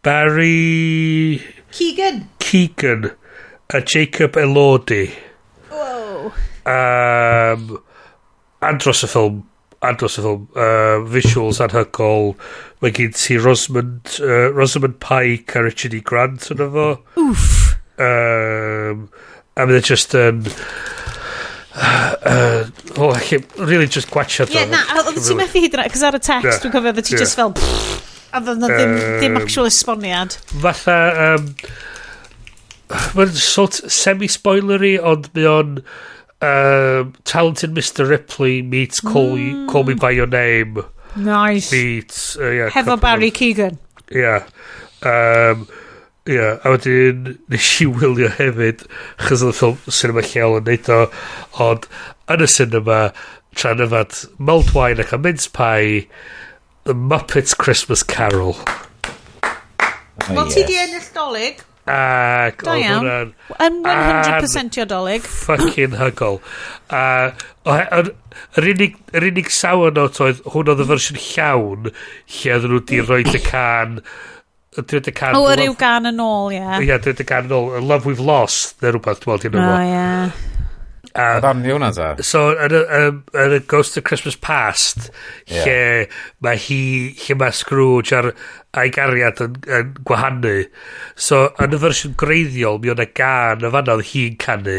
Barry... 0.03 1.37
Keegan. 1.71 2.25
Keegan. 2.39 3.11
A 3.71 3.79
Jacob 3.83 4.35
Elodi. 4.39 5.05
Whoa. 5.69 6.31
Um, 6.67 7.77
andros 8.59 9.03
y 9.03 9.11
ffilm 9.11 9.43
andros 9.85 10.19
o 10.19 10.23
ffilm, 10.23 10.47
uh, 10.55 11.01
visuals 11.09 11.61
anhygol, 11.63 12.35
mae 12.83 12.93
gen 12.95 13.13
ti 13.17 13.37
Rosamund, 13.41 14.17
uh, 14.21 14.49
Rosamund 14.53 14.99
Pike 15.03 15.57
a 15.57 15.65
Richard 15.65 15.97
E. 15.97 16.01
Grant 16.05 16.51
yn 16.53 16.63
efo. 16.67 16.87
Wff. 17.17 17.75
Um, 18.01 19.07
a 19.57 19.67
mynd 19.67 19.87
just 19.91 20.17
yn... 20.17 20.45
Um, 20.45 20.99
Uh, 21.73 22.65
oh, 22.97 23.11
I 23.11 23.21
really 23.55 23.87
just 23.87 24.09
gwachio 24.11 24.43
yeah, 24.51 24.65
na, 24.67 24.81
oedd 24.99 25.15
ti'n 25.23 25.37
methu 25.39 25.61
hyd 25.63 25.77
cos 25.93 26.01
ar 26.03 26.17
y 26.17 26.19
text 26.19 26.49
yeah, 26.49 26.57
dwi'n 26.59 26.73
cofio 26.73 26.91
oedd 26.91 27.05
ti 27.07 27.13
yeah. 27.15 27.21
just 27.23 27.39
fel 27.39 27.53
a 27.55 28.41
oedd 28.41 28.59
na 28.59 28.67
ddim, 28.67 28.91
um, 28.91 29.13
ddim 29.21 29.39
actual 29.39 29.69
esboniad 29.69 30.35
fatha 30.65 30.97
um, 31.29 31.45
mae'n 33.15 33.31
sort 33.39 33.79
semi-spoilery 33.87 34.97
ond 34.99 35.31
mae 35.37 35.47
o'n 35.47 35.71
um, 36.41 37.13
Talented 37.23 37.73
Mr 37.73 38.07
Ripley 38.07 38.61
meets 38.61 38.99
Call, 38.99 39.37
mm. 39.37 39.67
Call 39.69 39.83
Me 39.83 39.93
By 39.93 40.11
Your 40.11 40.27
Name. 40.27 40.83
Nice. 41.15 41.71
Meets, 41.71 42.37
uh, 42.37 42.49
yeah, 42.49 42.69
Hefo 42.69 42.99
Barry 42.99 43.27
of, 43.27 43.33
Keegan. 43.33 43.79
Yeah. 44.09 44.45
Um, 45.03 45.67
yeah, 46.25 46.59
a 46.63 46.73
wedyn 46.73 47.37
nes 47.49 47.69
i 47.81 47.87
wylio 47.89 48.29
hefyd, 48.37 48.85
chys 49.25 49.41
oedd 49.41 49.55
y 49.55 49.57
ffilm 49.57 49.95
cinema 49.99 50.23
lleol 50.25 50.59
yn 50.59 50.67
neud 50.69 50.91
o, 50.93 50.99
ond 51.65 51.87
yn 52.31 52.45
y 52.45 52.49
cinema, 52.51 52.99
tra'n 53.57 53.81
yfad 53.87 54.21
Meldwine 54.37 55.01
ac 55.03 55.15
a 55.17 55.19
mince 55.21 55.49
pie, 55.51 56.05
The 56.85 56.95
Muppets 56.97 57.57
Christmas 57.57 58.03
Carol. 58.03 58.55
Oh, 58.61 60.35
Wel, 60.35 60.45
yes. 60.45 60.55
ti 60.55 60.63
di 60.69 60.77
ennill 60.77 61.09
dolyg? 61.15 61.65
Ac 61.89 62.61
da 62.65 62.75
iawn. 62.77 63.31
Yn 63.57 63.79
100% 63.85 64.77
iodolig. 64.81 65.25
Fucking 65.25 65.97
hygol. 65.99 66.41
A 66.93 67.03
yr 67.65 68.67
unig, 68.73 68.99
yr 69.15 69.29
unig 69.31 69.49
sawn 69.53 69.97
o 70.01 70.09
oedd 70.09 70.43
hwn 70.53 70.73
oedd 70.73 70.83
y 70.83 70.89
fersiwn 70.91 71.23
llawn 71.29 71.89
lle 71.91 72.53
oedd 72.57 72.69
nhw 72.69 72.83
di 72.89 73.01
roed 73.05 73.33
y 73.35 73.41
can 73.45 73.99
dred 74.79 75.09
y 75.09 75.11
can... 75.11 75.35
O, 75.35 75.43
yr 75.51 75.65
yw 75.65 75.73
gan 75.75 76.07
yn 76.07 76.21
ôl, 76.23 76.53
ie. 76.55 76.63
Ie, 76.85 76.95
dred 77.03 77.19
y 77.19 77.25
can 77.27 77.49
yn 77.49 77.55
ôl. 77.57 77.73
Love 77.83 78.07
We've 78.07 78.23
Lost, 78.23 78.77
neu 78.79 78.93
rhywbeth, 78.95 79.19
dwi'n 79.25 79.33
meddwl, 79.33 79.43
ti'n 79.43 79.55
meddwl. 79.57 79.73
O, 79.75 79.81
ie. 79.83 80.69
A, 81.11 81.41
ddam 81.43 81.59
ddarn 81.59 81.75
hwnna 81.75 81.91
ta? 81.95 82.09
So, 82.23 82.51
yn 82.55 82.75
y, 82.77 82.81
yn 83.43 83.55
y 83.57 83.59
Ghost 83.71 83.97
of 83.99 84.05
Christmas 84.07 84.37
Past, 84.39 85.09
yeah. 85.49 85.65
lle 85.65 85.79
mae 86.45 86.59
hi, 86.69 86.81
lle 87.25 87.35
mae 87.41 87.55
Scrooge 87.55 88.15
ar 88.15 88.29
a'i 88.79 88.93
gariad 88.95 89.41
yn, 89.43 89.57
yn 89.67 89.91
gwahanu. 90.07 90.53
So, 91.19 91.49
yn 91.59 91.75
y 91.75 91.81
fersiwn 91.81 92.15
greiddiol, 92.19 92.79
mi 92.79 92.93
o'na 92.93 93.09
gan 93.17 93.67
y 93.67 93.73
fan 93.75 93.91
oedd 93.91 94.05
hi'n 94.13 94.39
canu, 94.39 94.77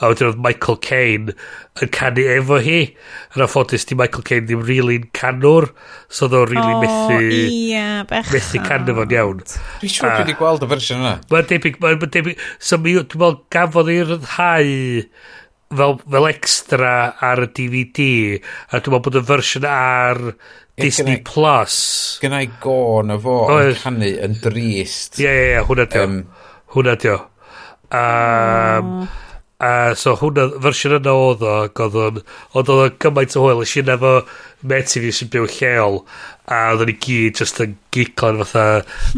a 0.00 0.10
wedyn 0.10 0.32
oedd 0.32 0.42
Michael 0.48 0.80
Caine 0.82 1.36
yn 1.78 1.94
canu 1.94 2.26
efo 2.34 2.58
hi. 2.64 2.80
Yn 3.36 3.46
affodus, 3.46 3.86
di 3.86 3.98
Michael 3.98 4.26
Caine 4.26 4.48
ddim 4.50 4.66
really'n 4.66 5.08
canwr, 5.14 5.70
so 6.10 6.26
oedd 6.26 6.38
o'n 6.40 6.54
really 6.56 6.74
oh, 6.74 6.82
methu, 6.82 7.32
yeah, 7.70 8.02
bechod. 8.10 8.34
methu 8.34 8.66
canu 8.66 8.98
fo'n 8.98 9.14
iawn. 9.14 9.46
Dwi'n 9.46 9.94
siŵr 9.94 10.10
bod 10.10 10.24
wedi 10.24 10.38
gweld 10.42 10.66
y 10.66 10.74
fersiwn 10.74 11.04
yna. 11.04 11.16
Mae'n 11.30 11.50
debyg, 11.54 11.82
mae'n 11.86 12.14
debyg, 12.18 12.46
so 12.58 12.82
mi, 12.82 12.98
dwi'n 12.98 13.22
meddwl 13.22 13.42
gafodd 13.54 13.94
i'r 13.94 14.16
rhyddhau 14.16 14.74
fel, 15.74 15.98
fel 16.04 16.28
extra 16.30 16.94
ar 17.28 17.44
y 17.44 17.50
DVD 17.56 18.08
a 18.38 18.80
dwi'n 18.80 18.96
meddwl 18.96 19.04
bod 19.04 19.20
y 19.20 19.24
fersiwn 19.28 19.68
ar 19.70 20.22
Disney 20.78 21.22
Plus. 21.26 21.78
Gynnau 22.22 22.50
gôn 22.62 23.14
o 23.14 23.18
fo 23.22 23.38
yn 23.58 23.72
canu 23.82 24.10
yn 24.26 24.36
drist. 24.42 25.18
Ie, 25.20 25.28
ie, 25.28 25.48
ie, 25.56 25.64
hwnna 25.68 25.88
di 25.90 26.04
um, 26.04 26.20
Hwnna 26.74 26.94
di 27.00 27.14
um, 27.14 28.92
A 29.58 29.70
so 29.98 30.12
hwnna, 30.20 30.44
fersiwn 30.62 31.00
yna 31.00 31.12
oedd 31.18 31.40
o, 31.42 31.54
oedd 31.74 32.68
o'n 32.70 32.92
gymaint 33.02 33.34
o 33.34 33.42
hwyl, 33.42 33.64
ysyn 33.64 33.90
efo 33.90 34.12
meti 34.62 35.02
fi 35.02 35.12
sy'n 35.14 35.30
byw 35.32 35.46
lleol 35.54 36.00
a 36.50 36.60
oedden 36.72 36.90
ni 36.90 36.96
gyd 37.04 37.38
just 37.38 37.60
yn 37.62 37.76
giglan 37.94 38.40
fatha 38.42 38.64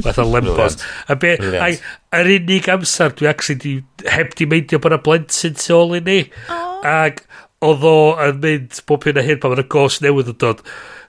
fatha 0.04 0.26
lembos 0.34 0.76
a 1.08 1.16
be 1.16 1.36
a, 1.38 1.70
a'r 2.16 2.32
unig 2.36 2.68
amser 2.72 3.14
dwi 3.16 3.30
actually 3.30 3.60
di, 3.62 3.74
heb 4.16 4.34
di 4.36 4.48
meindio 4.50 4.82
bod 4.82 4.98
y 4.98 5.00
blentyn 5.06 5.56
tu 5.56 5.76
ôl 5.76 5.96
i 5.98 6.02
ni. 6.04 6.20
Oh. 6.52 6.80
ac 6.84 7.24
oedd 7.64 7.84
o 7.84 7.96
yn 8.24 8.40
mynd 8.42 8.80
bob 8.88 9.04
hyn 9.04 9.20
a 9.20 9.24
hyn 9.24 9.40
pan 9.40 9.52
mae'n 9.52 9.64
y 9.64 9.68
gos 9.72 10.00
newydd 10.04 10.32
yn 10.34 10.40
dod 10.44 10.64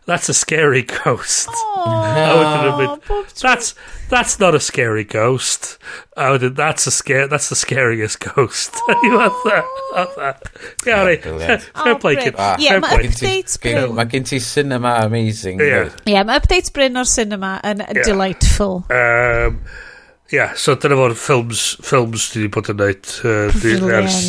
that's 0.06 0.30
a 0.30 0.34
scary 0.34 0.82
ghost. 1.04 1.50
Oh, 1.52 3.00
that's 3.42 3.76
that's 4.10 4.40
not 4.40 4.56
a 4.56 4.60
scary 4.60 5.04
ghost. 5.04 5.78
I 6.18 6.32
would, 6.32 6.56
that's 6.56 6.88
a 6.88 6.92
scare. 6.92 7.28
That's 7.28 7.50
the 7.50 7.56
scariest 7.56 8.20
ghost. 8.36 8.76
you 9.04 9.20
have 9.20 9.32
that. 9.46 9.66
Have 9.96 10.16
that. 10.18 10.52
Gary, 10.84 11.18
fair 11.18 11.96
play 11.96 12.16
kid. 12.16 12.36
Ie, 12.36 12.80
mae 12.80 13.06
updates 13.08 13.60
Bryn. 13.62 13.96
Mae 13.96 14.10
gen 14.12 14.28
ti 14.28 14.40
cinema 14.40 14.98
amazing. 15.06 15.62
Ie, 15.62 15.70
yeah. 15.70 15.96
yeah, 16.06 16.26
mae 16.28 16.42
updates 16.42 16.74
Bryn 16.74 16.98
o'r 16.98 17.08
cinema 17.08 17.60
yn 17.64 17.86
yeah. 17.86 18.04
delightful. 18.04 18.84
Um, 18.92 19.62
yeah, 20.34 20.54
so 20.60 20.76
dyna 20.76 20.98
fo'r 21.00 21.16
ffilms, 21.18 21.64
ffilms 21.86 22.30
dwi 22.34 22.46
wedi 22.46 22.54
bod 22.58 22.72
yn 22.74 22.80
neud 22.82 23.16
uh, 23.28 23.98
ers, 24.02 24.22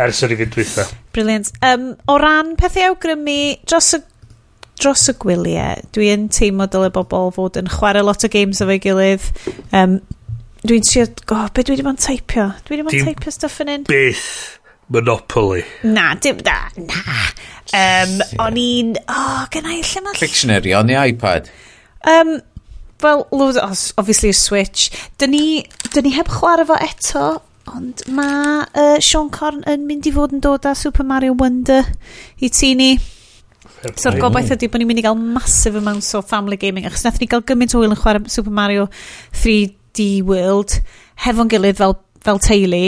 ers 0.00 0.24
yr 0.24 0.34
i 0.36 0.40
fynd 0.42 0.56
dwytha. 0.56 0.86
Brilliant. 1.16 1.52
Um, 1.64 1.94
o 2.08 2.18
ran 2.22 2.54
pethau 2.60 2.94
awgrymu, 2.94 3.40
dros 3.68 3.94
y 3.96 4.04
dros 4.80 5.06
y 5.10 5.16
gwyliau, 5.22 5.86
dwi 5.96 6.10
yn 6.14 6.28
teimlo 6.32 6.68
dyle 6.72 6.90
bobl 6.94 7.32
fod 7.36 7.58
yn 7.60 7.70
chwarae 7.72 8.04
lot 8.04 8.26
o 8.26 8.30
games 8.32 8.60
efo'i 8.64 8.80
gilydd. 8.82 9.26
Um, 9.76 9.98
dwi'n 10.66 10.84
trio, 10.86 11.06
go, 11.28 11.42
be 11.54 11.64
dwi 11.64 11.76
wedi 11.76 11.86
bod 11.86 11.96
yn 11.96 12.04
teipio? 12.06 12.50
Dwi 12.66 12.76
wedi 12.76 12.86
bod 12.88 12.98
yn 12.98 13.10
teipio 13.10 13.34
stuff 13.34 13.60
yn 13.64 13.72
un. 13.72 13.86
Byth 13.88 14.26
Monopoly. 14.92 15.64
Na, 15.82 16.14
dim 16.14 16.38
da, 16.46 16.68
na. 16.78 17.00
Um, 17.74 18.18
yeah. 18.20 18.36
O'n 18.44 18.60
i'n, 18.60 18.92
o, 19.02 19.16
oh, 19.16 19.40
gennau 19.50 19.80
lle 19.80 20.04
mae... 20.04 20.20
Dictionary 20.20 20.76
o'n 20.78 20.92
i 20.92 21.00
iPad. 21.08 21.50
Um, 22.06 22.36
Wel, 23.02 23.26
load, 23.30 23.56
obviously 23.96 24.30
y 24.30 24.32
Switch. 24.32 24.90
Dyn 25.20 25.34
ni, 25.34 25.64
dyn 25.92 26.06
ni 26.06 26.14
heb 26.16 26.30
chwarae 26.32 26.64
fo 26.64 26.78
eto, 26.80 27.24
ond 27.68 28.06
mae 28.08 28.62
uh, 28.72 28.96
Sean 29.04 29.28
Corn 29.34 29.66
yn 29.68 29.84
mynd 29.88 30.06
i 30.08 30.12
fod 30.14 30.32
yn 30.32 30.40
dod 30.44 30.64
â 30.64 30.72
Super 30.78 31.04
Mario 31.04 31.34
Wonder 31.36 31.84
i 32.40 32.48
ti 32.48 32.72
ni. 32.78 32.94
So'r 33.84 34.16
gobaith 34.20 34.54
ydy 34.54 34.70
bod 34.72 34.80
ni'n 34.80 34.88
mynd 34.88 35.02
i 35.02 35.04
gael 35.04 35.18
massive 35.20 35.78
amounts 35.78 36.14
o 36.16 36.22
family 36.24 36.58
gaming, 36.60 36.86
achos 36.88 37.04
nath 37.04 37.20
ni 37.20 37.28
gael 37.30 37.44
gymaint 37.46 37.74
o 37.76 37.82
wyl 37.82 37.92
yn 37.92 38.00
chwarae 38.00 38.32
Super 38.32 38.54
Mario 38.54 38.88
3D 39.42 40.24
World, 40.26 40.78
hefo'n 41.26 41.52
gilydd 41.52 41.78
fel, 41.80 41.98
fel 42.24 42.40
teulu, 42.42 42.84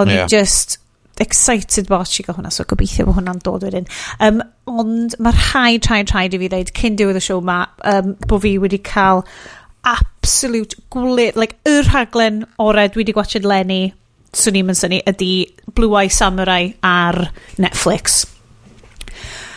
ond 0.00 0.12
yeah. 0.12 0.26
just 0.30 0.78
excited 1.20 1.88
bod 1.90 2.10
i 2.18 2.24
gael 2.26 2.38
hwnna, 2.38 2.50
so 2.54 2.66
gobeithio 2.68 3.06
bod 3.08 3.20
hwnna'n 3.20 3.40
dod 3.44 3.64
wedyn. 3.66 3.88
Um, 4.24 4.42
ond 4.70 5.16
mae'r 5.22 5.40
rhaid, 5.52 5.86
rhaid, 5.86 6.12
rhaid 6.14 6.36
i 6.36 6.42
fi 6.42 6.50
ddeud, 6.52 6.74
cyn 6.80 6.98
diwedd 6.98 7.20
y 7.20 7.24
siow 7.24 7.42
ma, 7.44 7.62
um, 7.92 8.14
bod 8.26 8.44
fi 8.44 8.56
wedi 8.62 8.80
cael 8.90 9.24
absolute 9.86 10.76
gwlyd 10.92 11.38
like, 11.40 11.56
y 11.68 11.80
rhaglen 11.86 12.44
orau 12.60 12.90
dwi 12.90 13.04
wedi 13.04 13.16
gwachod 13.16 13.48
Lenny, 13.48 13.92
swn 14.36 14.60
i'n 14.60 14.68
mynd 14.68 14.80
syni, 14.80 15.00
ydy 15.10 15.32
Blue 15.74 15.96
Eye 15.98 16.12
Samurai 16.12 16.74
ar 16.86 17.26
Netflix. 17.60 18.24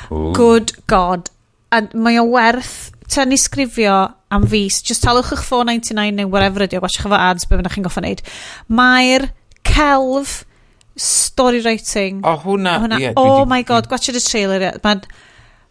Good 0.10 0.76
God. 0.88 1.30
A 1.74 1.84
mae 1.94 2.20
o 2.22 2.26
werth 2.30 2.92
tynnu 3.14 3.38
sgrifio 3.40 3.98
am 4.34 4.48
fus 4.50 4.82
Just 4.86 5.06
talwch 5.06 5.34
eich 5.36 5.44
499 5.46 6.18
neu 6.18 6.30
whatever 6.32 6.66
ydi 6.66 6.80
o, 6.80 6.84
watch 6.84 7.00
efo 7.02 7.18
ads, 7.18 7.48
be 7.50 7.60
fyna 7.60 7.72
chi'n 7.74 7.86
goffa 7.86 8.04
wneud. 8.04 8.24
Mae'r 8.80 9.30
celf 9.68 10.42
story 10.96 11.62
writing. 11.66 12.22
O, 12.24 12.34
oh, 12.34 12.42
hwnna. 12.46 12.78
hwnna 12.84 13.00
yeah, 13.02 13.14
oh 13.18 13.46
my 13.50 13.64
god, 13.66 13.90
gwachod 13.92 14.18
y 14.20 14.24
trailer. 14.24 14.68
E. 14.70 14.74
Mae'n 14.84 15.06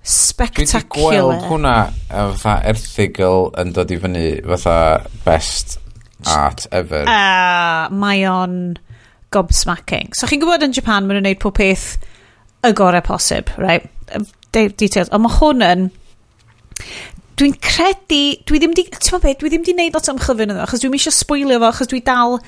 spectacular. 0.03 0.89
Dwi 0.89 1.05
wedi 1.07 1.21
gweld 1.29 1.47
hwnna 1.51 1.77
fatha 2.09 2.57
erthigol 2.73 3.51
yn 3.63 3.75
dod 3.77 3.93
i 3.95 3.99
fyny 4.03 4.25
fatha 4.47 4.79
best 5.27 5.79
art 6.27 6.67
ever. 6.75 7.07
Uh, 7.07 7.91
mae 7.95 8.25
o'n 8.31 8.57
gobsmacking. 9.33 10.13
So 10.19 10.29
chi'n 10.31 10.43
gwybod 10.43 10.67
yn 10.67 10.75
Japan 10.77 11.07
maen 11.07 11.21
nhw'n 11.21 11.31
gwneud 11.31 11.43
pob 11.43 11.57
peth 11.59 11.87
y 12.63 12.73
gorau 12.79 13.03
posib, 13.03 13.51
right? 13.59 13.89
De 14.53 14.69
details. 14.69 15.11
Ond 15.13 15.27
mae 15.27 15.39
hwn 15.39 15.67
yn... 15.67 15.89
Dwi'n 17.41 17.57
credu... 17.65 18.23
Dwi 18.49 18.61
ddim 18.63 18.77
di... 18.77 18.87
Ti'n 18.91 19.17
meddwl 19.17 19.25
beth? 19.25 19.41
dwi 19.41 19.53
ddim 19.53 19.65
di 19.67 19.75
wneud 19.77 19.97
lot 19.97 20.11
o 20.11 20.15
ymchylfyn 20.17 20.53
ddo, 20.53 20.61
achos 20.67 20.85
dwi'n 20.85 20.99
eisiau 20.99 21.17
spoilio 21.17 21.59
fo, 21.59 21.71
achos 21.73 21.91
dwi 21.91 22.03
dal 22.07 22.39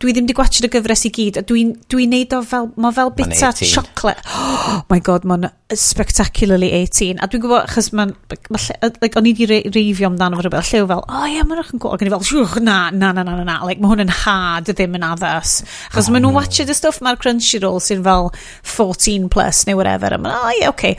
dwi 0.00 0.14
ddim 0.16 0.28
di 0.28 0.34
gwachod 0.36 0.64
y 0.64 0.70
gyfres 0.72 1.02
i 1.04 1.10
gyd, 1.12 1.38
a 1.40 1.42
dwi'n 1.44 1.74
dwi 1.92 2.06
neud 2.08 2.32
o 2.32 2.40
fel, 2.48 2.70
mae 2.80 2.94
fel 2.96 3.10
bita 3.18 3.50
siocled. 3.56 4.22
Oh 4.32 4.78
my 4.88 4.96
god, 5.04 5.26
mae'n 5.28 5.44
spectacularly 5.76 6.70
18. 6.72 7.20
A 7.20 7.28
dwi'n 7.28 7.42
gwybod, 7.44 7.66
achos 7.66 7.90
ma'n, 7.96 8.14
ma 8.48 8.60
like, 9.02 9.12
o'n 9.20 9.28
i 9.28 9.34
di 9.36 9.48
re 9.50 9.60
reifio 9.68 10.08
amdano 10.08 10.38
fo 10.38 10.46
rhywbeth, 10.46 10.70
llew 10.72 10.88
fel, 10.88 11.02
o 11.04 11.18
oh, 11.18 11.26
ie, 11.28 11.34
yeah, 11.36 11.44
ma'n 11.44 11.60
rach 11.60 11.74
yn 11.76 11.82
gwybod, 11.82 12.00
ac 12.00 12.06
o'n 12.06 12.08
i 12.08 12.14
fel, 12.14 12.62
na, 12.64 12.78
na, 12.96 13.10
na, 13.12 13.26
na, 13.28 13.34
na, 13.36 13.44
na, 13.44 13.58
like, 13.68 13.82
mae 13.82 13.92
hwn 13.92 14.06
yn 14.06 14.14
hard, 14.22 14.70
ddim 14.72 14.96
yn 14.96 15.04
addas. 15.10 15.58
Achos 15.90 16.08
oh, 16.08 16.14
maen 16.14 16.24
nhw'n 16.24 16.32
no. 16.32 16.38
watched 16.38 16.72
y 16.72 16.76
stuff 16.78 17.02
mae'r 17.04 17.20
Crunchyroll 17.20 17.82
sy'n 17.84 18.06
fel 18.06 18.30
14 18.76 19.28
plus 19.34 19.66
neu 19.68 19.76
whatever, 19.76 20.16
a 20.16 20.20
ma'n, 20.22 20.32
o 20.32 20.46
oh, 20.46 20.54
ie, 20.54 20.62
yeah, 20.62 20.72
okay 20.72 20.96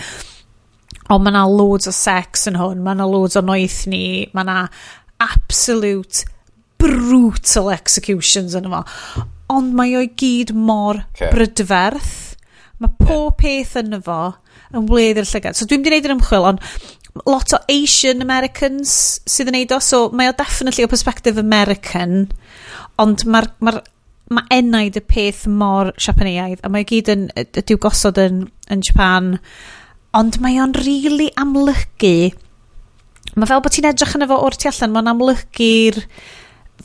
ond 1.12 1.26
mae 1.26 1.34
yna 1.34 1.42
loads 1.50 1.90
o 1.90 1.92
sex 1.92 2.46
yn 2.48 2.56
hwn, 2.56 2.86
mae 2.86 2.96
yna 2.96 3.08
loads 3.10 3.36
o 3.36 3.42
noeth 3.44 3.82
ni, 3.92 4.30
mae 4.32 4.46
yna 4.46 4.60
absolute 5.22 6.24
brutal 6.82 7.72
executions 7.74 8.58
yn 8.58 8.68
yma. 8.70 8.84
Ond 9.52 9.76
mae 9.78 9.96
o'i 10.00 10.12
gyd 10.18 10.56
mor 10.58 11.04
okay. 11.12 11.30
brydferth. 11.34 12.16
Mae 12.82 12.98
pob 12.98 13.38
peth 13.42 13.78
yn 13.82 14.00
fo 14.02 14.34
yn 14.72 14.88
wledd 14.90 15.22
i'r 15.22 15.30
llygad. 15.30 15.58
So 15.58 15.68
dwi'n 15.70 15.84
di 15.86 15.92
wneud 15.92 16.08
yr 16.08 16.16
ymchwil, 16.16 16.48
ond 16.54 16.64
lot 17.28 17.54
o 17.54 17.60
Asian 17.72 18.24
Americans 18.24 18.94
sydd 19.28 19.52
yn 19.52 19.58
neud 19.60 19.74
o, 19.76 19.80
so 19.84 20.06
mae 20.16 20.32
o 20.32 20.36
definitely 20.38 20.86
o 20.88 20.92
perspective 20.92 21.42
American, 21.42 22.30
ond 23.02 23.26
mae'r 23.28 23.52
ma 23.66 23.80
mae 24.32 24.48
enaid 24.62 24.96
y 24.96 25.02
peth 25.04 25.44
mor 25.52 25.90
Siapaneaidd, 26.00 26.62
a 26.64 26.70
mae 26.72 26.86
gyd 26.88 27.10
yn, 27.12 27.26
ydyw 27.36 27.76
gosod 27.84 28.16
yn, 28.22 28.46
yn 28.72 28.84
Japan, 28.88 29.34
ond 30.16 30.38
mae 30.40 30.56
o'n 30.64 30.72
rili 30.78 31.02
really 31.10 31.28
amlygu, 31.42 32.32
mae 33.36 33.50
fel 33.50 33.64
bod 33.64 33.76
ti'n 33.76 33.90
edrych 33.90 34.16
yn 34.16 34.24
efo 34.24 34.38
o'r 34.40 34.56
tu 34.56 34.70
allan, 34.72 34.94
mae'n 34.96 35.12
amlygu'r 35.12 36.00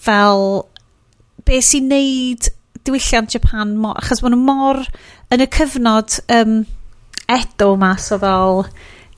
fel 0.06 0.46
be 1.46 1.60
sy'n 1.62 1.90
neud 1.90 2.48
diwylliant 2.86 3.34
Japan 3.34 3.74
mor, 3.80 3.98
achos 4.00 4.22
maen 4.22 4.36
nhw 4.36 4.46
mor 4.46 4.82
yn 5.34 5.42
y 5.42 5.48
cyfnod 5.56 6.20
um, 6.32 6.60
edo 7.32 7.72
mas 7.80 8.08
o 8.14 8.20
fel 8.22 8.64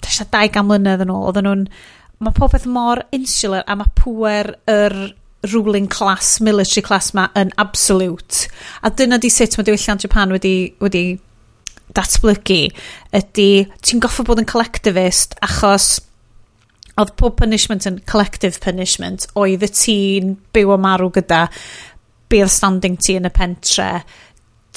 dresio 0.03 0.27
dau 0.33 0.51
gan 0.53 0.69
mlynedd 0.69 1.05
yn 1.05 1.13
ôl, 1.13 1.29
oedden 1.29 1.49
nhw'n 1.49 1.65
mae 2.25 2.35
popeth 2.35 2.67
mor 2.67 3.03
insular 3.15 3.65
a 3.67 3.77
mae 3.79 3.93
pwer 3.99 4.55
yr 4.71 4.97
ruling 5.53 5.87
class, 5.87 6.41
military 6.43 6.83
class 6.83 7.13
ma 7.15 7.29
yn 7.39 7.53
absolute. 7.63 8.49
A 8.83 8.91
dyna 8.91 9.21
di 9.23 9.31
sut 9.31 9.55
mae 9.59 9.67
diwylliant 9.69 10.03
Japan 10.03 10.35
wedi, 10.35 10.73
wedi 10.83 11.05
datblygu 11.97 12.65
ydy 13.17 13.51
ti'n 13.85 14.03
goffa 14.03 14.27
bod 14.27 14.43
yn 14.43 14.49
collectivist 14.49 15.39
achos 15.45 15.99
oedd 16.99 17.15
pob 17.21 17.37
punishment 17.39 17.87
yn 17.89 18.01
collective 18.09 18.59
punishment 18.63 19.29
oedd 19.39 19.65
y 19.67 19.71
ti'n 19.71 20.35
byw 20.55 20.75
o 20.75 20.79
marw 20.83 21.11
gyda 21.15 21.47
bydd 22.29 22.51
standing 22.53 22.99
ti 23.01 23.17
yn 23.19 23.29
y 23.29 23.33
pentre 23.35 23.89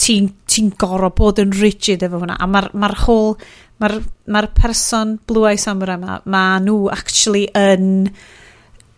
ti'n 0.02 0.30
ti, 0.48 0.64
goro 0.80 1.12
bod 1.14 1.42
yn 1.42 1.52
rigid 1.54 2.04
efo 2.06 2.22
hwnna. 2.22 2.38
A 2.40 2.48
mae'r 2.50 2.72
ma, 2.74 2.88
ma 2.88 3.04
whole 3.04 3.36
mae'r 3.82 3.98
ma, 4.32 4.44
person 4.56 5.18
blue 5.28 5.48
person 5.50 5.60
samurai 5.62 5.98
yma 6.00 6.20
mae 6.30 6.62
nhw 6.64 6.88
actually 6.94 7.48
yn 7.58 8.10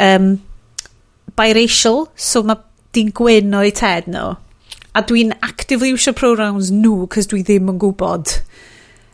um, 0.03 0.30
biracial 1.40 2.08
so 2.16 2.43
mae 2.43 2.61
di'n 2.93 3.11
gwyn 3.16 3.56
o'i 3.58 3.74
ted 3.76 4.10
nhw. 4.11 4.34
A 4.93 5.02
dwi'n 5.02 5.34
actively 5.42 5.93
iwsio 5.93 6.14
pronouns 6.14 6.69
nhw 6.76 7.08
cos 7.11 7.30
dwi 7.32 7.42
ddim 7.48 7.72
yn 7.74 7.80
gwybod 7.82 8.35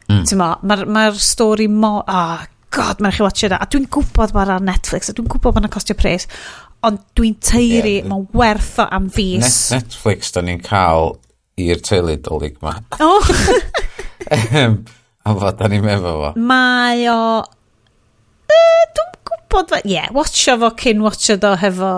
mm. 0.09 0.25
mae'r 0.35 0.59
ma, 0.65 0.75
ma 0.91 1.05
stori 1.15 1.69
mo 1.71 1.99
oh, 2.03 2.43
god, 2.75 3.01
mae'n 3.03 3.15
chi 3.15 3.23
watch 3.25 3.47
da. 3.51 3.59
A 3.61 3.67
dwi'n 3.69 3.87
gwybod 3.91 4.33
bod 4.35 4.51
ar 4.53 4.63
Netflix, 4.63 5.09
a 5.09 5.15
dwi'n 5.17 5.29
gwybod 5.29 5.55
bod 5.55 5.63
yna 5.63 5.71
costio 5.73 5.97
pres, 5.97 6.27
ond 6.85 7.01
dwi'n 7.17 7.37
teiri, 7.43 7.97
yeah, 7.99 8.09
mae'n 8.09 8.27
werth 8.37 8.77
o 8.83 8.87
am 8.95 9.09
fus. 9.13 9.41
Net, 9.73 9.83
Netflix, 9.83 10.33
da 10.35 10.43
ni'n 10.45 10.61
cael 10.65 11.15
i'r 11.59 11.81
teulu 11.83 12.15
dolyg 12.25 12.59
ma. 12.63 12.75
Oh. 13.03 13.31
a 15.25 15.33
fo, 15.35 15.51
da 15.59 15.71
ni'n 15.71 15.83
meddwl 15.85 16.23
fo. 16.23 16.31
Mae 16.39 17.09
o... 17.11 17.19
Uh, 18.49 18.85
dwi'n 18.95 19.11
gwybod... 19.31 19.75
Ie, 19.81 19.97
yeah, 19.97 20.09
watcha 20.15 20.57
fo 20.61 20.71
cyn 20.79 21.03
watcha 21.05 21.37
do 21.41 21.55
hefo... 21.59 21.93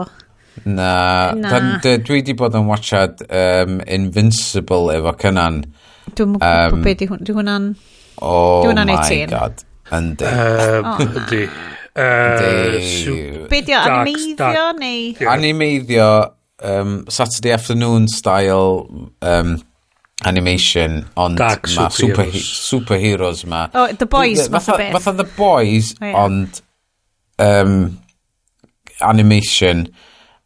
Na, 0.68 1.32
Na. 1.34 1.54
Dan, 1.54 2.04
dwi 2.06 2.20
di 2.28 2.36
bod 2.38 2.58
yn 2.60 2.68
watchad 2.68 3.24
um, 3.28 3.80
Invincible 3.88 4.92
efo 4.98 5.16
cynan. 5.22 5.64
Dwi'n 6.12 6.36
um, 6.36 6.38
gwybod 6.38 6.78
ehm, 6.78 6.86
beth 6.86 7.04
di 7.06 7.36
hwnna'n... 7.38 7.74
Oh 8.22 8.68
my 8.70 9.26
god. 9.32 9.64
Yndi. 9.92 10.26
Yndi. 10.26 11.50
Be 13.50 13.62
di 13.68 13.74
o, 13.76 13.80
animeiddio 13.80 14.68
neu? 14.80 15.16
Animeiddio, 15.28 16.12
um, 16.64 16.94
Saturday 17.10 17.52
afternoon 17.52 18.08
style 18.08 18.88
um, 19.22 19.58
animation, 20.24 21.06
ond 21.18 21.38
Dark 21.38 21.68
ma 21.76 21.90
superheroes. 21.90 22.46
Super, 22.46 22.96
superheroes 22.96 23.46
ma. 23.46 23.68
Oh, 23.74 23.92
The 23.92 24.06
Boys, 24.06 24.50
math 24.50 24.70
o. 24.70 24.78
Fatha 24.78 25.12
The 25.12 25.28
Boys, 25.36 25.96
oh, 26.00 26.06
yeah. 26.06 26.24
ond 26.24 26.62
um, 27.40 28.00
animation, 29.02 29.88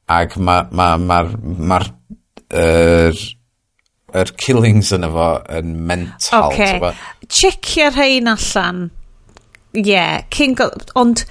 ac 0.09 0.37
mae'r 0.39 0.71
ma, 0.71 0.97
ma, 0.97 1.21
ma, 1.21 1.21
ma, 1.69 1.79
er, 2.49 3.13
er 4.15 4.35
killings 4.41 4.93
yna 4.95 5.09
fo 5.13 5.31
yn 5.59 5.73
mental. 5.85 6.49
Okay. 6.49 6.79
Checio'r 7.29 7.93
rhain 7.99 8.33
allan. 8.33 8.87
Ie, 9.75 9.83
yeah, 9.83 10.23
King 10.29 10.59
of... 10.63 10.73
Ond 10.95 11.25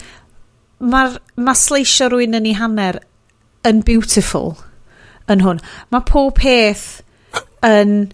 mae'r 0.84 1.18
ma 1.40 1.54
sleisio 1.56 2.10
rwy'n 2.12 2.36
yn 2.38 2.48
ei 2.50 2.58
hanner 2.58 3.00
yn 3.64 3.80
beautiful 3.86 4.54
yn 5.32 5.44
hwn. 5.44 5.62
Mae 5.94 6.06
pob 6.08 6.34
peth 6.40 7.02
yn... 7.64 8.12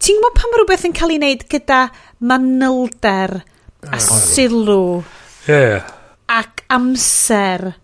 Ti'n 0.00 0.16
gwybod 0.16 0.36
pam 0.38 0.54
rhywbeth 0.56 0.86
yn 0.88 0.96
cael 0.96 1.12
ei 1.12 1.20
wneud 1.20 1.42
gyda 1.52 1.80
manylder 2.24 3.40
a 3.84 3.96
mm. 3.96 4.00
sylw 4.00 5.02
yeah. 5.48 5.90
ac 6.28 6.64
amser. 6.72 7.74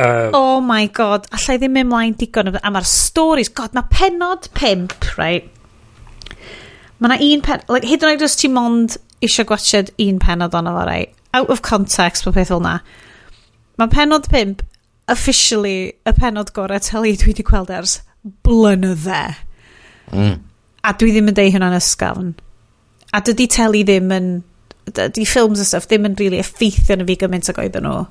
Um, 0.00 0.30
oh 0.32 0.60
my 0.64 0.86
god, 0.96 1.26
allai 1.34 1.58
ddim 1.60 1.76
ymlaen 1.82 2.16
digon 2.16 2.54
a 2.54 2.72
mae'r 2.72 2.88
stories, 2.88 3.50
god, 3.52 3.74
mae 3.76 3.84
penod 3.92 4.48
pimp, 4.56 4.94
right? 5.18 5.50
Mae 7.00 7.10
yna 7.10 7.18
un 7.26 7.44
pen, 7.44 7.64
like, 7.68 7.88
hyd 7.88 8.06
yn 8.06 8.14
oed 8.14 8.24
os 8.24 8.38
ti 8.40 8.48
mond 8.52 8.96
eisiau 9.24 9.46
gwachod 9.48 9.92
un 10.00 10.18
penod 10.22 10.56
ond 10.56 10.70
o 10.70 10.74
rai. 10.86 11.04
Out 11.36 11.50
of 11.52 11.62
context, 11.62 12.26
mae 12.26 12.34
peth 12.36 12.52
o'na. 12.54 12.80
Mae 13.78 13.92
penod 13.92 14.28
5 14.32 14.64
officially 15.10 15.92
y 16.06 16.12
penod 16.16 16.52
gorau 16.56 16.82
teli 16.84 17.16
dwi 17.18 17.32
wedi 17.32 17.46
gweld 17.46 17.72
e 17.72 17.78
ers 17.80 17.98
blynydde. 18.46 19.22
Mm. 20.12 20.36
A 20.86 20.92
dwi 20.96 21.14
ddim 21.14 21.30
yn 21.32 21.38
deud 21.38 21.54
hynna'n 21.54 21.78
ysgafn. 21.78 22.34
A 23.14 23.22
dydy 23.24 23.48
teli 23.50 23.84
ddim 23.86 24.12
yn... 24.16 24.30
Dydy 24.90 25.26
ffilms 25.28 25.60
a 25.62 25.66
stuff 25.68 25.86
ddim 25.90 26.08
yn 26.08 26.16
really 26.18 26.40
effeithio 26.42 26.96
yn 26.96 27.04
y 27.04 27.08
fi 27.10 27.18
gymaint 27.20 27.50
ag 27.52 27.60
oedden 27.62 27.86
nhw. 27.86 28.04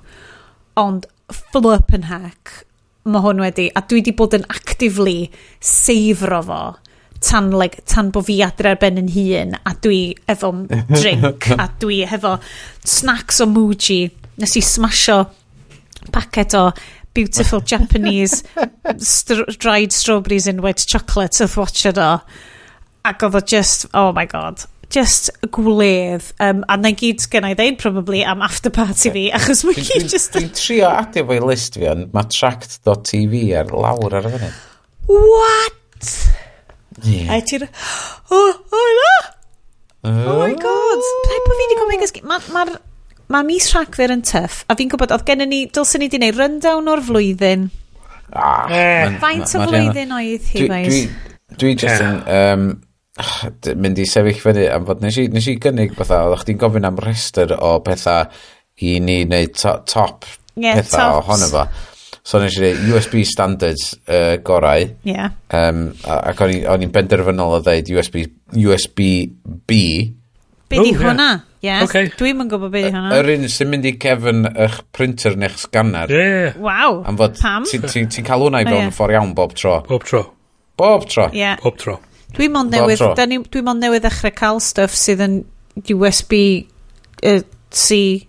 Ond 0.80 1.08
flip 1.34 1.96
yn 1.96 2.08
heck, 2.10 2.54
mae 3.10 3.24
hwn 3.26 3.42
wedi... 3.44 3.70
A 3.74 3.84
dwi 3.84 4.04
wedi 4.04 4.16
bod 4.16 4.38
yn 4.38 4.48
actively 4.54 5.32
seifro 5.66 6.44
fo 6.46 6.62
tan, 7.22 7.52
like, 7.52 7.82
tan 7.86 8.12
bo 8.12 8.22
fi 8.26 8.40
adre 8.46 8.74
ar 8.74 8.80
ben 8.82 9.00
yn 9.02 9.12
hun 9.14 9.58
a 9.60 9.76
dwi 9.84 10.16
efo 10.32 10.52
drink 10.94 11.50
a 11.64 11.68
dwi 11.82 12.04
efo 12.08 12.38
snacks 12.86 13.42
o 13.44 13.50
Muji. 13.50 14.02
Nes 14.40 14.56
i 14.56 14.64
smasho 14.64 15.20
packet 16.16 16.56
o 16.56 16.70
beautiful 17.14 17.62
Japanese 17.62 18.44
st 18.98 19.44
dried 19.60 19.92
strawberries 19.92 20.48
in 20.48 20.62
white 20.62 20.86
chocolate 20.88 21.42
wrth 21.42 21.58
watcher 21.60 21.98
o 22.00 22.12
ac 23.10 23.26
oedd 23.28 23.40
o 23.40 23.42
just 23.42 23.88
oh 23.94 24.12
my 24.16 24.26
god 24.30 24.64
just 24.90 25.30
gwledd. 25.54 26.32
Um, 26.42 26.64
a 26.68 26.78
na 26.78 26.92
gyd 26.98 27.22
gen 27.32 27.46
i 27.46 27.54
ddeud 27.58 27.78
probably 27.82 28.24
am 28.26 28.42
after 28.46 28.74
party 28.74 29.14
fi 29.14 29.26
achos 29.38 29.64
mae 29.68 29.78
gyd 29.78 30.10
just 30.10 30.34
dwi'n 30.34 30.50
trio 30.58 30.90
adio 30.90 31.28
fo'i 31.30 31.44
list 31.46 31.78
fi 31.78 31.92
ond 31.92 32.10
mae 32.16 32.30
tract.tv 32.34 33.44
ar 33.62 33.74
lawr 33.76 34.20
ar 34.20 34.30
y 34.30 34.36
funud. 34.36 34.60
What? 35.10 36.16
Yeah. 37.06 37.34
A 37.36 37.42
ti'n... 37.46 37.66
Oh, 38.32 38.52
oh, 38.76 38.90
no! 39.00 39.14
Oh 40.10 40.38
my 40.40 40.54
god! 40.56 41.08
Pethau 41.28 41.46
bod 41.46 41.56
fi 41.56 41.64
wedi 41.66 41.80
gofyn 41.82 42.04
gysgu... 42.06 42.26
Mae'r... 42.30 42.52
Ma, 42.56 42.66
ma, 43.36 43.44
mis 43.48 43.70
Rhagfyr 43.74 44.16
yn 44.16 44.26
tyff, 44.26 44.64
a 44.68 44.78
fi'n 44.80 44.92
gwybod, 44.92 45.14
oedd 45.16 45.26
gennym 45.28 45.52
ni, 45.52 45.64
dylsyn 45.74 46.04
ni 46.04 46.10
wedi 46.10 46.22
gwneud 46.22 46.40
rundown 46.40 46.92
o'r 46.92 47.04
flwyddyn. 47.06 47.70
Ah, 48.34 48.70
eh. 48.70 49.18
Faint 49.22 49.58
o 49.58 49.66
flwyddyn 49.66 50.14
oedd 50.20 50.54
hi, 50.54 50.70
dwi, 50.70 51.02
Dwi 51.60 51.74
just 51.78 52.06
yn... 52.06 52.22
Um, 52.30 52.70
mynd 53.76 54.00
i 54.00 54.06
sefyll 54.08 54.40
fyny 54.40 54.68
am 54.72 54.86
fod 54.88 55.02
nes 55.04 55.18
i, 55.20 55.26
nes 55.34 55.48
i 55.52 55.58
gynnig 55.60 55.96
bethau, 55.98 56.32
oedd 56.32 56.44
chdi'n 56.46 56.60
gofyn 56.62 56.88
am 56.88 57.00
rester 57.04 57.52
o 57.58 57.74
pethau 57.84 58.30
i 58.86 58.96
ni 59.04 59.24
wneud 59.26 59.58
to, 59.60 59.74
top 59.90 60.28
yeah, 60.56 60.78
pethau 60.80 61.20
ohono 61.20 61.50
fo. 61.52 61.66
So 62.24 62.42
nes 62.42 62.56
i 62.58 62.62
dweud 62.62 62.94
USB 62.94 63.22
standards 63.28 63.94
uh, 64.08 64.38
gorau. 64.46 64.88
Yeah. 65.08 65.36
Um, 65.56 65.90
ac 66.04 66.42
o'n 66.46 66.86
i'n 66.86 66.94
benderfynol 66.94 67.58
o 67.58 67.62
ddeud 67.66 67.92
USB, 67.96 68.24
USB-B. 68.56 69.78
Be 70.70 70.82
di 70.86 70.92
hwnna? 70.98 71.30
Yes. 71.66 71.90
Okay. 71.90 72.12
Dwi'n 72.16 72.38
mynd 72.40 72.54
gwybod 72.54 72.72
beth 72.72 72.90
hwnna. 72.92 73.14
Yr 73.18 73.32
un 73.34 73.48
sy'n 73.52 73.72
mynd 73.72 73.88
i 73.90 73.96
cefn 74.00 74.46
eich 74.52 74.78
printer 74.96 75.36
neu'ch 75.40 75.58
scanner. 75.66 76.12
Yeah. 76.12 76.60
Wow. 76.62 77.02
Am 77.10 77.18
fod 77.20 77.40
Pam? 77.40 77.66
Ti'n 77.68 77.88
ti, 77.90 78.06
ti 78.16 78.26
cael 78.28 78.46
hwnna 78.46 78.62
i 78.64 78.70
fewn 78.70 78.90
yn 78.90 78.96
ffordd 78.96 79.18
iawn 79.18 79.34
bob 79.38 79.56
tro. 79.58 79.80
Bob 79.88 80.06
tro. 80.08 80.24
Bob 80.80 81.08
tro. 81.10 81.28
Yeah. 81.36 81.58
Bob 81.64 81.80
tro. 81.82 81.98
Dwi'n 82.38 82.54
mond 82.54 82.72
newydd, 82.76 83.02
dwi'n 83.50 83.66
mond 83.66 83.82
newydd 83.82 84.06
ddechrau 84.06 84.36
cael 84.38 84.62
stuff 84.64 84.94
sydd 84.96 85.24
yn 85.26 85.40
USB 85.90 86.36
uh, 87.26 87.42
C 87.74 88.29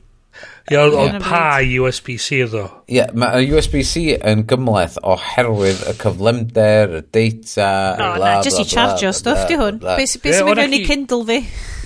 Ie, 0.71 0.79
ond 0.79 1.17
pa 1.25 1.59
USB-C 1.59 2.45
ddo? 2.47 2.63
Ie, 2.87 3.01
yeah, 3.01 3.09
mae 3.19 3.43
USB-C 3.51 4.15
yn 4.31 4.45
gymleth 4.51 5.01
oherwydd 5.03 5.81
y 5.91 5.95
cyflymder, 5.99 6.93
y 7.01 7.03
data, 7.11 7.71
no, 7.99 8.11
bla, 8.15 8.35
na, 8.37 8.45
just 8.47 8.63
i 8.63 8.67
chargio 8.71 9.11
stuff 9.17 9.49
di 9.51 9.57
hwn. 9.59 9.81
Beth 9.83 10.15
sy'n 10.15 10.47
mynd 10.47 10.77
i 10.79 10.83
Kindle 10.87 11.27
fi? 11.27 11.41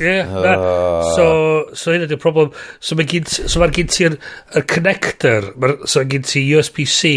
Ie, 0.05 0.19
na. 0.29 0.57
So, 1.17 1.29
so 1.73 1.95
hyn 1.95 2.05
ydy'r 2.05 2.21
problem. 2.21 2.53
So 2.85 2.99
mae 2.99 3.09
gyd, 3.09 3.31
so 3.33 3.63
mae 3.63 3.73
gyd 3.73 3.95
ti'r 3.95 4.19
connector, 4.69 5.49
so 5.89 6.03
mae 6.03 6.13
gyd 6.13 6.29
ti 6.29 6.45
USB-C, 6.53 7.17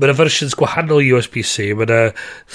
Mae 0.00 0.08
yna 0.08 0.16
versions 0.16 0.54
gwahanol 0.56 1.02
USB-C, 1.04 1.74
mae 1.76 1.84
yna 1.84 1.98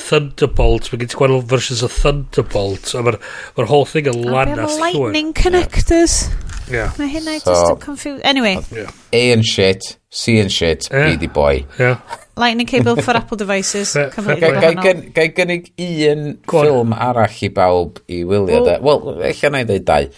Thunderbolt, 0.08 0.88
mae 0.90 1.04
gen 1.04 1.12
ti 1.12 1.20
gwahanol 1.20 1.44
versions 1.46 1.84
o 1.86 1.90
Thunderbolt, 1.94 2.90
a 2.98 3.04
mae'r 3.06 3.20
ma 3.60 3.68
whole 3.70 3.86
thing 3.86 4.10
yn 4.10 4.24
lan 4.26 4.56
a 4.56 4.66
llwyr. 4.66 4.82
Lightning 4.82 5.30
connectors. 5.38 6.24
Yeah. 6.26 6.55
Yeah. 6.72 6.94
Mae 6.98 7.10
hynna 7.12 7.40
so, 7.40 7.52
just 7.52 7.72
yn 7.72 7.80
confused. 7.84 8.22
Anyway. 8.26 8.58
Yeah. 8.74 8.92
A 9.14 9.24
yn 9.36 9.44
shit, 9.46 9.98
C 10.10 10.40
yn 10.42 10.50
shit, 10.50 10.88
yeah. 10.92 11.12
B 11.12 11.20
di 11.22 11.28
boi. 11.32 11.66
Yeah. 11.80 12.00
Lightning 12.36 12.68
cable 12.68 12.98
for 13.02 13.16
Apple 13.16 13.38
devices. 13.38 13.94
Gai 13.96 15.28
gynnig 15.38 15.70
un 15.80 16.26
ffilm 16.44 16.96
arall 16.98 17.38
i 17.48 17.52
bawb 17.56 18.02
i 18.12 18.24
wylio. 18.28 18.66
Wel, 18.84 19.06
eich 19.30 19.46
anna 19.48 19.64
i 19.64 19.70
ddweud 19.70 19.86
dau. 19.88 20.10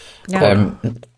Um, 0.42 0.66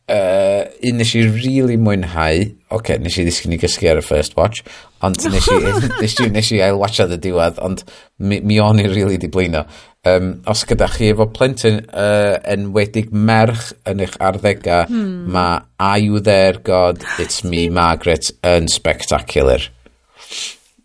uh, 0.09 0.63
un 0.89 0.99
nes 0.99 1.11
i 1.15 1.23
rili 1.23 1.59
really 1.59 1.77
mwynhau, 1.79 2.45
oce, 2.69 2.79
okay, 2.79 2.99
nes 3.01 3.17
i 3.19 3.25
ddisgyn 3.27 3.55
i 3.55 3.59
gysgu 3.61 3.89
ar 3.91 4.01
y 4.01 4.05
first 4.05 4.35
watch, 4.39 4.63
ond 5.05 5.21
nes 5.31 5.47
i, 5.53 5.59
nes 6.01 6.17
i, 6.19 6.27
nes 6.33 6.51
i 6.51 6.59
ail 6.59 6.73
ailwatcha 6.73 7.07
y 7.09 7.19
diwedd, 7.21 7.61
ond 7.65 7.85
mi, 8.17 8.41
mi 8.41 8.59
o'n 8.63 8.81
i 8.81 8.87
rili 8.87 9.03
really 9.03 9.21
di 9.21 9.31
blino. 9.31 9.65
Um, 10.07 10.37
os 10.47 10.63
gyda 10.67 10.87
chi 10.93 11.09
efo 11.11 11.27
plentyn 11.35 11.81
uh, 11.91 12.37
enwedig 12.47 13.11
merch 13.11 13.73
yn 13.89 14.03
eich 14.05 14.15
arddega, 14.23 14.85
hmm. 14.87 15.27
mae 15.33 15.59
Are 15.79 15.99
You 15.99 16.23
There 16.23 16.61
God, 16.63 17.03
It's 17.19 17.43
Me 17.43 17.67
Margaret 17.73 18.31
yn 18.47 18.71
spectacular. 18.71 19.67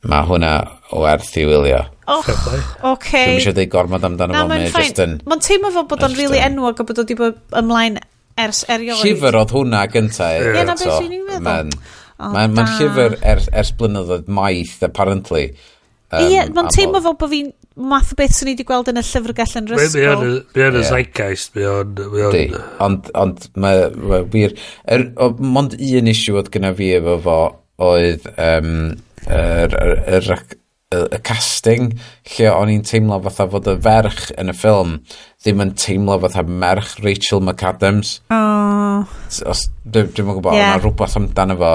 Mae 0.04 0.26
hwnna 0.28 0.56
o 0.92 1.04
erth 1.08 1.36
i 1.40 1.46
wylio. 1.48 1.84
Och, 2.04 2.26
oce. 2.28 2.58
Okay. 2.84 3.30
Dwi'n 3.30 3.38
eisiau 3.38 3.54
dweud 3.56 3.70
gormod 3.72 4.02
amdano 4.04 4.34
fo, 4.36 4.48
mae'n 4.50 4.66
e 4.66 4.72
just 4.74 4.98
yn... 5.00 5.14
Mae'n 5.24 5.44
teimlo 5.46 5.70
fel 5.72 5.86
bod 5.88 6.02
o'n 6.04 6.12
rili 6.12 6.26
really 6.26 6.42
enwog 6.44 6.82
a 6.82 6.84
bod 6.84 7.00
o 7.00 7.06
wedi 7.06 7.16
bod 7.16 7.38
ymlaen 7.56 7.96
ers 8.40 8.64
erioed. 8.70 9.02
Llyfr 9.04 9.38
oedd 9.40 9.54
hwnna 9.54 9.84
gynta. 9.92 10.30
Ie, 10.36 10.48
yeah, 10.48 10.66
na 10.66 10.78
beth 10.78 10.96
sy'n 10.98 11.12
i'n 11.18 11.28
meddwl. 11.28 11.76
Mae'n 12.34 12.54
ma 12.54 12.64
llyfr 12.76 13.18
ers, 13.26 13.50
ers 13.52 13.74
blynyddoedd 13.78 14.30
maith, 14.32 14.78
apparently. 14.86 15.48
Um, 16.14 16.24
Ie, 16.28 16.44
mae'n 16.54 16.70
teimlo 16.74 17.00
fel 17.02 17.16
bod 17.18 17.32
fi'n 17.32 17.50
math 17.90 18.12
o 18.14 18.18
beth 18.18 18.36
sy'n 18.36 18.48
ni 18.48 18.54
wedi 18.54 18.66
gweld 18.68 18.90
yn 18.92 19.00
y 19.00 19.04
llyfrgell 19.06 19.56
yn 19.60 19.70
rysgol. 19.72 20.26
Mae 20.54 20.68
o'n 20.68 20.78
y 20.78 20.84
zeitgeist, 20.86 21.54
mae 21.56 21.70
o'n... 21.70 21.94
Ond, 22.86 23.10
ond 23.18 23.48
mae 23.58 23.88
ma, 23.98 24.22
wir... 24.30 24.54
Er, 24.86 25.08
mond 25.42 25.74
un 25.78 26.12
issue 26.12 26.38
oedd 26.38 26.52
gyda 26.54 26.74
fi 26.78 26.92
efo 27.00 27.18
fo 27.24 27.38
oedd 27.82 28.28
um, 28.36 28.76
yr, 29.26 29.74
yr, 29.74 29.96
yr, 30.20 30.30
y, 30.94 31.00
y 31.16 31.20
casting 31.26 31.92
lle 32.34 32.50
o'n 32.52 32.72
i'n 32.72 32.84
teimlo 32.86 33.18
fatha 33.26 33.48
fod 33.52 33.70
y 33.72 33.76
ferch 33.84 34.28
yn 34.40 34.52
y 34.52 34.56
ffilm 34.56 34.96
ddim 35.44 35.64
yn 35.64 35.74
teimlo 35.78 36.18
fatha 36.22 36.44
merch 36.46 36.96
Rachel 37.04 37.42
McAdams. 37.44 38.18
Oh. 38.32 39.04
Os, 39.50 39.66
dwi'n 39.84 40.12
dwi 40.14 40.26
gwybod, 40.30 40.56
yeah. 40.56 40.72
yna 40.72 40.82
rhywbeth 40.82 41.18
amdano 41.20 41.58
fo 41.60 41.72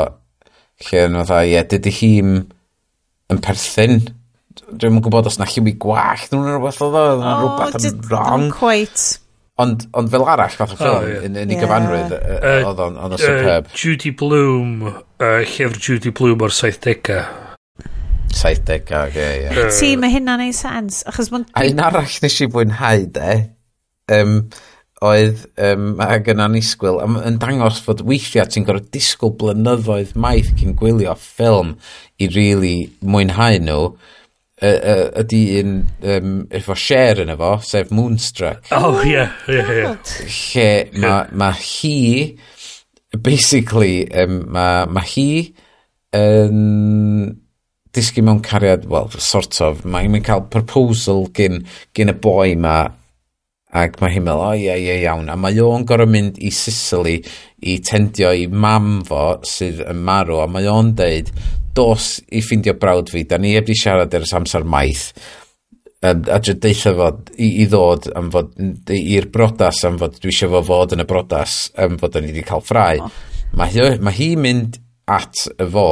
lle 0.87 1.03
yn 1.05 1.19
fatha, 1.21 1.43
ie, 1.45 1.53
yeah, 1.53 1.67
dydy 1.69 1.93
hi'n 1.93 2.37
yn 3.29 3.41
perthyn. 3.45 3.99
Dwi'n 4.69 5.01
gwybod 5.03 5.29
os 5.29 5.39
na 5.39 5.47
lliwi 5.49 5.75
gwach 5.81 6.29
nhw'n 6.31 6.53
rhywbeth 6.55 6.83
oedd 6.85 6.99
o, 6.99 7.03
yna 7.19 7.33
rhywbeth 7.41 7.89
yn 7.91 8.05
wrong. 8.09 8.47
Quite. 8.55 9.19
Ond, 9.59 9.83
ond 9.99 10.07
fel 10.07 10.23
arall, 10.23 10.55
fath 10.55 10.71
o 10.71 10.79
ffilm, 10.79 11.03
oh, 11.03 11.25
yn, 11.27 11.35
yn 11.35 11.49
ei 11.51 11.57
yeah. 11.57 11.65
gyfanrwydd, 11.65 12.13
oedd 12.63 12.81
o'n 12.87 13.15
superb. 13.19 13.69
Judy 13.75 14.13
Bloom, 14.15 14.87
uh, 14.87 15.41
llyfr 15.43 15.81
Judy 15.83 16.15
Bloom 16.15 16.47
o'r 16.47 16.55
70au. 16.55 17.48
70, 18.35 18.93
ag 18.99 19.15
e, 19.19 19.29
ie. 19.45 19.67
Ti, 19.75 19.93
mae 19.99 20.13
hynna 20.13 20.37
neud 20.39 20.57
sens, 20.57 21.03
achos 21.09 21.31
mae'n... 21.33 21.47
A 21.57 21.65
un 21.69 21.85
arall 21.85 22.19
nes 22.23 22.41
i 22.43 22.49
fwynhau, 22.51 23.07
de, 23.15 23.37
um, 24.15 24.35
oedd 25.05 25.45
um, 25.63 25.89
ag 26.03 26.25
gyna 26.27 26.49
ni 26.51 26.61
sgwyl 26.65 26.99
yn 27.05 27.39
dangos 27.39 27.79
fod 27.85 28.03
weithiau 28.07 28.49
ti'n 28.51 28.65
gorfod 28.67 28.89
disgwyl 28.95 29.35
blynyddoedd 29.39 30.15
maith 30.19 30.51
cyn 30.59 30.75
gwylio 30.79 31.15
ffilm 31.15 31.77
i 32.19 32.27
really 32.33 32.89
mwynhau 32.99 33.61
nhw 33.63 33.83
ydy 34.59 35.41
un 35.61 35.75
um, 36.03 36.31
efo 36.51 36.75
share 36.75 37.23
yn 37.23 37.31
efo 37.31 37.53
sef 37.63 37.93
Moonstruck. 37.95 38.67
Oh 38.75 38.99
ie 39.05 39.13
yeah, 39.13 39.31
yeah, 39.47 39.93
lle 40.27 40.69
mae 40.99 41.29
ma 41.31 41.53
hi 41.55 42.35
basically 43.15 44.03
um, 44.11 44.41
mae 44.51 44.83
ma 44.91 45.05
hi 45.07 45.29
yn 46.11 46.59
um, 46.59 47.37
disgu 47.95 48.23
mewn 48.25 48.41
cariad, 48.45 48.87
well, 48.89 49.09
sort 49.17 49.59
of, 49.65 49.83
mae'n 49.85 50.13
mae 50.13 50.25
cael 50.25 50.45
proposal 50.53 51.27
gyn, 51.35 51.63
gyn 51.97 52.13
y 52.13 52.17
boi 52.21 52.55
ma, 52.59 52.77
ac 53.79 53.99
mae 54.01 54.15
hi'n 54.15 54.25
meddwl, 54.25 54.45
o 54.45 54.53
ie, 54.57 54.71
ie, 54.75 54.99
iawn, 55.03 55.29
a 55.29 55.37
mae 55.37 55.59
o'n 55.63 55.85
gorau 55.89 56.09
mynd 56.09 56.39
i 56.41 56.51
Sicily 56.53 57.19
i 57.69 57.79
tendio 57.85 58.31
i 58.33 58.47
mam 58.49 58.99
fo 59.07 59.39
sydd 59.45 59.83
yn 59.89 60.01
marw, 60.05 60.41
a 60.43 60.47
mae 60.49 60.69
o'n 60.69 60.93
deud, 60.97 61.29
dos 61.77 62.15
i 62.33 62.41
ffindio 62.45 62.75
brawd 62.79 63.11
fi, 63.13 63.25
da 63.29 63.37
ni 63.37 63.53
heb 63.55 63.67
di 63.69 63.77
siarad 63.77 64.13
ers 64.17 64.33
amser 64.37 64.65
maith, 64.65 65.11
a, 66.01 66.13
a 66.13 66.39
dy 66.39 66.55
deitha 66.63 66.93
fo 66.95 67.09
i, 67.35 67.49
i 67.63 67.67
ddod 67.69 68.09
am 68.17 68.29
fod 68.33 68.53
i'r 68.95 69.27
brodas 69.33 69.83
am 69.87 69.99
fod 69.99 70.19
dwi 70.21 70.31
eisiau 70.31 70.53
fo 70.53 70.61
fod 70.69 70.95
yn 70.95 71.03
y 71.03 71.07
brodas 71.09 71.55
am 71.79 71.97
fod 71.99 72.19
ni 72.19 72.31
wedi 72.31 72.45
cael 72.47 72.63
ffrau 72.63 73.03
oh. 73.03 73.15
mae 73.59 73.73
hi, 73.73 73.87
ma 73.99 74.13
hi 74.15 74.29
mynd 74.39 74.79
at 75.09 75.47
y 75.57 75.67
fo 75.73 75.89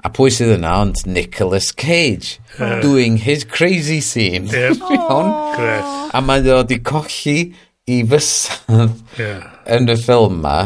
A 0.00 0.10
pwy 0.16 0.32
sydd 0.32 0.54
yna, 0.56 0.74
ond 0.84 1.02
Nicolas 1.04 1.70
Cage, 1.76 2.38
doing 2.80 3.18
his 3.20 3.44
crazy 3.44 4.00
scene. 4.00 4.46
Yeah. 4.48 4.72
a 6.16 6.22
mae 6.24 6.46
o 6.48 6.60
wedi 6.62 6.80
colli 6.80 7.52
i 7.90 8.00
fysadd 8.08 8.94
yeah. 9.18 9.50
yn 9.76 9.90
y 9.92 9.96
ffilm 10.00 10.40
ma, 10.44 10.56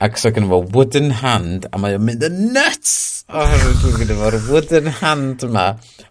ac 0.00 0.16
so 0.20 0.32
gen 0.32 0.48
fo 0.48 0.62
wooden 0.72 1.12
hand, 1.20 1.68
a 1.72 1.80
mae 1.80 1.98
o'n 1.98 2.06
mynd 2.06 2.24
yn 2.30 2.40
nuts! 2.54 2.96
Oherwydd 3.28 3.82
dwi'n 3.82 4.00
gyda 4.00 4.16
fo'r 4.22 4.38
wooden 4.48 4.90
hand 5.02 5.44
ma. 5.52 5.66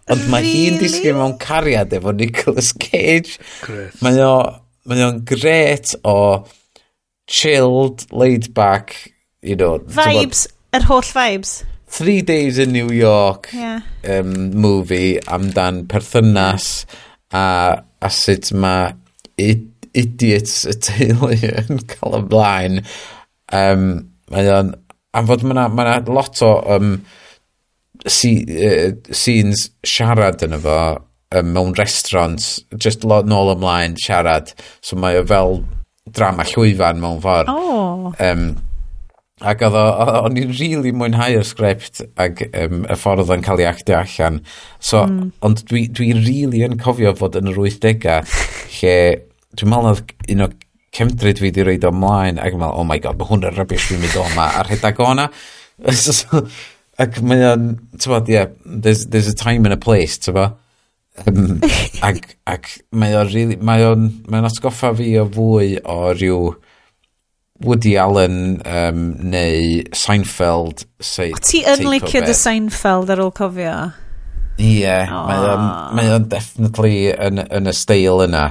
Ond 0.06 0.22
really? 0.22 0.30
mae 0.30 0.46
hi'n 0.46 0.78
disgyn 0.78 1.18
mewn 1.18 1.34
cariad 1.42 1.94
efo 1.98 2.14
Nicolas 2.14 2.70
Cage. 2.78 3.40
Gret. 3.64 3.98
Mae 4.04 4.22
o'n 4.22 4.58
mae 4.88 5.04
o'n 5.04 5.18
gret 5.28 5.92
o 6.06 6.46
chilled, 7.28 8.06
laid 8.12 8.54
back, 8.54 9.12
you 9.42 9.56
know. 9.56 9.78
Vibes, 9.78 10.46
yr 10.72 10.86
holl 10.88 11.04
vibes. 11.04 11.58
Three 11.88 12.22
Days 12.22 12.58
in 12.58 12.72
New 12.72 12.90
York 12.90 13.48
yeah. 13.52 13.80
um, 14.04 14.50
movie 14.52 15.18
amdan 15.26 15.86
perthynas 15.88 16.84
a, 17.32 17.82
a 18.00 18.10
sut 18.10 18.52
mae 18.52 18.92
idiots 19.38 20.66
y 20.68 20.74
teulu 20.84 21.32
yn 21.64 21.80
cael 21.90 22.18
ymlaen. 22.20 22.82
Um, 23.54 23.88
mae 24.32 24.50
o'n, 24.52 24.74
am 25.16 25.30
fod 25.30 25.44
mae'na 25.46 25.66
ma, 25.72 25.88
lot 26.12 26.42
o 26.44 26.52
um, 26.76 26.94
si, 28.06 28.32
uh, 28.44 28.92
scenes 29.08 29.68
siarad 29.86 30.44
yn 30.44 30.58
efo 30.58 30.78
um, 30.98 31.52
mewn 31.56 31.74
restaurants, 31.80 32.58
just 32.76 33.04
lot 33.08 33.28
nôl 33.28 33.54
ymlaen 33.56 33.96
siarad. 34.00 34.52
So 34.84 35.00
mae 35.00 35.18
o 35.20 35.26
fel 35.26 35.62
drama 36.12 36.46
llwyfan 36.48 37.00
mewn 37.02 37.22
ffordd. 37.24 37.52
Oh. 37.52 38.12
Um, 38.20 38.50
Ac 39.46 39.62
oedd 39.62 39.76
o'n 39.78 40.38
i'n 40.38 40.50
rili 40.50 40.68
really 40.74 40.92
mwynhau 40.96 41.38
y 41.38 41.42
sgript 41.46 42.00
ac 42.18 42.40
um, 42.48 42.80
y 42.82 42.96
ffordd 42.98 43.22
oedd 43.22 43.34
o'n 43.36 43.44
cael 43.46 43.62
ei 43.62 43.68
actio 43.70 43.98
allan. 44.00 44.40
So, 44.80 45.04
mm. 45.06 45.32
Ond 45.46 45.62
dwi, 45.70 45.84
dwi 45.94 46.10
rili 46.16 46.32
really 46.32 46.64
yn 46.66 46.78
cofio 46.82 47.14
fod 47.18 47.38
yn 47.38 47.52
yr 47.52 47.60
80au 47.62 48.24
lle 48.78 48.96
dwi'n 49.58 49.70
meddwl 49.72 49.92
oedd 49.92 50.32
un 50.34 50.44
o 50.44 50.48
cemdryd 50.98 51.38
fi 51.38 51.48
wedi 51.48 51.66
reid 51.66 51.86
o 51.86 51.92
mlaen 51.94 52.40
ac 52.42 52.56
yn 52.56 52.62
meddwl, 52.62 52.80
oh 52.80 52.86
my 52.88 52.98
god, 53.02 53.18
mae 53.18 53.30
hwn 53.30 53.46
yn 53.48 53.56
rybys 53.56 53.88
dwi'n 53.88 54.02
mynd 54.02 54.18
o 54.18 54.24
yma 54.32 54.48
a 54.58 54.64
rhedag 54.66 55.02
o'na. 55.04 55.28
ac 57.04 57.20
mae 57.22 57.44
o'n, 57.52 57.68
ti'n 57.94 58.14
bod, 58.14 58.32
yeah, 58.32 58.48
there's, 58.64 59.06
there's 59.06 59.30
a 59.30 59.36
time 59.36 59.68
and 59.68 59.76
a 59.76 59.80
place, 59.80 60.18
ti'n 60.18 60.34
bod. 60.38 60.56
Um, 61.26 61.58
ac, 62.06 62.36
ac 62.46 62.68
mae 62.94 63.14
o'n 63.18 63.30
really, 63.32 63.58
mae 63.58 63.86
o'n, 63.86 64.08
mae 64.30 64.42
o'n 64.42 64.50
atgoffa 64.50 64.92
fi 64.98 65.12
o 65.18 65.26
fwy 65.34 65.78
o 65.82 66.00
ryw 66.14 66.42
Woody 67.64 67.96
Allen 67.98 68.62
um, 68.64 69.00
neu 69.30 69.82
Seinfeld. 69.92 70.84
say, 71.00 71.32
o 71.32 71.40
ti 71.42 71.64
yn 71.66 71.86
licio 71.90 72.22
dy 72.22 72.34
Seinfeld 72.34 73.10
ar 73.10 73.22
ôl 73.22 73.32
cofio? 73.34 73.74
Ie, 74.58 74.82
yeah, 74.82 75.10
mae 75.10 75.50
o'n 75.52 75.66
mae 75.94 76.12
on 76.16 76.28
definitely 76.30 77.12
yn, 77.14 77.42
yn 77.44 77.70
y 77.70 77.74
steil 77.74 78.24
yna. 78.26 78.46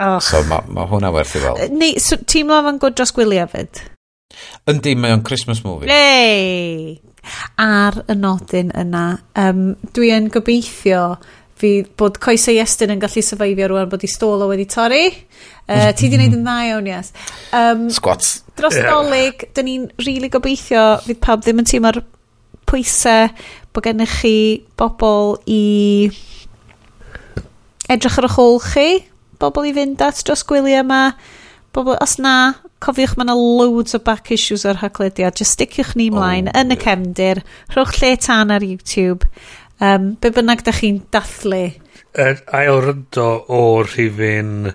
Oh. 0.00 0.16
So 0.24 0.40
mae 0.48 0.64
ma 0.72 0.86
hwnna 0.88 1.12
werth 1.12 1.36
i 1.36 1.42
fel. 1.42 1.60
Ni, 1.76 1.94
so, 2.00 2.16
ti'n 2.20 2.48
mlaen 2.48 2.68
fan 2.70 2.80
gwrdd 2.80 3.00
dros 3.00 3.12
gwyliau 3.16 3.48
fyd? 3.52 3.82
Yndi, 4.70 4.94
mae 4.96 5.16
o'n 5.16 5.24
Christmas 5.26 5.60
movie. 5.64 5.90
Yay! 5.90 6.96
Ar 7.60 8.00
y 8.08 8.16
nodyn 8.16 8.72
yna, 8.80 9.04
um, 9.44 9.66
dwi 9.96 10.12
yn 10.16 10.30
gobeithio 10.32 11.02
fi, 11.60 11.72
bod 11.84 12.16
coesau 12.22 12.56
Iestyn 12.56 12.94
yn 12.94 13.02
gallu 13.02 13.22
syfaifio 13.24 13.68
rwan 13.70 13.90
bod 13.92 14.04
i 14.06 14.10
stola 14.10 14.48
wedi 14.50 14.66
torri. 14.70 15.04
Uh, 15.70 15.90
ti 15.94 16.08
di 16.10 16.18
wneud 16.18 16.34
yn 16.34 16.42
dda 16.42 16.56
iawn, 16.66 16.88
yes. 16.90 17.12
Um, 17.54 17.84
Squats. 17.94 18.40
Dros 18.58 18.74
yeah. 18.74 18.90
nolig, 18.90 19.44
dyn 19.54 19.68
ni'n 19.68 19.84
rili 20.00 20.16
really 20.16 20.30
gobeithio 20.32 20.86
fydd 21.04 21.20
pawb 21.22 21.44
ddim 21.44 21.62
yn 21.62 21.68
teimlo'r 21.70 22.00
pwysau 22.70 23.30
bod 23.74 23.86
gennych 23.86 24.16
chi 24.20 24.34
bobl 24.78 25.36
i 25.50 26.10
edrych 27.90 28.18
ar 28.18 28.26
y 28.26 28.32
chwl 28.34 28.58
chi, 28.66 28.88
bobl 29.42 29.68
i 29.70 29.74
fynd 29.76 30.02
at 30.04 30.24
dros 30.26 30.42
gwyliau 30.46 30.82
yma, 30.84 31.00
bobl, 31.74 31.96
os 32.02 32.16
na, 32.22 32.34
cofiwch 32.82 33.16
mae 33.16 33.28
yna 33.28 33.36
loads 33.38 33.94
o 33.94 34.02
back 34.02 34.30
issues 34.34 34.66
o'r 34.66 34.80
haglediad, 34.82 35.38
just 35.38 35.56
sticiwch 35.56 35.94
ni 35.98 36.10
mlaen 36.14 36.50
oh, 36.50 36.60
yn 36.60 36.74
y 36.74 36.78
cefndir, 36.80 37.42
rhowch 37.74 37.98
lle 38.00 38.16
tan 38.22 38.54
ar 38.54 38.66
YouTube, 38.66 39.28
um, 39.78 40.14
be 40.20 40.32
bynnag 40.34 40.64
da 40.66 40.74
chi'n 40.76 41.02
dathlu. 41.14 41.68
Yr 42.18 42.40
ail 42.58 42.80
ryndo 42.86 43.28
o 43.54 43.60
rhifin 43.86 44.72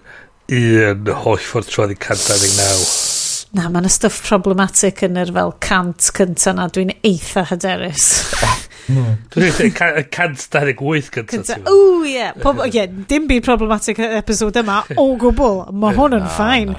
un 0.52 1.12
holl 1.24 1.42
ffordd 1.42 1.70
trwy'n 1.72 1.96
129. 1.98 3.14
Na, 3.56 3.70
mae'n 3.70 3.86
yna 3.86 3.92
stuff 3.94 4.20
problematic 4.28 5.02
yn 5.06 5.18
yr 5.18 5.32
fel 5.34 5.54
cant 5.64 6.10
cynta 6.14 6.54
na. 6.54 6.68
Dwi'n 6.70 6.92
eitha 7.08 7.46
hyderus. 7.50 8.10
Dwi'n 8.86 9.62
eitha 9.64 10.04
cant 10.12 10.44
128 10.52 11.24
cynta. 11.32 11.58
O, 11.72 12.04
ie. 12.06 12.28
Ie, 12.68 12.86
dim 13.10 13.30
byd 13.32 13.46
problematic 13.48 14.02
episod 14.06 14.60
yma 14.60 14.82
o 15.00 15.08
gwbl. 15.22 15.64
Mae 15.72 15.98
hwn 15.98 16.18
yn 16.20 16.28
ffain. 16.36 16.76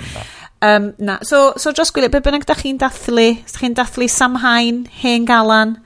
Um, 0.66 0.92
na, 0.98 1.18
so, 1.26 1.50
so 1.60 1.72
dros 1.72 1.90
gwylio, 1.94 2.12
be 2.12 2.20
bynnag 2.24 2.46
da 2.48 2.56
chi'n 2.58 2.78
dathlu? 2.80 3.26
Da 3.40 3.62
chi'n 3.62 3.76
dathlu 3.76 4.08
Samhain, 4.12 4.84
Hen 5.00 5.26
Galan, 5.28 5.76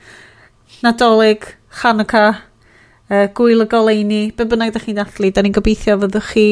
Nadolig, 0.84 1.48
Chanwca, 1.80 2.26
uh, 3.10 3.26
Gwyl 3.36 3.64
y 3.64 3.70
Goleini, 3.70 4.22
be 4.34 4.46
bynnag 4.50 4.74
da 4.74 4.82
chi'n 4.82 4.98
dathlu? 5.00 5.32
Da 5.34 5.46
ni'n 5.46 5.54
gobeithio 5.54 5.98
fyddwch 6.02 6.34
chi 6.34 6.46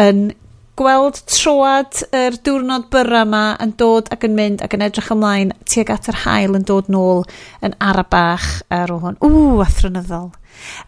yn 0.00 0.30
gweld 0.78 1.18
troad 1.28 1.98
yr 2.16 2.38
diwrnod 2.44 2.88
byrra 2.92 3.22
yma 3.26 3.42
yn 3.62 3.74
dod 3.80 4.08
ac 4.14 4.24
yn 4.28 4.36
mynd 4.36 4.62
ac 4.64 4.76
yn 4.76 4.84
edrych 4.86 5.10
ymlaen 5.14 5.52
tuag 5.68 5.92
at 5.92 6.08
yr 6.10 6.20
hael 6.24 6.56
yn 6.58 6.66
dod 6.68 6.88
nôl 6.92 7.24
yn 7.64 7.76
ara 7.82 8.04
bach 8.08 8.48
ar 8.72 8.92
ôl 8.94 9.02
hwn. 9.04 9.18
Ww, 9.20 9.64
athronyddol. 9.66 10.30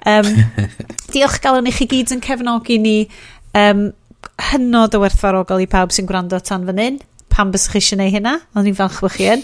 Um, 0.09 0.31
diolch 1.13 1.41
galon 1.45 1.69
i 1.69 1.75
chi 1.75 1.89
gyd 1.91 2.15
yn 2.17 2.25
cefnogi 2.25 2.79
ni 2.81 2.99
um, 3.59 3.91
hynod 4.51 4.97
o 4.97 5.03
werthfarogol 5.05 5.63
i 5.63 5.69
pawb 5.71 5.93
sy'n 5.93 6.09
gwrando 6.09 6.41
tan 6.41 6.65
fan 6.69 6.81
hyn 6.81 7.03
pam 7.35 7.51
bys 7.51 7.67
chi 7.67 7.81
eisiau 7.81 7.99
gwneud 7.99 8.15
hynna, 8.15 8.35
ond 8.55 8.67
ni'n 8.69 8.77
falch 8.79 9.01
bod 9.03 9.15
chi 9.17 9.27
yn. 9.33 9.43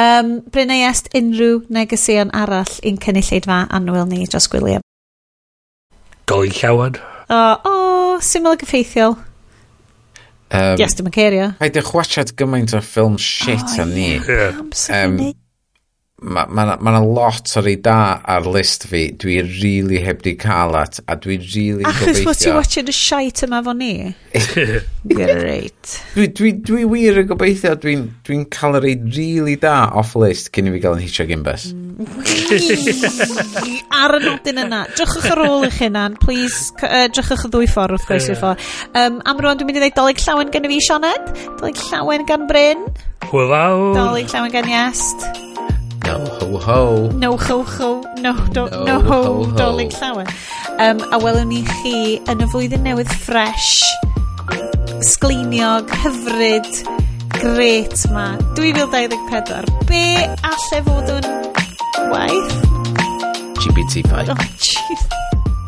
Um, 0.00 0.30
Brynau 0.52 0.86
est 0.88 1.10
unrhyw 1.18 1.60
negeseuon 1.76 2.32
arall 2.36 2.78
i'n 2.86 2.96
cynulleidfa 3.02 3.66
anwyl 3.76 4.08
ni 4.08 4.24
dros 4.24 4.48
gwyliau. 4.52 4.80
Doi 6.26 6.48
llawan. 6.48 6.96
O, 7.28 7.36
oh, 7.36 7.52
o, 7.68 7.74
oh, 7.74 8.22
syml 8.24 8.54
ag 8.54 8.64
effeithiol. 8.64 9.18
Um, 10.50 10.76
yes, 10.78 10.94
dim 10.94 11.08
yn 11.10 11.14
cerio. 11.16 11.48
Haid 11.58 11.78
eich 11.80 11.90
watchad 11.96 12.30
gymaint 12.38 12.74
o 12.76 12.82
ffilm 12.84 13.16
shit 13.18 13.64
oh, 13.66 13.82
a 13.82 13.86
ni. 13.90 14.12
Yeah. 14.20 14.60
Um, 14.94 15.18
mae 16.22 16.46
ma, 16.48 16.64
ma, 16.80 16.92
na 16.94 17.00
lot 17.04 17.50
o 17.58 17.60
rei 17.60 17.76
da 17.76 18.22
ar 18.24 18.46
list 18.48 18.86
fi. 18.88 19.10
Dwi 19.12 19.42
really 19.60 19.98
heb 20.00 20.22
di 20.24 20.32
cael 20.34 20.76
at 20.76 20.98
a 21.12 21.16
dwi 21.16 21.36
really 21.52 21.84
achos 21.84 22.22
bod 22.24 22.38
ti 22.40 22.50
watching 22.56 22.88
y 22.88 22.94
shite 22.96 23.44
yma 23.44 23.60
fo 23.64 23.74
ni? 23.76 24.14
Great. 25.12 25.98
Dwi, 26.14 26.30
dwi, 26.32 26.54
dwi 26.64 26.86
wir 26.88 27.20
yn 27.20 27.28
gobeithio. 27.28 27.74
Dwi'n 27.82 28.08
dwi, 28.24 28.40
cael 28.48 28.80
yr 28.80 28.88
ei 28.88 28.96
really 29.18 29.58
da 29.60 29.90
off 29.92 30.16
list 30.16 30.54
cyn 30.56 30.70
i 30.70 30.74
fi 30.78 30.82
gael 30.86 30.96
yn 30.96 31.04
hitio 31.04 31.28
gimbus. 31.28 31.68
Ar 34.00 34.16
y 34.16 34.24
nodyn 34.24 34.64
yna. 34.64 34.82
Drychwch 34.96 35.30
ar 35.36 35.44
ôl 35.44 35.68
eich 35.68 35.82
hunan 35.84 36.16
please 36.22 36.72
uh, 36.80 37.10
drychwch 37.12 37.44
y 37.44 37.52
ddwy 37.52 37.68
ffordd 37.68 37.98
wrth 37.98 38.08
gwrs 38.08 38.32
i'r 38.32 38.40
ffordd. 38.40 38.68
Um, 38.96 39.20
am 39.20 39.44
rwan 39.44 39.60
dwi'n 39.60 39.68
mynd 39.68 39.82
i 39.82 39.84
ddweud 39.84 40.00
doleg 40.00 40.24
llawen 40.24 40.54
gen 40.54 40.64
i 40.64 40.72
fi 40.72 40.84
Sioned. 40.88 41.34
Doleg 41.60 41.88
llawen 41.90 42.24
gan 42.30 42.48
Bryn. 42.48 42.86
Hwyl 43.28 43.52
fawr. 43.52 43.90
Doleg 44.00 44.32
llawen 44.32 44.56
gan 44.56 44.72
Iest 44.72 45.44
No 46.06 46.18
ho 46.24 46.58
ho. 46.58 47.08
No 47.10 47.36
ho 47.36 47.62
ho. 47.64 48.04
No, 48.18 48.32
do, 48.52 48.68
no, 48.70 48.84
no 48.84 49.00
ho, 49.00 49.22
ho, 49.22 49.44
ho. 49.44 49.56
doling 49.56 49.90
llawer. 49.90 50.26
Um, 50.78 51.00
a 51.12 51.18
welwn 51.18 51.48
ni 51.50 51.62
chi 51.66 52.20
yn 52.30 52.44
y 52.44 52.46
flwyddyn 52.52 52.84
newydd 52.86 53.10
ffresh, 53.24 53.80
sgleiniog, 55.10 55.90
hyfryd, 56.04 56.70
gret 57.40 58.04
ma. 58.14 58.28
2024. 58.54 59.66
Be 59.90 60.04
allai 60.46 60.80
fod 60.86 61.10
yn 61.16 61.26
waith? 62.12 62.54
GPT-5. 63.64 64.30
Oh, 64.30 64.46
jeez. 64.62 65.02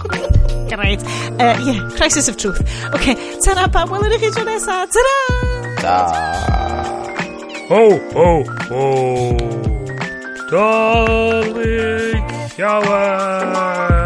Great. 0.68 1.02
Uh, 1.40 1.56
yeah, 1.64 1.80
crisis 1.96 2.28
of 2.28 2.36
truth. 2.36 2.62
OK, 2.94 3.16
tara 3.42 3.66
pa, 3.72 3.88
welwn 3.90 4.14
i 4.14 4.20
chi 4.22 4.30
tro 4.36 4.46
nesa. 4.46 4.84
Tara! 4.94 5.18
Da! 5.82 5.98
Ho, 7.72 7.82
ho, 8.14 8.30
ho! 8.70 9.77
Dolly, 10.50 12.24
Shower. 12.56 13.97